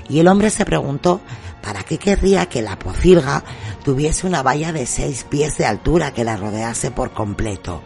y 0.09 0.21
el 0.21 0.29
hombre 0.29 0.51
se 0.51 0.65
preguntó 0.65 1.21
para 1.65 1.83
qué 1.83 1.97
querría 1.97 2.47
que 2.47 2.61
la 2.61 2.79
pocilga 2.79 3.43
tuviese 3.83 4.27
una 4.27 4.43
valla 4.43 4.71
de 4.71 4.85
seis 4.85 5.25
pies 5.25 5.57
de 5.57 5.65
altura 5.65 6.13
que 6.13 6.23
la 6.23 6.37
rodease 6.37 6.91
por 6.91 7.13
completo. 7.13 7.83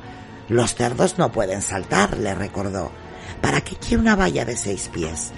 Los 0.49 0.75
cerdos 0.75 1.17
no 1.17 1.31
pueden 1.31 1.63
saltar, 1.63 2.19
le 2.19 2.35
recordó. 2.35 2.91
¿Para 3.41 3.61
qué 3.61 3.77
quiere 3.77 3.99
una 4.03 4.17
valla 4.17 4.45
de 4.45 4.57
seis 4.57 4.91
pies? 4.93 5.31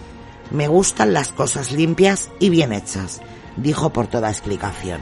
Me 0.51 0.69
gustan 0.69 1.13
las 1.13 1.33
cosas 1.33 1.71
limpias 1.71 2.31
y 2.39 2.49
bien 2.49 2.73
hechas, 2.73 3.21
dijo 3.57 3.93
por 3.93 4.07
toda 4.07 4.31
explicación. 4.31 5.01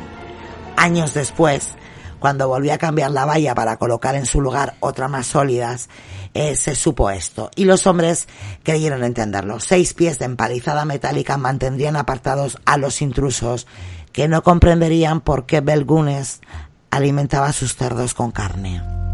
Años 0.76 1.14
después, 1.14 1.76
cuando 2.18 2.48
volvió 2.48 2.74
a 2.74 2.78
cambiar 2.78 3.10
la 3.10 3.24
valla 3.24 3.54
para 3.54 3.76
colocar 3.76 4.14
en 4.14 4.26
su 4.26 4.40
lugar 4.40 4.74
otra 4.80 5.08
más 5.08 5.26
sólidas, 5.26 5.88
eh, 6.34 6.56
se 6.56 6.74
supo 6.74 7.10
esto. 7.10 7.50
Y 7.56 7.64
los 7.64 7.86
hombres 7.86 8.28
creyeron 8.62 9.04
entenderlo. 9.04 9.60
Seis 9.60 9.94
pies 9.94 10.18
de 10.18 10.26
empalizada 10.26 10.84
metálica 10.84 11.36
mantendrían 11.36 11.96
apartados 11.96 12.58
a 12.64 12.76
los 12.76 13.02
intrusos 13.02 13.66
que 14.12 14.28
no 14.28 14.42
comprenderían 14.42 15.20
por 15.20 15.46
qué 15.46 15.60
Belgunes 15.60 16.40
alimentaba 16.90 17.46
a 17.46 17.52
sus 17.52 17.76
cerdos 17.76 18.14
con 18.14 18.30
carne. 18.30 19.07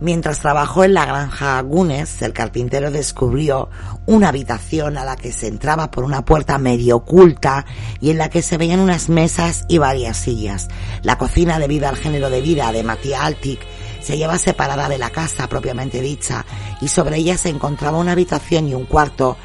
Mientras 0.00 0.38
trabajó 0.38 0.84
en 0.84 0.94
la 0.94 1.06
granja 1.06 1.60
Gunes, 1.62 2.22
el 2.22 2.32
carpintero 2.32 2.92
descubrió 2.92 3.68
una 4.06 4.28
habitación 4.28 4.96
a 4.96 5.04
la 5.04 5.16
que 5.16 5.32
se 5.32 5.48
entraba 5.48 5.90
por 5.90 6.04
una 6.04 6.24
puerta 6.24 6.56
medio 6.56 6.96
oculta 6.96 7.66
y 8.00 8.10
en 8.10 8.18
la 8.18 8.30
que 8.30 8.42
se 8.42 8.58
veían 8.58 8.78
unas 8.78 9.08
mesas 9.08 9.64
y 9.66 9.78
varias 9.78 10.16
sillas. 10.16 10.68
La 11.02 11.18
cocina, 11.18 11.58
debido 11.58 11.88
al 11.88 11.96
género 11.96 12.30
de 12.30 12.40
vida 12.40 12.70
de 12.70 12.84
Matías 12.84 13.22
Altic, 13.22 13.60
se 14.00 14.16
lleva 14.16 14.38
separada 14.38 14.88
de 14.88 14.98
la 14.98 15.10
casa 15.10 15.48
propiamente 15.48 16.00
dicha 16.00 16.46
y 16.80 16.86
sobre 16.86 17.16
ella 17.16 17.36
se 17.36 17.48
encontraba 17.48 17.98
una 17.98 18.12
habitación 18.12 18.68
y 18.68 18.74
un 18.74 18.86
cuarto 18.86 19.36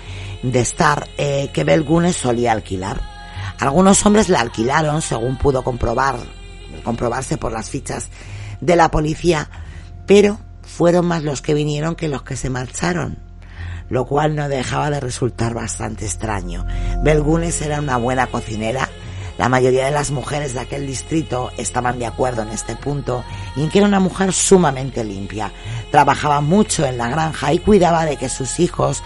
de 0.43 0.59
estar 0.59 1.07
eh, 1.17 1.49
que 1.51 1.63
Belgunes 1.63 2.15
solía 2.15 2.51
alquilar. 2.51 3.01
Algunos 3.59 4.05
hombres 4.05 4.29
la 4.29 4.41
alquilaron, 4.41 5.01
según 5.01 5.37
pudo 5.37 5.63
comprobar, 5.63 6.17
comprobarse 6.83 7.37
por 7.37 7.51
las 7.51 7.71
fichas 7.71 8.09
de 8.61 8.75
la 8.75 8.91
policía, 8.91 9.49
pero 10.05 10.39
fueron 10.61 11.05
más 11.05 11.23
los 11.23 11.41
que 11.41 11.53
vinieron 11.53 11.95
que 11.95 12.07
los 12.07 12.23
que 12.23 12.35
se 12.35 12.49
marcharon, 12.49 13.19
lo 13.89 14.05
cual 14.05 14.35
no 14.35 14.49
dejaba 14.49 14.89
de 14.89 14.99
resultar 14.99 15.53
bastante 15.53 16.05
extraño. 16.05 16.65
Belgunes 17.03 17.61
era 17.61 17.79
una 17.79 17.97
buena 17.97 18.27
cocinera, 18.27 18.89
la 19.37 19.49
mayoría 19.49 19.85
de 19.85 19.91
las 19.91 20.11
mujeres 20.11 20.53
de 20.53 20.59
aquel 20.59 20.85
distrito 20.85 21.51
estaban 21.57 21.97
de 21.97 22.05
acuerdo 22.05 22.43
en 22.43 22.49
este 22.49 22.75
punto 22.75 23.23
y 23.55 23.63
en 23.63 23.69
que 23.69 23.79
era 23.79 23.87
una 23.87 23.99
mujer 23.99 24.31
sumamente 24.31 25.03
limpia. 25.03 25.51
Trabajaba 25.91 26.41
mucho 26.41 26.85
en 26.85 26.97
la 26.97 27.09
granja 27.09 27.51
y 27.51 27.59
cuidaba 27.59 28.05
de 28.05 28.17
que 28.17 28.29
sus 28.29 28.59
hijos 28.59 29.01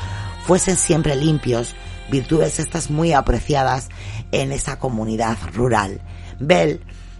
fuesen 0.45 0.75
siempre 0.75 1.15
limpios, 1.15 1.75
virtudes 2.11 2.59
estas 2.59 2.89
muy 2.89 3.13
apreciadas 3.13 3.87
en 4.31 4.51
esa 4.51 4.79
comunidad 4.79 5.37
rural. 5.53 6.01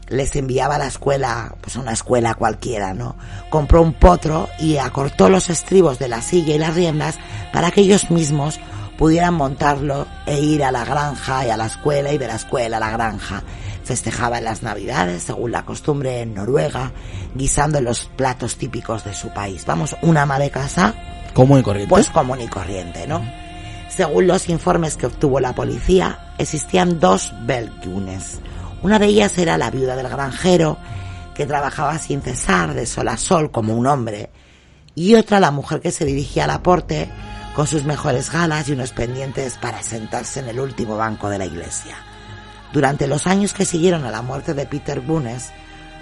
Les 0.10 0.36
enviaba 0.36 0.76
a 0.76 0.80
la 0.80 0.88
escuela, 0.88 1.56
pues 1.62 1.76
una 1.76 1.92
escuela 1.92 2.34
cualquiera, 2.34 2.94
¿no? 2.94 3.16
Compró 3.50 3.82
un 3.82 3.94
potro 3.94 4.48
y 4.60 4.78
acortó 4.78 5.30
los 5.30 5.50
estribos 5.50 6.00
de 6.00 6.08
la 6.08 6.22
silla 6.22 6.56
y 6.56 6.60
las 6.60 6.76
riendas 6.76 7.18
para 7.52 7.72
que 7.72 7.82
ellos 7.82 8.10
mismos 8.10 8.60
pudieran 8.98 9.36
montarlo 9.36 10.08
e 10.26 10.40
ir 10.40 10.64
a 10.64 10.72
la 10.72 10.84
granja 10.84 11.46
y 11.46 11.50
a 11.50 11.58
la 11.58 11.68
escuela 11.68 12.12
y 12.12 12.18
de 12.18 12.28
la 12.28 12.36
escuela 12.36 12.78
a 12.78 12.80
la 12.80 12.90
granja. 12.92 13.44
Festejaba 13.84 14.40
en 14.40 14.44
las 14.44 14.64
navidades, 14.64 15.24
según 15.24 15.52
la 15.52 15.64
costumbre 15.64 16.22
en 16.22 16.34
Noruega, 16.34 16.92
guisando 17.36 17.80
los 17.80 18.06
platos 18.16 18.58
típicos 18.58 19.06
de 19.06 19.14
su 19.14 19.30
país. 19.30 19.66
Vamos, 19.66 19.96
una 20.02 20.24
ama 20.24 20.40
de 20.40 20.50
casa. 20.50 20.94
Común 21.34 21.60
y 21.60 21.64
corriente. 21.64 21.90
Pues 21.90 22.10
común 22.10 22.42
y 22.42 22.48
corriente, 22.48 23.08
¿no? 23.08 23.22
Según 23.88 24.28
los 24.28 24.50
informes 24.50 24.98
que 24.98 25.06
obtuvo 25.06 25.40
la 25.40 25.54
policía, 25.54 26.34
existían 26.38 27.00
dos 27.00 27.34
Belgunes. 27.46 28.40
Una 28.82 29.00
de 29.00 29.08
ellas 29.08 29.38
era 29.38 29.58
la 29.58 29.72
viuda 29.72 29.96
del 29.96 30.10
granjero, 30.10 30.78
que 31.34 31.46
trabajaba 31.46 31.98
sin 32.00 32.22
cesar, 32.22 32.74
de 32.74 32.86
sol 32.86 33.08
a 33.08 33.18
sol, 33.18 33.52
como 33.52 33.76
un 33.76 33.88
hombre, 33.88 34.30
y 34.96 35.16
otra 35.16 35.40
la 35.40 35.52
mujer 35.52 35.82
que 35.82 35.92
se 35.92 36.06
dirigía 36.06 36.46
al 36.46 36.52
aporte 36.52 37.10
con 37.56 37.68
sus 37.68 37.84
mejores 37.86 38.32
galas 38.32 38.70
y 38.70 38.74
unos 38.74 38.92
pendientes 38.92 39.58
para 39.58 39.82
sentarse 39.84 40.40
en 40.40 40.48
el 40.48 40.60
último 40.60 40.98
banco 40.98 41.30
de 41.30 41.38
la 41.38 41.46
iglesia. 41.46 41.96
Durante 42.74 43.08
los 43.08 43.28
años 43.28 43.54
que 43.54 43.66
siguieron 43.66 44.06
a 44.06 44.12
la 44.12 44.22
muerte 44.22 44.54
de 44.54 44.66
Peter 44.66 45.02
Bones, 45.02 45.50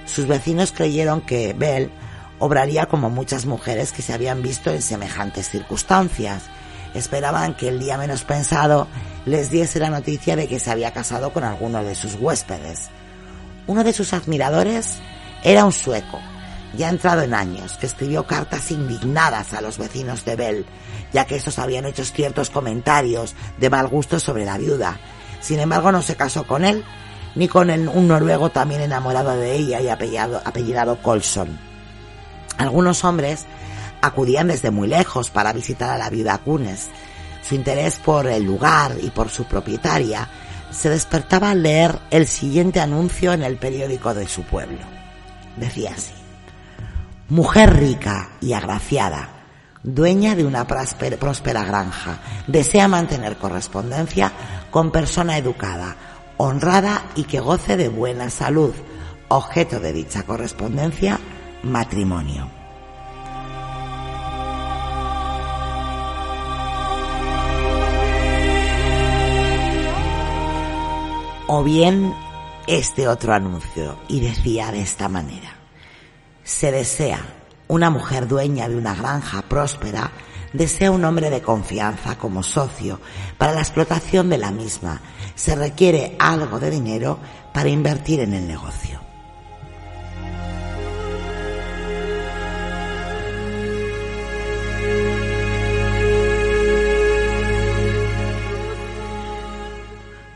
sus 0.06 0.28
vecinos 0.28 0.72
creyeron 0.72 1.22
que 1.22 1.54
Bell 1.54 1.92
obraría 2.40 2.88
como 2.88 3.10
muchas 3.10 3.46
mujeres 3.46 3.92
que 3.92 4.02
se 4.02 4.14
habían 4.14 4.42
visto 4.42 4.72
en 4.72 4.82
semejantes 4.82 5.50
circunstancias. 5.50 6.44
Esperaban 6.96 7.56
que 7.56 7.68
el 7.68 7.80
día 7.80 7.98
menos 7.98 8.24
pensado 8.24 8.88
les 9.26 9.52
diese 9.52 9.80
la 9.80 9.90
noticia 9.90 10.36
de 10.36 10.48
que 10.48 10.60
se 10.60 10.72
había 10.72 10.94
casado 10.94 11.34
con 11.34 11.44
alguno 11.44 11.84
de 11.84 11.94
sus 11.94 12.16
huéspedes. 12.16 12.90
Uno 13.68 13.84
de 13.84 13.92
sus 13.94 14.14
admiradores 14.14 14.96
era 15.44 15.66
un 15.66 15.74
sueco, 15.74 16.20
ya 16.78 16.90
entrado 16.90 17.22
en 17.22 17.34
años, 17.34 17.78
que 17.78 17.86
escribió 17.86 18.26
cartas 18.26 18.72
indignadas 18.72 19.54
a 19.54 19.62
los 19.62 19.78
vecinos 19.78 20.24
de 20.24 20.36
Bell, 20.36 20.66
ya 21.12 21.26
que 21.26 21.36
estos 21.36 21.60
habían 21.60 21.86
hecho 21.86 22.06
ciertos 22.06 22.50
comentarios 22.50 23.36
de 23.58 23.70
mal 23.70 23.88
gusto 23.88 24.20
sobre 24.20 24.46
la 24.46 24.58
viuda. 24.58 24.98
Sin 25.42 25.60
embargo, 25.60 25.92
no 25.92 26.02
se 26.02 26.16
casó 26.16 26.48
con 26.48 26.64
él, 26.64 26.86
ni 27.36 27.50
con 27.50 27.70
un 27.70 28.08
noruego 28.08 28.52
también 28.52 28.82
enamorado 28.82 29.36
de 29.36 29.54
ella 29.56 29.82
y 29.82 29.90
apellidado, 29.90 30.42
apellidado 30.46 31.02
Colson. 31.02 31.60
Algunos 32.58 33.04
hombres 33.04 33.46
acudían 34.02 34.48
desde 34.48 34.72
muy 34.72 34.88
lejos 34.88 35.30
para 35.30 35.54
visitar 35.54 35.90
a 35.90 35.98
la 35.98 36.10
viuda 36.10 36.38
Kunes. 36.40 36.90
Su 37.42 37.56
interés 37.56 37.98
por 38.00 38.28
el 38.28 38.44
lugar 38.44 38.96
y 39.02 39.10
por 39.12 39.30
su 39.30 39.46
propietaria 39.46 40.28
se 40.72 40.90
despertaba 40.90 41.52
al 41.52 41.64
leer 41.64 42.00
el 42.10 42.28
siguiente 42.28 42.80
anuncio 42.80 43.34
en 43.34 43.44
el 43.44 43.58
periódico 43.58 44.14
de 44.14 44.28
su 44.28 44.44
pueblo. 44.44 44.80
Decía 45.58 45.92
así. 45.96 46.14
Mujer 47.30 47.76
rica 47.76 48.30
y 48.42 48.54
agraciada, 48.54 49.30
dueña 49.84 50.36
de 50.36 50.46
una 50.46 50.68
prósper- 50.68 51.18
próspera 51.18 51.64
granja, 51.64 52.20
desea 52.48 52.88
mantener 52.88 53.38
correspondencia 53.38 54.32
con 54.70 54.92
persona 54.92 55.38
educada, 55.38 55.96
honrada 56.38 57.04
y 57.16 57.24
que 57.24 57.40
goce 57.40 57.78
de 57.78 57.90
buena 57.90 58.30
salud. 58.30 58.74
Objeto 59.28 59.80
de 59.80 59.94
dicha 59.94 60.24
correspondencia, 60.24 61.20
matrimonio. 61.64 62.55
O 71.48 71.64
bien 71.64 72.16
este 72.66 73.08
otro 73.08 73.34
anuncio 73.34 74.00
y 74.08 74.20
decía 74.20 74.72
de 74.72 74.82
esta 74.82 75.10
manera. 75.10 75.56
Se 76.44 76.72
desea 76.72 77.20
una 77.68 77.92
mujer 77.92 78.28
dueña 78.28 78.68
de 78.68 78.76
una 78.76 78.96
granja 78.96 79.44
próspera, 79.44 80.10
desea 80.54 80.90
un 80.90 81.06
hombre 81.06 81.30
de 81.30 81.44
confianza 81.44 82.18
como 82.18 82.42
socio 82.42 83.00
para 83.38 83.54
la 83.54 83.62
explotación 83.62 84.28
de 84.30 84.40
la 84.40 84.50
misma. 84.50 85.02
Se 85.36 85.56
requiere 85.56 86.16
algo 86.18 86.60
de 86.60 86.72
dinero 86.72 87.20
para 87.54 87.70
invertir 87.70 88.22
en 88.22 88.34
el 88.34 88.48
negocio. 88.48 89.05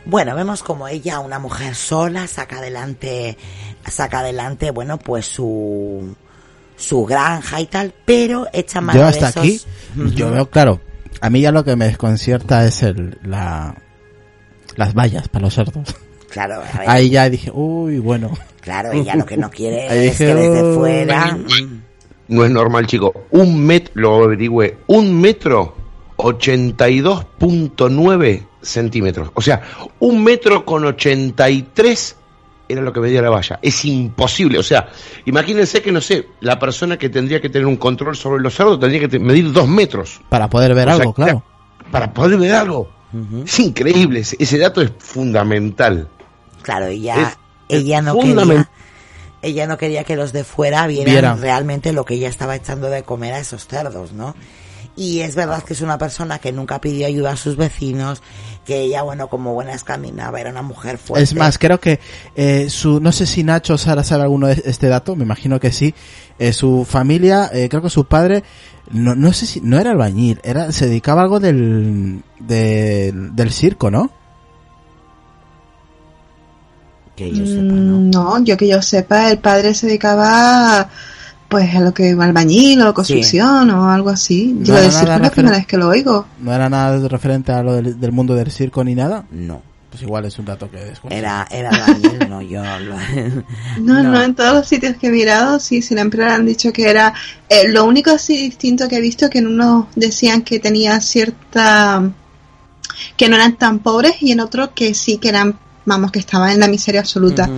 Bueno, 0.09 0.35
vemos 0.35 0.63
como 0.63 0.87
ella, 0.87 1.19
una 1.19 1.39
mujer 1.39 1.75
sola, 1.75 2.27
saca 2.27 2.57
adelante, 2.59 3.37
saca 3.89 4.19
adelante, 4.19 4.71
bueno, 4.71 4.97
pues 4.97 5.25
su, 5.25 6.15
su 6.75 7.05
granja 7.05 7.61
y 7.61 7.65
tal, 7.67 7.93
pero 8.05 8.47
echa 8.53 8.81
mano 8.81 8.99
Yo 8.99 9.03
de 9.05 9.09
hasta 9.09 9.29
esos- 9.29 9.43
aquí, 9.43 9.61
yo 10.15 10.31
veo 10.31 10.49
claro, 10.49 10.81
a 11.21 11.29
mí 11.29 11.41
ya 11.41 11.51
lo 11.51 11.63
que 11.63 11.75
me 11.75 11.85
desconcierta 11.85 12.65
es 12.65 12.81
el, 12.83 13.17
la, 13.23 13.75
las 14.75 14.93
vallas 14.93 15.27
para 15.29 15.45
los 15.45 15.53
cerdos. 15.55 15.95
Claro, 16.29 16.55
a 16.55 16.59
ver, 16.79 16.89
Ahí 16.89 17.09
ya 17.09 17.29
dije, 17.29 17.51
uy, 17.53 17.99
bueno. 17.99 18.31
claro, 18.61 18.91
ella 18.91 19.15
lo 19.15 19.25
que 19.25 19.37
no 19.37 19.49
quiere 19.49 19.87
es 20.07 20.19
dije, 20.19 20.25
que 20.27 20.35
desde 20.35 20.75
fuera, 20.75 21.37
No 22.27 22.45
es 22.45 22.51
normal, 22.51 22.85
chico. 22.87 23.13
Un 23.31 23.59
metro, 23.65 23.91
lo 23.95 24.23
averigüé, 24.25 24.77
un 24.87 25.19
metro 25.19 25.75
82.9 26.17 28.45
centímetros. 28.61 29.29
O 29.33 29.41
sea, 29.41 29.61
un 29.99 30.23
metro 30.23 30.65
con 30.65 30.85
83 30.85 32.15
era 32.67 32.81
lo 32.81 32.93
que 32.93 32.99
medía 32.99 33.21
la 33.21 33.29
valla. 33.31 33.59
Es 33.61 33.83
imposible. 33.85 34.59
O 34.59 34.63
sea, 34.63 34.89
imagínense 35.25 35.81
que, 35.81 35.91
no 35.91 36.01
sé, 36.01 36.27
la 36.41 36.59
persona 36.59 36.97
que 36.97 37.09
tendría 37.09 37.41
que 37.41 37.49
tener 37.49 37.65
un 37.65 37.77
control 37.77 38.15
sobre 38.15 38.41
los 38.43 38.53
cerdos 38.55 38.79
tendría 38.79 39.07
que 39.07 39.19
medir 39.19 39.51
dos 39.51 39.67
metros 39.67 40.21
Para 40.29 40.49
poder 40.49 40.75
ver 40.75 40.87
O 40.87 40.91
sea, 40.91 41.01
algo, 41.01 41.13
claro. 41.13 41.43
para 41.91 42.13
poder 42.13 42.37
ver 42.37 42.51
algo. 42.53 42.89
Es 43.43 43.59
increíble. 43.59 44.19
Ese, 44.19 44.35
ese 44.39 44.59
dato 44.59 44.81
es 44.81 44.91
fundamental. 44.99 46.07
claro, 46.61 46.85
ella, 46.87 47.15
Es- 47.69 47.77
es 47.77 47.83
ella 47.83 48.01
no 48.03 48.17
quería, 48.19 48.69
ella 49.41 49.67
no 49.67 49.77
quería 49.77 50.03
que 50.03 50.15
los 50.15 50.31
de 50.31 50.43
fuera 50.43 50.85
vieran, 50.85 51.05
Vieran. 51.13 51.41
realmente 51.41 51.91
lo 51.93 52.05
que 52.05 52.15
ella 52.15 52.29
estaba 52.29 52.55
echando 52.55 52.89
de 52.89 53.01
comer 53.03 53.33
a 53.33 53.39
esos 53.39 53.65
cerdos, 53.67 54.11
¿no? 54.13 54.35
Y 54.99 55.21
es 55.21 55.33
verdad 55.33 55.63
que 55.63 55.71
es 55.71 55.79
una 55.79 55.97
persona 55.97 56.39
que 56.39 56.51
nunca 56.51 56.81
pidió 56.81 57.07
ayuda 57.07 57.31
a 57.31 57.37
sus 57.37 57.55
vecinos, 57.55 58.21
que 58.65 58.81
ella, 58.81 59.01
bueno, 59.01 59.29
como 59.29 59.53
buena 59.53 59.71
escaminaba, 59.71 60.41
era 60.41 60.49
una 60.49 60.61
mujer 60.61 60.97
fuerte. 60.97 61.23
Es 61.23 61.33
más, 61.35 61.57
creo 61.57 61.79
que 61.79 62.01
eh, 62.35 62.69
su, 62.69 62.99
no 62.99 63.13
sé 63.13 63.25
si 63.25 63.45
Nacho 63.45 63.75
o 63.75 63.77
Sara 63.77 64.03
sabe 64.03 64.23
alguno 64.23 64.47
de 64.47 64.61
este 64.65 64.89
dato, 64.89 65.15
me 65.15 65.23
imagino 65.23 65.57
que 65.57 65.71
sí. 65.71 65.95
Eh, 66.37 66.51
su 66.51 66.83
familia, 66.83 67.49
eh, 67.53 67.69
creo 67.69 67.81
que 67.81 67.89
su 67.89 68.07
padre, 68.07 68.43
no, 68.91 69.15
no 69.15 69.31
sé 69.31 69.45
si, 69.45 69.61
no 69.61 69.79
era 69.79 69.91
albañil, 69.91 70.41
era, 70.43 70.73
se 70.73 70.87
dedicaba 70.87 71.21
a 71.21 71.23
algo 71.23 71.39
del, 71.39 72.21
del, 72.41 73.33
del 73.37 73.51
circo, 73.53 73.89
¿no? 73.89 74.11
que 77.15 77.31
yo 77.31 77.45
sepa, 77.45 77.61
¿no? 77.61 77.99
Mm, 77.99 78.09
No, 78.09 78.43
yo 78.43 78.57
que 78.57 78.67
yo 78.67 78.81
sepa, 78.81 79.31
el 79.31 79.39
padre 79.39 79.73
se 79.73 79.87
dedicaba 79.87 80.89
pues 81.49 81.75
a 81.75 81.79
lo 81.81 81.93
que 81.93 82.11
albañil 82.11 82.81
o 82.83 82.93
construcción 82.93 83.69
o 83.71 83.89
algo 83.91 84.09
así. 84.11 84.53
No 84.55 84.65
Yo 84.65 84.73
era 84.75 84.83
decir 84.83 85.03
nada 85.03 85.15
es 85.17 85.21
la 85.23 85.31
primera 85.31 85.57
vez 85.57 85.67
que 85.67 85.77
lo 85.77 85.87
oigo. 85.89 86.25
No 86.39 86.53
era 86.53 86.69
nada 86.69 87.07
referente 87.07 87.51
a 87.51 87.61
lo 87.63 87.73
del, 87.73 87.99
del 87.99 88.11
mundo 88.11 88.35
del 88.35 88.51
circo 88.51 88.83
ni 88.83 88.93
nada. 88.95 89.25
No, 89.31 89.61
Pues 89.89 90.03
igual 90.03 90.25
es 90.25 90.37
un 90.37 90.45
dato 90.45 90.69
que 90.69 90.77
desconozco. 90.77 91.17
era, 91.19 91.47
era 91.49 91.69
albañil, 91.71 92.29
no, 92.29 92.41
yo 92.43 92.61
lo- 92.79 92.95
No, 93.81 94.03
No. 94.03 94.11
no, 94.11 94.21
en 94.21 94.35
todos 94.35 94.53
los 94.53 94.67
sitios 94.67 94.95
que 94.97 95.07
he 95.07 95.11
mirado, 95.11 95.59
sí, 95.59 95.81
siempre 95.81 96.23
han 96.25 96.45
dicho 96.45 96.71
que 96.71 96.87
era... 96.89 97.13
eh, 97.49 97.67
lo 97.69 97.85
único 97.85 98.11
así 98.11 98.37
distinto 98.37 98.87
que 98.87 98.97
he 98.97 99.01
visto 99.01 99.29
que 99.29 99.39
en 99.39 99.47
unos 99.47 99.87
decían 99.95 100.43
que 100.43 100.59
tenía 100.59 101.01
cierta... 101.01 102.11
que 103.17 103.27
no 103.29 103.35
eran 103.35 103.55
tan 103.57 103.79
pobres 103.79 104.21
y 104.21 104.31
en 104.31 104.39
otros 104.41 104.69
que 104.75 104.93
sí 104.93 105.17
que 105.17 105.29
eran, 105.29 105.57
vamos, 105.89 106.11
que 106.11 106.19
estaban 106.19 106.51
en 106.51 106.59
la 106.61 106.67
miseria 106.69 107.01
absoluta. 107.01 107.49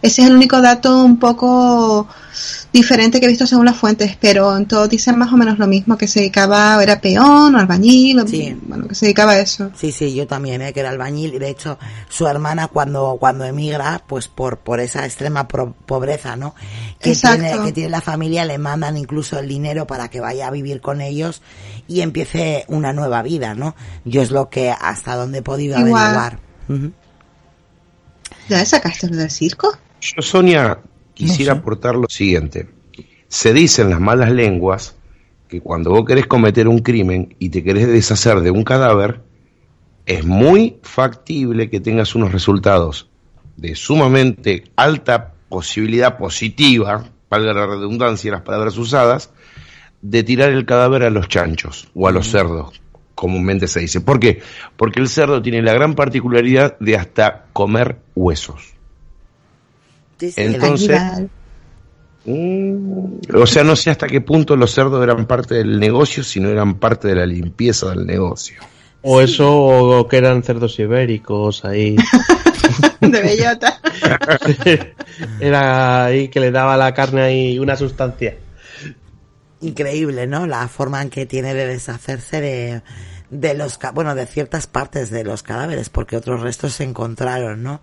Ese 0.00 0.22
es 0.22 0.28
el 0.28 0.34
único 0.34 0.60
dato 0.62 1.04
un 1.04 1.18
poco 1.18 2.08
diferente 2.72 3.20
que 3.20 3.26
he 3.26 3.28
visto 3.28 3.46
según 3.46 3.66
las 3.66 3.76
fuentes, 3.76 4.16
pero 4.18 4.56
en 4.56 4.66
todos 4.66 4.88
dicen 4.88 5.16
más 5.18 5.32
o 5.32 5.36
menos 5.36 5.58
lo 5.58 5.66
mismo, 5.66 5.96
que 5.98 6.08
se 6.08 6.20
dedicaba, 6.20 6.82
era 6.82 7.00
peón 7.00 7.54
o 7.54 7.58
albañil, 7.58 8.18
o, 8.20 8.26
Sí. 8.26 8.56
bueno, 8.66 8.88
que 8.88 8.94
se 8.94 9.04
dedicaba 9.06 9.32
a 9.32 9.38
eso. 9.40 9.70
Sí, 9.76 9.92
sí, 9.92 10.14
yo 10.14 10.26
también, 10.26 10.62
¿eh? 10.62 10.72
que 10.72 10.80
era 10.80 10.88
albañil 10.90 11.34
y 11.34 11.38
de 11.38 11.50
hecho 11.50 11.78
su 12.08 12.26
hermana 12.26 12.68
cuando 12.68 13.16
cuando 13.20 13.44
emigra, 13.44 14.02
pues 14.06 14.26
por 14.28 14.58
por 14.58 14.80
esa 14.80 15.04
extrema 15.04 15.46
pro- 15.46 15.74
pobreza, 15.86 16.34
¿no? 16.34 16.54
Que 16.98 17.10
Exacto. 17.12 17.42
tiene 17.46 17.64
que 17.64 17.72
tiene 17.72 17.90
la 17.90 18.00
familia 18.00 18.44
le 18.44 18.58
mandan 18.58 18.96
incluso 18.96 19.38
el 19.38 19.46
dinero 19.48 19.86
para 19.86 20.08
que 20.08 20.20
vaya 20.20 20.48
a 20.48 20.50
vivir 20.50 20.80
con 20.80 21.00
ellos 21.00 21.42
y 21.86 22.00
empiece 22.00 22.64
una 22.68 22.92
nueva 22.92 23.22
vida, 23.22 23.54
¿no? 23.54 23.74
Yo 24.04 24.22
es 24.22 24.30
lo 24.30 24.48
que 24.48 24.70
hasta 24.70 25.14
donde 25.14 25.38
he 25.38 25.42
podido 25.42 25.78
Igual. 25.78 26.02
averiguar. 26.02 26.38
Ujú. 26.68 26.92
¿Ya 28.58 28.64
sacaste 28.64 29.08
lo 29.08 29.16
del 29.16 29.30
circo? 29.30 29.76
Yo, 30.00 30.22
Sonia, 30.22 30.78
quisiera 31.14 31.54
No 31.54 31.56
sé. 31.56 31.60
aportar 31.60 31.94
lo 31.94 32.08
siguiente. 32.08 32.68
Se 33.28 33.52
dicen 33.52 33.90
las 33.90 34.00
malas 34.00 34.30
lenguas 34.30 34.94
que 35.48 35.60
cuando 35.60 35.90
vos 35.90 36.04
querés 36.04 36.26
cometer 36.26 36.68
un 36.68 36.78
crimen 36.80 37.34
y 37.38 37.48
te 37.50 37.62
querés 37.62 37.88
deshacer 37.88 38.40
de 38.40 38.50
un 38.50 38.64
cadáver, 38.64 39.20
es 40.06 40.24
muy 40.24 40.78
factible 40.82 41.70
que 41.70 41.80
tengas 41.80 42.14
unos 42.14 42.32
resultados 42.32 43.08
de 43.56 43.74
sumamente 43.74 44.64
alta 44.76 45.34
posibilidad 45.48 46.16
positiva, 46.18 47.04
valga 47.30 47.52
la 47.52 47.66
redundancia 47.66 48.28
y 48.28 48.32
las 48.32 48.42
palabras 48.42 48.76
usadas, 48.78 49.30
de 50.00 50.22
tirar 50.24 50.50
el 50.50 50.66
cadáver 50.66 51.04
a 51.04 51.10
los 51.10 51.28
chanchos 51.28 51.88
o 51.94 52.08
a 52.08 52.12
los 52.12 52.28
cerdos, 52.30 52.80
comúnmente 53.14 53.68
se 53.68 53.80
dice. 53.80 54.00
¿Por 54.00 54.20
qué? 54.20 54.40
Porque 54.76 55.00
el 55.00 55.08
cerdo 55.08 55.40
tiene 55.42 55.62
la 55.62 55.72
gran 55.72 55.94
particularidad 55.94 56.78
de 56.78 56.96
hasta 56.96 57.46
comer 57.52 57.98
huesos. 58.14 58.74
Entonces-. 60.20 61.00
Mm, 62.24 63.18
o 63.34 63.46
sea, 63.46 63.64
no 63.64 63.74
sé 63.74 63.90
hasta 63.90 64.06
qué 64.06 64.20
punto 64.20 64.54
los 64.54 64.72
cerdos 64.72 65.02
eran 65.02 65.26
parte 65.26 65.56
del 65.56 65.80
negocio, 65.80 66.22
sino 66.22 66.48
eran 66.48 66.74
parte 66.74 67.08
de 67.08 67.16
la 67.16 67.26
limpieza 67.26 67.90
del 67.90 68.06
negocio. 68.06 68.60
O 69.02 69.20
eso, 69.20 69.52
o 69.52 70.06
que 70.06 70.18
eran 70.18 70.44
cerdos 70.44 70.78
ibéricos 70.78 71.64
ahí. 71.64 71.96
de 73.00 73.20
bellota. 73.20 73.80
Era 75.40 76.04
ahí 76.04 76.28
que 76.28 76.38
le 76.38 76.52
daba 76.52 76.76
la 76.76 76.94
carne 76.94 77.22
ahí 77.22 77.58
una 77.58 77.76
sustancia. 77.76 78.36
Increíble, 79.62 80.26
¿no? 80.26 80.46
La 80.46 80.66
forma 80.66 81.00
en 81.00 81.08
que 81.08 81.24
tiene 81.24 81.54
de 81.54 81.66
deshacerse 81.66 82.40
de, 82.40 82.82
de 83.30 83.54
los, 83.54 83.78
bueno, 83.94 84.14
de 84.16 84.26
ciertas 84.26 84.66
partes 84.66 85.10
de 85.10 85.22
los 85.22 85.44
cadáveres, 85.44 85.88
porque 85.88 86.16
otros 86.16 86.40
restos 86.40 86.74
se 86.74 86.84
encontraron, 86.84 87.62
¿no? 87.62 87.80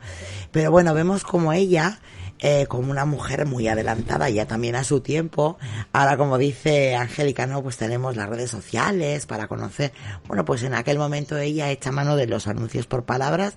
Pero 0.51 0.71
bueno, 0.71 0.93
vemos 0.93 1.23
como 1.23 1.53
ella, 1.53 2.01
eh, 2.39 2.67
como 2.67 2.91
una 2.91 3.05
mujer 3.05 3.45
muy 3.45 3.69
adelantada 3.69 4.29
ya 4.29 4.45
también 4.45 4.75
a 4.75 4.83
su 4.83 4.99
tiempo, 4.99 5.57
ahora 5.93 6.17
como 6.17 6.37
dice 6.37 6.95
Angélica, 6.95 7.47
¿no? 7.47 7.63
Pues 7.63 7.77
tenemos 7.77 8.17
las 8.17 8.27
redes 8.27 8.51
sociales 8.51 9.25
para 9.25 9.47
conocer, 9.47 9.93
bueno, 10.27 10.43
pues 10.43 10.63
en 10.63 10.73
aquel 10.73 10.97
momento 10.97 11.37
ella 11.37 11.71
echa 11.71 11.93
mano 11.93 12.17
de 12.17 12.27
los 12.27 12.47
anuncios 12.47 12.87
por 12.87 13.05
palabras 13.05 13.55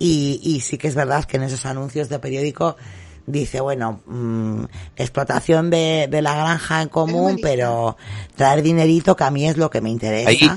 y, 0.00 0.40
y 0.42 0.60
sí 0.60 0.76
que 0.76 0.88
es 0.88 0.96
verdad 0.96 1.24
que 1.24 1.36
en 1.36 1.44
esos 1.44 1.66
anuncios 1.66 2.08
de 2.08 2.18
periódico 2.18 2.76
dice, 3.30 3.60
bueno, 3.60 4.00
mm, 4.06 4.64
explotación 4.96 5.70
de, 5.70 6.08
de 6.10 6.22
la 6.22 6.34
granja 6.34 6.82
en 6.82 6.88
común, 6.88 7.38
pero 7.42 7.96
traer 8.36 8.62
dinerito 8.62 9.16
que 9.16 9.24
a 9.24 9.30
mí 9.30 9.48
es 9.48 9.56
lo 9.56 9.70
que 9.70 9.80
me 9.80 9.90
interesa. 9.90 10.28
Ahí, 10.30 10.50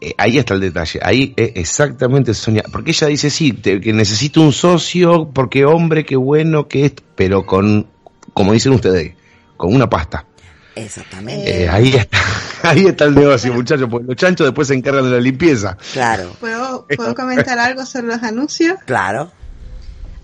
eh, 0.00 0.14
ahí 0.18 0.38
está 0.38 0.54
el 0.54 0.60
detalle, 0.60 1.00
ahí 1.02 1.32
eh, 1.36 1.52
exactamente 1.56 2.34
Sonia, 2.34 2.64
porque 2.70 2.90
ella 2.90 3.06
dice 3.06 3.30
sí, 3.30 3.52
te- 3.52 3.80
que 3.80 3.92
necesito 3.92 4.40
un 4.42 4.52
socio, 4.52 5.30
porque 5.32 5.64
hombre, 5.64 6.04
qué 6.04 6.16
bueno 6.16 6.68
que 6.68 6.86
es, 6.86 6.92
pero 7.14 7.46
con, 7.46 7.86
como 8.34 8.52
dicen 8.52 8.72
ustedes, 8.72 9.14
con 9.56 9.74
una 9.74 9.88
pasta. 9.88 10.26
Exactamente. 10.74 11.64
Eh, 11.64 11.68
ahí 11.70 11.94
está, 11.94 12.18
ahí 12.62 12.84
está 12.86 13.04
el 13.04 13.14
negocio, 13.14 13.54
muchachos, 13.54 13.88
porque 13.90 14.06
los 14.08 14.16
chanchos 14.16 14.46
después 14.46 14.68
se 14.68 14.74
encargan 14.74 15.04
de 15.04 15.10
la 15.12 15.20
limpieza. 15.20 15.78
Claro, 15.94 16.32
¿Puedo, 16.38 16.86
¿Puedo 16.94 17.14
comentar 17.14 17.58
algo 17.58 17.86
sobre 17.86 18.08
los 18.08 18.22
anuncios? 18.22 18.76
claro. 18.84 19.32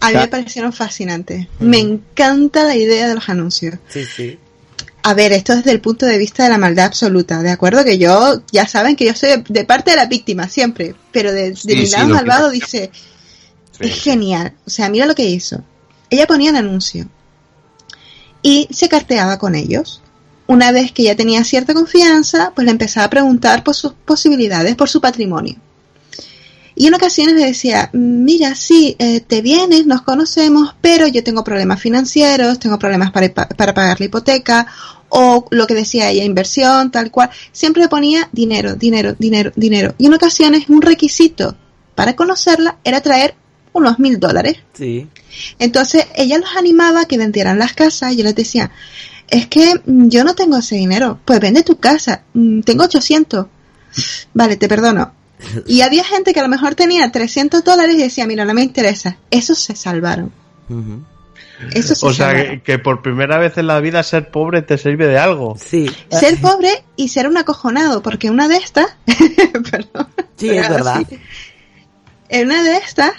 A 0.02 0.08
mí 0.10 0.14
me 0.16 0.28
parecieron 0.28 0.72
fascinantes. 0.72 1.46
Me 1.60 1.78
encanta 1.78 2.64
la 2.64 2.76
idea 2.76 3.08
de 3.08 3.14
los 3.14 3.28
anuncios. 3.28 3.76
Sí, 3.88 4.04
sí. 4.04 4.38
A 5.04 5.14
ver, 5.14 5.32
esto 5.32 5.56
desde 5.56 5.70
el 5.72 5.80
punto 5.80 6.06
de 6.06 6.16
vista 6.18 6.44
de 6.44 6.50
la 6.50 6.58
maldad 6.58 6.86
absoluta, 6.86 7.42
¿de 7.42 7.50
acuerdo? 7.50 7.84
Que 7.84 7.98
yo, 7.98 8.42
ya 8.52 8.66
saben 8.68 8.94
que 8.96 9.04
yo 9.06 9.14
soy 9.14 9.42
de, 9.48 9.64
parte 9.64 9.90
de 9.92 9.96
la 9.96 10.06
víctima 10.06 10.48
siempre, 10.48 10.94
pero 11.10 11.32
de, 11.32 11.50
de 11.50 11.56
Sí, 11.56 11.74
mi 11.76 11.86
sí, 11.86 11.92
lado 11.92 12.08
que- 12.08 12.14
malvado 12.14 12.50
dice, 12.50 12.90
Sí. 13.72 13.84
es 13.88 14.02
genial. 14.02 14.52
O 14.66 14.70
sea, 14.70 14.88
mira 14.90 15.06
lo 15.06 15.14
que 15.14 15.24
hizo. 15.24 15.62
Ella 16.10 16.26
ponía 16.26 16.50
un 16.50 16.56
anuncio 16.56 17.08
y 18.42 18.68
se 18.70 18.88
carteaba 18.88 19.38
con 19.38 19.54
ellos. 19.54 20.00
Una 20.46 20.72
vez 20.72 20.92
que 20.92 21.04
ya 21.04 21.16
tenía 21.16 21.42
cierta 21.44 21.74
confianza, 21.74 22.52
pues 22.54 22.64
le 22.64 22.70
empezaba 22.72 23.06
a 23.06 23.10
preguntar 23.10 23.64
por 23.64 23.74
sus 23.74 23.92
posibilidades, 23.92 24.74
por 24.76 24.88
su 24.88 25.00
patrimonio. 25.00 25.56
Y 26.74 26.86
en 26.86 26.94
ocasiones 26.94 27.34
le 27.34 27.46
decía, 27.46 27.90
mira, 27.92 28.54
sí, 28.54 28.96
eh, 28.98 29.20
te 29.20 29.42
vienes, 29.42 29.86
nos 29.86 30.02
conocemos, 30.02 30.74
pero 30.80 31.06
yo 31.06 31.22
tengo 31.22 31.44
problemas 31.44 31.80
financieros, 31.80 32.58
tengo 32.58 32.78
problemas 32.78 33.10
para, 33.10 33.32
para 33.32 33.74
pagar 33.74 34.00
la 34.00 34.06
hipoteca, 34.06 34.66
o 35.10 35.46
lo 35.50 35.66
que 35.66 35.74
decía 35.74 36.08
ella, 36.10 36.24
inversión, 36.24 36.90
tal 36.90 37.10
cual. 37.10 37.30
Siempre 37.52 37.82
le 37.82 37.88
ponía 37.88 38.28
dinero, 38.32 38.74
dinero, 38.74 39.14
dinero, 39.18 39.52
dinero. 39.54 39.94
Y 39.98 40.06
en 40.06 40.14
ocasiones 40.14 40.68
un 40.68 40.80
requisito 40.80 41.54
para 41.94 42.16
conocerla 42.16 42.78
era 42.82 43.02
traer 43.02 43.34
unos 43.74 43.98
mil 43.98 44.18
dólares. 44.18 44.58
Sí. 44.72 45.08
Entonces 45.58 46.06
ella 46.14 46.38
los 46.38 46.56
animaba 46.56 47.02
a 47.02 47.04
que 47.04 47.18
vendieran 47.18 47.58
las 47.58 47.74
casas 47.74 48.12
y 48.12 48.16
yo 48.16 48.24
les 48.24 48.34
decía, 48.34 48.70
es 49.28 49.46
que 49.48 49.74
mm, 49.84 50.08
yo 50.08 50.24
no 50.24 50.34
tengo 50.34 50.56
ese 50.56 50.76
dinero, 50.76 51.20
pues 51.24 51.40
vende 51.40 51.62
tu 51.62 51.76
casa, 51.76 52.22
Mm, 52.34 52.60
tengo 52.60 52.84
800. 52.84 53.46
Vale, 54.34 54.56
te 54.56 54.68
perdono. 54.68 55.12
Y 55.66 55.80
había 55.82 56.04
gente 56.04 56.32
que 56.32 56.40
a 56.40 56.44
lo 56.44 56.48
mejor 56.48 56.74
tenía 56.74 57.10
300 57.10 57.64
dólares 57.64 57.94
y 57.96 58.02
decía, 58.02 58.26
mira, 58.26 58.44
no 58.44 58.54
me 58.54 58.62
interesa. 58.62 59.16
Esos 59.30 59.58
se 59.58 59.74
salvaron. 59.76 60.32
Esos 61.74 61.98
se 61.98 62.06
O 62.06 62.12
sea, 62.12 62.28
salvaron. 62.28 62.50
que, 62.60 62.62
que 62.62 62.78
por 62.78 63.02
primera 63.02 63.38
vez 63.38 63.56
en 63.58 63.66
la 63.66 63.78
vida 63.80 64.02
ser 64.02 64.30
pobre 64.30 64.62
te 64.62 64.78
sirve 64.78 65.06
de 65.06 65.18
algo. 65.18 65.56
Sí. 65.64 65.90
Ser 66.10 66.40
pobre 66.40 66.84
y 66.96 67.08
ser 67.08 67.26
un 67.28 67.36
acojonado, 67.36 68.02
porque 68.02 68.30
una 68.30 68.48
de 68.48 68.56
estas, 68.56 68.86
perdón, 69.70 70.08
Sí, 70.36 70.48
es 70.50 70.68
verdad. 70.68 71.02
sí. 71.08 71.18
en 72.28 72.46
una 72.48 72.62
de 72.62 72.76
estas, 72.78 73.12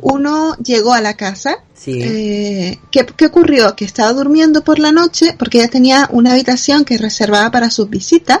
uno 0.00 0.56
llegó 0.56 0.94
a 0.94 1.00
la 1.00 1.14
casa 1.14 1.58
Sí. 1.74 2.00
Eh, 2.02 2.78
¿qué, 2.90 3.04
qué 3.04 3.26
ocurrió? 3.26 3.76
Que 3.76 3.84
estaba 3.84 4.12
durmiendo 4.14 4.64
por 4.64 4.78
la 4.78 4.90
noche 4.90 5.34
porque 5.38 5.58
ella 5.58 5.68
tenía 5.68 6.08
una 6.10 6.32
habitación 6.32 6.86
que 6.86 6.96
reservaba 6.96 7.50
para 7.50 7.68
sus 7.68 7.90
visitas 7.90 8.38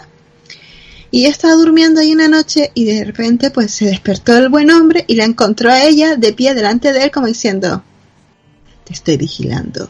y 1.14 1.20
ella 1.20 1.28
estaba 1.30 1.54
durmiendo 1.54 2.00
ahí 2.00 2.12
una 2.12 2.26
noche 2.26 2.72
y 2.74 2.86
de 2.86 3.04
repente 3.04 3.52
pues 3.52 3.70
se 3.70 3.84
despertó 3.84 4.36
el 4.36 4.48
buen 4.48 4.68
hombre 4.72 5.04
y 5.06 5.14
la 5.14 5.22
encontró 5.24 5.70
a 5.70 5.84
ella 5.84 6.16
de 6.16 6.32
pie 6.32 6.54
delante 6.54 6.92
de 6.92 7.04
él 7.04 7.12
como 7.12 7.28
diciendo 7.28 7.84
te 8.82 8.94
estoy 8.94 9.16
vigilando 9.16 9.88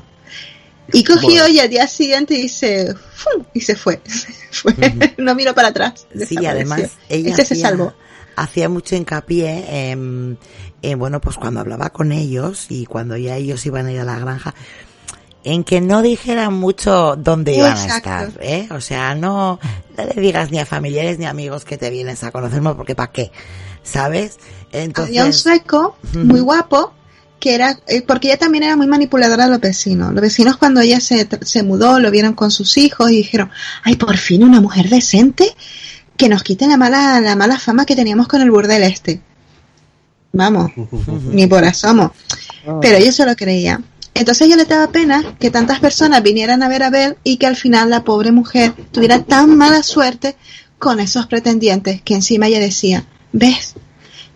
y 0.92 1.02
cogió 1.02 1.28
Bueno. 1.44 1.48
y 1.48 1.60
al 1.60 1.70
día 1.70 1.86
siguiente 1.86 2.34
dice 2.34 2.94
¡fum! 3.14 3.42
y 3.54 3.62
se 3.62 3.74
fue, 3.74 4.02
Fue. 4.50 4.74
no 5.16 5.34
miró 5.34 5.54
para 5.54 5.68
atrás 5.68 6.06
Sí, 6.28 6.44
además 6.44 6.90
ella 7.08 7.30
Este 7.30 7.46
se 7.46 7.54
hacía, 7.54 7.68
salvó 7.70 7.94
hacía 8.36 8.68
mucho 8.68 8.94
hincapié 8.94 9.90
en, 9.92 10.38
en, 10.82 10.98
bueno, 10.98 11.22
pues 11.22 11.36
cuando 11.36 11.60
hablaba 11.60 11.88
con 11.88 12.12
ellos 12.12 12.66
y 12.68 12.84
cuando 12.84 13.16
ya 13.16 13.36
ellos 13.36 13.64
iban 13.64 13.86
a 13.86 13.92
ir 13.92 14.00
a 14.00 14.04
la 14.04 14.18
granja, 14.18 14.54
en 15.44 15.62
que 15.62 15.80
no 15.80 16.02
dijeran 16.02 16.54
mucho 16.54 17.16
dónde 17.16 17.54
iban 17.54 17.76
a 17.76 17.84
Exacto. 17.84 18.10
estar, 18.10 18.32
¿eh? 18.40 18.66
O 18.70 18.80
sea, 18.80 19.14
no, 19.14 19.60
no 19.96 20.04
le 20.04 20.20
digas 20.20 20.50
ni 20.50 20.58
a 20.58 20.66
familiares 20.66 21.18
ni 21.18 21.26
a 21.26 21.30
amigos 21.30 21.64
que 21.64 21.76
te 21.76 21.90
vienes 21.90 22.24
a 22.24 22.32
conocernos 22.32 22.74
porque 22.76 22.94
¿para 22.94 23.12
qué? 23.12 23.30
¿Sabes? 23.82 24.38
Entonces, 24.72 25.10
Había 25.10 25.26
un 25.26 25.32
sueco 25.32 25.96
muy 26.14 26.40
guapo 26.40 26.92
que 27.38 27.54
era, 27.54 27.78
eh, 27.86 28.00
porque 28.00 28.28
ella 28.28 28.38
también 28.38 28.64
era 28.64 28.74
muy 28.74 28.86
manipuladora 28.86 29.44
de 29.44 29.50
los 29.50 29.60
vecinos. 29.60 30.12
Los 30.14 30.22
vecinos 30.22 30.56
cuando 30.56 30.80
ella 30.80 30.98
se, 30.98 31.28
se 31.42 31.62
mudó 31.62 32.00
lo 32.00 32.10
vieron 32.10 32.32
con 32.32 32.50
sus 32.50 32.78
hijos 32.78 33.10
y 33.10 33.16
dijeron, 33.16 33.50
ay, 33.82 33.96
por 33.96 34.16
fin 34.16 34.42
una 34.42 34.62
mujer 34.62 34.88
decente 34.88 35.54
que 36.16 36.28
nos 36.30 36.42
quite 36.42 36.66
la 36.66 36.78
mala, 36.78 37.20
la 37.20 37.36
mala 37.36 37.58
fama 37.58 37.84
que 37.84 37.96
teníamos 37.96 38.28
con 38.28 38.40
el 38.40 38.50
burdel 38.50 38.82
este. 38.84 39.20
Vamos, 40.32 40.72
ni 41.30 41.46
por 41.46 41.64
asomo. 41.64 42.12
Pero 42.80 42.98
yo 42.98 43.12
se 43.12 43.26
lo 43.26 43.36
creía. 43.36 43.80
Entonces 44.14 44.48
yo 44.48 44.56
le 44.56 44.64
daba 44.64 44.92
pena 44.92 45.36
que 45.40 45.50
tantas 45.50 45.80
personas 45.80 46.22
vinieran 46.22 46.62
a 46.62 46.68
ver 46.68 46.84
a 46.84 46.90
Bel 46.90 47.16
y 47.24 47.36
que 47.36 47.46
al 47.46 47.56
final 47.56 47.90
la 47.90 48.04
pobre 48.04 48.30
mujer 48.30 48.72
tuviera 48.92 49.22
tan 49.22 49.56
mala 49.56 49.82
suerte 49.82 50.36
con 50.78 51.00
esos 51.00 51.26
pretendientes 51.26 52.00
que 52.02 52.14
encima 52.14 52.46
ella 52.46 52.60
decía, 52.60 53.04
ves, 53.32 53.74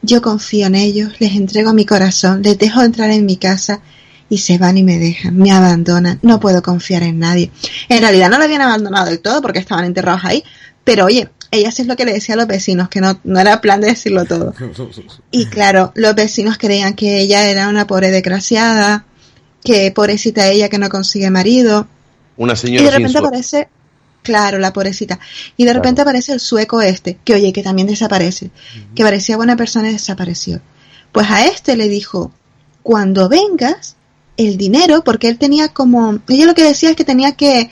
yo 0.02 0.20
confío 0.22 0.66
en 0.66 0.74
ellos, 0.74 1.12
les 1.20 1.34
entrego 1.36 1.74
mi 1.74 1.84
corazón, 1.84 2.42
les 2.42 2.58
dejo 2.58 2.82
entrar 2.82 3.10
en 3.10 3.26
mi 3.26 3.36
casa 3.36 3.80
y 4.28 4.38
se 4.38 4.58
van 4.58 4.76
y 4.78 4.82
me 4.82 4.98
dejan, 4.98 5.36
me 5.36 5.52
abandonan, 5.52 6.18
no 6.22 6.40
puedo 6.40 6.62
confiar 6.62 7.02
en 7.02 7.18
nadie. 7.18 7.50
En 7.88 8.00
realidad 8.00 8.30
no 8.30 8.38
la 8.38 8.44
habían 8.44 8.62
abandonado 8.62 9.06
del 9.06 9.20
todo 9.20 9.40
porque 9.40 9.58
estaban 9.58 9.84
enterrados 9.84 10.24
ahí, 10.24 10.44
pero 10.84 11.06
oye, 11.06 11.28
ella 11.50 11.70
sí 11.70 11.82
es 11.82 11.88
lo 11.88 11.96
que 11.96 12.04
le 12.04 12.12
decía 12.12 12.34
a 12.34 12.38
los 12.38 12.46
vecinos, 12.46 12.88
que 12.88 13.00
no, 13.00 13.18
no 13.24 13.40
era 13.40 13.60
plan 13.60 13.80
de 13.80 13.88
decirlo 13.88 14.24
todo. 14.24 14.54
Y 15.30 15.46
claro, 15.46 15.92
los 15.94 16.14
vecinos 16.14 16.58
creían 16.58 16.94
que 16.94 17.20
ella 17.20 17.48
era 17.48 17.68
una 17.68 17.86
pobre 17.86 18.10
desgraciada, 18.10 19.04
que 19.62 19.90
pobrecita 19.90 20.48
ella 20.48 20.68
que 20.68 20.78
no 20.78 20.88
consigue 20.88 21.30
marido, 21.30 21.86
Una 22.36 22.52
y 22.52 22.56
de 22.56 22.60
señora 22.60 22.90
repente 22.90 23.18
aparece, 23.18 23.68
claro, 24.22 24.58
la 24.58 24.72
pobrecita. 24.72 25.18
Y 25.56 25.64
de 25.64 25.72
repente 25.72 26.02
aparece 26.02 26.32
el 26.32 26.40
sueco 26.40 26.80
este, 26.80 27.18
que 27.24 27.34
oye, 27.34 27.52
que 27.52 27.62
también 27.62 27.88
desaparece, 27.88 28.50
que 28.94 29.02
parecía 29.02 29.36
buena 29.36 29.56
persona 29.56 29.90
y 29.90 29.92
desapareció. 29.92 30.60
Pues 31.12 31.30
a 31.30 31.46
este 31.46 31.76
le 31.76 31.88
dijo, 31.88 32.32
cuando 32.82 33.28
vengas, 33.28 33.96
el 34.38 34.56
dinero, 34.56 35.02
porque 35.04 35.28
él 35.28 35.36
tenía 35.36 35.68
como, 35.68 36.20
ella 36.28 36.46
lo 36.46 36.54
que 36.54 36.62
decía 36.62 36.90
es 36.90 36.96
que 36.96 37.04
tenía 37.04 37.32
que, 37.32 37.70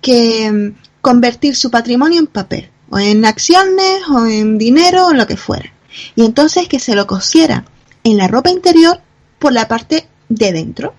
que 0.00 0.52
mm, 0.52 1.00
convertir 1.00 1.56
su 1.56 1.70
patrimonio 1.70 2.20
en 2.20 2.26
papel, 2.26 2.70
o 2.90 2.98
en 2.98 3.24
acciones, 3.24 4.02
o 4.10 4.26
en 4.26 4.58
dinero, 4.58 5.06
o 5.06 5.10
en 5.12 5.18
lo 5.18 5.26
que 5.26 5.36
fuera. 5.36 5.72
Y 6.14 6.24
entonces 6.24 6.68
que 6.68 6.78
se 6.78 6.94
lo 6.94 7.06
cosiera 7.06 7.64
en 8.04 8.18
la 8.18 8.28
ropa 8.28 8.50
interior 8.50 9.00
por 9.38 9.52
la 9.52 9.66
parte 9.66 10.06
de 10.28 10.52
dentro, 10.52 10.94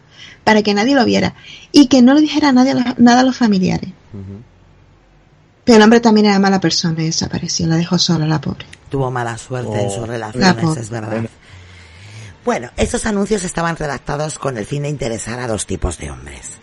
para 0.45 0.61
que 0.63 0.73
nadie 0.73 0.95
lo 0.95 1.03
viera, 1.03 1.33
y 1.73 1.87
que 1.87 2.01
no 2.01 2.13
le 2.13 2.21
dijera 2.21 2.49
a 2.49 2.51
nadie 2.53 2.71
a 2.71 2.75
los- 2.75 2.99
nada 2.99 3.19
a 3.19 3.23
los 3.23 3.35
familiares. 3.35 3.89
Pero 5.65 5.77
el 5.77 5.83
hombre 5.83 5.99
también 5.99 6.27
era 6.27 6.39
mala 6.39 6.61
persona 6.61 7.01
y 7.01 7.05
desapareció, 7.07 7.67
la 7.67 7.75
dejó 7.75 7.97
sola 7.97 8.25
la 8.25 8.39
pobre. 8.39 8.65
tuvo 8.89 9.11
mala 9.11 9.37
suerte 9.37 9.81
en 9.81 9.89
sus 9.89 10.01
La 10.01 10.05
relaciones, 10.05 10.77
es 10.77 10.89
verdad. 10.89 11.25
Bueno, 12.45 12.69
estos 12.77 13.05
anuncios 13.07 13.43
estaban 13.43 13.75
redactados 13.75 14.37
con 14.39 14.57
el 14.57 14.65
fin 14.65 14.83
de 14.83 14.89
interesar 14.89 15.39
a 15.39 15.47
dos 15.47 15.65
tipos 15.65 15.97
de 15.97 16.11
hombres. 16.11 16.59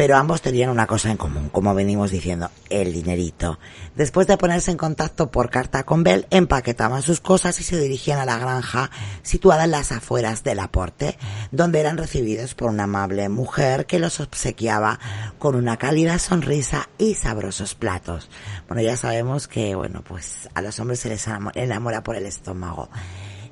Pero 0.00 0.16
ambos 0.16 0.40
tenían 0.40 0.70
una 0.70 0.86
cosa 0.86 1.10
en 1.10 1.18
común, 1.18 1.50
como 1.50 1.74
venimos 1.74 2.10
diciendo, 2.10 2.50
el 2.70 2.90
dinerito. 2.94 3.58
Después 3.96 4.26
de 4.26 4.38
ponerse 4.38 4.70
en 4.70 4.78
contacto 4.78 5.30
por 5.30 5.50
carta 5.50 5.82
con 5.82 6.02
Bell, 6.04 6.26
empaquetaban 6.30 7.02
sus 7.02 7.20
cosas 7.20 7.60
y 7.60 7.64
se 7.64 7.78
dirigían 7.78 8.18
a 8.18 8.24
la 8.24 8.38
granja 8.38 8.90
situada 9.22 9.64
en 9.64 9.72
las 9.72 9.92
afueras 9.92 10.42
del 10.42 10.60
aporte, 10.60 11.18
donde 11.50 11.80
eran 11.80 11.98
recibidos 11.98 12.54
por 12.54 12.70
una 12.70 12.84
amable 12.84 13.28
mujer 13.28 13.84
que 13.84 13.98
los 13.98 14.20
obsequiaba 14.20 14.98
con 15.38 15.54
una 15.54 15.76
cálida 15.76 16.18
sonrisa 16.18 16.88
y 16.96 17.14
sabrosos 17.14 17.74
platos. 17.74 18.30
Bueno, 18.68 18.80
ya 18.80 18.96
sabemos 18.96 19.48
que, 19.48 19.74
bueno, 19.74 20.02
pues 20.02 20.48
a 20.54 20.62
los 20.62 20.80
hombres 20.80 21.00
se 21.00 21.10
les 21.10 21.28
enamo- 21.28 21.52
enamora 21.54 22.02
por 22.02 22.16
el 22.16 22.24
estómago. 22.24 22.88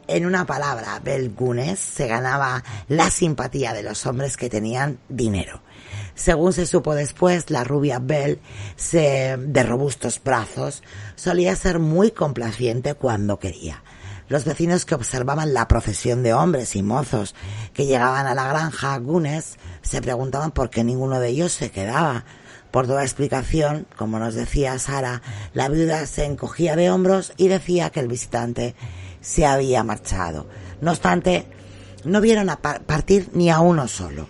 En 0.06 0.24
una 0.24 0.46
palabra, 0.46 0.98
Bell 1.04 1.28
Gunes 1.28 1.78
se 1.78 2.06
ganaba 2.06 2.64
la 2.88 3.10
simpatía 3.10 3.74
de 3.74 3.82
los 3.82 4.06
hombres 4.06 4.38
que 4.38 4.48
tenían 4.48 4.98
dinero. 5.10 5.60
Según 6.18 6.52
se 6.52 6.66
supo 6.66 6.96
después, 6.96 7.48
la 7.48 7.62
rubia 7.62 8.00
Bell, 8.00 8.40
se, 8.74 9.36
de 9.38 9.62
robustos 9.62 10.20
brazos, 10.22 10.82
solía 11.14 11.54
ser 11.54 11.78
muy 11.78 12.10
complaciente 12.10 12.94
cuando 12.94 13.38
quería. 13.38 13.84
Los 14.28 14.44
vecinos 14.44 14.84
que 14.84 14.96
observaban 14.96 15.54
la 15.54 15.68
procesión 15.68 16.24
de 16.24 16.34
hombres 16.34 16.74
y 16.74 16.82
mozos 16.82 17.36
que 17.72 17.86
llegaban 17.86 18.26
a 18.26 18.34
la 18.34 18.48
granja 18.48 18.98
Gunes 18.98 19.58
se 19.80 20.02
preguntaban 20.02 20.50
por 20.50 20.70
qué 20.70 20.82
ninguno 20.82 21.20
de 21.20 21.28
ellos 21.28 21.52
se 21.52 21.70
quedaba. 21.70 22.24
Por 22.72 22.88
toda 22.88 23.04
explicación, 23.04 23.86
como 23.96 24.18
nos 24.18 24.34
decía 24.34 24.76
Sara, 24.80 25.22
la 25.54 25.68
viuda 25.68 26.04
se 26.06 26.24
encogía 26.24 26.74
de 26.74 26.90
hombros 26.90 27.32
y 27.36 27.46
decía 27.46 27.90
que 27.90 28.00
el 28.00 28.08
visitante 28.08 28.74
se 29.20 29.46
había 29.46 29.84
marchado. 29.84 30.48
No 30.80 30.90
obstante, 30.90 31.46
no 32.04 32.20
vieron 32.20 32.50
a 32.50 32.56
par- 32.60 32.82
partir 32.82 33.30
ni 33.34 33.50
a 33.50 33.60
uno 33.60 33.86
solo. 33.86 34.28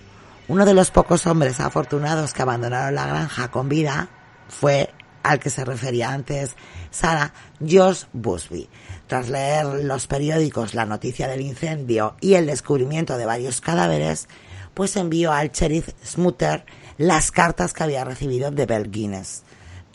Uno 0.48 0.64
de 0.64 0.72
los 0.72 0.90
pocos 0.90 1.26
hombres 1.26 1.60
afortunados 1.60 2.32
que 2.32 2.40
abandonaron 2.40 2.94
la 2.94 3.06
granja 3.06 3.50
con 3.50 3.68
vida 3.68 4.08
fue 4.48 4.88
al 5.22 5.40
que 5.40 5.50
se 5.50 5.62
refería 5.62 6.10
antes 6.10 6.56
Sara, 6.90 7.34
George 7.62 8.06
Busby. 8.14 8.66
Tras 9.06 9.28
leer 9.28 9.66
los 9.84 10.06
periódicos 10.06 10.72
la 10.72 10.86
noticia 10.86 11.28
del 11.28 11.42
incendio 11.42 12.16
y 12.22 12.32
el 12.32 12.46
descubrimiento 12.46 13.18
de 13.18 13.26
varios 13.26 13.60
cadáveres, 13.60 14.26
pues 14.72 14.96
envió 14.96 15.32
al 15.32 15.50
sheriff 15.50 15.90
Smutter 16.02 16.64
las 16.96 17.30
cartas 17.30 17.74
que 17.74 17.82
había 17.82 18.04
recibido 18.04 18.50
de 18.50 18.64
Bell 18.64 18.90
Guinness. 18.90 19.42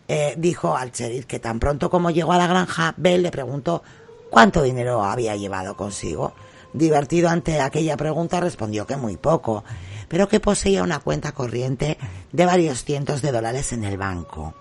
Eh, 0.07 0.35
dijo 0.37 0.77
al 0.77 0.91
sheriff 0.91 1.25
que 1.25 1.39
tan 1.39 1.59
pronto 1.59 1.89
como 1.89 2.11
llegó 2.11 2.31
a 2.31 2.37
la 2.37 2.45
granja, 2.45 2.93
Bell 2.97 3.23
le 3.23 3.31
preguntó 3.31 3.81
cuánto 4.29 4.61
dinero 4.61 5.03
había 5.03 5.35
llevado 5.35 5.75
consigo. 5.75 6.35
Divertido 6.73 7.29
ante 7.29 7.59
aquella 7.59 7.97
pregunta 7.97 8.39
respondió 8.39 8.85
que 8.85 8.97
muy 8.97 9.17
poco, 9.17 9.63
pero 10.13 10.27
que 10.27 10.39
poseía 10.39 10.83
una 10.83 10.99
cuenta 10.99 11.31
corriente 11.31 11.97
de 12.31 12.45
varios 12.45 12.83
cientos 12.83 13.23
de 13.23 13.31
dólares 13.31 13.73
en 13.73 13.83
el 13.83 13.97
banco 13.97 14.53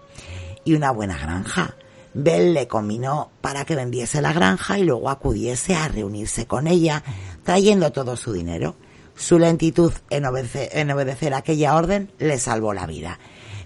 y 0.65 0.73
una 0.73 0.91
buena 0.93 1.19
granja. 1.19 1.75
Bell 2.15 2.55
le 2.55 2.67
combinó 2.69 3.31
para 3.43 3.67
que 3.67 3.77
vendiese 3.77 4.23
la 4.23 4.33
granja 4.33 4.79
y 4.79 4.85
luego 4.85 5.11
acudiese 5.11 5.75
a 5.75 5.89
reunirse 5.89 6.47
con 6.47 6.67
ella, 6.69 7.03
trayendo 7.45 7.93
todo 7.93 8.17
su 8.17 8.33
dinero. 8.33 8.77
Su 9.15 9.39
lentitud 9.39 9.93
en, 10.09 10.25
obede- 10.25 10.71
en 10.73 10.91
obedecer 10.91 11.35
aquella 11.35 11.75
orden 11.77 12.11
le 12.19 12.39
salvó 12.39 12.73
la 12.73 12.87
vida. 12.87 13.19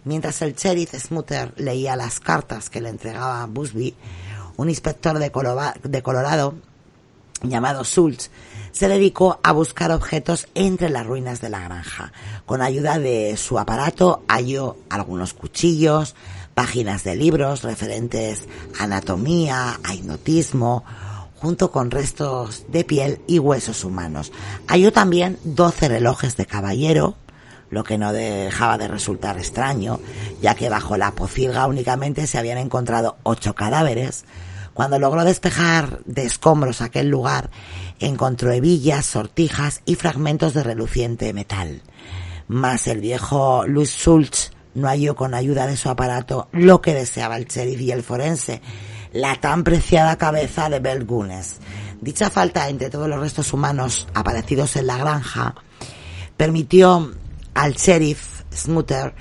Mientras 0.03 0.43
el 0.43 0.57
sheriff 0.57 0.93
Smutter 0.93 1.53
leía 1.57 1.95
las 1.95 2.19
cartas 2.19 2.69
que 2.69 2.81
le 2.81 2.89
entregaba 2.89 3.47
Busby, 3.47 3.95
un 4.57 4.69
inspector 4.71 5.21
de 5.21 5.31
Colorado 6.03 6.55
llamado 7.45 7.85
Schultz, 7.85 8.31
se 8.77 8.89
dedicó 8.89 9.41
a 9.43 9.53
buscar 9.53 9.91
objetos 9.91 10.49
entre 10.55 10.91
las 10.91 11.07
ruinas 11.07 11.41
de 11.41 11.49
la 11.49 11.61
granja. 11.61 12.13
Con 12.45 12.61
ayuda 12.61 12.99
de 12.99 13.35
su 13.39 13.59
aparato 13.59 14.23
halló 14.29 14.77
algunos 14.91 15.33
cuchillos, 15.33 16.15
páginas 16.53 17.03
de 17.03 17.17
libros 17.17 17.63
referentes 17.63 18.47
a 18.79 18.85
anatomía, 18.85 19.81
a 19.83 19.95
hipnotismo, 19.95 20.85
junto 21.37 21.71
con 21.71 21.91
restos 21.91 22.67
de 22.69 22.85
piel 22.85 23.23
y 23.27 23.39
huesos 23.39 23.83
humanos. 23.83 24.31
Halló 24.67 24.93
también 24.93 25.39
12 25.45 25.89
relojes 25.89 26.37
de 26.37 26.45
caballero, 26.45 27.15
lo 27.71 27.83
que 27.83 27.97
no 27.97 28.13
dejaba 28.13 28.77
de 28.77 28.89
resultar 28.89 29.39
extraño, 29.39 30.01
ya 30.43 30.55
que 30.55 30.69
bajo 30.69 30.99
la 30.99 31.13
pocilga 31.13 31.67
únicamente 31.67 32.27
se 32.27 32.37
habían 32.37 32.59
encontrado 32.59 33.17
ocho 33.23 33.55
cadáveres. 33.55 34.27
Cuando 34.77 34.99
logró 34.99 35.25
despejar 35.25 36.01
de 36.05 36.27
escombros 36.27 36.83
aquel 36.83 37.09
lugar, 37.09 37.49
encontró 38.01 38.53
hebillas, 38.53 39.07
sortijas 39.07 39.83
y 39.85 39.95
fragmentos 39.95 40.55
de 40.55 40.63
reluciente 40.63 41.33
metal. 41.33 41.83
Mas 42.49 42.87
el 42.87 43.01
viejo 43.01 43.67
Louis 43.67 43.91
Schultz 43.91 44.53
no 44.75 44.89
halló 44.89 45.17
con 45.17 45.35
ayuda 45.35 45.67
de 45.67 45.77
su 45.77 45.89
aparato 45.89 46.49
lo 46.53 46.81
que 46.81 46.95
deseaba 46.95 47.37
el 47.37 47.47
sheriff 47.47 47.81
y 47.81 47.93
el 47.93 48.03
forense, 48.03 48.61
la 49.13 49.37
tan 49.37 49.65
preciada 49.65 50.17
cabeza 50.17 50.69
de 50.69 50.81
Bell 50.81 51.05
Gunes. 51.05 51.57
Dicha 52.01 52.31
falta 52.31 52.69
entre 52.69 52.91
todos 52.91 53.09
los 53.09 53.19
restos 53.19 53.53
humanos 53.53 54.07
aparecidos 54.15 54.77
en 54.77 54.87
la 54.87 54.99
granja 54.99 55.55
permitió 56.37 57.13
al 57.55 57.75
sheriff 57.75 58.43
Smutter, 58.53 59.15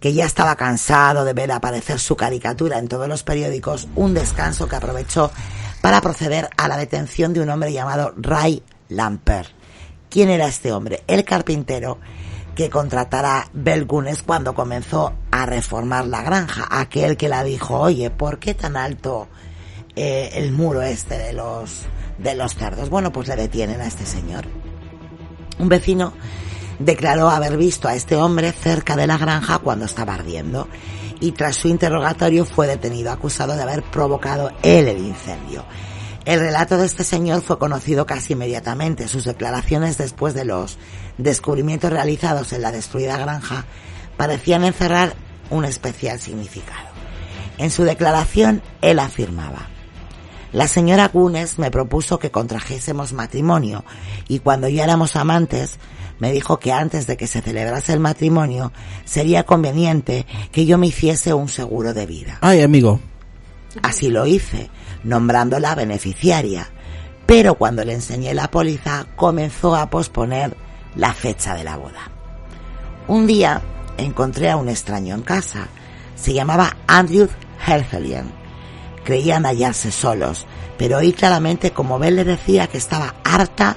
que 0.00 0.12
ya 0.12 0.24
estaba 0.24 0.56
cansado 0.56 1.24
de 1.24 1.32
ver 1.32 1.52
aparecer 1.52 1.98
su 2.00 2.16
caricatura 2.16 2.78
en 2.78 2.88
todos 2.88 3.08
los 3.08 3.22
periódicos, 3.22 3.88
un 3.94 4.14
descanso 4.14 4.66
que 4.66 4.76
aprovechó 4.76 5.30
para 5.82 6.00
proceder 6.00 6.48
a 6.56 6.68
la 6.68 6.78
detención 6.78 7.34
de 7.34 7.40
un 7.40 7.50
hombre 7.50 7.72
llamado 7.72 8.14
Ray 8.16 8.62
Lamper. 8.88 9.48
¿Quién 10.08 10.30
era 10.30 10.46
este 10.46 10.72
hombre? 10.72 11.02
El 11.06 11.24
carpintero 11.24 11.98
que 12.54 12.70
contratara 12.70 13.48
Bell 13.52 13.84
Gunes 13.84 14.22
cuando 14.22 14.54
comenzó 14.54 15.12
a 15.30 15.44
reformar 15.44 16.06
la 16.06 16.22
granja, 16.22 16.68
aquel 16.70 17.16
que 17.16 17.28
la 17.28 17.42
dijo, 17.42 17.78
oye, 17.78 18.10
¿por 18.10 18.38
qué 18.38 18.54
tan 18.54 18.76
alto 18.76 19.28
eh, 19.96 20.30
el 20.34 20.52
muro 20.52 20.82
este 20.82 21.18
de 21.18 21.32
los 21.32 21.82
de 22.18 22.34
los 22.36 22.54
cerdos? 22.54 22.88
Bueno, 22.88 23.10
pues 23.10 23.26
le 23.28 23.36
detienen 23.36 23.80
a 23.80 23.86
este 23.86 24.06
señor. 24.06 24.44
Un 25.58 25.68
vecino 25.68 26.12
declaró 26.78 27.28
haber 27.30 27.56
visto 27.56 27.88
a 27.88 27.94
este 27.94 28.16
hombre 28.16 28.52
cerca 28.52 28.96
de 28.96 29.06
la 29.06 29.18
granja 29.18 29.58
cuando 29.58 29.86
estaba 29.86 30.14
ardiendo 30.14 30.68
y 31.22 31.32
tras 31.32 31.56
su 31.56 31.68
interrogatorio 31.68 32.44
fue 32.44 32.66
detenido 32.66 33.12
acusado 33.12 33.54
de 33.54 33.62
haber 33.62 33.82
provocado 33.84 34.50
él 34.62 34.88
el 34.88 34.98
incendio. 34.98 35.64
El 36.24 36.40
relato 36.40 36.76
de 36.76 36.86
este 36.86 37.04
señor 37.04 37.42
fue 37.42 37.58
conocido 37.58 38.06
casi 38.06 38.34
inmediatamente. 38.34 39.08
Sus 39.08 39.24
declaraciones 39.24 39.98
después 39.98 40.34
de 40.34 40.44
los 40.44 40.78
descubrimientos 41.18 41.92
realizados 41.92 42.52
en 42.52 42.62
la 42.62 42.72
destruida 42.72 43.16
granja 43.16 43.64
parecían 44.16 44.64
encerrar 44.64 45.14
un 45.50 45.64
especial 45.64 46.20
significado. 46.20 46.90
En 47.56 47.70
su 47.70 47.84
declaración 47.84 48.60
él 48.80 48.98
afirmaba 48.98 49.68
la 50.52 50.68
señora 50.68 51.08
Gunes 51.08 51.58
me 51.58 51.70
propuso 51.70 52.18
que 52.18 52.30
contrajésemos 52.30 53.14
matrimonio 53.14 53.84
y 54.28 54.40
cuando 54.40 54.68
ya 54.68 54.84
éramos 54.84 55.16
amantes 55.16 55.78
me 56.22 56.30
dijo 56.30 56.60
que 56.60 56.72
antes 56.72 57.08
de 57.08 57.16
que 57.16 57.26
se 57.26 57.42
celebrase 57.42 57.92
el 57.92 57.98
matrimonio 57.98 58.70
sería 59.04 59.42
conveniente 59.42 60.24
que 60.52 60.66
yo 60.66 60.78
me 60.78 60.86
hiciese 60.86 61.34
un 61.34 61.48
seguro 61.48 61.94
de 61.94 62.06
vida. 62.06 62.38
Ay, 62.40 62.62
amigo. 62.62 63.00
Así 63.82 64.08
lo 64.08 64.24
hice, 64.24 64.70
nombrándola 65.02 65.74
beneficiaria, 65.74 66.70
pero 67.26 67.56
cuando 67.56 67.84
le 67.84 67.94
enseñé 67.94 68.34
la 68.34 68.52
póliza 68.52 69.08
comenzó 69.16 69.74
a 69.74 69.90
posponer 69.90 70.56
la 70.94 71.12
fecha 71.12 71.56
de 71.56 71.64
la 71.64 71.76
boda. 71.76 72.12
Un 73.08 73.26
día 73.26 73.60
encontré 73.98 74.48
a 74.48 74.56
un 74.56 74.68
extraño 74.68 75.16
en 75.16 75.22
casa. 75.22 75.66
Se 76.14 76.32
llamaba 76.32 76.76
Andrew 76.86 77.28
Herfelian. 77.66 78.30
Creían 79.02 79.44
hallarse 79.44 79.90
solos, 79.90 80.46
pero 80.78 80.98
oí 80.98 81.14
claramente 81.14 81.72
como 81.72 81.98
Bell 81.98 82.14
le 82.14 82.22
decía 82.22 82.68
que 82.68 82.78
estaba 82.78 83.16
harta 83.24 83.76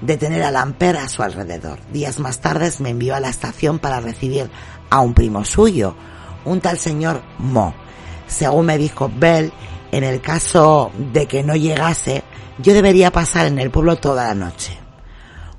de 0.00 0.16
tener 0.16 0.42
a 0.42 0.50
Lamper 0.50 0.96
a 0.96 1.08
su 1.08 1.22
alrededor. 1.22 1.78
Días 1.92 2.18
más 2.18 2.40
tarde 2.40 2.70
me 2.80 2.90
envió 2.90 3.14
a 3.14 3.20
la 3.20 3.28
estación 3.28 3.78
para 3.78 4.00
recibir 4.00 4.50
a 4.90 5.00
un 5.00 5.14
primo 5.14 5.44
suyo, 5.44 5.94
un 6.44 6.60
tal 6.60 6.78
señor 6.78 7.22
Mo. 7.38 7.74
Según 8.26 8.66
me 8.66 8.78
dijo 8.78 9.10
Bell, 9.14 9.52
en 9.92 10.04
el 10.04 10.20
caso 10.20 10.90
de 11.12 11.26
que 11.26 11.42
no 11.42 11.54
llegase, 11.56 12.22
yo 12.58 12.74
debería 12.74 13.10
pasar 13.12 13.46
en 13.46 13.58
el 13.58 13.70
pueblo 13.70 13.96
toda 13.96 14.26
la 14.28 14.34
noche. 14.34 14.76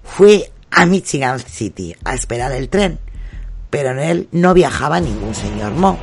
Fui 0.03 0.43
a 0.71 0.85
Michigan 0.85 1.39
City 1.39 1.95
a 2.03 2.13
esperar 2.13 2.51
el 2.51 2.69
tren, 2.69 2.99
pero 3.69 3.91
en 3.91 3.99
él 3.99 4.29
no 4.31 4.53
viajaba 4.53 4.99
ningún 4.99 5.33
señor 5.33 5.73
Mo. 5.73 5.97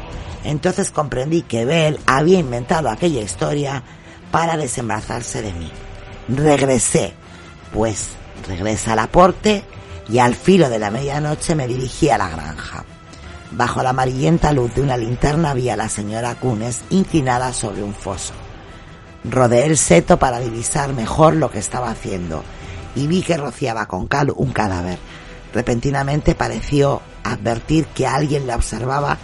Entonces 0.45 0.91
comprendí 0.91 1.43
que 1.43 1.65
Bell 1.65 1.99
había 2.07 2.39
inventado 2.39 2.91
aquella 2.91 3.23
historia 3.23 3.83
para 4.31 4.57
desembarazarse 4.57 5.43
de 5.43 5.53
mí. 5.53 5.71
Regresé, 6.29 7.15
pues 7.73 8.11
regresé 8.47 8.91
al 8.91 8.99
aporte 8.99 9.65
y 10.09 10.19
al 10.19 10.35
filo 10.35 10.69
de 10.69 10.79
la 10.79 10.91
medianoche 10.91 11.55
me 11.55 11.67
dirigí 11.67 12.11
a 12.11 12.19
la 12.19 12.29
granja. 12.29 12.85
Bajo 13.53 13.83
la 13.83 13.91
amarillenta 13.91 14.53
luz 14.53 14.75
de 14.75 14.83
una 14.83 14.97
linterna 14.97 15.55
vi 15.55 15.69
a 15.71 15.77
la 15.77 15.89
señora 15.89 16.35
Cunes 16.35 16.83
inclinada 16.91 17.53
sobre 17.53 17.83
un 17.83 17.95
foso. 17.95 18.33
Rodeé 19.25 19.67
el 19.67 19.77
seto 19.77 20.19
para 20.19 20.41
divisar 20.41 20.93
mejor 20.93 21.35
lo 21.37 21.51
que 21.51 21.59
estaba 21.59 21.91
haciendo 21.91 22.43
y 22.95 23.07
vi 23.07 23.23
que 23.23 23.37
rociaba 23.37 23.87
con 23.87 24.07
cal 24.07 24.33
un 24.35 24.53
cadáver. 24.53 24.99
Repentinamente 25.53 26.35
pareció 26.35 27.01
advertir 27.23 27.87
que 27.87 28.07
alguien 28.07 28.47
la 28.47 28.57
observaba 28.57 29.19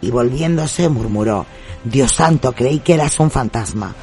y 0.00 0.10
volviéndose 0.10 0.88
murmuró, 0.88 1.46
Dios 1.84 2.12
santo, 2.12 2.52
creí 2.52 2.80
que 2.80 2.94
eras 2.94 3.20
un 3.20 3.30
fantasma. 3.30 3.94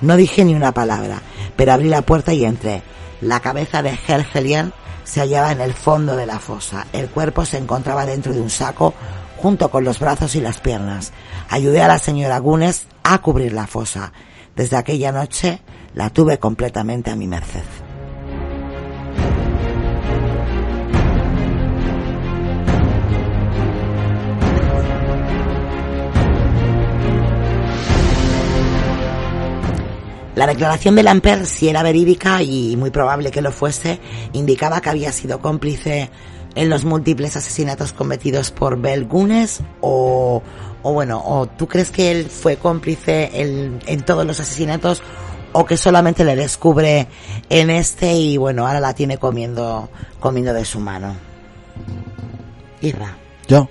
No 0.00 0.16
dije 0.16 0.44
ni 0.44 0.54
una 0.54 0.72
palabra, 0.72 1.20
pero 1.56 1.72
abrí 1.72 1.88
la 1.88 2.02
puerta 2.02 2.32
y 2.32 2.44
entré. 2.44 2.82
La 3.20 3.40
cabeza 3.40 3.82
de 3.82 3.98
Herfelian 4.06 4.72
se 5.04 5.20
hallaba 5.20 5.52
en 5.52 5.60
el 5.60 5.74
fondo 5.74 6.16
de 6.16 6.26
la 6.26 6.38
fosa. 6.38 6.86
El 6.92 7.08
cuerpo 7.08 7.44
se 7.44 7.58
encontraba 7.58 8.06
dentro 8.06 8.32
de 8.32 8.40
un 8.40 8.50
saco 8.50 8.94
junto 9.36 9.70
con 9.70 9.84
los 9.84 9.98
brazos 9.98 10.34
y 10.36 10.40
las 10.40 10.58
piernas. 10.58 11.12
Ayudé 11.48 11.82
a 11.82 11.88
la 11.88 11.98
señora 11.98 12.38
Gunes 12.38 12.86
a 13.02 13.18
cubrir 13.18 13.52
la 13.52 13.66
fosa. 13.66 14.12
Desde 14.54 14.76
aquella 14.76 15.12
noche 15.12 15.60
la 15.94 16.10
tuve 16.10 16.38
completamente 16.38 17.10
a 17.10 17.16
mi 17.16 17.26
merced. 17.26 17.89
La 30.34 30.46
declaración 30.46 30.94
de 30.94 31.02
Lamper, 31.02 31.44
si 31.44 31.68
era 31.68 31.82
verídica 31.82 32.42
y 32.42 32.76
muy 32.76 32.90
probable 32.90 33.30
que 33.30 33.42
lo 33.42 33.50
fuese, 33.50 33.98
indicaba 34.32 34.80
que 34.80 34.90
había 34.90 35.12
sido 35.12 35.40
cómplice 35.40 36.10
en 36.54 36.70
los 36.70 36.84
múltiples 36.84 37.36
asesinatos 37.36 37.92
cometidos 37.92 38.50
por 38.50 38.80
Bell 38.80 39.06
Gunes 39.06 39.60
o, 39.80 40.42
o 40.82 40.92
bueno, 40.92 41.22
o 41.24 41.46
tú 41.46 41.66
crees 41.66 41.90
que 41.90 42.10
él 42.10 42.26
fue 42.26 42.56
cómplice 42.56 43.30
en, 43.34 44.02
todos 44.02 44.26
los 44.26 44.40
asesinatos 44.40 45.02
o 45.52 45.64
que 45.64 45.76
solamente 45.76 46.24
le 46.24 46.36
descubre 46.36 47.08
en 47.48 47.70
este 47.70 48.14
y 48.14 48.36
bueno, 48.36 48.66
ahora 48.66 48.80
la 48.80 48.94
tiene 48.94 49.18
comiendo, 49.18 49.88
comiendo 50.20 50.54
de 50.54 50.64
su 50.64 50.80
mano. 50.80 51.14
Irra. 52.80 53.16
Yo. 53.48 53.68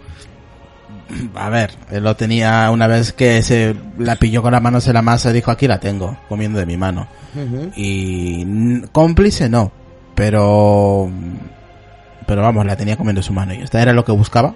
A 1.35 1.49
ver, 1.49 1.71
él 1.91 2.03
lo 2.03 2.15
tenía 2.15 2.69
una 2.71 2.87
vez 2.87 3.13
que 3.13 3.41
se 3.41 3.75
la 3.97 4.15
pilló 4.17 4.41
con 4.41 4.51
las 4.51 4.61
manos 4.61 4.87
en 4.87 4.93
la 4.93 5.01
masa 5.01 5.29
y 5.29 5.33
dijo, 5.33 5.51
aquí 5.51 5.67
la 5.67 5.79
tengo, 5.79 6.17
comiendo 6.27 6.59
de 6.59 6.65
mi 6.65 6.77
mano. 6.77 7.07
Y 7.75 8.81
cómplice 8.91 9.49
no, 9.49 9.71
pero... 10.15 11.09
Pero 12.27 12.41
vamos, 12.43 12.65
la 12.65 12.75
tenía 12.75 12.95
comiendo 12.95 13.21
de 13.21 13.27
su 13.27 13.33
mano 13.33 13.55
y 13.55 13.61
esta 13.61 13.81
era 13.81 13.91
lo 13.91 14.05
que 14.05 14.11
buscaba. 14.11 14.53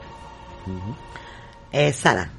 Eh, 1.71 1.91
Sara. 1.91 2.29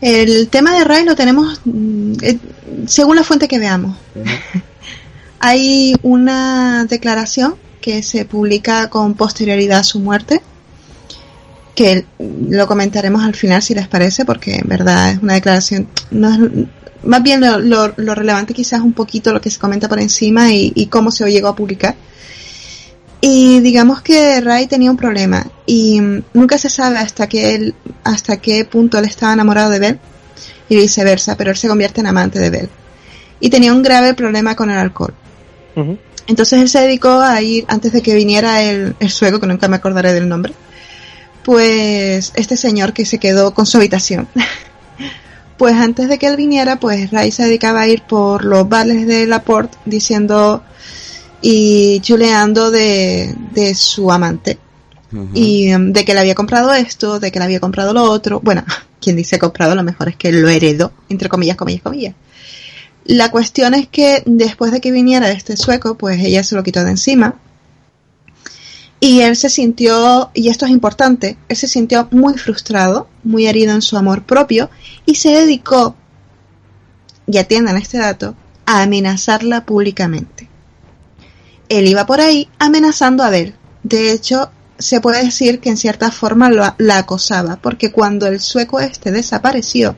El 0.00 0.48
tema 0.48 0.74
de 0.74 0.84
Ray 0.84 1.04
lo 1.04 1.14
tenemos 1.14 1.60
mm, 1.64 2.12
eh, 2.22 2.38
según 2.86 3.16
la 3.16 3.24
fuente 3.24 3.48
que 3.48 3.58
veamos. 3.58 3.96
Hay 5.40 5.94
una 6.02 6.86
declaración 6.86 7.56
que 7.80 8.02
se 8.02 8.24
publica 8.24 8.88
con 8.90 9.14
posterioridad 9.14 9.80
a 9.80 9.84
su 9.84 10.00
muerte, 10.00 10.42
que 11.76 12.04
lo 12.48 12.66
comentaremos 12.66 13.22
al 13.22 13.34
final 13.36 13.62
si 13.62 13.74
les 13.74 13.86
parece, 13.86 14.24
porque 14.24 14.56
en 14.56 14.66
verdad 14.68 15.12
es 15.12 15.22
una 15.22 15.34
declaración, 15.34 15.86
no 16.10 16.34
es- 16.34 16.50
más 17.04 17.22
bien 17.22 17.40
lo, 17.40 17.58
lo- 17.60 17.92
lo 17.96 18.14
relevante 18.16 18.52
quizás 18.54 18.80
un 18.80 18.92
poquito 18.94 19.32
lo 19.32 19.40
que 19.40 19.50
se 19.50 19.60
comenta 19.60 19.88
por 19.88 20.00
encima 20.00 20.52
y, 20.52 20.72
y 20.74 20.86
cómo 20.86 21.12
se 21.12 21.30
llegó 21.30 21.46
a 21.48 21.54
publicar. 21.54 21.94
Y 23.20 23.60
digamos 23.60 24.02
que 24.02 24.40
Ray 24.40 24.66
tenía 24.66 24.90
un 24.90 24.96
problema 24.96 25.46
y 25.66 26.00
nunca 26.34 26.58
se 26.58 26.68
sabe 26.68 26.98
hasta 26.98 27.28
qué 27.28 27.54
él, 27.54 27.74
hasta 28.04 28.36
qué 28.38 28.64
punto 28.64 28.98
él 28.98 29.04
estaba 29.04 29.32
enamorado 29.32 29.70
de 29.70 29.78
Bell 29.78 29.98
y 30.68 30.76
viceversa, 30.76 31.36
pero 31.36 31.50
él 31.50 31.56
se 31.56 31.68
convierte 31.68 32.00
en 32.00 32.06
amante 32.08 32.38
de 32.38 32.50
Bell. 32.50 32.68
Y 33.40 33.50
tenía 33.50 33.72
un 33.72 33.82
grave 33.82 34.14
problema 34.14 34.54
con 34.56 34.70
el 34.70 34.78
alcohol. 34.78 35.14
Entonces 36.26 36.60
él 36.60 36.68
se 36.68 36.80
dedicó 36.80 37.20
a 37.20 37.40
ir, 37.42 37.64
antes 37.68 37.92
de 37.92 38.02
que 38.02 38.14
viniera 38.14 38.62
el, 38.62 38.96
el 38.98 39.10
sueco, 39.10 39.38
que 39.40 39.46
nunca 39.46 39.68
me 39.68 39.76
acordaré 39.76 40.12
del 40.12 40.28
nombre, 40.28 40.52
pues 41.46 42.32
este 42.34 42.56
señor 42.56 42.92
que 42.92 43.06
se 43.06 43.18
quedó 43.18 43.54
con 43.54 43.66
su 43.66 43.76
habitación. 43.76 44.26
pues 45.56 45.74
antes 45.76 46.08
de 46.08 46.18
que 46.18 46.26
él 46.26 46.36
viniera, 46.36 46.80
pues 46.80 47.12
Ray 47.12 47.30
se 47.30 47.44
dedicaba 47.44 47.82
a 47.82 47.88
ir 47.88 48.02
por 48.02 48.44
los 48.44 48.68
bares 48.68 49.06
de 49.06 49.28
Laporte 49.28 49.78
diciendo 49.84 50.64
y 51.40 52.00
chuleando 52.00 52.72
de, 52.72 53.32
de 53.52 53.76
su 53.76 54.10
amante. 54.10 54.58
Y 55.34 55.68
em, 55.68 55.92
de 55.92 56.04
que 56.04 56.14
le 56.14 56.20
había 56.20 56.34
comprado 56.34 56.74
esto, 56.74 57.20
de 57.20 57.30
que 57.30 57.38
le 57.38 57.44
había 57.44 57.60
comprado 57.60 57.94
lo 57.94 58.02
otro. 58.02 58.40
Bueno, 58.40 58.64
quien 59.00 59.14
dice 59.14 59.38
comprado, 59.38 59.76
lo 59.76 59.84
mejor 59.84 60.08
es 60.08 60.16
que 60.16 60.32
lo 60.32 60.48
heredó, 60.48 60.92
entre 61.08 61.28
comillas, 61.28 61.56
comillas, 61.56 61.82
comillas. 61.82 62.14
La 63.04 63.30
cuestión 63.30 63.74
es 63.74 63.86
que 63.86 64.24
después 64.26 64.72
de 64.72 64.80
que 64.80 64.90
viniera 64.90 65.30
este 65.30 65.56
sueco, 65.56 65.96
pues 65.96 66.18
ella 66.18 66.42
se 66.42 66.56
lo 66.56 66.64
quitó 66.64 66.82
de 66.82 66.90
encima. 66.90 67.36
Y 68.98 69.20
él 69.20 69.36
se 69.36 69.50
sintió, 69.50 70.30
y 70.32 70.48
esto 70.48 70.64
es 70.64 70.70
importante, 70.70 71.36
él 71.48 71.56
se 71.56 71.68
sintió 71.68 72.08
muy 72.10 72.34
frustrado, 72.38 73.08
muy 73.24 73.46
herido 73.46 73.74
en 73.74 73.82
su 73.82 73.96
amor 73.96 74.22
propio, 74.24 74.70
y 75.04 75.16
se 75.16 75.30
dedicó, 75.30 75.94
y 77.26 77.36
atiendan 77.38 77.76
este 77.76 77.98
dato, 77.98 78.34
a 78.64 78.82
amenazarla 78.82 79.64
públicamente. 79.66 80.48
Él 81.68 81.86
iba 81.88 82.06
por 82.06 82.20
ahí 82.20 82.48
amenazando 82.58 83.22
a 83.22 83.30
Bell. 83.30 83.54
De 83.82 84.12
hecho, 84.12 84.50
se 84.78 85.00
puede 85.00 85.24
decir 85.24 85.60
que 85.60 85.68
en 85.68 85.76
cierta 85.76 86.10
forma 86.10 86.48
lo- 86.50 86.74
la 86.78 86.98
acosaba, 86.98 87.56
porque 87.56 87.92
cuando 87.92 88.26
el 88.26 88.40
sueco 88.40 88.80
este 88.80 89.10
desapareció, 89.12 89.94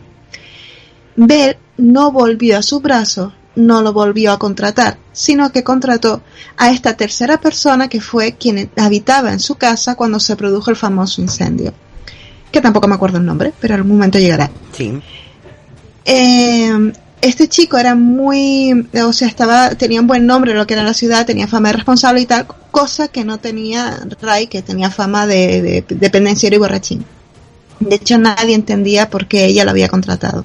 Bell 1.17 1.57
no 1.77 2.11
volvió 2.13 2.59
a 2.59 2.63
su 2.63 2.81
brazo, 2.81 3.33
no 3.59 3.83
lo 3.83 3.93
volvió 3.93 4.33
a 4.33 4.39
contratar, 4.39 4.99
sino 5.13 5.53
que 5.53 5.65
contrató 5.65 6.23
a 6.57 6.71
esta 6.71 6.97
tercera 6.97 7.41
persona 7.41 7.89
que 7.89 8.01
fue 8.01 8.33
quien 8.33 8.71
habitaba 8.77 9.33
en 9.33 9.41
su 9.41 9.57
casa 9.57 9.97
cuando 9.97 10.21
se 10.21 10.37
produjo 10.37 10.71
el 10.71 10.77
famoso 10.77 11.21
incendio. 11.21 11.75
Que 12.53 12.61
tampoco 12.61 12.89
me 12.89 12.95
acuerdo 12.95 13.19
el 13.19 13.27
nombre, 13.27 13.53
pero 13.61 13.75
en 13.75 13.81
algún 13.81 13.97
momento 13.97 14.19
llegará. 14.19 14.51
Sí. 14.73 15.01
Eh, 16.05 16.93
este 17.21 17.49
chico 17.49 17.77
era 17.77 17.95
muy, 17.95 18.89
o 19.05 19.13
sea, 19.13 19.29
estaba, 19.29 19.75
tenía 19.75 20.01
un 20.01 20.07
buen 20.07 20.25
nombre 20.25 20.53
en 20.53 20.59
lo 20.59 20.67
que 20.67 20.75
era 20.75 20.85
la 20.85 20.95
ciudad, 20.95 21.27
tenía 21.27 21.49
fama 21.49 21.69
de 21.71 21.75
responsable 21.75 22.21
y 22.21 22.27
tal, 22.27 22.47
cosa 22.71 23.09
que 23.09 23.25
no 23.25 23.39
tenía 23.39 23.99
Ray, 24.23 24.47
que 24.47 24.63
tenía 24.63 24.91
fama 24.91 25.27
de, 25.27 25.61
de, 25.61 25.85
de 25.87 26.11
pendenciero 26.11 26.57
y 26.57 26.59
borrachín. 26.61 27.05
De 27.81 27.97
hecho, 27.97 28.19
nadie 28.19 28.55
entendía 28.55 29.11
por 29.11 29.27
qué 29.27 29.47
ella 29.47 29.65
lo 29.65 29.73
había 29.73 29.89
contratado. 29.89 30.45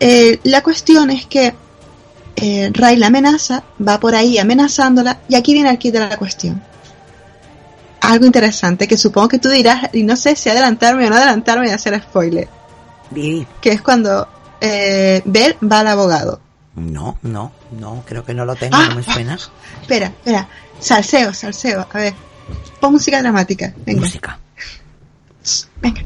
Eh, 0.00 0.38
la 0.44 0.62
cuestión 0.62 1.10
es 1.10 1.26
que 1.26 1.54
eh, 2.40 2.70
Ray 2.72 2.96
la 2.96 3.08
amenaza, 3.08 3.62
va 3.86 3.98
por 4.00 4.14
ahí 4.14 4.38
amenazándola, 4.38 5.18
y 5.28 5.34
aquí 5.34 5.52
viene 5.52 5.70
el 5.70 5.78
kit 5.78 5.92
de 5.92 6.00
la 6.00 6.16
cuestión. 6.16 6.62
Algo 8.00 8.26
interesante 8.26 8.86
que 8.86 8.96
supongo 8.96 9.28
que 9.28 9.38
tú 9.38 9.48
dirás, 9.48 9.90
y 9.92 10.02
no 10.04 10.16
sé 10.16 10.36
si 10.36 10.48
adelantarme 10.48 11.06
o 11.06 11.10
no 11.10 11.16
adelantarme 11.16 11.68
y 11.68 11.70
hacer 11.72 12.00
spoiler 12.00 12.48
Di- 13.10 13.46
que 13.60 13.70
es 13.72 13.82
cuando 13.82 14.28
eh, 14.60 15.22
Bell 15.24 15.56
va 15.70 15.80
al 15.80 15.88
abogado. 15.88 16.40
No, 16.76 17.18
no, 17.22 17.50
no, 17.72 18.02
creo 18.06 18.24
que 18.24 18.34
no 18.34 18.44
lo 18.44 18.54
tengo, 18.54 18.76
Ah. 18.76 18.86
no 18.90 18.94
me 18.96 19.02
suena. 19.02 19.34
Espera, 19.82 20.06
espera, 20.06 20.48
salseo, 20.78 21.34
salseo, 21.34 21.86
a 21.92 21.98
ver, 21.98 22.14
pon 22.80 22.92
música 22.92 23.20
dramática, 23.20 23.72
venga, 23.84 24.00
Música. 24.02 24.38
venga. 25.82 26.02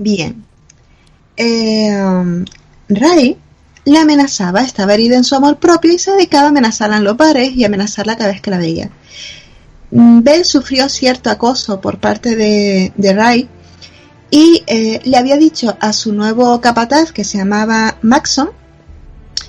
Bien. 0.00 0.46
Eh, 1.36 2.44
Ray 2.88 3.36
la 3.84 4.00
amenazaba, 4.00 4.62
estaba 4.62 4.94
herida 4.94 5.16
en 5.16 5.24
su 5.24 5.34
amor 5.34 5.58
propio 5.58 5.92
y 5.92 5.98
se 5.98 6.12
dedicaba 6.12 6.46
a 6.46 6.48
amenazarla 6.48 6.96
en 6.96 7.04
los 7.04 7.18
bares 7.18 7.54
y 7.54 7.64
amenazarla 7.64 8.16
cada 8.16 8.30
vez 8.30 8.40
que 8.40 8.50
la 8.50 8.56
veía. 8.56 8.90
Bell 9.90 10.46
sufrió 10.46 10.88
cierto 10.88 11.28
acoso 11.28 11.82
por 11.82 11.98
parte 11.98 12.34
de, 12.34 12.94
de 12.96 13.12
Ray 13.12 13.48
y 14.30 14.62
eh, 14.66 15.02
le 15.04 15.18
había 15.18 15.36
dicho 15.36 15.76
a 15.80 15.92
su 15.92 16.14
nuevo 16.14 16.58
capataz, 16.62 17.12
que 17.12 17.24
se 17.24 17.36
llamaba 17.36 17.98
Maxon, 18.00 18.52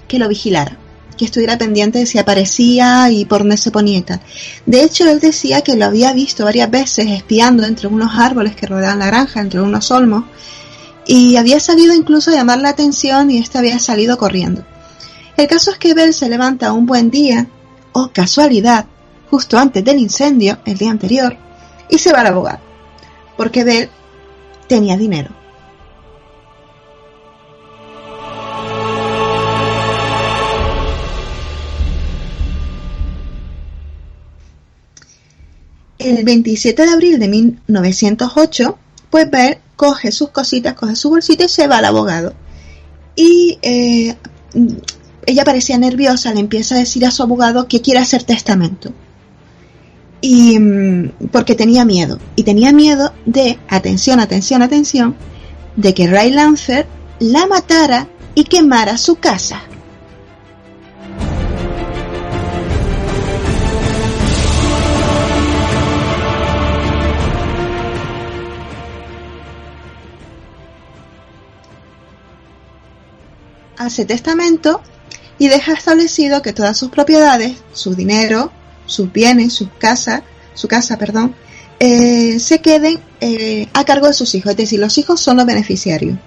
que 0.09 0.19
lo 0.19 0.27
vigilara, 0.27 0.77
que 1.17 1.25
estuviera 1.25 1.57
pendiente 1.57 1.99
de 1.99 2.05
si 2.05 2.17
aparecía 2.17 3.09
y 3.11 3.25
por 3.25 3.39
dónde 3.39 3.57
se 3.57 3.71
ponía 3.71 3.97
y 3.97 4.01
tal. 4.01 4.21
De 4.65 4.83
hecho, 4.83 5.09
él 5.09 5.19
decía 5.19 5.61
que 5.61 5.75
lo 5.75 5.85
había 5.85 6.13
visto 6.13 6.45
varias 6.45 6.69
veces 6.69 7.07
espiando 7.09 7.65
entre 7.65 7.87
unos 7.87 8.11
árboles 8.15 8.55
que 8.55 8.67
rodeaban 8.67 8.99
la 8.99 9.07
granja, 9.07 9.41
entre 9.41 9.61
unos 9.61 9.91
olmos, 9.91 10.23
y 11.05 11.35
había 11.35 11.59
salido 11.59 11.93
incluso 11.93 12.31
llamar 12.31 12.59
la 12.59 12.69
atención 12.69 13.31
y 13.31 13.37
este 13.37 13.57
había 13.57 13.79
salido 13.79 14.17
corriendo. 14.17 14.63
El 15.37 15.47
caso 15.47 15.71
es 15.71 15.77
que 15.77 15.93
Bell 15.93 16.13
se 16.13 16.29
levanta 16.29 16.73
un 16.73 16.85
buen 16.85 17.09
día, 17.09 17.47
o 17.93 18.09
casualidad, 18.13 18.85
justo 19.29 19.57
antes 19.57 19.83
del 19.83 19.99
incendio, 19.99 20.59
el 20.65 20.77
día 20.77 20.91
anterior, 20.91 21.37
y 21.89 21.97
se 21.97 22.13
va 22.13 22.21
al 22.21 22.27
abogado, 22.27 22.59
porque 23.37 23.63
Bell 23.63 23.89
tenía 24.67 24.97
dinero. 24.97 25.40
El 36.03 36.23
27 36.23 36.83
de 36.83 36.89
abril 36.89 37.19
de 37.19 37.27
1908, 37.27 38.77
pues 39.09 39.29
Bell 39.29 39.57
coge 39.75 40.11
sus 40.11 40.29
cositas, 40.29 40.73
coge 40.73 40.95
su 40.95 41.09
bolsito 41.09 41.43
y 41.43 41.49
se 41.49 41.67
va 41.67 41.77
al 41.77 41.85
abogado. 41.85 42.33
Y 43.15 43.57
eh, 43.61 44.15
ella 45.25 45.43
parecía 45.43 45.77
nerviosa, 45.77 46.33
le 46.33 46.39
empieza 46.39 46.75
a 46.75 46.79
decir 46.79 47.05
a 47.05 47.11
su 47.11 47.23
abogado 47.23 47.67
que 47.67 47.81
quiere 47.81 47.99
hacer 47.99 48.23
testamento. 48.23 48.91
Y 50.21 50.59
mm, 50.59 51.29
porque 51.31 51.55
tenía 51.55 51.85
miedo. 51.85 52.19
Y 52.35 52.43
tenía 52.43 52.71
miedo 52.71 53.13
de, 53.25 53.59
atención, 53.67 54.19
atención, 54.19 54.61
atención, 54.61 55.15
de 55.75 55.93
que 55.93 56.07
Ray 56.07 56.31
Lancer 56.31 56.87
la 57.19 57.45
matara 57.47 58.07
y 58.35 58.45
quemara 58.45 58.97
su 58.97 59.15
casa. 59.15 59.61
Hace 73.81 74.05
testamento 74.05 74.79
y 75.39 75.47
deja 75.47 75.73
establecido 75.73 76.43
que 76.43 76.53
todas 76.53 76.77
sus 76.77 76.91
propiedades, 76.91 77.57
su 77.73 77.95
dinero, 77.95 78.51
sus 78.85 79.11
bienes, 79.11 79.53
sus 79.53 79.69
casas, 79.79 80.21
su 80.53 80.67
casa, 80.67 80.99
perdón, 80.99 81.33
eh, 81.79 82.39
se 82.39 82.59
queden 82.61 82.99
eh, 83.21 83.67
a 83.73 83.83
cargo 83.83 84.05
de 84.05 84.13
sus 84.13 84.35
hijos, 84.35 84.51
es 84.51 84.57
decir, 84.57 84.79
los 84.79 84.99
hijos 84.99 85.19
son 85.19 85.37
los 85.37 85.47
beneficiarios. 85.47 86.19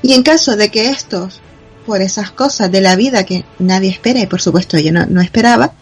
Y 0.00 0.14
en 0.14 0.22
caso 0.22 0.56
de 0.56 0.70
que 0.70 0.88
estos, 0.88 1.42
por 1.84 2.00
esas 2.00 2.30
cosas 2.30 2.72
de 2.72 2.80
la 2.80 2.96
vida 2.96 3.26
que 3.26 3.44
nadie 3.58 3.90
espera, 3.90 4.20
y 4.20 4.26
por 4.26 4.40
supuesto 4.40 4.78
yo 4.78 4.90
no, 4.90 5.20
esperaba, 5.20 5.74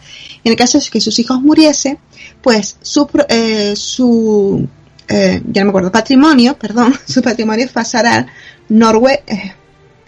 en 0.42 0.50
el 0.50 0.58
caso 0.58 0.80
de 0.80 0.90
que 0.90 1.00
sus 1.00 1.20
hijos 1.20 1.40
muriesen, 1.40 1.98
pues 2.42 2.78
su, 2.82 3.08
eh, 3.28 3.76
su 3.76 4.66
ya 5.08 5.60
no 5.60 5.66
me 5.66 5.68
acuerdo, 5.68 5.92
patrimonio, 5.92 6.58
perdón, 6.58 6.92
su 7.06 7.22
patrimonio 7.22 7.68
pasará 7.72 8.26
eh, 8.68 9.52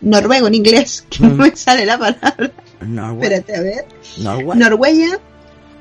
noruego 0.05 0.47
en 0.47 0.55
inglés, 0.55 1.05
que 1.11 1.25
no 1.27 1.35
me 1.35 1.55
sale 1.57 1.85
la 1.87 1.99
palabra, 1.99 2.51
espérate 3.25 3.57
a 3.57 3.61
ver, 3.63 3.85
Norwe- 4.19 4.55
Norwegian 4.55 5.19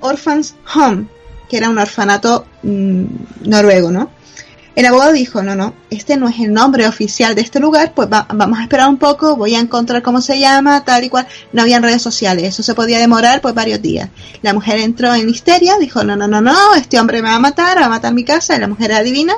Orphans 0.01 0.55
Home, 0.75 1.05
que 1.49 1.57
era 1.57 1.69
un 1.69 1.77
orfanato 1.77 2.45
mm, 2.63 3.03
noruego, 3.45 3.91
¿no? 3.91 4.09
El 4.75 4.87
abogado 4.87 5.13
dijo, 5.13 5.43
no, 5.43 5.53
no, 5.55 5.75
este 5.91 6.17
no 6.17 6.27
es 6.27 6.39
el 6.39 6.51
nombre 6.51 6.87
oficial 6.87 7.35
de 7.35 7.41
este 7.41 7.59
lugar, 7.59 7.93
pues 7.93 8.09
va- 8.11 8.25
vamos 8.33 8.57
a 8.57 8.63
esperar 8.63 8.89
un 8.89 8.97
poco, 8.97 9.35
voy 9.35 9.53
a 9.53 9.59
encontrar 9.59 10.01
cómo 10.01 10.19
se 10.19 10.39
llama, 10.39 10.83
tal 10.83 11.03
y 11.03 11.09
cual. 11.09 11.27
No 11.51 11.61
habían 11.61 11.83
redes 11.83 12.01
sociales, 12.01 12.43
eso 12.45 12.63
se 12.63 12.73
podía 12.73 12.97
demorar 12.97 13.39
pues 13.39 13.53
varios 13.53 13.83
días. 13.83 14.09
La 14.41 14.51
mujer 14.51 14.79
entró 14.79 15.13
en 15.13 15.29
histeria, 15.29 15.77
dijo, 15.77 16.03
no, 16.03 16.15
no, 16.15 16.27
no, 16.27 16.41
no, 16.41 16.73
este 16.73 16.99
hombre 16.99 17.21
me 17.21 17.29
va 17.29 17.35
a 17.35 17.39
matar, 17.39 17.79
va 17.79 17.85
a 17.85 17.89
matar 17.89 18.15
mi 18.15 18.23
casa, 18.23 18.55
y 18.55 18.59
la 18.59 18.67
mujer 18.67 18.89
era 18.89 19.01
adivina, 19.01 19.35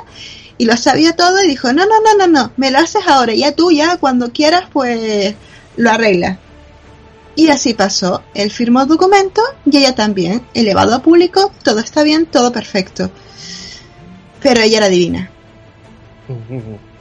y 0.58 0.64
lo 0.64 0.76
sabía 0.76 1.14
todo 1.14 1.42
y 1.42 1.48
dijo, 1.48 1.72
no, 1.72 1.84
no, 1.86 2.00
no, 2.00 2.16
no, 2.18 2.26
no, 2.26 2.52
me 2.56 2.70
lo 2.70 2.78
haces 2.78 3.06
ahora, 3.06 3.34
ya 3.34 3.52
tú, 3.52 3.70
ya, 3.70 3.96
cuando 3.98 4.32
quieras, 4.32 4.64
pues 4.72 5.34
lo 5.76 5.90
arreglas. 5.90 6.38
Y 7.34 7.48
así 7.48 7.74
pasó. 7.74 8.22
Él 8.32 8.50
firmó 8.50 8.80
el 8.80 8.88
documento 8.88 9.42
y 9.66 9.76
ella 9.76 9.94
también. 9.94 10.40
Elevado 10.54 10.94
a 10.94 11.02
público, 11.02 11.52
todo 11.62 11.80
está 11.80 12.02
bien, 12.02 12.24
todo 12.24 12.50
perfecto. 12.50 13.10
Pero 14.40 14.62
ella 14.62 14.78
era 14.78 14.88
divina. 14.88 15.30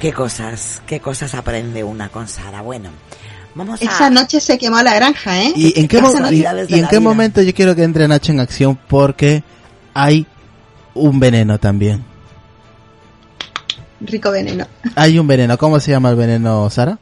Qué 0.00 0.12
cosas, 0.12 0.82
qué 0.86 0.98
cosas 1.00 1.34
aprende 1.34 1.84
una 1.84 2.08
con 2.08 2.26
Sara. 2.26 2.62
Bueno, 2.62 2.88
vamos 3.54 3.80
a... 3.82 3.84
Esa 3.84 4.08
noche 4.10 4.40
se 4.40 4.56
quemó 4.58 4.80
la 4.82 4.94
granja, 4.94 5.42
¿eh? 5.42 5.52
¿Y 5.54 5.78
en 5.78 5.88
qué, 5.88 6.00
mo- 6.00 6.10
y- 6.10 6.12
Casualidades 6.14 6.68
de 6.68 6.74
y 6.76 6.78
en 6.78 6.82
la 6.84 6.88
qué 6.88 6.98
vida. 6.98 7.08
momento 7.08 7.42
yo 7.42 7.52
quiero 7.54 7.76
que 7.76 7.82
entre 7.82 8.08
Nacho 8.08 8.32
en 8.32 8.40
acción? 8.40 8.78
Porque 8.88 9.42
hay 9.92 10.26
un 10.94 11.20
veneno 11.20 11.58
también. 11.58 12.02
Rico 14.00 14.30
veneno. 14.30 14.66
Hay 14.96 15.18
un 15.18 15.26
veneno. 15.26 15.58
¿Cómo 15.58 15.78
se 15.80 15.90
llama 15.90 16.08
el 16.08 16.16
veneno, 16.16 16.70
Sara? 16.70 16.98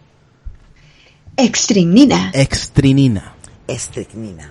Extrinina. 1.36 2.32
Extrinina. 2.34 3.34
Estricnina. 3.68 4.50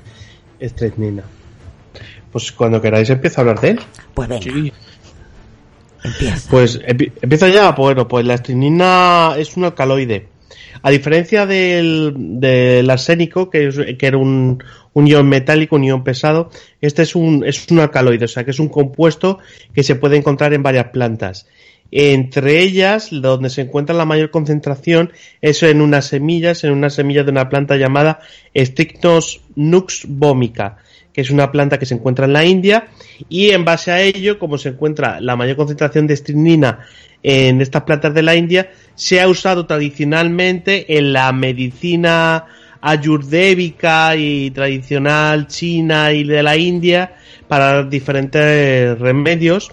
Estrecnina. 0.59 1.23
Pues 2.31 2.51
cuando 2.53 2.81
queráis 2.81 3.09
empiezo 3.09 3.39
a 3.39 3.41
hablar 3.41 3.59
de 3.59 3.71
él. 3.71 3.79
Pues 4.13 4.29
venga, 4.29 4.71
Pues 6.49 6.79
empi- 6.81 7.11
empieza 7.21 7.49
ya. 7.49 7.71
Bueno, 7.71 8.07
pues 8.07 8.25
la 8.25 8.35
estrinina 8.35 9.35
es 9.37 9.55
un 9.57 9.65
alcaloide. 9.65 10.27
A 10.83 10.91
diferencia 10.91 11.45
del, 11.45 12.87
arsénico, 12.89 13.49
que, 13.49 13.67
es- 13.67 13.97
que 13.97 14.05
era 14.07 14.17
un, 14.17 14.63
un 14.93 15.07
ion 15.07 15.27
metálico, 15.27 15.75
un 15.75 15.83
ion 15.83 16.03
pesado, 16.03 16.49
este 16.81 17.01
es 17.01 17.15
un, 17.15 17.43
es 17.45 17.67
un 17.71 17.79
alcaloide, 17.79 18.25
o 18.25 18.27
sea 18.27 18.43
que 18.43 18.51
es 18.51 18.59
un 18.59 18.69
compuesto 18.69 19.39
que 19.73 19.83
se 19.83 19.95
puede 19.95 20.17
encontrar 20.17 20.53
en 20.53 20.63
varias 20.63 20.87
plantas. 20.89 21.47
Entre 21.89 22.59
ellas, 22.61 23.09
donde 23.11 23.49
se 23.49 23.61
encuentra 23.61 23.95
la 23.95 24.05
mayor 24.05 24.29
concentración, 24.29 25.13
es 25.41 25.63
en 25.63 25.81
unas 25.81 26.05
semillas, 26.05 26.63
en 26.63 26.71
una 26.73 26.89
semilla 26.89 27.23
de 27.23 27.31
una 27.31 27.47
planta 27.49 27.77
llamada 27.77 28.19
Strychnos 28.55 29.41
nux 29.55 30.05
vomica, 30.07 30.77
que 31.17 31.21
es 31.21 31.31
una 31.31 31.51
planta 31.51 31.79
que 31.79 31.87
se 31.87 31.95
encuentra 31.95 32.25
en 32.25 32.33
la 32.33 32.45
India, 32.45 32.89
y 33.27 33.49
en 33.49 33.65
base 33.65 33.91
a 33.91 33.99
ello, 33.99 34.37
como 34.37 34.59
se 34.59 34.69
encuentra 34.69 35.19
la 35.19 35.35
mayor 35.35 35.55
concentración 35.55 36.05
de 36.05 36.15
strinina 36.15 36.85
en 37.23 37.59
estas 37.59 37.81
plantas 37.81 38.13
de 38.13 38.21
la 38.21 38.35
India, 38.35 38.69
se 38.93 39.19
ha 39.19 39.27
usado 39.27 39.65
tradicionalmente 39.65 40.95
en 40.95 41.13
la 41.13 41.31
medicina 41.31 42.45
ayurvédica 42.81 44.15
y 44.15 44.51
tradicional 44.51 45.47
china 45.47 46.13
y 46.13 46.23
de 46.23 46.43
la 46.43 46.55
India 46.55 47.15
para 47.47 47.81
diferentes 47.81 48.99
remedios. 48.99 49.71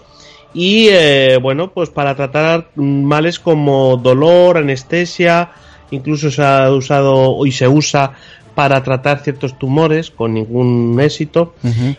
Y 0.51 0.87
eh, 0.89 1.37
bueno 1.39 1.71
pues 1.71 1.91
para 1.91 2.15
tratar 2.15 2.71
males 2.73 3.37
como 3.37 3.97
dolor 3.97 4.57
anestesia 4.57 5.51
incluso 5.91 6.31
se 6.31 6.41
ha 6.41 6.71
usado 6.71 7.45
y 7.45 7.51
se 7.51 7.67
usa 7.67 8.13
para 8.55 8.81
tratar 8.81 9.19
ciertos 9.19 9.59
tumores 9.59 10.09
con 10.09 10.33
ningún 10.33 10.97
éxito. 11.01 11.53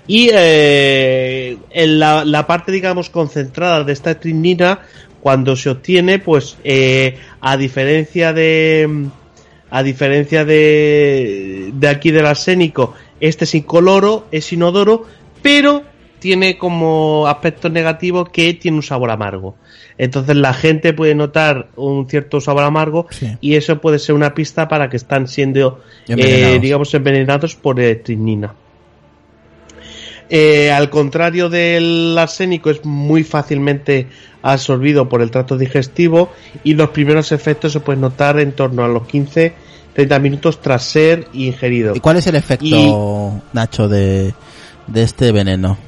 Y 0.06 0.30
eh, 0.32 1.58
en 1.70 1.98
la, 1.98 2.24
la 2.24 2.46
parte 2.46 2.72
digamos 2.72 3.10
concentrada 3.10 3.84
de 3.84 3.92
esta 3.92 4.18
trinina 4.18 4.80
cuando 5.20 5.54
se 5.54 5.70
obtiene 5.70 6.18
pues 6.18 6.56
eh, 6.64 7.18
a 7.40 7.56
diferencia 7.56 8.32
de 8.32 9.08
a 9.68 9.82
diferencia 9.82 10.44
de, 10.44 11.70
de 11.74 11.88
aquí 11.88 12.10
del 12.12 12.26
arsénico, 12.26 12.94
este 13.20 13.44
es 13.44 13.54
incoloro, 13.54 14.26
es 14.30 14.52
inodoro, 14.52 15.04
pero 15.42 15.82
tiene 16.26 16.58
como 16.58 17.28
aspecto 17.28 17.68
negativo 17.68 18.24
que 18.24 18.52
tiene 18.54 18.78
un 18.78 18.82
sabor 18.82 19.12
amargo. 19.12 19.54
Entonces 19.96 20.34
la 20.34 20.52
gente 20.52 20.92
puede 20.92 21.14
notar 21.14 21.68
un 21.76 22.08
cierto 22.08 22.40
sabor 22.40 22.64
amargo 22.64 23.06
Sí. 23.10 23.36
y 23.40 23.54
eso 23.54 23.80
puede 23.80 24.00
ser 24.00 24.16
una 24.16 24.34
pista 24.34 24.66
para 24.66 24.90
que 24.90 24.96
están 24.96 25.28
siendo, 25.28 25.82
Envenenados. 26.08 26.56
eh, 26.56 26.58
digamos, 26.58 26.92
envenenados 26.94 27.54
por 27.54 27.78
estrinina. 27.78 28.54
Eh, 30.28 30.72
al 30.72 30.90
contrario 30.90 31.48
del 31.48 32.16
arsénico, 32.18 32.70
es 32.70 32.84
muy 32.84 33.22
fácilmente 33.22 34.08
absorbido 34.42 35.08
por 35.08 35.22
el 35.22 35.30
tracto 35.30 35.56
digestivo 35.56 36.30
y 36.64 36.74
los 36.74 36.90
primeros 36.90 37.30
efectos 37.30 37.72
se 37.72 37.78
pueden 37.78 38.00
notar 38.00 38.40
en 38.40 38.50
torno 38.50 38.84
a 38.84 38.88
los 38.88 39.04
15-30 39.04 39.52
minutos 40.20 40.60
tras 40.60 40.82
ser 40.82 41.28
ingerido. 41.34 41.94
¿Y 41.94 42.00
cuál 42.00 42.16
es 42.16 42.26
el 42.26 42.34
efecto, 42.34 43.40
Nacho, 43.52 43.88
de, 43.88 44.34
de 44.88 45.02
este 45.04 45.30
veneno? 45.30 45.85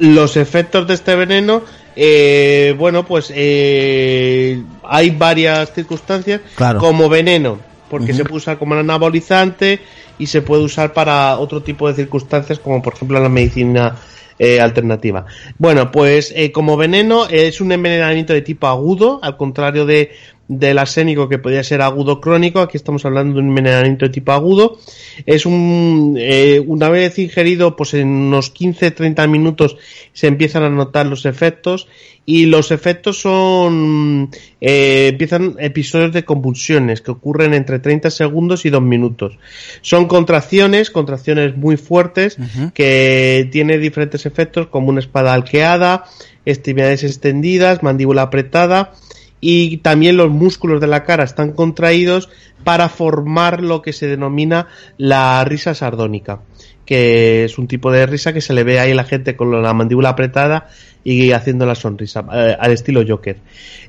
Los 0.00 0.36
efectos 0.36 0.86
de 0.86 0.94
este 0.94 1.14
veneno, 1.14 1.62
eh, 1.94 2.74
bueno, 2.78 3.06
pues 3.06 3.32
eh, 3.34 4.62
hay 4.82 5.10
varias 5.10 5.72
circunstancias 5.72 6.40
Claro. 6.56 6.80
como 6.80 7.08
veneno, 7.08 7.58
porque 7.88 8.12
se 8.14 8.24
puede 8.24 8.38
usar 8.38 8.58
como 8.58 8.74
anabolizante 8.74 9.80
y 10.18 10.26
se 10.26 10.42
puede 10.42 10.62
usar 10.62 10.92
para 10.92 11.38
otro 11.38 11.62
tipo 11.62 11.88
de 11.88 11.94
circunstancias, 11.94 12.58
como 12.58 12.82
por 12.82 12.94
ejemplo 12.94 13.20
la 13.20 13.28
medicina 13.28 13.96
eh, 14.38 14.58
alternativa. 14.58 15.26
Bueno, 15.58 15.92
pues 15.92 16.32
eh, 16.34 16.50
como 16.50 16.78
veneno 16.78 17.26
es 17.28 17.60
un 17.60 17.72
envenenamiento 17.72 18.32
de 18.32 18.40
tipo 18.40 18.66
agudo, 18.68 19.20
al 19.22 19.36
contrario 19.36 19.84
de 19.84 20.12
del 20.50 20.78
arsénico 20.78 21.28
que 21.28 21.38
podría 21.38 21.62
ser 21.62 21.80
agudo 21.80 22.20
crónico, 22.20 22.58
aquí 22.58 22.76
estamos 22.76 23.04
hablando 23.04 23.34
de 23.34 23.40
un 23.42 23.50
envenenamiento 23.50 24.06
de 24.06 24.10
tipo 24.10 24.32
agudo. 24.32 24.80
Es 25.24 25.46
un 25.46 26.16
eh, 26.18 26.60
una 26.66 26.88
vez 26.88 27.20
ingerido, 27.20 27.76
pues 27.76 27.94
en 27.94 28.08
unos 28.08 28.52
15-30 28.52 29.28
minutos 29.28 29.76
se 30.12 30.26
empiezan 30.26 30.64
a 30.64 30.68
notar 30.68 31.06
los 31.06 31.24
efectos 31.24 31.86
y 32.26 32.46
los 32.46 32.72
efectos 32.72 33.20
son 33.20 34.30
eh, 34.60 35.10
empiezan 35.12 35.54
episodios 35.60 36.12
de 36.12 36.24
convulsiones 36.24 37.00
que 37.00 37.12
ocurren 37.12 37.54
entre 37.54 37.78
30 37.78 38.10
segundos 38.10 38.66
y 38.66 38.70
2 38.70 38.82
minutos. 38.82 39.38
Son 39.82 40.08
contracciones, 40.08 40.90
contracciones 40.90 41.56
muy 41.56 41.76
fuertes 41.76 42.36
que 42.74 43.48
tiene 43.52 43.78
diferentes 43.78 44.26
efectos 44.26 44.66
como 44.66 44.88
una 44.88 44.98
espada 44.98 45.32
arqueada, 45.32 46.06
extremidades 46.44 47.04
extendidas, 47.04 47.84
mandíbula 47.84 48.22
apretada 48.22 48.94
y 49.40 49.78
también 49.78 50.16
los 50.16 50.30
músculos 50.30 50.80
de 50.80 50.86
la 50.86 51.04
cara 51.04 51.24
están 51.24 51.52
contraídos 51.52 52.28
para 52.64 52.88
formar 52.88 53.62
lo 53.62 53.82
que 53.82 53.92
se 53.92 54.06
denomina 54.06 54.68
la 54.98 55.42
risa 55.44 55.74
sardónica, 55.74 56.40
que 56.84 57.44
es 57.44 57.58
un 57.58 57.66
tipo 57.66 57.90
de 57.90 58.06
risa 58.06 58.32
que 58.32 58.40
se 58.40 58.52
le 58.52 58.64
ve 58.64 58.80
ahí 58.80 58.92
a 58.92 58.94
la 58.94 59.04
gente 59.04 59.36
con 59.36 59.62
la 59.62 59.72
mandíbula 59.72 60.10
apretada 60.10 60.68
y 61.02 61.32
haciendo 61.32 61.64
la 61.64 61.74
sonrisa, 61.74 62.24
eh, 62.32 62.56
al 62.58 62.72
estilo 62.72 63.02
Joker. 63.06 63.38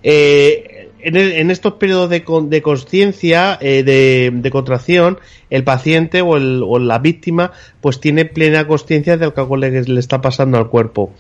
Eh, 0.02 0.81
en, 1.04 1.52
estos 1.52 1.74
periodos 1.74 2.10
de, 2.10 2.24
de 2.48 2.62
conciencia, 2.62 3.58
eh, 3.62 3.84
de, 3.84 4.32
de 4.34 4.50
contracción, 4.52 5.20
el 5.50 5.64
paciente 5.64 6.22
o, 6.22 6.38
el- 6.38 6.62
o 6.66 6.80
la 6.80 7.00
víctima 7.00 7.52
pues 7.82 8.00
tiene 8.00 8.26
plena 8.26 8.68
conciencia 8.68 9.18
de 9.18 9.26
lo 9.26 9.34
que 9.34 9.58
le, 9.58 9.82
le 9.84 10.00
está 10.00 10.22
pasando 10.22 10.58
al 10.58 10.70
cuerpo. 10.70 11.14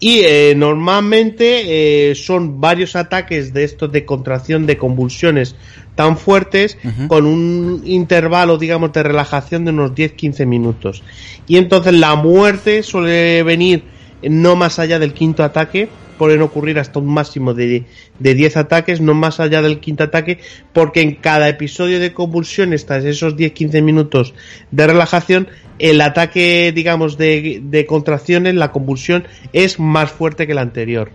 Y 0.00 0.20
eh, 0.24 0.54
normalmente 0.56 2.10
eh, 2.10 2.14
son 2.14 2.60
varios 2.60 2.96
ataques 2.96 3.52
de 3.52 3.64
estos 3.64 3.90
de 3.92 4.04
contracción, 4.04 4.66
de 4.66 4.76
convulsiones 4.78 5.54
tan 5.94 6.16
fuertes, 6.16 6.78
con 7.08 7.26
un 7.26 7.82
intervalo, 7.84 8.56
digamos, 8.56 8.92
de 8.92 9.02
relajación 9.02 9.64
de 9.64 9.72
unos 9.72 9.92
10-15 9.92 10.46
minutos. 10.46 11.02
Y 11.48 11.56
entonces 11.56 11.92
la 11.94 12.14
muerte 12.14 12.84
suele 12.84 13.42
venir 13.42 13.82
no 14.22 14.54
más 14.54 14.78
allá 14.78 14.98
del 15.00 15.12
quinto 15.12 15.42
ataque, 15.42 15.88
pueden 16.18 16.42
ocurrir 16.42 16.78
hasta 16.78 16.98
un 16.98 17.06
máximo 17.06 17.54
de, 17.54 17.84
de 18.18 18.34
10 18.34 18.56
ataques, 18.58 19.00
no 19.00 19.14
más 19.14 19.40
allá 19.40 19.62
del 19.62 19.80
quinto 19.80 20.04
ataque, 20.04 20.38
porque 20.74 21.00
en 21.00 21.14
cada 21.14 21.48
episodio 21.48 22.00
de 22.00 22.12
convulsión, 22.12 22.74
tras 22.86 23.04
esos 23.04 23.36
10-15 23.36 23.82
minutos 23.82 24.34
de 24.70 24.86
relajación, 24.86 25.48
el 25.78 26.00
ataque, 26.00 26.72
digamos, 26.74 27.16
de, 27.16 27.60
de 27.62 27.86
contracciones, 27.86 28.54
la 28.54 28.72
convulsión, 28.72 29.24
es 29.52 29.78
más 29.78 30.10
fuerte 30.10 30.46
que 30.46 30.52
el 30.52 30.58
anterior. 30.58 31.10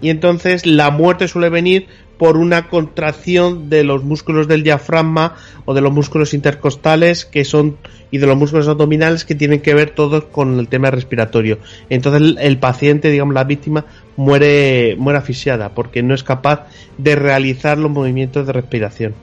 Y 0.00 0.10
entonces 0.10 0.66
la 0.66 0.90
muerte 0.90 1.28
suele 1.28 1.48
venir 1.48 1.86
por 2.18 2.36
una 2.36 2.68
contracción 2.68 3.68
de 3.68 3.84
los 3.84 4.04
músculos 4.04 4.46
del 4.48 4.62
diafragma 4.62 5.34
o 5.64 5.74
de 5.74 5.80
los 5.80 5.92
músculos 5.92 6.34
intercostales 6.34 7.24
que 7.24 7.44
son 7.44 7.76
y 8.10 8.18
de 8.18 8.26
los 8.26 8.36
músculos 8.36 8.68
abdominales 8.68 9.24
que 9.24 9.34
tienen 9.34 9.60
que 9.60 9.74
ver 9.74 9.90
todos 9.90 10.24
con 10.24 10.58
el 10.58 10.68
tema 10.68 10.90
respiratorio. 10.90 11.58
Entonces 11.90 12.36
el, 12.38 12.58
paciente, 12.58 13.10
digamos 13.10 13.34
la 13.34 13.44
víctima, 13.44 13.84
muere, 14.16 14.94
muere 14.98 15.18
asfixiada 15.18 15.70
porque 15.70 16.02
no 16.02 16.14
es 16.14 16.22
capaz 16.22 16.66
de 16.98 17.16
realizar 17.16 17.78
los 17.78 17.90
movimientos 17.90 18.46
de 18.46 18.52
respiración. 18.52 19.14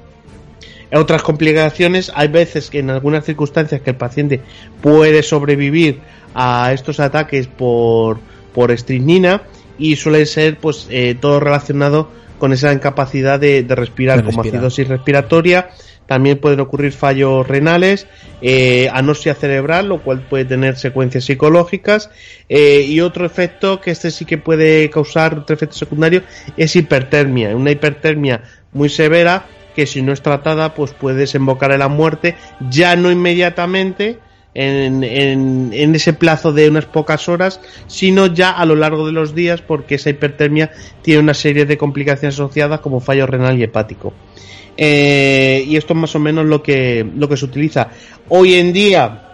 Otras 0.93 1.23
complicaciones, 1.23 2.11
hay 2.15 2.27
veces 2.27 2.69
que 2.69 2.79
en 2.79 2.89
algunas 2.89 3.23
circunstancias 3.23 3.79
que 3.81 3.91
el 3.91 3.95
paciente 3.95 4.41
puede 4.81 5.23
sobrevivir 5.23 5.99
a 6.35 6.73
estos 6.73 6.99
ataques 6.99 7.47
por, 7.47 8.19
por 8.53 8.71
estrinina 8.71 9.43
y 9.81 9.95
suele 9.95 10.25
ser 10.25 10.57
pues 10.57 10.87
eh, 10.89 11.15
todo 11.19 11.39
relacionado 11.39 12.09
con 12.39 12.53
esa 12.53 12.71
incapacidad 12.73 13.39
de, 13.39 13.63
de 13.63 13.75
respirar, 13.75 14.17
De 14.17 14.23
como 14.23 14.37
respirar. 14.41 14.57
acidosis 14.59 14.87
respiratoria. 14.87 15.69
También 16.07 16.39
pueden 16.39 16.59
ocurrir 16.59 16.91
fallos 16.91 17.47
renales, 17.47 18.05
eh, 18.41 18.89
anosia 18.91 19.33
cerebral, 19.33 19.87
lo 19.87 20.01
cual 20.01 20.21
puede 20.29 20.43
tener 20.43 20.75
secuencias 20.75 21.23
psicológicas. 21.23 22.09
eh, 22.49 22.81
y 22.85 22.99
otro 22.99 23.25
efecto 23.25 23.79
que 23.79 23.91
este 23.91 24.11
sí 24.11 24.25
que 24.25 24.37
puede 24.37 24.89
causar 24.89 25.37
otro 25.39 25.53
efecto 25.55 25.75
secundario 25.77 26.23
es 26.57 26.75
hipertermia. 26.75 27.55
Una 27.55 27.71
hipertermia 27.71 28.41
muy 28.73 28.89
severa 28.89 29.45
que 29.75 29.85
si 29.85 30.01
no 30.01 30.11
es 30.11 30.21
tratada 30.21 30.73
pues 30.73 30.91
puede 30.91 31.15
desembocar 31.19 31.71
en 31.71 31.79
la 31.79 31.87
muerte, 31.87 32.35
ya 32.69 32.97
no 32.97 33.09
inmediatamente, 33.09 34.17
en, 34.53 35.03
en, 35.03 35.71
en 35.73 35.95
ese 35.95 36.13
plazo 36.13 36.51
de 36.51 36.69
unas 36.69 36.85
pocas 36.85 37.29
horas, 37.29 37.61
sino 37.87 38.27
ya 38.27 38.51
a 38.51 38.65
lo 38.65 38.75
largo 38.75 39.05
de 39.05 39.13
los 39.13 39.33
días, 39.33 39.61
porque 39.61 39.95
esa 39.95 40.09
hipertermia 40.09 40.71
tiene 41.01 41.21
una 41.21 41.33
serie 41.33 41.65
de 41.65 41.77
complicaciones 41.77 42.35
asociadas 42.35 42.81
como 42.81 42.99
fallo 42.99 43.27
renal 43.27 43.57
y 43.57 43.63
hepático. 43.63 44.13
Eh, 44.77 45.63
y 45.67 45.75
esto 45.75 45.93
es 45.93 45.99
más 45.99 46.15
o 46.15 46.19
menos 46.19 46.45
lo 46.45 46.63
que, 46.63 47.05
lo 47.15 47.29
que 47.29 47.37
se 47.37 47.45
utiliza. 47.45 47.89
Hoy 48.29 48.55
en 48.55 48.73
día 48.73 49.27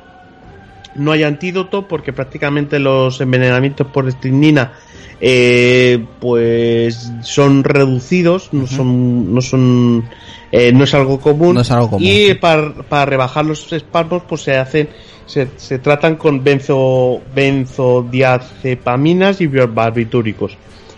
no 0.96 1.12
hay 1.12 1.24
antídoto 1.24 1.88
porque 1.88 2.12
prácticamente 2.12 2.80
los 2.80 3.22
envenenamientos 3.22 3.88
por 3.88 4.08
estrinina 4.08 4.74
eh, 5.20 6.06
pues 6.20 7.12
son 7.24 7.64
reducidos, 7.64 8.50
no 8.52 8.68
son, 8.68 9.34
no 9.34 9.42
son, 9.42 10.04
eh, 10.52 10.72
no 10.72 10.84
es 10.84 10.94
algo 10.94 11.20
común. 11.20 11.56
No 11.56 11.62
es 11.62 11.72
algo 11.72 11.90
común, 11.90 12.08
Y 12.08 12.36
para, 12.36 12.72
para 12.74 13.06
rebajar 13.06 13.46
los 13.46 13.74
espasmos, 13.74 14.22
pues 14.28 14.42
se 14.42 14.58
hacen, 14.58 14.90
se, 15.26 15.48
se 15.56 15.80
tratan 15.80 16.18
con 16.18 16.44
benzo, 16.44 17.22
benzodiazepaminas 17.34 19.42
y 19.42 19.48
barbitúricos. 19.48 20.56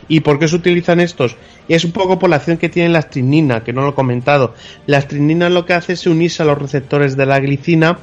¿Y 0.09 0.22
por 0.22 0.39
qué 0.39 0.48
se 0.48 0.56
utilizan 0.56 0.99
estos? 0.99 1.38
Es 1.67 1.85
un 1.85 1.91
poco 1.91 2.17
por 2.17 2.31
la 2.31 2.38
acción 2.38 2.57
que 2.57 2.67
tiene 2.67 2.89
la 2.89 2.99
astrinina, 2.99 3.64
que 3.64 3.73
no 3.73 3.83
lo 3.83 3.89
he 3.89 3.93
comentado. 3.93 4.56
La 4.88 4.98
astrinina 4.98 5.49
lo 5.49 5.65
que 5.65 5.73
hace 5.73 5.93
es 5.93 6.07
unirse 6.07 6.41
a 6.41 6.48
los 6.48 6.57
receptores 6.57 7.15
de 7.15 7.27
la 7.27 7.39
glicina 7.39 7.99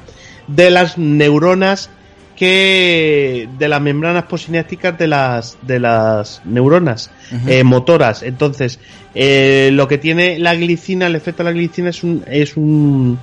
de 0.47 0.71
las 0.71 0.97
neuronas 0.97 1.89
que 2.37 3.49
de 3.57 3.67
las 3.67 3.81
membranas 3.81 4.25
posinápticas 4.25 4.97
de 4.97 5.07
las 5.07 5.57
de 5.63 5.79
las 5.79 6.41
neuronas 6.45 7.09
eh, 7.47 7.63
motoras. 7.63 8.21
Entonces 8.21 8.79
eh, 9.15 9.71
lo 9.73 9.87
que 9.87 9.97
tiene 9.97 10.37
la 10.37 10.55
glicina 10.55 11.07
el 11.07 11.15
efecto 11.15 11.43
de 11.43 11.49
la 11.49 11.53
glicina 11.53 11.89
es 11.89 12.03
un 12.03 12.23
es 12.27 12.55
un 12.55 13.19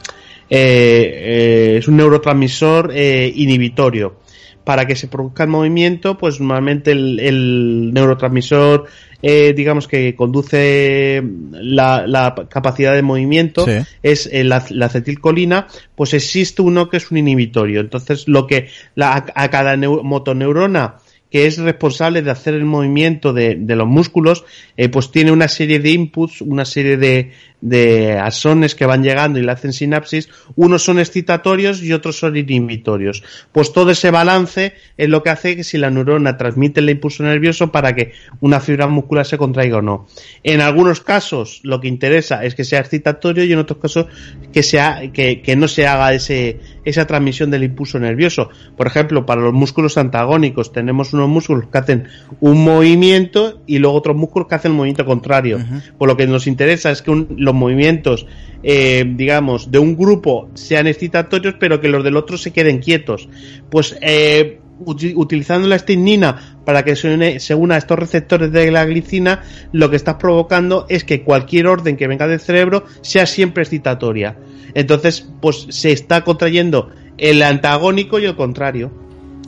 eh, 0.51 1.77
es 1.79 1.87
un 1.87 1.97
neurotransmisor 1.97 2.93
inhibitorio 2.95 4.24
para 4.65 4.87
que 4.87 4.97
se 4.97 5.09
produzca 5.09 5.45
el 5.45 5.51
movimiento, 5.51 6.17
pues 6.17 6.41
normalmente 6.41 6.93
el, 6.93 7.21
el 7.21 7.91
neurotransmisor, 7.93 8.87
eh, 9.23 9.53
digamos 9.57 9.89
que 9.89 10.15
conduce 10.15 11.23
la, 11.53 12.07
la 12.07 12.35
capacidad 12.49 12.95
de 12.95 13.03
movimiento, 13.03 13.65
Sí. 13.65 13.73
es 14.03 14.29
eh, 14.33 14.45
la, 14.45 14.65
acetilcolina, 14.85 15.67
pues 15.95 16.15
existe 16.15 16.63
uno 16.63 16.89
que 16.89 16.97
es 16.99 17.11
un 17.11 17.19
inhibitorio. 17.19 17.81
Entonces, 17.81 18.27
lo 18.29 18.47
que 18.47 18.69
la, 18.95 19.13
a, 19.15 19.25
a 19.45 19.51
cada 19.51 19.77
neu- 19.77 20.03
motoneurona 20.03 20.97
que 21.31 21.47
es 21.47 21.59
responsable 21.59 22.23
de 22.23 22.31
hacer 22.31 22.55
el 22.55 22.65
movimiento 22.65 23.33
de, 23.33 23.57
de 23.57 23.75
los 23.75 23.89
músculos, 23.89 24.45
eh, 24.77 24.89
pues 24.89 25.11
tiene 25.11 25.33
una 25.33 25.49
serie 25.49 25.81
de 25.81 25.91
inputs, 25.91 26.41
una 26.43 26.65
serie 26.65 26.97
de, 26.97 27.33
de 27.67 28.19
axones 28.19 28.75
que 28.75 28.85
van 28.85 29.03
llegando 29.03 29.39
y 29.39 29.43
le 29.43 29.51
hacen 29.51 29.73
sinapsis. 29.73 30.29
Unos 30.55 30.85
son 30.85 30.99
excitatorios 30.99 31.83
y 31.83 31.95
otros 31.95 32.19
son 32.19 32.37
inhibitorios. 32.37 33.23
Pues 33.53 33.73
todo 33.73 33.91
ese 33.91 34.11
balance 34.11 34.75
es 34.99 35.09
lo 35.09 35.23
que 35.23 35.31
hace 35.31 35.57
que 35.57 35.65
si 35.65 35.79
la 35.79 35.91
neurona 35.91 36.37
transmite 36.37 36.81
el 36.81 36.91
impulso 36.91 37.23
nervioso 37.23 37.73
para 37.73 37.95
que 37.95 38.13
una 38.41 38.61
fibra 38.61 38.87
muscular 38.87 39.25
se 39.25 39.39
contraiga 39.39 39.79
o 39.79 39.83
no. 39.83 40.07
En 40.43 40.61
algunos 40.61 41.01
casos 41.01 41.61
lo 41.63 41.81
que 41.81 41.89
interesa 41.89 42.45
es 42.45 42.55
que 42.55 42.65
sea 42.65 42.81
excitatorio 42.81 43.45
y 43.45 43.53
en 43.55 43.59
otros 43.61 43.79
casos 43.81 44.07
que 44.53 44.63
sea 44.63 45.11
que, 45.11 45.41
que 45.41 45.57
no 45.57 45.67
se 45.67 45.87
haga 45.87 46.13
ese 46.13 46.61
esa 46.85 47.07
transmisión 47.07 47.51
del 47.51 47.65
impulso 47.65 47.99
nervioso. 47.99 48.51
Por 48.77 48.87
ejemplo, 48.87 49.25
para 49.25 49.41
los 49.41 49.55
músculos 49.55 49.97
antagónicos 49.97 50.71
tenemos 50.71 51.15
unos 51.15 51.31
músculos 51.31 51.65
que 51.73 51.79
hacen 51.79 52.09
un 52.41 52.63
movimiento 52.63 53.63
y 53.67 53.79
luego 53.79 53.97
otros 53.97 54.17
músculos 54.17 54.49
que 54.49 54.55
hacen 54.57 54.73
el 54.73 54.77
movimiento 54.77 55.07
contrario. 55.07 55.65
Por 55.97 56.09
lo 56.09 56.17
que 56.19 56.27
nos 56.27 56.47
interesa 56.47 56.91
es 56.91 57.01
que 57.01 57.11
un- 57.11 57.37
los 57.39 57.54
movimientos, 57.55 58.27
eh, 58.63 59.05
digamos, 59.07 59.71
de 59.71 59.79
un 59.79 59.97
grupo 59.97 60.49
sean 60.55 60.87
excitatorios, 60.87 61.55
pero 61.59 61.81
que 61.81 61.89
los 61.89 62.03
del 62.05 62.17
otro 62.17 62.37
se 62.39 62.51
queden 62.53 62.79
quietos. 62.79 63.29
Pues 63.71 63.97
eh, 64.01 64.59
uti- 64.85 65.13
utilizando 65.15 65.69
la 65.69 65.77
estrinina 65.77 66.59
para 66.65 66.83
que 66.83 66.97
se, 66.97 67.13
une- 67.15 67.41
se 67.41 67.55
una 67.55 67.75
a 67.75 67.79
estos 67.79 67.99
receptores 67.99 68.51
de 68.53 68.71
la 68.71 68.85
glicina, 68.87 69.43
lo 69.73 69.91
que 69.91 69.97
estás 69.97 70.15
provocando 70.17 70.87
es 70.89 71.05
que 71.05 71.23
cualquier 71.23 71.67
orden 71.67 71.97
que 71.97 72.09
venga 72.09 72.27
del 72.27 72.41
cerebro 72.41 72.85
sea 73.03 73.27
siempre 73.27 73.63
excitatoria. 73.63 74.37
Entonces, 74.75 75.29
pues 75.41 75.67
se 75.71 75.93
está 75.93 76.25
contrayendo 76.25 76.91
el 77.19 77.43
antagónico 77.43 78.19
y 78.19 78.25
el 78.25 78.35
contrario. 78.35 78.91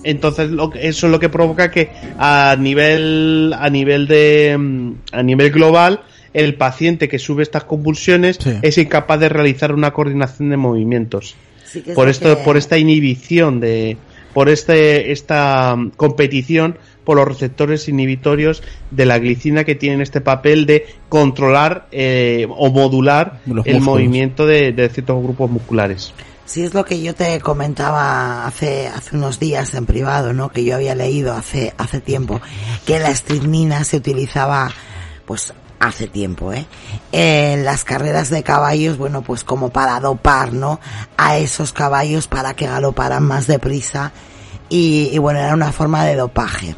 Entonces, 0.04 0.50
lo 0.50 0.72
eso 0.74 1.06
es 1.06 1.10
lo 1.10 1.18
que 1.18 1.28
provoca 1.30 1.70
que 1.72 1.88
a 2.18 2.54
nivel, 2.56 3.52
a 3.58 3.68
nivel 3.70 4.06
de, 4.06 4.56
mm, 4.56 4.92
a 5.10 5.22
nivel 5.24 5.50
global, 5.50 6.02
el 6.44 6.54
paciente 6.54 7.08
que 7.08 7.18
sube 7.18 7.42
estas 7.42 7.64
convulsiones 7.64 8.38
Sí. 8.40 8.52
es 8.62 8.78
incapaz 8.78 9.18
de 9.20 9.28
realizar 9.28 9.72
una 9.72 9.92
coordinación 9.92 10.50
de 10.50 10.56
movimientos 10.56 11.34
Sí 11.64 11.80
que 11.82 11.90
es 11.90 11.96
por 11.96 12.08
esto 12.08 12.36
que- 12.36 12.44
por 12.44 12.56
esta 12.56 12.78
inhibición 12.78 13.58
de 13.60 13.96
por 14.34 14.48
este 14.48 15.12
esta 15.12 15.74
mm, 15.76 15.90
competición 15.96 16.76
por 17.04 17.16
los 17.16 17.26
receptores 17.28 17.88
inhibitorios 17.88 18.62
de 18.90 19.06
la 19.06 19.18
glicina 19.18 19.64
que 19.64 19.74
tienen 19.76 20.00
este 20.02 20.20
papel 20.20 20.66
de 20.66 20.86
controlar 21.08 21.86
eh, 21.92 22.46
o 22.50 22.70
modular 22.70 23.40
el 23.64 23.80
movimiento 23.80 24.44
de, 24.46 24.72
de 24.72 24.88
ciertos 24.88 25.22
grupos 25.22 25.50
musculares. 25.50 26.12
Sí, 26.44 26.62
es 26.62 26.74
lo 26.74 26.84
que 26.84 27.00
yo 27.02 27.14
te 27.14 27.40
comentaba 27.40 28.46
hace, 28.46 28.86
hace 28.88 29.16
unos 29.16 29.40
días 29.40 29.74
en 29.74 29.84
privado, 29.86 30.32
¿no? 30.32 30.48
Que 30.50 30.64
yo 30.64 30.74
había 30.76 30.94
leído 30.94 31.32
hace, 31.32 31.72
hace 31.78 32.00
tiempo 32.00 32.40
que 32.86 32.98
la 33.00 33.10
estrinina 33.10 33.82
se 33.84 33.96
utilizaba, 33.96 34.70
pues, 35.26 35.52
hace 35.80 36.06
tiempo, 36.06 36.52
¿eh? 36.52 36.66
En 37.12 37.64
las 37.64 37.84
carreras 37.84 38.30
de 38.30 38.42
caballos, 38.42 38.98
bueno, 38.98 39.22
pues 39.22 39.44
como 39.44 39.70
para 39.70 40.00
dopar, 40.00 40.52
¿no? 40.52 40.80
A 41.16 41.38
esos 41.38 41.72
caballos 41.72 42.28
para 42.28 42.54
que 42.54 42.66
galoparan 42.66 43.22
más 43.22 43.46
deprisa. 43.46 44.12
Y, 44.68 45.10
y 45.12 45.18
bueno, 45.18 45.38
era 45.38 45.54
una 45.54 45.72
forma 45.72 46.04
de 46.04 46.16
dopaje. 46.16 46.74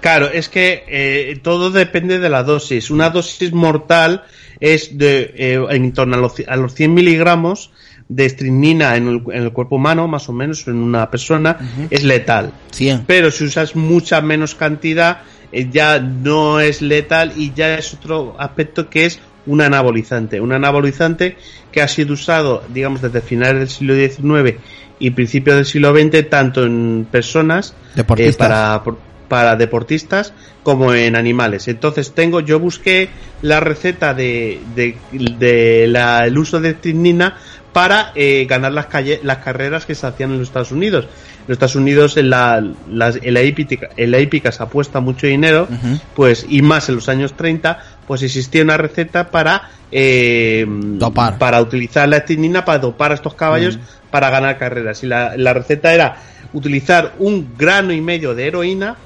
Claro, 0.00 0.30
es 0.30 0.48
que 0.48 0.84
eh, 0.86 1.40
todo 1.42 1.70
depende 1.70 2.18
de 2.18 2.28
la 2.28 2.44
dosis. 2.44 2.90
Una 2.90 3.10
dosis 3.10 3.52
mortal 3.52 4.24
es 4.60 4.96
de 4.96 5.34
eh, 5.36 5.66
en 5.70 5.92
torno 5.92 6.16
a 6.16 6.20
los, 6.20 6.34
a 6.46 6.56
los 6.56 6.74
100 6.74 6.94
miligramos 6.94 7.72
de 8.08 8.26
estrinina 8.26 8.96
en 8.96 9.08
el, 9.08 9.22
en 9.32 9.42
el 9.42 9.52
cuerpo 9.52 9.76
humano, 9.76 10.06
más 10.06 10.28
o 10.28 10.32
menos 10.32 10.66
en 10.68 10.76
una 10.76 11.10
persona, 11.10 11.58
es 11.90 12.04
letal. 12.04 12.52
100. 12.70 13.04
Pero 13.06 13.30
si 13.30 13.44
usas 13.44 13.74
mucha 13.74 14.20
menos 14.20 14.54
cantidad, 14.54 15.22
eh, 15.22 15.35
ya 15.52 15.98
no 16.00 16.60
es 16.60 16.82
letal 16.82 17.32
y 17.36 17.52
ya 17.54 17.78
es 17.78 17.94
otro 17.94 18.34
aspecto 18.38 18.88
que 18.90 19.06
es 19.06 19.20
un 19.46 19.60
anabolizante. 19.60 20.40
Un 20.40 20.52
anabolizante 20.52 21.36
que 21.72 21.80
ha 21.82 21.88
sido 21.88 22.14
usado, 22.14 22.62
digamos, 22.72 23.02
desde 23.02 23.20
finales 23.20 23.58
del 23.58 23.68
siglo 23.68 23.94
XIX 23.94 24.58
y 24.98 25.10
principios 25.10 25.56
del 25.56 25.66
siglo 25.66 25.94
XX, 25.94 26.28
tanto 26.28 26.64
en 26.64 27.06
personas 27.10 27.74
eh, 27.94 28.36
para, 28.38 28.82
para 29.28 29.56
deportistas 29.56 30.32
como 30.62 30.92
en 30.94 31.14
animales. 31.16 31.68
Entonces 31.68 32.12
tengo, 32.12 32.40
yo 32.40 32.58
busqué 32.58 33.08
la 33.42 33.60
receta 33.60 34.14
de, 34.14 34.60
de, 34.74 34.96
de 35.38 35.86
la- 35.88 36.26
el 36.26 36.36
uso 36.38 36.60
de 36.60 36.70
estricnina 36.70 37.36
para 37.72 38.12
eh, 38.14 38.46
ganar 38.48 38.72
las, 38.72 38.86
calle, 38.86 39.20
las 39.22 39.38
carreras 39.38 39.84
que 39.84 39.94
se 39.94 40.06
hacían 40.06 40.32
en 40.32 40.38
los 40.38 40.48
Estados 40.48 40.72
Unidos. 40.72 41.06
En 41.46 41.52
los 41.52 41.56
Estados 41.56 41.76
Unidos 41.76 42.16
en 42.16 42.28
la, 42.30 42.60
las- 42.90 43.20
en 43.22 43.32
la, 43.34 43.42
hípica, 43.42 43.88
en 43.96 44.10
la 44.10 44.18
hípica 44.20 44.50
se 44.50 44.62
apuesta 44.62 44.98
mucho 45.00 45.26
dinero, 45.28 45.68
pues 46.14 46.44
y 46.48 46.60
más 46.62 46.88
en 46.88 46.96
los 46.96 47.08
años 47.08 47.34
30, 47.34 47.78
pues 48.06 48.22
existía 48.22 48.62
una 48.62 48.76
receta 48.76 49.30
para 49.30 49.70
eh, 49.92 50.66
Dopar. 50.68 51.38
para 51.38 51.60
utilizar 51.60 52.08
la 52.08 52.16
estricnina 52.18 52.64
para 52.64 52.80
dopar 52.80 53.12
a 53.12 53.14
estos 53.14 53.34
caballos 53.34 53.78
para 54.10 54.30
ganar 54.30 54.58
carreras. 54.58 55.02
Y 55.04 55.06
la, 55.06 55.36
la 55.36 55.52
receta 55.54 55.94
era 55.94 56.16
utilizar 56.52 57.14
un 57.20 57.54
grano 57.56 57.92
y 57.92 58.00
medio 58.00 58.34
de 58.34 58.46
heroína, 58.48 58.96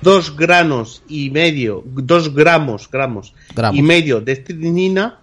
dos 0.00 0.36
granos 0.36 1.02
y 1.08 1.30
medio, 1.30 1.82
dos 1.84 2.32
gramos, 2.34 2.88
gramos, 2.88 3.34
Gramos. 3.56 3.76
y 3.78 3.82
medio 3.82 4.20
de 4.20 4.32
estricnina, 4.32 5.18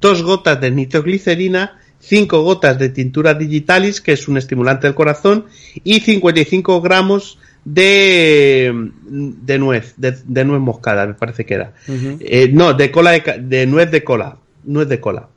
dos 0.00 0.22
gotas 0.22 0.60
de 0.60 0.70
nitroglicerina, 0.70 1.78
cinco 2.02 2.42
gotas 2.42 2.78
de 2.78 2.88
tintura 2.88 3.34
digitalis, 3.34 4.00
que 4.00 4.12
es 4.12 4.28
un 4.28 4.36
estimulante 4.36 4.86
del 4.86 4.94
corazón, 4.94 5.46
y 5.84 6.00
55 6.00 6.80
gramos 6.82 7.38
de, 7.64 8.90
de 9.04 9.58
nuez, 9.58 9.94
de, 9.96 10.18
de 10.24 10.44
nuez 10.44 10.60
moscada, 10.60 11.06
me 11.06 11.14
parece 11.14 11.46
que 11.46 11.54
era. 11.54 11.72
Eh, 11.88 12.50
no, 12.52 12.74
de 12.74 12.90
cola 12.90 13.12
de, 13.12 13.22
de 13.40 13.66
nuez 13.66 13.90
de 13.90 14.02
cola, 14.02 14.36
nuez 14.64 14.88
de 14.88 15.00
cola. 15.00 15.28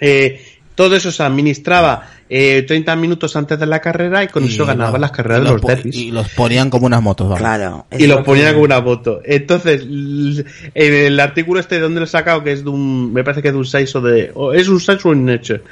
Eh, 0.00 0.44
todo 0.74 0.96
eso 0.96 1.12
se 1.12 1.22
administraba 1.22 2.10
eh, 2.36 2.62
30 2.66 2.96
minutos 2.96 3.36
antes 3.36 3.58
de 3.60 3.66
la 3.66 3.80
carrera 3.80 4.24
y 4.24 4.28
con 4.28 4.42
eso 4.44 4.66
ganaban 4.66 4.92
los- 4.94 5.00
las 5.02 5.10
carreras 5.12 5.44
de 5.44 5.50
los 5.52 5.60
po- 5.60 5.68
derbis. 5.68 5.94
Y 5.94 6.10
los 6.10 6.28
ponían 6.30 6.68
como 6.68 6.86
unas 6.86 7.00
motos. 7.00 7.38
Claro. 7.38 7.86
Y 7.92 8.08
los 8.08 8.18
lo 8.18 8.24
ponían 8.24 8.48
que- 8.48 8.52
como 8.54 8.64
una 8.64 8.82
foto. 8.82 9.20
Entonces, 9.24 9.82
en 9.82 10.44
el 10.74 11.20
artículo 11.20 11.60
este 11.60 11.76
de 11.76 11.82
donde 11.82 12.00
lo 12.00 12.06
he 12.06 12.08
sacado, 12.08 12.42
que 12.42 12.52
es 12.52 12.64
de 12.64 12.70
un, 12.70 13.12
me 13.12 13.22
parece 13.22 13.40
que 13.40 13.48
es 13.48 13.54
de 13.54 13.58
un 13.58 13.64
6 13.66 13.94
o 13.94 14.00
de, 14.00 14.32
o 14.34 14.52
es 14.52 14.66
un 14.68 14.80
6 14.80 15.04
o 15.04 15.10
un 15.10 15.24
Nature, 15.24 15.62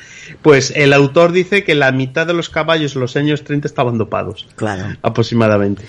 pues 0.40 0.72
el 0.76 0.92
autor 0.92 1.32
dice 1.32 1.64
que 1.64 1.74
la 1.74 1.90
mitad 1.90 2.26
de 2.26 2.34
los 2.34 2.48
caballos 2.48 2.94
en 2.94 3.00
los 3.00 3.16
años 3.16 3.42
30 3.42 3.66
estaban 3.66 3.98
dopados, 3.98 4.46
Claro. 4.54 4.84
aproximadamente. 5.02 5.82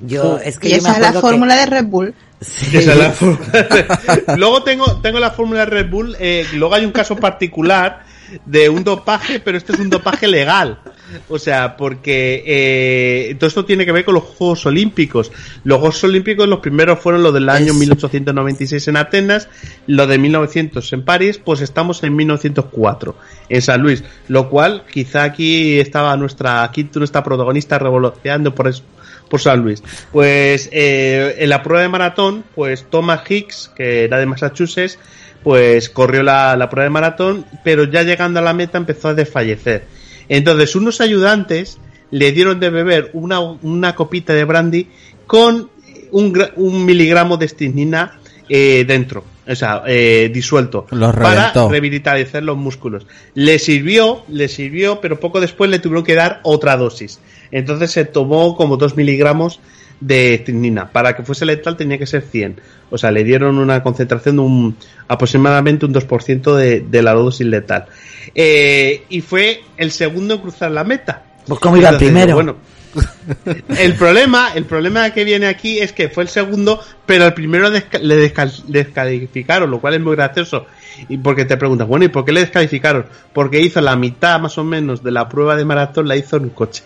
Yo, 0.00 0.38
es 0.44 0.58
que 0.58 0.68
Y 0.68 0.70
yo 0.72 0.76
me 0.76 0.80
esa 0.88 0.92
es 0.94 1.00
la 1.00 1.12
que- 1.12 1.20
fórmula 1.20 1.54
de 1.56 1.66
Red 1.66 1.84
Bull. 1.86 2.14
Sí. 2.40 2.76
Esa 2.76 2.92
es 2.92 2.98
la 2.98 3.10
fórmula. 3.12 3.38
luego 4.36 4.62
tengo, 4.62 5.00
tengo 5.00 5.18
la 5.18 5.30
fórmula 5.30 5.60
de 5.60 5.66
Red 5.66 5.90
Bull. 5.90 6.16
eh, 6.20 6.44
luego 6.54 6.74
hay 6.74 6.84
un 6.84 6.92
caso 6.92 7.16
particular 7.16 8.04
de 8.44 8.68
un 8.68 8.84
dopaje, 8.84 9.40
pero 9.40 9.56
este 9.56 9.72
es 9.72 9.78
un 9.78 9.90
dopaje 9.90 10.26
legal. 10.26 10.80
O 11.28 11.38
sea, 11.38 11.76
porque 11.76 12.42
eh, 12.46 13.34
todo 13.38 13.48
esto 13.48 13.64
tiene 13.64 13.86
que 13.86 13.92
ver 13.92 14.04
con 14.04 14.14
los 14.14 14.24
Juegos 14.24 14.66
Olímpicos. 14.66 15.32
Los 15.64 15.78
Juegos 15.78 16.04
Olímpicos, 16.04 16.46
los 16.48 16.60
primeros 16.60 16.98
fueron 17.00 17.22
los 17.22 17.32
del 17.32 17.48
año 17.48 17.72
Es- 17.72 17.78
1896 17.78 18.88
en 18.88 18.96
Atenas, 18.96 19.48
los 19.86 20.06
de 20.08 20.18
1900 20.18 20.92
en 20.92 21.04
París, 21.04 21.40
pues 21.42 21.60
estamos 21.62 22.02
en 22.02 22.14
1904 22.16 23.16
en 23.48 23.62
San 23.62 23.80
Luis. 23.80 24.04
Lo 24.28 24.50
cual, 24.50 24.84
quizá 24.92 25.22
aquí 25.24 25.78
estaba 25.80 26.16
nuestra, 26.16 26.62
aquí 26.62 26.88
nuestra 26.94 27.22
protagonista 27.22 27.78
revolucionando 27.78 28.54
por 28.54 28.68
eso 28.68 28.82
por 29.30 29.40
San 29.40 29.60
Luis. 29.60 29.82
Pues 30.10 30.70
eh, 30.72 31.36
en 31.38 31.50
la 31.50 31.62
prueba 31.62 31.82
de 31.82 31.88
maratón, 31.90 32.44
pues 32.54 32.86
Thomas 32.88 33.30
Hicks, 33.30 33.70
que 33.76 34.04
era 34.04 34.18
de 34.18 34.24
Massachusetts, 34.24 34.98
pues 35.42 35.88
corrió 35.88 36.22
la, 36.22 36.56
la 36.56 36.68
prueba 36.68 36.84
de 36.84 36.90
maratón, 36.90 37.46
pero 37.64 37.84
ya 37.84 38.02
llegando 38.02 38.40
a 38.40 38.42
la 38.42 38.52
meta 38.52 38.78
empezó 38.78 39.08
a 39.08 39.14
desfallecer. 39.14 39.84
Entonces 40.28 40.76
unos 40.76 41.00
ayudantes 41.00 41.78
le 42.10 42.32
dieron 42.32 42.60
de 42.60 42.70
beber 42.70 43.10
una, 43.12 43.40
una 43.40 43.94
copita 43.94 44.32
de 44.34 44.44
brandy 44.44 44.88
con 45.26 45.70
un, 46.10 46.44
un 46.56 46.84
miligramo 46.84 47.36
de 47.36 47.46
estricnina 47.46 48.18
eh, 48.48 48.84
dentro, 48.88 49.24
o 49.46 49.54
sea, 49.54 49.82
eh, 49.86 50.30
disuelto, 50.32 50.86
Los 50.90 51.14
para 51.14 51.52
revitalizar 51.68 52.42
los 52.42 52.56
músculos. 52.56 53.06
Le 53.34 53.58
sirvió, 53.58 54.24
le 54.28 54.48
sirvió, 54.48 55.00
pero 55.02 55.20
poco 55.20 55.40
después 55.40 55.70
le 55.70 55.78
tuvieron 55.78 56.04
que 56.04 56.14
dar 56.14 56.40
otra 56.44 56.76
dosis. 56.78 57.20
Entonces 57.50 57.90
se 57.90 58.06
tomó 58.06 58.56
como 58.56 58.78
2 58.78 58.96
miligramos 58.96 59.60
de 60.00 60.34
estricnina. 60.34 60.88
Para 60.90 61.14
que 61.16 61.22
fuese 61.22 61.44
letal 61.44 61.76
tenía 61.76 61.98
que 61.98 62.06
ser 62.06 62.22
100. 62.22 62.60
O 62.90 62.98
sea, 62.98 63.10
le 63.10 63.24
dieron 63.24 63.58
una 63.58 63.82
concentración 63.82 64.36
de 64.36 64.42
un 64.42 64.76
aproximadamente 65.08 65.86
un 65.86 65.94
2% 65.94 66.54
de, 66.54 66.80
de 66.80 67.02
la 67.02 67.14
dosis 67.14 67.46
letal. 67.46 67.86
Eh, 68.34 69.04
y 69.08 69.20
fue 69.20 69.62
el 69.76 69.90
segundo 69.90 70.34
en 70.34 70.40
cruzar 70.40 70.70
la 70.70 70.84
meta. 70.84 71.22
Pues 71.46 71.60
como 71.60 71.76
iba 71.76 71.88
el 71.90 71.96
primero. 71.96 72.34
Bueno, 72.34 72.56
el 73.78 73.94
problema, 73.94 74.50
el 74.54 74.64
problema 74.64 75.10
que 75.10 75.24
viene 75.24 75.46
aquí 75.46 75.78
es 75.78 75.92
que 75.92 76.08
fue 76.08 76.22
el 76.24 76.28
segundo, 76.28 76.82
pero 77.06 77.24
al 77.24 77.34
primero 77.34 77.70
desca- 77.70 78.00
le 78.00 78.16
descal- 78.32 78.64
descalificaron, 78.66 79.70
lo 79.70 79.80
cual 79.80 79.94
es 79.94 80.00
muy 80.00 80.16
gracioso. 80.16 80.66
Y 81.08 81.18
porque 81.18 81.44
te 81.44 81.56
preguntas, 81.56 81.86
bueno, 81.86 82.04
¿y 82.04 82.08
por 82.08 82.24
qué 82.24 82.32
le 82.32 82.40
descalificaron? 82.40 83.06
Porque 83.32 83.60
hizo 83.60 83.80
la 83.80 83.94
mitad 83.96 84.40
más 84.40 84.58
o 84.58 84.64
menos 84.64 85.02
de 85.02 85.10
la 85.10 85.28
prueba 85.28 85.56
de 85.56 85.64
maratón, 85.64 86.08
la 86.08 86.16
hizo 86.16 86.36
en 86.38 86.44
un 86.44 86.50
coche. 86.50 86.82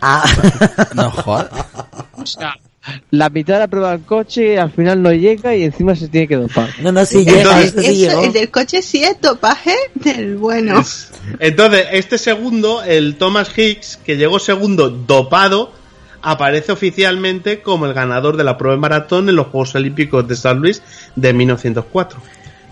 Ah, 0.00 0.24
No, 0.94 1.10
joder. 1.10 1.48
O 2.24 2.26
sea, 2.26 2.54
la 3.10 3.30
mitad 3.30 3.54
de 3.54 3.60
la 3.60 3.68
prueba 3.68 3.90
del 3.92 4.02
coche 4.02 4.58
al 4.58 4.70
final 4.70 5.00
no 5.02 5.12
llega 5.12 5.54
y 5.56 5.62
encima 5.62 5.94
se 5.94 6.08
tiene 6.08 6.26
que 6.28 6.36
dopar. 6.36 6.68
no, 6.82 6.92
no, 6.92 7.04
sí 7.06 7.24
Entonces- 7.26 7.64
este 7.66 7.82
sí 7.82 8.04
Eso, 8.04 8.10
llegó. 8.12 8.24
el 8.24 8.32
del 8.32 8.50
coche 8.50 8.82
sí 8.82 9.02
es 9.04 9.20
dopaje 9.20 9.74
del 9.94 10.36
bueno. 10.36 10.82
Entonces, 11.38 11.86
este 11.92 12.18
segundo, 12.18 12.82
el 12.82 13.16
Thomas 13.16 13.50
Hicks, 13.56 13.98
que 14.04 14.16
llegó 14.16 14.38
segundo 14.38 14.90
dopado, 14.90 15.72
aparece 16.20 16.72
oficialmente 16.72 17.60
como 17.62 17.86
el 17.86 17.94
ganador 17.94 18.36
de 18.36 18.44
la 18.44 18.56
prueba 18.58 18.74
de 18.76 18.80
maratón 18.80 19.28
en 19.28 19.36
los 19.36 19.46
Juegos 19.48 19.74
Olímpicos 19.74 20.26
de 20.26 20.36
San 20.36 20.58
Luis 20.58 20.82
de 21.16 21.32
1904. 21.32 22.18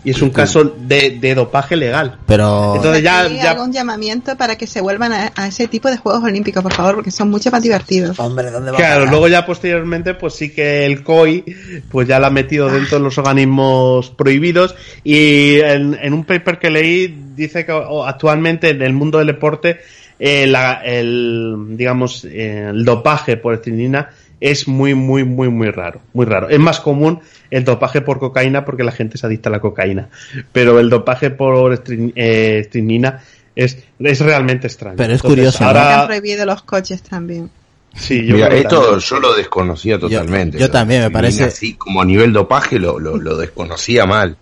Y 0.04 0.10
es 0.10 0.20
un 0.20 0.30
caso 0.30 0.64
de, 0.64 1.18
de 1.20 1.34
dopaje 1.36 1.76
legal. 1.76 2.18
Pero 2.26 2.74
Entonces 2.74 3.04
ya, 3.04 3.28
ya 3.28 3.52
hago 3.52 3.62
un 3.62 3.72
llamamiento 3.72 4.36
para 4.36 4.56
que 4.58 4.66
se 4.66 4.80
vuelvan 4.80 5.12
a, 5.12 5.32
a 5.36 5.46
ese 5.46 5.68
tipo 5.68 5.88
de 5.88 5.96
Juegos 5.96 6.24
Olímpicos, 6.24 6.60
por 6.62 6.72
favor, 6.72 6.96
porque 6.96 7.12
son 7.12 7.30
mucho 7.30 7.52
más 7.52 7.62
divertidos. 7.62 8.18
Hombre, 8.18 8.50
¿dónde 8.50 8.72
va 8.72 8.78
Claro, 8.78 9.06
luego 9.06 9.28
ya 9.28 9.46
posteriormente, 9.46 10.14
pues 10.14 10.34
sí 10.34 10.50
que 10.50 10.84
el 10.86 11.04
COI, 11.04 11.44
pues 11.88 12.08
ya 12.08 12.18
la 12.18 12.26
ha 12.26 12.30
metido 12.30 12.68
dentro 12.68 12.98
de 12.98 13.04
los 13.04 13.16
organismos 13.16 14.10
prohibidos. 14.10 14.74
Y 15.04 15.60
en, 15.60 15.96
en 16.02 16.12
un 16.14 16.24
paper 16.24 16.58
que 16.58 16.70
leí 16.70 17.16
dice 17.36 17.64
que 17.64 17.72
actualmente 18.04 18.70
en 18.70 18.82
el 18.82 18.92
mundo 18.94 19.18
del 19.18 19.28
deporte 19.28 19.78
eh, 20.18 20.46
la- 20.48 20.80
el, 20.84 21.54
digamos, 21.76 22.24
eh, 22.24 22.66
el 22.70 22.84
dopaje 22.84 23.36
por 23.36 23.54
estricnina 23.54 24.10
es 24.42 24.66
muy, 24.68 24.94
muy, 24.94 25.24
muy, 25.24 25.48
muy 25.48 25.70
raro, 25.70 26.00
muy 26.12 26.26
raro. 26.26 26.48
Es 26.48 26.58
más 26.58 26.80
común 26.80 27.20
el 27.50 27.64
dopaje 27.64 28.00
por 28.00 28.18
cocaína 28.18 28.64
porque 28.64 28.82
la 28.84 28.92
gente 28.92 29.16
se 29.16 29.24
adicta 29.26 29.48
a 29.48 29.52
la 29.52 29.60
cocaína, 29.60 30.08
pero 30.52 30.80
el 30.80 30.90
dopaje 30.90 31.30
por 31.30 31.72
estri- 31.72 32.12
eh, 32.16 32.58
estricnina 32.60 33.22
es, 33.54 33.78
es 34.00 34.20
realmente 34.20 34.66
extraño. 34.66 34.96
Pero 34.96 35.12
es 35.14 35.22
curioso, 35.22 35.62
¿no? 35.64 35.72
Que 35.72 35.78
han 35.78 35.86
Ahora, 35.86 36.06
prohibido 36.06 36.44
los 36.44 36.62
coches 36.62 37.02
también. 37.02 37.50
sí, 37.94 38.26
yo 38.26 38.34
Mira, 38.34 38.48
esto 38.48 38.80
también. 38.80 39.00
yo 39.00 39.20
lo 39.20 39.34
desconocía 39.34 39.98
totalmente. 39.98 40.58
yo 40.58 40.70
también, 40.70 41.02
me 41.02 41.10
parece- 41.10 41.44
Así 41.44 41.74
como 41.74 42.02
a 42.02 42.04
nivel 42.04 42.32
dopaje 42.32 42.78
lo, 42.78 42.98
lo, 42.98 43.16
lo 43.18 43.36
desconocía 43.36 44.06
mal. 44.06 44.36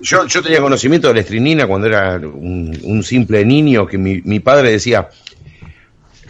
Yo, 0.00 0.26
yo 0.26 0.42
tenía 0.42 0.60
conocimiento 0.60 1.08
de 1.08 1.14
la 1.14 1.20
estrinina 1.20 1.66
cuando 1.66 1.86
era 1.86 2.16
un, 2.16 2.76
un 2.82 3.02
simple 3.02 3.44
niño 3.44 3.86
que 3.86 3.98
mi, 3.98 4.20
mi 4.22 4.40
padre 4.40 4.70
decía, 4.72 5.08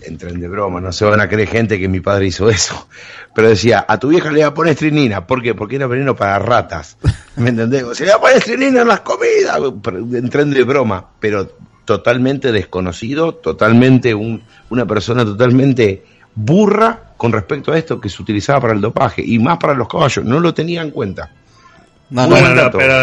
entren 0.07 0.41
de 0.41 0.49
broma, 0.49 0.81
no 0.81 0.93
se 0.93 1.05
van 1.05 1.21
a 1.21 1.29
creer 1.29 1.49
gente 1.49 1.79
que 1.79 1.89
mi 1.89 2.01
padre 2.01 2.27
hizo 2.27 2.49
eso, 2.51 2.89
pero 3.35 3.49
decía, 3.49 3.85
a 3.87 3.99
tu 3.99 4.09
vieja 4.09 4.31
le 4.31 4.43
va 4.43 4.49
a 4.49 4.55
poner 4.55 4.73
estrinina, 4.73 5.27
¿por 5.27 5.43
qué? 5.43 5.55
Porque 5.55 5.77
era 5.77 5.87
veneno 5.87 6.15
para 6.15 6.39
ratas, 6.39 6.97
¿me 7.37 7.51
entendés? 7.51 7.85
Se 7.97 8.05
le 8.05 8.11
va 8.11 8.17
a 8.17 8.21
poner 8.21 8.37
estrinina 8.39 8.83
en 8.83 8.89
las 8.89 9.01
comidas, 9.01 9.59
pero 9.83 9.99
entren 9.99 10.51
de 10.51 10.63
broma, 10.65 11.11
pero 11.21 11.49
totalmente 11.85 12.53
desconocido, 12.53 13.35
totalmente 13.35 14.15
un, 14.15 14.43
una 14.71 14.87
persona 14.87 15.25
totalmente 15.25 16.05
burra 16.35 17.13
con 17.17 17.33
respecto 17.33 17.73
a 17.73 17.79
esto 17.79 18.01
que 18.01 18.09
se 18.09 18.21
utilizaba 18.21 18.61
para 18.61 18.75
el 18.75 18.81
dopaje 18.81 19.23
y 19.25 19.39
más 19.39 19.59
para 19.59 19.75
los 19.75 19.89
caballos, 19.89 20.25
no 20.25 20.41
lo 20.41 20.53
tenía 20.55 20.83
en 20.83 20.91
cuenta. 20.91 21.31
No, 22.11 22.23
no, 22.23 22.29
Bueno, 22.29 22.47
buen 22.47 22.57
no, 22.57 22.63
dato, 22.63 22.79
pero 22.79 22.95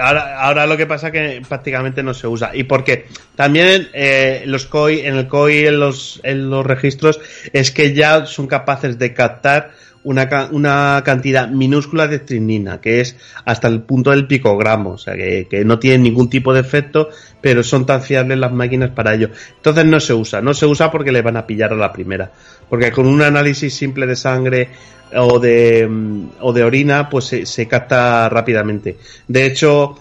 ahora, 0.00 0.40
ahora 0.40 0.66
lo 0.66 0.76
que 0.76 0.86
pasa 0.86 1.08
es 1.08 1.12
que 1.12 1.42
prácticamente 1.48 2.02
no 2.02 2.14
se 2.14 2.26
usa. 2.26 2.50
Y 2.54 2.64
porque 2.64 3.06
también 3.34 3.88
eh, 3.92 4.42
los 4.46 4.66
COI, 4.66 5.00
en 5.00 5.16
el 5.16 5.26
COI, 5.28 5.66
en 5.66 5.80
los, 5.80 6.20
en 6.22 6.50
los 6.50 6.64
registros, 6.64 7.20
es 7.52 7.70
que 7.70 7.94
ya 7.94 8.26
son 8.26 8.46
capaces 8.46 8.98
de 8.98 9.14
captar 9.14 9.70
una, 10.04 10.28
ca- 10.28 10.48
una 10.50 11.00
cantidad 11.04 11.48
minúscula 11.48 12.08
de 12.08 12.16
estricnina, 12.16 12.80
que 12.80 13.00
es 13.00 13.16
hasta 13.44 13.68
el 13.68 13.82
punto 13.82 14.10
del 14.10 14.26
picogramo, 14.26 14.90
o 14.90 14.98
sea, 14.98 15.14
que, 15.14 15.46
que 15.48 15.64
no 15.64 15.78
tienen 15.78 16.02
ningún 16.02 16.28
tipo 16.28 16.52
de 16.52 16.60
efecto, 16.60 17.08
pero 17.40 17.62
son 17.62 17.86
tan 17.86 18.02
fiables 18.02 18.36
las 18.38 18.52
máquinas 18.52 18.90
para 18.90 19.14
ello. 19.14 19.30
Entonces 19.56 19.84
no 19.84 20.00
se 20.00 20.12
usa, 20.12 20.40
no 20.42 20.54
se 20.54 20.66
usa 20.66 20.90
porque 20.90 21.12
le 21.12 21.22
van 21.22 21.36
a 21.36 21.46
pillar 21.46 21.72
a 21.72 21.76
la 21.76 21.92
primera. 21.92 22.32
Porque 22.72 22.90
con 22.90 23.06
un 23.06 23.20
análisis 23.20 23.74
simple 23.74 24.06
de 24.06 24.16
sangre 24.16 24.68
o 25.14 25.38
de, 25.38 25.86
mm, 25.86 26.28
o 26.40 26.54
de 26.54 26.62
orina, 26.64 27.10
pues 27.10 27.26
se, 27.26 27.44
se 27.44 27.68
capta 27.68 28.30
rápidamente. 28.30 28.96
De 29.28 29.44
hecho, 29.44 29.96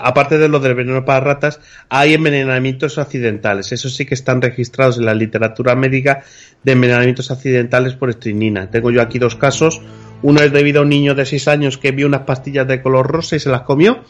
aparte 0.00 0.38
de 0.38 0.48
lo 0.48 0.60
del 0.60 0.76
veneno 0.76 1.04
para 1.04 1.18
ratas, 1.18 1.58
hay 1.88 2.14
envenenamientos 2.14 2.98
accidentales. 2.98 3.72
Eso 3.72 3.88
sí 3.88 4.06
que 4.06 4.14
están 4.14 4.40
registrados 4.40 4.98
en 4.98 5.06
la 5.06 5.14
literatura 5.14 5.74
médica 5.74 6.22
de 6.62 6.70
envenenamientos 6.70 7.32
accidentales 7.32 7.94
por 7.94 8.10
estrinina. 8.10 8.70
Tengo 8.70 8.92
yo 8.92 9.02
aquí 9.02 9.18
dos 9.18 9.34
casos. 9.34 9.82
Uno 10.22 10.42
es 10.42 10.52
debido 10.52 10.78
a 10.78 10.82
un 10.84 10.90
niño 10.90 11.16
de 11.16 11.26
6 11.26 11.48
años 11.48 11.78
que 11.78 11.90
vio 11.90 12.06
unas 12.06 12.20
pastillas 12.22 12.68
de 12.68 12.80
color 12.80 13.08
rosa 13.08 13.34
y 13.34 13.40
se 13.40 13.48
las 13.48 13.62
comió. 13.62 14.04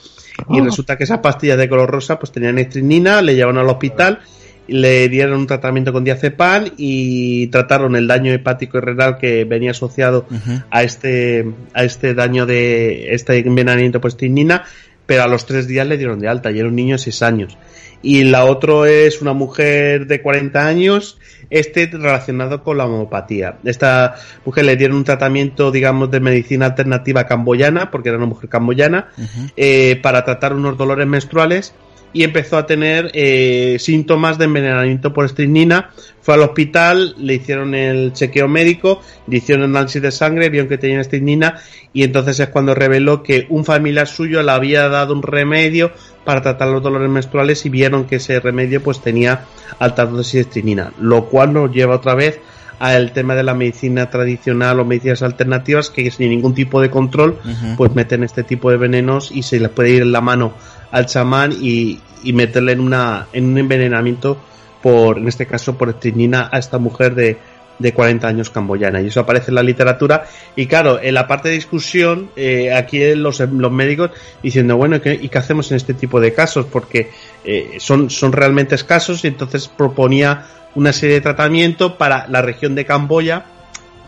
Y 0.50 0.60
Oh. 0.60 0.64
resulta 0.64 0.98
que 0.98 1.04
esas 1.04 1.20
pastillas 1.20 1.56
de 1.56 1.70
color 1.70 1.90
rosa 1.90 2.18
pues 2.18 2.32
tenían 2.32 2.58
estrinina, 2.58 3.22
le 3.22 3.34
llevaron 3.34 3.56
al 3.56 3.68
hospital, 3.70 4.20
le 4.68 5.08
dieron 5.08 5.40
un 5.40 5.46
tratamiento 5.46 5.92
con 5.92 6.04
diazepam 6.04 6.70
y 6.76 7.46
trataron 7.48 7.96
el 7.96 8.06
daño 8.06 8.32
hepático 8.32 8.78
y 8.78 8.80
renal 8.80 9.18
que 9.18 9.44
venía 9.44 9.70
asociado 9.70 10.26
a 10.70 10.82
este 10.82 11.46
a 11.74 11.84
este 11.84 12.14
daño 12.14 12.46
de 12.46 13.14
este 13.14 13.38
envenenamiento 13.38 14.00
por 14.00 14.10
estrinina, 14.10 14.64
pero 15.06 15.22
a 15.22 15.28
los 15.28 15.46
tres 15.46 15.66
días 15.66 15.86
le 15.86 15.96
dieron 15.98 16.18
de 16.18 16.28
alta 16.28 16.50
y 16.50 16.58
era 16.58 16.68
un 16.68 16.76
niño 16.76 16.96
de 16.96 16.98
6 16.98 17.22
años. 17.22 17.58
Y 18.02 18.24
la 18.24 18.44
otra 18.44 18.88
es 18.88 19.22
una 19.22 19.32
mujer 19.32 20.06
de 20.06 20.20
40 20.20 20.66
años, 20.66 21.18
este 21.50 21.86
relacionado 21.86 22.62
con 22.62 22.76
la 22.78 22.84
homopatía. 22.84 23.56
Esta 23.64 24.16
mujer 24.44 24.64
le 24.64 24.76
dieron 24.76 24.98
un 24.98 25.04
tratamiento, 25.04 25.70
digamos, 25.70 26.10
de 26.10 26.20
medicina 26.20 26.66
alternativa 26.66 27.26
camboyana, 27.26 27.90
porque 27.90 28.10
era 28.10 28.18
una 28.18 28.26
mujer 28.26 28.48
camboyana, 28.48 29.08
eh, 29.56 29.98
para 30.02 30.24
tratar 30.24 30.52
unos 30.52 30.76
dolores 30.76 31.06
menstruales 31.06 31.74
y 32.16 32.24
empezó 32.24 32.56
a 32.56 32.64
tener 32.64 33.10
eh, 33.12 33.76
síntomas 33.78 34.38
de 34.38 34.46
envenenamiento 34.46 35.12
por 35.12 35.26
estrinina. 35.26 35.90
Fue 36.22 36.32
al 36.32 36.40
hospital, 36.40 37.14
le 37.18 37.34
hicieron 37.34 37.74
el 37.74 38.14
chequeo 38.14 38.48
médico, 38.48 39.02
le 39.26 39.36
hicieron 39.36 39.64
análisis 39.64 40.00
de 40.00 40.10
sangre, 40.10 40.48
vieron 40.48 40.66
que 40.66 40.78
tenía 40.78 41.02
estrinina 41.02 41.60
y 41.92 42.04
entonces 42.04 42.40
es 42.40 42.48
cuando 42.48 42.74
reveló 42.74 43.22
que 43.22 43.46
un 43.50 43.66
familiar 43.66 44.08
suyo 44.08 44.42
le 44.42 44.50
había 44.50 44.88
dado 44.88 45.12
un 45.12 45.22
remedio 45.22 45.92
para 46.24 46.40
tratar 46.40 46.68
los 46.68 46.82
dolores 46.82 47.10
menstruales 47.10 47.66
y 47.66 47.68
vieron 47.68 48.06
que 48.06 48.16
ese 48.16 48.40
remedio 48.40 48.82
pues 48.82 49.02
tenía 49.02 49.44
alta 49.78 50.06
dosis 50.06 50.32
de 50.32 50.40
estrinina, 50.40 50.94
lo 50.98 51.26
cual 51.26 51.52
nos 51.52 51.70
lleva 51.70 51.96
otra 51.96 52.14
vez 52.14 52.40
al 52.78 53.12
tema 53.12 53.34
de 53.34 53.42
la 53.42 53.52
medicina 53.52 54.08
tradicional 54.08 54.80
o 54.80 54.86
medicinas 54.86 55.22
alternativas 55.22 55.90
que 55.90 56.10
sin 56.10 56.30
ningún 56.30 56.54
tipo 56.54 56.80
de 56.80 56.90
control 56.90 57.38
pues 57.76 57.94
meten 57.94 58.24
este 58.24 58.42
tipo 58.42 58.70
de 58.70 58.78
venenos 58.78 59.30
y 59.32 59.42
se 59.42 59.60
les 59.60 59.70
puede 59.70 59.90
ir 59.90 60.02
en 60.02 60.12
la 60.12 60.20
mano 60.22 60.54
al 60.96 61.04
chamán 61.04 61.52
y, 61.52 62.00
meterle 62.32 62.72
en 62.72 62.80
una 62.80 63.28
en 63.32 63.44
un 63.44 63.58
envenenamiento 63.58 64.36
por 64.82 65.18
en 65.18 65.28
este 65.28 65.46
caso 65.46 65.78
por 65.78 65.90
estrinina 65.90 66.48
a 66.50 66.58
esta 66.58 66.78
mujer 66.78 67.14
de, 67.14 67.38
de 67.78 67.92
40 67.92 68.26
años 68.26 68.50
camboyana. 68.50 69.00
Y 69.00 69.08
eso 69.08 69.20
aparece 69.20 69.52
en 69.52 69.56
la 69.56 69.62
literatura. 69.62 70.24
Y 70.56 70.66
claro 70.66 70.98
en 71.00 71.14
la 71.14 71.28
parte 71.28 71.50
de 71.50 71.54
discusión 71.54 72.30
eh, 72.34 72.74
aquí 72.74 73.14
los, 73.14 73.38
los 73.40 73.70
médicos 73.70 74.10
diciendo 74.42 74.76
bueno 74.76 75.00
¿qué, 75.00 75.12
y 75.20 75.28
qué 75.28 75.38
hacemos 75.38 75.70
en 75.70 75.76
este 75.76 75.94
tipo 75.94 76.18
de 76.18 76.32
casos 76.32 76.66
porque 76.66 77.10
eh, 77.44 77.76
son 77.78 78.10
son 78.10 78.32
realmente 78.32 78.74
escasos 78.74 79.22
y 79.24 79.28
entonces 79.28 79.68
proponía 79.68 80.46
una 80.74 80.92
serie 80.92 81.16
de 81.16 81.20
tratamiento 81.20 81.96
para 81.96 82.26
la 82.26 82.42
región 82.42 82.74
de 82.74 82.86
Camboya 82.86 83.44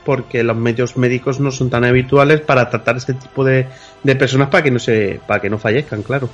porque 0.04 0.42
los 0.42 0.56
medios 0.56 0.96
médicos 0.96 1.38
no 1.38 1.50
son 1.50 1.68
tan 1.70 1.84
habituales 1.84 2.40
para 2.40 2.68
tratar 2.70 2.96
este 2.96 3.14
tipo 3.14 3.44
de, 3.44 3.66
de 4.02 4.16
personas 4.16 4.48
para 4.48 4.64
que 4.64 4.70
no 4.70 4.78
se 4.78 5.20
para 5.26 5.40
que 5.40 5.50
no 5.50 5.58
fallezcan 5.58 6.02
claro 6.02 6.28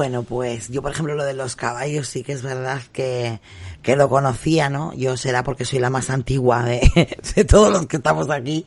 Bueno, 0.00 0.22
pues 0.22 0.68
yo, 0.70 0.80
por 0.80 0.92
ejemplo, 0.92 1.14
lo 1.14 1.24
de 1.26 1.34
los 1.34 1.56
caballos 1.56 2.08
sí 2.08 2.22
que 2.22 2.32
es 2.32 2.40
verdad 2.40 2.80
que, 2.90 3.38
que 3.82 3.96
lo 3.96 4.08
conocía, 4.08 4.70
¿no? 4.70 4.94
Yo 4.94 5.18
será 5.18 5.42
porque 5.44 5.66
soy 5.66 5.78
la 5.78 5.90
más 5.90 6.08
antigua 6.08 6.62
de, 6.64 6.80
de 7.36 7.44
todos 7.44 7.70
los 7.70 7.86
que 7.86 7.98
estamos 7.98 8.30
aquí 8.30 8.64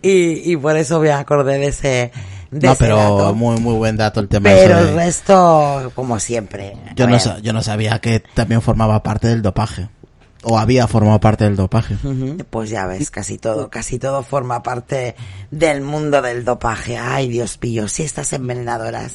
y, 0.00 0.52
y 0.52 0.56
por 0.56 0.76
eso 0.76 1.00
me 1.00 1.10
acordé 1.10 1.58
de 1.58 1.66
ese, 1.66 2.12
de 2.52 2.66
No, 2.68 2.72
ese 2.74 2.84
pero 2.84 2.96
dato. 2.98 3.34
muy 3.34 3.58
muy 3.58 3.74
buen 3.74 3.96
dato 3.96 4.20
el 4.20 4.28
tema 4.28 4.48
Pero 4.48 4.78
el 4.78 4.94
resto, 4.94 5.90
como 5.96 6.20
siempre. 6.20 6.76
yo 6.94 7.08
no 7.08 7.18
yo 7.40 7.52
no 7.52 7.62
sabía 7.64 7.98
que 7.98 8.20
también 8.20 8.62
formaba 8.62 9.02
parte 9.02 9.26
del 9.26 9.42
dopaje 9.42 9.88
o 10.44 10.56
había 10.56 10.86
formado 10.86 11.18
parte 11.18 11.42
del 11.42 11.56
dopaje. 11.56 11.96
Pues 12.50 12.70
ya 12.70 12.86
ves, 12.86 13.10
casi 13.10 13.38
todo, 13.38 13.68
casi 13.70 13.98
todo 13.98 14.22
forma 14.22 14.62
parte 14.62 15.16
del 15.50 15.80
mundo 15.80 16.22
del 16.22 16.44
dopaje. 16.44 16.96
Ay, 16.96 17.28
Dios 17.28 17.58
mío, 17.60 17.88
si 17.88 18.04
estas 18.04 18.32
envenenadoras 18.32 19.14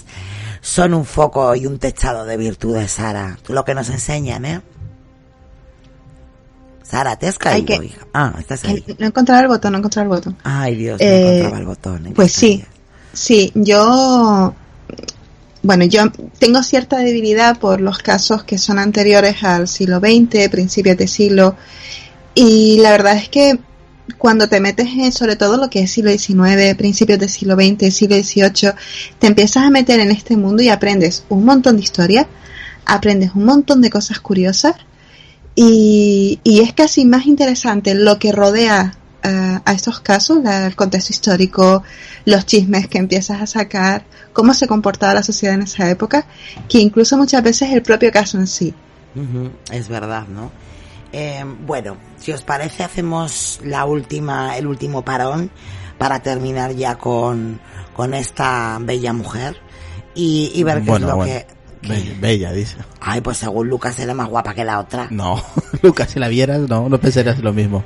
son 0.61 0.93
un 0.93 1.05
foco 1.05 1.55
y 1.55 1.65
un 1.65 1.79
techado 1.79 2.23
de 2.25 2.37
virtudes, 2.37 2.91
Sara. 2.91 3.37
Lo 3.47 3.65
que 3.65 3.73
nos 3.75 3.89
enseñan, 3.89 4.45
¿eh? 4.45 4.61
Sara, 6.83 7.15
¿te 7.17 7.27
has 7.27 7.37
caído, 7.37 7.79
que- 7.79 7.85
hija? 7.85 8.05
Ah, 8.13 8.33
estás 8.37 8.63
ahí. 8.65 8.83
No 8.99 9.05
he 9.05 9.09
encontrado 9.09 9.41
el 9.41 9.47
botón, 9.47 9.71
no 9.71 9.77
he 9.77 9.79
encontrado 9.79 10.03
el 10.03 10.09
botón. 10.09 10.37
Ay, 10.43 10.75
Dios, 10.75 10.99
no 10.99 11.05
Eh, 11.07 11.29
encontraba 11.37 11.57
el 11.59 11.65
botón. 11.65 12.07
¿en 12.07 12.13
Pues 12.13 12.31
sí, 12.33 12.63
sí, 13.13 13.51
yo, 13.55 14.53
bueno, 15.63 15.85
yo 15.85 16.03
tengo 16.37 16.61
cierta 16.63 16.97
debilidad 16.97 17.57
por 17.59 17.79
los 17.79 17.99
casos 17.99 18.43
que 18.43 18.57
son 18.57 18.77
anteriores 18.77 19.43
al 19.43 19.67
siglo 19.67 19.99
XX, 19.99 20.49
principios 20.49 20.97
de 20.97 21.07
siglo, 21.07 21.55
y 22.35 22.79
la 22.81 22.91
verdad 22.91 23.15
es 23.15 23.29
que 23.29 23.57
cuando 24.17 24.47
te 24.47 24.59
metes 24.59 24.87
en 24.87 25.11
sobre 25.11 25.35
todo 25.35 25.57
lo 25.57 25.69
que 25.69 25.81
es 25.81 25.91
siglo 25.91 26.11
XIX, 26.11 26.75
principios 26.77 27.19
del 27.19 27.29
siglo 27.29 27.55
XX, 27.55 27.93
siglo 27.93 28.15
XVIII, 28.15 28.73
te 29.19 29.27
empiezas 29.27 29.63
a 29.63 29.69
meter 29.69 29.99
en 29.99 30.11
este 30.11 30.37
mundo 30.37 30.61
y 30.61 30.69
aprendes 30.69 31.23
un 31.29 31.45
montón 31.45 31.77
de 31.77 31.83
historia, 31.83 32.27
aprendes 32.85 33.31
un 33.35 33.45
montón 33.45 33.81
de 33.81 33.89
cosas 33.89 34.19
curiosas 34.19 34.75
y, 35.55 36.39
es 36.45 36.73
casi 36.73 37.05
más 37.05 37.25
interesante 37.25 37.93
lo 37.93 38.19
que 38.19 38.31
rodea 38.31 38.95
eh, 39.23 39.59
a 39.63 39.73
estos 39.73 39.99
casos, 39.99 40.39
el 40.45 40.75
contexto 40.75 41.11
histórico, 41.11 41.83
los 42.25 42.45
chismes 42.45 42.87
que 42.87 42.97
empiezas 42.97 43.41
a 43.41 43.47
sacar, 43.47 44.03
cómo 44.33 44.53
se 44.53 44.67
comportaba 44.67 45.13
la 45.13 45.23
sociedad 45.23 45.55
en 45.55 45.63
esa 45.63 45.89
época, 45.89 46.25
que 46.69 46.79
incluso 46.79 47.17
muchas 47.17 47.43
veces 47.43 47.71
el 47.71 47.81
propio 47.81 48.11
caso 48.11 48.37
en 48.37 48.47
sí. 48.47 48.73
Es 49.71 49.89
verdad, 49.89 50.27
¿no? 50.27 50.51
Eh, 51.11 51.43
bueno, 51.65 51.97
si 52.21 52.31
os 52.31 52.43
parece, 52.43 52.83
hacemos 52.83 53.59
la 53.65 53.83
última, 53.85 54.57
el 54.57 54.67
último 54.67 55.01
parón 55.03 55.49
para 55.97 56.21
terminar 56.21 56.71
ya 56.73 56.95
con, 56.95 57.59
con 57.95 58.13
esta 58.13 58.77
bella 58.81 59.11
mujer 59.13 59.57
y, 60.15 60.51
y 60.55 60.63
ver 60.63 60.81
qué 60.81 60.89
Bueno, 60.91 61.05
es 61.07 61.09
lo 61.11 61.15
bueno. 61.17 61.33
que. 61.33 61.87
Bella, 61.87 62.11
bella, 62.21 62.51
dice. 62.53 62.77
Ay, 62.99 63.21
pues 63.21 63.37
según 63.37 63.67
Lucas 63.67 63.97
era 63.99 64.13
más 64.13 64.29
guapa 64.29 64.53
que 64.53 64.63
la 64.63 64.79
otra. 64.79 65.07
No, 65.09 65.41
Lucas, 65.81 66.11
si 66.11 66.19
la 66.19 66.27
vieras, 66.27 66.61
no, 66.69 66.87
no 66.87 66.97
pensarías 66.99 67.39
lo 67.39 67.51
mismo. 67.53 67.83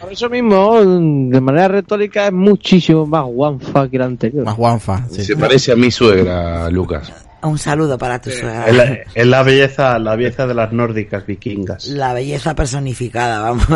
Por 0.00 0.12
eso 0.12 0.28
mismo, 0.28 0.80
de 0.84 1.40
manera 1.40 1.68
retórica, 1.68 2.26
es 2.26 2.32
muchísimo 2.32 3.06
más 3.06 3.24
guanfa 3.24 3.88
que 3.88 3.98
la 3.98 4.06
anterior. 4.06 4.44
Más 4.44 4.56
guanfa, 4.56 5.06
sí. 5.08 5.22
Se 5.24 5.36
parece 5.36 5.70
a 5.70 5.76
mi 5.76 5.92
suegra, 5.92 6.68
Lucas. 6.70 7.12
Un 7.42 7.58
saludo 7.58 7.96
para 7.98 8.20
tu 8.20 8.30
suegra. 8.30 8.66
es 8.66 8.74
la, 8.74 8.84
es 9.14 9.26
la 9.26 9.42
belleza 9.42 9.98
la 9.98 10.16
belleza 10.16 10.46
de 10.46 10.54
las 10.54 10.72
nórdicas 10.72 11.24
vikingas 11.26 11.86
La 11.86 12.12
belleza 12.12 12.54
personificada, 12.54 13.40
vamos. 13.40 13.66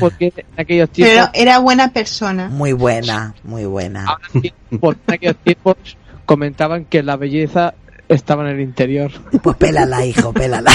Porque 0.00 0.32
en 0.36 0.44
aquellos 0.56 0.90
tiempos, 0.90 1.14
Pero 1.14 1.30
era 1.34 1.58
buena 1.60 1.92
persona. 1.92 2.48
muy 2.48 2.72
buena, 2.72 3.34
muy 3.44 3.66
buena. 3.66 4.04
ahora 4.06 4.20
tiempos- 4.40 4.96
en 5.06 5.14
aquellos 5.14 5.36
tiempos 5.44 5.76
comentaban 6.26 6.84
que 6.86 7.02
la 7.02 7.16
belleza 7.16 7.74
estaba 8.08 8.42
en 8.48 8.56
el 8.56 8.60
interior. 8.62 9.12
Pues 9.42 9.56
pélala, 9.56 10.04
hijo, 10.04 10.32
pélala. 10.32 10.72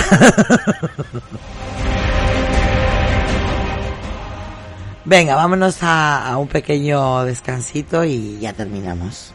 Venga, 5.06 5.36
vámonos 5.36 5.84
a, 5.84 6.30
a 6.32 6.38
un 6.38 6.48
pequeño 6.48 7.26
descansito 7.26 8.06
y 8.06 8.40
ya 8.40 8.54
terminamos. 8.54 9.34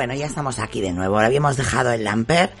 Bueno, 0.00 0.14
ya 0.14 0.24
estamos 0.24 0.58
aquí 0.60 0.80
de 0.80 0.94
nuevo. 0.94 1.16
Ahora 1.16 1.26
habíamos 1.26 1.58
dejado 1.58 1.92
el 1.92 2.04
Lamper. 2.04 2.52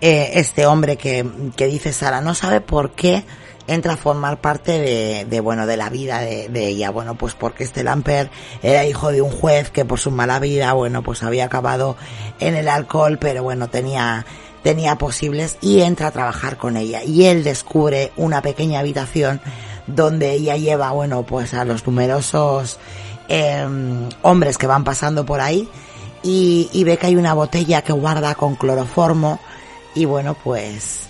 Eh, 0.00 0.32
este 0.34 0.66
hombre 0.66 0.96
que, 0.96 1.24
que 1.54 1.68
dice 1.68 1.92
Sara 1.92 2.20
no 2.20 2.34
sabe 2.34 2.60
por 2.60 2.90
qué 2.90 3.22
entra 3.68 3.92
a 3.92 3.96
formar 3.96 4.40
parte 4.40 4.72
de, 4.80 5.24
de 5.24 5.38
bueno, 5.38 5.68
de 5.68 5.76
la 5.76 5.90
vida 5.90 6.18
de, 6.18 6.66
ella. 6.66 6.90
Bueno, 6.90 7.14
pues 7.14 7.34
porque 7.34 7.62
este 7.62 7.84
Lamper 7.84 8.32
era 8.64 8.84
hijo 8.84 9.12
de 9.12 9.22
un 9.22 9.30
juez 9.30 9.70
que 9.70 9.84
por 9.84 10.00
su 10.00 10.10
mala 10.10 10.40
vida, 10.40 10.72
bueno, 10.72 11.04
pues 11.04 11.22
había 11.22 11.44
acabado 11.44 11.96
en 12.40 12.56
el 12.56 12.66
alcohol, 12.66 13.16
pero 13.20 13.44
bueno, 13.44 13.68
tenía, 13.68 14.26
tenía 14.64 14.98
posibles 14.98 15.56
y 15.60 15.82
entra 15.82 16.08
a 16.08 16.10
trabajar 16.10 16.56
con 16.56 16.76
ella. 16.76 17.04
Y 17.04 17.26
él 17.26 17.44
descubre 17.44 18.10
una 18.16 18.42
pequeña 18.42 18.80
habitación 18.80 19.40
donde 19.86 20.32
ella 20.32 20.56
lleva, 20.56 20.90
bueno, 20.90 21.22
pues 21.22 21.54
a 21.54 21.64
los 21.64 21.86
numerosos 21.86 22.76
eh, 23.28 23.64
hombres 24.22 24.58
que 24.58 24.66
van 24.66 24.82
pasando 24.82 25.24
por 25.24 25.40
ahí 25.40 25.68
y, 26.22 26.68
y 26.72 26.84
ve 26.84 26.96
que 26.96 27.06
hay 27.08 27.16
una 27.16 27.34
botella 27.34 27.82
que 27.82 27.92
guarda 27.92 28.34
con 28.34 28.54
cloroformo 28.56 29.38
y 29.94 30.04
bueno, 30.04 30.34
pues 30.42 31.06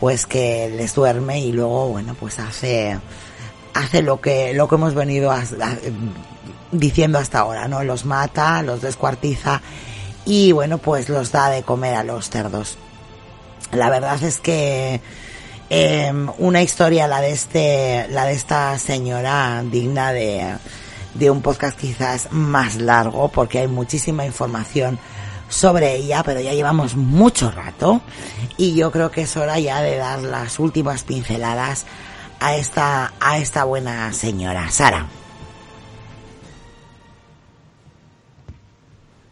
pues 0.00 0.26
que 0.26 0.68
les 0.76 0.94
duerme 0.96 1.38
y 1.40 1.52
luego, 1.52 1.88
bueno, 1.90 2.16
pues 2.18 2.40
hace, 2.40 2.98
hace 3.72 4.02
lo 4.02 4.20
que, 4.20 4.52
lo 4.52 4.66
que 4.66 4.74
hemos 4.74 4.94
venido 4.94 5.30
a- 5.30 5.44
diciendo 6.72 7.18
hasta 7.20 7.38
ahora, 7.38 7.68
¿no? 7.68 7.84
Los 7.84 8.04
mata, 8.04 8.62
los 8.62 8.80
descuartiza 8.80 9.62
y 10.24 10.50
bueno, 10.50 10.78
pues 10.78 11.08
los 11.08 11.30
da 11.30 11.50
de 11.50 11.62
comer 11.62 11.94
a 11.94 12.02
los 12.02 12.30
cerdos. 12.30 12.78
La 13.70 13.90
verdad 13.90 14.20
es 14.24 14.40
que 14.40 15.00
eh, 15.70 16.12
una 16.38 16.62
historia 16.62 17.06
la 17.06 17.20
de 17.20 17.30
este, 17.30 18.06
la 18.08 18.24
de 18.24 18.32
esta 18.32 18.76
señora 18.80 19.62
digna 19.70 20.12
de, 20.12 20.56
de 21.14 21.30
un 21.30 21.42
podcast 21.42 21.78
quizás 21.78 22.28
más 22.32 22.76
largo 22.76 23.28
porque 23.28 23.60
hay 23.60 23.68
muchísima 23.68 24.24
información 24.24 24.98
sobre 25.48 25.96
ella, 25.96 26.22
pero 26.22 26.40
ya 26.40 26.52
llevamos 26.52 26.96
mucho 26.96 27.50
rato 27.50 28.00
y 28.56 28.74
yo 28.74 28.90
creo 28.90 29.10
que 29.10 29.22
es 29.22 29.36
hora 29.36 29.58
ya 29.58 29.82
de 29.82 29.96
dar 29.96 30.22
las 30.22 30.58
últimas 30.58 31.02
pinceladas 31.02 31.84
a 32.40 32.56
esta, 32.56 33.12
a 33.20 33.38
esta 33.38 33.64
buena 33.64 34.12
señora. 34.12 34.68
Sara. 34.70 35.06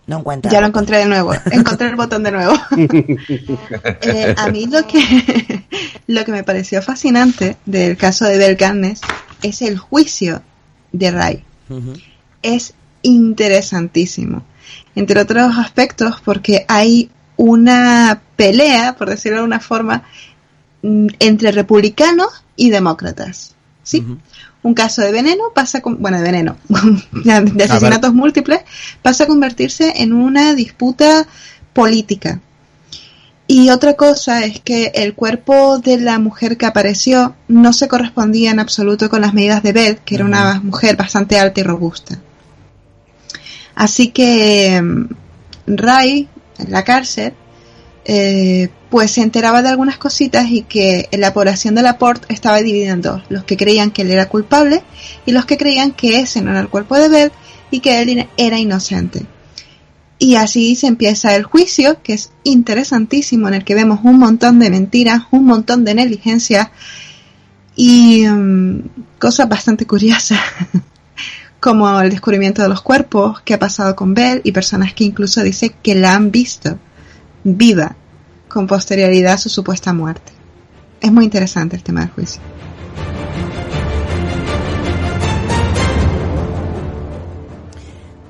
No 0.07 0.19
encuentro. 0.19 0.51
Ya 0.51 0.61
lo 0.61 0.67
encontré 0.67 0.99
de 0.99 1.07
nuevo. 1.07 1.33
Encontré 1.53 1.89
el 1.89 1.97
botón 1.97 2.23
de 2.23 2.33
nuevo. 2.33 2.55
Eh, 4.03 4.35
a 4.37 4.49
mí 4.49 4.67
lo 4.67 4.87
que, 4.87 5.65
lo 6.07 6.25
que 6.25 6.33
me 6.33 6.43
pareció 6.43 6.83
fascinante 6.83 7.57
del 7.67 7.97
caso 7.97 8.25
de 8.25 8.39
Bel 8.39 8.57
Cannes 8.57 9.01
es 9.43 9.63
el 9.63 9.79
juicio 9.79 10.43
de 10.93 11.11
Ray. 11.11 11.45
Es 12.43 12.75
interesantísimo. 13.03 14.45
Entre 14.95 15.21
otros 15.21 15.57
aspectos, 15.57 16.21
porque 16.25 16.65
hay 16.69 17.11
una 17.37 18.21
pelea, 18.37 18.97
por 18.97 19.09
decirlo 19.09 19.39
de 19.39 19.45
una 19.45 19.61
forma, 19.61 20.05
mm, 20.83 21.07
entre 21.19 21.53
republicanos 21.53 22.45
y 22.57 22.71
demócratas. 22.71 23.55
¿Sí? 23.83 24.05
Un 24.63 24.75
caso 24.75 25.01
de 25.03 25.11
veneno 25.11 25.45
pasa 25.55 25.81
con, 25.81 26.01
bueno, 26.01 26.19
de 26.19 26.23
veneno, 26.23 26.57
de 27.11 27.65
asesinatos 27.65 28.13
múltiples, 28.13 28.61
pasa 29.03 29.25
a 29.25 29.27
convertirse 29.27 30.03
en 30.03 30.13
una 30.13 30.55
disputa 30.55 31.27
política. 31.73 32.41
Y 33.53 33.69
otra 33.71 33.95
cosa 33.95 34.45
es 34.45 34.61
que 34.61 34.93
el 34.95 35.15
cuerpo 35.15 35.81
de 35.81 35.99
la 35.99 36.21
mujer 36.21 36.57
que 36.57 36.67
apareció 36.67 37.35
no 37.49 37.73
se 37.73 37.89
correspondía 37.89 38.53
en 38.53 38.61
absoluto 38.61 39.11
con 39.11 39.23
las 39.23 39.35
medidas 39.35 39.65
de 39.65 39.73
Beth, 39.73 40.05
que 40.05 40.15
era 40.15 40.25
una 40.25 40.61
mujer 40.61 40.95
bastante 40.95 41.37
alta 41.37 41.59
y 41.59 41.65
robusta. 41.65 42.21
Así 43.75 44.13
que 44.13 44.81
mm, 44.81 45.05
Ray, 45.67 46.29
en 46.61 46.71
la 46.71 46.85
cárcel, 46.85 47.33
eh, 48.05 48.69
pues 48.89 49.11
se 49.11 49.23
enteraba 49.23 49.63
de 49.63 49.71
algunas 49.71 49.99
cositas 49.99 50.49
y 50.49 50.63
que 50.63 51.09
la 51.11 51.35
población 51.35 51.75
de 51.75 51.83
Laporte 51.83 52.33
estaba 52.33 52.59
dividida 52.59 52.93
en 52.93 53.03
dos, 53.03 53.23
los 53.31 53.43
que 53.43 53.57
creían 53.57 53.91
que 53.91 54.03
él 54.03 54.13
era 54.13 54.29
culpable 54.29 54.85
y 55.27 55.33
los 55.33 55.45
que 55.45 55.59
creían 55.59 55.91
que 55.91 56.21
ese 56.21 56.41
no 56.41 56.53
era 56.53 56.61
el 56.61 56.69
cuerpo 56.69 56.97
de 56.97 57.09
Bell 57.09 57.33
y 57.73 57.81
que 57.81 58.01
él 58.01 58.29
era 58.37 58.61
inocente. 58.61 59.27
Y 60.23 60.35
así 60.35 60.77
se 60.77 60.87
empieza 60.87 61.35
el 61.35 61.45
juicio, 61.45 62.03
que 62.03 62.13
es 62.13 62.31
interesantísimo, 62.45 63.49
en 63.49 63.55
el 63.55 63.65
que 63.65 63.75
vemos 63.75 64.01
un 64.03 64.19
montón 64.19 64.59
de 64.59 64.69
mentiras, 64.69 65.23
un 65.31 65.47
montón 65.47 65.83
de 65.83 65.95
negligencia 65.95 66.71
y 67.75 68.27
mm, 68.29 68.83
cosas 69.19 69.49
bastante 69.49 69.87
curiosas, 69.87 70.39
como 71.59 71.99
el 71.99 72.11
descubrimiento 72.11 72.61
de 72.61 72.69
los 72.69 72.83
cuerpos, 72.83 73.41
que 73.41 73.55
ha 73.55 73.59
pasado 73.59 73.97
con 73.97 74.13
Bell 74.13 74.43
y 74.45 74.53
personas 74.53 74.93
que 74.93 75.05
incluso 75.05 75.43
dicen 75.43 75.73
que 75.83 75.95
la 75.95 76.15
han 76.15 76.31
visto 76.31 76.79
viva 77.43 77.97
con 78.47 78.67
posterioridad 78.67 79.33
a 79.33 79.39
su 79.39 79.49
supuesta 79.49 79.95
muerte. 79.95 80.33
Es 81.01 81.11
muy 81.11 81.25
interesante 81.25 81.77
el 81.77 81.83
tema 81.83 82.01
del 82.01 82.11
juicio. 82.11 82.43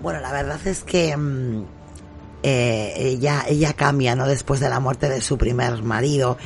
Bueno, 0.00 0.20
la 0.20 0.30
verdad 0.30 0.64
es 0.64 0.84
que 0.84 1.16
mm, 1.16 1.79
eh, 2.42 2.94
ella, 2.96 3.44
ella 3.48 3.72
cambia, 3.74 4.14
¿no? 4.16 4.26
Después 4.26 4.60
de 4.60 4.68
la 4.68 4.80
muerte 4.80 5.08
de 5.08 5.20
su 5.20 5.36
primer 5.38 5.82
marido. 5.82 6.38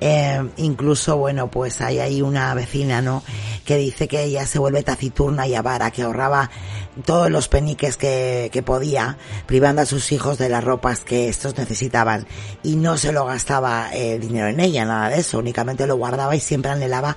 Eh, 0.00 0.48
incluso, 0.58 1.16
bueno, 1.16 1.50
pues 1.50 1.80
hay 1.80 1.98
ahí 1.98 2.22
una 2.22 2.54
vecina, 2.54 3.02
¿no? 3.02 3.22
Que 3.64 3.76
dice 3.76 4.08
que 4.08 4.22
ella 4.24 4.46
se 4.46 4.58
vuelve 4.58 4.82
taciturna 4.82 5.46
y 5.46 5.54
avara, 5.54 5.90
que 5.90 6.02
ahorraba 6.02 6.50
todos 7.04 7.30
los 7.30 7.48
peniques 7.48 7.96
que, 7.96 8.50
que 8.52 8.62
podía, 8.62 9.16
privando 9.46 9.82
a 9.82 9.86
sus 9.86 10.12
hijos 10.12 10.38
de 10.38 10.48
las 10.48 10.62
ropas 10.62 11.00
que 11.00 11.28
estos 11.28 11.56
necesitaban. 11.56 12.26
Y 12.62 12.76
no 12.76 12.96
se 12.96 13.12
lo 13.12 13.24
gastaba 13.24 13.90
eh, 13.92 14.18
dinero 14.18 14.48
en 14.48 14.60
ella, 14.60 14.84
nada 14.84 15.08
de 15.08 15.20
eso, 15.20 15.38
únicamente 15.38 15.86
lo 15.86 15.96
guardaba 15.96 16.36
y 16.36 16.40
siempre 16.40 16.70
anhelaba 16.70 17.16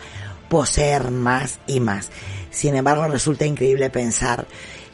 poseer 0.49 1.11
más 1.11 1.59
y 1.67 1.79
más. 1.79 2.09
Sin 2.49 2.75
embargo, 2.75 3.07
resulta 3.07 3.45
increíble 3.45 3.89
pensar 3.89 4.47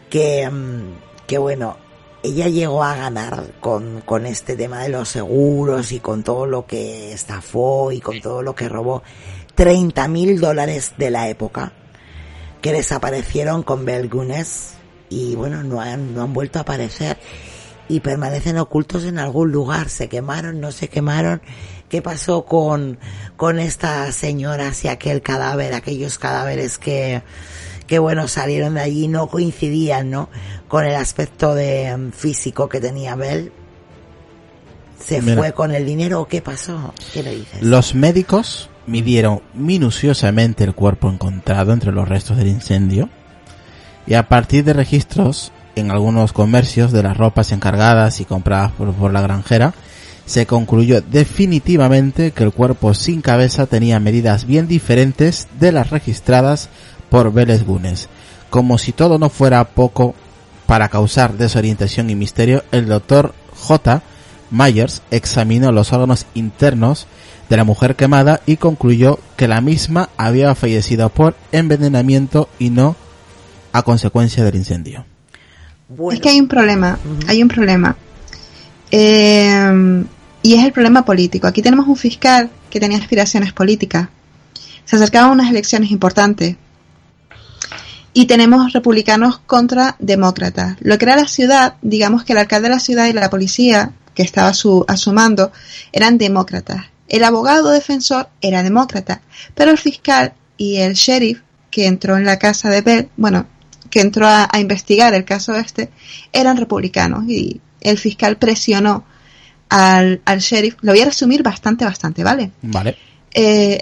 que, 0.09 0.49
mm, 0.49 1.25
que 1.25 1.37
bueno, 1.37 1.77
ella 2.23 2.47
llegó 2.47 2.83
a 2.83 2.95
ganar 2.95 3.53
con, 3.59 4.01
con 4.01 4.25
este 4.25 4.55
tema 4.55 4.83
de 4.83 4.89
los 4.89 5.09
seguros 5.09 5.91
y 5.91 5.99
con 5.99 6.23
todo 6.23 6.45
lo 6.45 6.65
que 6.65 7.13
estafó 7.13 7.91
y 7.91 8.01
con 8.01 8.21
todo 8.21 8.41
lo 8.41 8.55
que 8.55 8.69
robó 8.69 9.03
30 9.55 10.07
mil 10.07 10.39
dólares 10.39 10.93
de 10.97 11.09
la 11.09 11.29
época 11.29 11.73
que 12.61 12.73
desaparecieron 12.73 13.63
con 13.63 13.85
Bell 13.85 14.09
Gunness 14.09 14.73
y 15.09 15.35
bueno, 15.35 15.63
no 15.63 15.79
han, 15.79 16.13
no 16.13 16.23
han 16.23 16.33
vuelto 16.33 16.59
a 16.59 16.63
aparecer 16.63 17.17
y 17.89 18.01
permanecen 18.01 18.57
ocultos 18.57 19.05
en 19.05 19.19
algún 19.19 19.51
lugar. 19.51 19.89
Se 19.89 20.09
quemaron, 20.09 20.59
no 20.59 20.71
se 20.71 20.89
quemaron. 20.89 21.41
¿Qué 21.87 22.01
pasó 22.01 22.43
con, 22.45 22.99
con 23.37 23.59
esta 23.59 24.11
señora 24.11 24.71
y 24.83 24.87
aquel 24.89 25.21
cadáver, 25.21 25.73
aquellos 25.73 26.17
cadáveres 26.17 26.77
que, 26.77 27.21
que 27.87 27.99
bueno, 27.99 28.27
salieron 28.27 28.75
de 28.75 28.81
allí 28.81 29.07
no 29.07 29.27
coincidían, 29.27 30.11
¿no? 30.11 30.29
Con 30.67 30.85
el 30.85 30.95
aspecto 30.95 31.55
de 31.55 31.95
mm, 31.95 32.11
físico 32.11 32.69
que 32.69 32.79
tenía 32.79 33.15
Bell. 33.15 33.51
¿Se 34.99 35.21
Mira. 35.21 35.37
fue 35.37 35.53
con 35.53 35.73
el 35.73 35.85
dinero 35.85 36.21
o 36.21 36.27
qué 36.27 36.41
pasó? 36.41 36.93
¿Qué 37.13 37.23
le 37.23 37.35
dices? 37.35 37.61
Los 37.61 37.95
médicos 37.95 38.69
midieron 38.87 39.41
minuciosamente 39.53 40.63
el 40.63 40.73
cuerpo 40.73 41.09
encontrado 41.09 41.71
entre 41.71 41.91
los 41.91 42.07
restos 42.07 42.37
del 42.37 42.47
incendio 42.47 43.09
y 44.05 44.15
a 44.15 44.27
partir 44.27 44.63
de 44.63 44.73
registros 44.73 45.51
en 45.75 45.91
algunos 45.91 46.33
comercios 46.33 46.91
de 46.91 47.03
las 47.03 47.15
ropas 47.15 47.51
encargadas 47.51 48.19
y 48.19 48.25
compradas 48.25 48.71
por, 48.71 48.93
por 48.93 49.13
la 49.13 49.21
granjera, 49.21 49.73
se 50.25 50.45
concluyó 50.45 51.01
definitivamente 51.01 52.31
que 52.31 52.43
el 52.43 52.51
cuerpo 52.51 52.93
sin 52.93 53.21
cabeza 53.21 53.65
tenía 53.67 53.99
medidas 53.99 54.45
bien 54.45 54.67
diferentes 54.67 55.47
de 55.59 55.71
las 55.71 55.89
registradas 55.89 56.69
por 57.09 57.31
Vélez 57.31 57.63
Gunes. 57.63 58.09
Como 58.49 58.77
si 58.77 58.91
todo 58.91 59.19
no 59.19 59.29
fuera 59.29 59.63
poco 59.65 60.15
para 60.65 60.89
causar 60.89 61.33
desorientación 61.33 62.09
y 62.09 62.15
misterio, 62.15 62.63
el 62.71 62.87
doctor 62.87 63.33
J. 63.55 64.01
Myers 64.51 65.01
examinó 65.11 65.71
los 65.71 65.91
órganos 65.93 66.25
internos 66.33 67.07
de 67.49 67.57
la 67.57 67.63
mujer 67.63 67.95
quemada 67.95 68.41
y 68.45 68.57
concluyó 68.57 69.19
que 69.35 69.47
la 69.47 69.61
misma 69.61 70.09
había 70.17 70.53
fallecido 70.55 71.09
por 71.09 71.35
envenenamiento 71.51 72.49
y 72.59 72.69
no 72.69 72.95
a 73.73 73.83
consecuencia 73.83 74.43
del 74.43 74.55
incendio. 74.55 75.05
Bueno, 75.89 76.15
Es 76.15 76.21
que 76.21 76.29
hay 76.29 76.39
un 76.39 76.47
problema, 76.47 76.99
hay 77.27 77.41
un 77.41 77.47
problema. 77.47 77.95
Eh, 78.91 80.03
y 80.41 80.53
es 80.53 80.63
el 80.63 80.71
problema 80.71 81.03
político. 81.03 81.47
Aquí 81.47 81.61
tenemos 81.61 81.87
un 81.87 81.95
fiscal 81.95 82.49
que 82.69 82.79
tenía 82.79 82.97
aspiraciones 82.97 83.53
políticas. 83.53 84.09
Se 84.85 84.95
acercaban 84.95 85.31
unas 85.31 85.49
elecciones 85.49 85.91
importantes. 85.91 86.55
Y 88.17 88.25
tenemos 88.25 88.73
republicanos 88.73 89.37
contra 89.37 89.95
demócratas. 89.99 90.75
Lo 90.79 90.97
que 90.97 91.05
era 91.05 91.15
la 91.15 91.27
ciudad, 91.27 91.75
digamos 91.83 92.23
que 92.23 92.33
el 92.33 92.39
alcalde 92.39 92.67
de 92.67 92.73
la 92.73 92.79
ciudad 92.79 93.05
y 93.05 93.13
la 93.13 93.29
policía, 93.29 93.91
que 94.15 94.23
estaba 94.23 94.47
a 94.47 94.53
su, 94.55 94.83
a 94.87 94.97
su 94.97 95.13
mando, 95.13 95.51
eran 95.91 96.17
demócratas. 96.17 96.85
El 97.07 97.23
abogado 97.23 97.69
defensor 97.69 98.27
era 98.41 98.63
demócrata. 98.63 99.21
Pero 99.53 99.69
el 99.69 99.77
fiscal 99.77 100.33
y 100.57 100.77
el 100.77 100.95
sheriff, 100.95 101.41
que 101.69 101.85
entró 101.85 102.17
en 102.17 102.25
la 102.25 102.39
casa 102.39 102.71
de 102.71 102.81
Bell, 102.81 103.09
bueno, 103.17 103.45
que 103.91 104.01
entró 104.01 104.25
a, 104.25 104.49
a 104.51 104.59
investigar 104.59 105.13
el 105.13 105.23
caso 105.23 105.53
este, 105.53 105.91
eran 106.33 106.57
republicanos 106.57 107.23
y 107.29 107.61
el 107.81 107.99
fiscal 107.99 108.37
presionó 108.37 109.05
al, 109.69 110.21
al 110.25 110.39
sheriff. 110.39 110.77
Lo 110.81 110.91
voy 110.93 111.01
a 111.01 111.05
resumir 111.05 111.43
bastante, 111.43 111.85
bastante, 111.85 112.23
¿vale? 112.23 112.49
Vale. 112.63 112.97
Eh, 113.31 113.79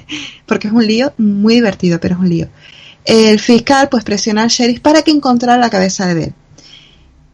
porque 0.44 0.68
es 0.68 0.74
un 0.74 0.86
lío 0.86 1.14
muy 1.16 1.54
divertido, 1.54 1.98
pero 1.98 2.16
es 2.16 2.20
un 2.20 2.28
lío. 2.28 2.50
El 3.04 3.40
fiscal 3.40 3.88
pues 3.88 4.04
presionó 4.04 4.40
al 4.40 4.48
sheriff 4.48 4.80
para 4.80 5.02
que 5.02 5.10
encontrara 5.10 5.58
la 5.58 5.70
cabeza 5.70 6.06
de 6.06 6.14
Bell. 6.14 6.34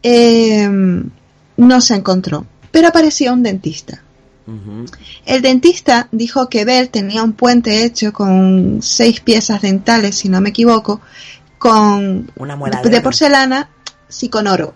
Eh, 0.03 0.69
no 1.57 1.81
se 1.81 1.95
encontró, 1.95 2.45
pero 2.71 2.87
apareció 2.87 3.33
un 3.33 3.43
dentista. 3.43 4.03
El 5.25 5.41
dentista 5.41 6.07
dijo 6.13 6.47
que 6.47 6.63
Bell 6.63 6.89
tenía 6.89 7.21
un 7.21 7.33
puente 7.33 7.83
hecho 7.83 8.13
con 8.13 8.79
seis 8.81 9.19
piezas 9.19 9.61
dentales, 9.61 10.15
si 10.15 10.29
no 10.29 10.39
me 10.39 10.49
equivoco, 10.49 11.01
con 11.57 12.31
Una 12.37 12.55
muela 12.55 12.81
de 12.81 13.01
porcelana, 13.01 13.69
sí 14.07 14.29
con 14.29 14.47
oro. 14.47 14.73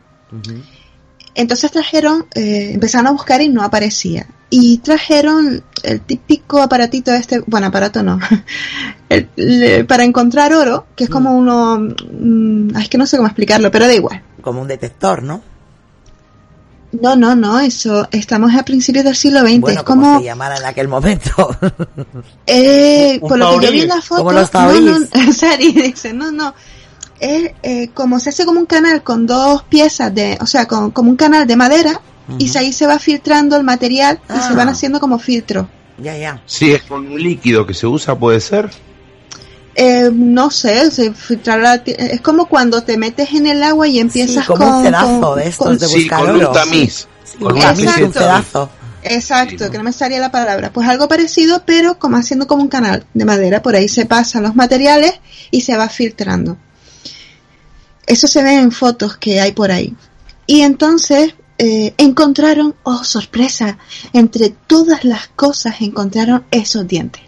Entonces 1.35 1.71
trajeron, 1.71 2.25
eh, 2.35 2.71
empezaron 2.73 3.07
a 3.07 3.11
buscar 3.11 3.41
y 3.41 3.47
no 3.47 3.63
aparecía. 3.63 4.27
Y 4.53 4.79
trajeron 4.79 5.63
el 5.81 6.01
típico 6.01 6.61
aparatito 6.61 7.13
este, 7.13 7.39
bueno, 7.47 7.67
aparato 7.67 8.03
no, 8.03 8.19
El- 9.09 9.29
le- 9.37 9.85
para 9.85 10.03
encontrar 10.03 10.53
oro, 10.53 10.87
que 10.95 11.05
es 11.05 11.09
como 11.09 11.31
uno, 11.31 11.79
mm, 11.79 12.75
es 12.77 12.89
que 12.89 12.97
no 12.97 13.05
sé 13.07 13.15
cómo 13.17 13.27
explicarlo, 13.27 13.71
pero 13.71 13.87
da 13.87 13.93
igual. 13.95 14.21
Como 14.41 14.61
un 14.61 14.67
detector, 14.67 15.23
¿no? 15.23 15.41
No, 16.91 17.15
no, 17.15 17.35
no, 17.35 17.59
eso, 17.61 18.07
estamos 18.11 18.53
a 18.53 18.63
principios 18.63 19.05
del 19.05 19.15
siglo 19.15 19.39
XX, 19.39 19.61
Bueno, 19.61 19.79
es 19.79 19.85
como 19.85 20.01
como, 20.03 20.19
se 20.19 20.25
llamara 20.25 20.57
en 20.57 20.65
aquel 20.65 20.89
momento. 20.89 21.55
eh, 22.45 23.17
por 23.21 23.37
lo 23.39 23.57
que 23.59 23.65
yo 23.67 23.71
vi 23.71 23.81
en 23.81 23.87
la 23.87 24.01
foto, 24.01 24.23
como 24.25 24.33
los 24.33 24.53
no, 24.53 24.99
no. 24.99 25.33
Sari 25.33 25.71
dice, 25.71 26.11
no, 26.11 26.31
no, 26.31 26.53
es 27.21 27.51
eh, 27.63 27.89
como 27.93 28.19
se 28.19 28.29
hace 28.31 28.45
como 28.45 28.59
un 28.59 28.65
canal 28.65 29.03
con 29.03 29.25
dos 29.25 29.63
piezas 29.63 30.13
de, 30.13 30.37
o 30.41 30.45
sea, 30.45 30.67
con, 30.67 30.91
como 30.91 31.09
un 31.09 31.15
canal 31.15 31.47
de 31.47 31.55
madera, 31.55 32.01
y 32.39 32.49
Ujú. 32.49 32.57
ahí 32.59 32.73
se 32.73 32.85
va 32.85 32.99
filtrando 32.99 33.55
el 33.57 33.63
material 33.63 34.19
y 34.29 34.33
se 34.33 34.49
Ah. 34.49 34.53
van 34.55 34.69
haciendo 34.69 34.99
como 34.99 35.19
filtros. 35.19 35.67
Ya, 35.97 36.17
ya. 36.17 36.41
Sí, 36.45 36.71
es 36.71 36.83
con 36.83 37.05
un 37.07 37.21
líquido 37.21 37.65
que 37.65 37.73
se 37.73 37.85
usa, 37.87 38.17
puede 38.17 38.39
ser. 38.41 38.69
Eh, 39.75 40.09
no 40.11 40.51
sé, 40.51 40.91
se 40.91 41.13
filtrará, 41.13 41.75
es 41.85 42.19
como 42.21 42.47
cuando 42.47 42.83
te 42.83 42.97
metes 42.97 43.31
en 43.33 43.47
el 43.47 43.63
agua 43.63 43.87
y 43.87 43.99
empiezas 43.99 44.43
Sí, 44.43 44.47
como 44.51 44.65
con, 44.65 44.75
un 44.77 44.83
cedazo 44.83 45.21
con- 45.21 45.39
de 45.39 45.47
estos 45.47 45.67
con- 45.67 45.77
de 45.77 45.87
Sí, 45.87 45.95
buscar 45.95 46.19
con 46.19 46.35
un 46.45 46.51
tamiz. 46.53 47.07
Sí, 47.23 47.37
Con 47.37 47.53
un 47.53 47.59
tamiz, 47.61 47.79
Exacto. 47.85 48.05
un 48.05 48.11
pedazo. 48.13 48.69
Exacto, 49.03 49.65
Sí. 49.65 49.71
que 49.71 49.77
no 49.77 49.83
me 49.83 49.93
salía 49.93 50.19
la 50.19 50.29
palabra. 50.31 50.71
Pues 50.73 50.87
algo 50.87 51.07
parecido, 51.07 51.63
pero 51.65 51.97
como 51.97 52.17
haciendo 52.17 52.45
como 52.47 52.61
un 52.63 52.67
canal 52.69 53.05
de 53.13 53.25
madera, 53.25 53.61
por 53.61 53.75
ahí 53.75 53.87
se 53.87 54.05
pasan 54.05 54.43
los 54.43 54.55
materiales 54.55 55.13
y 55.51 55.61
se 55.61 55.75
va 55.77 55.87
filtrando. 55.89 56.57
Eso 58.05 58.27
se 58.27 58.43
ve 58.43 58.55
en 58.55 58.71
fotos 58.71 59.15
que 59.17 59.39
hay 59.39 59.53
por 59.53 59.71
ahí. 59.71 59.95
Y 60.45 60.61
entonces 60.61 61.33
eh, 61.63 61.93
encontraron, 61.97 62.73
oh 62.81 63.03
sorpresa, 63.03 63.77
entre 64.13 64.49
todas 64.49 65.05
las 65.05 65.27
cosas 65.27 65.75
encontraron 65.81 66.43
esos 66.49 66.87
dientes. 66.87 67.21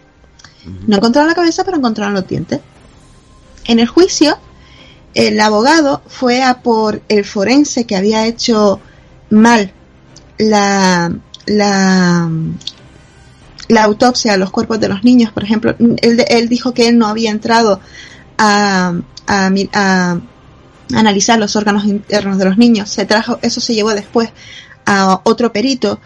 No 0.88 0.98
encontraron 0.98 1.30
la 1.30 1.36
cabeza, 1.36 1.64
pero 1.64 1.78
encontraron 1.78 2.16
los 2.16 2.28
dientes. 2.28 2.60
En 3.66 3.78
el 3.78 3.88
juicio, 3.88 4.40
el 5.14 5.40
abogado 5.40 6.02
fue 6.08 6.42
a 6.42 6.64
por 6.64 7.04
el 7.10 7.26
forense 7.26 7.86
que 7.86 7.96
había 7.96 8.26
hecho 8.26 8.80
mal 9.30 9.72
la, 10.40 11.14
la, 11.46 12.32
la 13.68 13.84
autopsia 13.84 14.34
a 14.34 14.38
los 14.38 14.50
cuerpos 14.50 14.80
de 14.80 14.90
los 14.90 15.04
niños, 15.04 15.32
por 15.32 15.44
ejemplo. 15.44 15.76
Él, 16.02 16.26
él 16.28 16.50
dijo 16.50 16.74
que 16.74 16.88
él 16.88 16.98
no 16.98 17.06
había 17.06 17.30
entrado 17.30 17.82
a, 18.40 18.96
a, 19.28 20.20
analizar 20.94 21.40
los 21.40 21.56
órganos 21.56 21.86
internos 21.86 22.38
de 22.38 22.46
los 22.46 22.58
niños. 22.58 22.90
Se 22.90 23.06
trajo, 23.06 23.40
eso 23.42 23.60
se 23.62 23.74
llevó 23.74 23.94
después 23.94 24.30
a 24.86 25.22
otro 25.24 25.52
perito, 25.54 26.00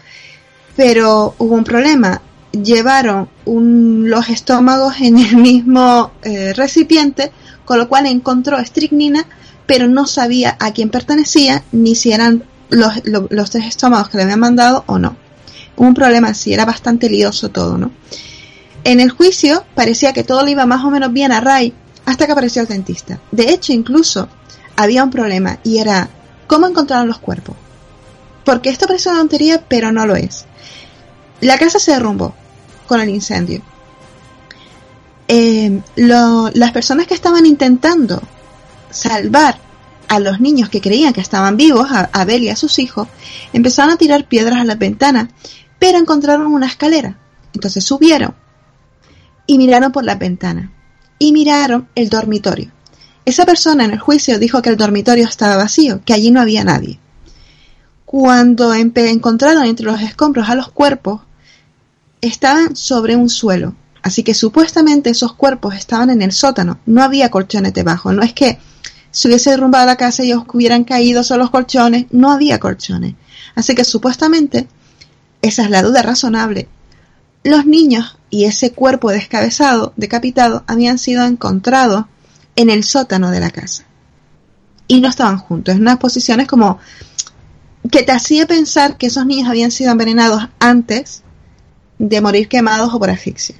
pero 0.76 1.34
hubo 1.38 1.54
un 1.54 1.64
problema. 1.64 2.22
Llevaron 2.52 3.28
los 3.44 4.28
estómagos 4.30 4.94
en 5.00 5.18
el 5.18 5.36
mismo 5.36 6.12
eh, 6.22 6.52
recipiente, 6.54 7.30
con 7.64 7.78
lo 7.78 7.88
cual 7.88 8.06
encontró 8.06 8.58
estricnina, 8.58 9.26
pero 9.66 9.86
no 9.86 10.06
sabía 10.06 10.56
a 10.58 10.72
quién 10.72 10.88
pertenecía 10.88 11.62
ni 11.72 11.94
si 11.94 12.12
eran 12.12 12.44
los, 12.70 13.04
lo- 13.04 13.26
los 13.30 13.50
tres 13.50 13.66
estómagos 13.66 14.08
que 14.08 14.16
le 14.16 14.22
habían 14.24 14.40
mandado 14.40 14.84
o 14.86 14.98
no. 14.98 15.16
Hubo 15.76 15.86
un 15.88 15.94
problema 15.94 16.28
así, 16.28 16.52
era 16.52 16.64
bastante 16.64 17.08
lioso 17.10 17.50
todo, 17.50 17.76
¿no? 17.76 17.90
En 18.84 19.00
el 19.00 19.10
juicio 19.10 19.64
parecía 19.74 20.12
que 20.14 20.24
todo 20.24 20.42
le 20.42 20.52
iba 20.52 20.64
más 20.64 20.84
o 20.84 20.90
menos 20.90 21.12
bien 21.12 21.30
a 21.32 21.40
Ray 21.40 21.74
hasta 22.06 22.24
que 22.26 22.32
apareció 22.32 22.62
el 22.62 22.68
dentista. 22.68 23.20
De 23.30 23.50
hecho, 23.50 23.72
incluso 23.74 24.28
había 24.78 25.02
un 25.04 25.10
problema 25.10 25.58
y 25.64 25.78
era 25.78 26.08
cómo 26.46 26.66
encontraron 26.66 27.08
los 27.08 27.18
cuerpos. 27.18 27.56
Porque 28.44 28.70
esto 28.70 28.86
parece 28.86 29.10
una 29.10 29.18
tontería, 29.18 29.62
pero 29.68 29.92
no 29.92 30.06
lo 30.06 30.16
es. 30.16 30.46
La 31.40 31.58
casa 31.58 31.78
se 31.78 31.92
derrumbó 31.92 32.34
con 32.86 33.00
el 33.00 33.08
incendio. 33.10 33.60
Lo- 35.96 36.50
las 36.54 36.72
personas 36.72 37.06
que 37.06 37.14
estaban 37.14 37.44
intentando 37.44 38.22
salvar 38.90 39.58
a 40.08 40.20
los 40.20 40.40
niños 40.40 40.70
que 40.70 40.80
creían 40.80 41.12
que 41.12 41.20
estaban 41.20 41.56
vivos, 41.58 41.90
a 41.90 42.08
Abel 42.12 42.44
y 42.44 42.48
a 42.48 42.56
sus 42.56 42.78
hijos, 42.78 43.08
empezaron 43.52 43.92
a 43.92 43.96
tirar 43.98 44.26
piedras 44.26 44.60
a 44.60 44.64
las 44.64 44.78
ventanas, 44.78 45.28
pero 45.78 45.98
encontraron 45.98 46.46
una 46.46 46.66
escalera. 46.66 47.18
Entonces 47.52 47.84
subieron 47.84 48.34
y 49.46 49.58
miraron 49.58 49.92
por 49.92 50.04
las 50.04 50.18
ventanas 50.18 50.70
y 51.18 51.32
miraron 51.32 51.88
el 51.94 52.08
dormitorio. 52.08 52.70
Esa 53.28 53.44
persona 53.44 53.84
en 53.84 53.90
el 53.90 53.98
juicio 53.98 54.38
dijo 54.38 54.62
que 54.62 54.70
el 54.70 54.78
dormitorio 54.78 55.26
estaba 55.26 55.58
vacío, 55.58 56.00
que 56.02 56.14
allí 56.14 56.30
no 56.30 56.40
había 56.40 56.64
nadie. 56.64 56.98
Cuando 58.06 58.72
encontraron 58.72 59.66
entre 59.66 59.84
los 59.84 60.00
escombros 60.00 60.48
a 60.48 60.54
los 60.54 60.70
cuerpos, 60.70 61.20
estaban 62.22 62.74
sobre 62.74 63.16
un 63.16 63.28
suelo. 63.28 63.74
Así 64.02 64.22
que 64.22 64.32
supuestamente 64.32 65.10
esos 65.10 65.34
cuerpos 65.34 65.74
estaban 65.74 66.08
en 66.08 66.22
el 66.22 66.32
sótano. 66.32 66.78
No 66.86 67.02
había 67.02 67.30
colchones 67.30 67.74
debajo. 67.74 68.14
No 68.14 68.22
es 68.22 68.32
que 68.32 68.58
se 69.10 69.28
hubiese 69.28 69.50
derrumbado 69.50 69.84
la 69.84 69.96
casa 69.96 70.24
y 70.24 70.28
ellos 70.28 70.44
hubieran 70.50 70.84
caído 70.84 71.22
sobre 71.22 71.40
los 71.40 71.50
colchones. 71.50 72.06
No 72.10 72.32
había 72.32 72.58
colchones. 72.58 73.14
Así 73.54 73.74
que 73.74 73.84
supuestamente, 73.84 74.68
esa 75.42 75.64
es 75.64 75.70
la 75.70 75.82
duda 75.82 76.00
razonable. 76.00 76.66
Los 77.44 77.66
niños 77.66 78.16
y 78.30 78.44
ese 78.44 78.72
cuerpo 78.72 79.10
descabezado, 79.10 79.92
decapitado, 79.96 80.64
habían 80.66 80.96
sido 80.96 81.26
encontrados 81.26 82.06
en 82.58 82.70
el 82.70 82.82
sótano 82.82 83.30
de 83.30 83.38
la 83.38 83.50
casa. 83.50 83.84
Y 84.88 85.00
no 85.00 85.08
estaban 85.08 85.38
juntos. 85.38 85.76
En 85.76 85.82
unas 85.82 85.98
posiciones 85.98 86.48
como 86.48 86.78
que 87.88 88.02
te 88.02 88.10
hacía 88.10 88.46
pensar 88.46 88.96
que 88.98 89.06
esos 89.06 89.24
niños 89.24 89.48
habían 89.48 89.70
sido 89.70 89.92
envenenados 89.92 90.48
antes 90.58 91.22
de 92.00 92.20
morir 92.20 92.48
quemados 92.48 92.92
o 92.92 92.98
por 92.98 93.10
asfixia. 93.10 93.54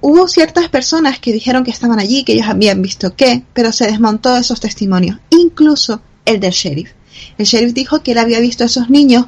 Hubo 0.00 0.28
ciertas 0.28 0.70
personas 0.70 1.18
que 1.18 1.30
dijeron 1.30 1.62
que 1.62 1.70
estaban 1.70 1.98
allí, 1.98 2.24
que 2.24 2.32
ellos 2.32 2.48
habían 2.48 2.80
visto 2.80 3.14
qué, 3.14 3.42
pero 3.52 3.70
se 3.70 3.86
desmontó 3.86 4.34
esos 4.38 4.60
testimonios, 4.60 5.18
incluso 5.28 6.00
el 6.24 6.40
del 6.40 6.52
sheriff. 6.52 6.92
El 7.36 7.44
sheriff 7.44 7.74
dijo 7.74 8.02
que 8.02 8.12
él 8.12 8.18
había 8.18 8.40
visto 8.40 8.64
a 8.64 8.66
esos 8.66 8.88
niños 8.88 9.26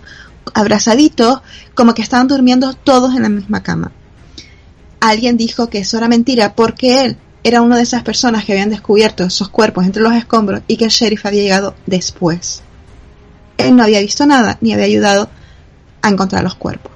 abrazaditos, 0.54 1.42
como 1.74 1.92
que 1.92 2.00
estaban 2.00 2.26
durmiendo 2.26 2.72
todos 2.72 3.14
en 3.14 3.22
la 3.22 3.28
misma 3.28 3.62
cama. 3.62 3.92
Alguien 5.02 5.36
dijo 5.36 5.68
que 5.68 5.78
eso 5.78 5.98
era 5.98 6.06
mentira 6.06 6.54
porque 6.54 7.02
él 7.04 7.16
era 7.42 7.60
una 7.60 7.76
de 7.76 7.82
esas 7.82 8.04
personas 8.04 8.44
que 8.44 8.52
habían 8.52 8.70
descubierto 8.70 9.24
esos 9.24 9.48
cuerpos 9.48 9.84
entre 9.84 10.00
los 10.00 10.12
escombros 10.12 10.62
y 10.68 10.76
que 10.76 10.84
el 10.84 10.92
sheriff 10.92 11.26
había 11.26 11.42
llegado 11.42 11.74
después. 11.86 12.62
Él 13.58 13.74
no 13.74 13.82
había 13.82 13.98
visto 13.98 14.24
nada 14.26 14.58
ni 14.60 14.72
había 14.72 14.84
ayudado 14.84 15.28
a 16.02 16.08
encontrar 16.08 16.44
los 16.44 16.54
cuerpos. 16.54 16.92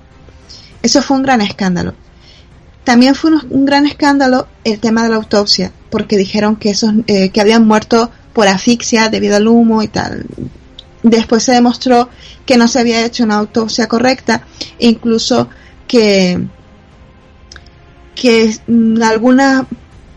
Eso 0.83 1.03
fue 1.03 1.17
un 1.17 1.25
gran 1.25 1.41
escándalo. 1.41 1.95
También 2.85 3.17
fue 3.17 3.33
un, 3.33 3.65
gran 3.67 3.87
escándalo 3.87 4.47
el 4.63 4.79
tema 4.79 5.03
de 5.03 5.09
la 5.09 5.17
autopsia, 5.17 5.73
porque 5.91 6.17
dijeron 6.17 6.55
que 6.55 6.71
esos 6.71 6.93
eh, 7.09 7.31
que 7.31 7.41
habían 7.41 7.67
muerto 7.67 8.13
por 8.33 8.47
asfixia 8.47 9.09
debido 9.09 9.35
al 9.35 9.49
humo 9.49 9.83
y 9.83 9.89
tal. 9.89 10.27
Después 11.03 11.43
se 11.43 11.55
demostró 11.55 12.09
que 12.47 12.57
no 12.57 12.69
se 12.69 12.79
había 12.79 13.05
hecho 13.05 13.25
una 13.25 13.39
autopsia 13.39 13.89
correcta, 13.89 14.47
incluso 14.79 15.49
que 15.89 16.47
que 18.17 18.59
mm, 18.67 19.01
alguna 19.03 19.67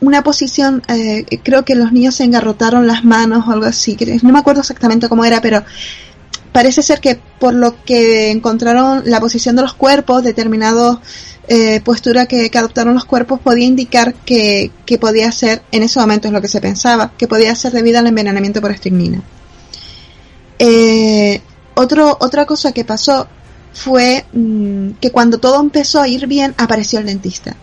una 0.02 0.24
posición, 0.24 0.82
eh, 0.88 1.26
creo 1.44 1.66
que 1.66 1.76
los 1.76 1.92
niños 1.92 2.16
se 2.16 2.24
engarrotaron 2.24 2.88
las 2.88 3.04
manos 3.04 3.46
o 3.48 3.52
algo 3.52 3.66
así, 3.66 3.98
no 4.24 4.32
me 4.32 4.40
acuerdo 4.40 4.62
exactamente 4.62 5.10
cómo 5.10 5.26
era, 5.26 5.42
pero 5.42 5.64
parece 6.54 6.82
ser 6.82 7.02
que 7.02 7.20
por 7.40 7.54
lo 7.54 7.84
que 7.84 8.32
encontraron 8.32 9.04
la 9.06 9.20
posición 9.20 9.56
de 9.58 9.62
los 9.62 9.74
cuerpos, 9.74 10.24
determinado 10.24 11.02
eh, 11.50 11.82
postura 11.82 12.28
que, 12.28 12.50
que 12.50 12.58
adoptaron 12.58 12.94
los 12.94 13.06
cuerpos, 13.06 13.40
podía 13.42 13.66
indicar 13.66 14.14
que, 14.14 14.72
que 14.86 14.98
podía 14.98 15.32
ser, 15.32 15.64
en 15.72 15.84
ese 15.84 16.00
momento 16.00 16.28
es 16.28 16.34
lo 16.34 16.42
que 16.42 16.48
se 16.48 16.62
pensaba, 16.62 17.12
que 17.18 17.28
podía 17.28 17.54
ser 17.56 17.74
debido 17.74 18.00
al 18.00 18.08
envenenamiento 18.08 18.62
por 18.62 18.72
estricnina. 18.72 19.22
Eh, 20.60 21.42
otro, 21.76 22.18
otra 22.20 22.46
cosa 22.46 22.72
que 22.72 22.86
pasó 22.86 23.28
fue 23.74 24.26
mm, 24.34 24.92
que 25.02 25.12
cuando 25.12 25.40
todo 25.40 25.60
empezó 25.60 26.02
a 26.02 26.08
ir 26.08 26.28
bien, 26.28 26.54
apareció 26.58 27.00
el 27.00 27.06
dentista. 27.06 27.56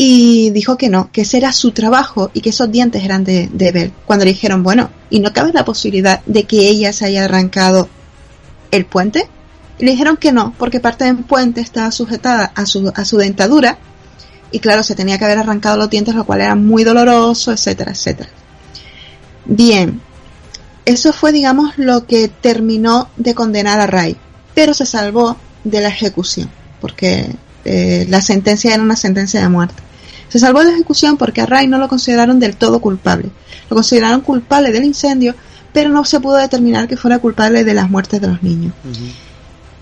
Y 0.00 0.50
dijo 0.50 0.78
que 0.78 0.88
no, 0.88 1.10
que 1.10 1.22
ese 1.22 1.38
era 1.38 1.52
su 1.52 1.72
trabajo 1.72 2.30
y 2.32 2.40
que 2.40 2.50
esos 2.50 2.70
dientes 2.70 3.02
eran 3.02 3.24
de, 3.24 3.48
de. 3.48 3.90
Cuando 4.06 4.24
le 4.24 4.30
dijeron, 4.30 4.62
bueno, 4.62 4.90
¿y 5.10 5.18
no 5.18 5.32
cabe 5.32 5.52
la 5.52 5.64
posibilidad 5.64 6.22
de 6.24 6.44
que 6.44 6.68
ella 6.68 6.92
se 6.92 7.04
haya 7.04 7.24
arrancado 7.24 7.88
el 8.70 8.86
puente? 8.86 9.28
Le 9.80 9.90
dijeron 9.90 10.16
que 10.16 10.30
no, 10.30 10.54
porque 10.56 10.78
parte 10.78 11.04
del 11.04 11.16
puente 11.16 11.60
estaba 11.60 11.90
sujetada 11.90 12.52
a 12.54 12.64
su, 12.64 12.92
a 12.94 13.04
su 13.04 13.16
dentadura 13.16 13.78
y 14.52 14.60
claro, 14.60 14.84
se 14.84 14.94
tenía 14.94 15.18
que 15.18 15.24
haber 15.24 15.38
arrancado 15.38 15.76
los 15.76 15.90
dientes, 15.90 16.14
lo 16.14 16.24
cual 16.24 16.42
era 16.42 16.54
muy 16.54 16.84
doloroso, 16.84 17.50
etcétera, 17.50 17.90
etcétera. 17.90 18.30
Bien, 19.46 20.00
eso 20.84 21.12
fue, 21.12 21.32
digamos, 21.32 21.76
lo 21.76 22.06
que 22.06 22.28
terminó 22.28 23.08
de 23.16 23.34
condenar 23.34 23.80
a 23.80 23.88
Ray, 23.88 24.16
pero 24.54 24.74
se 24.74 24.86
salvó 24.86 25.36
de 25.64 25.80
la 25.80 25.88
ejecución, 25.88 26.48
porque 26.80 27.34
eh, 27.64 28.06
la 28.08 28.20
sentencia 28.20 28.72
era 28.72 28.82
una 28.82 28.96
sentencia 28.96 29.40
de 29.40 29.48
muerte. 29.48 29.87
Se 30.28 30.38
salvó 30.38 30.60
de 30.60 30.66
la 30.66 30.72
ejecución 30.72 31.16
porque 31.16 31.40
a 31.40 31.46
Ray 31.46 31.66
no 31.66 31.78
lo 31.78 31.88
consideraron 31.88 32.38
del 32.38 32.56
todo 32.56 32.80
culpable. 32.80 33.30
Lo 33.70 33.74
consideraron 33.76 34.20
culpable 34.20 34.72
del 34.72 34.84
incendio, 34.84 35.34
pero 35.72 35.90
no 35.90 36.04
se 36.04 36.20
pudo 36.20 36.36
determinar 36.36 36.88
que 36.88 36.96
fuera 36.96 37.18
culpable 37.18 37.64
de 37.64 37.74
las 37.74 37.90
muertes 37.90 38.20
de 38.20 38.28
los 38.28 38.42
niños. 38.42 38.74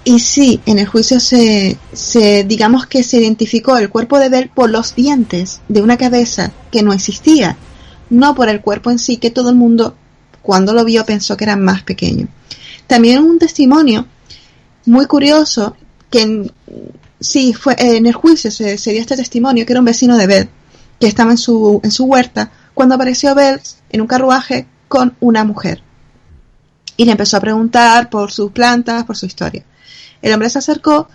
Y 0.04 0.20
sí, 0.20 0.60
en 0.66 0.78
el 0.78 0.86
juicio 0.86 1.18
se, 1.18 1.78
se, 1.92 2.44
digamos 2.44 2.86
que 2.86 3.02
se 3.02 3.18
identificó 3.18 3.76
el 3.76 3.90
cuerpo 3.90 4.20
de 4.20 4.28
Bell 4.28 4.50
por 4.54 4.70
los 4.70 4.94
dientes 4.94 5.60
de 5.68 5.82
una 5.82 5.96
cabeza 5.96 6.52
que 6.70 6.82
no 6.82 6.92
existía, 6.92 7.56
no 8.08 8.34
por 8.36 8.48
el 8.48 8.60
cuerpo 8.60 8.90
en 8.90 9.00
sí 9.00 9.16
que 9.16 9.32
todo 9.32 9.50
el 9.50 9.56
mundo 9.56 9.96
cuando 10.42 10.72
lo 10.72 10.84
vio 10.84 11.04
pensó 11.04 11.36
que 11.36 11.44
era 11.44 11.56
más 11.56 11.82
pequeño. 11.82 12.28
También 12.86 13.18
un 13.18 13.40
testimonio 13.40 14.06
muy 14.84 15.06
curioso 15.06 15.76
que 16.08 16.52
sí 17.20 17.54
fue 17.54 17.74
en 17.78 18.06
el 18.06 18.12
juicio 18.12 18.50
se, 18.50 18.78
se 18.78 18.92
dio 18.92 19.00
este 19.00 19.16
testimonio 19.16 19.64
que 19.64 19.72
era 19.72 19.80
un 19.80 19.86
vecino 19.86 20.16
de 20.16 20.26
Bell 20.26 20.48
que 21.00 21.06
estaba 21.06 21.30
en 21.30 21.38
su 21.38 21.80
en 21.82 21.90
su 21.90 22.04
huerta 22.04 22.50
cuando 22.74 22.94
apareció 22.94 23.34
Bell 23.34 23.60
en 23.90 24.00
un 24.00 24.06
carruaje 24.06 24.66
con 24.88 25.16
una 25.20 25.44
mujer 25.44 25.82
y 26.96 27.04
le 27.04 27.12
empezó 27.12 27.36
a 27.36 27.40
preguntar 27.40 28.10
por 28.10 28.32
sus 28.32 28.52
plantas, 28.52 29.04
por 29.04 29.16
su 29.16 29.26
historia. 29.26 29.64
El 30.22 30.32
hombre 30.32 30.50
se 30.50 30.58
acercó 30.58 31.08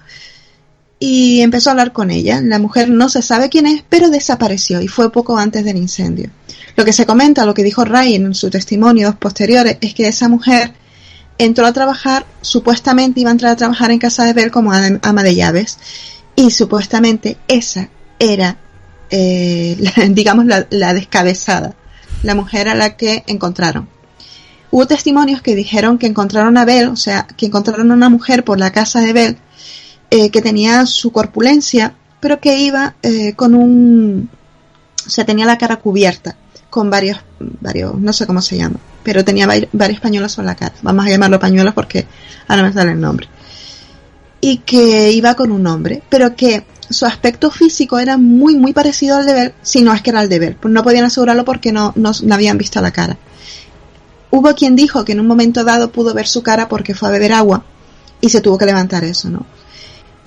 y 0.99 1.41
empezó 1.41 1.69
a 1.69 1.71
hablar 1.71 1.91
con 1.91 2.11
ella. 2.11 2.39
La 2.41 2.59
mujer 2.59 2.89
no 2.89 3.09
se 3.09 3.21
sabe 3.21 3.49
quién 3.49 3.65
es, 3.65 3.83
pero 3.89 4.09
desapareció 4.09 4.81
y 4.81 4.87
fue 4.87 5.11
poco 5.11 5.37
antes 5.37 5.65
del 5.65 5.77
incendio. 5.77 6.29
Lo 6.75 6.85
que 6.85 6.93
se 6.93 7.05
comenta, 7.05 7.45
lo 7.45 7.53
que 7.53 7.63
dijo 7.63 7.83
Ray 7.83 8.15
en 8.15 8.33
sus 8.35 8.51
testimonios 8.51 9.15
posteriores, 9.15 9.77
es 9.81 9.93
que 9.93 10.07
esa 10.07 10.29
mujer 10.29 10.73
entró 11.37 11.65
a 11.65 11.73
trabajar, 11.73 12.25
supuestamente 12.41 13.19
iba 13.19 13.29
a 13.29 13.33
entrar 13.33 13.51
a 13.51 13.55
trabajar 13.55 13.91
en 13.91 13.99
casa 13.99 14.25
de 14.25 14.33
Bell 14.33 14.51
como 14.51 14.71
am- 14.73 14.99
ama 15.01 15.23
de 15.23 15.35
llaves 15.35 15.77
y 16.35 16.51
supuestamente 16.51 17.37
esa 17.47 17.89
era, 18.19 18.57
eh, 19.09 19.77
digamos, 20.09 20.45
la, 20.45 20.67
la 20.69 20.93
descabezada, 20.93 21.73
la 22.23 22.35
mujer 22.35 22.69
a 22.69 22.75
la 22.75 22.95
que 22.95 23.23
encontraron. 23.27 23.89
Hubo 24.69 24.87
testimonios 24.87 25.41
que 25.41 25.55
dijeron 25.55 25.97
que 25.97 26.07
encontraron 26.07 26.57
a 26.57 26.63
Bell, 26.65 26.87
o 26.89 26.95
sea, 26.95 27.27
que 27.35 27.47
encontraron 27.47 27.91
a 27.91 27.93
una 27.93 28.09
mujer 28.09 28.45
por 28.45 28.57
la 28.59 28.71
casa 28.71 29.01
de 29.01 29.11
Bell 29.13 29.37
eh, 30.09 30.29
que 30.29 30.41
tenía 30.41 30.85
su 30.85 31.11
corpulencia, 31.11 31.95
pero 32.21 32.39
que 32.39 32.57
iba 32.57 32.95
eh, 33.01 33.33
con 33.33 33.53
un, 33.55 34.29
o 35.05 35.09
sea, 35.09 35.25
tenía 35.25 35.45
la 35.45 35.57
cara 35.57 35.77
cubierta 35.77 36.37
con 36.71 36.89
varios, 36.89 37.19
varios, 37.59 37.93
no 37.99 38.13
sé 38.13 38.25
cómo 38.25 38.41
se 38.41 38.57
llama, 38.57 38.77
pero 39.03 39.23
tenía 39.25 39.45
varios 39.73 39.99
pañuelos 39.99 40.39
en 40.39 40.45
la 40.45 40.55
cara. 40.55 40.73
Vamos 40.81 41.05
a 41.05 41.09
llamarlo 41.09 41.37
pañuelos 41.37 41.73
porque 41.73 42.07
ahora 42.47 42.63
me 42.63 42.73
sale 42.73 42.93
el 42.93 43.01
nombre. 43.01 43.27
Y 44.39 44.59
que 44.59 45.11
iba 45.11 45.35
con 45.35 45.51
un 45.51 45.67
hombre, 45.67 46.01
pero 46.09 46.33
que 46.33 46.65
su 46.89 47.05
aspecto 47.05 47.51
físico 47.51 47.99
era 47.99 48.17
muy, 48.17 48.55
muy 48.55 48.71
parecido 48.71 49.17
al 49.17 49.25
de 49.25 49.33
Bell, 49.33 49.53
si 49.61 49.81
no 49.81 49.93
es 49.93 50.01
que 50.01 50.11
era 50.11 50.23
el 50.23 50.29
de 50.29 50.39
Bell. 50.39 50.55
Pues 50.55 50.73
no 50.73 50.81
podían 50.81 51.03
asegurarlo 51.03 51.43
porque 51.43 51.73
no, 51.73 51.91
no, 51.97 52.11
no 52.23 52.35
habían 52.35 52.57
visto 52.57 52.81
la 52.81 52.91
cara. 52.91 53.17
Hubo 54.31 54.55
quien 54.55 54.77
dijo 54.77 55.03
que 55.03 55.11
en 55.11 55.19
un 55.19 55.27
momento 55.27 55.65
dado 55.65 55.91
pudo 55.91 56.13
ver 56.13 56.25
su 56.25 56.41
cara 56.41 56.69
porque 56.69 56.95
fue 56.95 57.09
a 57.09 57.11
beber 57.11 57.33
agua 57.33 57.65
y 58.21 58.29
se 58.29 58.39
tuvo 58.39 58.57
que 58.57 58.65
levantar 58.65 59.03
eso, 59.03 59.29
¿no? 59.29 59.45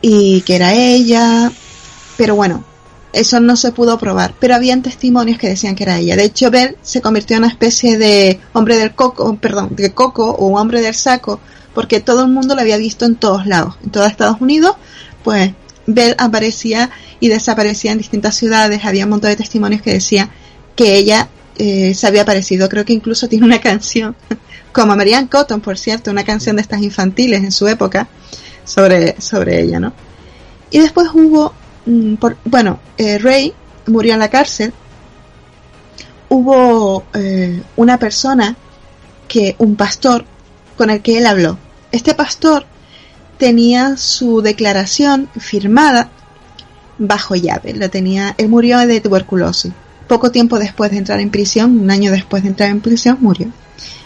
Y 0.02 0.42
que 0.42 0.56
era 0.56 0.74
ella, 0.74 1.50
pero 2.18 2.36
bueno, 2.36 2.64
eso 3.14 3.40
no 3.40 3.56
se 3.56 3.72
pudo 3.72 3.98
probar, 3.98 4.34
pero 4.38 4.54
habían 4.54 4.82
testimonios 4.82 5.38
que 5.38 5.48
decían 5.48 5.74
que 5.74 5.84
era 5.84 5.98
ella. 5.98 6.16
De 6.16 6.24
hecho, 6.24 6.50
Bell 6.50 6.76
se 6.82 7.00
convirtió 7.00 7.36
en 7.36 7.44
una 7.44 7.52
especie 7.52 7.98
de 7.98 8.40
hombre 8.52 8.76
del 8.76 8.94
coco, 8.94 9.36
perdón, 9.36 9.70
de 9.76 9.92
coco 9.92 10.30
o 10.30 10.58
hombre 10.58 10.80
del 10.82 10.94
saco, 10.94 11.40
porque 11.74 12.00
todo 12.00 12.22
el 12.22 12.30
mundo 12.30 12.54
lo 12.54 12.60
había 12.60 12.76
visto 12.76 13.04
en 13.04 13.16
todos 13.16 13.46
lados. 13.46 13.76
En 13.82 13.90
todo 13.90 14.06
Estados 14.06 14.40
Unidos, 14.40 14.76
pues 15.22 15.52
Bell 15.86 16.14
aparecía 16.18 16.90
y 17.20 17.28
desaparecía 17.28 17.92
en 17.92 17.98
distintas 17.98 18.36
ciudades. 18.36 18.84
Había 18.84 19.04
un 19.04 19.10
montón 19.10 19.30
de 19.30 19.36
testimonios 19.36 19.82
que 19.82 19.92
decían 19.92 20.30
que 20.76 20.96
ella 20.96 21.28
eh, 21.56 21.94
se 21.94 22.06
había 22.06 22.22
aparecido. 22.22 22.68
Creo 22.68 22.84
que 22.84 22.92
incluso 22.92 23.28
tiene 23.28 23.44
una 23.46 23.60
canción, 23.62 24.16
como 24.72 24.96
Marianne 24.96 25.28
Cotton, 25.28 25.60
por 25.60 25.78
cierto, 25.78 26.10
una 26.10 26.24
canción 26.24 26.56
de 26.56 26.62
estas 26.62 26.82
infantiles 26.82 27.42
en 27.42 27.52
su 27.52 27.66
época, 27.68 28.08
sobre, 28.64 29.20
sobre 29.20 29.62
ella, 29.62 29.78
¿no? 29.78 29.92
Y 30.70 30.80
después 30.80 31.08
hubo, 31.14 31.54
por- 32.18 32.36
bueno, 32.44 32.80
eh, 32.98 33.18
Ray 33.18 33.52
murió 33.86 34.14
en 34.14 34.20
la 34.20 34.28
cárcel. 34.30 34.72
Hubo 36.28 37.04
eh, 37.14 37.62
una 37.76 37.98
persona 37.98 38.56
que, 39.28 39.54
un 39.58 39.76
pastor, 39.76 40.24
con 40.76 40.90
el 40.90 41.00
que 41.02 41.18
él 41.18 41.26
habló. 41.26 41.58
Este 41.92 42.14
pastor 42.14 42.64
tenía 43.38 43.96
su 43.96 44.40
declaración 44.42 45.28
firmada 45.38 46.10
bajo 46.98 47.34
llave. 47.34 47.74
La 47.74 47.88
tenía, 47.88 48.34
él 48.38 48.48
murió 48.48 48.78
de 48.78 49.00
tuberculosis. 49.00 49.72
Poco 50.08 50.30
tiempo 50.30 50.58
después 50.58 50.90
de 50.90 50.98
entrar 50.98 51.20
en 51.20 51.30
prisión, 51.30 51.78
un 51.80 51.90
año 51.90 52.10
después 52.10 52.42
de 52.42 52.50
entrar 52.50 52.70
en 52.70 52.80
prisión, 52.80 53.18
murió. 53.20 53.48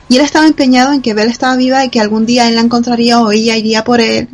Y 0.09 0.17
él 0.17 0.23
estaba 0.23 0.47
empeñado 0.47 0.93
en 0.93 1.03
que 1.03 1.13
Bell 1.15 1.29
estaba 1.29 1.57
viva 1.57 1.85
y 1.85 1.91
que 1.91 2.01
algún 2.01 2.25
día 2.25 2.49
él 2.49 2.55
la 2.55 2.63
encontraría 2.63 3.21
o 3.21 3.31
ella 3.31 3.57
iría 3.57 3.85
por 3.85 4.01
él. 4.01 4.29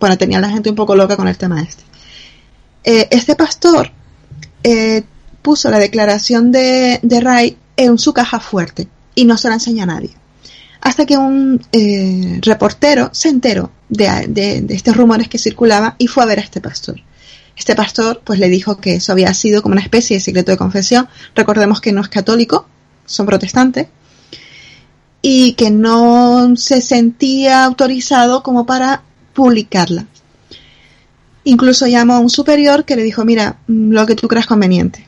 Bueno, 0.00 0.16
tenía 0.18 0.40
la 0.40 0.50
gente 0.50 0.70
un 0.70 0.76
poco 0.76 0.94
loca 0.96 1.16
con 1.16 1.28
el 1.28 1.36
tema 1.36 1.60
este. 1.62 1.84
Eh, 2.90 3.06
este 3.10 3.34
pastor 3.36 3.90
eh, 4.62 5.02
puso 5.42 5.68
la 5.70 5.78
declaración 5.78 6.50
de, 6.52 6.98
de 7.02 7.20
Ray 7.20 7.56
en 7.76 7.98
su 7.98 8.12
caja 8.14 8.40
fuerte 8.40 8.88
y 9.14 9.24
no 9.26 9.36
se 9.36 9.48
la 9.48 9.54
enseñó 9.54 9.82
a 9.82 9.86
nadie. 9.94 10.10
Hasta 10.80 11.04
que 11.04 11.18
un 11.18 11.60
eh, 11.72 12.38
reportero 12.40 13.10
se 13.12 13.28
enteró 13.28 13.70
de, 13.90 14.26
de- 14.28 14.60
de 14.62 14.74
estos 14.74 14.96
rumores 14.96 15.28
que 15.28 15.38
circulaban 15.38 15.94
y 15.98 16.06
fue 16.06 16.22
a 16.22 16.26
ver 16.26 16.38
a 16.38 16.42
este 16.42 16.60
pastor. 16.62 16.96
Este 17.56 17.74
pastor 17.74 18.22
pues 18.24 18.38
le 18.38 18.48
dijo 18.48 18.78
que 18.78 18.94
eso 18.94 19.12
había 19.12 19.34
sido 19.34 19.60
como 19.62 19.72
una 19.72 19.82
especie 19.82 20.16
de 20.16 20.20
secreto 20.22 20.50
de 20.52 20.56
confesión. 20.56 21.08
Recordemos 21.34 21.80
que 21.80 21.92
no 21.92 22.00
es 22.00 22.08
católico, 22.08 22.66
son 23.04 23.26
protestantes. 23.26 23.88
Y 25.20 25.54
que 25.54 25.70
no 25.72 26.54
se 26.56 26.80
sentía 26.80 27.64
autorizado 27.64 28.42
como 28.44 28.64
para 28.64 29.02
publicarla. 29.34 30.06
Incluso 31.48 31.86
llamó 31.86 32.12
a 32.12 32.18
un 32.18 32.28
superior 32.28 32.84
que 32.84 32.94
le 32.94 33.02
dijo, 33.02 33.24
mira, 33.24 33.56
mm, 33.68 33.90
lo 33.90 34.04
que 34.04 34.14
tú 34.14 34.28
creas 34.28 34.46
conveniente. 34.46 35.06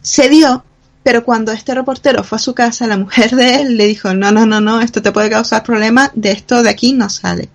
Se 0.00 0.30
dio, 0.30 0.64
pero 1.02 1.22
cuando 1.22 1.52
este 1.52 1.74
reportero 1.74 2.24
fue 2.24 2.36
a 2.36 2.38
su 2.38 2.54
casa, 2.54 2.86
la 2.86 2.96
mujer 2.96 3.36
de 3.36 3.56
él 3.56 3.76
le 3.76 3.88
dijo, 3.88 4.14
no, 4.14 4.32
no, 4.32 4.46
no, 4.46 4.62
no, 4.62 4.80
esto 4.80 5.02
te 5.02 5.12
puede 5.12 5.28
causar 5.28 5.62
problemas, 5.62 6.12
de 6.14 6.32
esto 6.32 6.62
de 6.62 6.70
aquí 6.70 6.94
no 6.94 7.10
sale. 7.10 7.50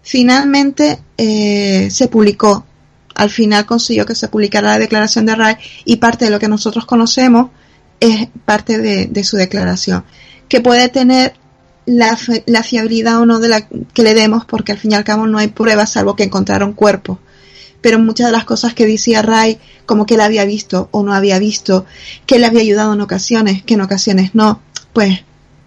Finalmente 0.00 1.00
eh, 1.18 1.90
se 1.90 2.08
publicó, 2.08 2.64
al 3.14 3.28
final 3.28 3.66
consiguió 3.66 4.06
que 4.06 4.14
se 4.14 4.28
publicara 4.28 4.70
la 4.70 4.78
declaración 4.78 5.26
de 5.26 5.34
Ray 5.34 5.56
y 5.84 5.96
parte 5.96 6.24
de 6.24 6.30
lo 6.30 6.38
que 6.38 6.48
nosotros 6.48 6.86
conocemos 6.86 7.50
es 8.00 8.28
parte 8.46 8.78
de 8.78 9.24
su 9.24 9.36
declaración, 9.36 10.02
que 10.48 10.62
puede 10.62 10.88
tener 10.88 11.34
la, 11.90 12.18
la 12.46 12.62
fiabilidad 12.62 13.20
o 13.20 13.26
no 13.26 13.40
de 13.40 13.48
la 13.48 13.68
que 13.68 14.02
le 14.02 14.14
demos, 14.14 14.44
porque 14.44 14.72
al 14.72 14.78
fin 14.78 14.92
y 14.92 14.94
al 14.94 15.04
cabo 15.04 15.26
no 15.26 15.38
hay 15.38 15.48
pruebas 15.48 15.92
salvo 15.92 16.16
que 16.16 16.24
encontraron 16.24 16.72
cuerpos. 16.72 17.18
Pero 17.80 17.98
muchas 17.98 18.26
de 18.26 18.32
las 18.32 18.44
cosas 18.44 18.74
que 18.74 18.86
decía 18.86 19.22
Ray, 19.22 19.58
como 19.86 20.06
que 20.06 20.14
él 20.14 20.20
había 20.20 20.44
visto 20.44 20.88
o 20.92 21.02
no 21.02 21.14
había 21.14 21.38
visto, 21.38 21.86
que 22.26 22.38
le 22.38 22.46
había 22.46 22.60
ayudado 22.60 22.92
en 22.92 23.00
ocasiones, 23.00 23.62
que 23.62 23.74
en 23.74 23.80
ocasiones 23.80 24.34
no, 24.34 24.60
pues 24.92 25.20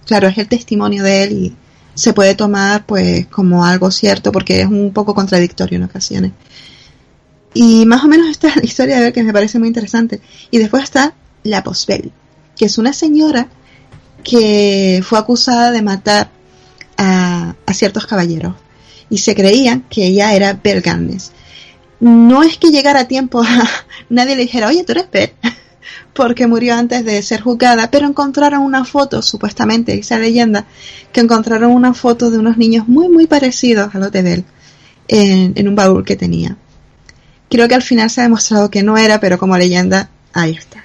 claro, 0.06 0.28
es 0.28 0.38
el 0.38 0.48
testimonio 0.48 1.04
de 1.04 1.24
él 1.24 1.32
y 1.32 1.56
se 1.96 2.14
puede 2.14 2.36
tomar 2.36 2.86
pues 2.86 3.28
como 3.28 3.66
algo 3.66 3.92
cierto 3.92 4.32
porque 4.32 4.62
es 4.62 4.68
un 4.68 4.92
poco 4.94 5.14
contradictorio 5.14 5.78
en 5.78 5.84
ocasiones. 5.84 6.32
Y 7.54 7.86
más 7.86 8.04
o 8.04 8.08
menos 8.08 8.30
esta 8.30 8.48
es 8.48 8.56
la 8.56 8.66
historia 8.66 9.00
de 9.00 9.08
él 9.08 9.14
que 9.14 9.24
me 9.24 9.34
parece 9.34 9.60
muy 9.60 9.68
interesante. 9.68 10.22
Y 10.52 10.58
después 10.58 10.84
está 10.84 11.14
la 11.44 11.64
Posbel, 11.64 12.12
que 12.56 12.66
es 12.66 12.78
una 12.78 12.94
señora 12.94 13.48
que 14.24 15.02
fue 15.04 15.20
acusada 15.20 15.72
de 15.72 15.82
matar 15.82 16.30
a, 16.98 17.56
ciertos 17.74 18.06
caballeros 18.06 18.54
y 19.10 19.18
se 19.18 19.34
creían 19.34 19.82
que 19.90 20.06
ella 20.06 20.34
era 20.34 20.54
Bel 20.54 20.82
Gannes. 20.82 21.32
No 22.00 22.44
es 22.44 22.58
que 22.58 22.70
llegara 22.70 23.02
a 23.02 23.08
tiempo 23.08 23.44
nadie 24.10 24.36
le 24.36 24.44
dijera, 24.44 24.68
oye, 24.68 24.84
tú 24.84 24.92
eres 24.92 25.10
Bel, 25.12 25.34
porque 26.14 26.48
murió 26.48 26.76
antes 26.76 27.04
de 27.04 27.22
ser 27.24 27.42
juzgada, 27.42 27.90
pero 27.90 28.08
encontraron 28.08 28.62
una 28.62 28.86
foto, 28.86 29.22
supuestamente, 29.22 29.98
esa 29.98 30.20
leyenda, 30.20 30.66
que 31.12 31.22
encontraron 31.22 31.72
una 31.72 31.94
foto 31.94 32.30
de 32.30 32.38
unos 32.38 32.58
niños 32.58 32.88
muy, 32.88 33.10
muy 33.10 33.26
parecidos 33.26 33.94
a 33.94 34.00
los 34.00 34.12
de 34.12 34.22
Bel 34.22 34.46
en, 35.08 35.54
en 35.56 35.68
un 35.68 35.76
baúl 35.76 36.06
que 36.06 36.16
tenía. 36.16 36.58
Creo 37.50 37.68
que 37.68 37.76
al 37.76 37.84
final 37.84 38.10
se 38.10 38.22
ha 38.22 38.24
demostrado 38.24 38.70
que 38.70 38.84
no 38.84 38.98
era, 38.98 39.20
pero 39.20 39.38
como 39.38 39.58
leyenda, 39.58 40.10
ahí 40.34 40.52
está. 40.52 40.83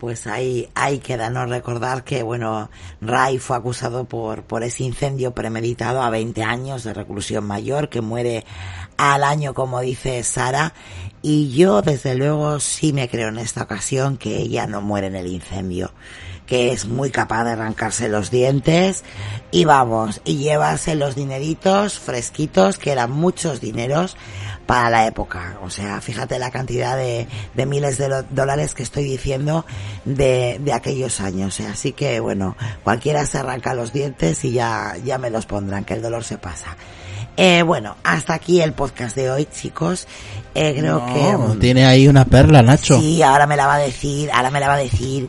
Pues 0.00 0.26
ahí, 0.26 0.70
ahí 0.74 0.98
queda 0.98 1.28
no 1.28 1.44
recordar 1.44 2.04
que, 2.04 2.22
bueno, 2.22 2.70
Ray 3.02 3.38
fue 3.38 3.58
acusado 3.58 4.04
por, 4.04 4.44
por 4.44 4.62
ese 4.62 4.82
incendio 4.82 5.34
premeditado 5.34 6.00
a 6.00 6.08
20 6.08 6.42
años 6.42 6.84
de 6.84 6.94
reclusión 6.94 7.44
mayor, 7.44 7.90
que 7.90 8.00
muere 8.00 8.46
al 8.96 9.22
año, 9.22 9.52
como 9.52 9.78
dice 9.80 10.22
Sara, 10.22 10.72
y 11.20 11.50
yo, 11.52 11.82
desde 11.82 12.14
luego, 12.14 12.60
sí 12.60 12.94
me 12.94 13.10
creo 13.10 13.28
en 13.28 13.36
esta 13.36 13.64
ocasión 13.64 14.16
que 14.16 14.38
ella 14.38 14.66
no 14.66 14.80
muere 14.80 15.08
en 15.08 15.16
el 15.16 15.26
incendio, 15.26 15.92
que 16.50 16.72
es 16.72 16.86
muy 16.86 17.10
capaz 17.10 17.44
de 17.44 17.52
arrancarse 17.52 18.08
los 18.08 18.30
dientes, 18.32 19.04
y 19.52 19.64
vamos, 19.64 20.20
y 20.24 20.36
llevarse 20.36 20.96
los 20.96 21.14
dineritos 21.14 21.98
fresquitos, 21.98 22.76
que 22.76 22.90
eran 22.90 23.12
muchos 23.12 23.60
dineros, 23.60 24.16
para 24.66 24.90
la 24.90 25.06
época. 25.06 25.58
O 25.62 25.70
sea, 25.70 26.00
fíjate 26.00 26.38
la 26.38 26.50
cantidad 26.50 26.96
de, 26.96 27.28
de 27.54 27.66
miles 27.66 27.98
de 27.98 28.24
dólares 28.30 28.74
que 28.74 28.82
estoy 28.82 29.04
diciendo 29.04 29.64
de, 30.04 30.58
de 30.60 30.72
aquellos 30.72 31.20
años. 31.20 31.58
¿eh? 31.60 31.66
Así 31.66 31.92
que, 31.92 32.20
bueno, 32.20 32.56
cualquiera 32.84 33.26
se 33.26 33.38
arranca 33.38 33.74
los 33.74 33.92
dientes 33.92 34.44
y 34.44 34.52
ya, 34.52 34.96
ya 35.04 35.18
me 35.18 35.30
los 35.30 35.46
pondrán, 35.46 35.84
que 35.84 35.94
el 35.94 36.02
dolor 36.02 36.24
se 36.24 36.38
pasa. 36.38 36.76
Eh, 37.36 37.62
bueno, 37.62 37.96
hasta 38.04 38.34
aquí 38.34 38.60
el 38.60 38.72
podcast 38.72 39.16
de 39.16 39.30
hoy, 39.30 39.46
chicos. 39.46 40.06
Eh, 40.54 40.74
creo 40.78 41.04
que... 41.06 41.32
No, 41.32 41.56
tiene 41.58 41.86
ahí 41.86 42.06
una 42.06 42.24
perla, 42.24 42.62
Nacho. 42.62 43.00
Sí, 43.00 43.22
ahora 43.22 43.46
me 43.46 43.56
la 43.56 43.66
va 43.66 43.74
a 43.74 43.78
decir, 43.78 44.30
ahora 44.32 44.50
me 44.50 44.60
la 44.60 44.68
va 44.68 44.74
a 44.74 44.78
decir, 44.78 45.28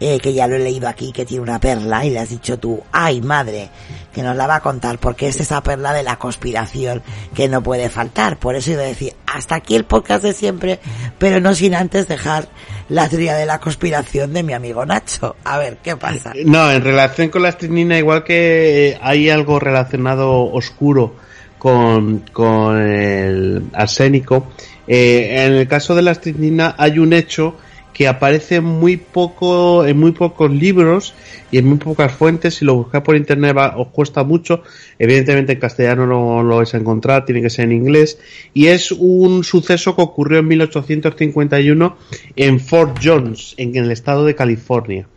eh, 0.00 0.18
que 0.20 0.32
ya 0.32 0.46
lo 0.46 0.56
he 0.56 0.60
leído 0.60 0.88
aquí, 0.88 1.12
que 1.12 1.24
tiene 1.24 1.42
una 1.42 1.58
perla, 1.58 2.04
y 2.04 2.10
le 2.10 2.20
has 2.20 2.30
dicho 2.30 2.58
tú, 2.58 2.82
ay 2.92 3.20
madre, 3.20 3.68
que 4.12 4.22
nos 4.22 4.36
la 4.36 4.46
va 4.46 4.56
a 4.56 4.60
contar, 4.60 4.98
porque 4.98 5.28
es 5.28 5.40
esa 5.40 5.62
perla 5.62 5.92
de 5.92 6.02
la 6.02 6.16
conspiración 6.16 7.02
que 7.34 7.48
no 7.48 7.62
puede 7.62 7.88
faltar. 7.88 8.38
Por 8.38 8.54
eso 8.56 8.72
iba 8.72 8.82
a 8.82 8.86
decir, 8.86 9.14
hasta 9.26 9.56
aquí 9.56 9.74
el 9.74 9.84
podcast 9.84 10.24
de 10.24 10.32
siempre, 10.32 10.78
pero 11.18 11.40
no 11.40 11.54
sin 11.54 11.74
antes 11.74 12.08
dejar 12.08 12.48
la 12.88 13.08
teoría 13.08 13.34
de 13.34 13.46
la 13.46 13.60
conspiración 13.60 14.32
de 14.32 14.42
mi 14.42 14.52
amigo 14.52 14.86
Nacho. 14.86 15.36
A 15.44 15.58
ver, 15.58 15.78
¿qué 15.82 15.96
pasa? 15.96 16.32
No, 16.44 16.70
en 16.70 16.82
relación 16.82 17.28
con 17.28 17.42
la 17.42 17.50
estricnina, 17.50 17.98
igual 17.98 18.24
que 18.24 18.90
eh, 18.90 18.98
hay 19.02 19.30
algo 19.30 19.58
relacionado 19.58 20.32
oscuro 20.52 21.14
con, 21.58 22.24
con 22.32 22.80
el 22.80 23.64
arsénico, 23.72 24.48
eh, 24.86 25.44
en 25.44 25.54
el 25.54 25.68
caso 25.68 25.94
de 25.94 26.02
la 26.02 26.12
estricnina 26.12 26.74
hay 26.78 26.98
un 26.98 27.12
hecho 27.12 27.56
que 27.98 28.06
aparece 28.06 28.60
muy 28.60 28.96
poco 28.96 29.84
en 29.84 29.98
muy 29.98 30.12
pocos 30.12 30.52
libros 30.52 31.14
y 31.50 31.58
en 31.58 31.66
muy 31.66 31.78
pocas 31.78 32.12
fuentes. 32.12 32.54
Si 32.54 32.64
lo 32.64 32.76
buscáis 32.76 33.02
por 33.02 33.16
internet 33.16 33.56
va- 33.56 33.76
os 33.76 33.88
cuesta 33.88 34.22
mucho. 34.22 34.62
Evidentemente 35.00 35.54
en 35.54 35.58
castellano 35.58 36.06
no 36.06 36.44
lo 36.44 36.58
vais 36.58 36.72
a 36.74 36.78
encontrar, 36.78 37.24
tiene 37.24 37.42
que 37.42 37.50
ser 37.50 37.64
en 37.64 37.72
inglés. 37.72 38.20
Y 38.54 38.68
es 38.68 38.92
un 38.92 39.42
suceso 39.42 39.96
que 39.96 40.02
ocurrió 40.02 40.38
en 40.38 40.46
1851 40.46 41.96
en 42.36 42.60
Fort 42.60 42.98
Jones, 43.02 43.54
en 43.56 43.74
el 43.74 43.90
estado 43.90 44.24
de 44.24 44.36
California. 44.36 45.08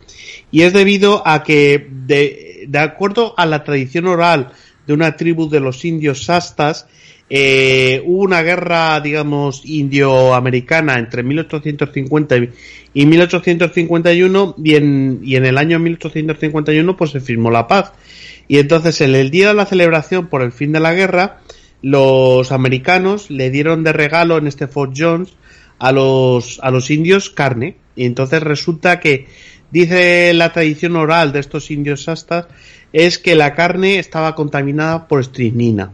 Y 0.50 0.62
es 0.62 0.72
debido 0.72 1.22
a 1.24 1.44
que, 1.44 1.86
de, 1.88 2.64
de 2.66 2.78
acuerdo 2.80 3.34
a 3.36 3.46
la 3.46 3.62
tradición 3.62 4.08
oral 4.08 4.50
de 4.88 4.92
una 4.94 5.16
tribu 5.16 5.48
de 5.48 5.60
los 5.60 5.84
indios 5.84 6.24
sastas, 6.24 6.88
eh, 7.34 8.02
hubo 8.04 8.24
una 8.24 8.42
guerra, 8.42 9.00
digamos, 9.00 9.62
indioamericana 9.64 10.98
entre 10.98 11.22
1850 11.22 12.36
y- 12.36 12.50
y 12.92 13.06
1851 13.06 14.54
y 14.62 14.74
en, 14.74 15.20
y 15.24 15.36
en 15.36 15.46
el 15.46 15.56
año 15.56 15.78
1851 15.78 16.94
pues 16.94 17.10
se 17.12 17.20
firmó 17.20 17.50
la 17.50 17.66
paz. 17.66 17.92
Y 18.48 18.58
entonces 18.58 19.00
en 19.00 19.14
el 19.14 19.30
día 19.30 19.48
de 19.48 19.54
la 19.54 19.64
celebración 19.64 20.26
por 20.26 20.42
el 20.42 20.52
fin 20.52 20.72
de 20.72 20.80
la 20.80 20.92
guerra, 20.92 21.38
los 21.80 22.52
americanos 22.52 23.30
le 23.30 23.50
dieron 23.50 23.82
de 23.82 23.94
regalo 23.94 24.36
en 24.36 24.46
este 24.46 24.66
Fort 24.68 24.92
Jones 24.94 25.30
a 25.78 25.90
los, 25.90 26.60
a 26.62 26.70
los 26.70 26.90
indios 26.90 27.30
carne. 27.30 27.76
Y 27.96 28.04
entonces 28.04 28.42
resulta 28.42 29.00
que, 29.00 29.26
dice 29.70 30.34
la 30.34 30.52
tradición 30.52 30.96
oral 30.96 31.32
de 31.32 31.40
estos 31.40 31.70
indios 31.70 32.02
sastas, 32.04 32.46
es 32.92 33.18
que 33.18 33.34
la 33.34 33.54
carne 33.54 33.98
estaba 33.98 34.34
contaminada 34.34 35.08
por 35.08 35.20
estrinina. 35.20 35.92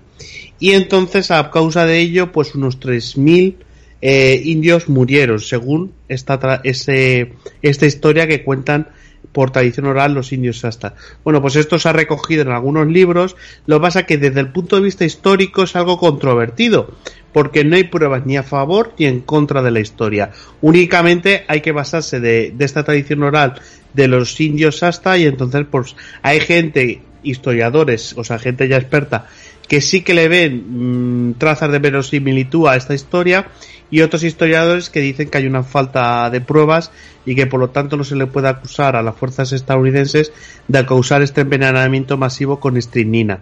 Y 0.59 0.73
entonces, 0.73 1.31
a 1.31 1.51
causa 1.51 1.87
de 1.87 1.99
ello, 1.99 2.33
pues 2.33 2.55
unos 2.55 2.81
3.000 2.81 3.55
eh, 4.01 4.43
indios 4.45 4.89
murieron, 4.89 5.41
según 5.41 5.93
esta, 6.09 6.61
ese, 6.65 7.33
esta 7.63 7.87
historia 7.87 8.27
que 8.27 8.45
cuentan 8.45 8.89
por 9.33 9.51
tradición 9.51 9.87
oral 9.87 10.15
los 10.15 10.33
indios 10.33 10.61
sastas. 10.61 10.95
Bueno, 11.25 11.41
pues 11.43 11.57
esto 11.57 11.79
se 11.79 11.89
ha 11.89 11.93
recogido 11.93 12.43
en 12.43 12.51
algunos 12.51 12.87
libros, 12.87 13.37
lo 13.67 13.77
que 13.77 13.83
pasa 13.83 14.07
que 14.07 14.19
desde 14.19 14.41
el 14.41 14.53
punto 14.53 14.77
de 14.77 14.83
vista 14.83 15.05
histórico 15.05 15.63
es 15.63 15.77
algo 15.77 15.99
controvertido, 15.99 16.95
porque 17.33 17.65
no 17.65 17.77
hay 17.77 17.85
pruebas 17.85 18.27
ni 18.27 18.37
a 18.37 18.43
favor 18.43 18.95
ni 18.99 19.07
en 19.07 19.21
contra 19.21 19.63
de 19.63 19.71
la 19.71 19.81
historia. 19.81 20.31
Únicamente 20.61 21.45
hay 21.49 21.61
que 21.61 21.73
basarse 21.73 22.21
de, 22.21 22.53
de 22.57 22.65
esta 22.65 22.85
tradición 22.85 23.23
oral 23.23 23.61
de 23.95 24.09
los 24.09 24.41
indios 24.41 24.79
sasta 24.79 25.19
y 25.19 25.27
entonces 25.27 25.67
pues 25.71 25.97
hay 26.23 26.41
gente, 26.41 27.03
historiadores, 27.23 28.15
o 28.17 28.25
sea, 28.25 28.39
gente 28.39 28.69
ya 28.69 28.77
experta, 28.77 29.27
que 29.69 29.81
sí 29.81 30.01
que 30.01 30.15
le 30.15 30.29
ven 30.29 31.31
mm, 31.31 31.35
trazas 31.35 31.71
de 31.71 31.79
verosimilitud 31.79 32.67
a 32.67 32.77
esta 32.77 32.95
historia 32.95 33.49
y 33.91 34.01
otros 34.01 34.23
historiadores 34.23 34.91
que 34.91 35.01
dicen 35.01 35.29
que 35.29 35.39
hay 35.39 35.47
una 35.47 35.63
falta 35.63 36.29
de 36.31 36.41
pruebas 36.41 36.91
y 37.25 37.35
que 37.35 37.47
por 37.47 37.61
lo 37.61 37.71
tanto 37.71 37.97
no 37.97 38.05
se 38.05 38.17
le 38.17 38.27
puede 38.27 38.49
acusar 38.49 38.97
a 38.97 39.03
las 39.03 39.17
fuerzas 39.17 39.53
estadounidenses 39.53 40.33
de 40.67 40.87
causar 40.87 41.23
este 41.23 41.43
envenenamiento 41.43 42.17
masivo 42.17 42.61
con 42.61 42.77
estrinina. 42.77 43.41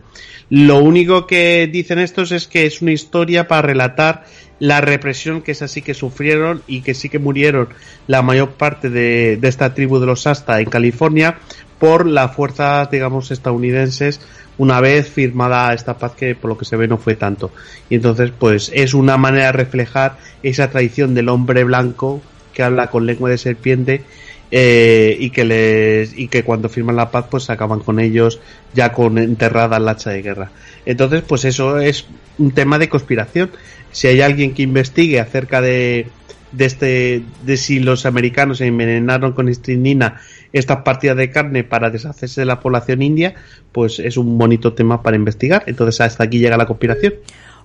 Lo 0.50 0.78
único 0.78 1.26
que 1.26 1.68
dicen 1.72 1.98
estos 1.98 2.32
es 2.32 2.46
que 2.46 2.66
es 2.66 2.82
una 2.82 2.92
historia 2.92 3.48
para 3.48 3.62
relatar 3.62 4.24
la 4.58 4.80
represión 4.80 5.42
que 5.42 5.52
es 5.52 5.62
así 5.62 5.82
que 5.82 5.94
sufrieron 5.94 6.62
y 6.66 6.80
que 6.80 6.94
sí 6.94 7.08
que 7.08 7.18
murieron 7.18 7.68
la 8.06 8.22
mayor 8.22 8.52
parte 8.52 8.88
de, 8.88 9.36
de 9.36 9.48
esta 9.48 9.74
tribu 9.74 9.98
de 9.98 10.06
los 10.06 10.26
Asta 10.26 10.60
en 10.60 10.70
California 10.70 11.38
por 11.78 12.06
las 12.06 12.34
fuerzas, 12.34 12.90
digamos, 12.90 13.30
estadounidenses 13.30 14.20
una 14.58 14.80
vez 14.80 15.08
firmada 15.08 15.74
esta 15.74 15.98
paz 15.98 16.12
que 16.12 16.34
por 16.34 16.48
lo 16.48 16.58
que 16.58 16.64
se 16.64 16.76
ve 16.76 16.88
no 16.88 16.98
fue 16.98 17.14
tanto. 17.14 17.50
Y 17.90 17.96
entonces, 17.96 18.32
pues 18.36 18.70
es 18.74 18.94
una 18.94 19.16
manera 19.16 19.46
de 19.46 19.52
reflejar 19.52 20.16
esa 20.42 20.70
tradición 20.70 21.14
del 21.14 21.28
hombre 21.28 21.64
blanco 21.64 22.20
que 22.52 22.62
habla 22.62 22.88
con 22.88 23.06
lengua 23.06 23.28
de 23.28 23.38
serpiente 23.38 24.02
eh, 24.50 25.16
y 25.18 25.30
que 25.30 25.44
les 25.44 26.16
y 26.16 26.28
que 26.28 26.44
cuando 26.44 26.68
firman 26.68 26.96
la 26.96 27.10
paz 27.10 27.26
pues 27.28 27.50
acaban 27.50 27.80
con 27.80 27.98
ellos 27.98 28.40
ya 28.74 28.92
con 28.92 29.18
enterrada 29.18 29.76
el 29.76 29.88
hacha 29.88 30.10
de 30.10 30.22
guerra. 30.22 30.50
Entonces, 30.86 31.22
pues 31.26 31.44
eso 31.44 31.78
es 31.78 32.06
un 32.38 32.52
tema 32.52 32.78
de 32.78 32.88
conspiración. 32.88 33.50
Si 33.90 34.06
hay 34.06 34.20
alguien 34.20 34.54
que 34.54 34.62
investigue 34.62 35.20
acerca 35.20 35.60
de 35.60 36.06
de 36.52 36.64
este 36.64 37.22
de 37.44 37.56
si 37.56 37.80
los 37.80 38.06
americanos 38.06 38.58
se 38.58 38.66
envenenaron 38.66 39.32
con 39.32 39.48
estrinina 39.48 40.20
estas 40.58 40.82
partidas 40.82 41.16
de 41.16 41.30
carne 41.30 41.64
para 41.64 41.90
deshacerse 41.90 42.40
de 42.40 42.46
la 42.46 42.60
población 42.60 43.02
india, 43.02 43.34
pues 43.72 43.98
es 43.98 44.16
un 44.16 44.38
bonito 44.38 44.74
tema 44.74 45.02
para 45.02 45.16
investigar. 45.16 45.64
Entonces 45.66 46.00
hasta 46.00 46.24
aquí 46.24 46.38
llega 46.38 46.56
la 46.56 46.66
conspiración. 46.66 47.14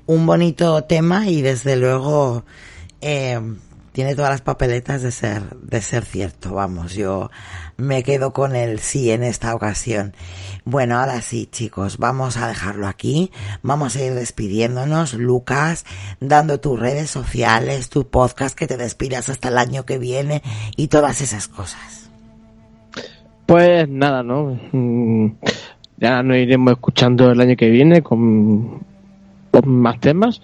Un 0.06 0.26
bonito 0.26 0.84
tema 0.84 1.28
y 1.30 1.42
desde 1.42 1.76
luego 1.76 2.44
eh, 3.02 3.40
tiene 3.92 4.16
todas 4.16 4.32
las 4.32 4.42
papeletas 4.42 5.02
de 5.02 5.12
ser 5.12 5.56
de 5.58 5.82
ser 5.82 6.06
cierto. 6.06 6.54
Vamos, 6.54 6.94
yo 6.94 7.30
me 7.78 8.04
quedo 8.04 8.34
con 8.34 8.56
el 8.56 8.80
sí 8.80 9.12
en 9.12 9.24
esta 9.24 9.54
ocasión. 9.54 10.16
Bueno, 10.64 11.00
ahora 11.00 11.22
sí, 11.22 11.48
chicos, 11.52 11.98
vamos 11.98 12.38
a 12.38 12.48
dejarlo 12.48 12.88
aquí. 12.88 13.32
Vamos 13.64 13.96
a 13.96 14.04
ir 14.04 14.14
despidiéndonos. 14.14 15.14
Lucas, 15.14 15.86
dando 16.20 16.60
tus 16.60 16.80
redes 16.80 17.10
sociales, 17.10 17.90
tu 17.90 18.10
podcast, 18.10 18.58
que 18.58 18.68
te 18.68 18.78
despidas 18.78 19.30
hasta 19.30 19.50
el 19.50 19.58
año 19.58 19.86
que 19.86 19.98
viene 19.98 20.42
y 20.78 20.88
todas 20.88 21.22
esas 21.22 21.48
cosas. 21.48 22.01
Pues 23.52 23.90
nada, 23.90 24.24
¿no? 24.24 24.58
Mm, 24.72 25.34
Ya 25.98 26.24
nos 26.24 26.38
iremos 26.38 26.72
escuchando 26.72 27.30
el 27.30 27.42
año 27.42 27.58
que 27.58 27.70
viene 27.70 28.02
con, 28.02 28.80
más 29.66 30.00
temas. 30.00 30.42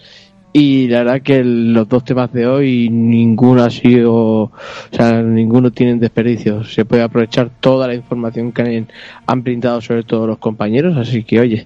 Y 0.51 0.89
la 0.89 1.03
verdad 1.03 1.21
que 1.21 1.41
los 1.41 1.87
dos 1.87 2.03
temas 2.03 2.33
de 2.33 2.45
hoy, 2.47 2.89
ninguno 2.89 3.63
ha 3.63 3.69
sido, 3.69 4.13
o 4.13 4.51
sea, 4.91 5.21
ninguno 5.21 5.71
tiene 5.71 5.95
desperdicio. 5.95 6.65
Se 6.65 6.83
puede 6.83 7.01
aprovechar 7.01 7.49
toda 7.61 7.87
la 7.87 7.95
información 7.95 8.51
que 8.51 8.61
han, 8.63 8.87
han 9.25 9.41
brindado 9.41 9.79
sobre 9.79 10.03
todo 10.03 10.27
los 10.27 10.39
compañeros. 10.39 10.97
Así 10.97 11.23
que, 11.23 11.39
oye, 11.39 11.65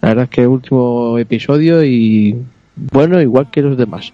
la 0.00 0.08
verdad 0.08 0.24
es 0.24 0.30
que 0.30 0.44
último 0.48 1.18
episodio 1.18 1.84
y 1.84 2.36
bueno, 2.74 3.22
igual 3.22 3.48
que 3.48 3.62
los 3.62 3.76
demás. 3.76 4.12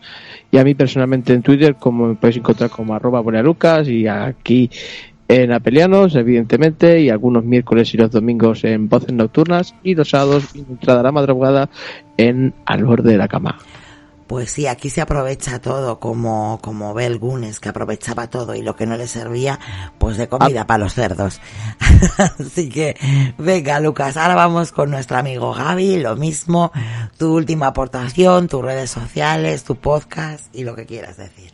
Y 0.50 0.58
a 0.58 0.64
mí 0.64 0.74
personalmente 0.74 1.32
en 1.32 1.40
Twitter, 1.40 1.76
como 1.76 2.08
me 2.08 2.14
podéis 2.16 2.36
encontrar 2.36 2.68
como 2.68 2.94
arroba 2.94 3.22
Lucas 3.42 3.88
y 3.88 4.06
aquí 4.06 4.70
en 5.28 5.52
Apelianos, 5.52 6.14
evidentemente, 6.14 7.00
y 7.00 7.10
algunos 7.10 7.44
miércoles 7.44 7.92
y 7.94 7.96
los 7.96 8.10
domingos 8.10 8.64
en 8.64 8.88
Voces 8.88 9.12
Nocturnas 9.12 9.74
y 9.82 9.94
los 9.94 10.10
sábados 10.10 10.50
y 10.55 10.60
entrada 10.60 11.00
a 11.00 11.05
la 11.05 11.12
madrugada 11.12 11.68
en 12.16 12.55
Al 12.64 12.84
Borde 12.84 13.12
de 13.12 13.18
la 13.18 13.28
Cama. 13.28 13.58
Pues 14.26 14.50
sí, 14.50 14.66
aquí 14.66 14.90
se 14.90 15.00
aprovecha 15.00 15.60
todo, 15.60 16.00
como, 16.00 16.58
como 16.60 16.94
Bel 16.94 17.18
Gunes, 17.18 17.60
que 17.60 17.68
aprovechaba 17.68 18.28
todo 18.28 18.56
y 18.56 18.62
lo 18.62 18.74
que 18.74 18.84
no 18.84 18.96
le 18.96 19.06
servía, 19.06 19.60
pues 19.98 20.16
de 20.16 20.28
comida 20.28 20.66
para 20.66 20.78
los 20.78 20.94
cerdos. 20.94 21.40
Así 22.40 22.68
que, 22.68 22.96
venga, 23.38 23.78
Lucas, 23.78 24.16
ahora 24.16 24.34
vamos 24.34 24.72
con 24.72 24.90
nuestro 24.90 25.16
amigo 25.16 25.55
Gaby, 25.55 26.00
lo 26.00 26.16
mismo, 26.16 26.72
tu 27.18 27.36
última 27.36 27.68
aportación, 27.68 28.48
tus 28.48 28.64
redes 28.64 28.90
sociales, 28.90 29.62
tu 29.62 29.76
podcast 29.76 30.52
y 30.52 30.64
lo 30.64 30.74
que 30.74 30.86
quieras 30.86 31.16
decir. 31.18 31.52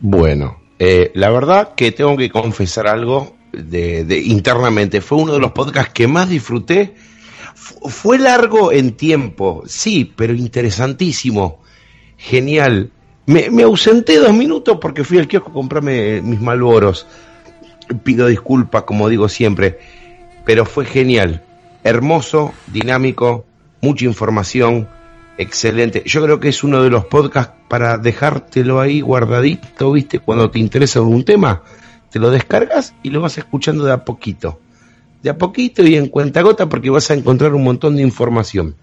Bueno, 0.00 0.63
eh, 0.78 1.10
la 1.14 1.30
verdad 1.30 1.74
que 1.74 1.92
tengo 1.92 2.16
que 2.16 2.30
confesar 2.30 2.86
algo 2.86 3.34
de, 3.52 4.04
de 4.04 4.18
internamente. 4.20 5.00
Fue 5.00 5.18
uno 5.18 5.32
de 5.34 5.38
los 5.40 5.52
podcasts 5.52 5.92
que 5.92 6.06
más 6.08 6.28
disfruté. 6.28 6.94
Fu- 7.54 7.88
fue 7.88 8.18
largo 8.18 8.72
en 8.72 8.92
tiempo, 8.92 9.62
sí, 9.66 10.12
pero 10.16 10.34
interesantísimo. 10.34 11.60
Genial. 12.16 12.90
Me, 13.26 13.50
me 13.50 13.62
ausenté 13.62 14.18
dos 14.18 14.34
minutos 14.34 14.78
porque 14.80 15.04
fui 15.04 15.18
al 15.18 15.28
kiosco 15.28 15.50
a 15.50 15.54
comprarme 15.54 16.20
mis 16.20 16.40
malboros. 16.40 17.06
Pido 18.02 18.26
disculpas, 18.26 18.82
como 18.84 19.08
digo 19.08 19.28
siempre, 19.28 19.78
pero 20.44 20.64
fue 20.64 20.84
genial. 20.86 21.42
Hermoso, 21.84 22.52
dinámico, 22.66 23.44
mucha 23.82 24.06
información, 24.06 24.88
excelente. 25.38 26.02
Yo 26.06 26.22
creo 26.22 26.40
que 26.40 26.48
es 26.48 26.64
uno 26.64 26.82
de 26.82 26.90
los 26.90 27.06
podcasts 27.06 27.54
para 27.68 27.98
dejártelo 27.98 28.80
ahí 28.80 29.00
guardadito, 29.00 29.92
¿viste? 29.92 30.18
Cuando 30.18 30.50
te 30.50 30.58
interesa 30.58 30.98
algún 30.98 31.24
tema, 31.24 31.62
te 32.10 32.18
lo 32.18 32.30
descargas 32.30 32.94
y 33.02 33.10
lo 33.10 33.20
vas 33.20 33.38
escuchando 33.38 33.84
de 33.84 33.92
a 33.92 34.04
poquito. 34.04 34.60
De 35.22 35.30
a 35.30 35.38
poquito 35.38 35.84
y 35.84 35.96
en 35.96 36.08
cuenta 36.08 36.42
gota 36.42 36.68
porque 36.68 36.90
vas 36.90 37.10
a 37.10 37.14
encontrar 37.14 37.54
un 37.54 37.64
montón 37.64 37.96
de 37.96 38.02
información. 38.02 38.76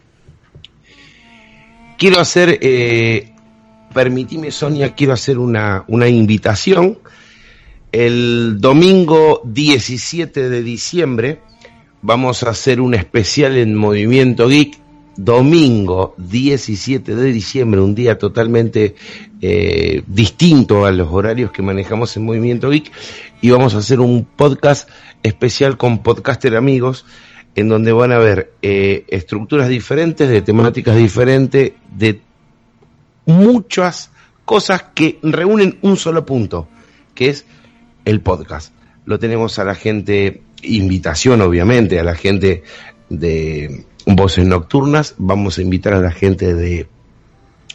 Quiero 1.97 2.19
hacer, 2.19 2.57
eh, 2.61 3.31
permitime 3.93 4.51
Sonia, 4.51 4.95
quiero 4.95 5.13
hacer 5.13 5.38
una, 5.38 5.85
una 5.88 6.09
invitación. 6.09 6.99
El 7.91 8.57
domingo 8.59 9.41
17 9.45 10.49
de 10.49 10.63
diciembre 10.63 11.41
vamos 12.01 12.43
a 12.43 12.49
hacer 12.49 12.81
un 12.81 12.95
especial 12.95 13.57
en 13.57 13.75
Movimiento 13.75 14.47
Geek. 14.47 14.80
Domingo 15.24 16.16
17 16.17 17.16
de 17.16 17.32
diciembre, 17.32 17.80
un 17.80 17.93
día 17.93 18.17
totalmente 18.17 18.95
eh, 19.40 20.01
distinto 20.08 20.85
a 20.85 20.91
los 20.91 21.09
horarios 21.11 21.51
que 21.51 21.61
manejamos 21.61 22.17
en 22.17 22.25
Movimiento 22.25 22.72
Geek. 22.72 22.91
Y 23.40 23.51
vamos 23.51 23.75
a 23.75 23.80
hacer 23.80 24.00
un 24.00 24.25
podcast 24.25 24.90
especial 25.22 25.77
con 25.77 26.01
podcaster 26.01 26.56
amigos 26.56 27.06
en 27.53 27.69
donde 27.69 27.91
van 27.91 28.11
a 28.11 28.17
ver 28.17 28.53
eh, 28.64 29.06
estructuras 29.09 29.69
diferentes, 29.69 30.27
de 30.27 30.41
temáticas 30.41 30.95
diferentes, 30.95 31.74
de 31.95 32.22
muchas 33.25 34.09
cosas 34.43 34.85
que 34.95 35.19
reúnen 35.22 35.77
un 35.83 35.98
solo 35.98 36.25
punto, 36.25 36.67
que 37.14 37.30
es 37.30 37.45
el 38.06 38.22
podcast. 38.22 38.74
Lo 39.06 39.19
tenemos 39.19 39.59
a 39.59 39.66
la 39.66 39.75
gente, 39.75 40.41
invitación 40.64 41.41
obviamente, 41.41 42.00
a 42.00 42.03
la 42.03 42.16
gente 42.16 42.64
de 43.09 43.85
Voces 44.15 44.45
Nocturnas, 44.45 45.15
vamos 45.17 45.57
a 45.57 45.61
invitar 45.61 45.93
a 45.93 45.99
la 46.01 46.11
gente 46.11 46.53
de 46.53 46.88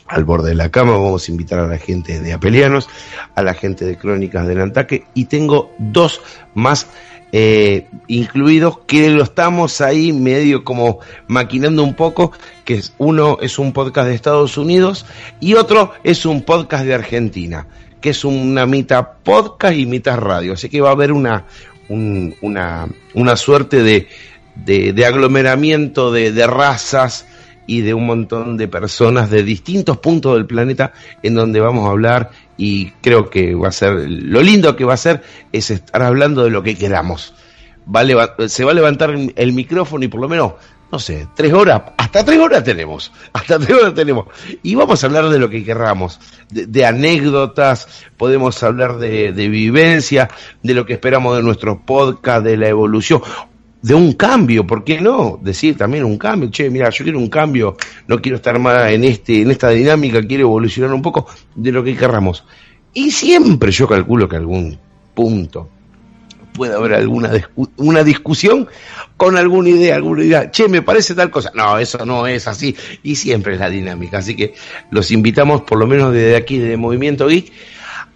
Al 0.07 0.25
Borde 0.25 0.51
de 0.51 0.55
la 0.55 0.71
Cama, 0.71 0.93
vamos 0.93 1.29
a 1.29 1.31
invitar 1.33 1.59
a 1.59 1.67
la 1.67 1.79
gente 1.79 2.21
de 2.21 2.33
Apelianos, 2.33 2.89
a 3.35 3.43
la 3.43 3.55
gente 3.55 3.85
de 3.85 3.97
Crónicas 3.97 4.47
del 4.47 4.61
Antaque, 4.61 5.05
y 5.15 5.27
tengo 5.27 5.73
dos 5.79 6.21
más 6.55 6.87
eh, 7.33 7.89
incluidos 8.07 8.79
que 8.87 9.11
lo 9.11 9.23
estamos 9.25 9.81
ahí 9.81 10.13
medio 10.13 10.63
como 10.65 11.01
maquinando 11.29 11.83
un 11.83 11.95
poco, 11.95 12.33
que 12.65 12.75
es 12.75 12.95
uno 12.99 13.39
es 13.41 13.59
un 13.59 13.73
podcast 13.73 14.09
de 14.09 14.15
Estados 14.15 14.57
Unidos 14.57 15.07
y 15.41 15.55
otro 15.55 15.93
es 16.05 16.25
un 16.25 16.43
podcast 16.43 16.85
de 16.85 16.95
Argentina, 16.95 17.67
que 18.01 18.11
es 18.11 18.25
una 18.25 18.65
mitad 18.67 19.07
podcast 19.25 19.75
y 19.75 19.87
mitad 19.87 20.19
radio, 20.19 20.53
así 20.53 20.69
que 20.69 20.81
va 20.81 20.91
a 20.91 20.93
haber 20.93 21.11
una, 21.13 21.47
un- 21.89 22.35
una, 22.43 22.87
una 23.15 23.37
suerte 23.37 23.83
de, 23.83 24.07
de, 24.65 25.05
aglomeramiento 25.05 26.13
de, 26.13 26.47
razas 26.47 27.27
y 27.67 27.81
de 27.81 27.95
un 27.95 28.07
montón 28.07 28.57
de 28.57 28.69
personas 28.69 29.31
de 29.31 29.43
distintos 29.43 29.99
puntos 29.99 30.35
del 30.35 30.47
planeta 30.47 30.93
en 31.23 31.35
donde 31.35 31.61
vamos 31.61 31.87
a 31.87 31.91
hablar 31.91 32.31
y 32.57 32.91
creo 33.03 33.29
que 33.29 33.55
va 33.55 33.69
a 33.69 33.73
ser, 33.73 33.93
lo 34.09 34.41
lindo 34.41 34.77
que 34.77 34.85
va 34.85 34.95
a 34.95 34.99
ser 34.99 35.23
es 35.53 35.71
estar 35.71 36.03
hablando 36.03 36.45
de 36.45 36.51
lo 36.51 36.63
que 36.63 36.77
queramos. 36.77 37.35
Va 37.95 38.03
se 38.49 38.65
va 38.65 38.73
a 38.73 38.75
levantar 38.75 39.11
el- 39.11 39.53
micrófono 39.53 40.05
y 40.05 40.09
por 40.09 40.21
lo 40.21 40.29
menos, 40.29 40.55
no 40.91 40.99
sé, 40.99 41.29
tres 41.37 41.53
horas, 41.53 41.83
hasta 41.97 42.25
tres 42.25 42.39
horas 42.39 42.65
tenemos, 42.65 43.13
hasta 43.33 43.59
tres 43.61 43.77
horas 43.77 43.95
tenemos. 43.95 44.27
Y 44.63 44.75
vamos 44.75 45.03
a 45.03 45.07
hablar 45.07 45.29
de 45.29 45.39
lo 45.39 45.49
que 45.51 45.63
queramos, 45.65 46.19
de, 46.51 46.67
de 46.67 46.85
anécdotas, 46.85 47.87
podemos 48.17 48.61
hablar 48.65 48.99
de, 48.99 49.33
de 49.33 49.49
vivencia, 49.49 50.29
de 50.65 50.75
lo 50.75 50.85
que 50.85 50.95
esperamos 50.95 51.37
de 51.37 51.45
nuestro 51.45 51.85
podcast, 51.85 52.45
de 52.45 52.57
la 52.57 52.69
evolución 52.69 53.23
de 53.87 53.95
un 53.95 54.15
cambio, 54.15 54.67
¿por 54.67 54.83
qué 54.83 55.01
no? 55.01 55.39
Decir 55.41 55.77
también 55.77 56.05
un 56.05 56.19
cambio, 56.19 56.51
che, 56.51 56.69
mira, 56.71 56.91
yo 56.91 57.05
quiero 57.05 57.21
un 57.21 57.29
cambio, 57.29 57.77
no 58.09 58.21
quiero 58.21 58.39
estar 58.39 58.59
más 58.59 58.91
en 58.91 59.05
este, 59.05 59.43
en 59.43 59.53
esta 59.53 59.69
dinámica, 59.71 60.21
quiero 60.27 60.43
evolucionar 60.43 60.93
un 60.93 61.03
poco 61.03 61.29
de 61.55 61.71
lo 61.71 61.85
que 61.85 61.97
querramos. 61.97 62.43
Y 62.93 63.13
siempre 63.13 63.71
yo 63.71 63.87
calculo 63.87 64.29
que 64.29 64.35
algún 64.35 64.77
punto 65.15 65.69
puede 66.53 66.75
haber 66.75 66.95
alguna 66.95 67.31
una 67.77 68.03
discusión 68.03 68.67
con 69.17 69.37
alguna 69.37 69.69
idea, 69.69 69.95
alguna 69.95 70.25
idea, 70.25 70.51
che, 70.51 70.67
me 70.67 70.83
parece 70.83 71.15
tal 71.15 71.31
cosa. 71.31 71.53
No, 71.55 71.79
eso 71.79 72.05
no 72.05 72.27
es 72.27 72.49
así. 72.49 72.75
Y 73.05 73.15
siempre 73.15 73.55
es 73.55 73.61
la 73.61 73.71
dinámica. 73.71 74.19
Así 74.19 74.35
que 74.35 74.55
los 74.91 75.13
invitamos, 75.13 75.63
por 75.63 75.79
lo 75.79 75.87
menos 75.87 76.13
desde 76.13 76.35
aquí, 76.35 76.59
de 76.59 76.77
Movimiento 76.77 77.29
Geek, 77.29 77.53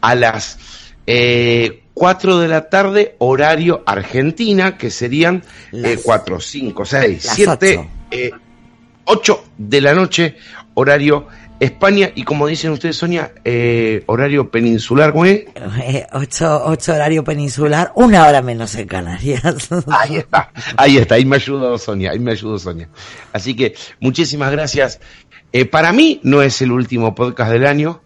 a 0.01 0.17
las 0.17 0.59
eh, 1.07 1.85
4 2.01 2.39
de 2.39 2.49
la 2.49 2.71
tarde, 2.71 3.15
horario 3.19 3.83
Argentina, 3.85 4.79
que 4.79 4.91
serían 4.91 5.43
eh, 5.71 5.99
4, 6.03 6.41
5, 6.41 6.85
6, 6.87 7.25
Las 7.27 7.35
7, 7.35 7.79
ocho. 7.79 7.89
eh, 8.11 8.31
8 9.05 9.45
de 9.59 9.81
la 9.83 9.93
noche, 9.93 10.37
horario 10.73 11.27
España. 11.61 12.11
Y 12.15 12.23
como 12.25 12.47
dicen 12.47 12.71
ustedes, 12.71 12.97
Sonia, 12.97 13.35
eh, 13.45 14.03
horario 14.07 14.51
peninsular. 14.51 15.13
Eh, 15.27 16.07
ocho, 16.15 16.63
ocho 16.65 16.95
horario 16.95 17.23
peninsular, 17.23 17.93
una 17.95 18.27
hora 18.27 18.41
menos 18.41 18.75
en 18.77 18.89
Canarias. 18.89 19.69
Ahí 19.91 20.17
está, 20.17 20.51
ahí 20.79 20.97
está, 20.97 21.17
ahí 21.17 21.27
me 21.27 21.37
ayudó 21.37 21.77
Sonia, 21.77 22.13
ahí 22.13 22.19
me 22.19 22.31
ayudó 22.31 22.59
Sonia. 22.59 22.89
Así 23.35 23.55
que 23.55 23.75
muchísimas 24.01 24.51
gracias. 24.53 25.01
Eh, 25.53 25.67
para 25.67 25.93
mí 25.93 26.19
no 26.23 26.41
es 26.41 26.63
el 26.63 26.73
último 26.73 27.15
podcast 27.15 27.53
del 27.53 27.67
año, 27.67 28.01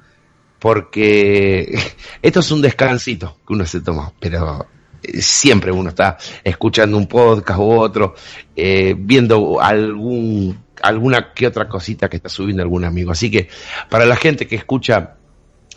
porque 0.64 1.78
esto 2.22 2.40
es 2.40 2.50
un 2.50 2.62
descansito 2.62 3.36
que 3.46 3.52
uno 3.52 3.66
se 3.66 3.82
toma, 3.82 4.10
pero 4.18 4.66
eh, 5.02 5.20
siempre 5.20 5.70
uno 5.70 5.90
está 5.90 6.16
escuchando 6.42 6.96
un 6.96 7.06
podcast 7.06 7.60
u 7.60 7.70
otro, 7.70 8.14
eh, 8.56 8.94
viendo 8.96 9.60
algún, 9.60 10.58
alguna 10.80 11.34
que 11.34 11.48
otra 11.48 11.68
cosita 11.68 12.08
que 12.08 12.16
está 12.16 12.30
subiendo 12.30 12.62
algún 12.62 12.86
amigo. 12.86 13.12
Así 13.12 13.30
que 13.30 13.50
para 13.90 14.06
la 14.06 14.16
gente 14.16 14.46
que 14.46 14.56
escucha 14.56 15.16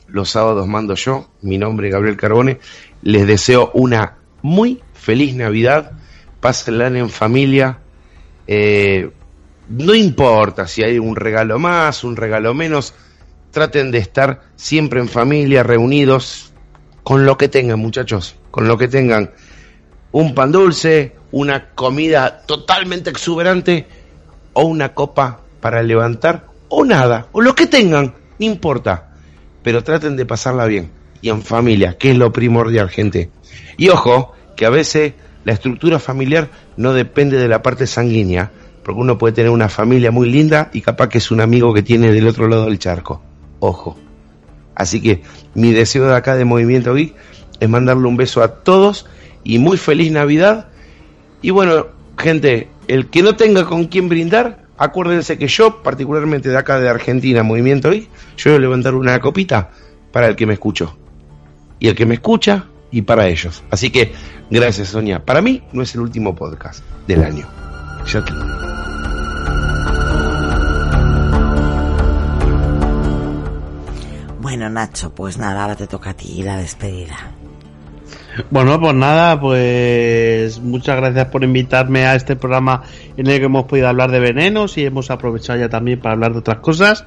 los 0.07 0.29
sábados 0.29 0.65
mando 0.67 0.95
yo, 0.95 1.31
mi 1.41 1.57
nombre 1.57 1.89
es 1.89 1.93
Gabriel 1.93 2.15
Carbone, 2.15 2.59
les 3.01 3.27
deseo 3.27 3.71
una 3.73 4.19
muy 4.41 4.81
feliz 4.93 5.35
Navidad, 5.35 5.97
pásenla 6.39 6.87
en 6.87 7.09
familia, 7.09 7.79
eh, 8.47 9.11
no 9.67 9.93
importa 9.93 10.65
si 10.65 10.81
hay 10.81 10.97
un 10.97 11.17
regalo 11.17 11.59
más, 11.59 12.05
un 12.05 12.15
regalo 12.15 12.53
menos, 12.53 12.93
traten 13.51 13.91
de 13.91 13.97
estar 13.99 14.41
siempre 14.55 14.99
en 14.99 15.07
familia, 15.07 15.63
reunidos, 15.63 16.53
con 17.03 17.25
lo 17.25 17.37
que 17.37 17.47
tengan 17.47 17.79
muchachos, 17.79 18.35
con 18.51 18.67
lo 18.67 18.77
que 18.77 18.87
tengan, 18.87 19.31
un 20.11 20.35
pan 20.35 20.51
dulce, 20.51 21.15
una 21.31 21.69
comida 21.69 22.41
totalmente 22.45 23.09
exuberante 23.09 23.87
o 24.53 24.63
una 24.63 24.93
copa 24.93 25.41
para 25.61 25.83
levantar 25.83 26.47
o 26.69 26.83
nada, 26.83 27.27
o 27.31 27.41
lo 27.41 27.55
que 27.55 27.67
tengan, 27.67 28.15
no 28.39 28.45
importa, 28.45 29.11
pero 29.63 29.83
traten 29.83 30.15
de 30.15 30.25
pasarla 30.25 30.65
bien 30.65 30.91
y 31.21 31.29
en 31.29 31.41
familia, 31.41 31.97
que 31.97 32.11
es 32.11 32.17
lo 32.17 32.31
primordial, 32.31 32.89
gente. 32.89 33.29
Y 33.77 33.89
ojo, 33.89 34.33
que 34.55 34.65
a 34.65 34.69
veces 34.69 35.13
la 35.45 35.53
estructura 35.53 35.99
familiar 35.99 36.49
no 36.75 36.93
depende 36.93 37.37
de 37.37 37.47
la 37.47 37.61
parte 37.61 37.87
sanguínea, 37.87 38.51
porque 38.83 39.01
uno 39.01 39.17
puede 39.17 39.33
tener 39.33 39.51
una 39.51 39.69
familia 39.69 40.11
muy 40.11 40.29
linda 40.29 40.69
y 40.73 40.81
capaz 40.81 41.09
que 41.09 41.17
es 41.19 41.31
un 41.31 41.41
amigo 41.41 41.73
que 41.73 41.83
tiene 41.83 42.11
del 42.11 42.27
otro 42.27 42.47
lado 42.47 42.65
del 42.65 42.79
charco. 42.79 43.21
Ojo. 43.59 43.97
Así 44.75 45.01
que 45.01 45.23
mi 45.55 45.71
deseo 45.71 46.05
de 46.07 46.15
acá 46.15 46.35
de 46.35 46.45
Movimiento 46.45 46.93
Geek 46.93 47.15
es 47.59 47.69
mandarle 47.69 48.07
un 48.07 48.17
beso 48.17 48.43
a 48.43 48.47
todos 48.63 49.07
y 49.43 49.57
muy 49.59 49.77
feliz 49.77 50.11
Navidad. 50.11 50.69
Y 51.41 51.49
bueno, 51.49 51.87
gente, 52.17 52.69
el 52.87 53.07
que 53.09 53.23
no 53.23 53.35
tenga 53.35 53.65
con 53.65 53.85
quién 53.85 54.07
brindar, 54.09 54.65
acuérdense 54.77 55.37
que 55.39 55.47
yo, 55.47 55.81
particularmente 55.81 56.49
de 56.49 56.57
acá 56.57 56.79
de 56.79 56.89
Argentina, 56.89 57.41
Movimiento 57.43 57.89
Geek, 57.89 58.09
yo 58.37 58.51
voy 58.51 58.57
a 58.57 58.61
levantar 58.61 58.93
una 58.93 59.19
copita 59.19 59.71
para 60.11 60.27
el 60.27 60.35
que 60.35 60.45
me 60.45 60.53
escuchó. 60.53 60.95
Y 61.79 61.87
el 61.87 61.95
que 61.95 62.05
me 62.05 62.15
escucha 62.15 62.65
y 62.91 63.01
para 63.01 63.27
ellos. 63.27 63.63
Así 63.71 63.89
que 63.89 64.13
gracias 64.51 64.89
Sonia. 64.89 65.23
Para 65.25 65.41
mí 65.41 65.63
no 65.73 65.81
es 65.81 65.93
el 65.95 66.01
último 66.01 66.35
podcast 66.35 66.83
del 67.07 67.23
año. 67.23 67.45
Ya 68.05 68.23
te- 68.23 68.33
Bueno, 74.47 74.69
Nacho, 74.69 75.13
pues 75.13 75.37
nada, 75.37 75.63
ahora 75.63 75.75
te 75.75 75.87
toca 75.87 76.11
a 76.11 76.13
ti 76.13 76.41
la 76.41 76.55
despedida. 76.55 77.17
Bueno, 78.49 78.79
pues 78.79 78.93
nada, 78.93 79.37
pues 79.41 80.61
muchas 80.61 80.95
gracias 80.95 81.25
por 81.25 81.43
invitarme 81.43 82.05
a 82.05 82.15
este 82.15 82.37
programa 82.37 82.83
en 83.17 83.27
el 83.27 83.39
que 83.39 83.45
hemos 83.47 83.65
podido 83.65 83.89
hablar 83.89 84.09
de 84.09 84.21
venenos 84.21 84.77
y 84.77 84.85
hemos 84.85 85.11
aprovechado 85.11 85.59
ya 85.59 85.67
también 85.67 85.99
para 85.99 86.13
hablar 86.13 86.31
de 86.31 86.39
otras 86.39 86.59
cosas 86.59 87.03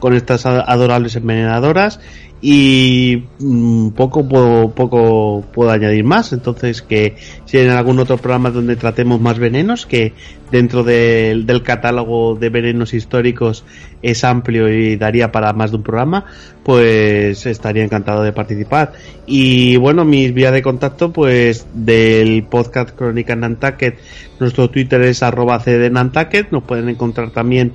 con 0.00 0.12
estas 0.12 0.44
adorables 0.44 1.16
envenenadoras 1.16 1.98
y 2.44 3.22
mm, 3.38 3.90
poco 3.90 4.28
puedo, 4.28 4.74
poco 4.74 5.44
puedo 5.54 5.70
añadir 5.70 6.02
más. 6.02 6.32
Entonces 6.32 6.82
que 6.82 7.16
si 7.44 7.56
hay 7.56 7.68
algún 7.68 8.00
otro 8.00 8.18
programa 8.18 8.50
donde 8.50 8.74
tratemos 8.74 9.20
más 9.20 9.38
venenos, 9.38 9.86
que 9.86 10.12
dentro 10.50 10.82
del, 10.82 11.46
del 11.46 11.62
catálogo 11.62 12.34
de 12.34 12.50
venenos 12.50 12.92
históricos 12.94 13.64
es 14.02 14.24
amplio 14.24 14.68
y 14.68 14.96
daría 14.96 15.30
para 15.30 15.52
más 15.52 15.70
de 15.70 15.76
un 15.76 15.84
programa, 15.84 16.26
pues 16.64 17.46
estaría 17.46 17.84
encantado 17.84 18.24
de 18.24 18.32
participar. 18.32 18.92
Y 19.24 19.76
bueno, 19.76 20.04
mis 20.04 20.34
vías 20.34 20.52
de 20.52 20.62
contacto, 20.62 21.12
pues 21.12 21.66
del 21.72 22.42
podcast 22.42 22.90
Crónica 22.90 23.36
Nantucket, 23.36 23.98
nuestro 24.40 24.68
Twitter 24.68 25.00
es 25.02 25.22
arroba 25.22 25.60
CD 25.60 25.90
Nantucket, 25.90 26.50
nos 26.50 26.64
pueden 26.64 26.88
encontrar 26.88 27.30
también 27.30 27.72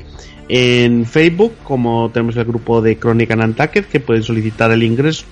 en 0.50 1.06
Facebook, 1.06 1.54
como 1.64 2.10
tenemos 2.12 2.36
el 2.38 2.46
grupo 2.46 2.82
de 2.82 2.98
Crónica 2.98 3.36
Nantucket, 3.36 3.88
que 3.88 4.00
pueden 4.00 4.24
solicitar 4.24 4.72
el 4.72 4.84
ingreso 4.84 5.26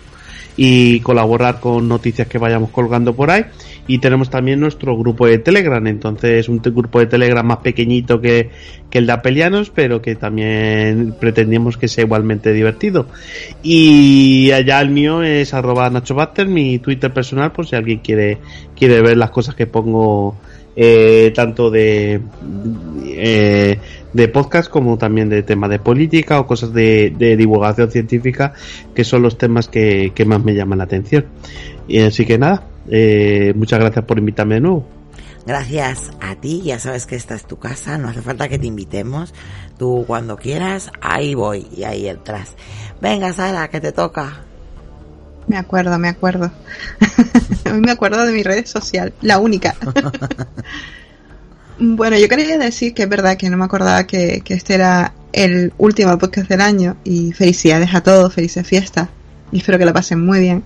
y 0.57 1.01
colaborar 1.01 1.59
con 1.59 1.87
noticias 1.87 2.27
que 2.27 2.37
vayamos 2.37 2.69
colgando 2.69 3.13
por 3.13 3.29
ahí. 3.29 3.45
Y 3.87 3.99
tenemos 3.99 4.29
también 4.29 4.59
nuestro 4.59 4.97
grupo 4.97 5.27
de 5.27 5.37
Telegram, 5.37 5.85
entonces 5.85 6.49
un 6.49 6.59
grupo 6.59 6.99
de 6.99 7.05
Telegram 7.05 7.45
más 7.45 7.57
pequeñito 7.57 8.19
que, 8.19 8.49
que 8.89 8.97
el 8.97 9.05
de 9.05 9.13
Apelianos, 9.13 9.69
pero 9.69 10.01
que 10.01 10.15
también 10.15 11.15
pretendemos 11.19 11.77
que 11.77 11.87
sea 11.87 12.03
igualmente 12.03 12.51
divertido. 12.51 13.07
Y 13.61 14.51
allá 14.51 14.81
el 14.81 14.89
mío 14.89 15.21
es 15.21 15.53
arroba 15.53 15.89
Nacho 15.89 16.15
mi 16.47 16.79
Twitter 16.79 17.13
personal, 17.13 17.51
por 17.51 17.67
si 17.67 17.75
alguien 17.75 17.99
quiere, 17.99 18.39
quiere 18.75 19.01
ver 19.01 19.17
las 19.17 19.29
cosas 19.29 19.53
que 19.55 19.67
pongo 19.67 20.35
eh, 20.75 21.31
tanto 21.35 21.69
de 21.69 22.21
eh, 23.05 23.79
de 24.13 24.27
podcast 24.27 24.69
como 24.69 24.97
también 24.97 25.29
de 25.29 25.43
temas 25.43 25.69
de 25.69 25.79
política 25.79 26.39
o 26.39 26.47
cosas 26.47 26.73
de, 26.73 27.13
divulgación 27.37 27.91
científica 27.91 28.53
que 28.93 29.03
son 29.03 29.21
los 29.21 29.37
temas 29.37 29.67
que, 29.67 30.11
que 30.13 30.25
más 30.25 30.43
me 30.43 30.53
llaman 30.53 30.79
la 30.79 30.83
atención 30.85 31.25
y 31.87 31.99
así 31.99 32.25
que 32.25 32.37
nada 32.37 32.67
eh, 32.89 33.53
muchas 33.55 33.79
gracias 33.79 34.05
por 34.05 34.19
invitarme 34.19 34.55
de 34.55 34.61
nuevo 34.61 34.85
Gracias 35.45 36.09
a 36.21 36.33
ti, 36.35 36.63
ya 36.63 36.79
sabes 36.79 37.05
que 37.05 37.15
esta 37.15 37.35
es 37.35 37.45
tu 37.45 37.59
casa, 37.59 37.99
no 37.99 38.09
hace 38.09 38.23
falta 38.23 38.49
que 38.49 38.57
te 38.57 38.65
invitemos. 38.65 39.31
Tú 39.77 40.03
cuando 40.07 40.37
quieras, 40.37 40.91
ahí 41.01 41.35
voy 41.35 41.67
y 41.71 41.83
ahí 41.83 42.07
entras. 42.07 42.55
Venga, 42.99 43.31
Sara, 43.31 43.67
que 43.67 43.79
te 43.79 43.91
toca. 43.91 44.43
Me 45.47 45.57
acuerdo, 45.57 45.97
me 45.99 46.09
acuerdo. 46.09 46.51
Hoy 47.65 47.79
me 47.81 47.91
acuerdo 47.91 48.25
de 48.25 48.33
mi 48.33 48.43
red 48.43 48.65
social, 48.65 49.13
la 49.21 49.37
única. 49.37 49.75
bueno, 51.79 52.17
yo 52.17 52.27
quería 52.27 52.57
decir 52.57 52.93
que 52.93 53.03
es 53.03 53.09
verdad 53.09 53.37
que 53.37 53.49
no 53.49 53.57
me 53.57 53.65
acordaba 53.65 54.05
que, 54.05 54.41
que 54.43 54.55
este 54.55 54.75
era 54.75 55.13
el 55.33 55.73
último 55.77 56.17
podcast 56.17 56.49
del 56.49 56.61
año 56.61 56.97
y 57.03 57.31
felicidades 57.33 57.93
a 57.93 58.01
todos, 58.01 58.33
felices 58.33 58.65
fiestas 58.65 59.09
y 59.51 59.57
espero 59.59 59.77
que 59.77 59.85
lo 59.85 59.93
pasen 59.93 60.25
muy 60.25 60.39
bien. 60.39 60.63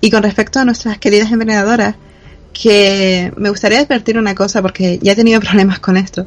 Y 0.00 0.10
con 0.10 0.22
respecto 0.22 0.60
a 0.60 0.64
nuestras 0.64 0.98
queridas 0.98 1.32
envenenadoras, 1.32 1.96
que 2.52 3.32
me 3.36 3.50
gustaría 3.50 3.80
advertir 3.80 4.18
una 4.18 4.34
cosa 4.34 4.62
porque 4.62 4.98
ya 5.02 5.12
he 5.12 5.16
tenido 5.16 5.40
problemas 5.42 5.78
con 5.80 5.96
esto. 5.96 6.26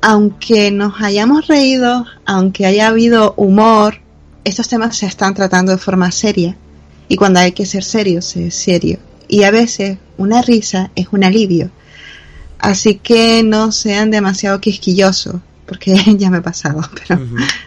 Aunque 0.00 0.70
nos 0.70 1.00
hayamos 1.00 1.46
reído, 1.46 2.06
aunque 2.26 2.66
haya 2.66 2.88
habido 2.88 3.34
humor, 3.36 3.98
estos 4.44 4.68
temas 4.68 4.96
se 4.96 5.06
están 5.06 5.34
tratando 5.34 5.72
de 5.72 5.78
forma 5.78 6.10
seria. 6.10 6.56
Y 7.08 7.16
cuando 7.16 7.40
hay 7.40 7.52
que 7.52 7.66
ser 7.66 7.84
serio, 7.84 8.22
se 8.22 8.48
es 8.48 8.54
serio. 8.54 8.98
Y 9.28 9.44
a 9.44 9.50
veces 9.50 9.98
una 10.16 10.42
risa 10.42 10.90
es 10.94 11.08
un 11.10 11.24
alivio. 11.24 11.70
Así 12.58 12.94
que 12.96 13.42
no 13.42 13.72
sean 13.72 14.10
demasiado 14.10 14.60
quisquillosos, 14.60 15.36
porque 15.66 15.94
ya 16.18 16.30
me 16.30 16.38
he 16.38 16.42
pasado, 16.42 16.80
pero 17.08 17.20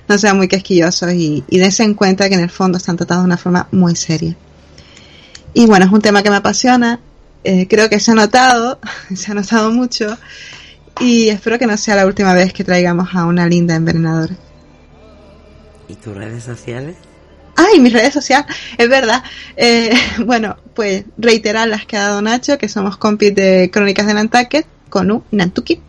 no 0.08 0.18
sean 0.18 0.38
muy 0.38 0.48
quisquillosos 0.48 1.14
y, 1.14 1.44
y 1.50 1.58
dense 1.58 1.84
en 1.84 1.94
cuenta 1.94 2.30
que 2.30 2.36
en 2.36 2.42
el 2.42 2.50
fondo 2.50 2.78
están 2.78 2.98
tratados 2.98 3.24
de 3.24 3.28
una 3.28 3.38
forma 3.38 3.68
muy 3.72 3.96
seria. 3.96 4.36
Y 5.54 5.66
bueno, 5.68 5.86
es 5.86 5.92
un 5.92 6.02
tema 6.02 6.22
que 6.22 6.30
me 6.30 6.36
apasiona, 6.38 7.00
eh, 7.44 7.68
creo 7.70 7.90
que 7.90 8.00
se 8.00 8.12
ha 8.12 8.16
notado, 8.16 8.80
se 9.16 9.32
ha 9.32 9.36
notado 9.36 9.72
mucho, 9.72 10.18
y 11.00 11.30
espero 11.30 11.60
que 11.60 11.68
no 11.68 11.78
sea 11.78 11.96
la 11.96 12.06
última 12.06 12.34
vez 12.34 12.54
que 12.54 12.64
traigamos 12.64 13.10
a 13.14 13.26
una 13.26 13.48
linda 13.48 13.76
envenenadora. 13.76 14.36
¿Y 15.88 15.96
tus 15.96 16.16
redes 16.16 16.44
sociales? 16.44 16.96
Ay, 17.56 17.80
mis 17.80 17.94
redes 17.94 18.14
sociales, 18.14 18.48
es 18.78 18.90
verdad. 18.90 19.24
Eh, 19.56 19.94
bueno, 20.26 20.58
pues 20.74 21.06
reiterar 21.18 21.68
las 21.68 21.86
que 21.86 21.98
ha 21.98 22.10
dado 22.10 22.22
Nacho, 22.22 22.58
que 22.58 22.68
somos 22.70 22.98
compis 22.98 23.34
de 23.34 23.70
Crónicas 23.72 24.08
de 24.08 24.14
Nantucket, 24.14 24.66
con 24.90 25.12
U, 25.12 25.24
Nantucket, 25.32 25.80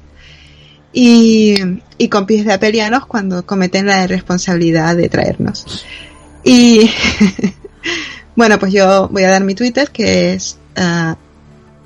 y, 0.93 1.57
y 1.99 2.09
compis 2.09 2.45
de 2.45 2.53
Apelianos 2.53 3.07
cuando 3.07 3.45
cometen 3.45 3.87
la 3.87 4.05
irresponsabilidad 4.05 4.97
de 4.97 5.09
traernos. 5.09 5.85
Y 6.45 6.91
bueno, 8.37 8.59
pues 8.59 8.73
yo 8.73 9.09
voy 9.09 9.25
a 9.25 9.31
dar 9.31 9.45
mi 9.45 9.55
Twitter, 9.55 9.91
que 9.91 10.33
es 10.33 10.59
ah, 10.77 11.17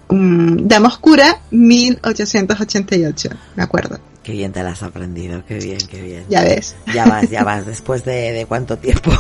um, 0.09 0.69
Dama 0.69 0.89
Oscura 0.89 1.41
1888, 1.51 3.31
me 3.57 3.63
acuerdo. 3.63 4.10
Qué 4.23 4.33
bien 4.33 4.53
te 4.53 4.63
la 4.63 4.71
has 4.71 4.83
aprendido, 4.83 5.43
qué 5.47 5.57
bien, 5.57 5.79
qué 5.91 6.03
bien. 6.03 6.27
Ya 6.29 6.43
ves. 6.43 6.77
Ya 6.93 7.07
vas, 7.07 7.31
ya 7.31 7.43
vas, 7.43 7.65
después 7.65 8.05
de, 8.05 8.33
de 8.33 8.47
cuánto 8.47 8.77
tiempo, 8.77 9.11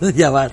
ya 0.14 0.30
vas. 0.30 0.52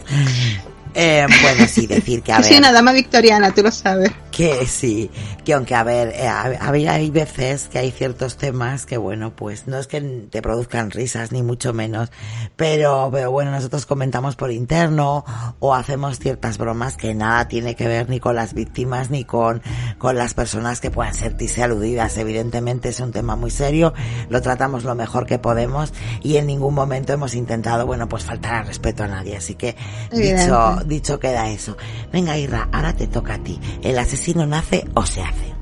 Eh, 0.94 1.26
bueno, 1.42 1.68
sí, 1.68 1.86
decir 1.88 2.24
que 2.24 2.32
a 2.34 2.38
Yo 2.40 2.44
soy 2.44 2.52
ver, 2.54 2.60
una 2.60 2.72
dama 2.72 2.92
victoriana, 2.92 3.52
tú 3.54 3.62
lo 3.64 3.72
sabes. 3.72 4.12
que 4.32 4.66
sí, 4.66 5.10
que 5.46 5.54
aunque 5.54 5.76
a 5.76 5.84
ver, 5.84 6.10
eh, 6.16 6.28
a- 6.28 6.44
a 6.60 6.72
ver, 6.72 6.90
hay 6.90 7.10
veces 7.12 7.68
que 7.70 7.80
hay 7.80 7.92
ciertos 7.92 8.38
temas 8.38 8.86
que 8.86 8.98
bueno, 8.98 9.36
pues 9.36 9.68
no 9.68 9.78
es 9.78 9.88
que 9.88 10.00
te 10.02 10.42
produzcan 10.42 10.92
risas 10.92 11.32
ni 11.32 11.44
mucho 11.44 11.74
menos, 11.74 12.12
pero, 12.56 13.10
pero 13.12 13.32
bueno, 13.32 13.52
nosotros 13.52 13.86
comentamos 13.86 14.36
por 14.36 14.52
interno 14.52 15.24
o 15.60 15.74
hacemos 15.76 16.20
ciertas 16.20 16.58
bromas 16.58 16.98
que 16.98 17.14
nada 17.14 17.48
tiene 17.48 17.76
que 17.76 17.88
ver 17.88 18.10
ni 18.10 18.20
con 18.20 18.36
las 18.36 18.54
víctimas 18.54 19.10
ni 19.10 19.24
con, 19.24 19.62
con 19.98 20.16
las 20.18 20.34
personas 20.34 20.80
que 20.82 20.92
puedan 20.92 21.14
sentirse 21.14 21.64
aludidas. 21.64 22.18
Evidentemente 22.18 22.90
es 22.90 23.00
un 23.00 23.12
tema 23.12 23.36
muy 23.36 23.52
serio, 23.52 23.94
lo 24.30 24.42
tratamos 24.42 24.84
lo 24.84 24.96
mejor 24.96 25.26
que 25.26 25.40
podemos 25.40 25.94
y 26.24 26.38
en 26.38 26.48
ningún 26.48 26.74
momento 26.74 27.14
hemos 27.14 27.36
intentado, 27.36 27.86
bueno, 27.86 28.08
pues 28.10 28.24
faltar 28.24 28.56
al 28.56 28.68
respeto 28.68 29.04
a 29.04 29.08
nadie. 29.08 29.38
Así 29.38 29.56
que 29.56 29.76
Evidente. 30.12 30.44
dicho, 30.44 30.77
dicho 30.86 31.20
queda 31.20 31.50
eso. 31.50 31.78
Venga, 32.12 32.38
Irra, 32.38 32.68
ahora 32.72 32.94
te 32.94 33.08
toca 33.08 33.36
a 33.36 33.38
ti. 33.40 33.60
¿El 33.82 33.98
asesino 34.00 34.46
nace 34.46 34.86
o 34.94 35.06
se 35.06 35.22
hace? 35.22 35.54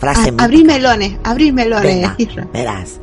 Frase 0.00 0.20
A- 0.20 0.24
mítica. 0.24 0.44
abrir 0.44 0.64
melones, 0.66 1.16
abrir 1.24 1.52
melones, 1.52 1.84
Venga, 2.16 2.16
verás. 2.52 3.00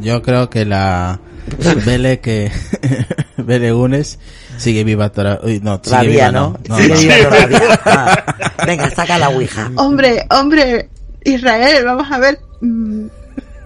Yo 0.00 0.22
creo 0.22 0.48
que 0.50 0.64
la 0.64 1.20
Vele 1.86 2.20
que 2.20 2.50
Vele 3.36 3.72
Gunes 3.72 4.18
sigue 4.58 4.84
viva 4.84 5.10
toda- 5.10 5.40
uy, 5.42 5.60
no, 5.62 5.74
sigue 5.76 5.82
Todavía 5.90 6.28
viva, 6.28 6.32
no. 6.32 6.58
no, 6.68 6.76
Sigue 6.78 6.88
no. 6.88 6.96
viva 7.00 7.16
todavía. 7.28 7.80
Ah, 7.84 8.24
Venga, 8.66 8.90
saca 8.90 9.18
la 9.18 9.28
ouija. 9.30 9.70
Hombre, 9.76 10.26
hombre, 10.30 10.88
Israel, 11.24 11.84
vamos 11.84 12.10
a 12.10 12.18
ver. 12.18 12.40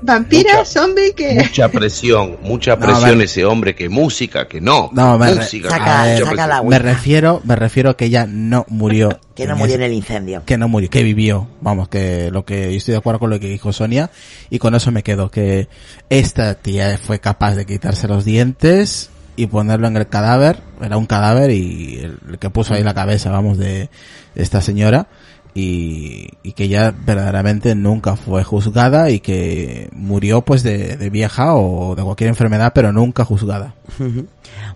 Vampira, 0.03 0.59
Mucha- 0.59 0.65
zombie, 0.65 1.13
que. 1.17 1.35
Mucha 1.35 1.69
presión, 1.71 2.37
mucha 2.43 2.77
presión 2.77 3.21
ese 3.23 3.45
hombre, 3.45 3.75
que 3.75 3.89
música, 3.89 4.49
que 4.49 4.61
no. 4.61 4.91
No, 4.93 5.17
me 5.19 5.31
re- 5.31 5.37
música, 5.37 5.69
Saca- 5.71 5.85
saca 5.87 6.03
presión. 6.17 6.37
la- 6.37 6.63
Me 6.63 6.79
refiero, 6.79 7.41
me 7.45 7.55
refiero 7.57 7.91
a 7.91 7.97
que 7.97 8.07
ella 8.07 8.27
no 8.29 8.65
murió. 8.69 9.21
Que 9.35 9.47
no 9.47 9.57
murió 9.57 9.77
en 9.77 9.83
el 9.83 9.93
incendio. 9.95 10.43
que 10.45 10.59
no 10.59 10.69
murió, 10.69 10.91
que 10.91 11.03
vivió. 11.03 11.49
Vamos, 11.63 11.89
que 11.89 12.31
lo 12.31 12.45
que 12.45 12.71
yo 12.71 12.77
estoy 12.77 12.93
de 12.93 12.99
acuerdo 12.99 13.19
con 13.21 13.31
lo 13.31 13.41
que 13.41 13.49
dijo 13.49 13.73
Sonia 13.73 14.11
y 14.51 14.59
con 14.59 14.75
eso 14.75 14.91
me 14.93 15.03
quedo 15.03 15.31
que 15.31 15.69
esta 16.11 16.55
tía 16.57 16.99
fue 16.99 17.19
capaz 17.19 17.55
de 17.55 17.65
quitarse 17.65 18.07
los 18.09 18.25
dientes 18.27 19.09
y 19.37 19.47
ponerlo 19.47 19.87
en 19.87 19.97
el 19.97 20.07
cadáver, 20.09 20.59
era 20.83 20.99
un 20.99 21.07
cadáver 21.07 21.51
y 21.51 22.01
el, 22.03 22.19
el 22.29 22.39
que 22.39 22.51
puso 22.51 22.75
ahí 22.75 22.83
la 22.83 22.93
cabeza, 22.93 23.31
vamos, 23.31 23.57
de, 23.57 23.89
de 24.35 24.43
esta 24.43 24.61
señora 24.61 25.07
y, 25.55 26.31
y 26.43 26.53
que 26.53 26.65
ella 26.65 26.95
verdaderamente 27.05 27.75
nunca 27.75 28.17
fue 28.17 28.43
juzgada 28.43 29.11
y 29.11 29.21
que 29.21 29.91
murió 29.93 30.43
pues 30.43 30.63
de, 30.63 30.97
de 30.97 31.11
vieja 31.11 31.55
o 31.55 31.95
de 31.95 32.03
cualquier 32.03 32.29
enfermedad, 32.29 32.73
pero 32.75 32.93
nunca 32.93 33.25
juzgada. 33.25 33.75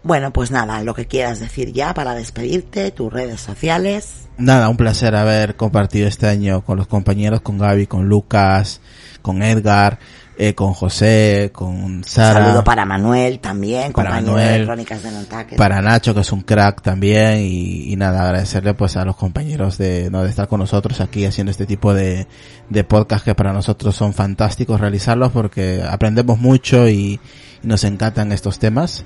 Bueno, 0.03 0.33
pues 0.33 0.51
nada, 0.51 0.83
lo 0.83 0.95
que 0.95 1.07
quieras 1.07 1.41
decir 1.41 1.73
ya 1.73 1.95
para 1.95 2.15
despedirte, 2.15 2.91
tus 2.91 3.13
redes 3.13 3.41
sociales. 3.41 4.29
Nada, 4.39 4.69
un 4.69 4.77
placer 4.77 5.17
haber 5.17 5.57
compartido 5.57 6.09
este 6.09 6.27
año 6.29 6.63
con 6.63 6.77
los 6.77 6.87
compañeros, 6.87 7.41
con 7.41 7.59
Gaby, 7.59 7.87
con 7.87 8.09
Lucas, 8.09 8.81
con 9.23 9.43
Edgar, 9.43 9.99
eh, 10.39 10.55
con 10.55 10.75
José, 10.75 11.51
con 11.53 12.05
Sara. 12.05 12.45
Saludo 12.45 12.65
para 12.65 12.85
Manuel 12.85 13.39
también, 13.39 13.93
Para 13.93 14.11
compañero 14.11 14.37
de 14.37 14.45
Manuel, 14.45 14.65
Crónicas 14.67 15.03
de 15.03 15.11
Nantucket. 15.11 15.57
para 15.57 15.81
Nacho, 15.81 16.15
que 16.15 16.21
es 16.21 16.33
un 16.33 16.43
crack 16.43 16.83
también, 16.83 17.41
y, 17.41 17.93
y 17.93 17.97
nada, 17.97 18.23
agradecerle 18.23 18.75
pues 18.75 18.97
a 18.97 19.05
los 19.05 19.17
compañeros 19.17 19.79
de, 19.79 20.11
no, 20.11 20.23
de 20.23 20.31
estar 20.31 20.49
con 20.49 20.61
nosotros 20.61 21.01
aquí 21.01 21.25
haciendo 21.25 21.51
este 21.51 21.67
tipo 21.67 21.95
de, 21.95 22.27
de 22.69 22.85
podcast 22.85 23.25
que 23.25 23.35
para 23.35 23.53
nosotros 23.53 23.97
son 23.97 24.13
fantásticos 24.13 24.81
realizarlos 24.81 25.33
porque 25.33 25.83
aprendemos 25.89 26.39
mucho 26.39 26.89
y, 26.89 27.19
y 27.63 27.67
nos 27.67 27.85
encantan 27.85 28.33
estos 28.33 28.59
temas. 28.59 29.05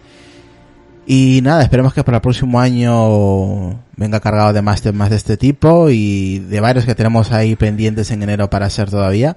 Y 1.07 1.41
nada, 1.43 1.63
esperemos 1.63 1.95
que 1.95 2.05
para 2.05 2.19
el 2.19 2.23
próximo 2.23 2.61
año 2.61 3.81
venga 3.97 4.21
cargado 4.21 4.53
de 4.53 4.63
más 4.63 4.83
temas 4.83 5.11
de 5.11 5.17
este 5.17 5.37
tipo 5.37 5.91
y 5.91 6.39
de 6.39 6.61
varios 6.61 6.85
que 6.85 6.95
tenemos 6.95 7.33
ahí 7.33 7.57
pendientes 7.57 8.11
en 8.11 8.23
enero 8.23 8.49
para 8.51 8.67
hacer 8.67 8.91
todavía. 8.91 9.37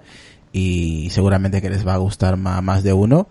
Y 0.54 1.10
seguramente 1.10 1.62
que 1.62 1.70
les 1.70 1.86
va 1.86 1.96
a 1.96 1.98
gustar 1.98 2.38
más 2.38 2.84
de 2.84 2.94
uno. 2.94 3.28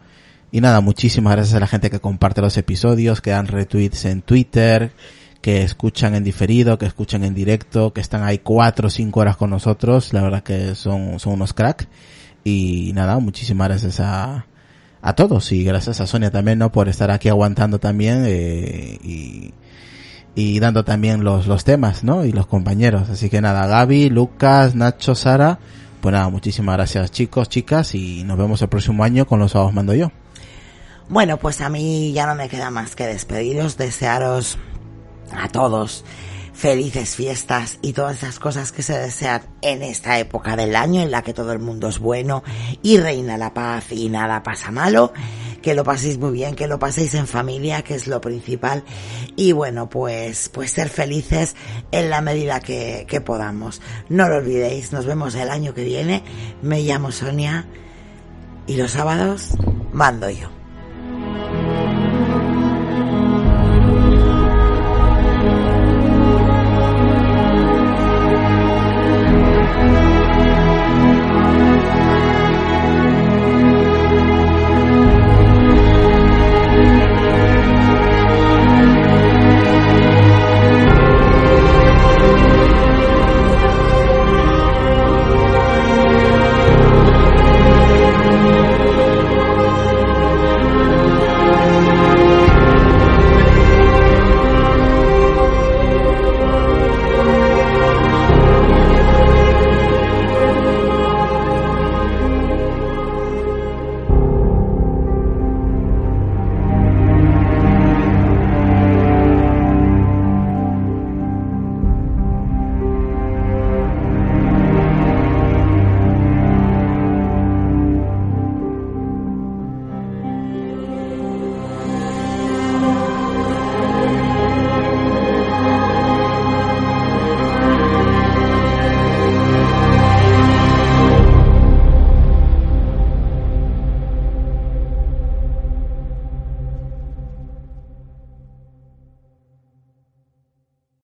Y 0.51 0.61
nada, 0.61 0.83
muchísimas 0.83 1.33
gracias 1.33 1.55
a 1.55 1.61
la 1.61 1.67
gente 1.67 1.89
que 1.89 2.01
comparte 2.01 2.43
los 2.43 2.59
episodios, 2.59 3.23
que 3.23 3.31
dan 3.31 3.47
retweets 3.47 4.05
en 4.05 4.21
Twitter, 4.21 4.93
que 5.41 5.63
escuchan 5.63 6.15
en 6.15 6.25
diferido, 6.25 6.77
que 6.77 6.85
escuchan 6.85 7.25
en 7.25 7.35
directo, 7.35 7.95
que 7.95 8.03
están 8.03 8.23
ahí 8.23 8.39
cuatro 8.39 8.89
o 8.89 8.91
cinco 8.91 9.21
horas 9.21 9.39
con 9.39 9.49
nosotros. 9.49 10.13
La 10.13 10.21
verdad 10.21 10.43
que 10.43 10.75
son, 10.75 11.19
son 11.19 11.35
unos 11.35 11.55
crack. 11.55 11.89
Y 12.45 12.93
nada, 12.95 13.19
muchísimas 13.19 13.69
gracias 13.69 14.01
a, 14.01 14.47
a 15.01 15.15
todos 15.15 15.51
y 15.53 15.65
gracias 15.65 16.01
a 16.01 16.07
Sonia 16.07 16.31
también, 16.31 16.59
¿no? 16.59 16.71
Por 16.71 16.89
estar 16.89 17.11
aquí 17.11 17.29
aguantando 17.29 17.79
también 17.79 18.25
eh, 18.27 18.99
y, 19.03 19.55
y 20.35 20.61
dando 20.61 20.85
también 20.85 21.25
los, 21.25 21.47
los 21.47 21.65
temas, 21.65 22.05
¿no? 22.05 22.25
Y 22.25 22.33
los 22.33 22.47
compañeros. 22.47 23.09
Así 23.11 23.31
que 23.31 23.41
nada, 23.41 23.67
Gaby, 23.67 24.11
Lucas, 24.11 24.75
Nacho, 24.75 25.15
Sara, 25.15 25.59
pues 26.03 26.13
nada, 26.13 26.29
muchísimas 26.29 26.77
gracias 26.77 27.13
chicos, 27.13 27.49
chicas 27.49 27.95
y 27.95 28.25
nos 28.25 28.37
vemos 28.37 28.61
el 28.61 28.69
próximo 28.69 29.05
año 29.05 29.25
con 29.25 29.39
los 29.39 29.53
sábados 29.53 29.73
mando 29.73 29.95
yo. 29.95 30.11
Bueno, 31.09 31.37
pues 31.37 31.61
a 31.61 31.69
mí 31.69 32.13
ya 32.13 32.27
no 32.27 32.35
me 32.35 32.49
queda 32.49 32.71
más 32.71 32.97
que 32.97 33.07
despediros, 33.07 33.77
desearos 33.77 34.59
a 35.33 35.49
todos 35.49 36.05
felices 36.53 37.17
fiestas 37.17 37.79
y 37.83 37.93
todas 37.93 38.19
esas 38.19 38.39
cosas 38.39 38.73
que 38.73 38.83
se 38.83 38.99
desean 38.99 39.43
en 39.63 39.83
esta 39.83 40.19
época 40.19 40.57
del 40.57 40.77
año 40.77 41.01
en 41.01 41.11
la 41.11 41.23
que 41.23 41.35
todo 41.35 41.53
el 41.53 41.59
mundo 41.59 41.89
es 41.89 41.99
bueno 41.99 42.43
y 42.83 42.99
reina 42.99 43.39
la 43.39 43.55
paz 43.55 43.91
y 43.91 44.09
nada 44.09 44.43
pasa 44.43 44.71
malo. 44.71 45.13
Que 45.63 45.75
lo 45.75 45.85
paséis 45.85 46.19
muy 46.19 46.33
bien, 46.33 46.57
que 46.57 46.67
lo 46.67 46.81
paséis 46.81 47.15
en 47.15 47.29
familia, 47.29 47.83
que 47.83 47.95
es 47.95 48.09
lo 48.09 48.21
principal. 48.21 48.83
Y 49.37 49.53
bueno, 49.53 49.89
pues, 49.89 50.49
pues 50.49 50.73
ser 50.73 50.89
felices 50.89 51.55
en 51.93 52.11
la 52.11 52.21
medida 52.21 52.59
que, 52.59 53.07
que 53.09 53.21
podamos. 53.21 53.81
No 54.09 54.29
lo 54.29 54.39
olvidéis, 54.39 54.93
nos 54.93 55.07
vemos 55.07 55.37
el 55.37 55.51
año 55.51 55.73
que 55.73 55.85
viene. 55.85 56.25
Me 56.63 56.83
llamo 56.83 57.13
Sonia 57.13 57.67
y 58.67 58.77
los 58.77 58.91
sábados 58.91 59.51
mando 59.93 60.29
yo. 60.31 60.62